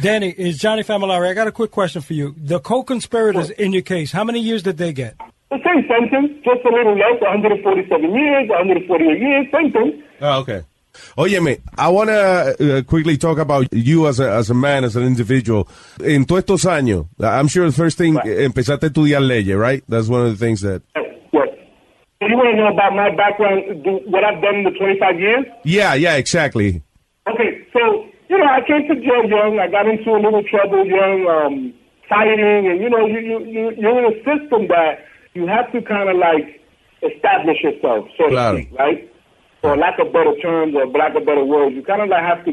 Danny, 0.02 0.30
is 0.30 0.58
Johnny 0.58 0.84
Familari. 0.84 1.30
I 1.30 1.34
got 1.34 1.48
a 1.48 1.52
quick 1.52 1.72
question 1.72 2.02
for 2.02 2.14
you. 2.14 2.36
The 2.38 2.60
co-conspirators 2.60 3.50
in 3.52 3.74
your 3.74 3.84
case, 3.84 4.12
how 4.12 4.24
many 4.24 4.40
years 4.40 4.64
did 4.64 4.78
they 4.78 4.92
get? 4.92 5.16
The 5.52 5.60
same 5.64 5.88
sentence, 5.88 6.32
just 6.44 6.66
a 6.66 6.70
little 6.70 6.98
less, 6.98 7.22
147 7.22 8.16
years, 8.16 8.50
148 8.50 9.20
years, 9.20 9.48
same 9.54 9.72
thing. 9.72 10.04
Oh, 10.22 10.40
okay. 10.40 10.64
Óyeme, 11.18 11.62
I 11.78 11.90
want 11.90 12.10
to 12.10 12.78
uh, 12.78 12.82
quickly 12.84 13.18
talk 13.18 13.38
about 13.38 13.68
you 13.72 14.08
as 14.08 14.20
a, 14.20 14.32
as 14.32 14.50
a 14.50 14.54
man, 14.54 14.84
as 14.84 14.96
an 14.96 15.04
individual. 15.04 15.68
En 16.04 16.26
todos 16.26 16.44
estos 16.44 16.66
años, 16.66 17.08
I'm 17.20 17.48
sure 17.48 17.66
the 17.66 17.76
first 17.76 17.98
thing, 17.98 18.16
empezaste 18.16 18.84
a 18.84 18.90
estudiar 18.90 19.26
leyes, 19.26 19.56
right? 19.56 19.84
That's 19.88 20.08
one 20.08 20.26
of 20.26 20.32
the 20.32 20.38
things 20.38 20.62
that... 20.62 20.82
Yes. 20.96 21.50
So 22.24 22.30
you 22.30 22.38
want 22.38 22.52
to 22.52 22.58
know 22.58 22.72
about 22.72 22.96
my 22.96 23.14
background, 23.16 23.86
what 24.08 24.24
I've 24.24 24.42
done 24.42 24.56
in 24.56 24.64
the 24.64 24.72
25 24.72 25.20
years? 25.20 25.46
Yeah, 25.66 25.94
yeah, 25.94 26.16
exactly. 26.16 26.82
Okay, 27.28 27.68
so, 27.74 28.06
you 28.34 28.40
know, 28.40 28.50
I 28.50 28.62
came 28.66 28.88
to 28.88 28.96
jail 28.96 29.26
young. 29.30 29.60
I 29.60 29.68
got 29.68 29.86
into 29.88 30.10
a 30.10 30.18
little 30.18 30.44
trouble 30.44 30.86
young, 30.86 31.28
um, 31.30 31.74
fighting, 32.10 32.66
and 32.66 32.82
you 32.82 32.90
know, 32.90 33.06
you 33.06 33.20
you 33.20 33.38
you 33.46 33.72
you're 33.78 34.00
in 34.02 34.06
a 34.10 34.18
system 34.26 34.68
that 34.70 35.06
you 35.36 35.46
have 35.46 35.72
to 35.72 35.82
kind 35.84 36.10
of 36.10 36.18
like 36.18 36.60
establish 37.04 37.62
yourself, 37.62 38.10
so 38.18 38.30
Claro. 38.30 38.58
to 38.58 38.64
speak, 38.64 38.80
right? 38.80 39.14
For 39.62 39.78
lack 39.78 40.00
of 40.00 40.12
better 40.12 40.36
terms 40.42 40.74
or 40.76 40.88
lack 40.88 41.16
of 41.16 41.26
better 41.26 41.46
words, 41.46 41.76
you 41.76 41.84
kind 41.84 42.02
of 42.02 42.10
like 42.10 42.24
have 42.24 42.44
to 42.46 42.52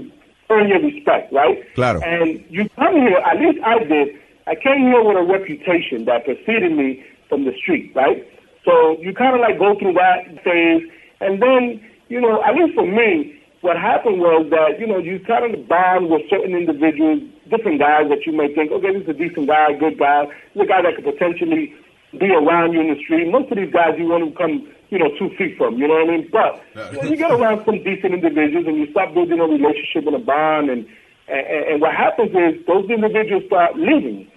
earn 0.50 0.68
your 0.68 0.80
respect, 0.82 1.32
right? 1.32 1.64
Claro. 1.74 2.00
And 2.00 2.44
you 2.50 2.68
come 2.76 2.94
here, 2.96 3.16
at 3.24 3.40
least 3.40 3.58
I 3.64 3.78
did. 3.84 4.08
I 4.46 4.54
came 4.56 4.80
here 4.82 5.02
with 5.02 5.16
a 5.16 5.22
reputation 5.22 6.04
that 6.06 6.24
preceded 6.26 6.72
me 6.72 7.02
from 7.28 7.44
the 7.46 7.52
street, 7.56 7.92
right? 7.94 8.26
So 8.66 8.98
you 9.00 9.14
kind 9.14 9.34
of 9.34 9.40
like 9.40 9.58
go 9.58 9.78
through 9.78 9.94
that 9.94 10.44
phase, 10.44 10.82
and 11.20 11.40
then 11.40 11.80
you 12.08 12.20
know, 12.20 12.42
at 12.44 12.54
least 12.54 12.74
for 12.74 12.86
me, 12.86 13.39
what 13.60 13.76
happened 13.76 14.20
was 14.20 14.48
that 14.50 14.80
you 14.80 14.86
know 14.86 14.98
you 14.98 15.20
kind 15.20 15.54
of 15.54 15.68
bond 15.68 16.10
with 16.10 16.22
certain 16.30 16.56
individuals, 16.56 17.22
different 17.50 17.78
guys 17.78 18.08
that 18.08 18.24
you 18.24 18.32
may 18.32 18.52
think, 18.54 18.72
okay, 18.72 18.92
this 18.92 19.02
is 19.02 19.08
a 19.08 19.18
decent 19.18 19.46
guy, 19.48 19.72
good 19.78 19.98
guy, 19.98 20.26
this 20.26 20.56
is 20.56 20.62
a 20.62 20.66
guy 20.66 20.82
that 20.82 20.96
could 20.96 21.04
potentially 21.04 21.74
be 22.18 22.30
around 22.32 22.72
you 22.72 22.80
in 22.80 22.88
the 22.88 22.98
street. 23.04 23.30
Most 23.30 23.52
of 23.52 23.58
these 23.58 23.72
guys 23.72 23.94
you 23.98 24.08
want 24.08 24.24
to 24.26 24.32
come, 24.34 24.66
you 24.88 24.98
know, 24.98 25.12
two 25.18 25.30
feet 25.36 25.56
from, 25.56 25.78
you 25.78 25.86
know 25.86 25.94
what 25.94 26.08
I 26.08 26.16
mean? 26.16 26.28
But 26.32 26.58
when 26.96 27.12
you 27.12 27.16
get 27.16 27.30
around 27.30 27.64
some 27.64 27.84
decent 27.84 28.14
individuals 28.14 28.66
and 28.66 28.76
you 28.76 28.90
start 28.90 29.14
building 29.14 29.38
a 29.38 29.46
relationship 29.46 30.08
and 30.08 30.16
a 30.16 30.24
bond, 30.24 30.70
and 30.70 30.86
and, 31.30 31.46
and 31.46 31.80
what 31.80 31.94
happens 31.94 32.30
is 32.34 32.66
those 32.66 32.88
individuals 32.90 33.44
start 33.46 33.76
leaving. 33.76 34.30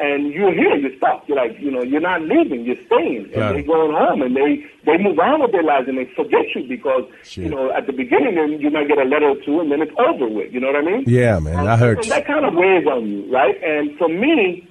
And 0.00 0.32
you're 0.32 0.52
here, 0.52 0.74
you're 0.74 0.96
stuck. 0.96 1.22
You're 1.28 1.36
like, 1.36 1.58
you 1.60 1.70
know, 1.70 1.82
you're 1.82 2.00
not 2.00 2.22
leaving, 2.22 2.64
you're 2.64 2.82
staying. 2.86 3.30
Claro. 3.30 3.46
And 3.48 3.56
they're 3.56 3.62
going 3.62 3.94
home 3.94 4.22
and 4.22 4.34
they, 4.34 4.66
they 4.84 4.98
move 4.98 5.18
on 5.20 5.40
with 5.40 5.52
their 5.52 5.62
lives 5.62 5.86
and 5.88 5.96
they 5.96 6.10
forget 6.16 6.46
you 6.54 6.66
because, 6.68 7.04
you 7.36 7.48
know, 7.48 7.70
at 7.72 7.86
the 7.86 7.92
beginning 7.92 8.34
then 8.34 8.60
you 8.60 8.70
might 8.70 8.88
get 8.88 8.98
a 8.98 9.04
letter 9.04 9.28
or 9.28 9.36
two 9.44 9.60
and 9.60 9.70
then 9.70 9.80
it's 9.80 9.94
over 9.98 10.28
with. 10.28 10.52
You 10.52 10.60
know 10.60 10.66
what 10.66 10.76
I 10.76 10.82
mean? 10.82 11.04
Yeah, 11.06 11.38
man, 11.38 11.68
I 11.68 11.76
heard 11.76 11.98
And 11.98 12.10
that 12.10 12.26
kind 12.26 12.44
of 12.44 12.54
weighs 12.54 12.86
on 12.86 13.06
you, 13.06 13.32
right? 13.32 13.54
And 13.62 13.96
for 13.96 14.08
me, 14.08 14.68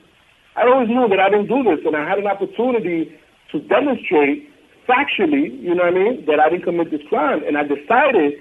I 0.56 0.68
always 0.68 0.90
knew 0.90 1.08
that 1.08 1.20
I 1.20 1.30
didn't 1.30 1.48
do 1.48 1.64
this, 1.64 1.84
and 1.86 1.96
I 1.96 2.08
had 2.08 2.20
an 2.20 2.28
opportunity 2.28 3.18
to 3.52 3.60
demonstrate 3.62 4.50
factually, 4.88 5.50
you 5.62 5.74
know 5.74 5.84
what 5.84 5.94
I 5.94 5.98
mean, 5.98 6.26
that 6.26 6.40
I 6.40 6.50
didn't 6.50 6.66
commit 6.66 6.92
this 6.92 7.02
crime. 7.10 7.42
And 7.48 7.58
I 7.58 7.64
decided, 7.64 8.34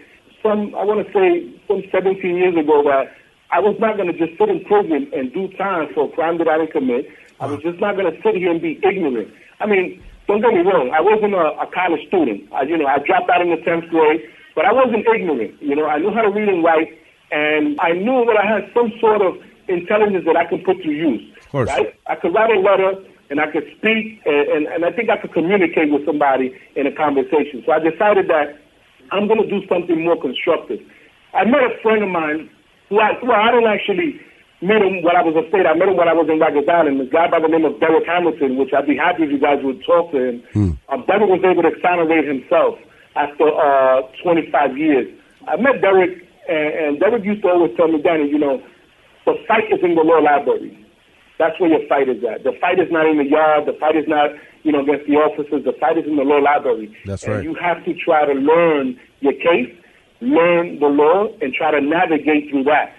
some 0.42 0.74
I 0.74 0.84
want 0.84 1.06
to 1.06 1.12
say, 1.12 1.48
some 1.68 1.82
17 1.90 2.36
years 2.36 2.56
ago, 2.56 2.82
that 2.84 3.14
I 3.52 3.60
was 3.60 3.76
not 3.78 3.96
going 3.96 4.10
to 4.10 4.16
just 4.16 4.38
sit 4.40 4.48
in 4.48 4.64
prison 4.64 5.12
and 5.12 5.32
do 5.32 5.46
time 5.60 5.92
for 5.92 6.08
a 6.08 6.12
crime 6.12 6.38
that 6.38 6.48
I 6.48 6.56
didn't 6.56 6.72
commit. 6.72 7.06
I 7.38 7.46
was 7.46 7.60
just 7.60 7.78
not 7.80 7.96
going 7.96 8.08
to 8.08 8.16
sit 8.22 8.34
here 8.34 8.50
and 8.50 8.60
be 8.60 8.80
ignorant. 8.82 9.28
I 9.60 9.66
mean, 9.66 10.02
don't 10.26 10.40
get 10.40 10.54
me 10.54 10.60
wrong. 10.60 10.90
I 10.96 11.00
wasn't 11.00 11.34
a, 11.34 11.52
a 11.60 11.68
college 11.68 12.00
student. 12.08 12.48
I, 12.52 12.62
you 12.62 12.78
know, 12.78 12.86
I 12.86 12.98
dropped 13.04 13.28
out 13.28 13.42
in 13.42 13.50
the 13.50 13.60
10th 13.60 13.90
grade, 13.90 14.24
but 14.56 14.64
I 14.64 14.72
wasn't 14.72 15.04
ignorant. 15.06 15.60
You 15.60 15.76
know, 15.76 15.86
I 15.86 15.98
knew 15.98 16.10
how 16.10 16.22
to 16.22 16.30
read 16.30 16.48
and 16.48 16.64
write, 16.64 16.96
and 17.30 17.78
I 17.80 17.92
knew 17.92 18.24
that 18.24 18.40
I 18.40 18.46
had 18.48 18.72
some 18.72 18.90
sort 19.00 19.20
of 19.20 19.36
intelligence 19.68 20.24
that 20.24 20.36
I 20.36 20.48
could 20.48 20.64
put 20.64 20.82
to 20.82 20.90
use. 20.90 21.20
Of 21.36 21.48
course. 21.50 21.68
Right? 21.68 21.94
I 22.06 22.16
could 22.16 22.32
write 22.32 22.50
a 22.50 22.58
letter 22.58 23.04
and 23.30 23.40
I 23.40 23.50
could 23.50 23.64
speak 23.76 24.20
and, 24.24 24.48
and, 24.48 24.66
and 24.66 24.84
I 24.84 24.92
think 24.92 25.08
I 25.10 25.16
could 25.16 25.32
communicate 25.32 25.92
with 25.92 26.04
somebody 26.04 26.56
in 26.76 26.86
a 26.86 26.92
conversation. 26.92 27.62
So 27.64 27.72
I 27.72 27.78
decided 27.78 28.28
that 28.28 28.58
I'm 29.10 29.28
going 29.28 29.40
to 29.40 29.48
do 29.48 29.66
something 29.68 30.04
more 30.04 30.20
constructive. 30.20 30.80
I 31.32 31.44
met 31.44 31.62
a 31.62 31.78
friend 31.82 32.02
of 32.02 32.10
mine 32.10 32.50
I, 33.00 33.16
well, 33.22 33.38
I 33.38 33.50
didn't 33.52 33.70
actually 33.70 34.20
meet 34.60 34.82
him 34.82 35.02
when 35.02 35.16
I 35.16 35.22
was 35.22 35.34
a 35.34 35.48
state. 35.48 35.66
I 35.66 35.74
met 35.74 35.88
him 35.88 35.96
when 35.96 36.08
I 36.08 36.14
was 36.14 36.28
in 36.28 36.38
Rikers 36.38 36.68
Island. 36.68 37.00
This 37.00 37.10
guy 37.10 37.28
by 37.28 37.40
the 37.40 37.48
name 37.48 37.64
of 37.64 37.78
Derek 37.80 38.06
Hamilton, 38.06 38.56
which 38.56 38.72
I'd 38.72 38.86
be 38.86 38.96
happy 38.96 39.24
if 39.24 39.30
you 39.30 39.40
guys 39.40 39.58
would 39.62 39.82
talk 39.84 40.12
to 40.12 40.18
him. 40.18 40.42
Um, 40.88 41.04
Derek 41.06 41.28
was 41.28 41.42
able 41.42 41.62
to 41.62 41.72
exonerate 41.72 42.26
himself 42.26 42.78
after 43.16 43.48
uh, 43.48 44.02
25 44.22 44.78
years. 44.78 45.08
I 45.48 45.56
met 45.56 45.80
Derek, 45.82 46.28
and, 46.48 46.70
and 46.74 47.00
Derek 47.00 47.24
used 47.24 47.42
to 47.42 47.48
always 47.48 47.74
tell 47.76 47.88
me, 47.88 48.00
Danny, 48.02 48.28
you 48.28 48.38
know, 48.38 48.62
the 49.26 49.34
fight 49.46 49.72
is 49.72 49.80
in 49.82 49.94
the 49.94 50.02
law 50.02 50.18
library. 50.18 50.78
That's 51.38 51.58
where 51.58 51.70
your 51.70 51.86
fight 51.88 52.08
is 52.08 52.22
at. 52.22 52.44
The 52.44 52.52
fight 52.60 52.78
is 52.78 52.86
not 52.90 53.06
in 53.06 53.18
the 53.18 53.26
yard. 53.26 53.66
The 53.66 53.72
fight 53.78 53.96
is 53.96 54.06
not, 54.06 54.30
you 54.62 54.70
know, 54.70 54.82
against 54.82 55.06
the 55.06 55.16
officers. 55.16 55.64
The 55.64 55.72
fight 55.80 55.98
is 55.98 56.04
in 56.06 56.16
the 56.16 56.22
law 56.22 56.38
library. 56.38 56.94
That's 57.04 57.24
and 57.24 57.34
right. 57.34 57.44
you 57.44 57.54
have 57.54 57.84
to 57.84 57.94
try 57.94 58.26
to 58.26 58.32
learn 58.32 58.98
your 59.20 59.32
case, 59.32 59.74
learn 60.22 60.78
the 60.78 60.86
law, 60.86 61.28
and 61.42 61.52
try 61.52 61.70
to 61.70 61.80
navigate 61.80 62.48
through 62.50 62.64
that. 62.64 62.94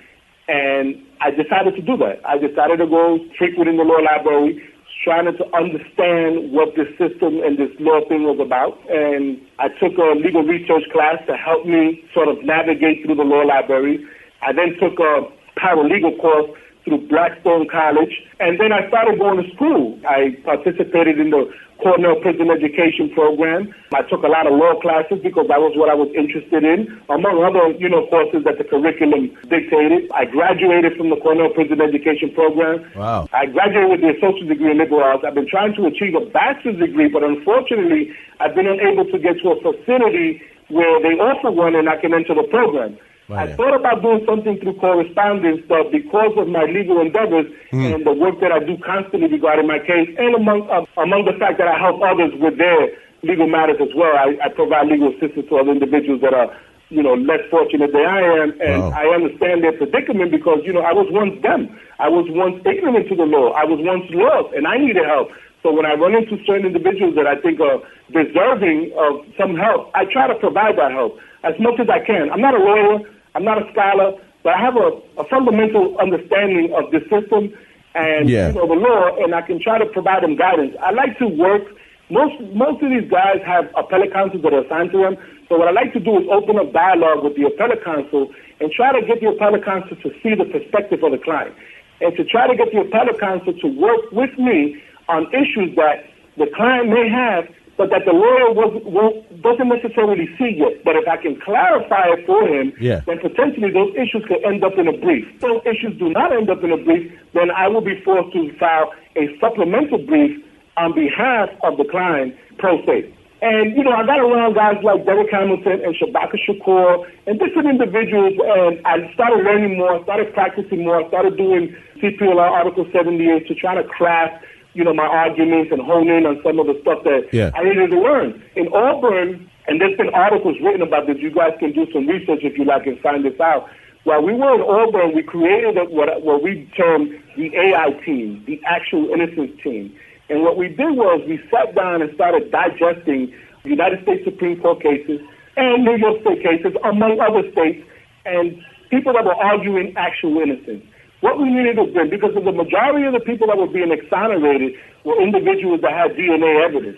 And 0.47 0.99
I 1.21 1.31
decided 1.31 1.75
to 1.75 1.81
do 1.81 1.95
that. 2.03 2.19
I 2.27 2.37
decided 2.37 2.77
to 2.83 2.87
go 2.87 3.17
frequent 3.37 3.69
in 3.69 3.77
the 3.77 3.87
law 3.87 4.03
library, 4.03 4.61
trying 5.03 5.25
to 5.25 5.45
understand 5.55 6.51
what 6.51 6.75
this 6.75 6.87
system 6.99 7.39
and 7.43 7.57
this 7.57 7.71
law 7.79 8.03
thing 8.07 8.23
was 8.23 8.39
about. 8.39 8.79
And 8.91 9.39
I 9.59 9.67
took 9.79 9.95
a 9.95 10.15
legal 10.19 10.43
research 10.43 10.83
class 10.91 11.19
to 11.27 11.35
help 11.35 11.65
me 11.65 12.03
sort 12.13 12.27
of 12.27 12.43
navigate 12.43 13.03
through 13.05 13.15
the 13.15 13.27
law 13.27 13.43
library. 13.43 14.03
I 14.41 14.51
then 14.51 14.75
took 14.79 14.99
a 14.99 15.27
paralegal 15.59 16.19
course 16.19 16.51
through 16.83 17.07
Blackstone 17.07 17.67
College, 17.71 18.11
and 18.39 18.59
then 18.59 18.71
I 18.73 18.87
started 18.89 19.19
going 19.19 19.43
to 19.43 19.47
school. 19.55 19.99
I 20.07 20.35
participated 20.43 21.19
in 21.19 21.31
the 21.31 21.47
Cornell 21.81 22.19
Prison 22.21 22.51
Education 22.51 23.09
Program. 23.11 23.73
I 23.93 24.01
took 24.03 24.23
a 24.23 24.31
lot 24.31 24.47
of 24.47 24.53
law 24.53 24.79
classes 24.79 25.19
because 25.23 25.47
that 25.47 25.59
was 25.59 25.73
what 25.75 25.89
I 25.89 25.95
was 25.95 26.11
interested 26.13 26.63
in, 26.63 26.91
among 27.09 27.41
other, 27.41 27.73
you 27.77 27.89
know, 27.89 28.05
courses 28.07 28.43
that 28.45 28.57
the 28.57 28.63
curriculum 28.63 29.33
dictated. 29.49 30.11
I 30.13 30.25
graduated 30.25 30.97
from 30.97 31.09
the 31.09 31.17
Cornell 31.17 31.49
Prison 31.51 31.81
Education 31.81 32.31
Program. 32.33 32.83
Wow. 32.95 33.27
I 33.33 33.47
graduated 33.47 33.89
with 33.89 34.01
the 34.01 34.11
associate 34.15 34.49
degree 34.49 34.71
in 34.71 34.77
liberal 34.77 35.03
arts. 35.03 35.23
I've 35.25 35.35
been 35.35 35.49
trying 35.49 35.73
to 35.75 35.87
achieve 35.87 36.13
a 36.15 36.25
bachelor's 36.29 36.79
degree, 36.79 37.09
but 37.09 37.23
unfortunately, 37.23 38.13
I've 38.39 38.55
been 38.55 38.67
unable 38.67 39.05
to 39.09 39.17
get 39.19 39.39
to 39.41 39.55
a 39.55 39.57
facility 39.59 40.41
where 40.69 41.01
they 41.01 41.19
offer 41.19 41.51
one 41.51 41.75
and 41.75 41.89
I 41.89 41.97
can 41.97 42.13
enter 42.13 42.33
the 42.33 42.47
program. 42.49 42.97
I 43.31 43.47
thought 43.55 43.73
about 43.75 44.01
doing 44.01 44.23
something 44.27 44.59
through 44.59 44.75
correspondence, 44.83 45.61
but 45.67 45.91
because 45.91 46.33
of 46.37 46.47
my 46.47 46.63
legal 46.65 46.99
endeavors 46.99 47.47
and 47.95 48.05
the 48.05 48.11
work 48.13 48.39
that 48.41 48.51
I 48.51 48.59
do 48.59 48.77
constantly 48.83 49.29
regarding 49.31 49.67
my 49.67 49.79
case, 49.79 50.09
and 50.17 50.35
among 50.35 50.69
uh, 50.69 50.83
among 51.01 51.25
the 51.25 51.33
fact 51.39 51.57
that 51.59 51.67
I 51.67 51.77
help 51.79 52.01
others 52.03 52.33
with 52.35 52.57
their 52.57 52.91
legal 53.23 53.47
matters 53.47 53.77
as 53.79 53.89
well, 53.95 54.11
I, 54.17 54.35
I 54.43 54.49
provide 54.49 54.87
legal 54.87 55.09
assistance 55.15 55.47
to 55.47 55.55
other 55.57 55.71
individuals 55.71 56.19
that 56.21 56.33
are, 56.33 56.51
you 56.89 57.01
know, 57.01 57.13
less 57.15 57.39
fortunate 57.49 57.93
than 57.93 58.05
I 58.05 58.21
am, 58.43 58.49
and 58.59 58.93
I 58.93 59.05
understand 59.07 59.63
their 59.63 59.71
predicament 59.71 60.29
because 60.31 60.59
you 60.65 60.73
know 60.73 60.81
I 60.81 60.91
was 60.91 61.07
once 61.09 61.41
them. 61.41 61.71
I 61.99 62.09
was 62.09 62.27
once 62.29 62.59
ignorant 62.67 63.07
to 63.07 63.15
the 63.15 63.23
law. 63.23 63.51
I 63.55 63.63
was 63.63 63.79
once 63.81 64.03
lost, 64.11 64.53
and 64.53 64.67
I 64.67 64.77
needed 64.77 65.05
help. 65.05 65.29
So 65.63 65.71
when 65.71 65.85
I 65.85 65.93
run 65.95 66.13
into 66.13 66.37
certain 66.45 66.65
individuals 66.67 67.15
that 67.15 67.25
I 67.25 67.39
think 67.39 67.59
are 67.61 67.79
deserving 68.11 68.91
of 68.99 69.25
some 69.39 69.55
help, 69.55 69.89
I 69.95 70.03
try 70.05 70.27
to 70.27 70.35
provide 70.35 70.77
that 70.77 70.91
help 70.91 71.17
as 71.43 71.55
much 71.57 71.79
as 71.79 71.87
I 71.89 72.03
can. 72.03 72.29
I'm 72.31 72.41
not 72.41 72.53
a 72.53 72.59
lawyer, 72.59 72.99
I'm 73.33 73.45
not 73.45 73.57
a 73.57 73.71
scholar, 73.71 74.19
but 74.43 74.53
I 74.53 74.59
have 74.59 74.75
a, 74.75 74.99
a 75.17 75.23
fundamental 75.29 75.97
understanding 75.99 76.73
of 76.75 76.91
the 76.91 76.99
system 77.07 77.55
and 77.95 78.29
Yeah. 78.29 78.49
you 78.49 78.55
know, 78.55 78.67
the 78.67 78.75
law, 78.75 79.15
and 79.23 79.33
I 79.33 79.41
can 79.41 79.61
try 79.61 79.79
to 79.79 79.85
provide 79.85 80.23
them 80.23 80.35
guidance. 80.35 80.75
I 80.81 80.91
like 80.91 81.17
to 81.19 81.27
work. 81.27 81.63
Most 82.09 82.35
most 82.53 82.83
of 82.83 82.89
these 82.89 83.09
guys 83.09 83.39
have 83.45 83.71
appellate 83.77 84.11
counsels 84.11 84.43
that 84.43 84.53
are 84.53 84.65
assigned 84.65 84.91
to 84.91 84.97
them. 84.97 85.15
So 85.47 85.57
what 85.57 85.67
I 85.69 85.71
like 85.71 85.93
to 85.93 85.99
do 85.99 86.19
is 86.19 86.27
open 86.29 86.57
up 86.59 86.73
dialogue 86.73 87.23
with 87.23 87.35
the 87.37 87.43
appellate 87.47 87.83
counsel 87.85 88.33
and 88.59 88.71
try 88.71 88.91
to 88.99 89.05
get 89.05 89.21
the 89.21 89.29
appellate 89.29 89.63
counsel 89.63 89.95
to 89.95 90.09
see 90.21 90.35
the 90.35 90.45
perspective 90.45 91.01
of 91.03 91.11
the 91.11 91.17
client, 91.17 91.55
and 92.01 92.15
to 92.17 92.25
try 92.25 92.47
to 92.47 92.55
get 92.55 92.73
the 92.73 92.81
appellate 92.81 93.19
counsel 93.19 93.53
to 93.53 93.67
work 93.67 94.11
with 94.11 94.37
me 94.37 94.81
on 95.09 95.27
issues 95.33 95.75
that 95.75 96.05
the 96.37 96.47
client 96.55 96.89
may 96.89 97.09
have, 97.09 97.47
but 97.77 97.89
that 97.89 98.05
the 98.05 98.13
lawyer 98.13 98.53
was, 98.53 99.23
doesn't 99.41 99.67
necessarily 99.67 100.29
see 100.37 100.55
yet. 100.57 100.83
But 100.85 100.95
if 100.95 101.07
I 101.07 101.17
can 101.17 101.39
clarify 101.41 102.13
it 102.13 102.25
for 102.25 102.45
him, 102.47 102.73
Yeah. 102.79 103.01
then 103.05 103.19
potentially 103.19 103.71
those 103.71 103.93
issues 103.95 104.23
could 104.25 104.43
end 104.45 104.63
up 104.63 104.77
in 104.77 104.87
a 104.87 104.93
brief. 104.93 105.25
If 105.35 105.41
those 105.41 105.61
issues 105.65 105.97
do 105.97 106.09
not 106.09 106.31
end 106.31 106.49
up 106.49 106.63
in 106.63 106.71
a 106.71 106.77
brief, 106.77 107.11
then 107.33 107.49
I 107.51 107.67
will 107.67 107.81
be 107.81 107.99
forced 108.01 108.31
to 108.33 108.53
file 108.57 108.93
a 109.15 109.35
supplemental 109.39 109.97
brief 109.99 110.43
on 110.77 110.93
behalf 110.93 111.49
of 111.63 111.77
the 111.77 111.85
client 111.85 112.35
pro 112.57 112.83
se. 112.85 113.09
And, 113.41 113.75
you 113.75 113.83
know, 113.83 113.91
I 113.91 114.05
got 114.05 114.19
around 114.19 114.53
guys 114.55 114.81
like 114.83 115.05
Derek 115.05 115.29
Hamilton 115.29 115.83
and 115.83 115.93
Shabaka 115.95 116.37
Shakur 116.47 117.05
and 117.27 117.37
different 117.39 117.67
individuals, 117.67 118.39
and 118.39 118.79
I 118.85 119.11
started 119.13 119.43
learning 119.43 119.77
more, 119.77 120.01
started 120.03 120.33
practicing 120.33 120.85
more, 120.85 121.05
started 121.09 121.35
doing 121.35 121.75
CPLR 121.99 122.39
Article 122.39 122.87
78 122.93 123.45
to 123.47 123.55
try 123.55 123.75
to 123.75 123.83
craft, 123.83 124.45
you 124.73 124.83
know, 124.83 124.93
my 124.93 125.05
arguments 125.05 125.71
and 125.71 125.81
hone 125.81 126.09
in 126.09 126.25
on 126.25 126.41
some 126.43 126.59
of 126.59 126.67
the 126.67 126.77
stuff 126.81 127.03
that 127.03 127.29
Yeah. 127.31 127.51
I 127.55 127.63
needed 127.63 127.91
to 127.91 127.99
learn. 127.99 128.41
In 128.55 128.67
Auburn, 128.73 129.49
and 129.67 129.79
there's 129.79 129.97
been 129.97 130.09
articles 130.09 130.57
written 130.61 130.81
about 130.81 131.07
this, 131.07 131.17
you 131.19 131.31
guys 131.31 131.53
can 131.59 131.71
do 131.71 131.87
some 131.93 132.07
research 132.07 132.43
if 132.43 132.57
you 132.57 132.65
like 132.65 132.85
and 132.87 132.99
find 132.99 133.23
this 133.23 133.39
out. 133.39 133.69
While 134.03 134.23
we 134.23 134.33
were 134.33 134.55
in 134.55 134.61
Auburn, 134.61 135.15
we 135.15 135.23
created 135.23 135.77
a, 135.77 135.85
what, 135.85 136.09
what 136.23 136.43
we 136.43 136.69
termed 136.75 137.17
the 137.37 137.55
AI 137.55 137.91
team, 138.05 138.43
the 138.45 138.59
actual 138.65 139.09
innocence 139.09 139.51
team. 139.63 139.95
And 140.29 140.41
what 140.41 140.57
we 140.57 140.67
did 140.67 140.91
was 140.91 141.21
we 141.27 141.39
sat 141.49 141.75
down 141.75 142.01
and 142.01 142.13
started 142.15 142.51
digesting 142.51 143.33
United 143.63 144.03
States 144.03 144.25
Supreme 144.25 144.59
Court 144.59 144.81
cases 144.81 145.21
and 145.55 145.85
New 145.85 145.95
York 145.95 146.21
State 146.21 146.43
cases, 146.43 146.73
among 146.83 147.19
other 147.19 147.49
states, 147.51 147.87
and 148.25 148.61
people 148.89 149.13
that 149.13 149.23
were 149.23 149.35
arguing 149.35 149.93
actual 149.95 150.41
innocence. 150.41 150.83
What 151.23 151.39
we 151.39 151.47
needed 151.49 151.77
to 151.77 151.85
do, 151.87 152.09
because 152.11 152.35
of 152.35 152.43
the 152.43 152.51
majority 152.51 153.05
of 153.07 153.13
the 153.13 153.21
people 153.21 153.47
that 153.47 153.55
were 153.57 153.67
being 153.71 153.91
exonerated 153.91 154.73
were 155.05 155.15
individuals 155.21 155.79
that 155.81 155.93
had 155.93 156.17
DNA 156.17 156.65
evidence. 156.67 156.97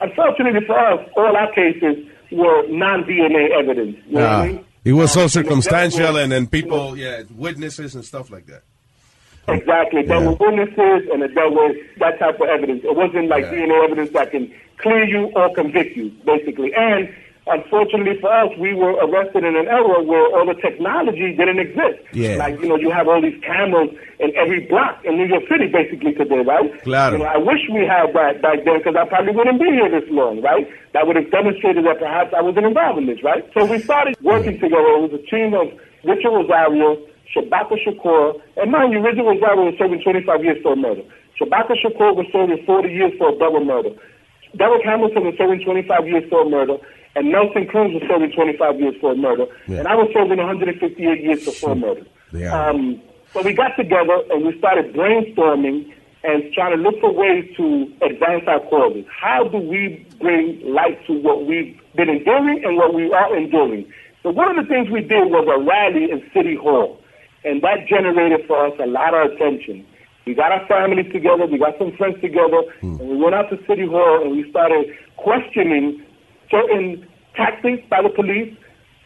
Unfortunately 0.00 0.66
for 0.66 0.76
us, 0.76 0.98
all 1.16 1.36
our 1.36 1.50
cases 1.52 1.94
were 2.32 2.66
non-DNA 2.68 3.50
evidence. 3.60 3.96
You 4.08 4.18
know 4.18 4.26
I 4.26 4.34
Ah. 4.34 4.44
mean? 4.46 4.64
It 4.84 4.94
was 4.94 5.12
so 5.12 5.22
Um, 5.22 5.28
circumstantial 5.28 6.16
and 6.16 6.32
then 6.32 6.48
people, 6.48 6.98
yeah, 6.98 7.22
witnesses 7.36 7.94
and 7.94 8.04
stuff 8.04 8.32
like 8.32 8.46
that. 8.46 8.62
Exactly. 9.46 10.02
There 10.02 10.20
were 10.20 10.32
witnesses 10.34 11.08
and 11.12 11.22
there 11.22 11.48
was 11.50 11.76
that 11.98 12.18
type 12.18 12.40
of 12.40 12.48
evidence. 12.48 12.82
It 12.82 12.96
wasn't 12.96 13.28
like 13.28 13.44
DNA 13.48 13.84
evidence 13.84 14.10
that 14.10 14.32
can 14.32 14.50
clear 14.78 15.04
you 15.04 15.30
or 15.36 15.54
convict 15.54 15.96
you, 15.96 16.10
basically. 16.26 16.74
And 16.74 17.08
unfortunately 17.46 18.18
for 18.20 18.30
us, 18.30 18.50
we 18.58 18.74
were 18.74 18.92
arrested 19.02 19.44
in 19.44 19.56
an 19.56 19.66
era 19.66 20.02
where 20.02 20.26
all 20.34 20.46
the 20.46 20.54
technology 20.60 21.34
didn't 21.34 21.58
exist. 21.58 21.98
Yeah. 22.12 22.36
Like, 22.36 22.60
you 22.60 22.68
know, 22.68 22.76
you 22.76 22.90
have 22.90 23.08
all 23.08 23.20
these 23.20 23.38
cameras 23.42 23.90
in 24.20 24.30
every 24.36 24.66
block 24.66 25.04
in 25.04 25.16
New 25.16 25.26
York 25.26 25.44
City, 25.50 25.66
basically, 25.66 26.14
today, 26.14 26.42
right? 26.46 26.70
Claro. 26.82 27.18
You 27.18 27.24
know, 27.24 27.30
I 27.30 27.38
wish 27.38 27.60
we 27.72 27.82
had 27.82 28.14
that 28.14 28.42
back 28.42 28.64
then 28.64 28.78
because 28.78 28.94
I 28.94 29.04
probably 29.08 29.34
wouldn't 29.34 29.58
be 29.58 29.70
here 29.70 29.90
this 29.90 30.08
long, 30.10 30.40
right? 30.42 30.68
That 30.94 31.06
would 31.06 31.16
have 31.16 31.30
demonstrated 31.30 31.84
that 31.86 31.98
perhaps 31.98 32.32
I 32.36 32.42
wasn't 32.42 32.66
involved 32.66 32.98
in 32.98 33.06
this, 33.06 33.22
right? 33.22 33.42
So 33.54 33.64
we 33.66 33.80
started 33.82 34.14
working 34.22 34.60
together. 34.60 35.02
It 35.02 35.10
was 35.10 35.14
a 35.18 35.24
team 35.26 35.54
of 35.54 35.66
Richard 36.04 36.30
Rosario, 36.30 37.02
Shabaka 37.34 37.74
Shakur, 37.82 38.40
and 38.56 38.70
mind 38.70 38.92
you, 38.92 39.00
Richard 39.00 39.26
Rosario 39.26 39.66
was 39.66 39.74
serving 39.78 40.02
25 40.02 40.44
years 40.44 40.58
for 40.62 40.74
a 40.74 40.76
murder. 40.76 41.02
Shabaka 41.40 41.74
Shakur 41.80 42.14
was 42.14 42.26
serving 42.30 42.62
40 42.64 42.88
years 42.88 43.12
for 43.18 43.34
a 43.34 43.38
double 43.38 43.64
murder. 43.64 43.90
Derek 44.56 44.84
Hamilton 44.84 45.24
was 45.24 45.34
serving 45.38 45.64
25 45.64 46.06
years 46.06 46.24
for 46.28 46.42
a 46.42 46.48
murder, 46.48 46.76
and 47.14 47.30
Nelson 47.30 47.66
Cruz 47.66 47.92
was 47.92 48.02
serving 48.08 48.32
25 48.32 48.80
years 48.80 48.94
for 49.00 49.12
a 49.12 49.16
murder, 49.16 49.46
and 49.78 49.86
I 49.88 49.94
was 49.94 50.08
serving 50.14 50.38
158 50.38 51.22
years 51.22 51.44
for 51.44 51.52
four 51.52 51.74
murders. 51.76 52.06
Um, 52.68 53.00
so 53.32 53.42
we 53.42 53.52
got 53.52 53.76
together 53.76 54.22
and 54.30 54.44
we 54.46 54.56
started 54.58 54.94
brainstorming 54.94 55.92
and 56.24 56.52
trying 56.54 56.76
to 56.76 56.82
look 56.82 57.00
for 57.00 57.12
ways 57.12 57.44
to 57.56 57.92
advance 58.02 58.44
our 58.46 58.60
causes. 58.60 59.04
How 59.10 59.48
do 59.48 59.58
we 59.58 60.06
bring 60.20 60.60
light 60.64 61.04
to 61.06 61.14
what 61.14 61.46
we've 61.46 61.78
been 61.96 62.08
enduring 62.08 62.64
and 62.64 62.76
what 62.76 62.94
we 62.94 63.12
are 63.12 63.36
enduring? 63.36 63.90
So 64.22 64.30
one 64.30 64.56
of 64.56 64.62
the 64.64 64.68
things 64.68 64.88
we 64.90 65.00
did 65.00 65.30
was 65.30 65.48
a 65.50 65.58
rally 65.60 66.10
in 66.10 66.22
City 66.32 66.54
Hall, 66.54 67.00
and 67.44 67.60
that 67.62 67.88
generated 67.88 68.46
for 68.46 68.66
us 68.66 68.72
a 68.80 68.86
lot 68.86 69.14
of 69.14 69.32
attention. 69.32 69.84
We 70.26 70.34
got 70.34 70.52
our 70.52 70.64
families 70.68 71.10
together, 71.12 71.46
we 71.46 71.58
got 71.58 71.76
some 71.78 71.90
friends 71.96 72.20
together, 72.20 72.62
and 72.82 73.00
we 73.00 73.16
went 73.16 73.34
out 73.34 73.50
to 73.50 73.58
City 73.66 73.84
Hall 73.86 74.22
and 74.22 74.30
we 74.30 74.48
started 74.50 74.94
questioning 75.16 76.00
certain 76.52 77.08
tactics 77.34 77.82
by 77.88 78.02
the 78.02 78.10
police, 78.10 78.54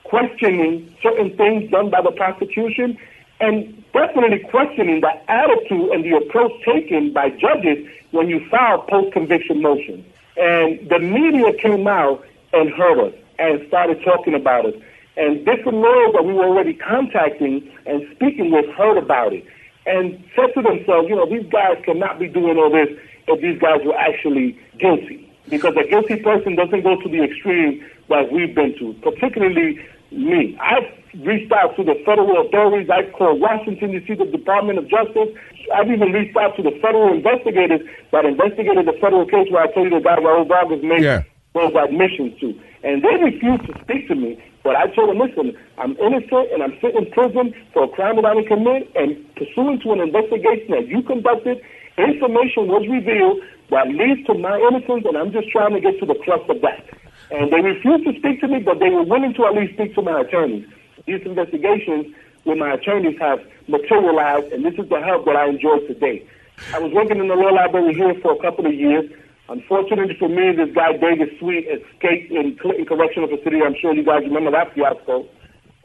questioning 0.04 0.94
certain 1.02 1.34
things 1.36 1.70
done 1.70 1.88
by 1.88 2.02
the 2.02 2.10
prosecution, 2.10 2.98
and 3.40 3.84
definitely 3.92 4.40
questioning 4.50 5.00
the 5.00 5.12
attitude 5.30 5.90
and 5.92 6.04
the 6.04 6.16
approach 6.16 6.52
taken 6.64 7.12
by 7.12 7.30
judges 7.30 7.86
when 8.10 8.28
you 8.28 8.46
file 8.50 8.82
post-conviction 8.82 9.62
motions. 9.62 10.04
And 10.36 10.88
the 10.90 10.98
media 10.98 11.52
came 11.62 11.86
out 11.86 12.24
and 12.52 12.70
heard 12.70 13.08
us 13.08 13.14
and 13.38 13.66
started 13.68 14.02
talking 14.04 14.34
about 14.34 14.66
us. 14.66 14.74
And 15.16 15.46
different 15.46 15.78
lawyers 15.78 16.12
that 16.12 16.24
we 16.24 16.34
were 16.34 16.44
already 16.44 16.74
contacting 16.74 17.70
and 17.86 18.06
speaking 18.14 18.50
with 18.50 18.66
heard 18.74 18.98
about 18.98 19.32
it 19.32 19.44
and 19.86 20.22
said 20.34 20.52
to 20.54 20.62
themselves, 20.62 21.08
you 21.08 21.16
know, 21.16 21.28
these 21.28 21.48
guys 21.50 21.76
cannot 21.84 22.18
be 22.18 22.28
doing 22.28 22.58
all 22.58 22.70
this 22.70 22.88
if 23.28 23.40
these 23.40 23.58
guys 23.60 23.80
were 23.84 23.96
actually 23.96 24.58
guilty. 24.78 25.25
Because 25.48 25.74
a 25.76 25.88
guilty 25.88 26.16
person 26.16 26.56
doesn't 26.56 26.82
go 26.82 27.00
to 27.00 27.08
the 27.08 27.22
extreme 27.22 27.84
like 28.08 28.30
we've 28.30 28.54
been 28.54 28.76
to, 28.78 28.94
particularly 29.02 29.78
me. 30.10 30.58
I've 30.60 30.86
reached 31.24 31.52
out 31.52 31.76
to 31.76 31.84
the 31.84 31.94
federal 32.04 32.46
authorities. 32.46 32.90
I've 32.90 33.12
called 33.12 33.40
Washington, 33.40 33.92
D.C., 33.92 34.14
the 34.14 34.26
Department 34.26 34.78
of 34.78 34.88
Justice. 34.88 35.28
I've 35.74 35.90
even 35.90 36.12
reached 36.12 36.36
out 36.36 36.56
to 36.56 36.62
the 36.62 36.72
federal 36.82 37.12
investigators 37.14 37.80
that 38.12 38.24
investigated 38.24 38.86
the 38.86 38.96
federal 39.00 39.26
case 39.26 39.50
where 39.50 39.62
I 39.62 39.72
told 39.72 39.90
you 39.90 39.98
the 39.98 40.04
guy 40.04 40.16
Raul 40.16 40.46
Vargas 40.46 40.82
made 40.82 41.02
Yeah. 41.02 41.22
those 41.54 41.74
admissions 41.74 42.38
to. 42.40 42.54
And 42.84 43.02
they 43.02 43.16
refused 43.22 43.66
to 43.66 43.74
speak 43.82 44.06
to 44.08 44.14
me. 44.14 44.38
But 44.62 44.76
I 44.76 44.86
told 44.88 45.10
them, 45.10 45.18
listen, 45.18 45.56
I'm 45.78 45.96
innocent 45.98 46.52
and 46.52 46.62
I'm 46.62 46.74
sitting 46.80 47.06
in 47.06 47.10
prison 47.12 47.54
for 47.72 47.84
a 47.84 47.88
crime 47.88 48.16
that 48.16 48.24
I 48.24 48.34
didn't 48.34 48.48
commit. 48.48 48.90
And 48.94 49.16
pursuant 49.36 49.82
to 49.82 49.92
an 49.92 50.00
investigation 50.00 50.70
that 50.70 50.86
you 50.86 51.02
conducted, 51.02 51.60
information 51.98 52.68
was 52.68 52.86
revealed 52.88 53.40
that 53.70 53.88
leads 53.88 54.26
to 54.26 54.34
my 54.34 54.58
innocence, 54.58 55.04
and 55.06 55.16
I'm 55.16 55.32
just 55.32 55.48
trying 55.50 55.74
to 55.74 55.80
get 55.80 55.98
to 56.00 56.06
the 56.06 56.14
crux 56.14 56.44
of 56.48 56.60
that. 56.62 56.86
And 57.30 57.52
they 57.52 57.60
refused 57.60 58.04
to 58.04 58.18
speak 58.18 58.40
to 58.40 58.48
me, 58.48 58.60
but 58.60 58.78
they 58.78 58.90
were 58.90 59.02
willing 59.02 59.34
to 59.34 59.46
at 59.46 59.54
least 59.54 59.74
speak 59.74 59.94
to 59.96 60.02
my 60.02 60.20
attorneys. 60.20 60.66
These 61.06 61.22
investigations 61.22 62.14
with 62.44 62.58
my 62.58 62.74
attorneys 62.74 63.18
have 63.18 63.40
materialized, 63.66 64.52
and 64.52 64.64
this 64.64 64.74
is 64.78 64.88
the 64.88 65.00
help 65.00 65.24
that 65.26 65.36
I 65.36 65.48
enjoy 65.48 65.78
today. 65.86 66.26
I 66.72 66.78
was 66.78 66.92
working 66.92 67.18
in 67.18 67.28
the 67.28 67.34
law 67.34 67.50
library 67.50 67.94
here 67.94 68.14
for 68.22 68.32
a 68.32 68.40
couple 68.40 68.66
of 68.66 68.74
years. 68.74 69.10
Unfortunately 69.48 70.16
for 70.18 70.28
me, 70.28 70.52
this 70.56 70.74
guy 70.74 70.96
David 70.96 71.30
Sweet 71.38 71.66
escaped 71.68 72.32
in 72.32 72.56
Clinton 72.58 72.86
Correctional 72.86 73.28
Facility. 73.28 73.62
I'm 73.62 73.76
sure 73.80 73.94
you 73.94 74.04
guys 74.04 74.22
remember 74.22 74.50
that 74.52 74.74
fiasco. 74.74 75.26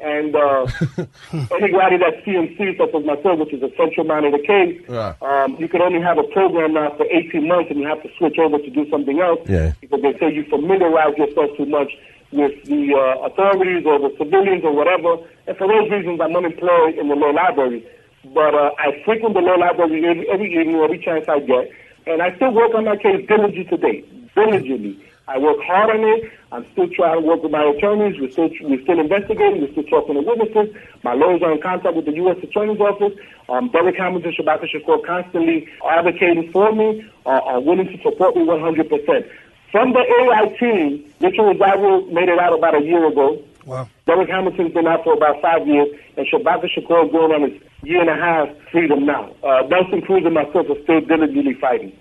And 0.01 0.35
uh, 0.35 0.65
anybody 1.53 1.97
that's 1.97 2.17
CMC, 2.25 2.77
such 2.77 2.93
as 2.93 3.05
myself, 3.05 3.39
which 3.39 3.53
is 3.53 3.61
a 3.61 3.69
central 3.77 4.05
mind 4.05 4.25
of 4.25 4.31
the 4.33 4.39
case, 4.45 4.81
Yeah. 4.89 5.13
um, 5.21 5.55
you 5.59 5.67
can 5.69 5.81
only 5.81 6.01
have 6.01 6.17
a 6.17 6.23
program 6.33 6.73
now 6.73 6.95
for 6.97 7.05
18 7.05 7.47
months, 7.47 7.69
and 7.69 7.79
you 7.79 7.87
have 7.87 8.01
to 8.03 8.09
switch 8.17 8.37
over 8.39 8.57
to 8.57 8.69
do 8.69 8.89
something 8.89 9.19
else 9.19 9.39
Yeah. 9.47 9.73
because 9.79 10.01
they 10.01 10.17
say 10.17 10.33
you 10.33 10.43
familiarize 10.49 11.15
yourself 11.17 11.55
too 11.55 11.65
much 11.67 11.91
with 12.31 12.63
the 12.65 12.95
uh, 12.95 13.27
authorities 13.27 13.85
or 13.85 13.99
the 13.99 14.15
civilians 14.17 14.63
or 14.63 14.73
whatever. 14.73 15.17
And 15.47 15.55
for 15.57 15.67
those 15.67 15.89
reasons, 15.91 16.19
I'm 16.19 16.35
unemployed 16.35 16.95
in 16.97 17.07
the 17.09 17.15
law 17.15 17.29
library. 17.29 17.85
But 18.33 18.55
uh, 18.55 18.71
I 18.79 19.01
frequent 19.05 19.33
the 19.35 19.41
law 19.41 19.55
library 19.55 20.05
every, 20.07 20.29
every 20.29 20.51
evening, 20.53 20.77
every 20.81 20.99
chance 20.99 21.25
I 21.27 21.39
get, 21.41 21.69
and 22.07 22.21
I 22.21 22.35
still 22.37 22.51
work 22.53 22.73
on 22.73 22.85
my 22.85 22.95
case 22.97 23.27
diligently 23.27 23.65
today, 23.65 24.03
diligently. 24.33 24.97
I 25.27 25.37
work 25.37 25.57
hard 25.63 25.89
on 25.91 26.03
it. 26.03 26.31
I'm 26.51 26.65
still 26.73 26.89
trying 26.89 27.21
to 27.21 27.25
work 27.25 27.43
with 27.43 27.51
my 27.51 27.63
attorneys. 27.63 28.19
We're 28.19 28.31
still 28.31 28.49
we're 28.61 28.81
still 28.83 28.99
investigating. 28.99 29.61
We're 29.61 29.71
still 29.71 29.83
talking 29.83 30.15
to 30.15 30.21
witnesses. 30.21 30.75
My 31.03 31.13
lawyers 31.13 31.41
are 31.41 31.53
in 31.53 31.61
contact 31.61 31.95
with 31.95 32.05
the 32.05 32.15
U.S. 32.25 32.37
Attorney's 32.43 32.79
Office. 32.79 33.13
Um, 33.47 33.69
Derek 33.69 33.95
Hamilton, 33.95 34.33
Shabaka 34.37 34.65
Shakur 34.67 35.05
constantly 35.05 35.67
advocating 35.87 36.51
for 36.51 36.73
me, 36.73 37.05
uh, 37.25 37.29
are 37.29 37.61
willing 37.61 37.87
to 37.87 37.97
support 38.01 38.35
me 38.35 38.43
100%. 38.43 39.29
From 39.71 39.93
the 39.93 39.99
AI 39.99 40.55
team, 40.59 41.13
Richard 41.21 41.43
Rosario 41.43 42.05
made 42.11 42.27
it 42.27 42.39
out 42.39 42.53
about 42.57 42.75
a 42.75 42.83
year 42.83 43.07
ago. 43.07 43.41
Wow. 43.65 43.87
Derek 44.05 44.29
Hamilton's 44.29 44.73
been 44.73 44.87
out 44.87 45.03
for 45.03 45.13
about 45.13 45.41
five 45.41 45.65
years, 45.65 45.87
and 46.17 46.27
Shabaka 46.27 46.67
Shakur 46.75 47.05
is 47.05 47.11
going 47.11 47.31
on 47.31 47.49
his 47.49 47.61
year 47.83 48.01
and 48.01 48.09
a 48.09 48.15
half 48.15 48.49
freedom 48.71 49.05
now. 49.05 49.33
Uh, 49.43 49.61
Nelson 49.67 50.01
Cruz 50.01 50.23
and 50.25 50.33
myself 50.33 50.67
are 50.69 50.81
still 50.83 51.01
diligently 51.01 51.53
fighting. 51.53 51.95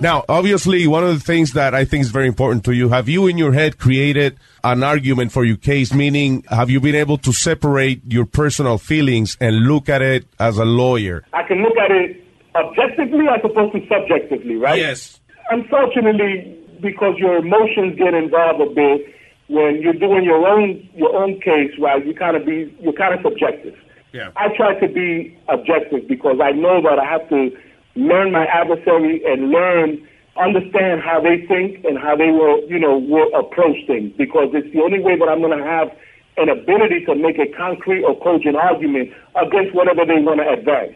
Now, 0.00 0.24
obviously, 0.28 0.86
one 0.86 1.04
of 1.04 1.14
the 1.14 1.20
things 1.20 1.52
that 1.52 1.74
I 1.74 1.84
think 1.84 2.02
is 2.02 2.10
very 2.10 2.26
important 2.26 2.64
to 2.64 2.72
you, 2.72 2.88
have 2.90 3.08
you 3.08 3.26
in 3.26 3.38
your 3.38 3.52
head 3.52 3.78
created 3.78 4.38
an 4.64 4.82
argument 4.82 5.32
for 5.32 5.44
your 5.44 5.56
case? 5.56 5.92
Meaning, 5.92 6.44
have 6.50 6.70
you 6.70 6.80
been 6.80 6.94
able 6.94 7.18
to 7.18 7.32
separate 7.32 8.02
your 8.06 8.26
personal 8.26 8.78
feelings 8.78 9.36
and 9.40 9.66
look 9.66 9.88
at 9.88 10.02
it 10.02 10.26
as 10.38 10.58
a 10.58 10.64
lawyer? 10.64 11.24
I 11.32 11.42
can 11.44 11.62
look 11.62 11.76
at 11.76 11.90
it 11.90 12.24
objectively 12.54 13.26
as 13.28 13.40
opposed 13.44 13.72
to 13.74 13.80
subjectively, 13.88 14.56
right? 14.56 14.78
Yes. 14.78 15.20
Unfortunately, 15.50 16.56
because 16.80 17.14
your 17.18 17.36
emotions 17.38 17.98
get 17.98 18.14
involved 18.14 18.60
a 18.60 18.74
bit 18.74 19.14
when 19.48 19.82
you're 19.82 19.94
doing 19.94 20.24
your 20.24 20.46
own 20.46 20.88
your 20.94 21.14
own 21.16 21.40
case, 21.40 21.72
right? 21.80 22.04
You 22.06 22.14
kind 22.14 22.36
of 22.36 22.46
be 22.46 22.74
you're 22.80 22.92
kind 22.92 23.14
of 23.14 23.20
subjective. 23.22 23.74
Yeah. 24.12 24.30
I 24.36 24.48
try 24.56 24.78
to 24.78 24.88
be 24.88 25.36
objective 25.48 26.08
because 26.08 26.38
I 26.42 26.52
know 26.52 26.82
that 26.82 26.98
I 26.98 27.04
have 27.04 27.28
to 27.28 27.50
learn 27.94 28.32
my 28.32 28.46
adversary 28.46 29.22
and 29.26 29.50
learn, 29.50 30.06
understand 30.36 31.02
how 31.02 31.20
they 31.20 31.44
think 31.46 31.84
and 31.84 31.98
how 31.98 32.16
they 32.16 32.30
will, 32.30 32.62
you 32.68 32.78
know, 32.78 32.98
will 32.98 33.30
approach 33.34 33.76
things 33.86 34.12
because 34.16 34.50
it's 34.52 34.72
the 34.72 34.80
only 34.80 35.00
way 35.00 35.18
that 35.18 35.28
I'm 35.28 35.40
going 35.40 35.56
to 35.56 35.64
have 35.64 35.90
an 36.36 36.48
ability 36.48 37.04
to 37.06 37.14
make 37.14 37.38
a 37.38 37.46
concrete 37.56 38.04
or 38.04 38.18
cogent 38.20 38.56
argument 38.56 39.10
against 39.36 39.74
whatever 39.74 40.06
they 40.06 40.22
want 40.22 40.40
to 40.40 40.48
advance. 40.48 40.94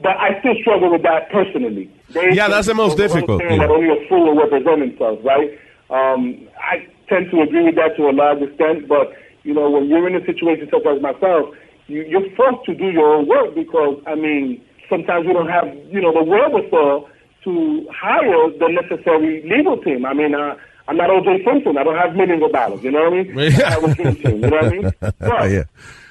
But 0.00 0.16
I 0.16 0.38
still 0.40 0.54
struggle 0.60 0.92
with 0.92 1.02
that 1.02 1.30
personally. 1.30 1.90
They 2.10 2.32
Yeah, 2.32 2.48
that's 2.48 2.66
the 2.66 2.74
most 2.74 2.96
difficult, 2.96 3.42
yeah. 3.42 3.56
That 3.58 3.70
only 3.70 3.88
a 3.88 4.08
fool 4.08 4.24
will 4.24 4.42
represent 4.42 4.80
himself, 4.80 5.18
right? 5.24 5.58
Um, 5.90 6.48
I 6.60 6.86
tend 7.08 7.30
to 7.30 7.40
agree 7.40 7.64
with 7.64 7.76
that 7.76 7.96
to 7.96 8.08
a 8.08 8.12
large 8.12 8.42
extent, 8.42 8.88
but 8.88 9.12
you 9.42 9.54
know, 9.54 9.70
when 9.70 9.86
you're 9.86 10.06
in 10.08 10.16
a 10.16 10.24
situation 10.26 10.68
such 10.70 10.84
as 10.84 11.00
myself, 11.00 11.54
you, 11.86 12.02
you're 12.02 12.28
forced 12.34 12.66
to 12.66 12.74
do 12.74 12.90
your 12.90 13.14
own 13.14 13.28
work 13.28 13.54
because, 13.54 14.02
I 14.06 14.16
mean, 14.16 14.60
sometimes 14.88 15.26
we 15.26 15.32
don't 15.32 15.48
have, 15.48 15.66
you 15.90 16.00
know, 16.00 16.12
the 16.12 16.22
wherewithal 16.22 17.08
to 17.44 17.86
hire 17.92 18.50
the 18.58 18.68
necessary 18.68 19.42
legal 19.48 19.76
team. 19.78 20.04
I 20.04 20.14
mean, 20.14 20.34
uh, 20.34 20.56
I'm 20.88 20.96
not 20.96 21.10
O.J. 21.10 21.44
Simpson. 21.44 21.78
I 21.78 21.84
don't 21.84 21.96
have 21.96 22.14
millions 22.14 22.42
of 22.42 22.52
dollars. 22.52 22.82
You 22.82 22.92
know 22.92 23.10
what 23.10 23.12
I 23.12 23.22
mean? 23.22 23.38
I 23.38 23.70
have 23.70 23.84
a 23.84 23.94
dream 23.94 24.16
team. 24.16 24.44
You 24.44 24.50
know 24.50 24.56
what 24.56 24.64
I 24.64 24.68
mean? 24.70 24.92
But, 25.00 25.50
yeah. 25.50 25.62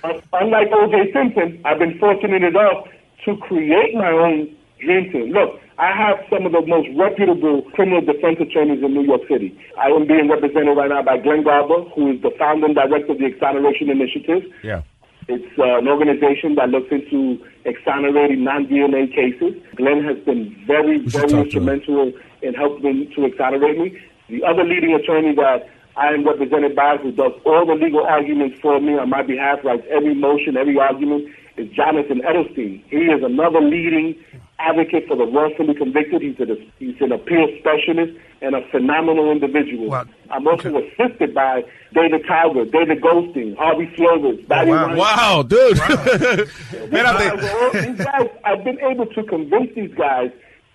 un- 0.04 0.22
unlike 0.34 0.68
O.J. 0.72 1.12
Simpson, 1.14 1.62
I've 1.64 1.80
been 1.80 1.98
fortunate 2.00 2.44
enough 2.44 2.88
to 3.26 3.38
create 3.38 3.96
my 3.96 4.12
own 4.12 4.56
dream 4.80 5.12
team. 5.12 5.32
Look, 5.32 5.60
I 5.78 5.92
have 5.92 6.18
some 6.30 6.46
of 6.46 6.52
the 6.52 6.66
most 6.66 6.88
reputable 6.96 7.64
criminal 7.74 8.02
defense 8.02 8.38
attorneys 8.40 8.84
in 8.84 8.94
New 8.94 9.04
York 9.04 9.22
City. 9.30 9.58
I 9.78 9.88
am 9.88 10.08
being 10.08 10.30
represented 10.30 10.76
right 10.78 10.90
now 10.90 11.04
by 11.04 11.18
Glenn 11.18 11.44
Garber, 11.44 11.84
who 11.96 12.12
is 12.12 12.22
the 12.22 12.32
founder 12.40 12.68
and 12.68 12.76
director 12.76 13.12
of 13.12 13.20
the 13.20 13.26
Exoneration 13.26 13.90
Initiative. 13.90 14.44
Yeah. 14.64 14.84
It's 15.28 15.58
uh, 15.58 15.80
an 15.80 15.88
organization 15.88 16.56
that 16.56 16.70
looks 16.70 16.92
into 16.92 17.44
exonerating 17.66 18.44
non-DNA 18.44 19.10
cases. 19.10 19.56
Glenn 19.76 20.04
has 20.04 20.18
been 20.24 20.56
very, 20.68 21.00
very 21.00 21.10
talk 21.10 21.30
to 21.30 21.36
him. 21.36 21.44
instrumental 21.46 22.14
in 22.44 22.54
helping 22.54 23.12
to 23.16 23.26
exonerate 23.26 23.78
me. 23.78 24.00
The 24.30 24.44
other 24.44 24.64
leading 24.64 24.94
attorney 24.94 25.34
that 25.36 25.68
I 25.98 26.10
am 26.14 26.28
represented 26.28 26.76
by, 26.76 26.98
who 26.98 27.12
does 27.12 27.32
all 27.46 27.66
the 27.66 27.74
legal 27.74 28.06
arguments 28.06 28.60
for 28.62 28.80
me 28.80 28.98
on 28.98 29.10
my 29.10 29.24
behalf, 29.24 29.60
writes 29.64 29.86
every 29.90 30.14
motion, 30.14 30.58
every 30.58 30.78
argument, 30.78 31.30
is 31.58 31.70
Jonathan 31.72 32.22
Edelstein. 32.22 32.84
He 32.90 32.98
is 32.98 33.24
another 33.24 33.62
leading 33.62 34.16
advocate 34.60 35.08
for 35.08 35.18
the 35.18 35.26
wrongfully 35.26 35.74
convicted. 35.74 36.22
He's, 36.22 36.40
a, 36.40 36.56
he's 36.80 36.96
an 37.02 37.12
appeal 37.12 37.48
specialist 37.60 38.18
and 38.42 38.56
a 38.56 38.62
phenomenal 38.72 39.32
individual. 39.32 39.94
I'm 40.30 40.48
also 40.48 40.78
assisted 40.78 41.34
by 41.34 41.64
David 41.94 42.26
Calvert, 42.28 42.72
David 42.72 43.02
Goldstein, 43.02 43.56
Harvey 43.58 43.92
Slovers, 43.96 44.40
oh, 44.42 44.48
Barry 44.48 44.72
Weinstein. 44.72 44.98
Wow, 44.98 45.44
dude. 45.44 45.78
These 46.86 47.02
guys, 47.02 47.72
these 47.74 48.06
guys, 48.06 48.30
I've 48.46 48.64
been 48.64 48.80
able 48.80 49.06
to 49.08 49.24
convince 49.24 49.74
these 49.76 49.94
guys 49.96 50.32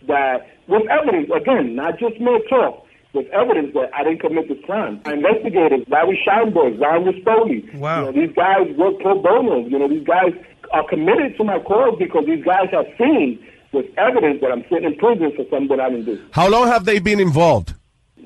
that 0.06 0.48
with 0.66 0.82
evidence, 0.88 1.30
again, 1.34 1.74
not 1.74 1.98
just 1.98 2.20
mere 2.20 2.40
talk, 2.48 2.86
with 3.12 3.26
evidence 3.28 3.74
that 3.74 3.90
I 3.94 4.04
didn't 4.04 4.20
commit 4.20 4.48
this 4.48 4.58
crime. 4.64 5.00
Investigators, 5.04 5.84
Larry 5.88 6.18
Scheinberg, 6.26 6.80
Ron 6.80 7.04
Rispoli. 7.04 7.74
Wow. 7.74 8.00
You 8.00 8.06
know, 8.06 8.26
these 8.26 8.36
guys 8.36 8.76
work 8.76 9.00
pro 9.00 9.20
bono. 9.20 9.66
You 9.66 9.78
know, 9.78 9.88
these 9.88 10.06
guys 10.06 10.32
are 10.72 10.86
committed 10.88 11.36
to 11.36 11.44
my 11.44 11.58
cause 11.60 11.96
because 11.98 12.24
these 12.26 12.44
guys 12.44 12.68
have 12.72 12.86
seen 12.98 13.38
with 13.72 13.86
evidence 13.98 14.40
that 14.40 14.50
I'm 14.50 14.64
sitting 14.68 14.84
in 14.84 14.96
prison 14.96 15.32
for 15.36 15.44
something 15.50 15.68
that 15.68 15.80
I 15.80 15.90
didn't 15.90 16.06
do. 16.06 16.24
How 16.32 16.48
long 16.48 16.68
have 16.68 16.84
they 16.84 16.98
been 16.98 17.20
involved? 17.20 17.74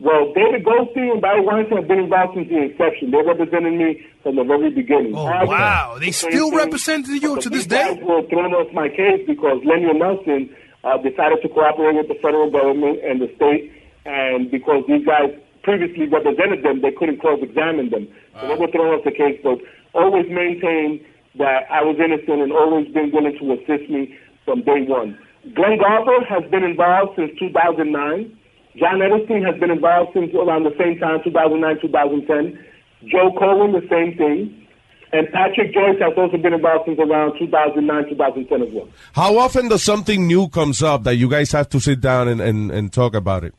Well, 0.00 0.32
David 0.34 0.64
Goldstein 0.64 1.12
and 1.12 1.22
Barry 1.22 1.40
Weinstein 1.40 1.78
have 1.78 1.88
been 1.88 2.00
involved 2.00 2.34
since 2.34 2.48
the 2.48 2.60
inception. 2.60 3.10
They 3.10 3.22
represented 3.22 3.74
me 3.74 4.04
from 4.22 4.36
the 4.36 4.44
very 4.44 4.70
beginning. 4.70 5.14
Oh, 5.14 5.26
Harvey, 5.26 5.48
wow. 5.48 5.98
They 6.00 6.10
still 6.10 6.50
thing. 6.50 6.58
representing 6.58 7.22
you 7.22 7.40
to 7.40 7.48
this 7.48 7.66
day? 7.66 7.94
guys 7.94 8.02
were 8.02 8.26
thrown 8.28 8.52
off 8.52 8.72
my 8.72 8.88
case 8.88 9.22
because 9.26 9.62
Lenny 9.64 9.92
Nelson 9.92 10.54
uh, 10.82 10.98
decided 10.98 11.40
to 11.42 11.48
cooperate 11.48 11.96
with 11.96 12.08
the 12.08 12.18
federal 12.20 12.50
government 12.50 13.00
and 13.04 13.20
the 13.20 13.30
state, 13.36 13.72
and 14.04 14.50
because 14.50 14.84
these 14.88 15.06
guys 15.06 15.30
previously 15.62 16.06
represented 16.06 16.62
them, 16.62 16.82
they 16.82 16.92
couldn't 16.92 17.18
cross-examine 17.20 17.90
them. 17.90 18.08
So 18.40 18.48
they 18.48 18.54
were 18.56 18.68
thrown 18.68 18.98
off 18.98 19.04
the 19.04 19.12
case, 19.12 19.40
but 19.42 19.58
always 19.94 20.26
maintained 20.28 21.00
that 21.38 21.66
I 21.70 21.82
was 21.82 21.96
innocent 21.98 22.42
and 22.42 22.52
always 22.52 22.86
been 22.92 23.10
willing 23.12 23.36
to 23.38 23.52
assist 23.52 23.90
me 23.90 24.16
from 24.44 24.62
day 24.62 24.82
one. 24.86 25.18
Glenn 25.54 25.78
Garber 25.78 26.24
has 26.28 26.48
been 26.50 26.64
involved 26.64 27.16
since 27.16 27.30
2009. 27.38 27.90
John 28.76 29.02
Edison 29.02 29.42
has 29.42 29.58
been 29.60 29.70
involved 29.70 30.12
since 30.14 30.34
around 30.34 30.64
the 30.64 30.74
same 30.78 30.98
time, 30.98 31.20
2009, 31.22 31.80
2010. 31.82 32.58
Joe 33.10 33.30
Cohen, 33.38 33.72
the 33.72 33.86
same 33.90 34.16
thing. 34.16 34.64
And 35.12 35.30
Patrick 35.30 35.72
Joyce 35.72 36.00
has 36.00 36.12
also 36.16 36.38
been 36.38 36.54
involved 36.54 36.86
since 36.86 36.98
around 36.98 37.38
2009, 37.38 38.08
2010 38.08 38.62
as 38.62 38.74
well. 38.74 38.88
How 39.12 39.38
often 39.38 39.68
does 39.68 39.82
something 39.82 40.26
new 40.26 40.48
comes 40.48 40.82
up 40.82 41.04
that 41.04 41.16
you 41.16 41.28
guys 41.28 41.52
have 41.52 41.68
to 41.70 41.80
sit 41.80 42.00
down 42.00 42.26
and, 42.26 42.40
and, 42.40 42.70
and 42.72 42.92
talk 42.92 43.14
about 43.14 43.44
it? 43.44 43.54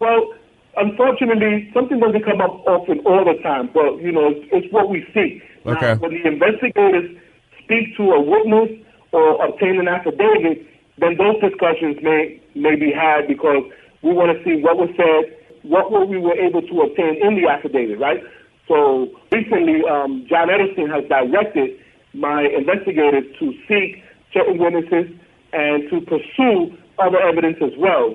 Well, 0.00 0.34
unfortunately, 0.76 1.70
something 1.72 2.00
doesn't 2.00 2.24
come 2.24 2.40
up 2.40 2.66
often 2.66 2.98
all 3.06 3.24
the 3.24 3.40
time, 3.42 3.70
but, 3.72 4.02
you 4.02 4.10
know, 4.10 4.30
it's, 4.30 4.48
it's 4.50 4.72
what 4.72 4.88
we 4.90 5.06
see. 5.14 5.40
Okay. 5.66 5.94
Now, 5.94 5.94
when 5.96 6.14
the 6.14 6.26
investigators 6.26 7.16
speak 7.64 7.96
to 7.96 8.02
a 8.12 8.20
witness 8.20 8.70
or 9.12 9.44
obtain 9.44 9.78
an 9.78 9.88
affidavit, 9.88 10.66
then 10.98 11.16
those 11.16 11.40
discussions 11.40 11.96
may, 12.02 12.40
may 12.54 12.76
be 12.76 12.92
had 12.92 13.28
because 13.28 13.64
we 14.02 14.12
want 14.12 14.36
to 14.36 14.42
see 14.44 14.60
what 14.60 14.76
was 14.76 14.90
said, 14.96 15.36
what 15.62 15.92
were 15.92 16.04
we 16.04 16.18
were 16.18 16.34
able 16.34 16.62
to 16.62 16.80
obtain 16.82 17.22
in 17.22 17.40
the 17.40 17.48
affidavit, 17.48 17.98
right? 17.98 18.22
So 18.68 19.10
recently, 19.30 19.82
um, 19.88 20.26
John 20.28 20.50
Edison 20.50 20.88
has 20.90 21.04
directed 21.08 21.78
my 22.14 22.42
investigators 22.42 23.24
to 23.38 23.52
seek 23.68 24.02
certain 24.32 24.58
witnesses 24.58 25.14
and 25.52 25.88
to 25.90 26.00
pursue 26.00 26.76
other 26.98 27.20
evidence 27.20 27.56
as 27.62 27.72
well. 27.78 28.14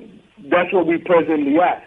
That's 0.49 0.71
where 0.73 0.83
we 0.83 0.97
presently 0.97 1.57
at. 1.59 1.83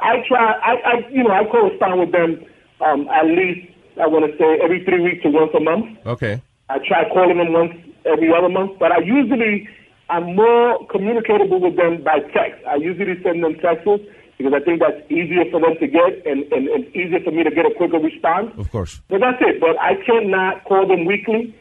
I 0.00 0.22
try, 0.28 0.52
I, 0.52 0.72
I 0.84 1.08
you 1.10 1.24
know, 1.24 1.30
I 1.30 1.44
correspond 1.44 2.00
with 2.00 2.12
them 2.12 2.44
um, 2.84 3.08
at 3.08 3.24
least, 3.26 3.72
I 4.00 4.06
want 4.06 4.30
to 4.30 4.36
say, 4.38 4.58
every 4.62 4.84
three 4.84 5.00
weeks 5.00 5.22
to 5.22 5.30
once 5.30 5.50
a 5.54 5.60
month. 5.60 5.86
Okay. 6.06 6.40
I 6.68 6.78
try 6.86 7.08
calling 7.08 7.38
them 7.38 7.52
once 7.52 7.72
every 8.04 8.32
other 8.32 8.48
month, 8.48 8.78
but 8.78 8.92
I 8.92 8.98
usually 8.98 9.68
I'm 10.10 10.34
more 10.36 10.86
communicatable 10.88 11.60
with 11.60 11.76
them 11.76 12.02
by 12.02 12.20
text. 12.34 12.64
I 12.66 12.76
usually 12.76 13.20
send 13.22 13.42
them 13.42 13.54
texts 13.54 13.88
because 14.38 14.52
I 14.54 14.60
think 14.60 14.80
that's 14.80 15.00
easier 15.10 15.44
for 15.50 15.60
them 15.60 15.74
to 15.80 15.86
get 15.86 16.26
and, 16.26 16.44
and, 16.52 16.68
and 16.68 16.84
easier 16.94 17.20
for 17.24 17.30
me 17.32 17.42
to 17.42 17.50
get 17.50 17.66
a 17.66 17.74
quicker 17.74 17.98
response. 17.98 18.52
Of 18.58 18.70
course. 18.70 19.00
But 19.08 19.20
that's 19.20 19.38
it. 19.40 19.60
But 19.60 19.78
I 19.80 19.94
cannot 20.04 20.64
call 20.64 20.86
them 20.86 21.06
weekly. 21.06 21.54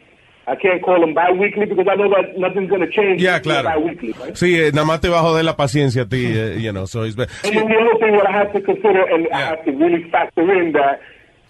I 0.47 0.55
can't 0.55 0.83
call 0.83 0.99
them 1.01 1.15
bi-weekly 1.15 1.65
because 1.65 1.87
I 1.89 1.95
know 1.95 2.07
that 2.09 2.37
nothing's 2.37 2.69
going 2.69 2.81
to 2.81 2.91
change. 2.91 3.19
Yeah, 3.19 3.39
claro. 3.39 3.67
Bi-weekly, 3.67 4.11
right? 4.19 4.33
Sí, 4.35 4.59
eh, 4.59 4.69
nada 4.71 4.85
más 4.85 5.01
te 5.01 5.09
va 5.09 5.17
a 5.19 5.23
joder 5.23 5.43
la 5.43 5.55
paciencia 5.57 6.03
a 6.03 6.05
ti, 6.05 6.25
eh, 6.37 6.57
you 6.59 6.71
know, 6.71 6.85
so 6.85 7.01
it's 7.01 7.15
be- 7.15 7.25
And 7.43 7.55
then 7.55 7.67
the 7.67 7.75
other 7.75 7.97
thing 7.97 8.11
that 8.13 8.27
I 8.29 8.31
have 8.31 8.53
to 8.53 8.61
consider, 8.61 9.01
and 9.09 9.27
I 9.33 9.39
have 9.39 9.65
to 9.65 9.71
really 9.71 10.03
factor 10.11 10.43
in 10.53 10.73
that 10.73 10.99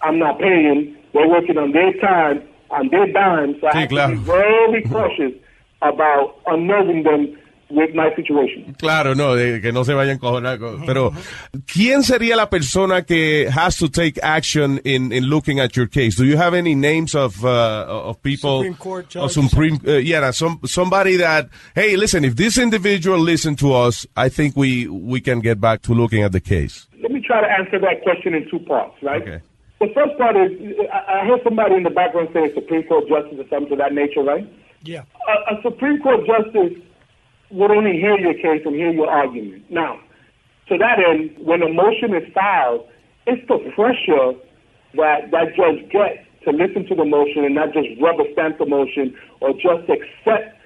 I'm 0.06 0.18
not 0.18 0.38
paying. 0.38 0.96
They're 1.12 1.28
working 1.28 1.56
on 1.58 1.72
their 1.72 1.92
time, 2.00 2.42
on 2.70 2.88
their 2.90 3.06
dime, 3.12 3.56
so 3.60 3.66
I 3.68 3.72
Sí, 3.72 3.80
have 3.80 3.88
claro. 3.88 4.14
to 4.14 4.18
be 4.20 4.24
very 4.24 4.82
cautious 4.82 5.32
about 5.82 6.36
unnerving 6.46 7.02
them 7.02 7.36
with 7.68 7.92
my 7.94 8.14
situation. 8.14 8.76
Claro, 8.78 9.14
no, 9.14 9.34
de 9.34 9.60
que 9.60 9.72
no 9.72 9.82
se 9.82 9.92
vayan 9.92 10.18
a 10.22 10.86
Pero, 10.86 11.12
¿quién 11.66 12.02
sería 12.04 12.36
la 12.36 12.48
persona 12.48 13.02
que 13.02 13.48
has 13.50 13.76
to 13.78 13.88
take 13.88 14.20
action 14.22 14.78
in, 14.84 15.10
in 15.12 15.24
looking 15.24 15.58
at 15.58 15.76
your 15.76 15.88
case? 15.88 16.14
Do 16.16 16.24
you 16.24 16.36
have 16.36 16.54
any 16.54 16.76
names 16.76 17.14
of 17.16 17.44
uh, 17.44 17.86
of 17.88 18.22
people? 18.22 18.58
Supreme 18.60 18.76
Court 18.76 19.16
Or. 19.16 19.28
Supreme, 19.28 19.80
uh, 19.86 19.92
yeah, 19.94 20.30
some, 20.30 20.60
somebody 20.64 21.16
that, 21.16 21.48
hey, 21.74 21.96
listen, 21.96 22.24
if 22.24 22.36
this 22.36 22.56
individual 22.56 23.18
listen 23.18 23.56
to 23.56 23.72
us, 23.74 24.06
I 24.16 24.28
think 24.28 24.56
we, 24.56 24.86
we 24.86 25.20
can 25.20 25.40
get 25.40 25.60
back 25.60 25.82
to 25.82 25.92
looking 25.92 26.22
at 26.22 26.30
the 26.30 26.40
case. 26.40 26.86
Let 27.02 27.10
me 27.10 27.20
try 27.20 27.40
to 27.40 27.48
answer 27.48 27.80
that 27.80 28.02
question 28.04 28.32
in 28.34 28.48
two 28.48 28.60
parts, 28.60 28.94
right? 29.02 29.22
Okay. 29.22 29.40
The 29.80 29.88
first 29.94 30.16
part 30.18 30.36
is 30.36 30.52
I, 30.92 31.20
I 31.20 31.26
heard 31.26 31.40
somebody 31.44 31.74
in 31.74 31.82
the 31.82 31.90
background 31.90 32.30
say 32.32 32.52
Supreme 32.54 32.84
Court 32.84 33.08
justice 33.08 33.38
or 33.38 33.48
something 33.48 33.70
to 33.70 33.76
that 33.76 33.92
nature, 33.92 34.22
right? 34.22 34.46
Yeah. 34.82 35.02
a, 35.28 35.54
a 35.54 35.62
Supreme 35.62 36.00
Court 36.00 36.26
justice 36.26 36.78
would 37.50 37.70
only 37.70 37.92
hear 37.92 38.18
your 38.18 38.34
case 38.34 38.62
and 38.64 38.74
hear 38.74 38.90
your 38.90 39.10
argument. 39.10 39.70
Now, 39.70 40.00
to 40.68 40.78
that 40.78 40.98
end, 40.98 41.36
when 41.38 41.62
a 41.62 41.68
motion 41.68 42.14
is 42.14 42.24
filed, 42.32 42.88
it's 43.26 43.46
the 43.48 43.58
pressure 43.74 44.32
that 44.94 45.30
that 45.30 45.54
judge 45.56 45.90
gets 45.90 46.26
to 46.44 46.52
listen 46.52 46.86
to 46.86 46.94
the 46.94 47.04
motion 47.04 47.44
and 47.44 47.54
not 47.54 47.72
just 47.72 47.88
rubber 48.00 48.24
stamp 48.32 48.58
the 48.58 48.66
motion 48.66 49.14
or 49.40 49.52
just 49.52 49.88
accept, 49.90 50.56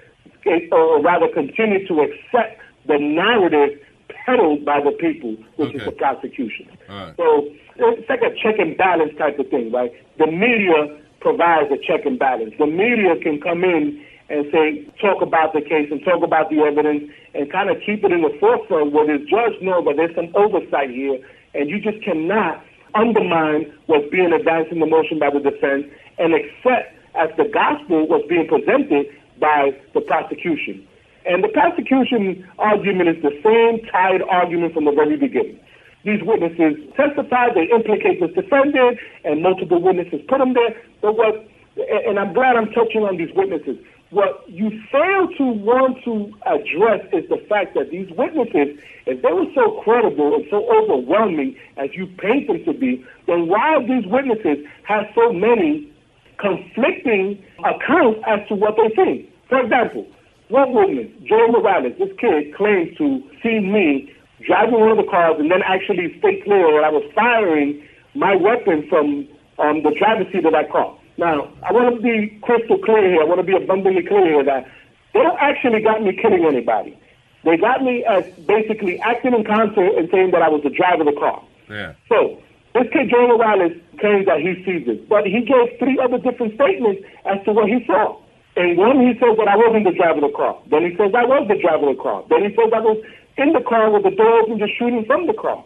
or 0.73 1.03
rather 1.03 1.29
continue 1.29 1.87
to 1.87 2.01
accept 2.03 2.61
the 2.87 2.99
narrative 2.99 3.79
peddled 4.09 4.65
by 4.65 4.81
the 4.81 4.93
people, 4.93 5.37
which 5.57 5.75
is 5.75 5.85
the 5.85 5.93
prosecution. 5.93 6.69
So 7.17 7.49
it's 7.81 8.09
like 8.09 8.23
a 8.23 8.35
check 8.37 8.59
and 8.59 8.77
balance 8.77 9.13
type 9.19 9.39
of 9.39 9.49
thing, 9.49 9.73
right? 9.73 9.93
The 10.19 10.27
media 10.27 10.99
provides 11.21 11.71
a 11.73 11.79
check 11.79 12.07
and 12.07 12.19
balance. 12.19 12.55
The 12.59 12.67
media 12.67 13.17
can 13.23 13.41
come 13.41 13.65
in 13.65 14.05
and 14.29 14.47
say, 14.53 14.87
talk 15.01 15.23
about 15.23 15.53
the 15.53 15.61
case 15.61 15.91
and 15.91 16.03
talk 16.05 16.23
about 16.23 16.51
the 16.51 16.61
evidence 16.63 17.11
and 17.35 17.51
kind 17.51 17.69
of 17.69 17.77
keep 17.85 18.05
it 18.05 18.13
in 18.13 18.23
the 18.23 18.35
forefront 18.39 18.93
where 18.93 19.07
the 19.07 19.19
judge 19.27 19.61
knows 19.61 19.85
that 19.85 19.97
there's 19.97 20.15
some 20.15 20.31
oversight 20.35 20.91
here 20.91 21.19
and 21.55 21.69
you 21.69 21.81
just 21.81 22.03
cannot 22.03 22.63
undermine 22.95 23.73
what's 23.87 24.09
being 24.11 24.33
advanced 24.33 24.73
in 24.73 24.79
the 24.79 24.87
motion 24.87 25.19
by 25.19 25.31
the 25.31 25.41
defense 25.41 25.85
and 26.19 26.35
accept 26.35 26.95
as 27.15 27.29
the 27.37 27.45
gospel 27.53 28.07
what's 28.07 28.27
being 28.29 28.47
presented 28.47 29.07
by 29.39 29.75
the 29.95 30.01
prosecution. 30.01 30.87
And 31.27 31.45
the 31.45 31.49
prosecution 31.49 32.47
argument 32.59 33.09
is 33.11 33.23
the 33.23 33.35
same 33.43 33.85
tired 33.91 34.23
argument 34.23 34.75
from 34.75 34.85
the 34.85 34.93
very 34.93 35.17
beginning. 35.17 35.59
These 36.05 36.23
witnesses 36.23 36.79
testify, 36.97 37.53
they 37.55 37.69
implicate 37.69 38.21
this 38.21 38.33
defendant, 38.33 38.99
and 39.25 39.43
multiple 39.43 39.83
witnesses 39.83 40.21
put 40.29 40.39
them 40.39 40.55
there. 40.55 40.81
But 41.03 41.17
what, 41.17 41.47
and 41.77 42.19
I'm 42.19 42.33
glad 42.33 42.57
I'm 42.57 42.73
touching 42.73 43.03
on 43.03 43.17
these 43.19 43.33
witnesses. 43.35 43.77
What 44.11 44.43
you 44.49 44.71
fail 44.91 45.29
to 45.39 45.45
want 45.45 46.03
to 46.05 46.35
address 46.47 47.07
is 47.13 47.29
the 47.29 47.37
fact 47.49 47.75
that 47.75 47.91
these 47.91 48.11
witnesses, 48.11 48.81
if 49.07 49.23
they 49.23 49.33
were 49.33 49.47
so 49.55 49.81
credible 49.83 50.35
and 50.35 50.45
so 50.51 50.67
overwhelming 50.69 51.57
as 51.77 51.91
you 51.95 52.07
paint 52.07 52.49
them 52.49 52.65
to 52.65 52.73
be, 52.73 53.05
then 53.27 53.47
why 53.47 53.79
do 53.79 53.87
these 53.87 54.11
witnesses 54.11 54.67
have 54.83 55.07
so 55.15 55.33
many 55.33 55.93
conflicting 56.39 57.41
accounts 57.63 58.21
as 58.27 58.41
to 58.49 58.55
what 58.57 58.75
they 58.77 58.89
think? 58.97 59.31
For 59.49 59.61
example, 59.63 60.07
one 60.49 60.73
witness, 60.73 61.07
Joe 61.29 61.47
Morales, 61.49 61.95
this 61.99 62.11
kid 62.19 62.55
claims 62.57 62.97
to 62.99 63.23
see 63.43 63.61
me 63.61 64.13
driving 64.47 64.81
one 64.81 64.91
of 64.91 64.97
the 64.97 65.11
cars 65.11 65.37
and 65.39 65.51
then 65.51 65.63
actually 65.63 66.17
state 66.19 66.45
clear 66.45 66.73
that 66.73 66.85
I 66.85 66.91
was 66.91 67.05
firing 67.15 67.87
my 68.15 68.35
weapon 68.35 68.87
from 68.89 69.29
um, 69.59 69.83
the 69.83 69.93
driver's 69.97 70.33
seat 70.33 70.45
of 70.45 70.53
that 70.53 70.71
car. 70.71 70.97
Now, 71.19 71.53
I 71.63 71.73
want 71.73 71.97
to 71.97 72.01
be 72.01 72.39
crystal 72.43 72.79
clear 72.79 73.11
here. 73.11 73.21
I 73.21 73.25
want 73.25 73.41
to 73.41 73.47
be 73.47 73.55
abundantly 73.55 74.03
clear 74.03 74.25
here 74.25 74.45
that 74.45 74.67
they 75.13 75.21
don't 75.21 75.39
actually 75.39 75.83
got 75.83 76.03
me 76.03 76.17
killing 76.17 76.45
anybody. 76.45 76.99
They 77.45 77.57
got 77.57 77.83
me 77.83 78.05
as 78.05 78.25
basically 78.47 79.01
acting 79.01 79.35
in 79.35 79.45
concert 79.45 79.97
and 79.97 80.09
saying 80.11 80.31
that 80.33 80.43
I 80.43 80.49
was 80.49 80.63
the 80.63 80.71
driver 80.71 81.03
of 81.03 81.15
the 81.15 81.21
car. 81.21 81.43
Yeah. 81.69 81.95
So, 82.09 82.41
this 82.75 82.87
kid, 82.93 83.11
Joe 83.11 83.27
Morales, 83.27 83.73
claims 83.99 84.27
that 84.27 84.41
he 84.41 84.55
sees 84.65 84.87
it. 84.87 85.09
But 85.09 85.27
he 85.27 85.41
gave 85.41 85.79
three 85.79 85.99
other 85.99 86.19
different 86.19 86.55
statements 86.55 87.03
as 87.27 87.45
to 87.45 87.53
what 87.53 87.69
he 87.69 87.85
saw. 87.87 88.17
In 88.57 88.77
one, 88.77 89.01
he 89.01 89.15
says 89.15 89.37
that 89.39 89.49
I 89.49 89.57
wasn't 89.57 89.85
the 89.85 89.93
driver 89.93 90.25
of 90.25 90.33
the 90.33 90.37
car. 90.37 90.59
Then 90.71 90.83
he 90.89 90.97
says 90.97 91.13
I 91.15 91.25
was 91.25 91.49
the 91.49 91.59
driver 91.59 91.89
of 91.89 91.97
the 91.97 92.03
car. 92.03 92.25
Then 92.29 92.43
he 92.43 92.51
says 92.55 92.71
I 92.75 92.81
was 92.81 92.99
in 93.41 93.53
the 93.53 93.61
car 93.61 93.91
with 93.91 94.05
the 94.05 94.11
door 94.11 94.41
open, 94.41 94.59
just 94.59 94.77
shooting 94.79 95.05
from 95.07 95.27
the 95.27 95.35
car. 95.35 95.65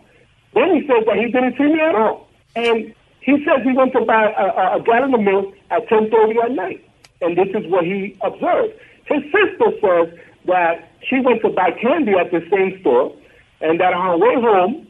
Then 0.55 0.75
he 0.75 0.87
says 0.87 1.05
that 1.07 1.17
he 1.17 1.27
didn't 1.31 1.57
see 1.57 1.65
me 1.65 1.81
at 1.81 1.95
all. 1.95 2.29
And 2.55 2.95
he 3.21 3.45
says 3.45 3.63
he 3.65 3.73
went 3.73 3.93
to 3.93 4.05
buy 4.05 4.31
a, 4.31 4.45
a, 4.45 4.79
a 4.79 4.83
gallon 4.83 5.15
of 5.15 5.21
milk 5.21 5.55
at 5.71 5.89
10.30 5.89 6.45
at 6.45 6.51
night. 6.53 6.85
And 7.21 7.37
this 7.37 7.49
is 7.55 7.67
what 7.71 7.85
he 7.85 8.17
observed. 8.23 8.75
His 9.07 9.23
sister 9.25 9.73
says 9.81 10.19
that 10.47 10.93
she 11.09 11.21
went 11.21 11.43
to 11.43 11.51
buy 11.51 11.71
candy 11.73 12.13
at 12.13 12.31
the 12.31 12.47
same 12.51 12.81
store 12.81 13.15
and 13.61 13.81
that 13.81 13.93
on 13.93 14.07
her 14.07 14.19
way 14.19 14.35
home, 14.35 14.87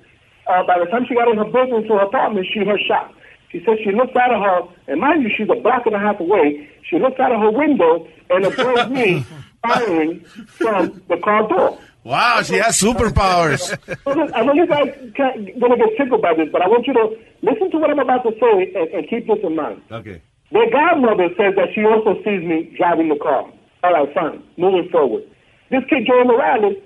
uh, 0.46 0.62
by 0.66 0.78
the 0.78 0.86
time 0.86 1.06
she 1.08 1.14
got 1.14 1.28
in 1.28 1.38
her 1.38 1.44
business 1.44 1.86
to 1.88 1.94
her 1.94 2.04
apartment, 2.04 2.46
she 2.52 2.60
heard 2.60 2.80
shots. 2.86 3.14
She 3.50 3.62
said 3.64 3.78
she 3.84 3.92
looked 3.92 4.16
out 4.16 4.34
of 4.34 4.42
her, 4.42 4.62
and 4.88 5.00
mind 5.00 5.22
you, 5.22 5.30
she's 5.34 5.48
a 5.48 5.60
block 5.60 5.86
and 5.86 5.94
a 5.94 5.98
half 5.98 6.18
away. 6.18 6.68
She 6.82 6.98
looked 6.98 7.20
out 7.20 7.30
of 7.30 7.40
her 7.40 7.52
window 7.52 8.06
and 8.30 8.44
observed 8.44 8.90
me 8.90 9.24
firing 9.62 10.20
from 10.24 11.00
the 11.08 11.16
car 11.18 11.48
door. 11.48 11.78
Wow, 12.04 12.42
she 12.42 12.54
has 12.54 12.78
superpowers. 12.78 13.72
I 14.06 14.44
know 14.44 14.52
you 14.52 14.66
guys 14.66 14.92
can't, 15.16 15.58
gonna 15.58 15.76
get 15.76 15.96
tickled 15.96 16.20
by 16.20 16.34
this, 16.36 16.48
but 16.52 16.60
I 16.60 16.68
want 16.68 16.86
you 16.86 16.92
to 16.92 17.16
listen 17.40 17.70
to 17.72 17.78
what 17.78 17.88
I'm 17.88 17.98
about 17.98 18.22
to 18.24 18.32
say 18.36 18.72
and, 18.76 18.88
and 18.92 19.08
keep 19.08 19.26
this 19.26 19.40
in 19.42 19.56
mind. 19.56 19.80
Okay. 19.90 20.20
Their 20.52 20.70
godmother 20.70 21.32
says 21.34 21.56
that 21.56 21.72
she 21.74 21.82
also 21.84 22.20
sees 22.20 22.44
me 22.44 22.76
driving 22.76 23.08
the 23.08 23.16
car. 23.16 23.48
All 23.82 23.92
right, 23.92 24.12
fine. 24.12 24.44
Moving 24.56 24.88
forward. 24.92 25.24
This 25.70 25.80
kid, 25.88 26.06
Joey 26.06 26.24
Morales, 26.24 26.76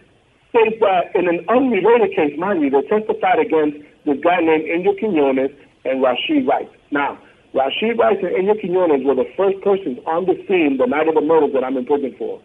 states 0.50 0.78
that 0.80 1.10
in 1.18 1.28
an 1.28 1.44
unrelated 1.50 2.14
case, 2.14 2.38
mind 2.38 2.62
you, 2.62 2.70
they 2.70 2.86
testified 2.86 3.42
against 3.42 3.82
this 4.06 4.16
guy 4.22 4.38
named 4.40 4.70
Angel 4.70 4.94
Quinones 4.96 5.50
and 5.84 6.00
Rashid 6.00 6.46
Rice. 6.46 6.70
Now, 6.90 7.18
Rashid 7.54 7.98
Rice 7.98 8.22
and 8.22 8.32
Angel 8.38 8.54
Quinones 8.54 9.04
were 9.04 9.14
the 9.14 9.28
first 9.36 9.60
persons 9.66 9.98
on 10.06 10.26
the 10.26 10.38
scene 10.46 10.78
the 10.78 10.86
night 10.86 11.08
of 11.08 11.14
the 11.14 11.20
murders 11.20 11.52
that 11.52 11.64
I'm 11.64 11.76
in 11.76 11.86
prison 11.86 12.14
for. 12.16 12.40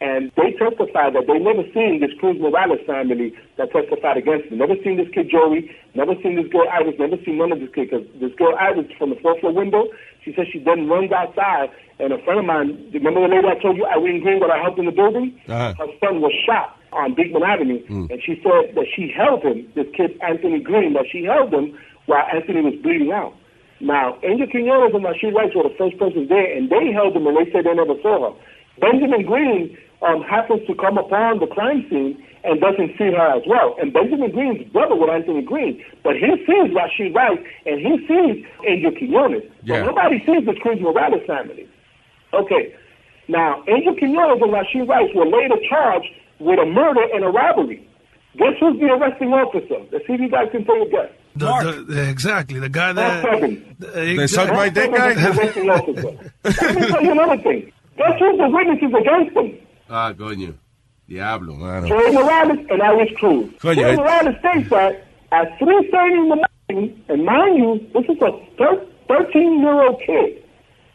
And 0.00 0.32
they 0.36 0.52
testified 0.58 1.14
that 1.14 1.26
they 1.26 1.38
never 1.38 1.62
seen 1.72 2.00
this 2.00 2.10
Cruz 2.18 2.36
Morales 2.40 2.80
family 2.86 3.32
that 3.56 3.70
testified 3.70 4.16
against 4.16 4.50
them. 4.50 4.58
Never 4.58 4.74
seen 4.82 4.96
this 4.96 5.08
kid 5.14 5.30
Joey, 5.30 5.70
never 5.94 6.14
seen 6.22 6.36
this 6.36 6.50
girl 6.50 6.66
Iris, 6.68 6.96
never 6.98 7.16
seen 7.24 7.38
none 7.38 7.52
of 7.52 7.60
this 7.60 7.70
kid. 7.74 7.90
Because 7.90 8.06
this 8.20 8.34
girl 8.34 8.54
Iris 8.58 8.90
from 8.98 9.10
the 9.10 9.16
fourth 9.22 9.40
floor 9.40 9.52
window, 9.54 9.86
she 10.24 10.34
said 10.34 10.46
she 10.52 10.58
then 10.58 10.88
runs 10.88 11.12
outside, 11.12 11.70
and 12.00 12.12
a 12.12 12.18
friend 12.24 12.40
of 12.40 12.46
mine, 12.46 12.90
remember 12.92 13.22
the 13.22 13.32
lady 13.34 13.46
I 13.46 13.54
told 13.60 13.76
you, 13.76 13.86
Irene 13.86 14.20
Green, 14.20 14.40
that 14.40 14.50
I 14.50 14.58
helped 14.58 14.78
in 14.78 14.86
the 14.86 14.92
building? 14.92 15.40
Uh-huh. 15.46 15.74
Her 15.78 15.92
son 16.00 16.20
was 16.20 16.32
shot 16.44 16.76
on 16.92 17.14
Beekman 17.14 17.42
Avenue, 17.42 17.84
and 17.88 18.20
she 18.22 18.34
said 18.42 18.74
that 18.74 18.86
she 18.94 19.12
held 19.14 19.42
him, 19.42 19.70
this 19.74 19.86
kid 19.94 20.18
Anthony 20.22 20.60
Green, 20.60 20.94
that 20.94 21.06
she 21.10 21.24
held 21.24 21.54
him 21.54 21.78
while 22.06 22.26
Anthony 22.32 22.62
was 22.62 22.74
bleeding 22.82 23.12
out. 23.12 23.34
Now, 23.80 24.18
Angel 24.22 24.46
Quinones 24.46 24.94
and 24.94 25.04
Rashid 25.04 25.34
Rice 25.34 25.54
were 25.54 25.64
the 25.64 25.74
first 25.76 25.98
persons 25.98 26.28
there, 26.28 26.56
and 26.56 26.70
they 26.70 26.92
held 26.92 27.16
him, 27.16 27.26
and 27.26 27.36
they 27.36 27.50
said 27.52 27.64
they 27.64 27.74
never 27.74 27.94
saw 28.02 28.32
her. 28.32 28.38
Benjamin 28.80 29.24
Green 29.24 29.76
um, 30.02 30.22
happens 30.22 30.66
to 30.66 30.74
come 30.74 30.98
upon 30.98 31.38
the 31.40 31.46
crime 31.46 31.86
scene 31.88 32.22
and 32.44 32.60
doesn't 32.60 32.92
see 32.98 33.10
her 33.10 33.28
as 33.36 33.42
well. 33.46 33.74
And 33.80 33.92
Benjamin 33.92 34.30
Green's 34.30 34.70
brother 34.70 34.94
with 34.94 35.08
Anthony 35.08 35.42
Green, 35.42 35.82
but 36.02 36.14
he 36.16 36.28
sees 36.44 36.74
Rashid 36.74 37.14
Rice 37.14 37.40
and 37.64 37.80
he 37.80 37.96
sees 38.06 38.44
Angel 38.68 38.92
Quinones. 38.92 39.42
Yeah. 39.62 39.80
But 39.80 39.94
nobody 39.94 40.18
sees 40.26 40.44
the 40.44 40.54
Cruz 40.60 40.78
Morales 40.80 41.24
family. 41.26 41.68
Okay. 42.34 42.74
Now, 43.28 43.64
Angel 43.66 43.96
Quinones 43.96 44.42
and 44.42 44.52
Rashid 44.52 44.86
Rice 44.88 45.10
were 45.14 45.26
later 45.26 45.56
charged 45.68 46.08
with 46.38 46.58
a 46.58 46.66
murder 46.66 47.02
and 47.14 47.24
a 47.24 47.28
robbery. 47.28 47.88
Guess 48.36 48.58
who's 48.60 48.78
the 48.80 48.86
arresting 48.86 49.32
officer? 49.32 49.80
Let's 49.92 50.06
see 50.06 50.14
if 50.14 50.20
you 50.20 50.28
guys 50.28 50.48
can 50.50 50.64
take 50.66 50.88
a 50.88 50.90
guess. 50.90 51.10
The, 51.36 51.84
the, 51.88 52.10
exactly, 52.10 52.60
the 52.60 52.68
guy 52.68 52.92
Mark 52.92 53.22
that. 53.22 53.34
Evans. 53.34 53.64
They 53.78 54.26
suck 54.26 54.50
my 54.50 54.68
dick 54.70 54.90
Mark 54.90 55.16
Evans 55.16 55.48
is 55.48 55.54
the 55.54 55.60
arresting 55.60 55.70
officer. 55.70 56.32
Let 56.44 56.74
me 56.74 56.86
tell 56.88 57.02
you 57.02 57.12
another 57.12 57.42
thing. 57.42 57.72
Guess 57.96 58.18
who's 58.18 58.38
the 58.38 58.48
witnesses 58.48 58.92
against 58.98 59.36
him? 59.36 59.58
Ah, 59.88 60.12
coño. 60.12 60.54
Diablo, 61.08 61.54
mano. 61.54 61.86
Joey 61.86 62.12
Morales 62.12 62.66
and 62.70 62.82
Iris 62.82 63.12
Cruz. 63.16 63.50
Coño, 63.60 63.74
Joey 63.76 63.90
eh. 63.92 63.96
Morales 63.96 64.38
states 64.40 64.70
that 64.70 65.04
at 65.32 65.58
3.30 65.58 66.22
in 66.22 66.28
the 66.30 66.48
morning, 66.70 67.04
and 67.08 67.24
mind 67.24 67.56
you, 67.58 67.80
this 67.92 68.04
is 68.08 68.22
a 68.22 68.30
13-year-old 69.10 70.00
kid, 70.06 70.42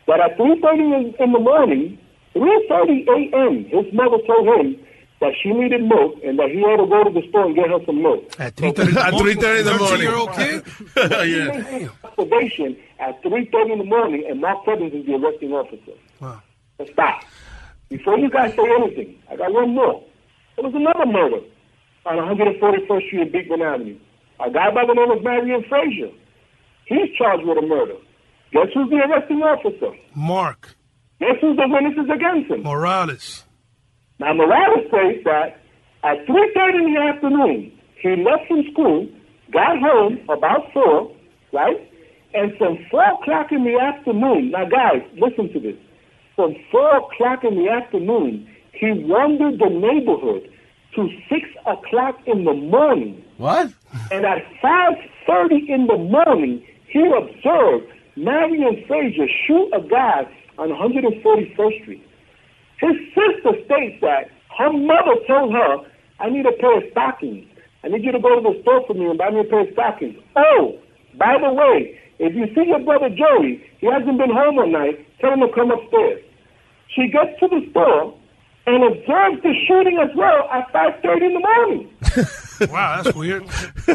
that 0.07 0.19
at 0.19 0.37
3.30 0.37 0.79
in, 0.79 1.23
in 1.23 1.31
the 1.31 1.39
morning, 1.39 1.97
3.30 2.35 3.07
a.m., 3.07 3.65
his 3.65 3.93
mother 3.93 4.17
told 4.25 4.47
him 4.59 4.75
that 5.21 5.33
she 5.41 5.49
needed 5.51 5.83
milk 5.83 6.15
and 6.23 6.39
that 6.39 6.49
he 6.49 6.61
had 6.61 6.77
to 6.77 6.87
go 6.87 7.03
to 7.03 7.11
the 7.11 7.27
store 7.29 7.45
and 7.45 7.55
get 7.55 7.69
her 7.69 7.79
some 7.85 8.01
milk. 8.01 8.23
At 8.39 8.55
3.30 8.55 8.95
At 8.95 9.13
3:30 9.13 9.59
in 9.59 9.65
the 9.65 9.77
morning. 9.77 10.01
year-old 10.01 10.33
kid? 10.33 10.63
yeah. 11.29 11.89
Observation 12.03 12.77
at 12.99 13.21
3.30 13.23 13.73
in 13.73 13.77
the 13.79 13.85
morning, 13.85 14.25
and 14.29 14.41
Mark 14.41 14.65
Evans 14.67 14.93
is 14.93 15.05
the 15.05 15.15
arresting 15.15 15.51
officer. 15.51 15.91
Stop. 16.93 17.23
Before 17.89 18.17
you 18.17 18.29
guys 18.29 18.53
say 18.55 18.63
anything, 18.79 19.21
I 19.29 19.35
got 19.35 19.51
one 19.51 19.73
more. 19.73 20.03
There 20.55 20.63
was 20.63 20.75
another 20.75 21.05
murder 21.05 21.43
on 22.05 22.37
141st 22.37 23.07
Street 23.07 23.21
in 23.21 23.31
Beekman 23.31 23.61
Avenue. 23.61 23.97
A 24.39 24.49
guy 24.49 24.71
by 24.71 24.85
the 24.85 24.93
name 24.93 25.11
of 25.11 25.23
Marion 25.23 25.63
Frazier. 25.67 26.11
He's 26.85 27.15
charged 27.17 27.45
with 27.45 27.57
a 27.57 27.65
murder. 27.65 27.95
Guess 28.51 28.67
who's 28.73 28.89
the 28.89 28.97
arresting 28.97 29.41
officer? 29.43 29.95
Mark 30.15 30.75
Guess 31.19 31.35
who's 31.41 31.57
the 31.57 31.67
witnesses 31.67 32.09
against 32.09 32.49
him? 32.49 32.63
Morales. 32.63 33.43
Now, 34.19 34.33
Morales 34.33 34.87
says 34.89 35.23
that 35.25 35.59
at 36.03 36.25
3.30 36.25 36.87
in 36.87 36.93
the 36.93 36.99
afternoon, 37.01 37.71
he 38.01 38.09
left 38.15 38.47
from 38.47 38.63
school, 38.71 39.09
got 39.51 39.79
home 39.79 40.19
about 40.29 40.71
4, 40.73 41.11
right? 41.51 41.91
And 42.33 42.57
from 42.57 42.77
4 42.89 43.03
o'clock 43.21 43.51
in 43.51 43.65
the 43.65 43.77
afternoon, 43.77 44.51
now 44.51 44.65
guys, 44.65 45.01
listen 45.17 45.51
to 45.51 45.59
this. 45.59 45.75
From 46.39 46.55
4 46.71 46.97
o'clock 46.99 47.43
in 47.43 47.61
the 47.61 47.69
afternoon, 47.69 48.47
he 48.71 48.91
wandered 48.91 49.59
the 49.59 49.67
neighborhood 49.67 50.49
to 50.95 51.09
6 51.27 51.49
o'clock 51.67 52.15
in 52.27 52.45
the 52.45 52.53
morning. 52.53 53.21
What? 53.35 53.73
And 54.09 54.25
at 54.25 54.47
5.30 54.63 55.67
in 55.67 55.87
the 55.87 55.97
morning, 55.97 56.65
he 56.87 57.03
observed 57.03 57.91
Marion 58.15 58.85
Frazier 58.87 59.27
shoot 59.45 59.69
a 59.73 59.81
guy 59.81 60.31
on 60.57 60.69
141st 60.69 61.81
Street. 61.81 62.07
His 62.79 62.95
sister 63.11 63.59
states 63.65 63.99
that 63.99 64.31
her 64.59 64.71
mother 64.71 65.19
told 65.27 65.51
her, 65.51 65.79
I 66.21 66.29
need 66.29 66.45
a 66.45 66.53
pair 66.53 66.77
of 66.77 66.83
stockings. 66.91 67.49
I 67.83 67.89
need 67.89 68.05
you 68.05 68.13
to 68.13 68.19
go 68.19 68.39
to 68.39 68.41
the 68.41 68.61
store 68.61 68.87
for 68.87 68.93
me 68.93 69.07
and 69.07 69.17
buy 69.17 69.29
me 69.29 69.41
a 69.41 69.43
pair 69.43 69.67
of 69.67 69.73
stockings. 69.73 70.15
Oh, 70.37 70.79
by 71.17 71.35
the 71.37 71.51
way, 71.51 71.99
if 72.17 72.33
you 72.33 72.47
see 72.55 72.69
your 72.69 72.79
brother 72.79 73.09
Joey, 73.09 73.61
he 73.79 73.87
hasn't 73.87 74.17
been 74.17 74.31
home 74.31 74.57
all 74.57 74.71
night, 74.71 75.05
tell 75.19 75.33
him 75.33 75.41
to 75.41 75.51
come 75.53 75.71
upstairs. 75.71 76.23
She 76.95 77.07
gets 77.07 77.39
to 77.39 77.47
the 77.47 77.67
store 77.71 78.15
and 78.65 78.83
observes 78.83 79.41
the 79.41 79.53
shooting 79.67 79.97
as 79.99 80.15
well 80.15 80.47
at 80.51 80.71
5.30 80.73 81.21
in 81.21 81.33
the 81.33 81.39
morning. 81.39 81.89
Wow, 82.69 83.01
that's 83.01 83.15
weird. 83.15 83.45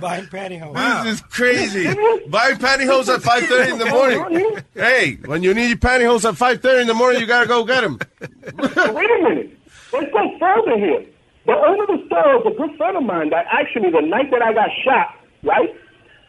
Buying 0.00 0.26
pantyhose. 0.26 1.04
This 1.04 1.14
is 1.14 1.20
crazy. 1.20 1.84
Buy 2.28 2.54
pantyhose 2.54 3.08
at 3.14 3.20
5.30 3.20 3.72
in 3.74 3.78
the 3.78 3.86
morning. 3.86 4.58
Hey, 4.74 5.18
when 5.24 5.44
you 5.44 5.54
need 5.54 5.68
your 5.68 5.76
pantyhose 5.76 6.28
at 6.28 6.34
5.30 6.34 6.80
in 6.80 6.86
the 6.88 6.94
morning, 6.94 7.20
you 7.20 7.28
got 7.28 7.42
to 7.42 7.46
go 7.46 7.64
get 7.64 7.82
them. 7.82 8.00
Wait 8.20 8.76
a 8.76 9.22
minute. 9.22 9.56
Let's 9.92 10.10
go 10.12 10.36
further 10.40 10.76
here. 10.78 11.06
The 11.46 11.52
owner 11.52 11.84
of 11.84 12.00
the 12.00 12.06
store 12.06 12.40
is 12.40 12.46
a 12.52 12.58
good 12.58 12.76
friend 12.76 12.96
of 12.96 13.04
mine 13.04 13.30
that 13.30 13.46
actually 13.52 13.92
the 13.92 14.02
night 14.02 14.32
that 14.32 14.42
I 14.42 14.52
got 14.52 14.68
shot, 14.84 15.14
right? 15.44 15.72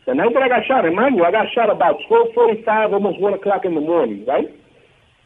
The 0.05 0.13
night 0.13 0.33
that 0.35 0.43
I 0.43 0.47
got 0.49 0.63
shot, 0.67 0.85
and 0.85 0.95
mind 0.95 1.15
you, 1.15 1.23
I 1.23 1.31
got 1.31 1.47
shot 1.55 1.71
about 1.71 1.97
1245, 2.07 2.93
almost 2.93 3.19
1 3.19 3.33
o'clock 3.33 3.65
in 3.65 3.73
the 3.73 3.81
morning, 3.81 4.25
right? 4.27 4.45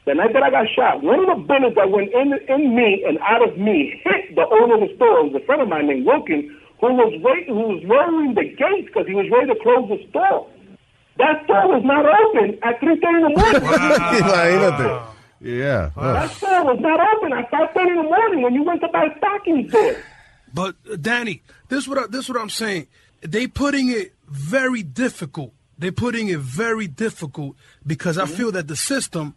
The 0.06 0.16
night 0.16 0.34
that 0.34 0.42
I 0.42 0.50
got 0.50 0.66
shot, 0.74 1.04
one 1.04 1.20
of 1.20 1.30
the 1.30 1.44
bullets 1.46 1.76
that 1.76 1.92
went 1.92 2.12
in 2.12 2.34
in 2.50 2.76
me 2.76 3.06
and 3.08 3.20
out 3.20 3.48
of 3.48 3.58
me 3.58 4.02
hit 4.04 4.34
the 4.36 4.48
owner 4.50 4.82
of 4.82 4.90
the 4.90 4.96
store. 4.96 5.20
It 5.22 5.34
was 5.34 5.42
a 5.42 5.46
friend 5.46 5.62
of 5.62 5.70
mine 5.70 5.88
named 5.88 6.08
Wilkin 6.08 6.58
who 6.82 6.94
was 6.94 7.14
waiting, 7.22 7.54
who 7.54 7.78
was 7.78 7.84
lowering 7.86 8.34
the 8.34 8.44
gates 8.44 8.88
because 8.90 9.06
he 9.06 9.14
was 9.14 9.30
ready 9.30 9.54
to 9.54 9.60
close 9.62 9.88
the 9.88 10.02
store. 10.10 10.50
That 11.18 11.44
store 11.46 11.68
was 11.70 11.84
not 11.86 12.06
open 12.06 12.58
at 12.64 12.82
3.30 12.82 12.98
in 12.98 13.22
the 13.22 13.30
morning. 13.38 13.62
Imagínate. 14.26 15.08
Yeah. 15.42 15.92
That 15.96 16.32
store 16.32 16.66
was 16.66 16.80
not 16.80 17.00
open 17.00 17.34
at 17.34 17.52
5.30 17.52 17.90
in 17.90 17.96
the 17.98 18.04
morning 18.04 18.42
when 18.42 18.54
you 18.54 18.64
went 18.64 18.82
to 18.82 18.88
buy 18.88 19.08
stockings 19.18 19.72
there. 19.72 20.04
But 20.54 20.76
uh, 20.92 20.96
Danny, 20.96 21.44
this 21.70 21.88
what 21.88 21.98
I, 21.98 22.08
this 22.08 22.28
what 22.28 22.40
I'm 22.40 22.50
saying. 22.50 22.88
They 23.22 23.48
putting 23.48 23.90
it 23.90 24.14
very 24.28 24.82
difficult. 24.84 25.54
They're 25.78 25.92
putting 25.92 26.28
it 26.28 26.40
very 26.40 26.88
difficult 26.88 27.56
because 27.86 28.18
I 28.18 28.26
feel 28.26 28.52
that 28.52 28.68
the 28.68 28.76
system, 28.76 29.36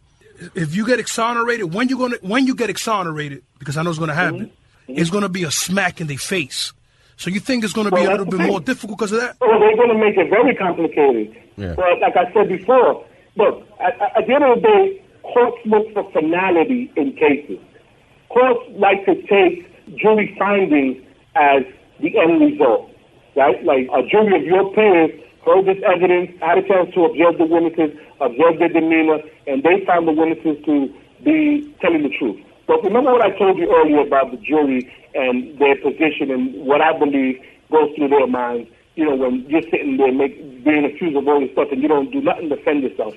if 0.55 0.75
you 0.75 0.85
get 0.85 0.99
exonerated, 0.99 1.73
when 1.73 1.89
you 1.89 1.97
gonna 1.97 2.17
when 2.21 2.47
you 2.47 2.55
get 2.55 2.69
exonerated, 2.69 3.43
because 3.59 3.77
I 3.77 3.83
know 3.83 3.89
it's 3.89 3.99
gonna 3.99 4.13
happen, 4.13 4.47
mm-hmm. 4.47 4.91
Mm-hmm. 4.91 5.01
it's 5.01 5.09
gonna 5.09 5.29
be 5.29 5.43
a 5.43 5.51
smack 5.51 6.01
in 6.01 6.07
their 6.07 6.17
face. 6.17 6.73
So 7.17 7.29
you 7.29 7.39
think 7.39 7.63
it's 7.63 7.73
gonna 7.73 7.91
be 7.91 8.03
a 8.03 8.09
little 8.09 8.25
bit 8.25 8.37
thing. 8.37 8.47
more 8.47 8.59
difficult 8.59 8.99
because 8.99 9.11
of 9.13 9.21
that? 9.21 9.37
Well, 9.39 9.59
they're 9.59 9.75
going 9.75 9.89
to 9.89 9.97
make 9.97 10.17
it 10.17 10.29
very 10.29 10.53
complicated. 10.55 11.35
Yeah. 11.55 11.73
But 11.75 11.99
like 12.01 12.17
I 12.17 12.31
said 12.33 12.49
before, 12.49 13.05
look, 13.37 13.63
at, 13.79 13.95
at 14.17 14.27
the 14.27 14.33
end 14.33 14.43
of 14.43 14.61
the 14.61 14.67
day, 14.67 15.03
courts 15.23 15.57
look 15.65 15.93
for 15.93 16.11
finality 16.11 16.91
in 16.97 17.13
cases. 17.15 17.59
Courts 18.29 18.59
like 18.71 19.05
to 19.05 19.15
take 19.27 19.63
jury 19.97 20.35
findings 20.37 21.01
as 21.35 21.63
the 22.01 22.17
end 22.19 22.41
result, 22.41 22.91
right? 23.35 23.63
Like 23.63 23.87
a 23.95 24.03
jury 24.07 24.35
of 24.35 24.43
your 24.43 24.73
peers 24.73 25.11
heard 25.45 25.65
this 25.65 25.81
evidence, 25.85 26.31
had 26.41 26.57
a 26.57 26.67
chance 26.67 26.93
to 26.95 27.05
observe 27.05 27.37
the 27.37 27.45
witnesses, 27.45 27.95
observe 28.19 28.59
their 28.59 28.69
demeanor, 28.69 29.19
and 29.47 29.63
they 29.63 29.83
found 29.85 30.07
the 30.07 30.11
witnesses 30.11 30.63
to 30.65 30.93
be 31.23 31.73
telling 31.81 32.03
the 32.03 32.09
truth. 32.17 32.39
But 32.67 32.83
remember 32.83 33.11
what 33.13 33.21
I 33.21 33.37
told 33.37 33.57
you 33.57 33.73
earlier 33.75 34.01
about 34.01 34.31
the 34.31 34.37
jury 34.37 34.91
and 35.13 35.57
their 35.59 35.75
position 35.75 36.31
and 36.31 36.65
what 36.65 36.81
I 36.81 36.97
believe 36.97 37.39
goes 37.71 37.91
through 37.95 38.09
their 38.09 38.27
minds. 38.27 38.69
You 38.95 39.05
know, 39.05 39.15
when 39.15 39.45
you're 39.49 39.61
sitting 39.63 39.97
there 39.97 40.11
make, 40.11 40.63
being 40.63 40.85
accused 40.85 41.15
of 41.15 41.27
all 41.27 41.39
this 41.41 41.51
stuff 41.51 41.67
and 41.71 41.81
you 41.81 41.87
don't 41.87 42.11
do 42.11 42.21
nothing 42.21 42.49
to 42.49 42.55
defend 42.55 42.83
yourself. 42.83 43.13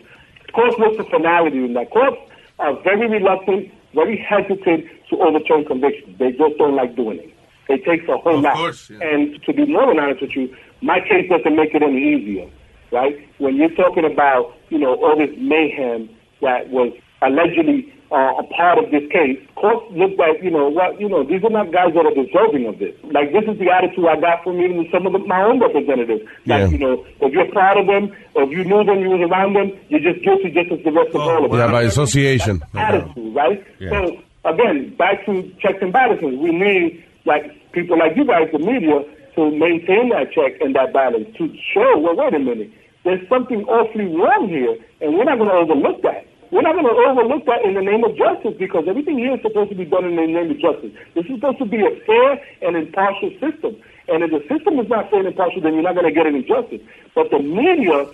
Courts 0.53 0.77
look 0.79 0.97
for 0.97 1.05
finality 1.05 1.65
in 1.65 1.75
that. 1.75 1.91
Courts 1.91 2.17
are 2.59 2.75
very 2.83 3.09
reluctant, 3.09 3.73
very 3.95 4.17
hesitant 4.19 4.87
to 5.11 5.17
overturn 5.21 5.65
convictions. 5.65 6.19
They 6.19 6.33
just 6.33 6.59
don't 6.59 6.75
like 6.75 6.97
doing 6.97 7.19
it. 7.19 7.35
It 7.69 7.85
takes 7.85 8.09
a 8.09 8.17
whole 8.17 8.41
lot. 8.41 8.57
And 9.03 9.41
to 9.45 9.53
be 9.53 9.67
more 9.67 9.87
than 9.87 9.99
honest 9.99 10.23
with 10.23 10.35
you, 10.35 10.55
my 10.81 11.01
case 11.01 11.29
doesn't 11.29 11.55
make 11.55 11.75
it 11.75 11.83
any 11.83 12.15
easier, 12.15 12.51
right? 12.91 13.29
When 13.39 13.57
you're 13.57 13.75
talking 13.75 14.05
about, 14.05 14.55
you 14.71 14.79
know, 14.79 14.95
all 14.95 15.17
this 15.19 15.31
mayhem 15.39 16.09
that 16.41 16.69
was 16.71 16.93
allegedly 17.23 17.93
uh, 18.11 18.33
a 18.41 18.45
part 18.57 18.79
of 18.79 18.91
this 18.91 19.05
case, 19.13 19.37
courts 19.57 19.85
look 19.93 20.13
at, 20.19 20.43
you 20.43 20.51
know, 20.51 20.69
what, 20.69 20.99
you 20.99 21.09
know, 21.09 21.23
these 21.25 21.45
are 21.45 21.51
not 21.51 21.71
guys 21.73 21.93
that 21.93 22.07
are 22.07 22.15
deserving 22.17 22.65
of 22.67 22.79
this. 22.79 22.95
Like, 23.13 23.33
this 23.37 23.45
is 23.45 23.59
the 23.59 23.69
attitude 23.69 24.07
I 24.09 24.17
got 24.19 24.43
from 24.45 24.61
even 24.63 24.89
some 24.91 25.05
of 25.07 25.13
the, 25.13 25.19
my 25.19 25.43
own 25.43 25.61
representatives. 25.61 26.23
Like, 26.47 26.61
Yeah. 26.61 26.69
you 26.69 26.79
know, 26.79 27.05
if 27.21 27.33
you're 27.35 27.51
proud 27.53 27.77
of 27.77 27.87
them, 27.87 28.17
or 28.35 28.45
if 28.45 28.51
you 28.51 28.65
knew 28.65 28.83
them, 28.85 29.01
you 29.01 29.11
was 29.11 29.21
around 29.29 29.55
them, 29.55 29.73
you're 29.91 30.01
just 30.01 30.25
guilty 30.25 30.49
just 30.51 30.73
as 30.73 30.81
the 30.85 30.93
rest 30.93 31.11
of 31.15 31.21
all 31.21 31.45
of 31.45 31.51
them 31.51 31.61
Yeah, 31.61 31.71
by 31.71 31.83
association. 31.83 32.63
attitude, 32.75 33.35
right? 33.35 33.63
Yeah. 33.79 33.91
So 33.91 34.23
again, 34.47 34.95
back 34.97 35.27
to 35.27 35.43
checks 35.61 35.79
and 35.83 35.93
balances. 35.93 36.33
We 36.39 36.53
need 36.53 37.05
like 37.27 37.45
people 37.73 37.99
like 37.99 38.17
you 38.17 38.25
guys, 38.25 38.49
the 38.53 38.59
media, 38.59 39.05
to 39.37 39.51
maintain 39.51 40.09
that 40.17 40.33
check 40.33 40.59
and 40.63 40.75
that 40.75 40.95
balance 40.95 41.29
to 41.37 41.53
show, 41.75 41.99
well, 41.99 42.17
wait 42.17 42.33
a 42.33 42.39
minute, 42.39 42.71
there's 43.05 43.21
something 43.29 43.65
awfully 43.65 44.07
wrong 44.07 44.49
here, 44.49 44.77
and 45.03 45.13
we're 45.17 45.25
not 45.25 45.37
going 45.37 45.51
to 45.51 45.55
overlook 45.57 46.01
that. 46.03 46.25
We're 46.51 46.63
not 46.63 46.75
going 46.75 46.89
to 46.89 46.97
overlook 46.97 47.45
that 47.45 47.63
in 47.63 47.75
the 47.75 47.83
name 47.83 48.05
of 48.05 48.17
justice 48.17 48.55
because 48.59 48.85
everything 48.89 49.19
here 49.19 49.35
is 49.35 49.43
supposed 49.43 49.69
to 49.71 49.77
be 49.77 49.85
done 49.85 50.05
in 50.05 50.17
the 50.17 50.27
name 50.27 50.51
of 50.51 50.59
justice. 50.59 50.93
This 51.15 51.27
is 51.27 51.37
supposed 51.37 51.59
to 51.59 51.67
be 51.67 51.85
a 51.85 51.93
fair 52.09 52.41
and 52.63 52.77
impartial 52.77 53.31
system. 53.37 53.77
And 54.09 54.25
if 54.25 54.31
the 54.33 54.41
system 54.49 54.81
is 54.81 54.89
not 54.89 55.11
fair 55.11 55.21
and 55.21 55.29
impartial, 55.29 55.61
then 55.61 55.75
you're 55.75 55.83
not 55.83 55.95
going 55.95 56.09
to 56.09 56.13
get 56.13 56.27
any 56.27 56.43
justice. 56.43 56.81
But 57.15 57.31
the 57.31 57.41
media, 57.41 58.09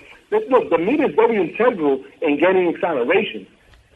look, 0.51 0.71
the 0.71 0.79
media 0.79 1.07
is 1.07 1.15
very 1.15 1.39
integral 1.39 2.03
in 2.23 2.41
getting 2.41 2.67
exoneration. 2.69 3.47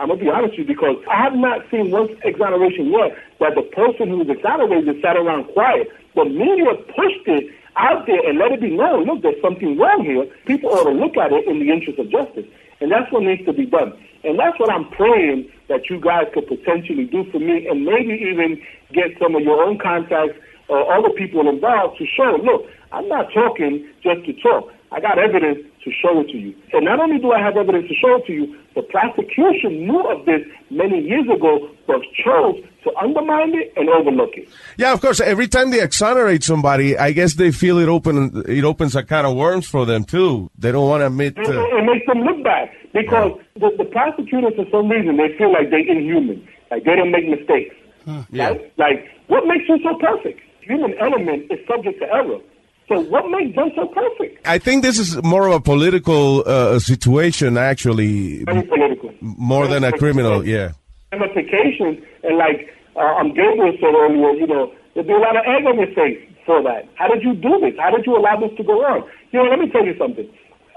I'm 0.00 0.08
gonna 0.08 0.20
be 0.20 0.30
honest 0.30 0.56
with 0.56 0.68
you 0.68 0.74
because 0.74 1.02
I 1.10 1.16
have 1.22 1.34
not 1.34 1.66
seen 1.70 1.90
one 1.90 2.08
exoneration 2.22 2.92
yet 2.92 3.18
that 3.40 3.56
the 3.56 3.62
person 3.62 4.08
who 4.08 4.18
was 4.18 4.28
exonerated 4.28 5.02
sat 5.02 5.16
around 5.16 5.50
quiet. 5.50 5.90
The 6.14 6.24
media 6.24 6.70
pushed 6.94 7.26
it 7.26 7.52
out 7.76 8.06
there 8.06 8.20
and 8.28 8.38
let 8.38 8.52
it 8.52 8.60
be 8.60 8.70
known. 8.70 9.06
Look, 9.06 9.22
there's 9.22 9.40
something 9.42 9.76
wrong 9.76 10.04
here. 10.04 10.26
People 10.46 10.70
ought 10.70 10.84
to 10.84 10.90
look 10.90 11.16
at 11.16 11.32
it 11.32 11.46
in 11.48 11.58
the 11.58 11.70
interest 11.70 11.98
of 11.98 12.10
justice, 12.10 12.46
and 12.80 12.90
that's 12.90 13.10
what 13.12 13.22
needs 13.22 13.44
to 13.46 13.52
be 13.52 13.66
done. 13.66 13.92
And 14.24 14.38
that's 14.38 14.58
what 14.58 14.70
I'm 14.70 14.88
praying 14.90 15.50
that 15.68 15.88
you 15.90 16.00
guys 16.00 16.26
could 16.34 16.46
potentially 16.46 17.04
do 17.04 17.24
for 17.30 17.38
me, 17.38 17.66
and 17.68 17.84
maybe 17.84 18.14
even 18.14 18.60
get 18.92 19.16
some 19.20 19.34
of 19.36 19.42
your 19.42 19.62
own 19.62 19.78
contacts 19.78 20.38
or 20.68 20.92
other 20.92 21.10
people 21.10 21.48
involved 21.48 21.98
to 21.98 22.06
show. 22.06 22.38
Look, 22.42 22.66
I'm 22.92 23.08
not 23.08 23.32
talking 23.32 23.86
just 24.02 24.24
to 24.26 24.32
talk. 24.40 24.72
I 24.92 25.00
got 25.00 25.18
evidence 25.18 25.60
to 25.84 25.90
show 25.92 26.20
it 26.20 26.28
to 26.28 26.38
you. 26.38 26.54
So 26.72 26.78
not 26.78 27.00
only 27.00 27.18
do 27.18 27.32
I 27.32 27.40
have 27.40 27.56
evidence 27.56 27.88
to 27.88 27.94
show 27.94 28.16
it 28.16 28.26
to 28.26 28.32
you, 28.32 28.56
the 28.74 28.82
prosecution 28.82 29.86
knew 29.86 30.00
of 30.10 30.26
this 30.26 30.42
many 30.70 31.00
years 31.00 31.26
ago, 31.28 31.68
but 31.86 32.00
chose 32.24 32.62
to 32.84 32.96
undermine 32.96 33.54
it 33.54 33.72
and 33.76 33.88
overlook 33.88 34.36
it. 34.36 34.48
Yeah, 34.76 34.92
of 34.92 35.00
course. 35.00 35.20
Every 35.20 35.48
time 35.48 35.70
they 35.70 35.82
exonerate 35.82 36.44
somebody, 36.44 36.96
I 36.96 37.12
guess 37.12 37.34
they 37.34 37.50
feel 37.50 37.78
it 37.78 37.88
open. 37.88 38.44
It 38.46 38.64
opens 38.64 38.94
a 38.94 39.02
can 39.02 39.24
of 39.24 39.36
worms 39.36 39.66
for 39.66 39.84
them 39.86 40.04
too. 40.04 40.50
They 40.58 40.72
don't 40.72 40.88
want 40.88 41.00
to 41.02 41.06
admit. 41.06 41.36
It, 41.38 41.44
To, 41.44 41.52
it 41.52 41.84
makes 41.84 42.06
them 42.06 42.20
look 42.20 42.42
bad 42.44 42.70
because 42.92 43.40
the, 43.54 43.70
the 43.78 43.84
prosecutors, 43.84 44.54
for 44.56 44.66
some 44.70 44.88
reason, 44.88 45.16
they 45.16 45.36
feel 45.36 45.52
like 45.52 45.70
they're 45.70 45.80
inhuman, 45.80 46.46
like 46.70 46.84
they 46.84 46.96
don't 46.96 47.10
make 47.10 47.28
mistakes. 47.28 47.74
Right? 48.06 48.72
Like, 48.78 49.06
what 49.26 49.46
makes 49.46 49.68
you 49.68 49.78
so 49.82 49.98
perfect? 49.98 50.40
Human 50.62 50.94
element 50.98 51.50
is 51.50 51.58
subject 51.66 51.98
to 52.00 52.06
error. 52.06 52.38
So, 52.88 53.00
what 53.00 53.28
makes 53.30 53.54
them 53.54 53.70
so 53.76 53.86
perfect? 53.86 54.46
I 54.46 54.58
think 54.58 54.82
this 54.82 54.98
is 54.98 55.22
more 55.22 55.46
of 55.46 55.52
a 55.54 55.60
political 55.60 56.42
uh, 56.46 56.78
situation, 56.78 57.58
actually, 57.58 58.44
Very 58.44 58.62
political. 58.62 59.12
more 59.20 59.66
than 59.66 59.84
a 59.84 59.92
criminal. 59.92 60.44
Yeah. 60.46 60.72
ramifications. 61.12 62.02
And 62.24 62.38
like 62.38 62.72
uh, 62.96 63.00
um, 63.20 63.28
Gabriel 63.34 63.76
said 63.80 63.92
earlier, 63.94 64.32
you 64.40 64.46
know, 64.46 64.72
there'd 64.94 65.06
be 65.06 65.12
a 65.12 65.18
lot 65.18 65.36
of 65.36 65.42
egg 65.46 65.66
on 65.66 65.76
your 65.78 65.92
face 65.94 66.18
for 66.46 66.62
that. 66.62 66.88
How 66.94 67.08
did 67.08 67.22
you 67.22 67.34
do 67.34 67.60
this? 67.60 67.74
How 67.78 67.90
did 67.90 68.06
you 68.06 68.16
allow 68.16 68.40
this 68.40 68.56
to 68.56 68.64
go 68.64 68.80
on? 68.84 69.04
You 69.32 69.42
know, 69.42 69.50
let 69.50 69.58
me 69.58 69.68
tell 69.70 69.84
you 69.84 69.96
something. 69.98 70.28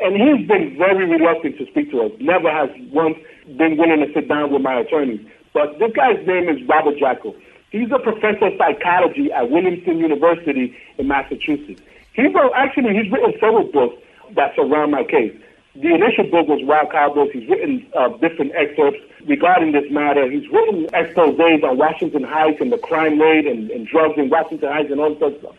And 0.02 0.16
he's 0.16 0.48
been 0.48 0.76
very 0.78 1.06
reluctant 1.08 1.58
to 1.60 1.66
speak 1.68 1.92
to 1.92 2.02
us. 2.02 2.12
Never 2.20 2.52
has 2.52 2.70
once 2.92 3.16
been 3.58 3.78
willing 3.78 4.04
to 4.06 4.12
sit 4.14 4.28
down 4.28 4.52
with 4.52 4.62
my 4.62 4.80
attorneys. 4.82 5.22
But 5.54 5.80
this 5.80 5.92
guy's 5.96 6.26
name 6.28 6.50
is 6.50 6.58
Robert 6.68 6.98
Jackal. 7.00 7.36
He's 7.72 7.88
a 7.92 8.00
professor 8.00 8.48
of 8.48 8.54
psychology 8.58 9.32
at 9.32 9.50
Williamson 9.50 10.00
University 10.00 10.76
in 10.98 11.08
Massachusetts. 11.08 11.82
He 12.14 12.28
wrote, 12.28 12.52
actually, 12.56 12.94
he's 12.94 13.12
written 13.12 13.34
several 13.40 13.64
books 13.72 13.96
that 14.36 14.56
surround 14.56 14.92
my 14.92 15.04
case. 15.04 15.36
The 15.76 15.96
initial 15.96 16.26
book 16.26 16.48
was 16.48 16.60
Wild 16.64 16.92
Cowboys. 16.92 17.30
He's 17.32 17.48
written 17.48 17.88
uh, 17.98 18.10
different 18.18 18.52
excerpts 18.56 19.00
regarding 19.26 19.72
this 19.72 19.90
matter. 19.90 20.30
He's 20.30 20.50
written 20.52 20.88
exposés 20.88 21.64
on 21.64 21.78
Washington 21.78 22.24
Heights 22.24 22.60
and 22.60 22.72
the 22.72 22.78
crime 22.78 23.20
rate 23.20 23.48
and, 23.48 23.72
and 23.72 23.88
drugs 23.88 24.16
in 24.18 24.30
Washington 24.30 24.70
Heights 24.70 24.92
and 24.92 25.00
all 25.00 25.14
this 25.14 25.24
other 25.24 25.40
stuff. 25.40 25.56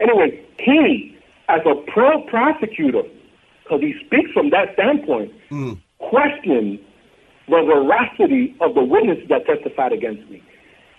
Anyway, 0.00 0.42
he, 0.58 1.14
as 1.50 1.60
a 1.66 1.74
pro 1.92 2.22
prosecutor, 2.22 3.02
because 3.62 3.80
he 3.82 3.94
speaks 4.06 4.30
from 4.32 4.48
that 4.50 4.72
standpoint, 4.72 5.30
questioned 5.98 6.78
the 7.48 7.60
veracity 7.62 8.56
of 8.62 8.74
the 8.74 8.82
witnesses 8.82 9.28
that 9.28 9.44
testified 9.44 9.92
against 9.92 10.28
me. 10.30 10.42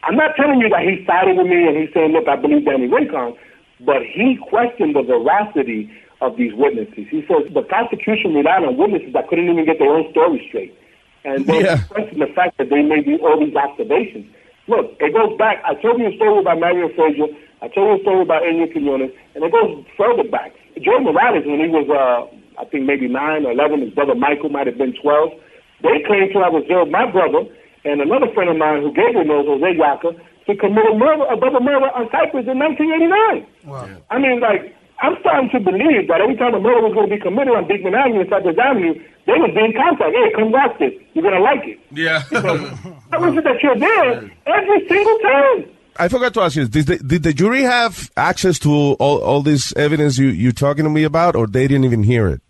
I'm 0.03 0.15
not 0.15 0.35
telling 0.35 0.59
you 0.59 0.69
that 0.69 0.81
he 0.81 1.03
sided 1.05 1.35
with 1.37 1.47
me 1.47 1.67
and 1.67 1.77
he's 1.77 1.93
saying, 1.93 2.11
look, 2.11 2.27
I 2.27 2.35
believe 2.35 2.65
Danny 2.65 2.87
Rincon, 2.87 3.35
but 3.85 4.01
he 4.03 4.37
questioned 4.49 4.95
the 4.95 5.03
veracity 5.03 5.91
of 6.21 6.37
these 6.37 6.53
witnesses. 6.53 7.07
He 7.09 7.25
says 7.27 7.51
the 7.53 7.61
prosecution 7.63 8.33
relied 8.33 8.63
on 8.63 8.77
witnesses 8.77 9.13
that 9.13 9.27
couldn't 9.27 9.49
even 9.49 9.65
get 9.65 9.79
their 9.79 9.89
own 9.89 10.09
story 10.11 10.45
straight. 10.47 10.77
And 11.23 11.45
they 11.45 11.63
Yeah. 11.63 11.77
questioned 11.89 12.21
the 12.21 12.27
fact 12.27 12.57
that 12.57 12.69
they 12.69 12.81
made 12.81 13.07
all 13.21 13.39
these 13.39 13.55
observations. 13.55 14.25
Look, 14.67 14.95
it 14.99 15.13
goes 15.13 15.35
back. 15.37 15.61
I 15.65 15.73
told 15.75 15.99
you 15.99 16.07
a 16.07 16.15
story 16.15 16.39
about 16.39 16.59
Mario 16.59 16.89
Frazier. 16.89 17.27
I 17.61 17.67
told 17.67 17.89
you 17.89 17.95
a 17.97 18.01
story 18.01 18.21
about 18.21 18.43
Enya 18.43 18.71
Quinones, 18.71 19.11
and 19.35 19.43
it 19.43 19.51
goes 19.51 19.83
further 19.97 20.23
back. 20.23 20.53
Joe 20.79 20.99
Morales, 20.99 21.45
when 21.45 21.59
he 21.59 21.67
was, 21.67 21.89
uh, 21.89 22.61
I 22.61 22.65
think 22.65 22.85
maybe 22.85 23.07
nine 23.07 23.45
or 23.45 23.51
eleven, 23.51 23.81
his 23.81 23.93
brother 23.93 24.15
Michael 24.15 24.49
might 24.49 24.67
have 24.67 24.77
been 24.77 24.93
twelve. 24.93 25.33
They 25.81 26.01
claimed 26.05 26.31
to 26.33 26.39
have 26.41 26.53
observed 26.53 26.91
my 26.91 27.09
brother 27.09 27.45
and 27.83 28.01
another 28.01 28.27
friend 28.33 28.49
of 28.49 28.57
mine 28.57 28.81
who 28.81 28.93
gave 28.93 29.13
Gabriel 29.13 29.25
knows, 29.25 29.47
Jose 29.47 29.77
Yaka, 29.77 30.13
to 30.51 30.59
commit 30.59 30.85
a 30.85 30.95
murder, 30.95 31.23
a 31.31 31.39
double 31.39 31.63
murder 31.63 31.87
on 31.95 32.11
Cyprus 32.11 32.45
in 32.45 32.59
1989. 32.59 33.47
Wow. 33.65 33.87
I 34.11 34.19
mean, 34.19 34.39
like, 34.39 34.75
I'm 35.01 35.15
starting 35.19 35.49
to 35.49 35.59
believe 35.59 36.07
that 36.07 36.21
every 36.21 36.35
time 36.35 36.53
a 36.53 36.59
murder 36.59 36.81
was 36.85 36.93
going 36.93 37.09
to 37.09 37.15
be 37.15 37.21
committed 37.21 37.55
on 37.55 37.67
Beekman 37.67 37.95
Avenue 37.95 38.21
and 38.21 38.29
Cypress 38.29 38.57
Avenue, 38.59 38.93
they 39.25 39.33
would 39.33 39.53
be 39.55 39.63
in 39.65 39.73
contact. 39.73 40.13
Hey, 40.13 40.29
come 40.35 40.51
watch 40.51 40.77
this. 40.77 40.93
You're 41.13 41.23
going 41.25 41.35
to 41.35 41.41
like 41.41 41.63
it. 41.65 41.79
Yeah. 41.89 42.21
That 43.11 43.19
was 43.19 43.35
it 43.37 43.43
that 43.43 43.59
you're 43.61 43.77
there 43.77 44.31
every 44.45 44.87
single 44.87 45.17
time. 45.19 45.75
I 45.97 46.07
forgot 46.07 46.33
to 46.35 46.41
ask 46.41 46.55
you: 46.55 46.65
Did 46.65 46.85
the, 46.87 46.97
did 46.97 47.23
the 47.23 47.33
jury 47.33 47.63
have 47.63 48.09
access 48.15 48.57
to 48.59 48.71
all, 48.71 49.19
all 49.19 49.41
this 49.41 49.75
evidence 49.75 50.17
you 50.17 50.27
you 50.27 50.53
talking 50.53 50.85
to 50.85 50.89
me 50.89 51.03
about, 51.03 51.35
or 51.35 51.45
they 51.45 51.67
didn't 51.67 51.83
even 51.83 52.03
hear 52.03 52.29
it? 52.29 52.41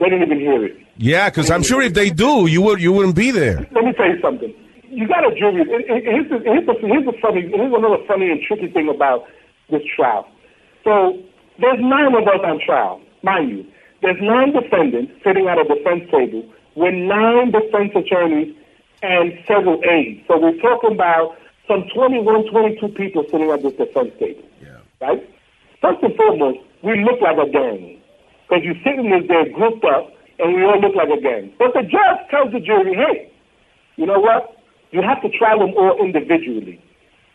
They 0.00 0.06
didn't 0.06 0.22
even 0.24 0.40
hear 0.40 0.64
it. 0.64 0.76
Yeah, 0.96 1.30
because 1.30 1.50
I'm 1.50 1.62
sure 1.62 1.80
if 1.82 1.94
they 1.94 2.10
do, 2.10 2.46
you 2.46 2.62
would 2.62 2.80
you 2.80 2.92
wouldn't 2.92 3.14
be 3.14 3.30
there. 3.30 3.68
Let 3.70 3.84
me 3.84 3.92
tell 3.92 4.06
you 4.08 4.20
something. 4.20 4.52
You 4.94 5.08
got 5.08 5.26
a 5.26 5.34
jury. 5.34 5.64
Here's 5.66 6.28
the, 6.30 6.38
here's 6.38 6.66
the, 6.66 6.86
here's 6.86 7.04
the 7.04 7.12
funny. 7.20 7.42
Here's 7.42 7.74
another 7.74 7.98
funny 8.06 8.30
and 8.30 8.40
tricky 8.40 8.68
thing 8.68 8.88
about 8.88 9.26
this 9.70 9.82
trial. 9.96 10.28
So 10.84 11.18
there's 11.58 11.80
nine 11.80 12.14
of 12.14 12.22
us 12.28 12.40
on 12.44 12.60
trial, 12.64 13.00
mind 13.22 13.50
you. 13.50 13.66
There's 14.02 14.20
nine 14.20 14.52
defendants 14.52 15.12
sitting 15.24 15.48
at 15.48 15.58
a 15.58 15.64
defense 15.64 16.10
table 16.10 16.44
with 16.76 16.94
nine 16.94 17.50
defense 17.50 17.92
attorneys 17.96 18.54
and 19.02 19.32
several 19.46 19.80
aides. 19.84 20.22
So 20.28 20.38
we're 20.38 20.60
talking 20.60 20.92
about 20.92 21.36
some 21.66 21.84
21, 21.94 22.50
22 22.50 22.88
people 22.88 23.24
sitting 23.30 23.50
at 23.50 23.62
this 23.62 23.72
defense 23.72 24.12
table. 24.18 24.44
Right? 25.00 25.28
First 25.80 26.02
and 26.02 26.14
foremost, 26.16 26.58
we 26.82 27.02
look 27.02 27.20
like 27.20 27.38
a 27.38 27.50
gang. 27.50 28.00
Because 28.48 28.62
you're 28.64 28.80
sitting 28.84 29.08
there 29.10 29.48
grouped 29.50 29.84
up, 29.84 30.12
and 30.38 30.54
we 30.54 30.62
all 30.64 30.80
look 30.80 30.94
like 30.94 31.08
a 31.08 31.20
gang. 31.20 31.52
But 31.58 31.72
the 31.74 31.82
judge 31.82 32.28
tells 32.30 32.52
the 32.52 32.60
jury, 32.60 32.94
hey, 32.94 33.32
you 33.96 34.06
know 34.06 34.20
what? 34.20 34.56
You 34.94 35.02
have 35.02 35.20
to 35.22 35.28
try 35.28 35.58
them 35.58 35.74
all 35.74 35.98
individually. 35.98 36.78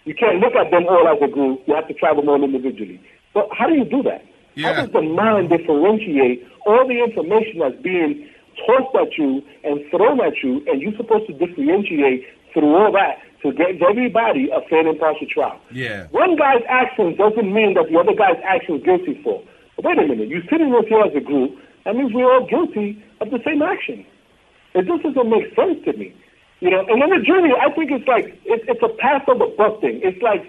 You 0.05 0.15
can't 0.15 0.39
look 0.39 0.55
at 0.55 0.71
them 0.71 0.87
all 0.87 1.05
as 1.11 1.19
a 1.21 1.27
group. 1.27 1.59
You 1.67 1.75
have 1.75 1.89
to 1.89 1.93
try 1.93 2.15
them 2.15 2.29
all 2.29 2.41
individually. 2.41 3.03
But 3.33 3.49
how 3.51 3.67
do 3.67 3.75
you 3.75 3.83
do 3.83 4.01
that? 4.03 4.23
How 4.63 4.73
does 4.79 4.91
the 4.95 5.01
mind 5.01 5.49
differentiate 5.49 6.47
all 6.65 6.87
the 6.87 7.03
information 7.03 7.59
that's 7.59 7.75
being 7.83 8.29
tossed 8.65 8.95
at 8.95 9.17
you 9.17 9.43
and 9.65 9.83
thrown 9.91 10.21
at 10.21 10.39
you, 10.41 10.63
and 10.67 10.81
you're 10.81 10.95
supposed 10.95 11.27
to 11.27 11.33
differentiate 11.33 12.23
through 12.53 12.75
all 12.75 12.93
that 12.93 13.19
to 13.43 13.51
get 13.51 13.75
everybody 13.83 14.49
a 14.55 14.61
fair 14.69 14.79
and 14.79 14.95
impartial 14.95 15.27
trial? 15.27 15.59
Yeah. 15.71 16.07
One 16.11 16.37
guy's 16.37 16.63
actions 16.69 17.17
doesn't 17.17 17.53
mean 17.53 17.75
that 17.75 17.91
the 17.91 17.99
other 17.99 18.15
guy's 18.15 18.39
actions 18.47 18.83
guilty 18.83 19.19
for. 19.21 19.43
But 19.75 19.83
wait 19.83 19.99
a 19.99 20.07
minute, 20.07 20.29
you're 20.29 20.47
sitting 20.49 20.71
with 20.71 20.87
here 20.87 21.03
as 21.03 21.11
a 21.15 21.19
group, 21.19 21.59
that 21.83 21.95
means 21.95 22.13
we're 22.13 22.23
all 22.23 22.47
guilty 22.47 23.03
of 23.19 23.31
the 23.31 23.39
same 23.45 23.61
action. 23.61 24.05
It 24.75 24.87
just 24.87 25.03
doesn't 25.03 25.29
make 25.29 25.55
sense 25.55 25.83
to 25.85 25.93
me. 25.93 26.15
You 26.59 26.69
know, 26.69 26.83
and 26.87 27.01
then 27.01 27.09
the 27.09 27.23
jury, 27.23 27.51
I 27.55 27.71
think 27.71 27.91
it's 27.91 28.07
like, 28.07 28.35
it, 28.43 28.67
it's 28.67 28.83
a 28.83 28.91
the 28.91 29.47
buck 29.55 29.79
thing. 29.79 30.01
It's 30.03 30.21
like, 30.21 30.43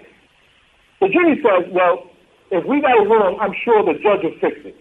the 0.99 1.07
jury 1.07 1.39
says, 1.39 1.71
well, 1.71 2.03
if 2.51 2.67
we 2.67 2.81
got 2.83 2.99
it 2.99 3.07
wrong, 3.07 3.39
I'm 3.39 3.55
sure 3.63 3.79
the 3.81 3.95
judge 3.95 4.27
will 4.27 4.35
fix 4.43 4.59
it. 4.67 4.75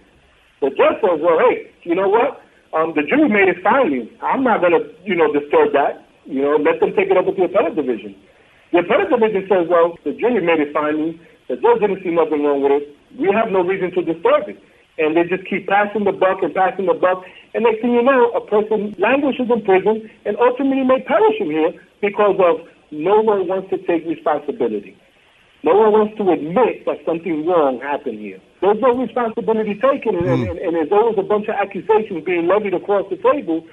The 0.60 0.74
judge 0.74 0.98
says, 0.98 1.22
well, 1.22 1.38
hey, 1.38 1.70
you 1.86 1.94
know 1.94 2.08
what? 2.10 2.42
Um, 2.74 2.92
the 2.94 3.02
jury 3.06 3.30
made 3.30 3.46
its 3.46 3.62
findings. 3.62 4.10
I'm 4.22 4.42
not 4.42 4.60
going 4.60 4.74
to, 4.74 4.82
you 5.06 5.14
know, 5.14 5.32
disturb 5.32 5.72
that. 5.72 6.06
You 6.26 6.42
know, 6.42 6.58
let 6.58 6.78
them 6.82 6.92
take 6.98 7.10
it 7.10 7.16
up 7.16 7.26
with 7.26 7.38
the 7.38 7.46
appellate 7.46 7.74
division. 7.78 8.14
The 8.74 8.82
appellate 8.82 9.10
division 9.10 9.46
says, 9.46 9.66
well, 9.70 9.94
the 10.04 10.12
jury 10.12 10.42
made 10.42 10.60
its 10.60 10.74
findings. 10.74 11.18
The 11.48 11.56
judge 11.56 11.80
didn't 11.80 12.02
see 12.02 12.10
nothing 12.10 12.42
wrong 12.42 12.62
with 12.62 12.74
it. 12.74 12.84
We 13.18 13.30
have 13.34 13.50
no 13.50 13.62
reason 13.62 13.90
to 13.94 14.02
disturb 14.02 14.50
it. 14.50 14.58
And 15.00 15.16
they 15.16 15.24
just 15.24 15.48
keep 15.48 15.66
passing 15.66 16.04
the 16.04 16.12
buck 16.12 16.44
and 16.44 16.52
passing 16.52 16.84
the 16.84 16.94
buck. 16.94 17.24
And 17.56 17.64
next 17.64 17.80
thing 17.80 17.96
you 17.96 18.04
know, 18.04 18.30
a 18.36 18.44
person 18.44 18.94
languishes 19.00 19.48
in 19.48 19.64
prison 19.64 20.04
and 20.28 20.36
ultimately 20.36 20.84
may 20.84 21.00
perish 21.00 21.40
in 21.40 21.48
here 21.48 21.72
because 22.04 22.36
of 22.36 22.68
no 22.92 23.24
one 23.24 23.48
wants 23.48 23.70
to 23.72 23.78
take 23.88 24.04
responsibility. 24.04 24.94
No 25.62 25.76
one 25.76 25.92
wants 25.92 26.16
to 26.16 26.24
admit 26.30 26.84
that 26.86 27.04
something 27.04 27.44
wrong 27.44 27.80
happened 27.80 28.18
here. 28.20 28.40
There's 28.60 28.80
no 28.80 28.96
responsibility 28.96 29.76
taken, 29.76 30.16
and, 30.16 30.24
hmm. 30.24 30.48
and, 30.52 30.58
and 30.58 30.72
there's 30.76 30.92
always 30.92 31.16
a 31.20 31.24
bunch 31.24 31.48
of 31.48 31.56
accusations 31.56 32.24
being 32.24 32.48
levied 32.48 32.72
across 32.72 33.08
the 33.08 33.16
table. 33.20 33.64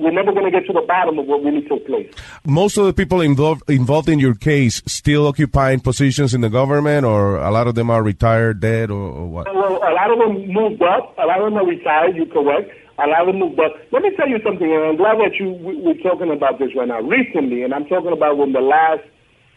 We're 0.00 0.10
never 0.12 0.32
going 0.32 0.50
to 0.50 0.50
get 0.50 0.66
to 0.66 0.72
the 0.72 0.84
bottom 0.86 1.18
of 1.18 1.26
what 1.26 1.42
really 1.44 1.62
took 1.68 1.86
place. 1.86 2.10
Most 2.46 2.76
of 2.78 2.86
the 2.86 2.92
people 2.92 3.20
involved 3.20 3.68
involved 3.70 4.08
in 4.08 4.18
your 4.18 4.34
case 4.34 4.82
still 4.86 5.26
occupying 5.26 5.80
positions 5.80 6.32
in 6.34 6.40
the 6.40 6.48
government, 6.48 7.04
or 7.04 7.36
a 7.36 7.50
lot 7.50 7.66
of 7.68 7.74
them 7.74 7.90
are 7.90 8.02
retired, 8.02 8.60
dead, 8.60 8.90
or, 8.90 8.96
or 9.20 9.26
what? 9.28 9.46
Well, 9.54 9.76
a 9.76 9.92
lot 9.92 10.10
of 10.10 10.18
them 10.18 10.46
moved 10.48 10.82
up. 10.82 11.14
A 11.18 11.26
lot 11.26 11.38
of 11.40 11.44
them 11.52 11.56
are 11.58 11.66
retired. 11.66 12.16
You're 12.16 12.26
correct. 12.26 12.70
A 12.98 13.06
lot 13.06 13.20
of 13.22 13.26
them 13.28 13.38
moved 13.40 13.60
up. 13.60 13.72
Let 13.92 14.02
me 14.02 14.10
tell 14.16 14.28
you 14.28 14.38
something, 14.44 14.70
and 14.70 14.84
I'm 14.84 14.96
glad 14.96 15.16
that 15.18 15.36
you 15.38 15.52
we- 15.52 15.76
we're 15.76 16.00
talking 16.02 16.30
about 16.32 16.58
this 16.58 16.70
right 16.74 16.88
now. 16.88 17.00
Recently, 17.00 17.62
and 17.62 17.72
I'm 17.74 17.84
talking 17.86 18.12
about 18.12 18.36
when 18.38 18.52
the 18.52 18.60
last, 18.60 19.02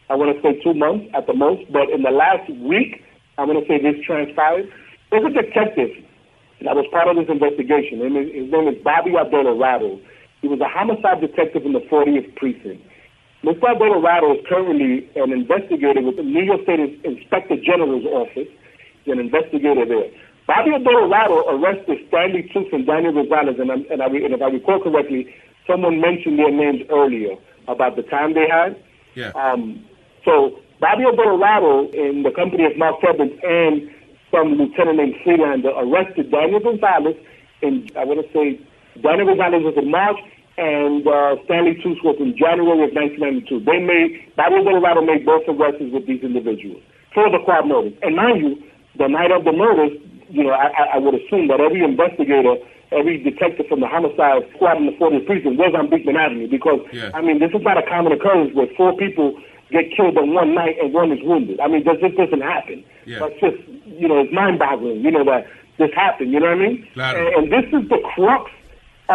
I 0.09 0.15
want 0.15 0.35
to 0.35 0.41
say 0.43 0.59
two 0.63 0.73
months 0.73 1.07
at 1.13 1.27
the 1.27 1.33
most, 1.33 1.69
but 1.71 1.89
in 1.89 2.03
the 2.03 2.11
last 2.11 2.47
week, 2.59 3.03
I'm 3.37 3.47
going 3.47 3.59
to 3.59 3.67
say 3.67 3.81
this 3.81 3.99
transpired. 4.05 4.71
There's 5.11 5.25
a 5.25 5.29
detective 5.41 5.91
that 6.63 6.75
was 6.75 6.85
part 6.91 7.07
of 7.11 7.17
this 7.17 7.27
investigation. 7.27 8.01
and 8.01 8.15
His 8.15 8.47
name 8.51 8.67
is 8.71 8.79
Bobby 8.83 9.11
Abdullah 9.19 9.55
He 10.43 10.49
was 10.49 10.59
a 10.59 10.67
homicide 10.67 11.21
detective 11.21 11.63
in 11.65 11.71
the 11.71 11.79
40th 11.79 12.35
precinct. 12.35 12.83
Mr. 13.47 13.63
Abdullah 13.63 14.35
is 14.35 14.43
currently 14.45 15.07
an 15.15 15.31
investigator 15.31 16.03
with 16.03 16.17
the 16.17 16.23
New 16.23 16.43
York 16.43 16.63
State 16.63 16.99
Inspector 17.07 17.55
General's 17.63 18.03
office. 18.11 18.51
He's 19.03 19.13
an 19.13 19.19
investigator 19.19 19.87
there. 19.87 20.11
Bobby 20.45 20.75
Adorado 20.75 21.47
arrested 21.47 22.03
Stanley 22.09 22.43
Toots 22.51 22.75
and 22.75 22.85
Daniel 22.85 23.13
Rosales, 23.13 23.55
and, 23.55 23.71
and, 23.71 24.03
I, 24.03 24.07
and 24.07 24.35
if 24.35 24.41
I 24.41 24.51
recall 24.51 24.83
correctly, 24.83 25.33
someone 25.65 26.01
mentioned 26.01 26.37
their 26.39 26.51
names 26.51 26.83
earlier 26.91 27.39
about 27.69 27.95
the 27.95 28.03
time 28.03 28.33
they 28.33 28.47
had. 28.51 28.75
Yeah. 29.15 29.31
Um, 29.39 29.79
so 30.25 30.59
Bobby 30.81 31.03
Adorado, 31.07 31.87
in 31.95 32.23
the 32.23 32.31
company 32.31 32.65
of 32.65 32.75
Mark 32.75 32.99
Evans 33.07 33.31
and 33.47 33.89
some 34.29 34.59
lieutenant 34.59 34.97
named 34.97 35.15
Freelander, 35.23 35.71
arrested 35.71 36.31
Daniel 36.31 36.59
Gonzalez 36.59 37.15
in, 37.61 37.87
I 37.95 38.03
want 38.03 38.19
to 38.19 38.27
say, 38.35 38.59
Daniel 39.01 39.27
Gonzalez 39.27 39.63
was 39.63 39.75
in 39.77 39.89
March, 39.89 40.19
and 40.57 41.05
uh, 41.07 41.35
Stanley 41.45 41.79
was 42.03 42.17
in 42.19 42.37
January 42.37 42.85
of 42.85 42.93
1992. 42.93 43.65
They 43.65 43.79
made, 43.81 44.21
Bobby 44.37 44.61
Adorado 44.61 45.01
made 45.01 45.25
both 45.25 45.43
arrests 45.49 45.81
with 45.91 46.05
these 46.05 46.21
individuals 46.21 46.81
for 47.13 47.29
the 47.29 47.39
quad 47.43 47.65
murders. 47.67 47.93
And 48.01 48.15
mind 48.15 48.37
you, 48.41 48.63
the 48.97 49.07
night 49.07 49.31
of 49.31 49.45
the 49.45 49.51
murders, 49.51 49.97
you 50.29 50.43
know, 50.43 50.51
I, 50.53 50.93
I- 50.93 50.97
would 50.97 51.15
assume 51.15 51.47
that 51.49 51.59
every 51.59 51.83
investigator, 51.83 52.57
every 52.91 53.17
detective 53.17 53.65
from 53.67 53.81
the 53.81 53.87
homicide 53.87 54.45
squad 54.55 54.77
in 54.77 54.85
the 54.85 54.93
40th 54.93 55.25
precinct 55.25 55.57
was 55.57 55.73
on 55.73 55.89
Beekman 55.89 56.17
Avenue 56.17 56.47
because, 56.49 56.81
Yeah. 56.93 57.09
I 57.13 57.21
mean, 57.21 57.39
this 57.39 57.49
is 57.53 57.61
not 57.61 57.77
a 57.77 57.83
common 57.89 58.13
occurrence 58.13 58.53
where 58.53 58.67
four 58.77 58.95
people 58.95 59.33
get 59.71 59.89
killed 59.95 60.17
in 60.17 60.33
one 60.33 60.53
night 60.53 60.77
and 60.81 60.93
one 60.93 61.11
is 61.11 61.19
wounded. 61.23 61.59
I 61.59 61.67
mean, 61.67 61.83
this 61.83 61.97
just 61.99 62.15
doesn't 62.15 62.41
happen. 62.41 62.83
Yeah. 63.05 63.19
That's 63.25 63.39
just, 63.41 63.57
you 63.89 64.07
know, 64.07 64.19
it's 64.21 64.31
mind-boggling, 64.33 65.01
you 65.01 65.09
know, 65.09 65.23
that 65.25 65.47
this 65.79 65.89
happened, 65.95 66.31
you 66.31 66.39
know 66.39 66.45
what 66.53 66.61
I 66.61 66.67
mean? 66.67 66.87
Claro. 66.93 67.17
And, 67.25 67.35
and 67.35 67.51
this 67.51 67.65
is 67.73 67.89
the 67.89 67.97
crux 68.13 68.51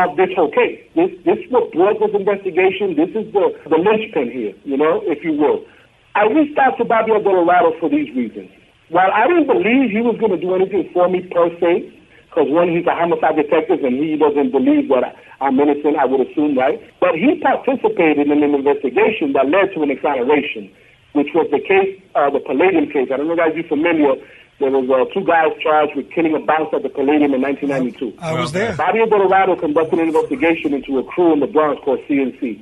of 0.07 0.17
this 0.17 0.31
whole 0.37 0.51
case. 0.51 0.79
This, 0.95 1.11
this 1.27 1.39
is 1.43 1.51
what 1.51 1.73
brought 1.75 1.99
this 1.99 2.15
investigation. 2.15 2.95
This 2.95 3.11
is 3.11 3.27
the, 3.35 3.51
the 3.67 3.79
linchpin 3.79 4.31
here, 4.31 4.55
you 4.63 4.77
know, 4.77 5.03
if 5.11 5.25
you 5.25 5.33
will. 5.35 5.67
I 6.15 6.27
reached 6.31 6.59
out 6.59 6.79
to 6.79 6.85
Bobby 6.85 7.11
Adorado 7.13 7.75
for 7.81 7.91
these 7.91 8.11
reasons. 8.15 8.51
While 8.91 9.11
I 9.13 9.27
didn't 9.29 9.47
believe 9.47 9.91
he 9.91 10.01
was 10.01 10.17
going 10.19 10.33
to 10.33 10.41
do 10.41 10.55
anything 10.55 10.89
for 10.93 11.09
me 11.09 11.27
per 11.29 11.51
se, 11.61 11.91
because 12.29 12.49
one, 12.53 12.69
he's 12.71 12.87
a 12.87 12.95
homicide 12.95 13.37
detective 13.37 13.83
and 13.85 13.99
he 13.99 14.17
doesn't 14.17 14.53
believe 14.53 14.89
that 14.89 15.05
I- 15.05 15.15
I'm 15.41 15.59
innocent, 15.61 15.97
I 15.97 16.05
would 16.05 16.27
assume, 16.27 16.59
right? 16.59 16.81
But 17.01 17.15
he 17.15 17.39
participated 17.41 18.27
in 18.27 18.43
an 18.43 18.55
investigation 18.55 19.33
that 19.35 19.49
led 19.49 19.73
to 19.75 19.83
an 19.83 19.91
exoneration, 19.91 20.71
which 21.13 21.31
was 21.35 21.47
the 21.51 21.61
case, 21.61 22.01
uh, 22.15 22.31
the 22.31 22.41
Palladium 22.41 22.91
case. 22.91 23.09
I 23.13 23.17
don't 23.19 23.29
know 23.29 23.39
if 23.39 23.57
you 23.57 23.63
familiar. 23.69 24.17
There 24.59 24.71
was 24.71 24.91
uh, 24.91 25.07
two 25.15 25.25
guys 25.25 25.55
charged 25.63 25.95
with 25.95 26.11
killing 26.11 26.35
a 26.35 26.41
bouncer 26.41 26.77
at 26.77 26.83
the 26.83 26.89
Palladium 26.89 27.33
in 27.33 27.43
1992. 27.43 28.19
I 28.19 28.35
was 28.35 28.51
there. 28.51 28.75
Bobby 28.75 28.99
Colorado 29.09 29.55
conducted 29.55 30.01
an 30.01 30.09
investigation 30.09 30.75
into 30.75 30.99
a 30.99 31.05
crew 31.05 31.33
in 31.33 31.39
the 31.39 31.47
Bronx 31.47 31.81
called 31.85 32.01
CNC. 32.11 32.59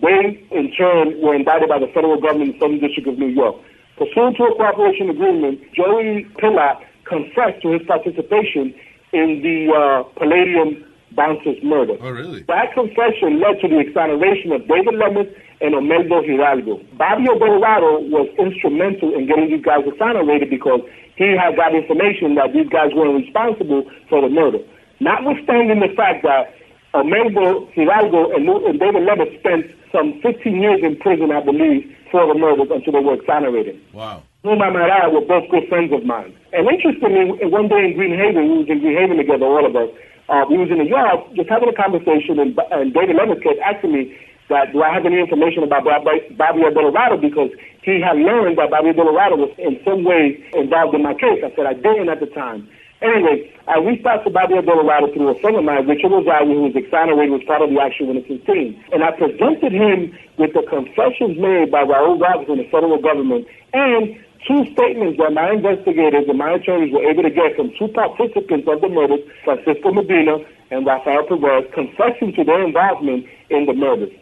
They, 0.00 0.44
in 0.52 0.72
turn, 0.76 1.20
were 1.22 1.34
indicted 1.34 1.68
by 1.68 1.78
the 1.78 1.88
federal 1.88 2.20
government 2.20 2.52
in 2.52 2.52
the 2.52 2.58
Southern 2.60 2.80
District 2.80 3.08
of 3.08 3.18
New 3.18 3.32
York. 3.32 3.56
Pursuant 3.96 4.36
to 4.36 4.44
a 4.44 4.54
cooperation 4.54 5.08
agreement, 5.10 5.60
Joey 5.74 6.28
Pilat 6.36 6.84
confessed 7.04 7.62
to 7.62 7.72
his 7.72 7.82
participation 7.86 8.74
in 9.12 9.40
the 9.42 9.72
uh, 9.72 10.02
Palladium 10.20 10.84
bouncer's 11.12 11.62
murder. 11.62 11.96
Oh, 12.00 12.10
really? 12.10 12.42
That 12.48 12.72
confession 12.74 13.40
led 13.40 13.60
to 13.60 13.68
the 13.68 13.78
exoneration 13.80 14.52
of 14.52 14.66
David 14.68 14.94
Lemus 14.94 15.28
and 15.60 15.74
Omeldo 15.74 16.24
Hidalgo. 16.24 16.80
Bobby 16.96 17.26
Colorado 17.26 18.00
was 18.08 18.28
instrumental 18.38 19.14
in 19.14 19.26
getting 19.26 19.50
these 19.50 19.64
guys 19.64 19.82
exonerated 19.86 20.50
because 20.50 20.80
he 21.16 21.34
had 21.34 21.56
got 21.56 21.74
information 21.74 22.36
that 22.36 22.52
these 22.54 22.68
guys 22.68 22.94
weren't 22.94 23.18
responsible 23.18 23.84
for 24.08 24.22
the 24.22 24.28
murder. 24.28 24.58
Notwithstanding 25.00 25.80
the 25.80 25.90
fact 25.94 26.22
that 26.22 26.54
Omeldo 26.94 27.70
Hidalgo 27.72 28.30
and, 28.34 28.48
and 28.48 28.78
David 28.78 29.02
Lemus 29.02 29.38
spent 29.40 29.66
some 29.92 30.20
15 30.22 30.62
years 30.62 30.80
in 30.82 30.96
prison, 30.96 31.32
I 31.32 31.40
believe, 31.42 31.84
for 32.10 32.26
the 32.26 32.38
murders 32.38 32.68
until 32.70 32.92
they 32.92 33.04
were 33.04 33.14
exonerated. 33.14 33.80
Wow. 33.92 34.22
Whom 34.42 34.62
I 34.62 34.70
might 34.70 34.88
add 34.88 35.12
were 35.12 35.26
both 35.26 35.50
good 35.50 35.68
friends 35.68 35.92
of 35.92 36.04
mine. 36.04 36.34
And 36.52 36.68
interestingly, 36.68 37.34
one 37.50 37.68
day 37.68 37.90
in 37.90 37.96
Green 37.96 38.16
Haven, 38.16 38.48
we 38.48 38.58
was 38.62 38.68
in 38.68 38.80
Green 38.80 38.96
Haven 38.96 39.16
together, 39.18 39.44
all 39.44 39.66
of 39.66 39.74
us. 39.74 39.90
Uh, 40.28 40.44
we 40.48 40.60
was 40.60 40.68
in 40.70 40.78
the 40.78 40.84
yard 40.84 41.24
just 41.34 41.48
having 41.48 41.68
a 41.68 41.76
conversation, 41.76 42.38
and, 42.38 42.52
and 42.70 42.92
David 42.92 43.16
Lemus 43.16 43.40
kept 43.42 43.58
asking 43.64 43.92
me 43.92 44.12
that 44.48 44.72
do 44.72 44.82
I 44.82 44.92
have 44.92 45.04
any 45.04 45.20
information 45.20 45.62
about 45.62 45.84
Bobby, 45.84 46.24
Bobby 46.36 46.64
Adorado 46.64 47.16
because 47.16 47.52
he 47.82 48.00
had 48.00 48.16
learned 48.16 48.56
that 48.58 48.70
Bobby 48.70 48.90
Adorado 48.90 49.36
was 49.36 49.52
in 49.56 49.80
some 49.84 50.04
way 50.04 50.40
involved 50.52 50.94
in 50.94 51.02
my 51.02 51.14
case. 51.14 51.40
I 51.44 51.52
said 51.56 51.64
I 51.64 51.74
didn't 51.74 52.08
at 52.08 52.20
the 52.20 52.28
time. 52.32 52.68
Anyway, 53.00 53.46
I 53.68 53.78
reached 53.78 54.04
out 54.06 54.24
to 54.24 54.30
Bobby 54.30 54.58
Adorado 54.58 55.12
through 55.14 55.28
a 55.30 55.38
friend 55.38 55.56
of 55.56 55.64
mine, 55.64 55.86
Richard 55.86 56.10
Rosario, 56.10 56.50
who 56.50 56.66
was 56.66 56.76
exonerated 56.76 57.30
was 57.30 57.44
part 57.46 57.62
of 57.62 57.70
the 57.70 57.78
actual 57.78 58.10
innocence 58.10 58.42
team. 58.44 58.74
And 58.90 59.04
I 59.04 59.12
presented 59.14 59.70
him 59.70 60.10
with 60.36 60.52
the 60.52 60.66
confessions 60.66 61.38
made 61.38 61.70
by 61.70 61.86
Raul 61.86 62.18
Robinson, 62.18 62.58
the 62.58 62.68
federal 62.72 62.98
government, 62.98 63.46
and 63.72 64.18
two 64.46 64.64
statements 64.72 65.18
that 65.18 65.32
my 65.32 65.52
investigators 65.52 66.24
and 66.28 66.38
my 66.38 66.52
attorneys 66.52 66.92
were 66.92 67.08
able 67.08 67.22
to 67.22 67.30
get 67.30 67.56
from 67.56 67.72
two 67.78 67.88
participants 67.88 68.68
of 68.68 68.80
the 68.80 68.88
murders, 68.88 69.20
Francisco 69.44 69.92
Medina 69.92 70.38
and 70.70 70.86
Rafael 70.86 71.26
Perez, 71.26 71.66
confessing 71.74 72.32
to 72.34 72.44
their 72.44 72.62
involvement 72.64 73.26
in 73.50 73.66
the 73.66 73.74
murders. 73.74 74.12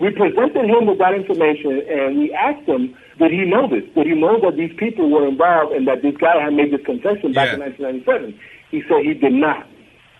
We 0.00 0.10
presented 0.10 0.66
him 0.66 0.86
with 0.86 0.98
that 0.98 1.14
information 1.14 1.82
and 1.88 2.18
we 2.18 2.32
asked 2.34 2.66
him, 2.66 2.96
did 3.18 3.30
he 3.30 3.44
know 3.44 3.68
this? 3.68 3.84
Did 3.94 4.06
he 4.06 4.14
know 4.14 4.40
that 4.40 4.56
these 4.56 4.74
people 4.76 5.08
were 5.08 5.26
involved 5.26 5.72
and 5.72 5.86
that 5.86 6.02
this 6.02 6.16
guy 6.16 6.42
had 6.42 6.52
made 6.52 6.72
this 6.72 6.84
confession 6.84 7.32
back 7.32 7.54
in 7.54 7.60
1997? 7.60 8.38
He 8.70 8.82
said 8.88 9.06
he 9.06 9.14
did 9.14 9.32
not. 9.32 9.66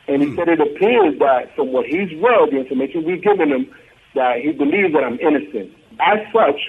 And 0.06 0.22
he 0.22 0.28
hmm. 0.28 0.36
said 0.36 0.48
it 0.48 0.60
appears 0.60 1.18
that 1.18 1.54
from 1.56 1.72
what 1.72 1.86
he's 1.86 2.12
read, 2.22 2.50
the 2.52 2.60
information 2.60 3.04
we've 3.04 3.22
given 3.22 3.50
him, 3.50 3.66
that 4.14 4.38
he 4.40 4.52
believes 4.52 4.92
that 4.94 5.02
I'm 5.02 5.18
innocent. 5.18 5.74
As 5.98 6.20
such, 6.32 6.60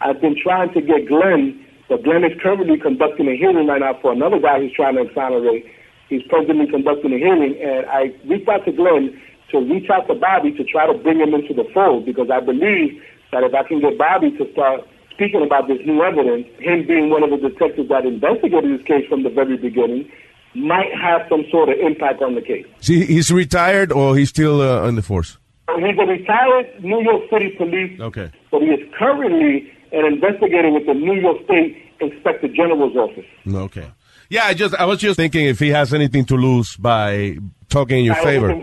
I've 0.00 0.20
been 0.20 0.36
trying 0.40 0.72
to 0.72 0.80
get 0.80 1.08
Glenn, 1.08 1.63
but 1.88 2.02
Glenn 2.02 2.24
is 2.24 2.32
currently 2.42 2.78
conducting 2.78 3.28
a 3.28 3.36
hearing 3.36 3.66
right 3.66 3.80
now 3.80 3.98
for 4.00 4.12
another 4.12 4.38
guy 4.40 4.60
who's 4.60 4.72
trying 4.72 4.96
to 4.96 5.02
exonerate. 5.02 5.66
He's 6.08 6.22
presently 6.28 6.66
conducting 6.66 7.12
a 7.12 7.18
hearing, 7.18 7.56
and 7.60 7.86
I 7.86 8.12
reached 8.28 8.48
out 8.48 8.64
to 8.66 8.72
Glenn 8.72 9.20
to 9.50 9.58
reach 9.60 9.88
out 9.90 10.06
to 10.08 10.14
Bobby 10.14 10.52
to 10.52 10.64
try 10.64 10.86
to 10.86 10.94
bring 10.98 11.18
him 11.20 11.34
into 11.34 11.54
the 11.54 11.64
fold 11.74 12.06
because 12.06 12.28
I 12.30 12.40
believe 12.40 13.00
that 13.32 13.42
if 13.42 13.54
I 13.54 13.62
can 13.66 13.80
get 13.80 13.98
Bobby 13.98 14.30
to 14.38 14.50
start 14.52 14.80
speaking 15.12 15.42
about 15.44 15.68
this 15.68 15.78
new 15.86 16.02
evidence, 16.02 16.46
him 16.58 16.86
being 16.86 17.10
one 17.10 17.22
of 17.22 17.30
the 17.30 17.48
detectives 17.48 17.88
that 17.88 18.04
investigated 18.04 18.78
this 18.78 18.86
case 18.86 19.06
from 19.08 19.22
the 19.22 19.30
very 19.30 19.56
beginning, 19.56 20.10
might 20.54 20.92
have 20.94 21.22
some 21.28 21.44
sort 21.50 21.68
of 21.68 21.78
impact 21.78 22.22
on 22.22 22.34
the 22.34 22.40
case. 22.42 22.66
See, 22.80 23.04
he's 23.04 23.30
retired 23.32 23.90
or 23.92 24.16
he's 24.16 24.28
still 24.30 24.60
uh, 24.60 24.86
in 24.88 24.94
the 24.94 25.02
force? 25.02 25.36
He's 25.76 25.98
a 25.98 26.06
retired 26.06 26.84
New 26.84 27.00
York 27.02 27.22
City 27.30 27.50
police, 27.56 27.98
Okay. 28.00 28.30
but 28.50 28.60
he 28.62 28.68
is 28.68 28.80
currently 28.98 29.72
an 29.94 30.04
investigator 30.12 30.70
with 30.70 30.86
the 30.86 30.94
New 30.94 31.14
York 31.14 31.44
State 31.44 31.76
Inspector 32.00 32.48
General's 32.48 32.96
office. 32.96 33.26
Okay. 33.46 33.90
Yeah, 34.28 34.44
I 34.44 34.54
just 34.54 34.74
I 34.74 34.84
was 34.84 34.98
just 34.98 35.16
thinking 35.16 35.46
if 35.46 35.58
he 35.58 35.68
has 35.70 35.92
anything 35.92 36.24
to 36.26 36.36
lose 36.36 36.76
by 36.76 37.38
talking 37.68 37.98
in 37.98 38.04
your 38.04 38.16
I 38.16 38.24
favor. 38.24 38.54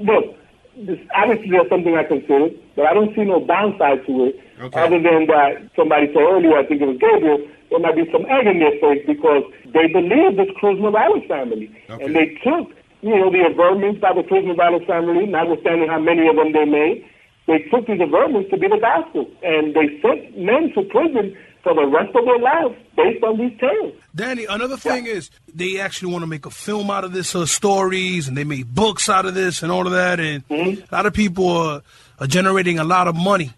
Look, 0.00 0.36
this, 0.76 0.98
obviously 1.14 1.50
there's 1.50 1.68
something 1.68 1.96
I 1.96 2.04
considered, 2.04 2.52
but 2.76 2.86
I 2.86 2.94
don't 2.94 3.14
see 3.14 3.24
no 3.24 3.44
downside 3.46 4.04
to 4.06 4.26
it. 4.26 4.40
Other 4.74 5.00
than 5.00 5.26
that, 5.26 5.70
somebody 5.74 6.08
said 6.08 6.20
earlier, 6.20 6.58
I 6.58 6.66
think 6.66 6.82
it 6.82 6.86
was 6.86 6.98
Gabriel, 7.00 7.40
there 7.70 7.78
might 7.78 7.96
be 7.96 8.04
some 8.12 8.26
egg 8.28 8.46
in 8.46 8.58
their 8.58 8.76
face 8.76 9.04
because 9.06 9.44
they 9.72 9.88
believe 9.88 10.36
this 10.36 10.52
Cruz 10.56 10.78
Morales 10.78 11.24
family. 11.28 11.72
And 11.88 12.14
they 12.14 12.36
took 12.44 12.68
you 13.02 13.16
know, 13.16 13.30
the 13.30 13.40
averments 13.48 14.00
by 14.00 14.12
the 14.12 14.22
prison 14.22 14.54
violence 14.56 14.84
family, 14.84 15.26
notwithstanding 15.26 15.88
how 15.88 15.98
many 15.98 16.28
of 16.28 16.36
them 16.36 16.52
they 16.52 16.64
made, 16.64 17.04
they 17.46 17.58
took 17.70 17.86
these 17.86 18.00
averments 18.00 18.50
to 18.50 18.56
be 18.56 18.68
the 18.68 18.78
gospel. 18.78 19.30
And 19.42 19.74
they 19.74 20.00
sent 20.00 20.38
men 20.38 20.72
to 20.74 20.82
prison 20.82 21.36
for 21.62 21.74
the 21.74 21.86
rest 21.86 22.14
of 22.14 22.24
their 22.24 22.38
lives 22.38 22.74
based 22.96 23.22
on 23.22 23.38
these 23.38 23.58
tales. 23.58 23.94
Danny, 24.14 24.46
another 24.46 24.76
thing 24.76 25.06
is 25.06 25.30
they 25.54 25.78
actually 25.78 26.12
want 26.12 26.22
to 26.22 26.26
make 26.26 26.46
a 26.46 26.50
film 26.50 26.90
out 26.90 27.04
of 27.04 27.12
this 27.12 27.34
uh, 27.34 27.46
stories, 27.46 28.28
and 28.28 28.36
they 28.36 28.44
made 28.44 28.74
books 28.74 29.08
out 29.08 29.26
of 29.26 29.34
this 29.34 29.62
and 29.62 29.70
all 29.70 29.86
of 29.86 29.92
that, 29.92 30.20
and 30.20 30.42
a 30.50 30.82
lot 30.90 31.06
of 31.06 31.12
people 31.12 31.48
are, 31.48 31.82
are 32.18 32.26
generating 32.26 32.78
a 32.78 32.84
lot 32.84 33.08
of 33.08 33.16
money. 33.16 33.50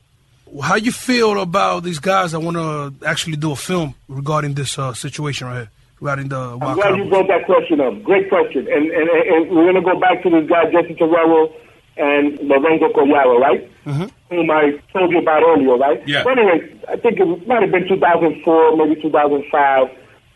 How 0.62 0.74
you 0.74 0.92
feel 0.92 1.40
about 1.40 1.82
these 1.82 1.98
guys 1.98 2.32
that 2.32 2.40
want 2.40 2.56
to 2.56 3.06
actually 3.06 3.36
do 3.36 3.52
a 3.52 3.56
film 3.56 3.94
regarding 4.08 4.54
this 4.54 4.78
uh, 4.78 4.92
situation 4.92 5.46
right 5.46 5.54
here, 5.54 5.70
regarding 6.00 6.28
the 6.28 6.58
I'm 6.60 6.74
glad 6.74 6.96
you 6.96 7.08
brought 7.08 7.28
that 7.28 7.46
question 7.46 7.80
up. 7.80 8.02
Great 8.02 8.28
question. 8.28 8.66
And, 8.68 8.90
and, 8.90 9.08
and 9.08 9.50
we're 9.50 9.72
going 9.72 9.76
to 9.76 9.80
go 9.80 9.98
back 9.98 10.22
to 10.24 10.30
this 10.30 10.46
guy, 10.50 10.70
Jesse 10.70 10.94
Terrell 10.94 11.54
and 11.96 12.38
Lorenzo 12.40 12.88
Collado, 12.90 13.40
right? 13.40 13.71
Whom 13.84 14.50
I 14.50 14.78
told 14.92 15.10
you 15.10 15.18
about 15.18 15.42
earlier, 15.42 15.76
right? 15.76 16.06
Yeah. 16.06 16.24
But 16.24 16.38
anyway, 16.38 16.80
I 16.88 16.96
think 16.96 17.18
it 17.20 17.46
might 17.46 17.62
have 17.62 17.70
been 17.70 17.88
2004, 17.88 18.76
maybe 18.76 19.00
2005, 19.00 19.88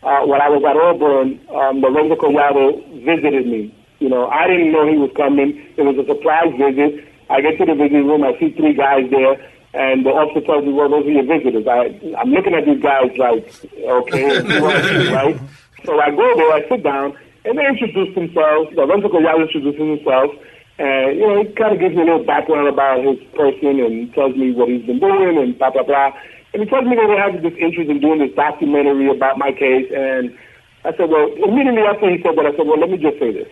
uh, 0.03 0.25
when 0.25 0.41
I 0.41 0.49
was 0.49 0.63
at 0.63 0.77
Auburn, 0.77 1.39
um, 1.49 1.81
Lorenzo 1.81 2.15
Collado 2.15 2.79
visited 3.03 3.47
me. 3.47 3.73
You 3.99 4.09
know, 4.09 4.27
I 4.27 4.47
didn't 4.47 4.71
know 4.71 4.87
he 4.87 4.97
was 4.97 5.09
coming. 5.17 5.57
It 5.75 5.81
was 5.81 5.97
a 5.97 6.05
surprise 6.05 6.53
visit. 6.57 7.03
I 7.29 7.41
get 7.41 7.57
to 7.57 7.65
the 7.65 7.73
visiting 7.75 8.07
room, 8.07 8.23
I 8.23 8.37
see 8.39 8.51
three 8.55 8.73
guys 8.73 9.09
there, 9.09 9.35
and 9.73 10.05
the 10.05 10.11
officer 10.11 10.45
tells 10.45 10.63
me, 10.63 10.71
well, 10.71 10.89
those 10.89 11.05
are 11.05 11.11
your 11.11 11.27
visitors. 11.27 11.67
I, 11.67 11.91
I'm 12.17 12.31
looking 12.31 12.53
at 12.53 12.63
these 12.65 12.81
guys 12.81 13.11
like, 13.17 13.43
okay, 13.75 14.41
who 14.47 14.65
are 14.65 15.03
you, 15.03 15.13
right? 15.13 15.39
So 15.83 15.99
I 15.99 16.11
go 16.11 16.23
there, 16.37 16.51
I 16.53 16.69
sit 16.69 16.83
down, 16.83 17.17
and 17.43 17.57
they 17.57 17.65
introduce 17.67 18.15
themselves. 18.15 18.71
Lorenzo 18.75 19.09
Collado 19.09 19.43
introduces 19.43 19.79
himself, 19.79 20.31
and, 20.79 21.17
you 21.17 21.27
know, 21.27 21.43
he 21.43 21.49
kind 21.53 21.73
of 21.73 21.79
gives 21.79 21.95
me 21.95 22.01
a 22.01 22.05
little 22.05 22.23
background 22.23 22.67
about 22.67 23.03
his 23.03 23.17
person 23.33 23.79
and 23.79 24.13
tells 24.13 24.35
me 24.35 24.51
what 24.51 24.69
he's 24.69 24.85
been 24.85 24.99
doing 24.99 25.37
and 25.37 25.57
blah, 25.57 25.71
blah, 25.71 25.83
blah. 25.83 26.11
And 26.53 26.63
he 26.63 26.69
tells 26.69 26.85
me 26.85 26.95
that 26.95 27.07
they 27.07 27.17
have 27.17 27.41
this 27.43 27.57
interest 27.59 27.89
in 27.89 27.99
doing 27.99 28.19
this 28.19 28.33
documentary 28.35 29.09
about 29.09 29.37
my 29.37 29.51
case, 29.51 29.91
and 29.91 30.37
I 30.85 30.95
said, 30.95 31.09
well, 31.09 31.27
immediately 31.43 31.81
after 31.81 32.09
he 32.09 32.21
said 32.23 32.37
that, 32.37 32.45
I 32.45 32.55
said, 32.55 32.65
well, 32.65 32.79
let 32.79 32.89
me 32.89 32.97
just 32.97 33.19
say 33.19 33.33
this. 33.33 33.49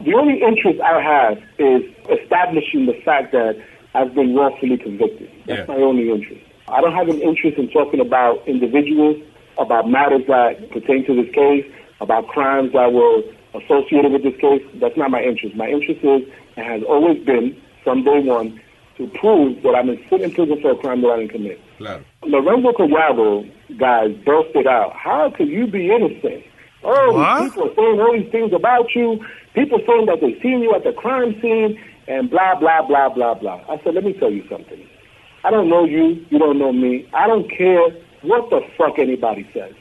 The 0.00 0.14
only 0.14 0.40
interest 0.40 0.80
I 0.80 1.00
have 1.02 1.36
is 1.58 1.84
establishing 2.08 2.86
the 2.86 2.96
fact 3.04 3.32
that 3.32 3.60
I've 3.94 4.14
been 4.14 4.34
wrongfully 4.34 4.78
convicted. 4.78 5.28
That's 5.46 5.68
my 5.68 5.76
only 5.76 6.10
interest. 6.10 6.40
I 6.68 6.80
don't 6.80 6.94
have 6.94 7.08
an 7.08 7.20
interest 7.20 7.58
in 7.58 7.68
talking 7.68 8.00
about 8.00 8.46
individuals, 8.48 9.20
about 9.58 9.90
matters 9.90 10.22
that 10.28 10.70
pertain 10.70 11.04
to 11.06 11.14
this 11.22 11.34
case, 11.34 11.66
about 12.00 12.28
crimes 12.28 12.72
that 12.72 12.92
were 12.92 13.22
associated 13.52 14.12
with 14.12 14.22
this 14.22 14.40
case. 14.40 14.64
That's 14.80 14.96
not 14.96 15.10
my 15.10 15.20
interest. 15.20 15.56
My 15.56 15.68
interest 15.68 16.00
is, 16.02 16.22
and 16.56 16.66
has 16.66 16.82
always 16.88 17.24
been, 17.24 17.60
from 17.84 18.04
day 18.04 18.20
one, 18.20 18.60
to 18.98 19.06
prove 19.18 19.62
that 19.62 19.74
I'm 19.74 19.88
in 19.88 20.04
sit 20.10 20.20
in 20.20 20.30
prison 20.32 20.60
for 20.60 20.72
a 20.72 20.76
crime 20.76 21.00
that 21.02 21.08
I 21.08 21.20
didn't 21.20 21.32
commit. 21.32 21.60
Claro. 21.78 22.04
Lorenzo 22.24 22.72
Collado, 22.72 23.50
guys, 23.78 24.14
bursted 24.26 24.66
out. 24.66 24.92
How 24.94 25.30
could 25.34 25.48
you 25.48 25.66
be 25.66 25.90
innocent? 25.90 26.44
Oh, 26.82 27.12
What? 27.12 27.44
people 27.44 27.70
are 27.70 27.74
saying 27.74 28.00
all 28.00 28.12
these 28.12 28.30
things 28.30 28.52
about 28.52 28.94
you. 28.94 29.24
People 29.54 29.80
saying 29.86 30.06
that 30.06 30.20
they've 30.20 30.38
seen 30.42 30.60
you 30.60 30.74
at 30.74 30.84
the 30.84 30.92
crime 30.92 31.38
scene 31.40 31.80
and 32.08 32.30
blah, 32.30 32.58
blah, 32.58 32.86
blah, 32.86 33.08
blah, 33.08 33.34
blah. 33.34 33.60
I 33.68 33.80
said, 33.82 33.94
let 33.94 34.04
me 34.04 34.12
tell 34.14 34.30
you 34.30 34.44
something. 34.48 34.86
I 35.44 35.50
don't 35.50 35.68
know 35.68 35.84
you. 35.84 36.24
You 36.30 36.38
don't 36.38 36.58
know 36.58 36.72
me. 36.72 37.08
I 37.14 37.26
don't 37.26 37.48
care 37.50 37.88
what 38.22 38.50
the 38.50 38.60
fuck 38.76 38.98
anybody 38.98 39.48
says. 39.54 39.72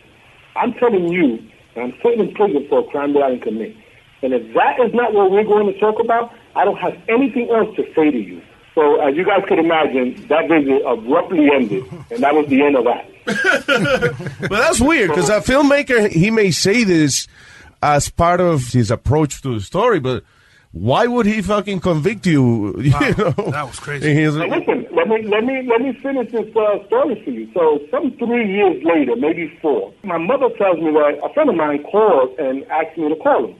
I'm 0.55 0.73
telling 0.73 1.09
you 1.09 1.37
that 1.75 1.81
I'm 1.81 1.93
sitting 2.03 2.21
in 2.21 2.33
prison 2.33 2.65
for 2.69 2.79
a 2.79 2.83
crime 2.89 3.13
that 3.13 3.23
I 3.23 3.29
didn't 3.31 3.43
commit. 3.43 3.75
And 4.21 4.33
if 4.33 4.53
that 4.53 4.79
is 4.85 4.93
not 4.93 5.13
what 5.13 5.31
we're 5.31 5.43
going 5.43 5.71
to 5.71 5.79
talk 5.79 5.99
about, 6.03 6.31
I 6.55 6.65
don't 6.65 6.77
have 6.77 6.97
anything 7.07 7.49
else 7.49 7.75
to 7.75 7.83
say 7.95 8.11
to 8.11 8.17
you. 8.17 8.41
So 8.75 9.01
as 9.01 9.15
you 9.15 9.25
guys 9.25 9.43
could 9.47 9.59
imagine, 9.59 10.25
that 10.27 10.47
visit 10.47 10.81
abruptly 10.85 11.49
ended, 11.53 11.83
and 12.11 12.23
that 12.23 12.33
was 12.33 12.47
the 12.47 12.61
end 12.63 12.75
of 12.77 12.85
that. 12.85 13.05
But 14.39 14.49
that's 14.49 14.79
weird 14.79 15.09
because 15.09 15.29
a 15.29 15.39
filmmaker 15.41 16.09
he 16.09 16.31
may 16.31 16.51
say 16.51 16.83
this 16.83 17.27
as 17.83 18.09
part 18.09 18.41
of 18.41 18.67
his 18.69 18.89
approach 18.89 19.41
to 19.43 19.53
the 19.55 19.61
story, 19.61 19.99
but 19.99 20.23
why 20.71 21.07
would 21.07 21.25
he 21.25 21.41
fucking 21.41 21.79
convict 21.79 22.25
you? 22.25 22.79
you 22.81 22.91
know? 22.91 23.31
That 23.51 23.67
was 23.67 23.79
crazy. 23.79 24.09
And 24.09 24.19
he's 24.19 24.35
Now 24.35 24.47
like, 24.47 24.59
listen, 24.67 24.87
let 24.95 25.07
me 25.07 25.23
let 25.23 25.43
me 25.43 25.61
let 25.67 25.81
me 25.81 25.93
finish 26.01 26.31
this 26.31 26.55
uh, 26.55 26.85
story 26.87 27.21
for 27.23 27.31
you. 27.31 27.49
So, 27.53 27.79
some 27.89 28.11
three 28.17 28.51
years 28.51 28.83
later, 28.83 29.15
maybe 29.15 29.57
four, 29.61 29.93
my 30.03 30.17
mother 30.17 30.49
tells 30.57 30.77
me 30.77 30.91
that 30.91 31.19
a 31.23 31.33
friend 31.33 31.49
of 31.49 31.55
mine 31.55 31.83
called 31.83 32.37
and 32.39 32.63
asked 32.65 32.97
me 32.97 33.09
to 33.09 33.15
call 33.15 33.47
him. 33.47 33.55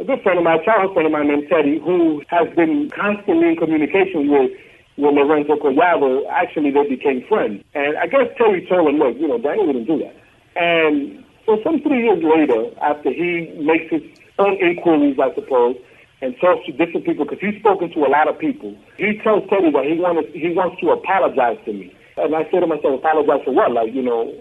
A 0.00 0.04
good 0.04 0.22
friend 0.22 0.38
of 0.38 0.44
mine, 0.44 0.64
childhood 0.64 0.94
friend 0.94 1.06
of 1.06 1.12
mine 1.12 1.28
named 1.28 1.44
Teddy, 1.52 1.78
who 1.78 2.24
has 2.32 2.48
been 2.56 2.88
constantly 2.88 3.52
in 3.52 3.56
communication 3.56 4.32
with 4.32 4.50
with 4.96 5.12
Lorenzo 5.12 5.60
Collado. 5.60 6.24
Actually, 6.32 6.70
they 6.70 6.88
became 6.88 7.20
friends, 7.28 7.62
and 7.74 7.98
I 7.98 8.06
guess 8.06 8.32
Teddy 8.40 8.64
told 8.64 8.88
him, 8.88 8.96
"Look, 8.96 9.20
you 9.20 9.28
know, 9.28 9.36
Danny 9.36 9.60
wouldn't 9.60 9.86
do 9.86 9.98
that." 9.98 10.16
And 10.56 11.22
so, 11.44 11.60
some 11.62 11.82
three 11.82 12.04
years 12.08 12.24
later, 12.24 12.72
after 12.80 13.12
he 13.12 13.52
makes 13.60 13.92
his 13.92 14.00
own 14.38 14.56
inquiries, 14.56 15.18
I 15.20 15.34
suppose, 15.34 15.76
and 16.22 16.34
talks 16.40 16.64
to 16.64 16.72
different 16.72 17.04
people 17.04 17.26
because 17.26 17.40
he's 17.44 17.60
spoken 17.60 17.92
to 17.92 18.00
a 18.06 18.08
lot 18.08 18.26
of 18.26 18.38
people. 18.38 18.74
He 18.96 19.20
tells 19.20 19.46
Teddy 19.50 19.70
that 19.70 19.84
he 19.84 20.00
wanted 20.00 20.32
he 20.32 20.48
wants 20.56 20.80
to 20.80 20.96
apologize 20.96 21.58
to 21.66 21.74
me, 21.74 21.92
and 22.16 22.34
I 22.34 22.48
said 22.48 22.60
to 22.60 22.66
myself, 22.66 23.04
apologize 23.04 23.44
for 23.44 23.52
what? 23.52 23.72
Like 23.72 23.92
you 23.92 24.00
know, 24.00 24.32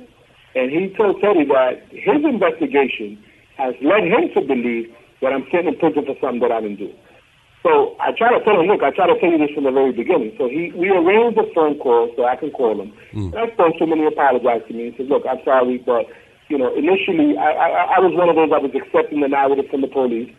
and 0.56 0.72
he 0.72 0.88
told 0.96 1.20
Teddy 1.20 1.44
that 1.52 1.84
his 1.92 2.24
investigation 2.24 3.20
has 3.58 3.76
led 3.84 4.08
him 4.08 4.32
to 4.36 4.42
believe 4.48 4.88
that 5.22 5.34
I'm 5.34 5.46
sitting 5.52 5.68
in 5.68 5.78
prison 5.78 6.06
for 6.06 6.16
something 6.22 6.42
that 6.42 6.52
I 6.52 6.62
didn't 6.62 6.80
do. 6.80 6.92
So 7.64 8.00
I 8.00 8.16
try 8.16 8.32
to 8.32 8.40
tell 8.48 8.56
him, 8.56 8.72
look, 8.72 8.84
I 8.84 8.92
try 8.96 9.08
to 9.12 9.20
tell 9.20 9.32
you 9.32 9.38
this 9.38 9.52
from 9.52 9.68
the 9.68 9.76
very 9.76 9.92
beginning. 9.92 10.32
So 10.40 10.48
he, 10.48 10.72
we 10.72 10.88
arranged 10.88 11.36
a 11.36 11.48
phone 11.52 11.76
call 11.78 12.08
so 12.16 12.24
I 12.24 12.40
can 12.40 12.52
call 12.56 12.80
him. 12.80 12.96
Hmm. 13.12 13.36
And 13.36 13.40
I 13.40 13.52
spoke 13.52 13.76
to 13.78 13.84
him 13.84 13.92
and 13.92 14.02
he 14.02 14.08
apologized 14.08 14.72
to 14.72 14.74
me. 14.74 14.92
He 14.92 14.96
said, 14.96 15.12
look, 15.12 15.28
I'm 15.28 15.44
sorry, 15.44 15.84
but, 15.84 16.08
you 16.48 16.58
know, 16.58 16.72
initially 16.72 17.36
I, 17.36 17.52
I, 17.52 17.70
I 17.96 18.00
was 18.00 18.16
one 18.16 18.32
of 18.32 18.40
those 18.40 18.50
that 18.56 18.64
was 18.64 18.72
accepting 18.72 19.20
the 19.20 19.28
narrative 19.28 19.68
from 19.68 19.84
the 19.84 19.92
police, 19.92 20.32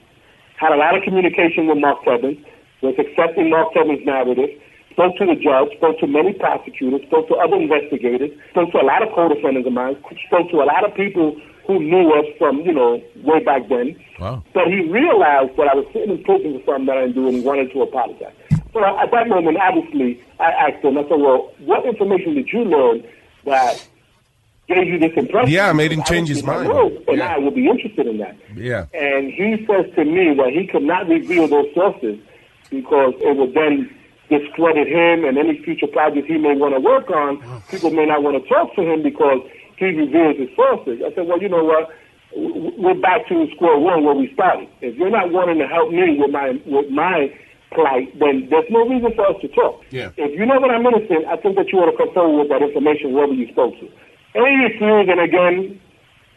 had 0.56 0.72
a 0.72 0.80
lot 0.80 0.96
of 0.96 1.04
communication 1.04 1.68
with 1.68 1.76
Mark 1.76 2.00
Stebbins, 2.08 2.40
was 2.80 2.96
accepting 2.96 3.52
Mark 3.52 3.76
Stebbins' 3.76 4.00
narrative, 4.08 4.48
spoke 4.96 5.16
to 5.20 5.28
the 5.28 5.36
judge, 5.36 5.76
spoke 5.76 6.00
to 6.00 6.08
many 6.08 6.32
prosecutors, 6.32 7.04
spoke 7.04 7.28
to 7.28 7.36
other 7.36 7.56
investigators, 7.56 8.32
spoke 8.50 8.72
to 8.72 8.80
a 8.80 8.86
lot 8.88 9.04
of 9.04 9.12
co-defendants 9.12 9.68
of 9.68 9.76
mine, 9.76 9.96
spoke 10.24 10.48
to 10.50 10.64
a 10.64 10.66
lot 10.68 10.88
of 10.88 10.96
people 10.96 11.36
who 11.66 11.78
knew 11.78 12.10
us 12.12 12.26
from, 12.38 12.58
you 12.60 12.72
know, 12.72 13.02
way 13.22 13.42
back 13.44 13.68
then. 13.68 13.96
Wow. 14.18 14.42
But 14.54 14.68
he 14.68 14.80
realized 14.90 15.56
that 15.56 15.68
I 15.68 15.74
was 15.74 15.86
sitting 15.92 16.10
in 16.18 16.24
prison 16.24 16.60
for 16.64 16.72
something 16.74 16.86
that 16.86 16.96
I 16.96 17.00
didn't 17.06 17.14
do 17.14 17.28
and 17.28 17.44
wanted 17.44 17.72
to 17.72 17.82
apologize. 17.82 18.32
So 18.72 18.84
at 18.84 19.10
that 19.10 19.28
moment, 19.28 19.58
obviously, 19.58 20.22
I 20.38 20.50
asked 20.52 20.84
him, 20.84 20.96
I 20.98 21.02
said, 21.02 21.18
well, 21.18 21.52
what 21.60 21.84
information 21.84 22.34
did 22.34 22.48
you 22.52 22.64
learn 22.64 23.02
that 23.44 23.84
gave 24.68 24.86
you 24.86 24.98
this 24.98 25.12
impression? 25.16 25.50
Yeah, 25.50 25.72
made 25.72 25.90
him 25.92 26.02
change 26.04 26.28
his 26.28 26.44
mind. 26.44 26.68
work, 26.68 26.92
And 27.08 27.22
I 27.22 27.38
would 27.38 27.54
be 27.54 27.66
interested 27.66 28.06
in 28.06 28.18
that. 28.18 28.36
yeah. 28.54 28.86
And 28.94 29.32
he 29.32 29.66
says 29.66 29.92
to 29.96 30.04
me 30.04 30.34
that 30.36 30.50
he 30.52 30.66
could 30.66 30.82
not 30.84 31.08
reveal 31.08 31.48
those 31.48 31.66
sources 31.74 32.18
because 32.70 33.14
it 33.18 33.36
would 33.36 33.54
then 33.54 33.90
discredit 34.28 34.86
him 34.86 35.24
and 35.24 35.36
any 35.36 35.60
future 35.64 35.88
projects 35.88 36.28
he 36.28 36.38
may 36.38 36.54
want 36.54 36.72
to 36.74 36.80
work 36.80 37.10
on. 37.10 37.42
People 37.68 37.90
may 37.90 38.06
not 38.06 38.22
want 38.22 38.40
to 38.40 38.48
talk 38.48 38.72
to 38.76 38.82
him 38.82 39.02
because 39.02 39.40
he 39.80 39.96
reveals 39.96 40.36
his 40.36 40.50
sources. 40.54 41.00
I 41.00 41.12
said, 41.14 41.26
well, 41.26 41.40
you 41.40 41.48
know 41.48 41.64
what? 41.64 41.88
We're 42.36 43.00
back 43.00 43.26
to 43.28 43.48
square 43.56 43.78
one 43.78 44.04
where 44.04 44.14
we 44.14 44.32
started. 44.34 44.68
If 44.80 44.94
you're 44.96 45.10
not 45.10 45.32
wanting 45.32 45.58
to 45.58 45.66
help 45.66 45.90
me 45.90 46.16
with 46.20 46.30
my 46.30 46.60
with 46.64 46.88
my 46.90 47.34
plight, 47.72 48.16
then 48.20 48.46
there's 48.50 48.70
no 48.70 48.86
reason 48.86 49.12
for 49.16 49.26
us 49.26 49.40
to 49.40 49.48
talk. 49.48 49.82
Yeah. 49.90 50.10
If 50.16 50.38
you 50.38 50.46
know 50.46 50.60
that 50.60 50.70
I'm 50.70 50.86
innocent, 50.86 51.26
I 51.26 51.36
think 51.36 51.56
that 51.56 51.72
you 51.72 51.78
ought 51.80 51.90
to 51.90 51.96
come 51.96 52.14
forward 52.14 52.46
with 52.46 52.50
that 52.50 52.62
information 52.62 53.14
wherever 53.14 53.32
you 53.32 53.50
spoke 53.50 53.74
to. 53.80 53.88
And 54.34 54.46
he 54.46 54.54
refused, 54.62 55.10
and 55.10 55.20
again, 55.20 55.80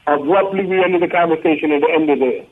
abruptly 0.08 0.66
we 0.66 0.84
ended 0.84 1.04
the 1.04 1.08
conversation 1.08 1.72
and 1.72 1.84
it 1.84 1.92
ended 1.94 2.20
there. 2.22 2.46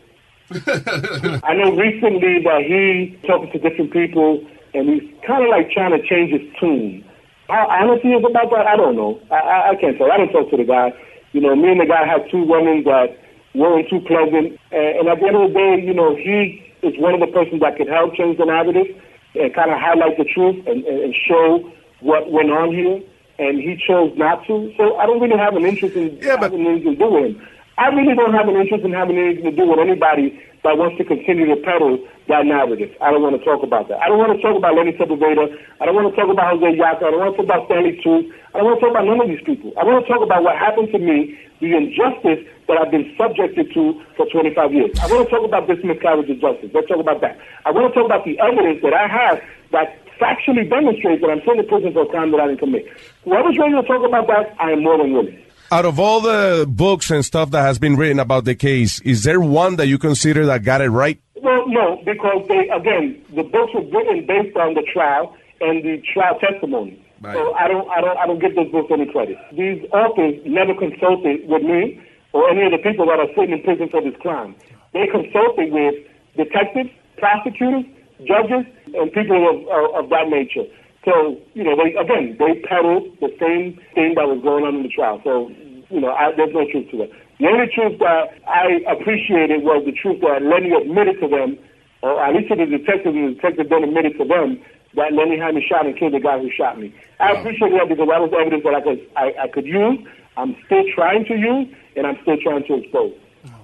I 1.44 1.56
know 1.56 1.74
recently 1.74 2.44
that 2.44 2.62
he 2.68 3.18
talking 3.26 3.52
to 3.52 3.58
different 3.58 3.92
people 3.92 4.46
and 4.74 4.90
he's 4.90 5.10
kind 5.26 5.44
of 5.44 5.50
like 5.50 5.72
trying 5.72 5.92
to 5.92 6.08
change 6.08 6.32
his 6.32 6.42
tune. 6.60 7.06
How 7.52 7.68
honest 7.68 8.02
he 8.02 8.16
is 8.16 8.24
about 8.24 8.50
that, 8.56 8.66
I 8.66 8.78
don't 8.78 8.96
know. 8.96 9.20
I, 9.30 9.36
I, 9.36 9.70
I 9.72 9.76
can't 9.76 9.98
tell. 9.98 10.10
I 10.10 10.16
didn't 10.16 10.32
talk 10.32 10.50
to 10.52 10.58
the 10.58 10.64
guy. 10.64 10.96
You 11.34 11.42
know, 11.42 11.54
me 11.54 11.76
and 11.76 11.82
the 11.82 11.86
guy 11.86 12.08
had 12.08 12.24
two 12.32 12.48
women 12.48 12.84
that 12.88 13.20
weren't 13.54 13.90
too 13.90 14.00
pleasant. 14.08 14.56
And, 14.72 14.88
and 15.00 15.10
at 15.12 15.20
the 15.20 15.28
end 15.28 15.36
of 15.36 15.52
the 15.52 15.54
day, 15.60 15.84
you 15.84 15.94
know, 15.94 16.16
he 16.16 16.64
is 16.82 16.96
one 16.96 17.14
of 17.14 17.20
the 17.20 17.28
persons 17.28 17.60
that 17.60 17.76
could 17.76 17.90
help 17.92 18.16
change 18.16 18.38
the 18.38 18.46
narrative 18.46 18.96
and 19.36 19.54
kind 19.54 19.70
of 19.70 19.78
highlight 19.84 20.16
the 20.18 20.24
truth 20.24 20.64
and, 20.66 20.86
and, 20.88 21.12
and 21.12 21.16
show 21.28 21.70
what 22.00 22.32
went 22.32 22.52
on 22.52 22.72
here. 22.72 23.04
And 23.38 23.60
he 23.60 23.76
chose 23.76 24.16
not 24.16 24.48
to. 24.48 24.72
So 24.78 24.96
I 24.96 25.06
don't 25.06 25.20
really 25.20 25.38
have 25.38 25.56
an 25.56 25.66
interest 25.66 25.96
in 25.96 26.22
having 26.22 26.66
anything 26.66 26.96
to 26.96 27.00
do 27.04 27.10
with 27.12 27.36
him. 27.36 27.48
I 27.78 27.88
really 27.88 28.16
don't 28.16 28.34
have 28.34 28.48
an 28.48 28.56
interest 28.56 28.86
in 28.86 28.94
having 28.94 29.18
anything 29.18 29.44
to 29.44 29.52
do 29.52 29.68
with 29.68 29.80
anybody 29.80 30.40
that 30.64 30.78
wants 30.78 30.98
to 30.98 31.04
continue 31.04 31.50
to 31.50 31.58
peddle 31.62 31.98
that 32.30 32.46
narrative. 32.46 32.94
I 33.02 33.10
don't 33.10 33.22
want 33.22 33.34
to 33.38 33.44
talk 33.44 33.64
about 33.64 33.90
that. 33.90 33.98
I 33.98 34.08
don't 34.08 34.22
want 34.22 34.38
to 34.38 34.42
talk 34.42 34.54
about 34.56 34.78
Lenny 34.78 34.94
Sepulveda. 34.94 35.50
I 35.82 35.86
don't 35.86 35.98
want 35.98 36.14
to 36.14 36.16
talk 36.16 36.30
about 36.30 36.54
Jose 36.58 36.78
Yaka. 36.78 37.06
I 37.06 37.12
don't 37.12 37.20
want 37.20 37.34
to 37.34 37.38
talk 37.42 37.50
about 37.50 37.66
Stanley 37.66 37.98
Truth. 37.98 38.30
I 38.54 38.62
don't 38.62 38.70
want 38.70 38.78
to 38.78 38.82
talk 38.86 38.94
about 38.94 39.06
none 39.10 39.22
of 39.22 39.28
these 39.28 39.42
people. 39.42 39.74
I 39.76 39.84
want 39.84 40.06
to 40.06 40.08
talk 40.08 40.22
about 40.22 40.46
what 40.46 40.54
happened 40.56 40.94
to 40.94 41.00
me, 41.02 41.34
the 41.60 41.74
injustice 41.74 42.46
that 42.70 42.78
I've 42.78 42.94
been 42.94 43.10
subjected 43.18 43.74
to 43.74 43.98
for 44.16 44.30
25 44.30 44.54
years. 44.74 44.94
I 45.02 45.10
want 45.10 45.26
to 45.26 45.30
talk 45.34 45.44
about 45.44 45.66
this 45.66 45.82
miscarriage 45.82 46.30
of 46.30 46.38
justice. 46.38 46.70
Let's 46.72 46.88
talk 46.88 47.02
about 47.02 47.26
that. 47.26 47.42
I 47.66 47.74
want 47.74 47.90
to 47.90 47.94
talk 47.98 48.06
about 48.06 48.24
the 48.24 48.38
evidence 48.38 48.86
that 48.86 48.94
I 48.94 49.10
have 49.10 49.42
that 49.74 49.98
factually 50.22 50.70
demonstrates 50.70 51.26
that 51.26 51.34
I'm 51.34 51.42
still 51.42 51.58
in 51.58 51.66
prison 51.66 51.92
for 51.92 52.06
a 52.06 52.10
crime 52.14 52.32
that 52.32 52.40
I 52.40 52.54
didn't 52.54 52.62
commit. 52.62 52.86
Whoever's 53.26 53.58
ready 53.58 53.74
to 53.74 53.84
talk 53.84 54.06
about 54.06 54.30
that, 54.30 54.54
I 54.62 54.72
am 54.72 54.84
more 54.86 54.98
than 55.02 55.12
willing. 55.14 55.42
Out 55.72 55.86
of 55.86 56.02
all 56.02 56.20
the 56.20 56.66
books 56.68 57.10
and 57.12 57.24
stuff 57.24 57.52
that 57.52 57.62
has 57.62 57.80
been 57.80 57.96
written 57.96 58.20
about 58.20 58.44
the 58.44 58.56
case, 58.56 59.00
is 59.02 59.24
there 59.24 59.40
one 59.40 59.78
that 59.78 59.88
you 59.88 59.98
consider 59.98 60.46
that 60.48 60.66
got 60.66 60.82
it 60.82 60.90
right? 60.90 61.18
Well, 61.42 61.64
no, 61.68 61.96
because 62.04 62.46
they 62.50 62.68
again, 62.68 63.24
the 63.34 63.44
books 63.44 63.74
were 63.74 63.88
written 63.88 64.28
based 64.28 64.58
on 64.58 64.74
the 64.74 64.84
trial 64.92 65.34
and 65.62 65.82
the 65.82 66.04
trial 66.14 66.38
testimony. 66.40 67.02
So 67.24 67.54
I 67.54 67.68
don't, 67.70 67.88
I 67.90 68.02
don't, 68.02 68.18
I 68.18 68.26
don't 68.28 68.40
give 68.40 68.56
those 68.56 68.70
books 68.72 68.90
any 68.92 69.06
credit. 69.06 69.38
These 69.54 69.88
authors 69.94 70.42
never 70.44 70.74
consulted 70.74 71.48
with 71.48 71.64
me 71.64 72.02
or 72.34 72.50
any 72.50 72.66
of 72.66 72.72
the 72.72 72.80
people 72.84 73.06
that 73.06 73.20
are 73.20 73.30
sitting 73.38 73.52
in 73.56 73.64
prison 73.64 73.88
for 73.90 74.02
this 74.02 74.20
crime. 74.20 74.56
They 74.92 75.08
consulted 75.08 75.72
with 75.72 75.96
detectives, 76.36 76.90
prosecutors, 77.18 77.86
judges, 78.28 78.66
and 78.92 79.08
people 79.14 79.40
of, 79.48 79.56
of, 79.72 80.04
of 80.04 80.10
that 80.10 80.28
nature. 80.28 80.66
So, 81.06 81.38
you 81.54 81.64
know, 81.64 81.76
they 81.76 81.96
again, 81.98 82.38
they 82.38 82.62
peddled 82.62 83.18
the 83.20 83.34
same 83.42 83.80
thing 83.96 84.14
that 84.16 84.28
was 84.30 84.42
going 84.44 84.66
on 84.66 84.76
in 84.76 84.84
the 84.84 84.90
trial. 84.90 85.20
So, 85.24 85.50
you 85.90 86.00
know, 86.00 86.14
I, 86.14 86.32
there's 86.38 86.54
no 86.54 86.70
truth 86.70 86.92
to 86.92 87.04
it. 87.04 87.12
The 87.40 87.48
only 87.48 87.66
truth 87.74 87.98
that 88.00 88.38
I 88.46 88.86
appreciated 88.86 89.64
was 89.66 89.82
the 89.86 89.98
truth 89.98 90.22
that 90.22 90.46
Lenny 90.46 90.70
admitted 90.70 91.20
to 91.22 91.28
them, 91.28 91.58
or 92.06 92.22
at 92.22 92.36
least 92.38 92.50
to 92.50 92.56
the 92.56 92.70
detective, 92.70 93.18
and 93.18 93.34
the 93.34 93.34
detective 93.34 93.70
then 93.70 93.84
admitted 93.84 94.14
to 94.22 94.26
them 94.26 94.62
that 94.94 95.14
Lenny 95.14 95.40
had 95.42 95.56
me 95.56 95.66
shot 95.66 95.86
and 95.86 95.98
killed 95.98 96.14
the 96.14 96.20
guy 96.20 96.38
who 96.38 96.52
shot 96.52 96.78
me. 96.78 96.94
I 97.20 97.34
appreciate 97.34 97.72
that 97.74 97.90
because 97.90 98.06
that 98.06 98.22
was 98.22 98.30
evidence 98.38 98.62
that 98.64 98.76
I 98.78 98.82
could, 98.82 99.02
I, 99.18 99.46
I 99.46 99.48
could 99.48 99.66
use. 99.66 100.06
I'm 100.38 100.56
still 100.66 100.86
trying 100.94 101.26
to 101.26 101.36
use, 101.36 101.68
and 101.96 102.06
I'm 102.06 102.18
still 102.22 102.38
trying 102.38 102.64
to 102.68 102.76
expose. 102.76 103.18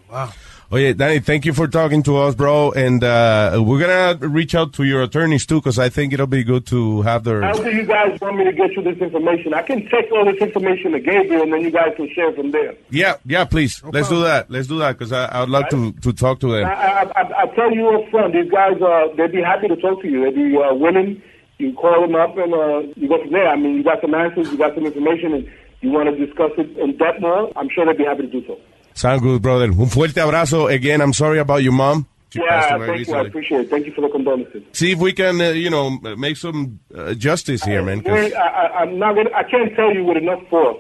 Oh 0.10 0.34
yeah, 0.76 0.92
Danny, 0.92 1.20
thank 1.20 1.46
you 1.46 1.54
for 1.54 1.66
talking 1.68 2.04
to 2.04 2.18
us, 2.18 2.36
bro. 2.36 2.72
And 2.72 3.02
uh, 3.02 3.64
we're 3.66 3.80
gonna 3.80 4.28
reach 4.28 4.54
out 4.54 4.74
to 4.74 4.84
your 4.84 5.02
attorneys 5.02 5.46
too, 5.46 5.62
because 5.62 5.80
I 5.80 5.88
think 5.88 6.12
it'll 6.12 6.28
be 6.28 6.44
good 6.44 6.66
to 6.68 7.04
have 7.04 7.24
their. 7.24 7.42
How 7.42 7.54
do 7.54 7.72
you 7.74 7.86
guys 7.86 8.20
want 8.20 8.36
me 8.36 8.44
to 8.44 8.52
get 8.52 8.74
you 8.74 8.82
this 8.82 8.98
information? 8.98 9.54
I 9.54 9.62
can 9.62 9.88
text 9.88 10.12
all 10.12 10.26
this 10.26 10.42
information 10.42 10.92
to 10.92 11.00
Gabriel, 11.00 11.44
and 11.44 11.54
then 11.54 11.62
you 11.62 11.72
guys 11.72 11.94
can 11.96 12.10
share 12.14 12.34
from 12.34 12.52
there. 12.52 12.76
Yeah, 12.90 13.16
yeah, 13.26 13.46
please. 13.46 13.82
Let's 13.84 14.10
do 14.10 14.22
that. 14.24 14.52
Let's 14.52 14.68
do 14.68 14.78
that 14.80 14.98
because 14.98 15.14
I, 15.14 15.26
I 15.28 15.40
would 15.40 15.50
like 15.50 15.70
to 15.70 15.94
to 15.94 16.12
talk 16.12 16.42
to 16.42 16.52
them. 16.52 16.66
I, 16.66 17.10
I, 17.16 17.44
I 17.44 17.46
tell 17.56 17.72
you 17.72 17.88
up 17.88 18.10
front, 18.12 18.34
these 18.34 18.52
guys, 18.52 18.82
uh, 18.82 19.08
they'd 19.16 19.32
be 19.32 19.42
happy 19.42 19.70
to 19.70 19.76
talk 19.78 20.02
to 20.02 20.08
you. 20.10 20.26
They'd 20.26 20.36
be 20.36 20.58
uh, 20.58 20.74
willing. 20.74 21.22
You 21.60 21.74
call 21.74 22.02
them 22.02 22.16
up, 22.16 22.38
and 22.38 22.54
uh, 22.54 22.80
you 22.96 23.08
go 23.08 23.22
from 23.22 23.32
there. 23.32 23.48
I 23.48 23.56
mean, 23.56 23.76
you 23.78 23.84
got 23.84 24.02
some 24.02 24.14
answers, 24.14 24.52
you 24.52 24.58
got 24.58 24.76
some 24.76 24.86
information, 24.86 25.34
and 25.34 25.50
you 25.82 25.92
want 25.92 26.10
to 26.10 26.26
discuss 26.26 26.52
it 26.58 26.78
in 26.78 26.98
depth 26.98 27.22
more. 27.22 27.52
I'm 27.56 27.70
sure 27.70 27.86
they'd 27.86 27.98
be 27.98 28.04
happy 28.04 28.24
to 28.24 28.28
do 28.28 28.46
so. 28.46 28.60
Sound 28.98 29.22
good, 29.22 29.44
brother. 29.44 29.66
Un 29.66 29.88
fuerte 29.90 30.20
abrazo. 30.20 30.68
Again, 30.74 31.02
I'm 31.02 31.14
sorry 31.14 31.38
about 31.38 31.62
your 31.62 31.72
mom. 31.74 32.08
She 32.34 32.40
passed 32.40 32.70
yeah, 32.72 32.76
away 32.78 32.88
thank 32.88 33.08
you. 33.08 33.14
I 33.14 33.22
appreciate 33.22 33.62
it. 33.62 33.70
Thank 33.70 33.86
you 33.86 33.94
for 33.94 34.02
the 34.02 34.10
condolences. 34.10 34.64
See 34.74 34.92
if 34.92 34.98
we 35.00 35.14
can, 35.14 35.40
uh, 35.40 35.50
you 35.52 35.70
know, 35.70 35.92
make 36.18 36.36
some 36.36 36.80
uh, 36.94 37.14
justice 37.14 37.64
here, 37.64 37.84
man. 37.84 38.02
'cause- 38.02 38.34
I, 38.34 38.40
I, 38.40 38.80
I'm 38.82 38.98
not 38.98 39.14
gonna, 39.16 39.30
I 39.36 39.44
can't 39.44 39.74
tell 39.76 39.94
you 39.94 40.04
with 40.04 40.18
enough 40.18 40.42
force 40.50 40.78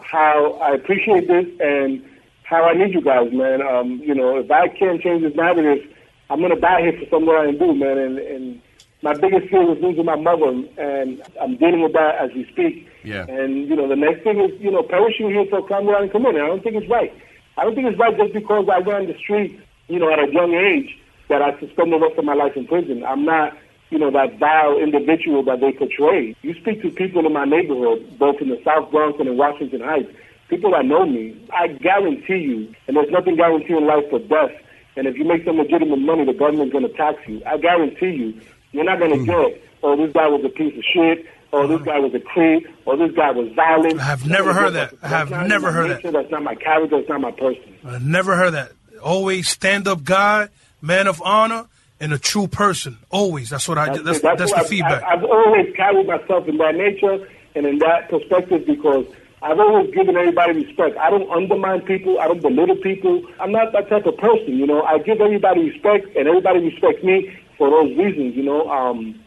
how 0.00 0.54
I 0.54 0.74
appreciate 0.74 1.28
this 1.28 1.46
and 1.60 2.02
how 2.44 2.64
I 2.64 2.72
need 2.72 2.94
you 2.94 3.02
guys, 3.02 3.28
man. 3.30 3.60
Um, 3.62 4.00
you 4.02 4.14
know, 4.14 4.38
if 4.38 4.50
I 4.50 4.68
can't 4.68 5.00
change 5.02 5.22
this 5.22 5.34
narrative, 5.36 5.86
I'm 6.30 6.40
gonna 6.40 6.58
die 6.58 6.80
here 6.80 6.92
for 6.98 7.06
something 7.10 7.28
I 7.28 7.44
didn't 7.46 7.58
do, 7.60 7.74
man. 7.74 7.98
And, 7.98 8.18
and 8.18 8.62
my 9.02 9.12
biggest 9.14 9.50
fear 9.50 9.62
was 9.62 9.78
losing 9.82 10.06
my 10.06 10.16
mother, 10.16 10.48
and 10.78 11.22
I'm 11.40 11.56
dealing 11.58 11.82
with 11.82 11.92
that 11.92 12.16
as 12.24 12.30
we 12.34 12.46
speak. 12.52 12.88
Yeah. 13.04 13.26
And 13.28 13.68
you 13.68 13.76
know, 13.76 13.86
the 13.86 13.96
next 13.96 14.24
thing 14.24 14.40
is, 14.40 14.50
you 14.60 14.70
know, 14.70 14.82
perishing 14.82 15.28
here 15.30 15.44
for 15.50 15.58
a 15.58 15.62
crime 15.62 15.84
that 15.86 15.94
I 15.94 16.00
didn't 16.00 16.12
commit. 16.12 16.34
I 16.36 16.46
don't 16.46 16.62
think 16.64 16.76
it's 16.76 16.88
right. 16.90 17.12
I 17.60 17.64
don't 17.64 17.74
think 17.74 17.88
it's 17.88 17.98
right 17.98 18.16
just 18.16 18.32
because 18.32 18.66
I 18.72 18.78
ran 18.78 19.06
the 19.06 19.18
street, 19.18 19.60
you 19.88 19.98
know, 19.98 20.10
at 20.10 20.18
a 20.18 20.32
young 20.32 20.54
age 20.54 20.98
that 21.28 21.42
I 21.42 21.58
should 21.58 21.70
spend 21.72 21.92
the 21.92 21.98
rest 21.98 22.16
of 22.16 22.24
my 22.24 22.32
life 22.32 22.56
in 22.56 22.66
prison. 22.66 23.04
I'm 23.04 23.26
not, 23.26 23.54
you 23.90 23.98
know, 23.98 24.10
that 24.12 24.38
vile 24.38 24.78
individual 24.78 25.42
that 25.44 25.60
they 25.60 25.72
portray. 25.72 26.34
You 26.40 26.54
speak 26.54 26.80
to 26.80 26.90
people 26.90 27.26
in 27.26 27.34
my 27.34 27.44
neighborhood, 27.44 28.18
both 28.18 28.40
in 28.40 28.48
the 28.48 28.58
South 28.64 28.90
Bronx 28.90 29.20
and 29.20 29.28
in 29.28 29.36
Washington 29.36 29.82
Heights, 29.82 30.10
people 30.48 30.70
that 30.70 30.86
know 30.86 31.04
me. 31.04 31.36
I 31.52 31.68
guarantee 31.68 32.38
you, 32.38 32.74
and 32.88 32.96
there's 32.96 33.10
nothing 33.10 33.36
guaranteed 33.36 33.76
in 33.76 33.86
life 33.86 34.04
but 34.10 34.26
death. 34.30 34.52
And 34.96 35.06
if 35.06 35.18
you 35.18 35.24
make 35.24 35.44
some 35.44 35.58
legitimate 35.58 35.98
money, 36.00 36.24
the 36.24 36.32
government's 36.32 36.72
going 36.72 36.88
to 36.88 36.94
tax 36.94 37.18
you. 37.28 37.42
I 37.44 37.58
guarantee 37.58 38.16
you, 38.16 38.40
you're 38.72 38.84
not 38.84 39.00
going 39.00 39.12
to 39.12 39.18
hmm. 39.18 39.26
get, 39.26 39.62
oh, 39.82 39.96
this 39.98 40.14
guy 40.14 40.28
was 40.28 40.42
a 40.46 40.48
piece 40.48 40.78
of 40.78 40.84
shit, 40.84 41.26
or 41.52 41.66
this 41.66 41.82
guy 41.82 41.98
was 41.98 42.14
a 42.14 42.20
creep, 42.20 42.66
or 42.84 42.96
this 42.96 43.12
guy 43.16 43.30
was 43.32 43.52
violent. 43.54 43.98
I 44.00 44.04
have 44.04 44.26
never 44.26 44.52
heard 44.52 44.74
that. 44.74 44.94
I 45.02 45.08
have 45.08 45.30
never 45.30 45.72
heard 45.72 45.90
that. 45.90 46.02
that. 46.02 46.12
That's 46.12 46.30
not 46.30 46.42
my 46.42 46.54
character. 46.54 46.98
That's 46.98 47.08
not 47.08 47.20
my 47.20 47.32
person. 47.32 47.76
I 47.84 47.98
never 47.98 48.36
heard 48.36 48.52
that. 48.52 48.72
Always 49.02 49.48
stand 49.48 49.88
up 49.88 50.04
guy, 50.04 50.48
man 50.80 51.06
of 51.06 51.20
honor, 51.22 51.66
and 51.98 52.12
a 52.12 52.18
true 52.18 52.46
person. 52.46 52.98
Always. 53.10 53.50
That's 53.50 53.68
what 53.68 53.78
I. 53.78 53.86
That's 53.98 54.18
it. 54.18 54.22
that's, 54.22 54.52
the 54.52 54.58
I've- 54.58 54.68
feedback. 54.68 55.02
I've, 55.02 55.18
I've 55.18 55.24
always 55.24 55.74
carried 55.74 56.06
myself 56.06 56.46
in 56.48 56.56
that 56.58 56.74
nature 56.74 57.28
and 57.54 57.66
in 57.66 57.78
that 57.78 58.08
perspective 58.08 58.64
because 58.66 59.06
I've 59.42 59.58
always 59.58 59.92
given 59.94 60.16
everybody 60.16 60.64
respect. 60.64 60.96
I 60.98 61.10
don't 61.10 61.30
undermine 61.30 61.80
people. 61.82 62.20
I 62.20 62.28
don't 62.28 62.42
belittle 62.42 62.76
people. 62.76 63.22
I'm 63.40 63.52
not 63.52 63.72
that 63.72 63.88
type 63.88 64.06
of 64.06 64.16
person. 64.18 64.56
You 64.56 64.66
know, 64.66 64.82
I 64.82 64.98
give 64.98 65.20
everybody 65.20 65.70
respect, 65.70 66.14
and 66.16 66.28
everybody 66.28 66.60
respects 66.60 67.02
me 67.02 67.34
for 67.56 67.70
those 67.70 67.96
reasons. 67.96 68.36
You 68.36 68.44
know, 68.44 68.68
um, 68.70 69.18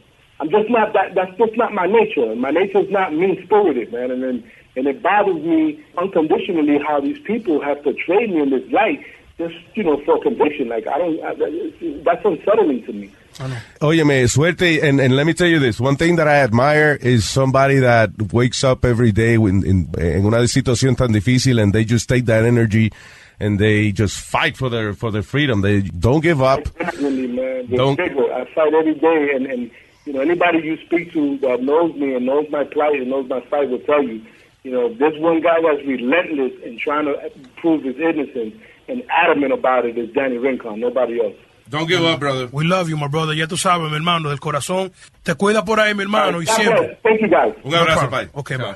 I'm 0.43 0.49
just 0.49 0.69
not 0.69 0.91
that. 0.91 1.15
That's 1.15 1.31
just 1.37 1.55
not 1.55 1.73
my 1.73 1.87
nature. 1.87 2.35
My 2.35 2.51
nature 2.51 2.79
is 2.79 2.91
not 2.91 3.13
mean 3.13 3.41
spirited, 3.45 3.93
man. 3.93 4.11
And 4.11 4.21
then, 4.21 4.51
and 4.75 4.87
it 4.87 5.01
bothers 5.01 5.41
me 5.41 5.81
unconditionally 5.97 6.79
how 6.85 6.99
these 6.99 7.17
people 7.19 7.61
have 7.61 7.81
portrayed 7.81 8.29
me 8.29 8.41
in 8.41 8.49
this 8.49 8.69
light, 8.69 9.05
just 9.37 9.55
you 9.73 9.85
know, 9.85 10.03
for 10.03 10.21
conviction. 10.21 10.67
Like 10.67 10.85
I 10.85 10.97
don't. 10.97 11.23
I, 11.23 11.33
that's 12.03 12.25
unsettling 12.25 12.83
to 12.83 12.91
me. 12.91 13.11
Óyeme, 13.79 14.29
suerte, 14.29 14.83
and, 14.83 14.99
and 14.99 15.15
let 15.15 15.25
me 15.25 15.33
tell 15.33 15.47
you 15.47 15.59
this. 15.59 15.79
One 15.79 15.95
thing 15.95 16.17
that 16.17 16.27
I 16.27 16.35
admire 16.43 16.99
is 16.99 17.23
somebody 17.27 17.77
that 17.77 18.33
wakes 18.33 18.65
up 18.65 18.83
every 18.83 19.13
day 19.13 19.35
in, 19.35 19.65
in, 19.65 19.89
en 19.97 20.25
una 20.25 20.45
situación 20.45 20.97
tan 20.97 21.13
difícil 21.13 21.63
and 21.63 21.71
they 21.71 21.85
just 21.85 22.09
take 22.09 22.25
that 22.25 22.43
energy 22.43 22.91
and 23.39 23.59
they 23.59 23.91
just 23.91 24.19
fight 24.19 24.55
for 24.57 24.69
their, 24.69 24.93
for 24.93 25.09
their 25.09 25.23
freedom. 25.23 25.61
They 25.61 25.81
don't 25.81 26.21
give 26.21 26.41
up. 26.43 26.63
Definitely, 26.77 27.27
man. 27.27 27.67
Don't-. 27.75 27.99
I 27.99 28.45
fight 28.53 28.73
every 28.73 28.95
day, 28.95 29.31
and, 29.35 29.47
and 29.47 29.71
you 30.05 30.13
know 30.13 30.21
anybody 30.21 30.59
you 30.59 30.77
speak 30.85 31.11
to 31.13 31.37
that 31.39 31.61
knows 31.61 31.95
me 31.95 32.13
and 32.15 32.25
knows 32.25 32.47
my 32.49 32.63
plight 32.63 32.99
and 33.01 33.09
knows 33.09 33.27
my 33.29 33.41
fight 33.49 33.69
will 33.69 33.79
tell 33.79 34.03
you, 34.03 34.21
you 34.63 34.71
know, 34.71 34.89
this 34.93 35.13
one 35.19 35.41
guy 35.41 35.57
that's 35.61 35.85
relentless 35.87 36.53
in 36.63 36.77
trying 36.77 37.05
to 37.05 37.15
prove 37.57 37.83
his 37.83 37.95
innocence 37.97 38.53
and 38.87 39.03
adamant 39.09 39.53
about 39.53 39.85
it 39.85 39.97
is 39.97 40.09
Danny 40.13 40.37
Rincon, 40.37 40.79
nobody 40.79 41.19
else. 41.21 41.35
Don't 41.69 41.87
give 41.87 42.03
up, 42.03 42.19
brother. 42.19 42.49
We 42.51 42.65
love 42.65 42.89
you, 42.89 42.97
my 42.97 43.07
brother. 43.07 43.33
Ya 43.33 43.47
tú 43.47 43.57
sabes, 43.57 43.89
mi 43.89 43.95
hermano, 43.95 44.29
del 44.29 44.39
corazón. 44.39 44.91
Te 45.23 45.33
cuida 45.35 45.63
por 45.63 45.79
ahí, 45.79 45.95
mi 45.95 46.03
hermano, 46.03 46.41
y 46.41 46.45
God 46.45 46.53
siempre. 46.55 46.97
Thank 47.01 47.21
you, 47.21 47.29
guys. 47.29 47.53
Un 47.63 47.73
abrazo, 47.73 48.03
No 48.03 48.09
problem. 48.09 48.29
bye. 48.33 48.39
Okay, 48.41 48.57
bye. 48.57 48.75